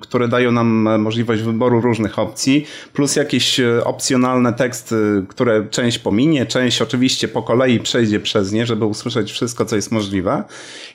które 0.00 0.28
dają 0.28 0.52
nam 0.52 1.00
możliwość 1.02 1.42
wyboru 1.42 1.80
różnych 1.80 2.18
opcji, 2.18 2.66
plus 2.92 3.16
jakieś 3.16 3.60
e, 3.60 3.84
opcjonalne 3.84 4.52
teksty, 4.52 4.96
które 5.28 5.66
część 5.70 5.98
pominie, 5.98 6.46
część 6.46 6.82
oczywiście 6.82 7.28
po 7.28 7.42
kolei 7.42 7.80
przejdzie 7.80 8.20
przez 8.20 8.52
nie, 8.52 8.66
żeby 8.66 8.84
usłyszeć 8.84 9.32
wszystko, 9.32 9.64
co 9.64 9.76
jest 9.76 9.92
możliwe. 9.92 10.42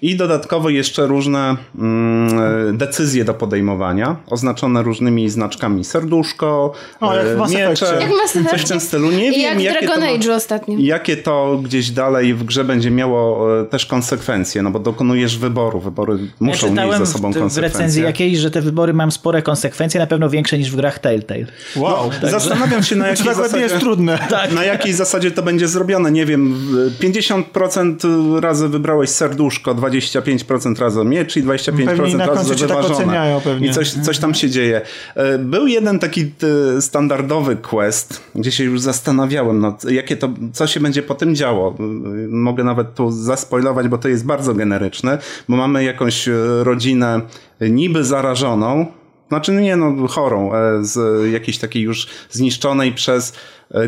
I 0.01 0.15
dodatkowo 0.15 0.69
jeszcze 0.69 1.07
różne 1.07 1.22
mm, 1.27 2.39
e, 2.69 2.73
decyzje 2.73 3.25
do 3.25 3.33
podejmowania, 3.33 4.15
oznaczone 4.29 4.83
różnymi 4.83 5.29
znaczkami 5.29 5.83
serduszko, 5.83 6.73
O, 6.99 7.15
jak 7.15 7.25
w 7.37 7.41
e, 7.41 7.55
miecze. 7.55 7.99
Jak 7.99 8.49
coś 8.51 8.61
w 8.61 8.67
tym 8.67 8.79
stylu. 8.79 9.11
Nie 9.11 9.27
I 9.27 9.35
wiem, 9.35 9.59
jak 9.59 9.73
jakie 9.73 9.87
Dragon 9.87 10.03
to 10.03 10.11
ma- 10.11 10.17
Age 10.17 10.35
ostatnio. 10.35 10.77
Jakie 10.79 11.17
to 11.17 11.59
gdzieś 11.63 11.91
dalej 11.91 12.33
w 12.33 12.43
grze 12.43 12.63
będzie 12.63 12.91
miało 12.91 13.49
e, 13.61 13.65
też 13.65 13.85
konsekwencje, 13.85 14.61
no 14.61 14.71
bo 14.71 14.79
dokonujesz 14.79 15.37
wyboru. 15.37 15.79
Wybory 15.79 16.17
muszą 16.39 16.75
ja 16.75 16.85
mieć 16.85 16.97
ze 16.97 17.05
sobą 17.05 17.31
w, 17.31 17.35
w 17.35 17.39
konsekwencje. 17.39 17.61
recenzji 17.61 18.03
jakiejś, 18.03 18.37
że 18.37 18.51
te 18.51 18.61
wybory 18.61 18.93
mają 18.93 19.11
spore 19.11 19.41
konsekwencje, 19.41 19.99
na 19.99 20.07
pewno 20.07 20.29
większe 20.29 20.57
niż 20.57 20.71
w 20.71 20.75
grach 20.75 20.99
Telltale. 20.99 21.45
Wow. 21.75 22.09
No, 22.23 22.29
Zastanawiam 22.29 22.83
się 22.83 22.95
na 22.95 23.07
jakiej, 23.13 23.25
zasadzie, 23.25 23.59
jest 23.59 23.79
trudne. 23.79 24.19
na 24.55 24.63
jakiej 24.63 24.93
zasadzie 24.93 25.31
to 25.31 25.43
będzie 25.43 25.67
zrobione. 25.67 26.11
Nie 26.11 26.25
wiem, 26.25 26.55
50% 27.01 28.39
razy 28.39 28.69
wybrałeś 28.69 29.09
serduszko, 29.09 29.75
25% 29.75 30.79
razy 30.79 31.02
miecz 31.05 31.37
i 31.37 31.43
25% 31.43 31.85
Pewnie 31.85 32.15
na 32.17 32.25
razy 32.25 32.55
tak 32.55 32.67
wyważone. 32.67 33.41
pewnie. 33.43 33.67
I 33.67 33.73
coś, 33.73 33.91
coś 33.91 34.19
tam 34.19 34.33
się 34.33 34.49
dzieje. 34.49 34.81
E, 35.15 35.37
Był 35.37 35.67
jeden 35.67 35.99
taki 35.99 36.31
e, 36.77 36.81
standardowy 36.81 37.55
quest, 37.55 38.23
gdzie 38.35 38.51
się 38.51 38.63
już 38.63 38.81
zastanawiałem, 38.81 39.59
no, 39.59 39.77
jakie 39.89 40.17
to, 40.17 40.29
co 40.53 40.67
się 40.67 40.79
będzie 40.79 41.03
po 41.03 41.15
tym 41.15 41.35
działo. 41.35 41.75
E, 41.79 41.83
Mogę 42.27 42.63
nawet 42.63 42.95
tu 42.95 43.11
zaspoilować, 43.11 43.87
bo 43.87 43.97
to 43.97 44.07
jest 44.07 44.25
bardzo 44.25 44.53
generyczne, 44.53 45.17
bo 45.49 45.55
mamy 45.57 45.83
jakąś 45.83 46.29
rodzinę 46.61 47.21
niby 47.61 48.03
zarażoną, 48.03 48.85
znaczy 49.27 49.51
nie 49.51 49.75
no, 49.75 50.07
chorą, 50.07 50.51
z 50.81 51.23
jakiejś 51.33 51.57
takiej 51.57 51.83
już 51.83 52.07
zniszczonej 52.31 52.91
przez 52.91 53.33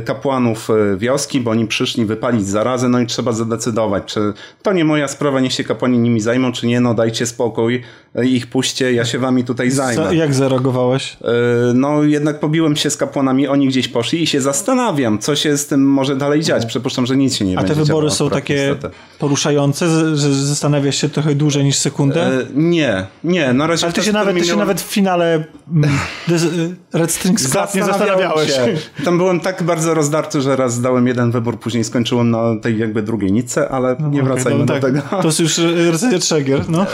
kapłanów 0.05 0.69
e, 0.69 0.97
wioski, 0.97 1.39
bo 1.41 1.51
oni 1.51 1.67
przyszli 1.67 2.05
wypalić 2.05 2.47
zarazę, 2.47 2.89
no 2.89 2.99
i 2.99 3.05
trzeba 3.07 3.31
zadecydować, 3.31 4.03
czy 4.05 4.19
to 4.63 4.73
nie 4.73 4.85
moja 4.85 5.07
sprawa, 5.07 5.39
niech 5.39 5.53
się 5.53 5.63
kapłani 5.63 5.97
nimi 5.99 6.21
zajmą, 6.21 6.51
czy 6.51 6.67
nie, 6.67 6.79
no 6.81 6.93
dajcie 6.93 7.25
spokój, 7.25 7.81
e, 8.15 8.25
ich 8.25 8.47
puśćcie, 8.47 8.93
ja 8.93 9.05
się 9.05 9.19
wami 9.19 9.43
tutaj 9.43 9.71
zajmę. 9.71 10.03
Co, 10.03 10.11
jak 10.13 10.33
zareagowałeś? 10.33 11.17
E, 11.21 11.27
No 11.73 12.03
jednak 12.03 12.39
pobiłem 12.39 12.75
się 12.75 12.89
z 12.89 12.97
kapłanami, 12.97 13.47
oni 13.47 13.67
gdzieś 13.67 13.87
poszli 13.87 14.23
i 14.23 14.27
się 14.27 14.41
zastanawiam, 14.41 15.19
co 15.19 15.35
się 15.35 15.57
z 15.57 15.67
tym 15.67 15.89
może 15.89 16.15
dalej 16.15 16.41
dziać. 16.41 16.65
Przypuszczam, 16.65 17.05
że 17.05 17.17
nic 17.17 17.35
się 17.35 17.45
nie 17.45 17.57
A 17.57 17.61
będzie 17.61 17.75
te 17.75 17.83
wybory 17.83 18.11
są 18.11 18.25
akurat, 18.25 18.43
takie 18.43 18.55
niestety. 18.55 18.95
poruszające, 19.19 20.15
że 20.17 20.33
zastanawiasz 20.33 20.95
się 20.95 21.09
trochę 21.09 21.35
dłużej 21.35 21.63
niż 21.63 21.75
sekundę? 21.77 22.25
E, 22.27 22.45
Nie, 22.55 23.05
nie, 23.23 23.53
na 23.53 23.67
razie 23.67 23.83
Ale 23.85 23.93
ty 23.93 24.03
się, 24.03 24.11
nawet, 24.11 24.33
ty 24.35 24.39
się 24.41 24.45
miałem- 24.47 24.59
nawet 24.59 24.81
w 24.81 24.85
finale 24.85 25.43
mm, 25.73 25.89
Red 26.93 27.11
Strings 27.11 27.49
Club 27.51 27.75
nie 27.75 27.83
zastanawiałeś. 27.83 28.51
Się. 28.51 28.67
Tam 29.05 29.17
byłem 29.17 29.39
tak 29.39 29.63
bardzo 29.63 29.74
bardzo 29.75 29.93
rozdarty, 29.93 30.41
że 30.41 30.55
raz 30.55 30.81
dałem 30.81 31.07
jeden 31.07 31.31
wybór, 31.31 31.59
później 31.59 31.83
skończyłem 31.83 32.31
na 32.31 32.55
tej 32.61 32.77
jakby 32.77 33.01
drugiej 33.01 33.31
nitce, 33.31 33.69
ale 33.69 33.95
nie 33.99 34.07
Okej, 34.07 34.23
wracajmy 34.23 34.59
no 34.59 34.65
do 34.65 34.73
tak, 34.73 34.81
tego. 34.81 35.01
To 35.21 35.27
jest 35.27 35.39
już 35.39 35.59
e, 35.59 35.91
recenzja 35.91 36.19
Trzegier, 36.19 36.69
no. 36.69 36.85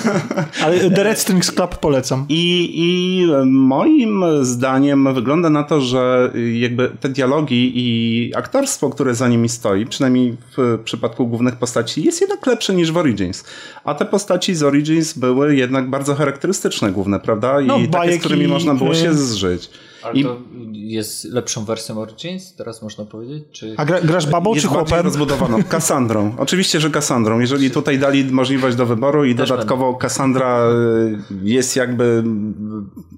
Ale 0.64 0.90
The 0.90 1.02
Red 1.02 1.18
Strings 1.18 1.52
Club 1.52 1.78
polecam. 1.78 2.24
I, 2.28 2.72
I 2.74 3.26
moim 3.46 4.24
zdaniem 4.42 5.14
wygląda 5.14 5.50
na 5.50 5.62
to, 5.62 5.80
że 5.80 6.32
jakby 6.60 6.90
te 7.00 7.08
dialogi 7.08 7.72
i 7.74 8.32
aktorstwo, 8.34 8.90
które 8.90 9.14
za 9.14 9.28
nimi 9.28 9.48
stoi, 9.48 9.86
przynajmniej 9.86 10.36
w 10.56 10.78
przypadku 10.84 11.26
głównych 11.26 11.56
postaci, 11.56 12.04
jest 12.04 12.20
jednak 12.20 12.46
lepsze 12.46 12.74
niż 12.74 12.92
w 12.92 12.96
Origins. 12.96 13.44
A 13.84 13.94
te 13.94 14.04
postaci 14.04 14.54
z 14.54 14.62
Origins 14.62 15.12
były 15.18 15.56
jednak 15.56 15.90
bardzo 15.90 16.14
charakterystyczne 16.14 16.92
główne, 16.92 17.20
prawda? 17.20 17.60
I 17.60 17.66
No, 17.66 17.78
takie, 17.92 18.12
z 18.12 18.20
którymi 18.20 18.48
można 18.48 18.74
było 18.74 18.94
się 18.94 19.10
y- 19.10 19.14
zżyć. 19.14 19.70
Ale 20.02 20.14
I 20.14 20.24
to 20.24 20.36
jest 20.72 21.24
lepszą 21.24 21.64
wersją 21.64 21.98
Origins, 21.98 22.54
teraz 22.54 22.82
można 22.82 23.04
powiedzieć? 23.04 23.44
Czy... 23.52 23.74
A 23.76 23.84
gra, 23.84 24.00
grasz 24.00 24.26
babą 24.26 24.54
jest 24.54 24.66
czy 24.66 24.72
bardziej 24.72 24.86
chłopem? 24.86 25.04
rozbudowaną. 25.06 25.62
Kassandrą. 25.68 26.34
Oczywiście, 26.38 26.80
że 26.80 26.90
Kassandrą. 26.90 27.40
Jeżeli 27.40 27.70
tutaj 27.70 27.98
dali 27.98 28.24
możliwość 28.24 28.76
do 28.76 28.86
wyboru 28.86 29.24
i 29.24 29.34
Też 29.34 29.48
dodatkowo 29.48 29.94
Kassandra 29.94 30.68
y, 30.70 31.18
jest 31.42 31.76
jakby 31.76 32.24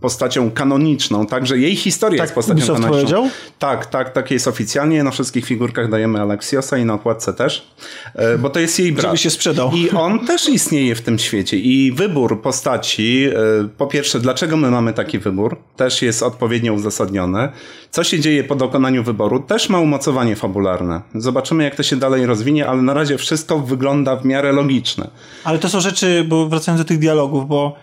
postacią 0.00 0.50
kanoniczną, 0.50 1.26
tak, 1.26 1.46
że 1.46 1.58
jej 1.58 1.76
historia 1.76 2.18
Tak 2.18 2.24
jest 2.24 2.34
postacią 2.34 2.58
Ubisoft 2.58 2.80
kanoniczną. 2.80 3.10
powiedział? 3.10 3.30
Tak, 3.58 3.86
tak, 3.86 4.12
tak 4.12 4.30
jest 4.30 4.48
oficjalnie. 4.48 5.04
Na 5.04 5.10
wszystkich 5.10 5.46
figurkach 5.46 5.90
dajemy 5.90 6.20
Alexiosa 6.20 6.78
i 6.78 6.84
na 6.84 6.94
okładce 6.94 7.34
też, 7.34 7.72
e, 8.14 8.38
bo 8.38 8.50
to 8.50 8.60
jest 8.60 8.78
jej 8.78 8.92
brat. 8.92 9.06
Żeby 9.06 9.18
się 9.18 9.30
sprzedał. 9.30 9.70
I 9.72 9.90
on 9.90 10.26
też 10.26 10.48
istnieje 10.48 10.94
w 10.94 11.00
tym 11.00 11.18
świecie. 11.18 11.56
I 11.56 11.92
wybór 11.92 12.42
postaci, 12.42 13.24
e, 13.24 13.68
po 13.78 13.86
pierwsze, 13.86 14.20
dlaczego 14.20 14.56
my 14.56 14.70
mamy 14.70 14.92
taki 14.92 15.18
wybór, 15.18 15.56
też 15.76 16.02
jest 16.02 16.22
odpowiednio 16.22 16.71
uzasadniony. 16.72 17.48
Co 17.90 18.04
się 18.04 18.20
dzieje 18.20 18.44
po 18.44 18.54
dokonaniu 18.54 19.04
wyboru, 19.04 19.40
też 19.40 19.68
ma 19.68 19.80
umocowanie 19.80 20.36
fabularne. 20.36 21.02
Zobaczymy, 21.14 21.64
jak 21.64 21.74
to 21.74 21.82
się 21.82 21.96
dalej 21.96 22.26
rozwinie, 22.26 22.66
ale 22.66 22.82
na 22.82 22.94
razie 22.94 23.18
wszystko 23.18 23.58
wygląda 23.58 24.16
w 24.16 24.24
miarę 24.24 24.52
logiczne. 24.52 25.10
Ale 25.44 25.58
to 25.58 25.68
są 25.68 25.80
rzeczy, 25.80 26.24
bo 26.28 26.48
wracając 26.48 26.80
do 26.80 26.88
tych 26.88 26.98
dialogów, 26.98 27.48
bo 27.48 27.76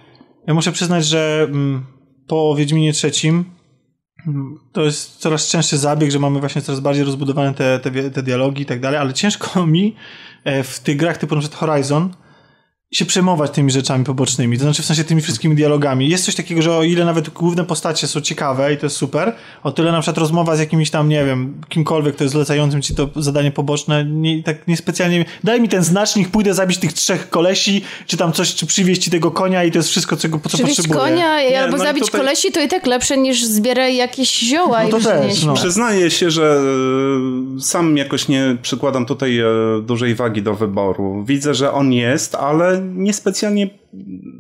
ja 0.48 0.54
muszę 0.54 0.72
przyznać, 0.72 1.06
że 1.06 1.48
mm, 1.50 1.86
po 2.28 2.56
Wiedźminie 2.56 2.94
trzecim 2.94 3.46
mm, 4.28 4.60
to 4.72 4.84
jest 4.84 5.18
coraz 5.18 5.48
częstszy 5.48 5.78
zabieg, 5.78 6.12
że 6.12 6.20
mamy 6.20 6.40
właśnie 6.40 6.62
coraz 6.62 6.80
bardziej 6.80 7.04
rozbudowane 7.04 7.54
te, 7.54 7.80
te, 7.80 8.12
te 8.12 8.24
dialogi 8.24 8.62
i 8.62 8.66
tak 8.66 8.80
dalej, 8.80 9.00
ale 9.00 9.14
ciężko 9.14 9.66
mi 9.68 9.96
e, 10.44 10.64
w 10.64 10.80
tych 10.80 10.98
grach 10.98 11.18
typu 11.18 11.36
na 11.36 11.42
przykład 11.42 11.60
Horizon 11.60 12.10
się 12.92 13.06
przejmować 13.06 13.52
tymi 13.52 13.72
rzeczami 13.72 14.06
pobocznymi, 14.06 14.58
to 14.58 14.64
znaczy 14.64 14.82
w 14.82 14.86
sensie 14.86 15.04
tymi 15.04 15.22
wszystkimi 15.22 15.56
dialogami. 15.56 16.10
Jest 16.10 16.26
coś 16.26 16.36
takiego, 16.36 16.62
że 16.62 16.76
o 16.78 16.84
ile 16.84 17.06
nawet 17.06 17.30
główne 17.30 17.66
postacie 17.66 18.08
są 18.08 18.22
ciekawe 18.22 18.74
i 18.74 18.78
to 18.78 18.86
jest 18.86 18.96
super, 18.96 19.36
o 19.64 19.72
tyle 19.72 19.92
na 19.92 20.02
przykład 20.02 20.18
rozmowa 20.18 20.56
z 20.56 20.60
jakimś 20.60 20.90
tam, 20.90 21.10
nie 21.10 21.26
wiem, 21.26 21.62
kimkolwiek, 21.70 22.16
kto 22.16 22.24
jest 22.24 22.34
zlecającym 22.34 22.82
ci 22.82 22.96
to 22.96 23.10
zadanie 23.16 23.52
poboczne, 23.52 24.06
nie, 24.06 24.44
tak 24.44 24.68
niespecjalnie, 24.68 25.26
daj 25.44 25.62
mi 25.62 25.70
ten 25.70 25.84
znacznik, 25.84 26.30
pójdę 26.30 26.54
zabić 26.54 26.78
tych 26.78 26.94
trzech 26.94 27.30
kolesi, 27.30 27.82
czy 28.08 28.18
tam 28.18 28.34
coś, 28.34 28.56
czy 28.56 28.66
przywieźć 28.66 29.04
ci 29.04 29.12
tego 29.12 29.32
konia 29.32 29.64
i 29.64 29.72
to 29.72 29.78
jest 29.78 29.90
wszystko, 29.90 30.18
czego, 30.18 30.40
po 30.40 30.50
co 30.50 30.58
Przywieźć 30.58 30.78
potrzebuję. 30.78 31.00
konia 31.12 31.42
Nie, 31.50 31.62
albo 31.62 31.78
no 31.78 31.84
i 31.84 31.88
zabić 31.88 32.06
tutaj- 32.06 32.22
kolesi 32.22 32.52
to 32.52 32.62
i 32.62 32.68
tak 32.68 32.86
lepsze 32.88 33.18
niż 33.18 33.44
zbieraj 33.46 33.96
jakieś 33.96 34.40
zioła 34.40 34.82
No 34.84 34.88
i 34.88 34.92
to 34.92 35.00
też, 35.00 35.20
przynieś. 35.20 35.44
no. 35.44 35.54
Przyznaję 35.54 36.12
się, 36.12 36.32
że 36.32 36.62
e, 37.58 37.62
sam 37.62 37.98
jakoś 37.98 38.28
nie 38.28 38.58
przykładam 38.62 39.06
tutaj 39.06 39.40
e, 39.40 39.46
dużej 39.82 40.16
wagi 40.16 40.42
do 40.42 40.54
wyboru. 40.54 41.24
Widzę, 41.28 41.54
że 41.54 41.72
on 41.74 41.94
jest, 41.94 42.36
ale 42.36 42.79
niespecjalnie 42.80 43.70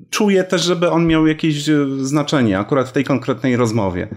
czuję 0.09 0.43
też, 0.43 0.61
żeby 0.61 0.91
on 0.91 1.07
miał 1.07 1.27
jakieś 1.27 1.69
e, 1.69 1.73
znaczenie 2.01 2.59
akurat 2.59 2.89
w 2.89 2.91
tej 2.91 3.03
konkretnej 3.03 3.55
rozmowie. 3.55 4.07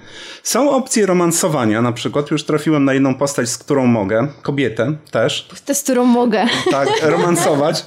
Są 0.43 0.71
opcje 0.71 1.07
romansowania, 1.07 1.83
na 1.83 1.93
przykład 1.93 2.31
już 2.31 2.45
trafiłem 2.45 2.85
na 2.85 2.95
jedną 2.95 3.15
postać, 3.15 3.49
z 3.49 3.59
którą 3.59 3.87
mogę, 3.87 4.29
kobietę 4.43 4.93
też, 5.11 5.49
To, 5.67 5.75
z 5.75 5.83
którą 5.83 6.05
mogę. 6.05 6.45
tak, 6.71 6.89
romansować 7.03 7.85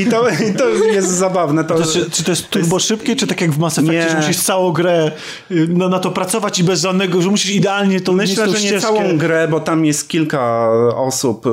i 0.00 0.06
to, 0.06 0.28
i 0.28 0.54
to 0.58 0.68
jest 0.68 1.08
zabawne. 1.08 1.64
To, 1.64 1.74
To, 1.74 1.84
czy, 1.86 2.10
czy 2.10 2.24
to 2.24 2.30
jest 2.32 2.48
turbo 2.50 2.78
szybkie, 2.78 3.16
czy 3.16 3.26
tak 3.26 3.40
jak 3.40 3.50
w 3.50 3.58
Mass 3.58 3.78
Effectie, 3.78 3.98
Nie. 4.04 4.10
że 4.10 4.16
musisz 4.16 4.40
całą 4.40 4.72
grę 4.72 5.10
y, 5.50 5.68
na, 5.68 5.88
na 5.88 5.98
to 5.98 6.10
pracować 6.10 6.58
i 6.58 6.64
bez 6.64 6.80
żadnego, 6.80 7.22
że 7.22 7.28
musisz 7.30 7.50
idealnie 7.50 8.00
to 8.00 8.12
Myślę, 8.12 8.46
że 8.46 8.52
nie 8.52 8.58
ścieżkę. 8.58 8.80
całą 8.80 9.18
grę, 9.18 9.48
bo 9.50 9.60
tam 9.60 9.84
jest 9.84 10.08
kilka 10.08 10.70
osób 10.96 11.46
y, 11.46 11.50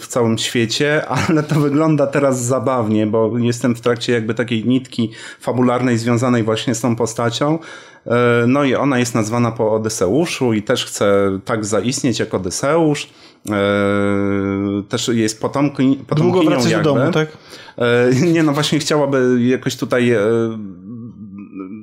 w 0.00 0.06
całym 0.08 0.38
świecie, 0.38 1.02
ale 1.28 1.42
to 1.42 1.54
wygląda 1.60 2.06
teraz 2.06 2.42
zabawnie, 2.44 3.06
bo 3.06 3.38
jestem 3.38 3.74
w 3.74 3.80
trakcie 3.80 4.12
jakby 4.12 4.34
takiej 4.34 4.64
nitki 4.80 5.10
fabularnej 5.40 5.98
związanej 5.98 6.42
właśnie 6.42 6.74
z 6.74 6.80
tą 6.80 6.96
postacią. 6.96 7.58
Y, 8.06 8.10
No 8.46 8.64
i 8.64 8.74
ona 8.74 8.98
jest 8.98 9.14
nazwana 9.14 9.52
po 9.52 9.72
Odyseuszu 9.74 10.52
i 10.52 10.62
też 10.62 10.84
chce 10.86 11.38
tak 11.44 11.64
zaistnieć 11.64 12.18
jak 12.18 12.34
Odyseusz. 12.34 13.04
Y, 13.46 13.50
Też 14.88 15.08
jest 15.08 15.40
potomki, 15.40 15.82
Długo 15.86 16.04
potomkinią 16.08 16.50
wracać 16.50 16.64
do 16.64 16.70
jakby. 16.70 16.84
domu, 16.84 17.12
tak? 17.12 17.28
E, 17.78 18.10
Nie, 18.32 18.42
no 18.42 18.52
właśnie 18.52 18.78
chciałaby 18.78 19.36
jakoś 19.40 19.76
tutaj 19.76 20.10
e, 20.10 20.20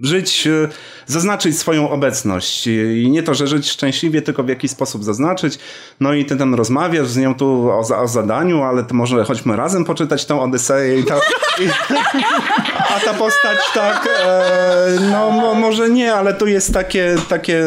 żyć, 0.04 0.48
e, 0.48 0.68
zaznaczyć 1.06 1.58
swoją 1.60 1.90
obecność. 1.90 2.68
I 2.68 3.08
nie 3.12 3.24
to, 3.24 3.34
że 3.34 3.48
żyć 3.48 3.70
szczęśliwie, 3.72 4.22
tylko 4.22 4.44
w 4.44 4.50
jakiś 4.50 4.72
sposób 4.72 5.04
zaznaczyć. 5.04 5.60
No 6.00 6.14
i 6.14 6.26
ty 6.26 6.36
tam 6.38 6.56
rozmawiasz 6.56 7.08
z 7.08 7.18
nią 7.18 7.36
tu 7.36 7.70
o, 7.72 7.80
o 8.02 8.08
zadaniu, 8.08 8.64
ale 8.64 8.84
to 8.84 8.94
może 8.96 9.24
chodźmy 9.24 9.56
razem 9.56 9.86
poczytać 9.86 10.26
tą 10.26 10.42
Odyseję 10.42 11.00
i 11.00 11.04
ta, 11.04 11.16
i, 11.60 11.68
a 12.78 13.00
ta 13.00 13.14
postać 13.14 13.58
tak, 13.74 14.10
e, 14.26 15.00
no 15.12 15.32
mo, 15.32 15.54
może 15.54 15.90
nie, 15.90 16.14
ale 16.14 16.34
tu 16.34 16.48
jest 16.48 16.74
takie, 16.74 17.16
takie, 17.30 17.64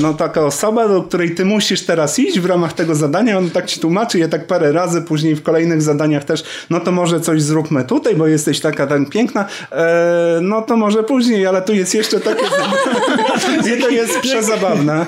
no 0.00 0.14
taka 0.14 0.40
osoba, 0.44 0.88
do 0.88 1.02
której 1.02 1.34
ty 1.34 1.44
musisz 1.44 1.86
teraz 1.86 2.18
iść 2.18 2.40
w 2.40 2.46
ramach 2.46 2.72
tego 2.72 2.94
zadania, 2.94 3.38
on 3.38 3.50
tak 3.50 3.66
ci 3.66 3.80
tłumaczy, 3.80 4.18
ja 4.18 4.28
tak 4.28 4.46
parę 4.46 4.72
razy, 4.72 5.02
później 5.02 5.34
w 5.34 5.42
kolejnych 5.42 5.82
zadaniach 5.82 6.24
też, 6.24 6.44
no 6.70 6.80
to 6.80 6.92
może 6.92 7.20
coś 7.20 7.42
zróbmy 7.42 7.84
tutaj, 7.84 8.16
bo 8.16 8.26
jesteś 8.26 8.60
taka 8.60 8.86
tak 8.86 9.08
piękna, 9.10 9.46
e, 9.72 10.38
no 10.42 10.62
to 10.62 10.76
może 10.76 11.02
później, 11.02 11.46
ale 11.46 11.62
tu 11.62 11.74
jest 11.74 11.94
jeszcze 11.94 12.20
takie, 12.20 12.44
i 13.76 13.82
to 13.82 13.88
jest 13.88 14.20
przezabawne, 14.20 15.06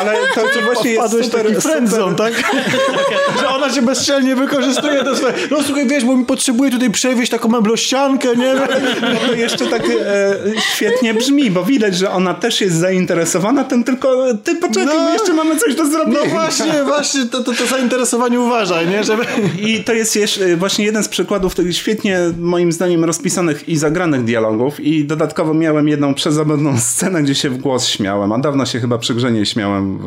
ale 0.00 0.12
to, 0.34 0.40
to 0.40 0.64
właśnie 0.64 0.90
jest 0.90 1.24
super, 1.24 1.46
taki 1.46 1.60
friendzone, 1.60 2.12
super, 2.12 2.32
tak? 2.32 2.52
że 3.40 3.48
ona 3.48 3.70
się 3.70 3.82
bezczelnie 3.82 4.36
wykorzystuje 4.36 5.04
do 5.04 5.16
swojej... 5.16 5.36
No 5.50 5.62
słuchaj, 5.62 5.86
wiesz, 5.88 6.04
bo 6.04 6.16
mi 6.16 6.24
potrzebuje 6.24 6.70
tutaj 6.70 6.90
przewieźć 6.90 7.30
taką 7.30 7.48
meblościankę, 7.48 8.36
nie? 8.36 8.54
No 9.14 9.28
to 9.28 9.34
jeszcze 9.34 9.66
tak 9.66 9.82
e, 9.84 10.36
świetnie 10.74 11.14
brzmi, 11.14 11.50
bo 11.50 11.64
widać, 11.64 11.96
że 11.96 12.10
ona 12.10 12.34
też 12.34 12.60
jest 12.60 12.76
zainteresowana 12.76 13.64
tym, 13.64 13.84
tylko 13.84 14.34
ty 14.44 14.56
poczekaj, 14.56 14.96
No. 14.96 15.04
my 15.04 15.12
jeszcze 15.12 15.32
mamy 15.32 15.56
coś 15.56 15.74
do 15.74 15.86
zrobienia. 15.86 16.18
No 16.24 16.30
właśnie, 16.30 16.84
właśnie, 16.86 17.26
to, 17.26 17.44
to, 17.44 17.52
to 17.52 17.66
zainteresowanie 17.66 18.40
uważaj, 18.40 18.88
nie? 18.88 19.04
Żeby... 19.04 19.24
I 19.58 19.84
to 19.84 19.92
jest 19.92 20.16
jeszcze 20.16 20.56
właśnie 20.56 20.84
jeden 20.84 21.02
z 21.04 21.08
przykładów 21.08 21.54
tych 21.54 21.76
świetnie, 21.76 22.18
moim 22.38 22.72
zdaniem, 22.72 23.04
rozpisanych 23.04 23.68
i 23.68 23.76
zagranych 23.76 24.24
dialogów 24.24 24.80
i 24.80 25.04
dodatkowo 25.04 25.54
miałem 25.54 25.88
jedną 25.88 26.14
przezabawną 26.14 26.78
scenę, 26.78 27.22
gdzie 27.22 27.34
się 27.34 27.50
w 27.50 27.58
głos 27.58 27.86
śmiałem, 27.86 28.32
a 28.32 28.38
dawno 28.38 28.66
się 28.66 28.80
chyba 28.80 28.98
przy 28.98 29.14
grze 29.14 29.32
nie 29.32 29.46
śmiałem 29.46 29.98
w, 29.98 30.04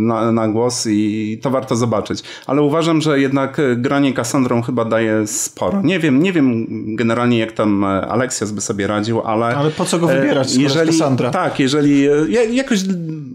na, 0.00 0.32
na 0.32 0.48
głos 0.48 0.86
i 0.90 1.38
to 1.42 1.50
warto 1.50 1.76
zobaczyć. 1.76 2.22
Ale 2.46 2.62
uważam, 2.62 3.00
że 3.00 3.20
jednak 3.20 3.60
granie 3.76 4.12
Cassandrą 4.12 4.62
chyba 4.62 4.84
daje 4.84 5.26
sporo. 5.26 5.80
Nie 5.84 5.98
wiem, 5.98 6.22
nie 6.22 6.32
wiem 6.32 6.66
generalnie 6.96 7.38
jak 7.38 7.52
tam 7.52 7.86
Alexios 8.08 8.50
by 8.50 8.60
sobie 8.60 8.86
radził, 8.86 9.20
ale... 9.20 9.46
Ale 9.46 9.70
po 9.70 9.84
co 9.84 9.98
go 9.98 10.06
wybierać, 10.06 10.50
skoro 10.50 10.62
jest 10.62 10.74
jeżeli, 10.76 10.98
Cassandra? 10.98 11.30
Tak, 11.30 11.60
jeżeli... 11.60 12.02
ja- 12.28 12.42
Jakoś 12.44 12.78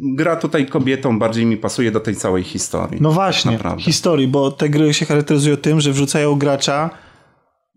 gra 0.02 0.36
tutaj 0.36 0.66
kobietą 0.66 1.20
bardziej 1.20 1.46
mi 1.46 1.58
pasuje 1.58 1.92
do 1.92 2.00
tej 2.00 2.16
całej 2.16 2.44
historii. 2.44 3.02
No 3.02 3.12
właśnie, 3.12 3.52
Naprawdę. 3.52 3.82
historii, 3.84 4.28
bo 4.28 4.52
te 4.52 4.70
gry 4.70 4.94
się 4.94 5.06
charakteryzują 5.06 5.58
tym, 5.58 5.82
że 5.82 5.92
wrzucają 5.92 6.36
gracza 6.36 6.90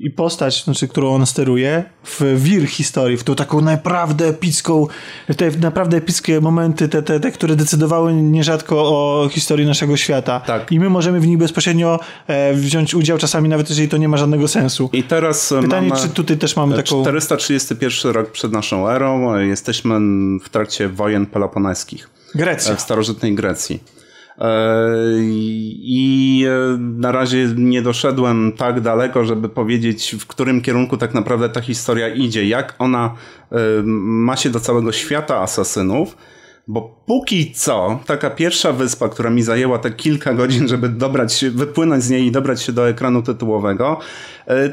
i 0.00 0.10
postać, 0.10 0.64
znaczy, 0.64 0.88
którą 0.88 1.14
on 1.14 1.26
steruje, 1.26 1.84
w 2.04 2.42
wir 2.42 2.66
historii, 2.66 3.16
w 3.16 3.24
tą 3.24 3.34
taką 3.34 3.60
naprawdę 3.60 4.28
epicką, 4.28 4.86
te 5.36 5.50
naprawdę 5.50 5.96
epickie 5.96 6.40
momenty, 6.40 6.88
te, 6.88 7.02
te, 7.02 7.20
te 7.20 7.30
które 7.30 7.56
decydowały 7.56 8.14
nierzadko 8.14 8.76
o 8.78 9.28
historii 9.28 9.66
naszego 9.66 9.96
świata. 9.96 10.40
Tak. 10.40 10.72
I 10.72 10.80
my 10.80 10.90
możemy 10.90 11.20
w 11.20 11.26
nich 11.26 11.38
bezpośrednio 11.38 12.00
e, 12.26 12.54
wziąć 12.54 12.94
udział, 12.94 13.18
czasami 13.18 13.48
nawet 13.48 13.68
jeżeli 13.68 13.88
to 13.88 13.96
nie 13.96 14.08
ma 14.08 14.16
żadnego 14.16 14.48
sensu. 14.48 14.90
I 14.92 15.02
teraz 15.02 15.54
Pytanie, 15.62 15.88
mamy... 15.88 16.00
czy 16.00 16.08
tutaj 16.08 16.38
też 16.38 16.56
mamy 16.56 16.76
taką... 16.76 17.02
431 17.02 18.12
rok 18.12 18.30
przed 18.30 18.52
naszą 18.52 18.88
erą. 18.88 19.38
Jesteśmy 19.38 19.94
w 20.44 20.48
trakcie 20.48 20.88
wojen 20.88 21.26
peloponeskich 21.26 22.10
Grecja. 22.34 22.76
w 22.76 22.80
starożytnej 22.80 23.34
Grecji. 23.34 23.99
E, 24.40 24.46
I 25.72 26.44
e, 26.48 26.78
na 26.78 27.12
razie 27.12 27.48
nie 27.56 27.82
doszedłem 27.82 28.52
tak 28.56 28.80
daleko, 28.80 29.24
żeby 29.24 29.48
powiedzieć, 29.48 30.16
w 30.20 30.26
którym 30.26 30.60
kierunku 30.60 30.96
tak 30.96 31.14
naprawdę 31.14 31.48
ta 31.48 31.60
historia 31.60 32.08
idzie, 32.08 32.48
jak 32.48 32.74
ona 32.78 33.14
e, 33.52 33.56
ma 33.84 34.36
się 34.36 34.50
do 34.50 34.60
całego 34.60 34.92
świata 34.92 35.40
asasynów, 35.40 36.16
Bo 36.68 37.02
póki 37.06 37.52
co, 37.52 38.00
taka 38.06 38.30
pierwsza 38.30 38.72
wyspa, 38.72 39.08
która 39.08 39.30
mi 39.30 39.42
zajęła 39.42 39.78
te 39.78 39.90
kilka 39.90 40.34
godzin, 40.34 40.68
żeby 40.68 40.88
dobrać 40.88 41.32
się, 41.32 41.50
wypłynąć 41.50 42.04
z 42.04 42.10
niej 42.10 42.26
i 42.26 42.30
dobrać 42.30 42.62
się 42.62 42.72
do 42.72 42.88
ekranu 42.88 43.22
tytułowego, 43.22 43.98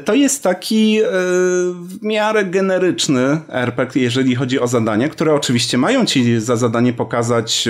to 0.04 0.14
jest 0.14 0.42
taki 0.42 0.98
e, 0.98 1.04
w 1.82 2.02
miarę 2.02 2.44
generyczny 2.44 3.40
RPG, 3.48 4.02
jeżeli 4.02 4.34
chodzi 4.34 4.60
o 4.60 4.66
zadania, 4.66 5.08
które 5.08 5.34
oczywiście 5.34 5.78
mają 5.78 6.04
ci 6.06 6.40
za 6.40 6.56
zadanie 6.56 6.92
pokazać 6.92 7.68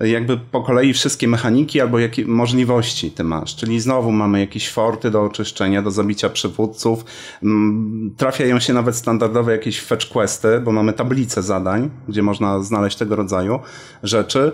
e, 0.00 0.08
jakby 0.08 0.38
po 0.38 0.62
kolei 0.62 0.92
wszystkie 0.92 1.28
mechaniki 1.28 1.80
albo 1.80 1.98
jakie 1.98 2.26
możliwości 2.26 3.10
ty 3.10 3.24
masz. 3.24 3.56
Czyli 3.56 3.80
znowu 3.80 4.12
mamy 4.12 4.40
jakieś 4.40 4.70
forty 4.70 5.10
do 5.10 5.22
oczyszczenia, 5.22 5.82
do 5.82 5.90
zabicia 5.90 6.28
przywódców. 6.28 7.04
Mm, 7.42 8.14
Trafiają 8.16 8.60
się 8.60 8.72
nawet 8.72 8.96
standardowe 8.96 9.52
jakieś 9.52 9.80
fetch 9.80 10.08
questy, 10.08 10.60
bo 10.60 10.72
mamy 10.72 10.92
tablicę 10.92 11.42
zadań, 11.42 11.90
gdzie 12.08 12.22
można 12.22 12.62
znaleźć 12.62 12.96
tego 12.96 13.16
rodzaju 13.16 13.58
rzeczy. 14.02 14.52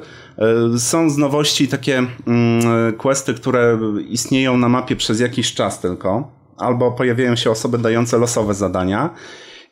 E, 0.74 0.78
Są 0.78 1.10
z 1.10 1.18
nowości 1.18 1.68
takie 1.68 1.98
mm, 1.98 2.92
questy, 2.92 3.34
które 3.34 3.78
istnieją 4.08 4.58
na 4.58 4.68
mapie 4.68 4.96
przez 4.96 5.20
jakiś 5.20 5.54
czas 5.54 5.80
tylko, 5.80 6.35
albo 6.56 6.92
pojawiają 6.92 7.36
się 7.36 7.50
osoby 7.50 7.78
dające 7.78 8.18
losowe 8.18 8.54
zadania. 8.54 9.10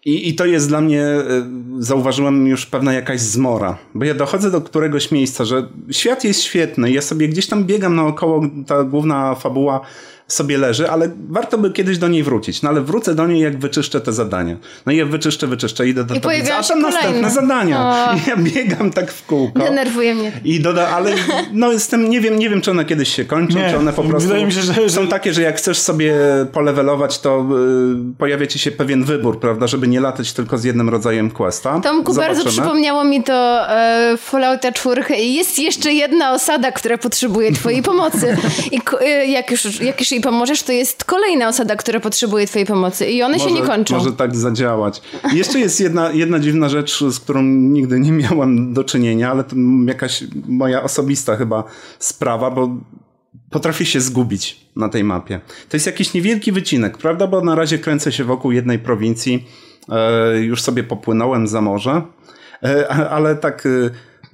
I, 0.05 0.29
I 0.29 0.35
to 0.35 0.47
jest 0.47 0.69
dla 0.69 0.81
mnie, 0.81 1.03
e, 1.03 1.25
zauważyłem 1.79 2.47
już 2.47 2.67
pewna 2.67 2.93
jakaś 2.93 3.21
zmora, 3.21 3.79
bo 3.95 4.05
ja 4.05 4.15
dochodzę 4.15 4.51
do 4.51 4.61
któregoś 4.61 5.11
miejsca, 5.11 5.45
że 5.45 5.69
świat 5.91 6.25
jest 6.25 6.43
świetny, 6.43 6.93
ja 6.93 7.03
sobie 7.03 7.29
gdzieś 7.29 7.47
tam 7.47 7.65
biegam 7.65 7.97
naokoło, 7.97 8.43
ta 8.67 8.85
główna 8.85 9.35
fabuła 9.35 9.81
sobie 10.29 10.59
leży, 10.59 10.91
ale 10.91 11.11
warto 11.29 11.59
by 11.59 11.71
kiedyś 11.71 11.99
do 11.99 12.09
niej 12.09 12.23
wrócić. 12.23 12.63
No 12.63 12.69
ale 12.69 12.81
wrócę 12.81 13.15
do 13.15 13.27
niej, 13.27 13.41
jak 13.41 13.59
wyczyszczę 13.59 14.01
te 14.01 14.13
zadania. 14.13 14.57
No 14.87 14.93
i 14.93 14.97
ja 14.97 15.07
wyczyszczę, 15.07 15.47
wyczyszczę, 15.47 15.89
idę 15.89 16.05
do 16.05 16.15
I 16.15 16.21
tablicy, 16.21 16.55
a 16.55 16.63
tam 16.63 16.81
następne 16.81 17.31
zadania. 17.31 17.81
O. 17.81 18.15
I 18.15 18.19
ja 18.31 18.37
biegam 18.37 18.91
tak 18.91 19.13
w 19.13 19.27
kółko. 19.27 19.59
Denerwuje 19.59 20.15
mnie. 20.15 20.33
I 20.45 20.61
doda, 20.61 20.89
ale 20.89 21.15
no 21.53 21.73
jestem, 21.73 22.11
nie 22.11 22.21
wiem, 22.21 22.39
nie 22.39 22.51
wiem, 22.51 22.61
czy 22.61 22.71
one 22.71 22.85
kiedyś 22.85 23.15
się 23.15 23.25
kończą, 23.25 23.59
Nie, 23.59 23.71
czy 23.71 23.79
one 23.79 23.93
po 23.93 24.03
prostu 24.03 24.29
wydaje 24.29 24.47
mi 24.47 24.53
się, 24.53 24.61
że- 24.63 24.91
są 24.91 25.09
takie, 25.09 25.33
że 25.33 25.43
jak 25.43 25.57
chcesz 25.57 25.79
sobie 25.79 26.15
polewelować, 26.53 27.19
to 27.19 27.47
y, 28.13 28.17
pojawia 28.19 28.47
ci 28.47 28.59
się 28.59 28.71
pewien 28.71 29.05
wybór, 29.05 29.41
prawda, 29.41 29.67
żeby 29.67 29.89
nie 29.89 30.01
latać 30.01 30.33
tylko 30.33 30.59
z 30.59 30.65
jednym 30.65 30.89
rodzajem 30.89 31.31
questa. 31.31 31.81
Tomku, 31.81 32.15
bardzo 32.15 32.45
przypomniało 32.45 33.05
mi 33.05 33.23
to 33.23 33.71
e, 33.71 34.17
Fallouta 34.19 34.73
4. 34.73 35.17
Jest 35.17 35.59
jeszcze 35.59 35.93
jedna 35.93 36.33
osada, 36.33 36.73
która 36.73 36.99
potrzebuje 36.99 37.53
twojej 37.53 37.83
pomocy. 37.83 38.37
I 38.73 38.81
e, 39.01 39.27
jak, 39.27 39.51
już, 39.51 39.81
jak 39.81 40.01
już 40.01 40.13
jej 40.13 40.21
pomożesz, 40.25 40.63
to 40.63 40.73
jest 40.73 41.05
kolejna 41.05 41.49
osada, 41.49 41.77
która 41.77 42.01
potrzebuje 42.01 42.47
twojej 42.47 42.67
pomocy. 42.67 43.07
I 43.07 43.23
one 43.23 43.39
się 43.39 43.53
nie 43.53 43.63
kończą. 43.63 43.97
Może 43.97 44.13
tak 44.13 44.37
zadziałać. 44.37 45.03
I 45.33 45.37
Jeszcze 45.37 45.59
jest 45.59 45.81
jedna, 45.81 46.11
jedna 46.13 46.41
dziwna 46.41 46.69
rzecz, 46.69 47.05
z 47.05 47.21
którą 47.21 47.43
nigdy 47.43 48.01
nie 48.01 48.13
miałam 48.13 48.73
do 48.75 48.85
czynienia, 48.85 49.31
ale 49.31 49.45
to 49.45 49.57
jakaś 49.87 50.25
moja 50.49 50.83
osobista 50.83 51.37
chyba 51.37 51.65
sprawa, 51.99 52.51
bo 52.51 52.77
potrafię 53.51 53.85
się 53.85 54.01
zgubić 54.01 54.67
na 54.77 54.89
tej 54.89 55.05
mapie. 55.05 55.41
To 55.69 55.77
jest 55.77 55.87
jakiś 55.87 56.15
niewielki 56.15 56.53
wycinek, 56.53 56.99
prawda? 56.99 57.27
Bo 57.27 57.41
na 57.41 57.55
razie 57.55 57.79
kręcę 57.79 58.13
się 58.13 58.25
wokół 58.25 58.53
jednej 58.53 58.79
prowincji. 58.79 59.45
E, 59.89 60.39
już 60.39 60.63
sobie 60.63 60.85
popłynąłem 60.85 61.47
za 61.47 61.61
morze, 61.61 62.03
e, 62.63 62.89
ale 62.89 63.37
tak... 63.37 63.69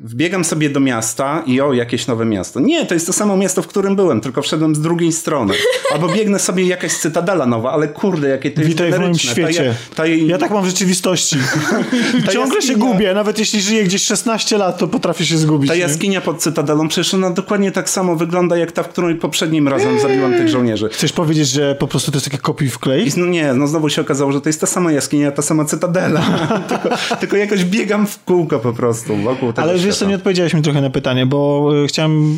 Wbiegam 0.05 0.45
sobie 0.45 0.71
do 0.71 0.81
miasta 0.81 1.43
i 1.47 1.61
o, 1.61 1.73
jakieś 1.73 2.07
nowe 2.07 2.25
miasto. 2.25 2.61
Nie, 2.61 2.87
to 2.87 2.95
jest 2.95 3.07
to 3.07 3.13
samo 3.13 3.37
miasto, 3.37 3.63
w 3.63 3.67
którym 3.67 3.97
byłem, 3.97 4.21
tylko 4.21 4.43
wszedłem 4.43 4.75
z 4.75 4.81
drugiej 4.81 5.13
strony. 5.13 5.55
Albo 5.93 6.09
biegnę 6.09 6.39
sobie 6.39 6.65
jakaś 6.67 6.93
cytadela 6.93 7.47
nowa, 7.47 7.73
ale 7.73 7.89
kurde, 7.89 8.29
jakie 8.29 8.51
to 8.51 8.61
jest 8.61 8.73
Witaj 8.73 8.93
w 8.93 8.99
moim. 8.99 9.13
Ta 9.13 9.19
świecie. 9.19 9.65
ja- 9.65 9.75
ta 9.95 10.07
jej- 10.07 10.27
Ja 10.27 10.39
tak 10.39 10.51
mam 10.51 10.63
w 10.65 10.67
rzeczywistości. 10.67 11.37
Ciągle 12.33 12.63
się 12.63 12.73
jaskinia- 12.73 12.79
gubię, 12.79 13.15
nawet 13.15 13.39
jeśli 13.39 13.61
żyję 13.61 13.85
gdzieś 13.85 14.03
16 14.05 14.59
lat, 14.59 14.79
to 14.79 14.89
potrafię 14.89 15.27
się 15.27 15.39
zgubić. 15.39 15.69
Ta 15.69 15.75
nie? 15.75 15.81
jaskinia 15.81 16.21
pod 16.21 16.39
Cytadelą 16.43 16.89
przecież 16.89 17.15
ona 17.15 17.31
dokładnie 17.31 17.73
tak 17.73 17.91
samo 17.91 18.17
wygląda 18.17 18.57
jak 18.57 18.73
ta, 18.73 18.83
w 18.83 18.89
której 18.89 19.15
poprzednim 19.15 19.69
razem 19.69 20.01
zabiłem 20.01 20.33
tych 20.33 20.49
żołnierzy. 20.49 20.89
Chcesz 20.89 21.13
powiedzieć, 21.13 21.49
że 21.49 21.75
po 21.75 21.89
prostu 21.89 22.11
to 22.11 22.17
jest 22.17 22.27
takie 22.27 22.39
kopiuj 22.43 22.69
w 22.69 22.79
klej? 22.79 23.09
I 23.09 23.13
no 23.17 23.27
nie, 23.27 23.55
no 23.55 23.67
znowu 23.67 23.89
się 23.89 24.01
okazało, 24.03 24.33
że 24.33 24.41
to 24.41 24.49
jest 24.49 24.61
ta 24.61 24.67
sama 24.67 24.93
jaskinia, 24.93 25.33
ta 25.33 25.43
sama 25.43 25.65
Cytadela. 25.65 26.23
tylko, 26.69 26.89
tylko 27.21 27.37
jakoś 27.37 27.65
biegam 27.65 28.07
w 28.07 28.25
kółko 28.25 28.59
po 28.59 28.73
prostu 28.73 29.17
wokół 29.17 29.53
tego 29.53 29.63
Ale 29.69 29.79
wiesz 29.91 29.99
co, 29.99 30.07
nie 30.07 30.15
odpowiedziałeś 30.15 30.55
mi 30.55 30.63
trochę 30.63 30.81
na 30.81 30.91
pytanie, 30.91 31.27
bo 31.27 31.71
y, 31.85 31.87
chciałem, 31.87 32.37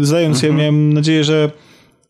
zająć 0.00 0.40
się, 0.40 0.46
Mhm. 0.46 0.56
miałem 0.60 0.92
nadzieję, 0.92 1.24
że 1.24 1.50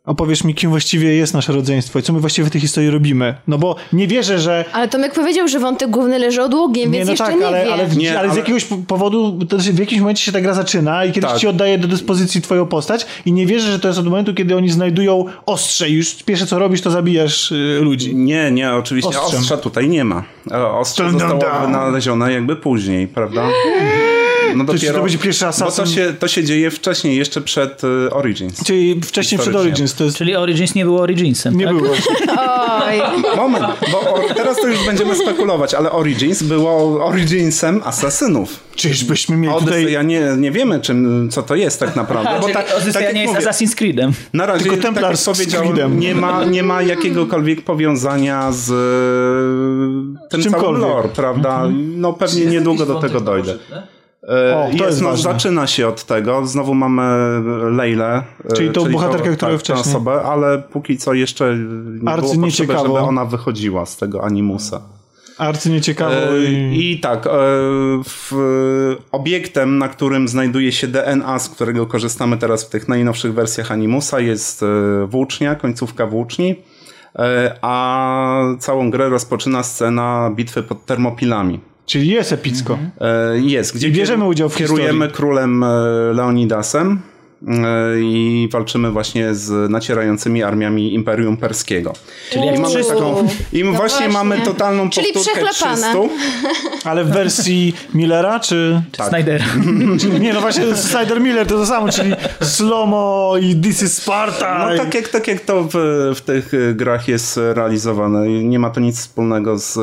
opowiesz 0.06 0.44
mi, 0.44 0.54
kim 0.54 0.70
właściwie 0.70 1.14
jest 1.14 1.34
nasze 1.34 1.52
rodzeństwo 1.52 1.98
i 1.98 2.02
co 2.02 2.12
my 2.12 2.20
właściwie 2.20 2.48
w 2.48 2.50
tej 2.50 2.60
historii 2.60 2.90
robimy. 2.90 3.34
No 3.48 3.58
bo 3.58 3.76
nie 3.92 4.06
wierzę, 4.06 4.38
że... 4.38 4.64
Ale 4.72 4.88
Tomek 4.88 5.14
powiedział, 5.14 5.48
że 5.48 5.58
wątek 5.58 5.90
główny 5.90 6.18
leży 6.18 6.42
odłogiem, 6.42 6.90
Nie, 6.92 6.96
więc 6.98 7.06
no 7.06 7.12
jeszcze 7.12 7.24
tak, 7.24 7.40
nie 7.40 7.46
ale, 7.46 7.64
wie. 7.64 7.72
ale, 7.72 7.86
w- 7.86 7.96
Nie, 7.96 8.18
ale 8.18 8.32
z 8.32 8.36
jakiegoś 8.36 8.64
powodu, 8.86 9.38
to 9.48 9.56
znaczy 9.58 9.72
w 9.72 9.78
jakimś 9.78 10.00
momencie 10.00 10.22
się 10.24 10.32
ta 10.32 10.40
gra 10.40 10.54
zaczyna 10.54 11.04
i 11.04 11.12
kiedyś 11.12 11.30
Tak. 11.30 11.38
ci 11.40 11.46
oddaje 11.48 11.78
do 11.78 11.88
dyspozycji 11.88 12.42
twoją 12.42 12.66
postać 12.66 13.06
i 13.26 13.32
nie 13.32 13.46
wierzę, 13.46 13.72
że 13.72 13.78
to 13.78 13.88
jest 13.88 14.00
od 14.00 14.04
momentu, 14.06 14.34
kiedy 14.34 14.56
oni 14.56 14.70
znajdują 14.70 15.24
ostrze 15.46 15.88
i 15.88 15.92
już 15.92 16.14
pierwsze 16.14 16.46
co 16.46 16.58
robisz, 16.58 16.80
to 16.80 16.90
zabijasz 16.90 17.52
y, 17.52 17.78
ludzi. 17.82 18.14
Nie, 18.16 18.50
nie, 18.50 18.72
oczywiście 18.72 19.08
Ostrzem. 19.20 19.40
ostrza 19.40 19.56
tutaj 19.56 19.88
nie 19.88 20.04
ma. 20.04 20.22
E, 20.50 20.66
Ostrze 20.66 21.10
zostało 21.10 21.40
wynalezione 21.66 22.32
jakby 22.32 22.56
później, 22.56 23.08
prawda? 23.08 23.42
No 24.58 24.64
To, 24.64 24.92
to 24.92 25.02
będzie 25.02 25.18
pierwszy 25.18 25.44
Bo 25.44 25.48
asasyn. 25.48 25.84
to 25.84 25.90
się, 25.90 26.14
to 26.18 26.28
się 26.28 26.44
dzieje 26.44 26.70
wcześniej, 26.70 27.16
jeszcze 27.16 27.40
przed 27.40 27.82
e, 27.84 28.10
Origins. 28.10 28.64
Czyli 28.64 29.00
wcześniej 29.00 29.38
przed. 29.38 29.56
Origins, 29.56 29.94
to 29.94 30.04
jest... 30.04 30.16
Czyli 30.16 30.36
Origins 30.36 30.74
nie 30.74 30.84
było 30.84 31.00
Originsem, 31.00 31.56
Nie 31.56 31.64
tak? 31.64 31.76
było. 31.76 31.90
Oj. 32.88 33.00
Moment, 33.36 33.64
bo 33.92 34.00
o, 34.00 34.34
teraz 34.34 34.56
to 34.56 34.66
już 34.66 34.86
będziemy 34.86 35.14
spekulować, 35.16 35.74
ale 35.74 35.90
Origins 35.92 36.42
było 36.42 37.04
Originsem 37.06 37.80
asasynów. 37.84 38.60
Czyżbyśmy 38.76 39.36
mieli 39.36 39.54
tutaj... 39.54 39.68
Odyseja 39.74 40.02
nie, 40.02 40.20
nie 40.38 40.50
wiemy, 40.50 40.80
czym, 40.80 41.28
co 41.32 41.42
to 41.42 41.54
jest 41.54 41.80
tak 41.80 41.96
naprawdę. 41.96 42.30
Bo 42.30 42.36
Bo 42.36 42.42
Czyli 42.42 42.54
tak, 42.54 42.74
Odyseja 42.82 43.06
tak 43.06 43.14
nie 43.14 43.22
jest 43.22 43.34
mówię, 43.34 43.46
Assassin's 43.46 43.74
Creedem. 43.74 44.12
na 44.32 44.46
razie, 44.46 44.62
Tylko 44.62 44.76
tak 44.76 44.84
Templar 44.84 45.10
jak 45.10 45.20
z 45.20 45.24
powiedziałem, 45.24 46.00
nie 46.00 46.14
ma, 46.14 46.44
nie 46.44 46.62
ma 46.62 46.82
jakiegokolwiek 46.82 47.62
powiązania 47.62 48.52
z 48.52 48.70
e, 48.70 50.28
tym 50.28 50.42
całym 50.42 50.44
czymkolwiek. 50.44 50.82
lore, 50.82 51.08
prawda? 51.08 51.64
No 51.96 52.12
pewnie 52.12 52.46
niedługo 52.46 52.86
do 52.86 52.94
tego 52.94 53.20
dojdę. 53.20 53.52
E, 53.72 53.97
O, 54.28 54.64
to 54.64 54.70
jest, 54.70 54.80
jest 54.80 55.02
no, 55.02 55.16
zaczyna 55.16 55.66
się 55.66 55.88
od 55.88 56.04
tego. 56.04 56.46
Znowu 56.46 56.74
mamy 56.74 57.02
Leilę. 57.70 58.22
e, 58.50 58.56
Czyli 58.56 58.70
tą 58.70 58.92
bohaterkę, 58.92 59.36
którą 59.36 59.52
tę 59.52 59.58
wcześniej. 59.58 59.94
osobę, 59.94 60.22
ale 60.22 60.58
póki 60.58 60.98
co 60.98 61.14
jeszcze 61.14 61.56
nie 62.02 62.10
Arcy 62.10 62.34
było 62.34 62.46
potrzeby, 62.46 62.72
żeby 62.78 62.98
ona 62.98 63.24
wychodziła 63.24 63.86
z 63.86 63.96
tego 63.96 64.24
animusa. 64.24 64.80
Arcy 65.38 65.70
nieciekawo 65.70 66.12
E, 66.14 66.44
i... 66.44 66.92
I 66.92 67.00
tak, 67.00 67.26
e, 67.26 67.30
w, 68.04 68.32
obiektem, 69.12 69.78
na 69.78 69.88
którym 69.88 70.28
znajduje 70.28 70.72
się 70.72 70.88
DNA, 70.88 71.38
z 71.38 71.48
którego 71.48 71.86
korzystamy 71.86 72.36
teraz 72.36 72.64
w 72.64 72.68
tych 72.68 72.88
najnowszych 72.88 73.34
wersjach 73.34 73.72
Animusa, 73.72 74.20
jest 74.20 74.62
e, 74.62 74.66
włócznia, 75.06 75.54
końcówka 75.54 76.06
włóczni, 76.06 76.54
e, 77.18 77.58
a 77.62 78.40
całą 78.58 78.90
grę 78.90 79.08
rozpoczyna 79.08 79.62
scena 79.62 80.30
bitwy 80.34 80.62
pod 80.62 80.86
Termopilami. 80.86 81.60
Czyli 81.88 82.08
jest 82.08 82.32
epicko. 82.32 82.78
E, 83.00 83.38
Jest, 83.38 83.74
gdzie 83.74 83.88
I 83.88 83.92
bierzemy 83.92 84.24
udział 84.24 84.48
w 84.48 84.56
kierujemy 84.56 84.92
historii. 84.92 85.12
królem 85.14 85.62
e, 85.62 85.66
Leonidasem 86.14 87.00
i 88.00 88.48
walczymy 88.52 88.90
właśnie 88.90 89.34
z 89.34 89.70
nacierającymi 89.70 90.42
armiami 90.42 90.94
Imperium 90.94 91.36
Perskiego. 91.36 91.92
Czyli 92.30 92.46
jak 92.46 92.56
I 92.56 92.60
mamy 92.60 92.84
taką, 92.84 93.28
i 93.52 93.64
No 93.64 93.72
właśnie, 93.72 93.76
właśnie. 93.76 94.08
mamy 94.08 94.40
totalną 94.40 94.90
Czyli 94.90 95.12
powtórkę 95.12 95.44
przechlepane. 95.44 95.92
300. 95.92 95.98
Ale 96.90 97.04
w 97.04 97.08
wersji 97.08 97.74
Millera, 97.94 98.40
czy... 98.40 98.82
Tak. 98.96 99.08
Snydera. 99.08 99.44
czy 100.00 100.08
nie, 100.08 100.32
no 100.32 100.40
właśnie 100.40 100.76
Snyder 100.76 101.20
Miller 101.20 101.46
to 101.46 101.58
to 101.58 101.66
samo, 101.66 101.92
czyli 101.92 102.12
Slomo 102.42 103.34
i 103.40 103.56
This 103.56 103.82
is 103.82 104.02
Sparta. 104.02 104.68
No 104.70 104.76
tak 104.76 104.94
jak, 104.94 105.08
tak 105.08 105.28
jak 105.28 105.40
to 105.40 105.68
w, 105.72 105.76
w 106.14 106.20
tych 106.20 106.52
grach 106.74 107.08
jest 107.08 107.40
realizowane. 107.54 108.28
Nie 108.28 108.58
ma 108.58 108.70
to 108.70 108.80
nic 108.80 108.98
wspólnego 108.98 109.58
z, 109.58 109.78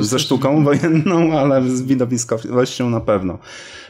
ze 0.00 0.18
sztuką 0.18 0.64
wojenną, 0.64 1.38
ale 1.38 1.62
z 1.68 1.82
widowiskowością 1.82 2.90
na 2.90 3.00
pewno. 3.00 3.38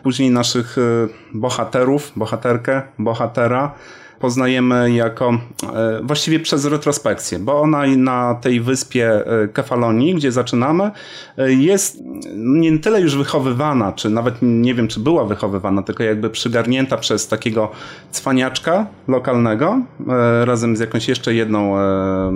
Później 0.02 0.30
naszych 0.30 0.78
y, 0.78 1.08
bohaterów, 1.34 2.12
bohaterkę, 2.16 2.82
bohatera 2.98 3.74
poznajemy 4.22 4.92
jako 4.92 5.30
e, 5.74 6.00
właściwie 6.02 6.40
przez 6.40 6.64
retrospekcję, 6.64 7.38
bo 7.38 7.60
ona 7.60 7.86
na 7.86 8.34
tej 8.34 8.60
wyspie 8.60 9.26
e, 9.26 9.48
Kefalonii, 9.48 10.14
gdzie 10.14 10.32
zaczynamy, 10.32 10.90
e, 11.38 11.52
jest 11.52 11.98
nie 12.36 12.78
tyle 12.78 13.00
już 13.00 13.16
wychowywana, 13.16 13.92
czy 13.92 14.10
nawet 14.10 14.34
nie 14.42 14.74
wiem, 14.74 14.88
czy 14.88 15.00
była 15.00 15.24
wychowywana, 15.24 15.82
tylko 15.82 16.02
jakby 16.02 16.30
przygarnięta 16.30 16.96
przez 16.96 17.28
takiego 17.28 17.70
cwaniaczka 18.10 18.86
lokalnego, 19.08 19.80
e, 20.08 20.44
razem 20.44 20.76
z 20.76 20.80
jakąś 20.80 21.08
jeszcze 21.08 21.34
jedną 21.34 21.78
e, 21.78 22.32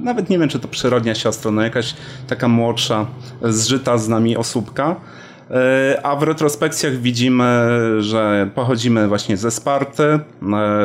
nawet 0.00 0.30
nie 0.30 0.38
wiem, 0.38 0.48
czy 0.48 0.60
to 0.60 0.68
przyrodnia 0.68 1.14
siostra, 1.14 1.50
no 1.50 1.62
jakaś 1.62 1.94
taka 2.26 2.48
młodsza, 2.48 3.06
zżyta 3.42 3.98
z 3.98 4.08
nami 4.08 4.36
osóbka. 4.36 4.96
E, 5.50 6.00
A 6.02 6.16
w 6.16 6.22
retrospekcjach 6.22 6.96
widzimy, 6.96 7.68
że 7.98 8.50
pochodzimy 8.54 9.08
właśnie 9.08 9.36
ze 9.36 9.50
Sparty, 9.50 10.02
e, 10.02 10.20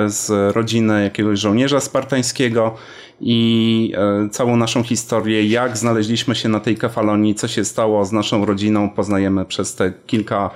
z 0.08 0.56
rodziny 0.56 1.04
jakiegoś 1.04 1.40
żołnierza 1.40 1.80
spartańskiego 1.80 2.76
i 3.22 3.94
e, 3.98 4.30
całą 4.30 4.58
naszą 4.58 4.84
historię, 4.84 5.46
jak 5.46 5.78
znaleźliśmy 5.78 6.36
się 6.36 6.50
na 6.50 6.60
tej 6.60 6.78
kefalonii, 6.78 7.36
co 7.36 7.48
się 7.48 7.66
stało 7.66 8.06
z 8.06 8.12
naszą 8.12 8.46
rodziną, 8.46 8.90
poznajemy 8.90 9.46
przez 9.46 9.76
te 9.76 9.94
kilka 10.08 10.50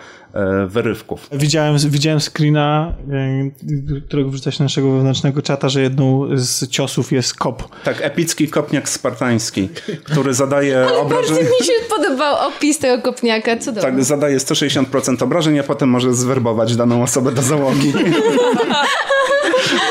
wyrywków. 0.68 1.30
Widziałem, 1.32 1.78
widziałem 1.78 2.20
screena, 2.20 2.94
e, 3.12 4.02
którego 4.08 4.30
wrzucać 4.30 4.60
na 4.60 4.66
naszego 4.66 4.92
wewnętrznego 4.92 5.42
czata, 5.42 5.70
że 5.70 5.82
jedną 5.82 6.28
z 6.34 6.70
ciosów 6.70 7.12
jest 7.12 7.34
kop. 7.34 7.84
Tak, 7.84 8.02
epicki 8.02 8.48
kopniak 8.48 8.90
spartański, 8.90 9.70
który 10.04 10.34
zadaje 10.34 10.88
obrażenia. 11.02 11.42
Mi 11.42 11.66
się 11.66 11.74
podobał 11.90 12.48
opis 12.48 12.80
tego 12.80 13.02
kopniaka, 13.04 13.58
cudownie. 13.58 13.82
Tak, 13.82 14.04
zadaje 14.04 14.38
160% 14.38 15.24
obrażeń, 15.24 15.60
a 15.60 15.64
potem 15.64 15.90
może 15.90 16.14
zwerbować 16.14 16.76
daną 16.76 17.04
osobę 17.04 17.32
do 17.32 17.42
załogi. 17.42 17.94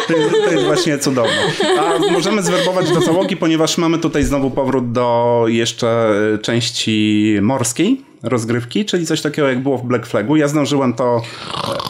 To 0.09 0.17
jest, 0.17 0.35
to 0.45 0.51
jest 0.51 0.65
właśnie 0.65 0.99
cudowne. 0.99 1.53
A 1.81 2.13
możemy 2.13 2.43
zwerbować 2.43 2.91
do 2.91 3.01
załogi, 3.01 3.37
ponieważ 3.37 3.79
mamy 3.79 3.99
tutaj 3.99 4.25
znowu 4.25 4.51
powrót 4.51 4.93
do 4.93 5.45
jeszcze 5.49 6.11
y, 6.35 6.39
części 6.39 7.39
morskiej 7.43 8.08
rozgrywki, 8.23 8.85
czyli 8.85 9.07
coś 9.07 9.21
takiego 9.23 9.49
jak 9.49 9.63
było 9.63 9.79
w 9.79 9.85
Black 9.85 10.07
Flagu. 10.07 10.37
Ja 10.37 10.49
zdążyłem 10.49 10.95
to 10.95 11.17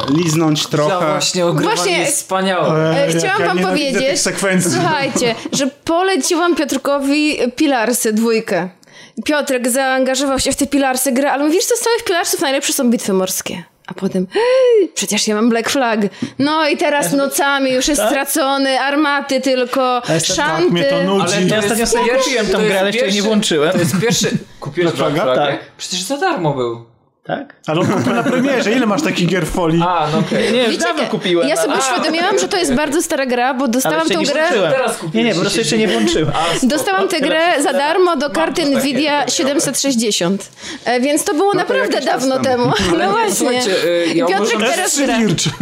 e, 0.08 0.12
liznąć 0.12 0.62
Ja 0.62 0.68
trochę. 0.68 1.06
właśnie 1.10 1.46
ogrywanie 1.46 1.76
Właśnie- 1.76 1.98
jest 1.98 2.16
wspaniałe. 2.16 3.04
E, 3.04 3.08
Chciałam 3.18 3.40
ja 3.40 3.46
wam 3.46 3.58
powiedzieć, 3.58 4.20
słuchajcie, 4.72 5.34
że 5.52 5.66
poleciłam 5.84 6.56
Piotrkowi 6.56 7.38
Pilarsy 7.56 8.12
dwójkę. 8.12 8.68
Piotrek 9.24 9.68
zaangażował 9.70 10.38
się 10.38 10.52
w 10.52 10.56
te 10.56 10.66
Pilarsy 10.66 11.12
grę, 11.12 11.32
ale 11.32 11.44
mówisz, 11.44 11.64
co 11.64 11.76
z 11.76 11.80
całych 11.80 12.04
Pilarsów 12.04 12.40
najlepsze 12.40 12.72
są 12.72 12.90
bitwy 12.90 13.12
morskie. 13.12 13.62
A 13.90 13.94
potem, 13.94 14.26
"Hej, 14.32 14.88
przecież 14.94 15.28
ja 15.28 15.34
mam 15.34 15.48
Black 15.48 15.70
Flag. 15.70 16.00
No 16.38 16.68
i 16.68 16.76
teraz 16.76 17.12
nocami 17.12 17.72
już 17.72 17.88
jest 17.88 18.02
stracony, 18.02 18.80
armaty 18.80 19.40
tylko, 19.40 20.02
jest- 20.08 20.26
szanty. 20.26 20.62
tak 20.62 20.70
mnie 20.72 20.84
to 20.84 21.02
nudzi. 21.02 21.34
Ale 21.36 21.46
Ja 21.46 21.58
ostatnio 21.58 21.86
sobie 21.86 22.10
kupiłem 22.18 22.46
tą 22.46 22.58
grę, 22.58 22.80
ale 22.80 22.88
jeszcze 22.90 23.06
jej 23.06 23.14
nie 23.14 23.22
włączyłem. 23.22 23.72
To 23.72 23.78
jest 23.78 24.00
pierwszy... 24.00 24.30
Kupiłeś 24.60 24.92
Black 24.92 25.12
Black 25.12 25.24
Flaga? 25.26 25.34
Flag? 25.34 25.60
Tak. 25.60 25.76
Przecież 25.78 26.02
za 26.02 26.16
darmo 26.16 26.54
był. 26.54 26.84
Tak? 27.28 27.56
Ale 27.66 27.80
on 27.80 27.86
kupił 27.86 28.14
na 28.14 28.22
premierze. 28.22 28.72
Ile 28.72 28.86
masz 28.86 29.02
takich 29.02 29.28
gier 29.28 29.46
w 29.46 29.50
folii? 29.50 29.82
A, 29.86 30.08
no 30.12 30.18
okej. 30.18 30.52
Nie, 30.52 30.64
już 30.64 30.76
dawno 30.76 31.04
kupiłem. 31.06 31.48
ja 31.48 31.56
sobie 31.56 31.72
ale- 31.72 31.82
uświadomiłam, 31.82 32.38
że 32.38 32.48
to 32.48 32.56
jest 32.56 32.74
bardzo 32.74 33.02
stara 33.02 33.26
gra, 33.26 33.54
bo 33.54 33.68
dostałam 33.68 34.08
nie 34.08 34.26
grę... 34.26 34.48
Teraz 34.50 34.96
kupiłem 34.96 35.26
Nie, 35.26 35.30
nie, 35.30 35.34
po 35.34 35.40
prostu 35.40 35.58
jeszcze 35.58 35.78
nie 35.78 35.88
włączyłem. 35.88 36.32
A. 36.34 36.66
Dostałam 36.66 37.08
tę 37.08 37.20
grę 37.20 37.62
za 37.62 37.72
darmo 37.72 38.16
do 38.16 38.30
karty 38.30 38.62
to 38.62 38.68
Nvidia 38.68 39.24
to 39.24 39.30
760. 39.30 40.50
E, 40.84 41.00
Więc 41.00 41.24
to 41.24 41.34
było 41.34 41.54
naprawdę 41.54 41.94
jakiś 41.94 42.08
czas 42.08 42.28
dawno 42.28 42.38
temu. 42.38 42.72
No 42.92 42.98
nie, 42.98 43.08
właśnie. 43.12 43.62
I 44.14 44.18
ja 44.18 44.26
Piotrek 44.26 44.60
teraz 44.60 45.00
gra. 45.00 45.18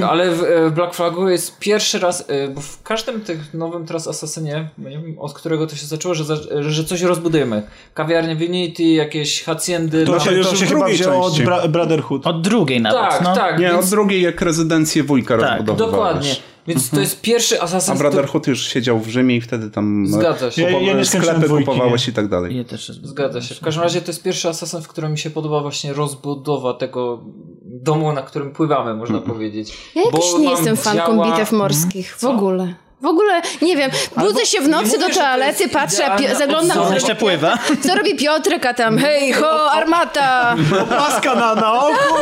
Ale 0.09 0.30
w 0.30 0.43
e, 0.44 0.70
Black 0.70 0.94
Flagu 0.94 1.28
jest 1.28 1.59
pierwszy 1.59 1.98
raz, 1.98 2.24
e, 2.28 2.48
bo 2.48 2.60
w 2.60 2.82
każdym 2.82 3.20
tych 3.20 3.55
nowym 3.55 3.86
teraz 3.86 4.09
Asasynie, 4.09 4.68
bo 4.78 4.88
nie 4.88 4.98
wiem 4.98 5.18
od 5.18 5.34
którego 5.34 5.66
to 5.66 5.76
się 5.76 5.86
zaczęło, 5.86 6.14
że, 6.14 6.24
za, 6.24 6.36
że 6.60 6.84
coś 6.84 7.02
rozbudujemy. 7.02 7.62
Kawiarnie 7.94 8.47
Unity, 8.47 8.82
jakieś 8.82 9.44
haciendy. 9.44 10.06
To, 10.06 10.12
no, 10.12 10.20
się, 10.20 10.32
już 10.32 10.47
to 10.47 10.52
w 10.52 10.59
się 10.59 10.66
chyba 10.66 10.86
wzięło 10.86 11.26
od. 11.26 11.34
Bra 11.57 11.69
Brotherhood. 11.69 12.27
Od 12.27 12.41
drugiej 12.43 12.81
nawet, 12.81 13.11
tak, 13.11 13.23
no. 13.23 13.35
tak. 13.35 13.59
Nie, 13.59 13.69
więc, 13.69 13.85
od 13.85 13.91
drugiej 13.91 14.23
jak 14.23 14.41
rezydencję 14.41 15.03
wujka 15.03 15.39
Tak. 15.39 15.62
Dokładnie. 15.62 16.37
Więc 16.66 16.91
to 16.91 17.01
jest 17.01 17.20
pierwszy 17.20 17.61
A 17.61 17.66
Assassin's 17.66 17.99
Brotherhood 17.99 18.47
już 18.47 18.66
siedział 18.69 18.99
w 18.99 19.09
Rzymie 19.09 19.37
i 19.37 19.41
wtedy 19.41 19.70
tam 19.70 20.05
e, 20.05 20.07
Zgadza 20.07 20.51
się. 20.51 20.62
Ja- 20.62 20.81
ja 20.81 21.05
sklepy 21.05 21.41
dwójki, 21.41 21.66
kupowałeś 21.66 22.07
nie. 22.07 22.11
i 22.11 22.15
tak 22.15 22.28
dalej. 22.28 22.57
Ja 22.57 22.65
też 22.65 22.89
Zgadza 22.89 23.43
się. 23.43 23.55
W 23.55 23.61
każdym 23.61 23.83
razie 23.83 24.01
to 24.01 24.07
jest 24.07 24.23
pierwszy 24.23 24.49
Assassin, 24.49 24.81
w 24.83 24.89
którym 24.89 25.12
mi 25.12 25.19
się 25.19 25.31
podoba 25.31 25.61
właśnie 25.61 25.93
rozbudowa 25.93 26.74
tego 26.74 27.24
domu, 27.62 28.12
na 28.12 28.23
którym 28.23 28.51
pływamy, 28.51 28.95
można 28.95 29.19
powiedzieć. 29.20 29.73
Ja 29.95 30.03
jakoś 30.03 30.33
Bo 30.33 30.39
nie 30.39 30.51
jestem 30.51 30.77
fanką 30.77 31.16
działa- 31.16 31.31
bitew 31.31 31.53
morskich. 31.53 32.16
W 32.16 32.24
ogóle. 32.24 32.74
W 33.01 33.06
ogóle, 33.06 33.43
nie 33.62 33.77
wiem, 33.77 33.90
budzę 34.16 34.47
się 34.47 34.60
w 34.60 34.68
nocy 34.68 34.86
mówię, 34.86 34.98
do 34.98 35.09
że 35.09 35.14
to 35.14 35.20
toalety, 35.20 35.68
patrzę, 35.68 35.97
idealna 36.02 36.18
pi- 36.28 36.36
zaglądam, 36.36 36.78
co 36.89 36.94
jeszcze 36.94 37.14
pływa. 37.14 37.59
co 37.86 37.94
robi 37.94 38.16
Piotrek, 38.16 38.66
a 38.66 38.74
tam 38.74 38.98
hej, 38.98 39.32
ho, 39.32 39.70
armata! 39.73 40.56
Paska 40.89 41.35
na, 41.35 41.55
na 41.55 41.73
oku, 41.82 42.14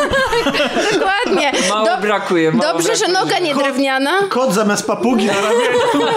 Dokładnie. 0.93 1.53
Mało 1.69 1.87
Dob- 1.87 2.01
brakuje. 2.01 2.53
Mało 2.53 2.73
Dobrze, 2.73 2.97
że 2.97 3.05
brakuje. 3.07 3.21
noga 3.25 3.39
nie 3.39 3.55
drewniana. 3.55 4.11
kot 4.29 4.53
zamiast 4.53 4.87
papugi 4.87 5.27
na 5.27 5.33
ramieniu. 5.33 5.79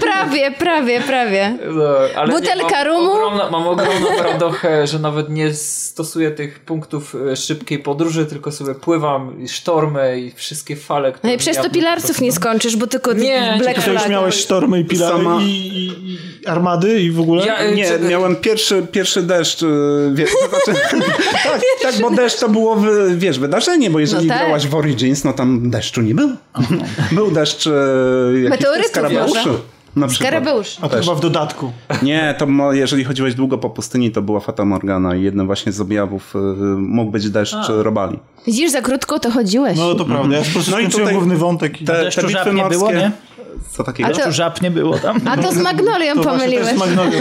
Prawie, 0.00 0.50
prawie, 0.50 1.00
prawie. 1.00 1.58
No, 1.72 1.84
ale 2.16 2.32
Butelka 2.32 2.68
nie, 2.68 2.84
mam 2.84 2.86
rumu? 2.86 3.12
Ogromna, 3.12 3.50
mam 3.50 3.66
ogromną 3.68 4.22
radochę, 4.22 4.86
że 4.86 4.98
nawet 4.98 5.28
nie 5.28 5.54
stosuję 5.54 6.30
tych 6.30 6.60
punktów 6.60 7.14
e, 7.32 7.36
szybkiej 7.36 7.78
podróży, 7.78 8.26
tylko 8.26 8.52
sobie 8.52 8.74
pływam 8.74 9.42
i 9.42 9.48
sztormy 9.48 10.20
i 10.20 10.30
wszystkie 10.32 10.76
fale, 10.76 11.12
które 11.12 11.28
No 11.28 11.34
i 11.34 11.38
przez 11.38 11.56
to 11.56 11.62
mijam. 11.62 11.74
pilarsów 11.74 12.20
nie 12.20 12.32
skończysz, 12.56 12.76
bo 12.76 12.86
tylko 12.86 13.12
Nie, 13.12 13.56
Black 13.58 13.82
To 13.84 13.90
już 13.90 14.00
Flag. 14.00 14.10
miałeś 14.10 14.34
sztormy 14.34 14.80
i 14.80 14.84
pilary 14.84 15.16
Sama- 15.24 15.42
i, 15.42 15.44
i, 15.50 16.12
i 16.42 16.46
armady 16.46 17.00
i 17.00 17.10
w 17.10 17.20
ogóle? 17.20 17.46
Ja, 17.46 17.58
e, 17.58 17.74
Nie, 17.74 17.88
czy- 17.88 17.98
miałem 18.00 18.36
pierwszy, 18.36 18.86
pierwszy 18.92 19.22
deszcz, 19.22 19.60
wiesz, 20.14 20.30
to 20.40 20.48
znaczy, 20.72 20.80
tak, 21.44 21.60
tak, 21.82 22.00
bo 22.00 22.10
deszcz 22.10 22.38
to 22.38 22.48
było, 22.48 22.76
wy- 22.76 23.16
wiesz, 23.16 23.38
wydarzenie, 23.38 23.90
bo 23.90 23.98
jeżeli 23.98 24.26
No 24.26 24.34
tak. 24.34 24.42
grałaś 24.42 24.66
w 24.66 24.74
Origins, 24.74 25.24
no 25.24 25.32
tam 25.32 25.70
deszczu 25.70 26.02
nie 26.02 26.14
było. 26.14 26.30
Był 27.12 27.30
deszcz 27.30 27.66
y, 27.66 27.70
jakiś 28.50 28.66
może? 29.12 29.44
Na 29.96 30.06
przykład. 30.08 30.28
Skarabeusz. 30.30 30.76
A 30.82 30.88
to 30.88 30.96
chyba 31.00 31.14
w 31.14 31.20
dodatku. 31.20 31.72
Nie, 32.02 32.34
to 32.38 32.46
mo- 32.46 32.72
jeżeli 32.72 33.04
chodziłeś 33.04 33.34
długo 33.34 33.58
po 33.58 33.70
pustyni, 33.70 34.10
to 34.10 34.22
była 34.22 34.40
Fata 34.40 34.64
Morgana 34.64 35.16
i 35.16 35.22
jednym 35.22 35.46
właśnie 35.46 35.72
z 35.72 35.80
objawów 35.80 36.34
y, 36.36 36.38
mógł 36.78 37.10
być 37.10 37.30
deszcz 37.30 37.54
robali. 37.68 38.18
Widzisz, 38.46 38.70
za 38.70 38.80
krótko 38.82 39.18
to 39.18 39.30
chodziłeś. 39.30 39.78
No 39.78 39.94
to 39.94 40.04
prawda, 40.04 40.36
ja 40.36 40.42
po 40.42 40.50
prostu 40.50 40.70
No 40.70 40.78
i 40.78 40.88
tutaj 40.88 41.14
główny 41.14 41.36
wątek. 41.36 41.82
I... 41.82 41.84
Te, 41.84 42.10
te 42.10 42.26
bitwy 42.26 42.52
morskie... 42.52 42.78
było, 42.78 42.92
nie? 42.92 43.10
Co 43.70 43.84
takiego? 43.84 44.08
A 44.08 44.12
to- 44.12 44.24
Tu 44.24 44.32
żab 44.32 44.62
nie 44.62 44.70
było 44.70 44.98
tam. 44.98 45.20
A 45.24 45.36
to 45.36 45.52
z 45.52 45.56
Magnolią 45.56 46.14
to 46.14 46.22
pomyliłeś. 46.22 46.66
też 46.66 46.76
z 46.76 46.78
Magnolią. 46.78 47.18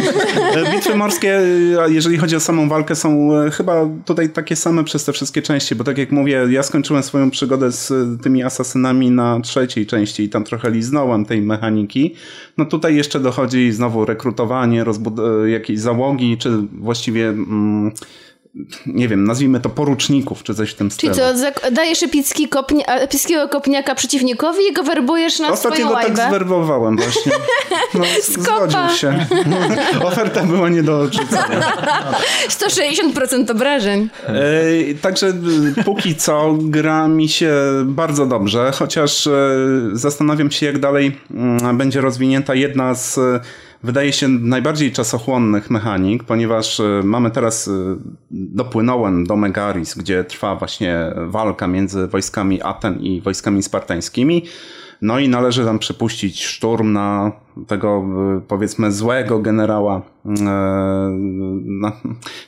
E, 0.56 0.72
Bitwy 0.72 0.96
morskie, 0.96 1.40
a 1.84 1.88
jeżeli 1.88 2.18
chodzi 2.18 2.36
o 2.36 2.40
samą 2.40 2.70
walkę, 2.70 2.96
są 2.96 3.36
e, 3.38 3.52
chyba 3.52 3.86
tutaj 4.06 4.30
takie 4.30 4.56
same 4.56 4.84
przez 4.84 5.06
te 5.06 5.14
wszystkie 5.14 5.42
części, 5.42 5.76
bo 5.76 5.84
tak 5.84 5.98
jak 5.98 6.12
mówię, 6.12 6.46
ja 6.50 6.64
skończyłem 6.64 7.04
swoją 7.04 7.32
przygodę 7.32 7.72
z 7.72 7.92
e, 7.92 8.24
tymi 8.24 8.44
asasynami 8.44 9.12
na 9.12 9.40
trzeciej 9.40 9.86
części 9.86 10.24
i 10.24 10.30
tam 10.30 10.44
trochę 10.44 10.72
liznąłem 10.72 11.26
tej 11.26 11.42
mechaniki. 11.42 12.16
No 12.58 12.66
tutaj 12.66 12.96
jeszcze 12.96 13.20
dochodzi 13.20 13.72
znowu 13.72 14.06
rekrutowanie, 14.06 14.84
rozbud- 14.86 15.46
e, 15.46 15.50
jakiejś 15.50 15.80
załogi, 15.80 16.38
czy 16.38 16.50
właściwie... 16.74 17.28
Mm, 17.30 17.92
nie 18.86 19.08
wiem, 19.08 19.24
nazwijmy 19.24 19.60
to 19.60 19.70
poruczników, 19.70 20.44
czy 20.44 20.56
coś 20.56 20.72
w 20.72 20.76
tym 20.76 20.90
Czyli 20.90 21.14
stylu. 21.14 21.16
co, 21.16 21.40
zak- 21.40 21.72
dajesz 21.72 22.04
epicki 22.04 22.48
kopnia, 22.48 22.86
epickiego 22.86 23.50
kopniaka 23.50 23.96
przeciwnikowi 23.96 24.60
i 24.70 24.74
go 24.74 24.84
werbujesz 24.84 25.40
na 25.40 25.50
Ostatnio 25.50 25.76
swoją 25.88 25.90
go 25.90 26.02
tak 26.16 26.30
zwerbowałem 26.30 26.98
właśnie. 26.98 27.32
No, 27.94 28.04
zgodził 28.24 28.98
się. 28.98 29.26
Oferta 30.08 30.44
była 30.44 30.70
nie 30.70 30.84
do 30.84 31.00
odrzucenia. 31.00 31.72
160% 32.50 33.52
obrażeń. 33.52 34.10
E, 34.28 34.34
Także 35.02 35.28
y, 35.80 35.84
póki 35.86 36.16
co 36.16 36.56
gra 36.60 37.08
mi 37.08 37.30
się 37.30 37.54
bardzo 37.86 38.26
dobrze, 38.26 38.72
chociaż 38.72 39.28
e, 39.28 39.32
zastanawiam 39.94 40.52
się, 40.52 40.66
jak 40.66 40.80
dalej 40.80 41.18
mm, 41.32 41.78
będzie 41.78 42.02
rozwinięta 42.02 42.56
jedna 42.56 42.94
z, 42.94 43.20
wydaje 43.86 44.14
się, 44.14 44.28
najbardziej 44.28 44.92
czasochłonnych 44.92 45.70
mechanik, 45.70 46.24
ponieważ 46.24 46.80
e, 46.80 47.02
mamy 47.04 47.32
teraz, 47.32 47.68
e, 47.68 47.72
dopłynąłem 48.32 49.26
do 49.26 49.36
Megaris, 49.36 49.96
gdzie 49.96 50.24
trwa 50.24 50.56
właśnie 50.56 51.14
walka 51.28 51.68
między 51.68 52.08
wojskami 52.08 52.62
Aten 52.62 53.00
i 53.00 53.22
wojskami 53.22 53.64
spartańskimi. 53.64 54.44
No 55.02 55.20
i 55.20 55.30
należy 55.30 55.66
tam 55.66 55.80
przypuścić 55.80 56.46
szturm 56.46 56.94
na 56.94 57.32
tego 57.68 58.06
y, 58.38 58.42
powiedzmy 58.48 58.92
złego 58.92 59.40
generała. 59.40 60.02
E, 60.26 60.36
No, 61.66 61.92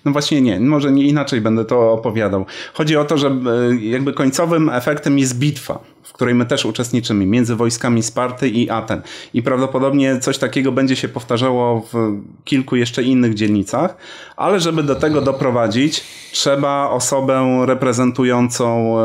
no 0.06 0.12
właśnie 0.12 0.42
nie, 0.42 0.60
może 0.60 0.92
nie 0.92 1.04
inaczej 1.04 1.42
będę 1.42 1.66
to 1.66 1.92
opowiadał. 1.92 2.46
Chodzi 2.74 2.98
o 2.98 3.06
to, 3.06 3.18
że 3.18 3.28
y, 3.72 3.86
jakby 3.86 4.14
końcowym 4.14 4.70
efektem 4.70 5.20
jest 5.20 5.40
bitwa, 5.40 5.80
w 6.04 6.14
której 6.14 6.36
my 6.36 6.46
też 6.46 6.66
uczestniczymy 6.66 7.26
między 7.26 7.56
wojskami 7.56 8.04
Sparty 8.04 8.50
i 8.50 8.70
Aten. 8.70 9.02
I 9.34 9.44
prawdopodobnie 9.44 10.20
coś 10.20 10.38
takiego 10.38 10.72
będzie 10.72 10.96
się 10.96 11.10
powtarzało 11.10 11.82
w 11.94 12.22
kilku 12.44 12.76
jeszcze 12.76 13.04
innych 13.04 13.34
dzielnicach, 13.34 13.98
ale 14.38 14.60
żeby 14.60 14.84
do 14.84 14.96
tego 14.96 15.22
doprowadzić, 15.22 16.04
trzeba 16.32 16.90
osobę 16.90 17.64
reprezentującą 17.66 18.96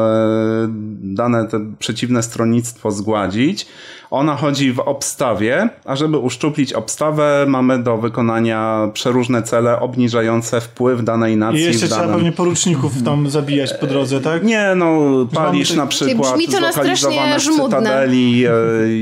dane 1.03 1.49
te 1.49 1.61
przeciwne 1.79 2.23
stronnictwo 2.23 2.91
zgładzić 2.91 3.67
Ona 4.13 4.37
chodzi 4.37 4.73
w 4.73 4.81
obstawie, 4.81 5.69
a 5.85 5.97
żeby 5.97 6.19
uszczuplić 6.19 6.73
obstawę, 6.73 7.45
mamy 7.49 7.83
do 7.83 7.99
wykonania 7.99 8.91
przeróżne 8.93 9.43
cele 9.43 9.81
obniżające 9.81 10.61
wpływ 10.61 11.05
danej 11.05 11.37
nacji 11.37 11.61
I 11.61 11.65
jeszcze 11.65 11.87
w 11.87 11.89
trzeba 11.89 12.01
danym... 12.01 12.15
pewnie 12.15 12.33
poruczników 12.33 13.03
tam 13.03 13.31
zabijać 13.31 13.75
po 13.75 13.87
drodze, 13.87 14.21
tak? 14.21 14.45
Nie, 14.45 14.73
no, 14.77 15.01
palisz 15.35 15.71
Mamy- 15.71 15.83
na 15.83 15.87
przykład 15.87 16.33
Brzmi 16.33 16.49
to 16.49 16.61
na 16.61 16.73
zlokalizowane 16.73 17.39
w 17.39 17.43
cytadeli 17.43 18.45
e, 18.47 18.53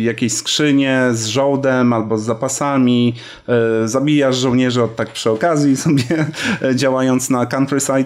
jakieś 0.01 0.33
skrzynie 0.33 1.01
z 1.13 1.27
żołdem 1.27 1.93
albo 1.93 2.19
z 2.19 2.23
zapasami, 2.23 3.15
e, 3.49 3.89
zabijasz 3.89 4.37
żołnierzy 4.37 4.83
od 4.83 4.97
tak 4.97 5.13
przy 5.13 5.31
okazji 5.31 5.77
sobie 5.87 6.27
e, 6.63 6.77
działając 6.77 7.31
na 7.31 7.47
countryside 7.47 7.99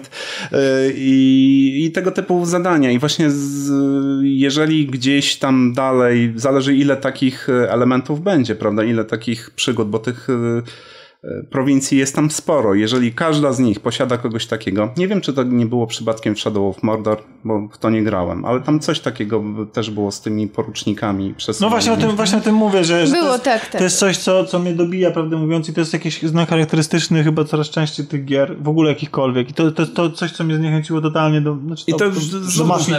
e, 0.51 0.57
i, 0.95 1.85
i 1.85 1.91
tego 1.91 2.11
typu 2.11 2.45
zadania. 2.45 2.91
I 2.91 2.99
właśnie 2.99 3.29
z, 3.29 3.71
jeżeli 4.23 4.87
gdzieś 4.87 5.35
tam 5.35 5.73
dalej, 5.73 6.33
zależy 6.35 6.75
ile 6.75 6.94
takich 6.95 7.49
e, 7.49 7.71
elementów 7.71 8.21
będzie, 8.21 8.55
prawda, 8.55 8.83
ile 8.83 9.05
takich 9.05 9.51
przygód, 9.51 9.89
bo 9.89 9.99
tych 9.99 10.27
e, 10.29 10.61
prowincji 11.49 11.97
jest 11.97 12.15
tam 12.15 12.31
sporo. 12.31 12.73
Jeżeli 12.73 13.13
każda 13.13 13.53
z 13.53 13.59
nich 13.59 13.79
posiada 13.79 14.17
kogoś 14.17 14.47
takiego, 14.47 14.89
nie 14.97 15.07
wiem, 15.07 15.21
czy 15.21 15.33
to 15.33 15.43
nie 15.43 15.65
było 15.65 15.87
przypadkiem 15.87 16.35
w 16.35 16.39
Shadow 16.39 16.77
of 16.77 16.83
Mordor, 16.83 17.17
bo 17.43 17.67
w 17.73 17.77
to 17.77 17.89
nie 17.89 18.03
grałem, 18.03 18.45
ale 18.45 18.61
tam 18.61 18.79
coś 18.79 18.99
takiego 18.99 19.43
też 19.73 19.91
było 19.91 20.11
z 20.11 20.21
tymi 20.21 20.47
porucznikami 20.47 21.33
przez. 21.37 21.59
No 21.59 21.69
właśnie 21.69 21.93
o 21.93 21.97
tym, 21.97 22.15
właśnie 22.15 22.37
o 22.37 22.41
tym 22.41 22.55
mówię, 22.55 22.83
że, 22.83 23.07
że 23.07 23.13
Było, 23.13 23.25
to, 23.27 23.31
jest, 23.33 23.43
tak, 23.43 23.61
tak. 23.61 23.77
to 23.77 23.83
jest 23.83 23.97
coś, 23.97 24.17
co, 24.17 24.45
co 24.45 24.59
mnie 24.59 24.73
dobija, 24.73 25.11
prawdę 25.11 25.37
mówiąc, 25.37 25.69
i 25.69 25.73
to 25.73 25.79
jest 25.81 25.93
jakiś 25.93 26.23
znak 26.23 26.49
charakterystyczny 26.49 27.23
chyba 27.23 27.43
coraz 27.43 27.69
częściej 27.69 28.05
tych 28.07 28.25
gier, 28.25 28.55
w 28.61 28.67
ogóle 28.67 28.89
jakichkolwiek. 28.89 29.49
I 29.49 29.53
to, 29.53 29.71
to, 29.71 29.85
to 29.87 30.09
coś, 30.09 30.31
co 30.31 30.43
mnie 30.43 30.55
zniechęciło 30.55 31.01
totalnie 31.01 31.41
do... 31.41 31.57
Znaczy, 31.65 31.83
I 31.87 31.93
to 31.93 32.05
mafii. 32.65 32.97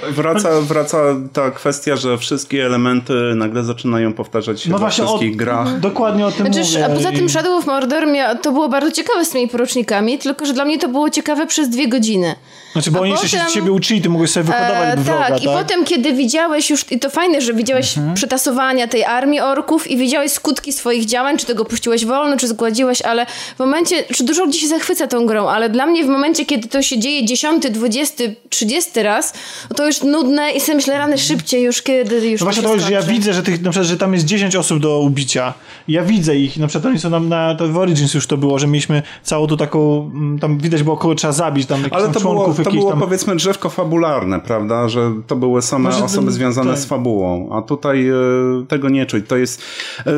Tak? 0.00 0.12
Wraca, 0.12 0.60
wraca 0.60 0.98
ta 1.32 1.50
kwestia, 1.50 1.96
że 1.96 2.18
wszystkie 2.18 2.66
elementy 2.66 3.14
nagle 3.36 3.64
zaczynają 3.64 4.12
powtarzać 4.12 4.60
się 4.60 4.70
No 4.70 4.76
we 4.76 4.80
właśnie 4.80 5.04
o, 5.04 5.06
wszystkich 5.06 5.36
grach. 5.36 5.80
dokładnie 5.80 6.26
o 6.26 6.30
tym 6.32 6.46
Znaczy, 6.46 6.70
mówię. 6.72 6.86
a 6.86 6.88
poza 6.88 7.12
tym 7.12 7.28
Shadow 7.28 7.61
of 7.62 7.66
Mordor 7.66 8.06
mia- 8.06 8.34
to 8.38 8.52
było 8.52 8.68
bardzo 8.68 8.92
ciekawe 8.92 9.24
z 9.24 9.30
tymi 9.30 9.48
porucznikami, 9.48 10.18
tylko 10.18 10.46
że 10.46 10.52
dla 10.52 10.64
mnie 10.64 10.78
to 10.78 10.88
było 10.88 11.10
ciekawe 11.10 11.46
przez 11.46 11.68
dwie 11.68 11.88
godziny. 11.88 12.34
Znaczy, 12.72 12.90
bo 12.90 12.98
a 12.98 13.02
oni 13.02 13.10
jeszcze 13.10 13.28
się 13.28 13.36
potem- 13.36 13.50
z 13.50 13.54
siebie 13.54 13.72
uczyli, 13.72 14.00
ty 14.02 14.08
mogłeś 14.08 14.30
sobie 14.30 14.44
wykonywać 14.44 14.88
E, 14.88 14.96
wroga, 14.96 15.28
tak, 15.28 15.42
i 15.42 15.46
potem 15.46 15.84
kiedy 15.84 16.12
widziałeś 16.12 16.70
już, 16.70 16.92
i 16.92 16.98
to 16.98 17.10
fajne, 17.10 17.40
że 17.40 17.54
widziałeś 17.54 17.96
Mhm. 17.98 18.14
przetasowania 18.14 18.88
tej 18.88 19.04
armii 19.04 19.40
orków 19.40 19.90
i 19.90 19.96
widziałeś 19.96 20.32
skutki 20.32 20.72
swoich 20.72 21.04
działań, 21.04 21.38
czy 21.38 21.46
tego 21.46 21.64
puściłeś 21.64 22.04
wolno, 22.04 22.36
czy 22.36 22.48
zgładziłeś, 22.48 23.02
ale 23.02 23.26
w 23.56 23.58
momencie, 23.58 24.04
czy 24.14 24.24
dużo 24.24 24.44
ludzi 24.44 24.58
się 24.60 24.68
zachwyca 24.68 25.06
tą 25.06 25.26
grą, 25.26 25.48
ale 25.48 25.70
dla 25.70 25.86
mnie 25.86 26.04
w 26.04 26.08
momencie, 26.08 26.46
kiedy 26.46 26.68
to 26.68 26.82
się 26.82 26.98
dzieje 26.98 27.24
10, 27.26 27.62
20, 27.70 28.24
30 28.50 29.02
raz, 29.02 29.32
to 29.76 29.86
już 29.86 30.02
nudne 30.02 30.50
i 30.52 30.60
sobie 30.60 30.76
myślę, 30.76 30.98
rany 30.98 31.18
szybciej 31.18 31.62
już 31.62 31.82
kiedy 31.82 32.28
już 32.30 32.40
No 32.40 32.44
właśnie 32.46 32.62
to, 32.62 32.78
że 32.78 32.92
ja 32.92 33.02
widzę, 33.02 33.32
że, 33.34 33.42
tych, 33.42 33.62
na 33.62 33.70
przykład, 33.70 33.88
że 33.88 33.96
tam 33.96 34.14
jest 34.14 34.24
10 34.26 34.56
osób 34.56 34.78
do 34.80 35.00
ubicia. 35.00 35.54
Ja 35.88 36.02
widzę 36.02 36.36
ich. 36.36 36.56
Na 36.56 36.66
przykład 36.66 36.86
oni 36.90 36.98
są 37.00 37.10
tam 37.10 37.28
na 37.28 37.41
to 37.58 37.68
w 37.68 37.78
Origins 37.78 38.14
już 38.14 38.26
to 38.26 38.36
było, 38.36 38.58
że 38.58 38.66
mieliśmy 38.66 39.02
całą 39.22 39.46
tu 39.46 39.56
taką. 39.56 40.10
mm, 40.14 40.38
Tam 40.38 40.58
widać 40.58 40.82
było 40.82 40.96
kogo 40.96 41.14
trzeba 41.14 41.32
zabić, 41.32 41.66
tam 41.66 41.78
jakichś 41.82 41.96
Ale 42.02 42.08
to 42.12 42.20
było, 42.20 42.54
to 42.64 42.70
było 42.70 42.90
tam. 42.90 43.00
powiedzmy 43.00 43.36
drzewko 43.36 43.68
fabularne, 43.70 44.40
prawda? 44.40 44.88
Że 44.88 45.12
to 45.26 45.36
były 45.36 45.62
same 45.62 45.90
Może 45.90 46.04
osoby 46.04 46.26
ten- 46.26 46.32
związane 46.34 46.70
tak. 46.70 46.78
z 46.80 46.84
fabułą, 46.84 47.48
a 47.52 47.62
tutaj 47.62 48.08
e, 48.08 48.14
tego 48.68 48.88
nie 48.88 49.06
czuć. 49.06 49.24
To 49.28 49.36
jest. 49.36 49.62
E, 50.06 50.12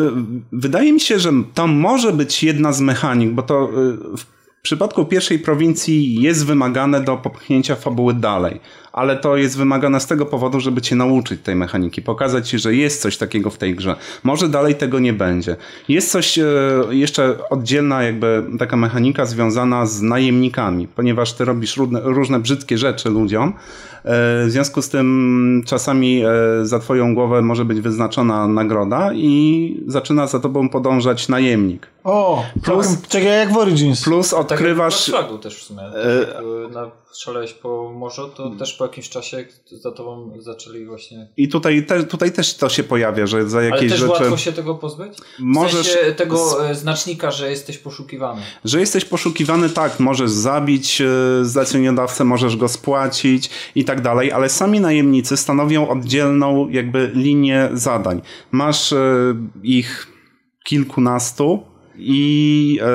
wydaje 0.52 0.92
mi 0.92 1.00
się, 1.00 1.18
że 1.18 1.30
to 1.54 1.66
może 1.66 2.12
być 2.12 2.42
jedna 2.42 2.72
z 2.72 2.80
mechanik, 2.80 3.30
bo 3.30 3.42
to 3.42 3.64
e, 3.64 3.68
w 4.16 4.24
przypadku 4.62 5.04
pierwszej 5.04 5.38
prowincji 5.38 6.22
jest 6.22 6.46
wymagane 6.46 7.00
do 7.00 7.16
popchnięcia 7.16 7.74
fabuły 7.76 8.14
dalej. 8.14 8.60
Ale 8.94 9.16
to 9.16 9.36
jest 9.36 9.58
wymagane 9.58 10.00
z 10.00 10.06
tego 10.06 10.26
powodu, 10.26 10.60
żeby 10.60 10.82
cię 10.82 10.96
nauczyć 10.96 11.40
tej 11.40 11.56
mechaniki, 11.56 12.02
pokazać 12.02 12.48
ci, 12.48 12.58
że 12.58 12.74
jest 12.74 13.02
coś 13.02 13.16
takiego 13.16 13.50
w 13.50 13.58
tej 13.58 13.74
grze. 13.74 13.96
Może 14.22 14.48
dalej 14.48 14.74
tego 14.74 14.98
nie 14.98 15.12
będzie. 15.12 15.56
Jest 15.88 16.10
coś 16.10 16.38
e, 16.38 16.44
jeszcze 16.90 17.48
oddzielna, 17.50 18.02
jakby 18.02 18.44
taka 18.58 18.76
mechanika 18.76 19.26
związana 19.26 19.86
z 19.86 20.02
najemnikami, 20.02 20.88
ponieważ 20.88 21.32
ty 21.32 21.44
robisz 21.44 21.76
różne, 21.76 22.00
różne 22.02 22.40
brzydkie 22.40 22.78
rzeczy 22.78 23.10
ludziom. 23.10 23.48
E, 23.48 23.52
W 24.46 24.50
związku 24.50 24.82
z 24.82 24.88
tym 24.88 25.62
czasami 25.66 26.22
e, 26.24 26.30
za 26.66 26.78
twoją 26.78 27.14
głowę 27.14 27.42
może 27.42 27.64
być 27.64 27.80
wyznaczona 27.80 28.48
nagroda 28.48 29.10
i 29.14 29.84
zaczyna 29.86 30.26
za 30.26 30.40
tobą 30.40 30.68
podążać 30.68 31.28
najemnik. 31.28 31.93
O, 32.04 32.44
Plus- 32.62 32.86
plus, 32.86 33.08
czekaj, 33.08 33.28
jak 33.38 33.52
w 33.52 33.56
Origins. 33.56 34.04
Plus 34.04 34.30
Tak 34.30 34.40
odkrywasz... 34.40 35.08
jak 35.08 35.24
w 35.24 35.28
Black 35.28 35.42
też 35.42 35.56
w 35.58 35.62
sumie. 35.62 35.82
E, 35.82 36.20
Jak 36.64 36.72
na, 36.74 36.90
strzelałeś 37.12 37.52
po 37.52 37.92
morzu, 37.94 38.28
to 38.28 38.50
też 38.50 38.72
po 38.74 38.84
jakimś 38.84 39.08
czasie 39.08 39.44
za 39.72 39.92
tobą 39.92 40.32
zaczęli 40.38 40.86
właśnie... 40.86 41.28
I 41.36 41.48
tutaj, 41.48 41.86
te, 41.86 42.02
tutaj 42.04 42.32
też 42.32 42.54
to 42.56 42.68
się 42.68 42.82
pojawia, 42.84 43.26
że 43.26 43.48
za 43.48 43.58
Ale 43.58 43.68
jakieś 43.68 43.90
też 43.90 44.00
rzeczy... 44.00 44.12
łatwo 44.12 44.36
się 44.36 44.52
tego 44.52 44.74
pozbyć? 44.74 45.16
W 45.18 45.22
Możesz- 45.40 45.86
sensie 45.92 46.12
tego 46.14 46.68
e, 46.70 46.74
znacznika, 46.74 47.30
że 47.30 47.50
jesteś 47.50 47.78
poszukiwany. 47.78 48.42
Że 48.64 48.80
jesteś 48.80 49.04
poszukiwany, 49.04 49.68
tak, 49.70 50.00
możesz 50.00 50.30
zabić 50.30 51.00
e, 51.00 51.06
zleceniodawcę, 51.42 52.24
możesz 52.24 52.56
go 52.56 52.68
spłacić 52.68 53.50
i 53.74 53.84
tak 53.84 54.00
dalej, 54.00 54.32
ale 54.32 54.48
sami 54.48 54.80
najemnicy 54.80 55.36
stanowią 55.36 55.88
oddzielną 55.88 56.68
jakby 56.68 57.10
linię 57.14 57.68
zadań. 57.72 58.22
Masz 58.52 58.92
e, 58.92 58.96
ich 59.62 60.06
kilkunastu 60.64 61.73
i 61.98 62.78
e, 62.82 62.86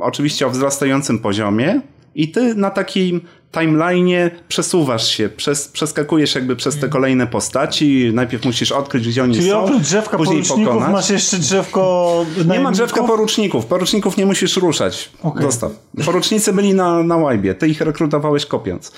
oczywiście 0.00 0.46
o 0.46 0.50
wzrastającym 0.50 1.18
poziomie. 1.18 1.80
I 2.14 2.28
ty 2.28 2.54
na 2.54 2.70
takim 2.70 3.20
timeline'ie 3.52 4.30
przesuwasz 4.48 5.08
się, 5.08 5.28
przez, 5.28 5.68
przeskakujesz 5.68 6.34
jakby 6.34 6.56
przez 6.56 6.78
te 6.78 6.88
kolejne 6.88 7.26
postaci, 7.26 8.10
najpierw 8.14 8.44
musisz 8.44 8.72
odkryć, 8.72 9.08
gdzie 9.08 9.22
oni 9.22 9.34
Czyli 9.34 9.50
są, 9.50 9.64
oprócz 9.64 9.82
drzewka 9.82 10.16
później 10.16 10.42
poruczników 10.42 10.74
pokonać. 10.74 10.92
masz 10.92 11.10
jeszcze 11.10 11.36
drzewko 11.36 12.26
Nie 12.46 12.60
ma 12.60 12.70
drzewka 12.70 13.02
poruczników. 13.02 13.66
Poruczników 13.66 14.16
nie 14.16 14.26
musisz 14.26 14.56
ruszać. 14.56 15.10
Okej. 15.22 15.42
Dostaw. 15.42 15.72
Porucznicy 16.04 16.52
byli 16.52 16.74
na, 16.74 17.02
na 17.02 17.16
łajbie. 17.16 17.54
Ty 17.54 17.68
ich 17.68 17.80
rekrutowałeś 17.80 18.46
kopiąc. 18.46 18.92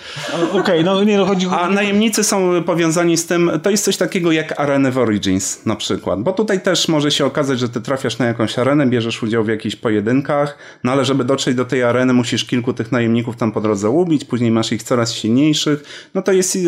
Okej, 0.52 0.84
no 0.84 1.04
nie, 1.04 1.18
no 1.18 1.26
chodzi... 1.26 1.46
A 1.50 1.70
najemnicy 1.70 2.24
są 2.24 2.62
powiązani 2.66 3.16
z 3.16 3.26
tym, 3.26 3.50
to 3.62 3.70
jest 3.70 3.84
coś 3.84 3.96
takiego 3.96 4.32
jak 4.32 4.60
areny 4.60 4.90
w 4.90 4.98
Origins 4.98 5.66
na 5.66 5.76
przykład. 5.76 6.22
Bo 6.22 6.32
tutaj 6.32 6.60
też 6.60 6.88
może 6.88 7.10
się 7.10 7.26
okazać, 7.26 7.58
że 7.58 7.68
ty 7.68 7.80
trafiasz 7.80 8.18
na 8.18 8.26
jakąś 8.26 8.58
arenę, 8.58 8.86
bierzesz 8.86 9.22
udział 9.22 9.44
w 9.44 9.48
jakichś 9.48 9.76
pojedynkach, 9.76 10.58
no 10.84 10.92
ale 10.92 11.04
żeby 11.04 11.24
dotrzeć 11.24 11.54
do 11.54 11.64
tej 11.64 11.82
areny, 11.82 12.12
musisz 12.12 12.44
kilku 12.44 12.72
tych 12.72 12.92
najemników 12.92 13.36
tam 13.36 13.52
po 13.52 13.60
drodze 13.60 13.90
ubić, 13.90 14.24
później 14.24 14.43
masz 14.50 14.72
ich 14.72 14.82
coraz 14.82 15.12
silniejszych. 15.12 16.08
No 16.14 16.22
to 16.22 16.32
jest 16.32 16.56
e, 16.56 16.58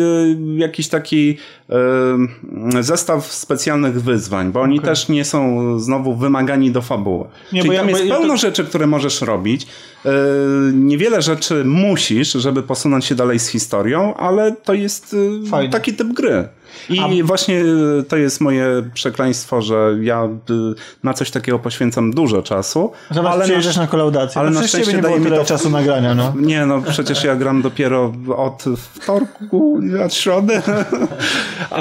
jakiś 0.57 0.87
taki 0.87 1.37
e, 1.69 2.83
zestaw 2.83 3.31
specjalnych 3.33 4.01
wyzwań, 4.03 4.51
bo 4.51 4.61
oni 4.61 4.79
też 4.79 5.09
nie 5.09 5.25
są 5.25 5.79
znowu 5.79 6.15
wymagani 6.15 6.71
do 6.71 6.81
fabuły. 6.81 7.25
Nie, 7.53 7.59
Czyli 7.61 7.67
bo 7.69 7.73
ja- 7.73 7.79
tam 7.79 7.87
bo 7.91 7.97
jest 7.97 8.09
ja 8.09 8.15
to- 8.15 8.19
pełno 8.19 8.37
rzeczy, 8.37 8.63
które 8.65 8.87
możesz 8.87 9.21
robić. 9.21 9.67
E, 10.05 10.09
Niewiele 10.73 11.21
rzeczy 11.21 11.65
musisz, 11.65 12.31
żeby 12.31 12.63
posunąć 12.63 13.05
się 13.05 13.15
dalej 13.15 13.39
z 13.39 13.47
historią, 13.47 14.13
ale 14.15 14.51
to 14.51 14.73
jest 14.73 15.15
Fajne. 15.49 15.71
taki 15.71 15.93
typ 15.93 16.07
gry. 16.13 16.47
I 16.89 17.23
właśnie 17.23 17.61
e, 17.99 18.03
to 18.03 18.17
jest 18.17 18.41
moje 18.41 18.89
przekleństwo, 18.93 19.61
że 19.61 19.97
ja 20.01 20.23
e, 20.23 20.29
na 21.03 21.13
coś 21.13 21.31
takiego 21.31 21.59
poświęcam 21.59 22.11
dużo 22.11 22.41
czasu. 22.41 22.91
Zamiast 23.11 23.33
ale 23.33 23.43
przyjeżdżasz 23.43 23.75
na, 23.75 23.81
na 23.81 23.87
kolaudację. 23.87 24.41
ale 24.41 24.49
no 24.49 24.61
na 24.61 24.67
szczęście 24.67 24.93
nie 24.93 24.97
było 24.97 25.09
daje 25.09 25.19
mi 25.19 25.25
tyle 25.25 25.37
to- 25.37 25.45
czasu 25.45 25.69
nagrania, 25.69 26.15
no. 26.15 26.33
nie, 26.39 26.65
no 26.65 26.81
przecież 26.81 27.23
ja 27.23 27.35
gram 27.35 27.61
dopiero 27.61 28.13
od 28.37 28.63
wtorku, 28.77 29.79
od 30.05 30.13
środy. 30.13 30.61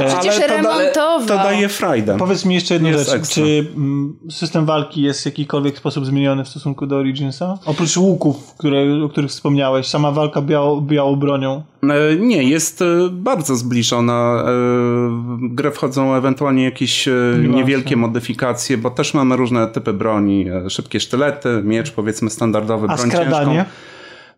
Przecież 0.08 0.36
to, 0.48 0.62
da, 0.62 1.18
to 1.26 1.36
daje 1.36 1.68
frajdę. 1.68 2.16
Powiedz 2.18 2.44
mi 2.44 2.54
jeszcze 2.54 2.74
jedną 2.74 2.88
Jest 2.88 3.04
rzecz. 3.04 3.14
ekstra. 3.14 3.44
Czy 3.44 3.66
mm, 3.76 4.16
system 4.30 4.66
walki 4.66 5.02
jest 5.02 5.22
w 5.22 5.26
jakikolwiek 5.26 5.78
sposób 5.78 6.06
zmieniony 6.06 6.44
w 6.44 6.48
stosunku 6.48 6.86
do 6.86 6.96
Originsa? 6.96 7.58
Oprócz 7.66 7.96
łuków, 7.96 8.54
które, 8.58 9.04
o 9.04 9.08
których 9.08 9.30
wspomniałeś, 9.30 9.86
sama 9.86 10.12
walka 10.12 10.42
biało, 10.42 10.80
białą 10.80 11.16
bronią. 11.16 11.62
E, 11.82 12.16
Nie, 12.16 12.42
jest 12.42 12.82
e, 12.82 12.86
bardzo 13.12 13.56
zbliżona. 13.56 14.42
E, 14.42 14.44
W 14.44 15.38
grę 15.40 15.70
wchodzą 15.70 16.14
ewentualnie 16.14 16.64
jakieś 16.64 17.08
e, 17.08 17.12
niewielkie 17.48 17.96
modyfikacje, 17.96 18.78
bo 18.78 18.90
też 18.90 19.14
mamy 19.14 19.36
różne 19.36 19.66
typy 19.66 19.92
broni. 19.92 20.46
Szybkie 20.68 21.00
sztylety, 21.00 21.60
miecz 21.64 21.90
powiedzmy 21.90 22.30
standardowy, 22.30 22.86
A 22.90 22.96
broń 22.96 23.10
skradanie? 23.10 23.54
ciężką. 23.56 23.70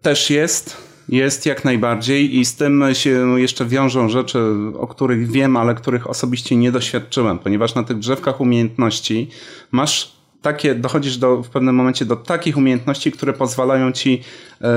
Też 0.03 0.31
jest. 0.31 0.89
Jest 1.09 1.47
jak 1.47 1.65
najbardziej 1.65 2.39
i 2.39 2.45
z 2.45 2.57
tym 2.57 2.85
się 2.93 3.41
jeszcze 3.41 3.67
wiążą 3.67 4.09
rzeczy, 4.09 4.39
o 4.79 4.87
których 4.87 5.31
wiem, 5.31 5.57
ale 5.57 5.75
których 5.75 6.11
osobiście 6.11 6.57
nie 6.57 6.73
doświadczyłem, 6.73 7.39
ponieważ 7.39 7.75
na 7.75 7.83
tych 7.83 7.99
drzewkach 7.99 8.41
umiejętności 8.41 9.31
masz 9.71 10.13
takie, 10.43 10.75
dochodzisz 10.75 11.17
do, 11.17 11.43
w 11.43 11.49
pewnym 11.49 11.75
momencie 11.75 12.05
do 12.05 12.17
takich 12.17 12.57
umiejętności, 12.57 13.13
które 13.13 13.33
pozwalają 13.33 13.93
ci 13.93 14.23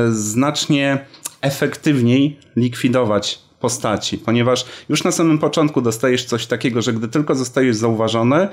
znacznie 0.10 1.06
efektywniej 1.42 2.38
likwidować 2.56 3.40
postaci, 3.60 4.18
ponieważ 4.18 4.66
już 4.90 5.04
na 5.04 5.12
samym 5.12 5.40
początku 5.40 5.82
dostajesz 5.82 6.26
coś 6.26 6.46
takiego, 6.48 6.82
że 6.82 6.94
gdy 6.94 7.08
tylko 7.08 7.36
zostajesz 7.36 7.76
zauważony, 7.76 8.48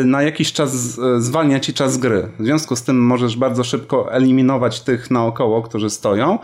y, 0.00 0.04
na 0.04 0.22
jakiś 0.22 0.52
czas 0.52 0.76
z- 0.76 1.22
zwalnia 1.24 1.60
ci 1.60 1.74
czas 1.74 1.98
gry. 1.98 2.28
W 2.38 2.44
związku 2.44 2.76
z 2.76 2.82
tym 2.82 3.04
możesz 3.06 3.36
bardzo 3.36 3.64
szybko 3.64 4.12
eliminować 4.12 4.80
tych 4.80 5.10
naokoło, 5.10 5.62
którzy 5.62 5.90
stoją, 5.90 6.38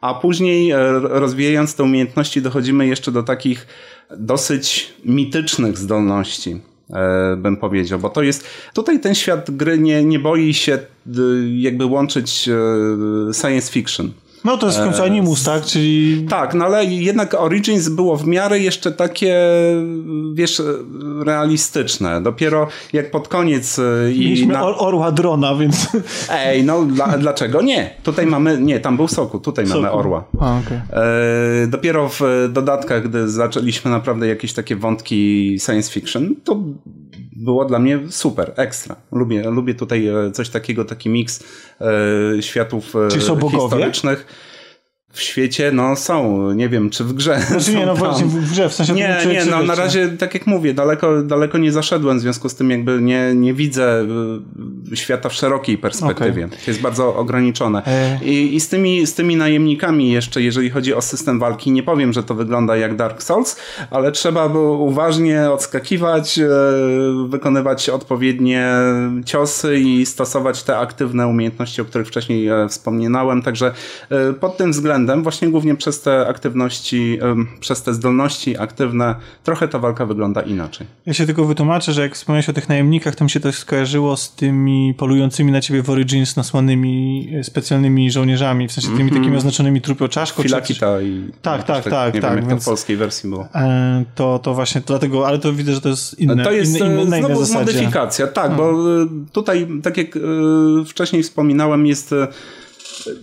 a 0.00 0.14
później 0.14 0.70
e, 0.70 0.78
rozwijając 1.00 1.74
te 1.74 1.82
umiejętności 1.82 2.42
dochodzimy 2.42 2.86
jeszcze 2.86 3.12
do 3.12 3.22
takich 3.22 3.66
dosyć 4.18 4.92
mitycznych 5.04 5.78
zdolności. 5.78 6.60
e, 6.90 7.36
bym 7.36 7.56
powiedział, 7.56 7.98
bo 7.98 8.08
to 8.10 8.22
jest, 8.22 8.46
tutaj 8.74 9.00
ten 9.00 9.14
świat 9.14 9.50
gry 9.50 9.78
nie, 9.78 10.04
nie 10.04 10.18
boi 10.18 10.54
się 10.54 10.74
y, 10.74 10.80
jakby 11.56 11.84
łączyć 11.86 12.48
e, 12.48 12.54
science 13.34 13.72
fiction. 13.72 14.12
No 14.44 14.56
to 14.56 14.66
jest 14.66 14.78
w 14.78 14.82
końcu 14.82 15.02
Animus, 15.02 15.44
tak? 15.44 15.64
Czyli 15.64 16.26
Tak, 16.28 16.54
no 16.54 16.64
ale 16.64 16.84
jednak 16.84 17.34
Origins 17.34 17.88
było 17.88 18.16
w 18.16 18.26
miarę 18.26 18.58
jeszcze 18.58 18.92
takie, 18.92 19.36
wiesz, 20.34 20.62
realistyczne. 21.24 22.22
Dopiero 22.22 22.68
jak 22.92 23.10
pod 23.10 23.28
koniec 23.28 23.78
e, 23.78 24.12
i 24.12 24.20
mieliśmy 24.20 24.52
na... 24.52 24.62
or 24.62 24.74
orła 24.78 25.12
drona, 25.12 25.54
więc... 25.54 25.88
Ej, 26.30 26.64
no 26.64 26.84
dla, 26.84 27.06
dlaczego 27.18 27.62
nie? 27.62 27.90
Tutaj 28.02 28.26
mamy, 28.26 28.60
nie, 28.60 28.80
tam 28.80 28.96
był 28.96 29.08
Soku, 29.08 29.38
tutaj 29.38 29.66
mamy 29.66 29.82
Soku. 29.82 29.98
Orła. 29.98 30.24
A, 30.40 30.58
okej. 30.58 30.78
E, 31.62 31.66
dopiero 31.66 32.08
w 32.08 32.20
dodatkach, 32.52 33.08
gdy 33.08 33.28
zaczęliśmy 33.28 33.90
naprawdę 33.90 34.26
jakieś 34.26 34.52
takie 34.52 34.76
wątki 34.76 35.56
science 35.66 35.92
fiction, 35.92 36.34
to 36.44 36.56
było 37.32 37.64
dla 37.64 37.78
mnie 37.78 37.98
super, 38.10 38.52
ekstra. 38.56 38.96
Lubię, 39.12 39.50
lubię 39.50 39.74
tutaj 39.74 40.06
e, 40.06 40.30
coś 40.30 40.48
takiego, 40.48 40.84
taki 40.84 41.08
miks 41.08 41.44
e, 41.80 42.42
światów 42.42 42.96
e, 42.96 43.08
Czyli 43.08 43.22
są 43.24 43.36
bogowie? 43.36 43.58
historycznych. 43.58 44.26
W 45.12 45.20
świecie, 45.22 45.72
no 45.72 45.96
są, 45.96 46.52
nie 46.52 46.68
wiem, 46.68 46.90
czy 46.90 47.04
w 47.04 47.12
grze. 47.12 47.40
Znaczy 47.40 47.74
nie, 47.74 47.86
no 47.86 47.94
właśnie 47.94 48.24
w 48.26 48.50
grze, 48.50 48.68
w 48.68 48.74
sensie... 48.74 48.92
Nie, 48.92 49.18
czy, 49.22 49.28
nie, 49.28 49.40
czy 49.40 49.50
no 49.50 49.56
na 49.56 49.62
wiecie. 49.62 49.82
razie, 49.82 50.08
tak 50.08 50.34
jak 50.34 50.46
mówię, 50.46 50.74
daleko, 50.74 51.22
daleko 51.22 51.58
nie 51.58 51.72
zaszedłem, 51.72 52.18
w 52.18 52.20
związku 52.20 52.48
z 52.48 52.54
tym 52.54 52.70
jakby 52.70 53.02
nie, 53.02 53.34
nie 53.34 53.54
widzę 53.54 54.06
y, 54.92 54.96
świata 54.96 55.28
w 55.28 55.34
szerokiej 55.34 55.78
perspektywie. 55.78 56.48
To 56.48 56.70
jest 56.70 56.80
bardzo 56.80 57.16
ograniczone. 57.16 57.82
E. 57.86 58.24
I, 58.24 58.54
I 58.54 58.60
z 58.60 58.68
tymi, 58.68 59.06
z 59.06 59.14
tymi 59.14 59.36
najemnikami 59.36 60.12
jeszcze, 60.12 60.42
jeżeli 60.42 60.70
chodzi 60.70 60.94
o 60.94 61.02
system 61.02 61.38
walki, 61.38 61.72
nie 61.72 61.82
powiem, 61.82 62.12
że 62.12 62.22
to 62.22 62.34
wygląda 62.34 62.76
jak 62.76 62.96
Dark 62.96 63.22
Souls, 63.22 63.56
ale 63.90 64.12
trzeba 64.12 64.48
było 64.48 64.78
uważnie 64.78 65.50
odskakiwać, 65.50 66.38
e, 66.38 66.48
wykonywać 67.28 67.88
odpowiednie 67.88 68.72
ciosy 69.24 69.78
i 69.78 70.06
stosować 70.06 70.62
te 70.62 70.78
aktywne 70.78 71.26
umiejętności, 71.26 71.82
o 71.82 71.84
których 71.84 72.08
wcześniej 72.08 72.48
e, 72.48 72.68
wspomniałem. 72.68 73.42
Także 73.42 73.72
e, 74.10 74.32
pod 74.32 74.56
tym 74.56 74.72
względem, 74.72 74.99
właśnie 75.22 75.48
głównie 75.48 75.74
przez 75.76 76.00
te 76.02 76.26
aktywności, 76.26 77.18
przez 77.60 77.82
te 77.82 77.94
zdolności 77.94 78.58
aktywne, 78.58 79.14
trochę 79.44 79.68
ta 79.68 79.78
walka 79.78 80.06
wygląda 80.06 80.40
inaczej. 80.40 80.86
Ja 81.06 81.12
się 81.12 81.26
tylko 81.26 81.44
wytłumaczę, 81.44 81.92
że 81.92 82.02
jak 82.02 82.14
wspomniałeś 82.14 82.48
o 82.48 82.52
tych 82.52 82.68
najemnikach, 82.68 83.14
to 83.14 83.24
mi 83.24 83.30
się 83.30 83.40
to 83.40 83.52
skojarzyło 83.52 84.16
z 84.16 84.34
tymi 84.34 84.94
polującymi 84.98 85.52
na 85.52 85.60
ciebie 85.60 85.82
w 85.82 85.90
Origins 85.90 86.36
nasłanymi 86.36 87.28
e, 87.40 87.44
specjalnymi 87.44 88.10
żołnierzami, 88.10 88.68
w 88.68 88.72
sensie 88.72 88.96
tymi 88.96 89.10
takimi 89.10 89.36
oznaczonymi 89.36 89.80
trupio 89.80 90.08
czaszką. 90.08 90.42
czy- 90.42 90.48
Filakita 90.48 91.00
i... 91.00 91.30
Tak, 91.42 91.62
tak, 91.64 91.76
jakoś 91.76 91.92
tak, 91.92 92.14
Nie 92.14 92.20
tak, 92.20 92.30
wiem, 92.30 92.38
jak 92.40 92.48
więc- 92.48 92.64
to 92.64 92.70
w 92.70 92.72
polskiej 92.72 92.96
wersji 92.96 93.30
było. 93.30 93.48
E, 93.54 94.04
to, 94.14 94.38
to 94.38 94.54
właśnie 94.54 94.80
dlatego, 94.86 95.26
ale 95.26 95.38
to 95.38 95.52
widzę, 95.52 95.74
że 95.74 95.80
to 95.80 95.88
jest 95.88 96.18
inne, 96.18 96.44
To 96.44 96.52
jest 96.52 96.76
inne, 96.76 97.02
inne, 97.02 97.16
e, 97.16 97.20
znowu 97.20 97.52
modyfikacja, 97.54 98.26
tak, 98.26 98.56
bo 98.56 98.70
e, 98.70 99.06
tutaj, 99.32 99.68
tak 99.82 99.96
jak 99.96 100.18
wcześniej 100.86 101.22
wspominałem, 101.22 101.86
jest 101.86 102.14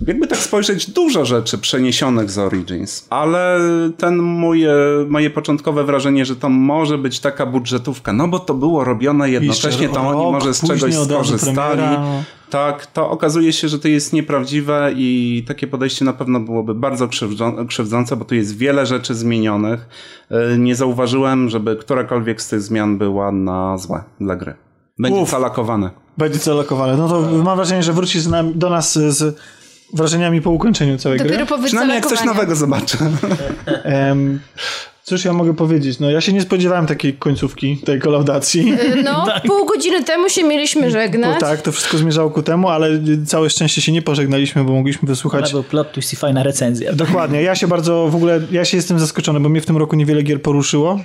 jakby 0.07 0.27
tak 0.27 0.39
spojrzeć, 0.39 0.89
dużo 0.91 1.25
rzeczy 1.25 1.57
przeniesionych 1.57 2.31
z 2.31 2.37
Origins, 2.37 3.07
ale 3.09 3.59
ten 3.97 4.17
mój, 4.17 4.63
moje 5.09 5.29
początkowe 5.29 5.83
wrażenie, 5.83 6.25
że 6.25 6.35
to 6.35 6.49
może 6.49 6.97
być 6.97 7.19
taka 7.19 7.45
budżetówka, 7.45 8.13
no 8.13 8.27
bo 8.27 8.39
to 8.39 8.53
było 8.53 8.83
robione 8.83 9.29
jednocześnie, 9.29 9.89
to 9.89 10.01
oni 10.01 10.31
może 10.31 10.53
z 10.53 10.67
czegoś 10.67 10.95
skorzystali. 10.95 11.81
Tak, 12.49 12.85
to 12.85 13.09
okazuje 13.09 13.53
się, 13.53 13.67
że 13.67 13.79
to 13.79 13.87
jest 13.87 14.13
nieprawdziwe 14.13 14.91
i 14.95 15.43
takie 15.47 15.67
podejście 15.67 16.05
na 16.05 16.13
pewno 16.13 16.39
byłoby 16.39 16.75
bardzo 16.75 17.07
krzywdzą- 17.07 17.67
krzywdzące, 17.67 18.15
bo 18.17 18.25
tu 18.25 18.35
jest 18.35 18.57
wiele 18.57 18.85
rzeczy 18.85 19.15
zmienionych. 19.15 19.87
E, 20.31 20.57
Nie 20.57 20.75
zauważyłem, 20.75 21.49
żeby 21.49 21.75
którakolwiek 21.75 22.41
z 22.41 22.49
tych 22.49 22.61
zmian 22.61 22.97
była 22.97 23.31
na 23.31 23.77
złe 23.77 24.03
dla 24.21 24.35
gry. 24.35 24.53
Będzie 24.99 25.19
Uf. 25.19 25.29
zalakowane. 25.29 25.89
Będzie 26.17 26.39
celokowane. 26.39 26.97
No 26.97 27.07
to 27.09 27.21
mam 27.43 27.55
wrażenie, 27.55 27.83
że 27.83 27.93
wróci 27.93 28.19
z 28.19 28.27
nami, 28.27 28.55
do 28.55 28.69
nas 28.69 28.93
z 28.93 29.37
wrażeniami 29.93 30.41
po 30.41 30.49
ukończeniu 30.51 30.97
całej 30.97 31.17
Dopiero 31.17 31.45
gry. 31.45 31.45
po 31.57 31.63
Przynajmniej 31.63 31.95
jak 31.95 32.05
coś 32.05 32.23
nowego 32.23 32.55
zobaczę. 32.55 32.97
Em, 33.83 34.39
cóż 35.03 35.25
ja 35.25 35.33
mogę 35.33 35.53
powiedzieć? 35.55 35.99
No 35.99 36.09
ja 36.09 36.21
się 36.21 36.33
nie 36.33 36.41
spodziewałem 36.41 36.85
takiej 36.87 37.13
końcówki, 37.13 37.77
tej 37.77 37.99
kolaudacji. 37.99 38.73
No, 39.03 39.25
pół 39.47 39.65
godziny 39.65 40.03
temu 40.03 40.29
się 40.29 40.43
mieliśmy 40.43 40.81
No 40.81 40.89
żegnać. 40.89 41.39
tak, 41.39 41.61
to 41.61 41.71
wszystko 41.71 41.97
zmierzało 41.97 42.29
ku 42.29 42.43
temu, 42.43 42.69
ale 42.69 42.89
całe 43.25 43.49
szczęście 43.49 43.81
się 43.81 43.91
nie 43.91 44.01
pożegnaliśmy, 44.01 44.63
bo 44.63 44.73
mogliśmy 44.73 45.07
wysłuchać 45.07 45.43
Ale 45.43 45.51
był 45.51 45.63
plot 45.63 45.91
twist 45.91 46.13
i 46.13 46.15
fajna 46.15 46.43
recenzja. 46.43 46.93
Dokładnie. 46.93 47.41
Ja 47.41 47.55
się 47.55 47.67
bardzo 47.67 48.07
w 48.07 48.15
ogóle, 48.15 48.41
ja 48.51 48.65
się 48.65 48.77
jestem 48.77 48.99
zaskoczony, 48.99 49.39
bo 49.39 49.49
mnie 49.49 49.61
w 49.61 49.65
tym 49.65 49.77
roku 49.77 49.95
niewiele 49.95 50.23
gier 50.23 50.41
poruszyło. 50.41 50.99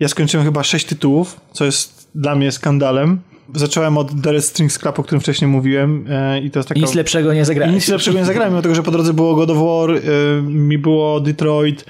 Ja 0.00 0.08
skończyłem 0.08 0.46
chyba 0.46 0.62
sześć 0.64 0.86
tytułów, 0.86 1.40
co 1.52 1.64
jest 1.64 2.08
dla 2.14 2.34
mnie 2.34 2.52
skandalem. 2.52 3.20
Zacząłem 3.54 3.98
od 3.98 4.22
The 4.22 4.42
Strings 4.42 4.78
Club, 4.78 4.98
o 4.98 5.02
którym 5.02 5.20
wcześniej 5.20 5.48
mówiłem 5.50 6.04
e, 6.10 6.40
i 6.40 6.50
to 6.50 6.58
jest 6.58 6.68
taka... 6.68 6.80
Nic 6.80 6.94
lepszego 6.94 7.34
nie 7.34 7.40
I 7.40 7.44
zagrałeś. 7.44 7.74
nic 7.74 7.88
lepszego 7.88 8.18
nie 8.18 8.24
zagrałem, 8.24 8.52
mimo 8.52 8.62
tego, 8.62 8.74
że 8.74 8.82
po 8.82 8.90
drodze 8.90 9.12
było 9.12 9.34
God 9.34 9.50
of 9.50 9.58
War, 9.58 9.90
y, 9.90 10.42
mi 10.42 10.78
było 10.78 11.20
Detroit, 11.20 11.84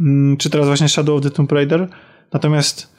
mm, 0.00 0.36
czy 0.36 0.50
teraz 0.50 0.66
właśnie 0.66 0.88
Shadow 0.88 1.16
of 1.16 1.22
the 1.22 1.30
Tomb 1.30 1.52
Raider. 1.52 1.88
Natomiast 2.32 2.98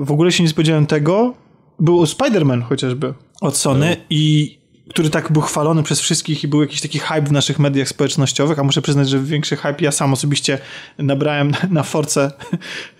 w 0.00 0.12
ogóle 0.12 0.32
się 0.32 0.42
nie 0.42 0.48
spodziewałem 0.48 0.86
tego. 0.86 1.34
Był 1.78 2.04
Spider-Man 2.04 2.62
chociażby 2.62 3.14
od 3.40 3.56
Sony 3.56 3.96
i 4.10 4.58
który 4.90 5.10
tak 5.10 5.32
był 5.32 5.42
chwalony 5.42 5.82
przez 5.82 6.00
wszystkich 6.00 6.44
i 6.44 6.48
był 6.48 6.60
jakiś 6.60 6.80
taki 6.80 6.98
hype 6.98 7.22
w 7.22 7.32
naszych 7.32 7.58
mediach 7.58 7.88
społecznościowych, 7.88 8.58
a 8.58 8.64
muszę 8.64 8.82
przyznać, 8.82 9.08
że 9.08 9.18
większy 9.18 9.56
hype 9.56 9.76
ja 9.80 9.92
sam 9.92 10.12
osobiście 10.12 10.58
nabrałem 10.98 11.52
na, 11.70 11.82
Force 11.82 12.30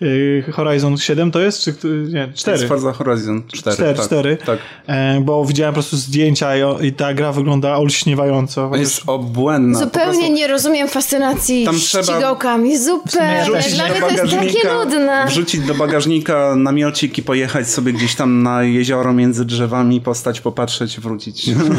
y, 0.01 0.43
Horizon 0.51 0.97
7 0.97 1.31
to 1.31 1.39
jest? 1.39 1.63
Czy, 1.63 1.73
nie, 2.13 2.31
4. 2.35 2.57
jest 2.57 2.69
Forza 2.69 2.93
Horizon 2.93 3.43
4. 3.53 3.75
Cztery, 3.75 3.93
tak, 3.93 4.05
cztery. 4.05 4.37
Tak. 4.45 4.59
E, 4.87 5.21
bo 5.21 5.45
widziałem 5.45 5.73
po 5.73 5.75
prostu 5.75 5.97
zdjęcia 5.97 6.51
i, 6.81 6.93
ta 6.93 7.13
gra 7.13 7.31
wygląda 7.31 7.77
olśniewająco. 7.77 8.75
Jest 8.75 9.01
obłędna. 9.07 9.79
Zupełnie 9.79 10.11
prostu 10.11 10.33
nie 10.33 10.47
rozumiem 10.47 10.87
fascynacji 10.87 11.65
Tam 11.65 11.75
trzeba 11.75 12.03
ścigałkami. 12.03 12.77
Zupełnie. 12.77 13.45
Dla 13.75 13.87
do 13.87 13.91
mnie 13.91 13.99
to 14.01 14.09
jest 14.09 14.23
takie 14.23 14.43
bagażnika, 14.43 14.73
nudne. 14.73 15.25
wrzucić 15.27 15.61
do 15.61 15.73
bagażnika 15.73 16.55
namiocik 16.55 17.17
i 17.17 17.23
pojechać 17.23 17.69
sobie 17.69 17.93
gdzieś 17.93 18.15
tam 18.15 18.43
na 18.43 18.63
jezioro 18.63 19.13
między 19.13 19.45
drzewami, 19.45 20.01
postać, 20.01 20.41
popatrzeć, 20.41 20.99
wrócić. 20.99 21.49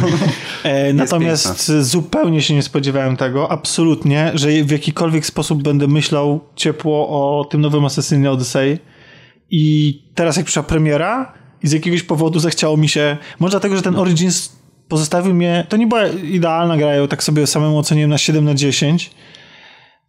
E, 0.63 0.93
natomiast 0.93 1.73
zupełnie 1.81 2.43
się 2.43 2.55
nie 2.55 2.63
spodziewałem 2.63 3.17
tego, 3.17 3.53
absolutnie, 3.53 4.33
że 4.35 4.49
w 4.49 4.71
jakikolwiek 4.71 5.27
sposób 5.27 5.63
będę 5.63 5.87
myślał 5.87 6.41
ciepło 6.57 7.09
o 7.09 7.45
tym 7.45 7.61
nowym 7.61 7.85
Assassinie 7.85 8.31
Odyssey. 8.31 8.79
I 9.51 9.95
teraz 10.15 10.37
jak 10.37 10.47
przyszła 10.47 10.63
premiera 10.63 11.33
i 11.63 11.69
z 11.69 11.73
jakiegoś 11.73 12.03
powodu 12.03 12.39
zechciało 12.39 12.77
mi 12.77 12.89
się, 12.89 13.17
może 13.39 13.51
dlatego, 13.51 13.77
że 13.77 13.83
ten 13.83 13.97
Origins 13.97 14.53
pozostawił 14.89 15.35
mnie, 15.35 15.67
to 15.69 15.77
nie 15.77 15.87
była 15.87 16.07
idealna 16.07 16.77
gra, 16.77 16.95
ja 16.95 17.07
tak 17.07 17.23
sobie 17.23 17.47
samemu 17.47 17.79
oceniłem 17.79 18.11
na 18.11 18.19
7 18.19 18.45
na 18.45 18.55
10, 18.55 19.11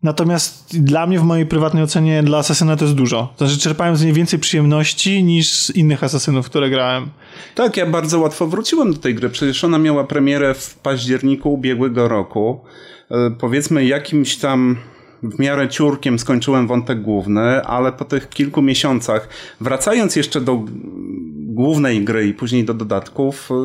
Natomiast 0.04 0.78
dla 0.82 1.08
mnie 1.08 1.20
w 1.20 1.24
mojej 1.24 1.46
prywatnej 1.46 1.84
ocenie 1.84 2.24
dla 2.24 2.38
Asasyna 2.38 2.76
to 2.76 2.86
jest 2.86 2.96
dużo. 2.96 3.34
To 3.38 3.48
znaczy 3.48 3.62
czerpałem 3.62 3.96
z 3.96 4.04
niej 4.04 4.14
więcej 4.14 4.40
przyjemności 4.40 5.24
niż 5.24 5.54
z 5.54 5.70
innych 5.70 6.04
Asasynów, 6.04 6.46
które 6.46 6.70
grałem. 6.70 7.10
Tak, 7.56 7.78
ja 7.78 7.86
bardzo 7.86 8.20
łatwo 8.20 8.48
wróciłem 8.48 8.94
do 8.94 9.00
tej 9.00 9.16
gry. 9.16 9.30
Przecież 9.30 9.64
ona 9.64 9.78
miała 9.78 10.04
premierę 10.04 10.54
w 10.54 10.76
październiku 10.76 11.54
ubiegłego 11.54 12.08
roku. 12.08 12.60
E, 13.12 13.32
Powiedzmy 13.40 13.86
jakimś 13.86 14.38
tam 14.38 14.78
w 15.24 15.40
miarę 15.40 15.70
ciurkiem 15.70 16.20
skończyłem 16.20 16.68
wątek 16.68 17.02
główny, 17.02 17.62
ale 17.62 17.92
po 17.92 18.06
tych 18.06 18.30
kilku 18.30 18.62
miesiącach, 18.62 19.30
wracając 19.62 20.16
jeszcze 20.16 20.42
do 20.42 20.66
głównej 21.38 22.04
gry 22.04 22.28
i 22.28 22.34
później 22.34 22.66
do 22.66 22.74
dodatków, 22.74 23.50
e, 23.52 23.56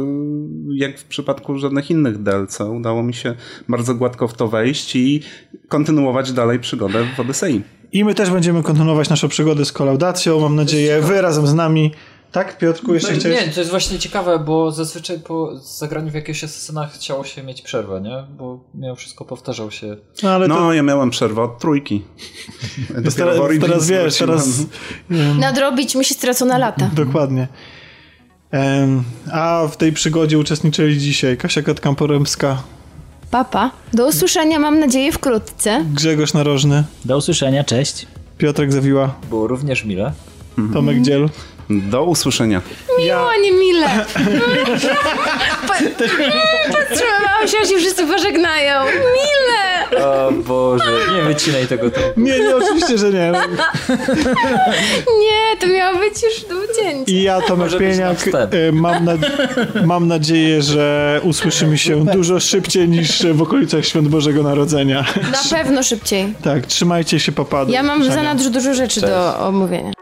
jak 0.74 0.98
w 0.98 1.04
przypadku 1.04 1.58
żadnych 1.58 1.90
innych 1.90 2.22
DLC, 2.22 2.60
udało 2.60 3.02
mi 3.02 3.14
się 3.14 3.34
bardzo 3.68 3.94
gładko 3.94 4.28
w 4.28 4.34
to 4.34 4.48
wejść 4.48 4.96
i 4.96 5.22
kontynuować 5.68 6.32
dalej 6.32 6.58
przygodę 6.58 7.06
w 7.16 7.20
Odysei. 7.20 7.62
I 7.92 8.04
my 8.04 8.14
też 8.14 8.30
będziemy 8.30 8.62
kontynuować 8.62 9.10
naszą 9.10 9.28
przygodę 9.28 9.64
z 9.64 9.72
kolaudacją. 9.72 10.40
Mam 10.40 10.56
nadzieję, 10.56 11.00
wy 11.00 11.20
razem 11.20 11.46
z 11.46 11.54
nami. 11.54 11.92
Tak, 12.34 12.58
Piotrku, 12.58 12.94
jeszcze 12.94 13.12
No, 13.12 13.18
chciałeś? 13.18 13.46
nie, 13.46 13.52
to 13.52 13.60
jest 13.60 13.70
właśnie 13.70 13.98
ciekawe, 13.98 14.38
bo 14.38 14.70
zazwyczaj 14.70 15.18
po 15.20 15.58
zagraniu 15.58 16.10
w 16.10 16.14
jakiegoś 16.14 16.44
Assassina 16.44 16.86
chciało 16.86 17.24
się 17.24 17.42
mieć 17.42 17.62
przerwę, 17.62 18.00
nie? 18.00 18.24
Bo 18.38 18.60
mimo 18.74 18.94
wszystko 18.94 19.24
powtarzał 19.24 19.70
się. 19.70 19.96
No, 20.22 20.30
ale 20.30 20.48
to 20.48 20.54
No, 20.54 20.72
ja 20.72 20.82
miałem 20.82 21.10
przerwę 21.10 21.42
od 21.42 21.58
trójki. 21.58 22.02
Teraz, 22.94 23.14
teraz 23.60 23.86
wiesz, 23.88 24.16
teraz... 24.18 24.48
Nadrobić 25.38 25.94
mi 25.94 26.04
się 26.04 26.14
stracone 26.14 26.58
lata. 26.58 26.90
Dokładnie. 26.92 27.48
Em, 28.50 29.04
a 29.32 29.66
w 29.70 29.76
tej 29.76 29.92
przygodzie 29.92 30.38
uczestniczyli 30.38 30.98
dzisiaj 30.98 31.36
Kasia 31.36 31.62
Katkamporemska, 31.62 32.62
Papa. 33.30 33.70
Do 33.92 34.08
usłyszenia 34.08 34.58
mam 34.58 34.80
nadzieję 34.80 35.12
wkrótce. 35.12 35.84
Grzegorz 35.94 36.34
Narożny, 36.34 36.84
Do 37.04 37.16
usłyszenia, 37.16 37.64
cześć. 37.64 38.06
Piotrek 38.38 38.72
Zawiła, 38.72 39.14
Było 39.30 39.46
również 39.46 39.84
mile. 39.84 40.12
Tomek 40.72 41.02
Dziel. 41.02 41.28
Do 41.70 42.04
usłyszenia. 42.04 42.60
Miło, 42.98 43.30
nie 43.42 43.52
mile. 43.52 43.86
Pa- 45.68 45.74
Patrzyłam 46.72 47.48
się, 47.48 47.68
się 47.68 47.76
wszyscy 47.78 48.06
pożegnają. 48.06 48.84
Mile! 48.84 50.04
O 50.06 50.32
Boże, 50.32 50.84
nie 51.16 51.22
wycinaj 51.22 51.66
tego. 51.66 51.90
To... 51.90 52.00
Nie, 52.16 52.38
nie, 52.38 52.56
oczywiście, 52.56 52.98
że 52.98 53.10
nie. 53.10 53.32
Nie, 55.20 55.56
to 55.60 55.66
miało 55.66 55.98
być 55.98 56.22
już... 56.22 56.44
cięcie. 56.82 57.12
I 57.12 57.22
ja, 57.22 57.40
Tomek 57.40 57.58
Może 57.58 57.78
Pieniak, 57.78 58.16
e, 58.50 58.72
mam, 58.72 59.04
na, 59.04 59.12
mam 59.84 60.08
nadzieję, 60.08 60.62
że 60.62 61.20
usłyszymy 61.24 61.78
się 61.78 62.04
dużo 62.04 62.40
szybciej 62.40 62.88
niż 62.88 63.26
w 63.26 63.42
okolicach 63.42 63.84
Świąt 63.86 64.08
Bożego 64.08 64.42
Narodzenia. 64.42 65.04
Na 65.32 65.56
pewno 65.56 65.82
szybciej. 65.82 66.34
Tak, 66.42 66.66
trzymajcie 66.66 67.20
się, 67.20 67.32
popadł. 67.32 67.70
Ja 67.72 67.82
mam 67.82 68.02
w 68.02 68.12
zanadrzu 68.12 68.50
dużo 68.50 68.74
rzeczy 68.74 69.00
do 69.00 69.38
omówienia. 69.38 69.92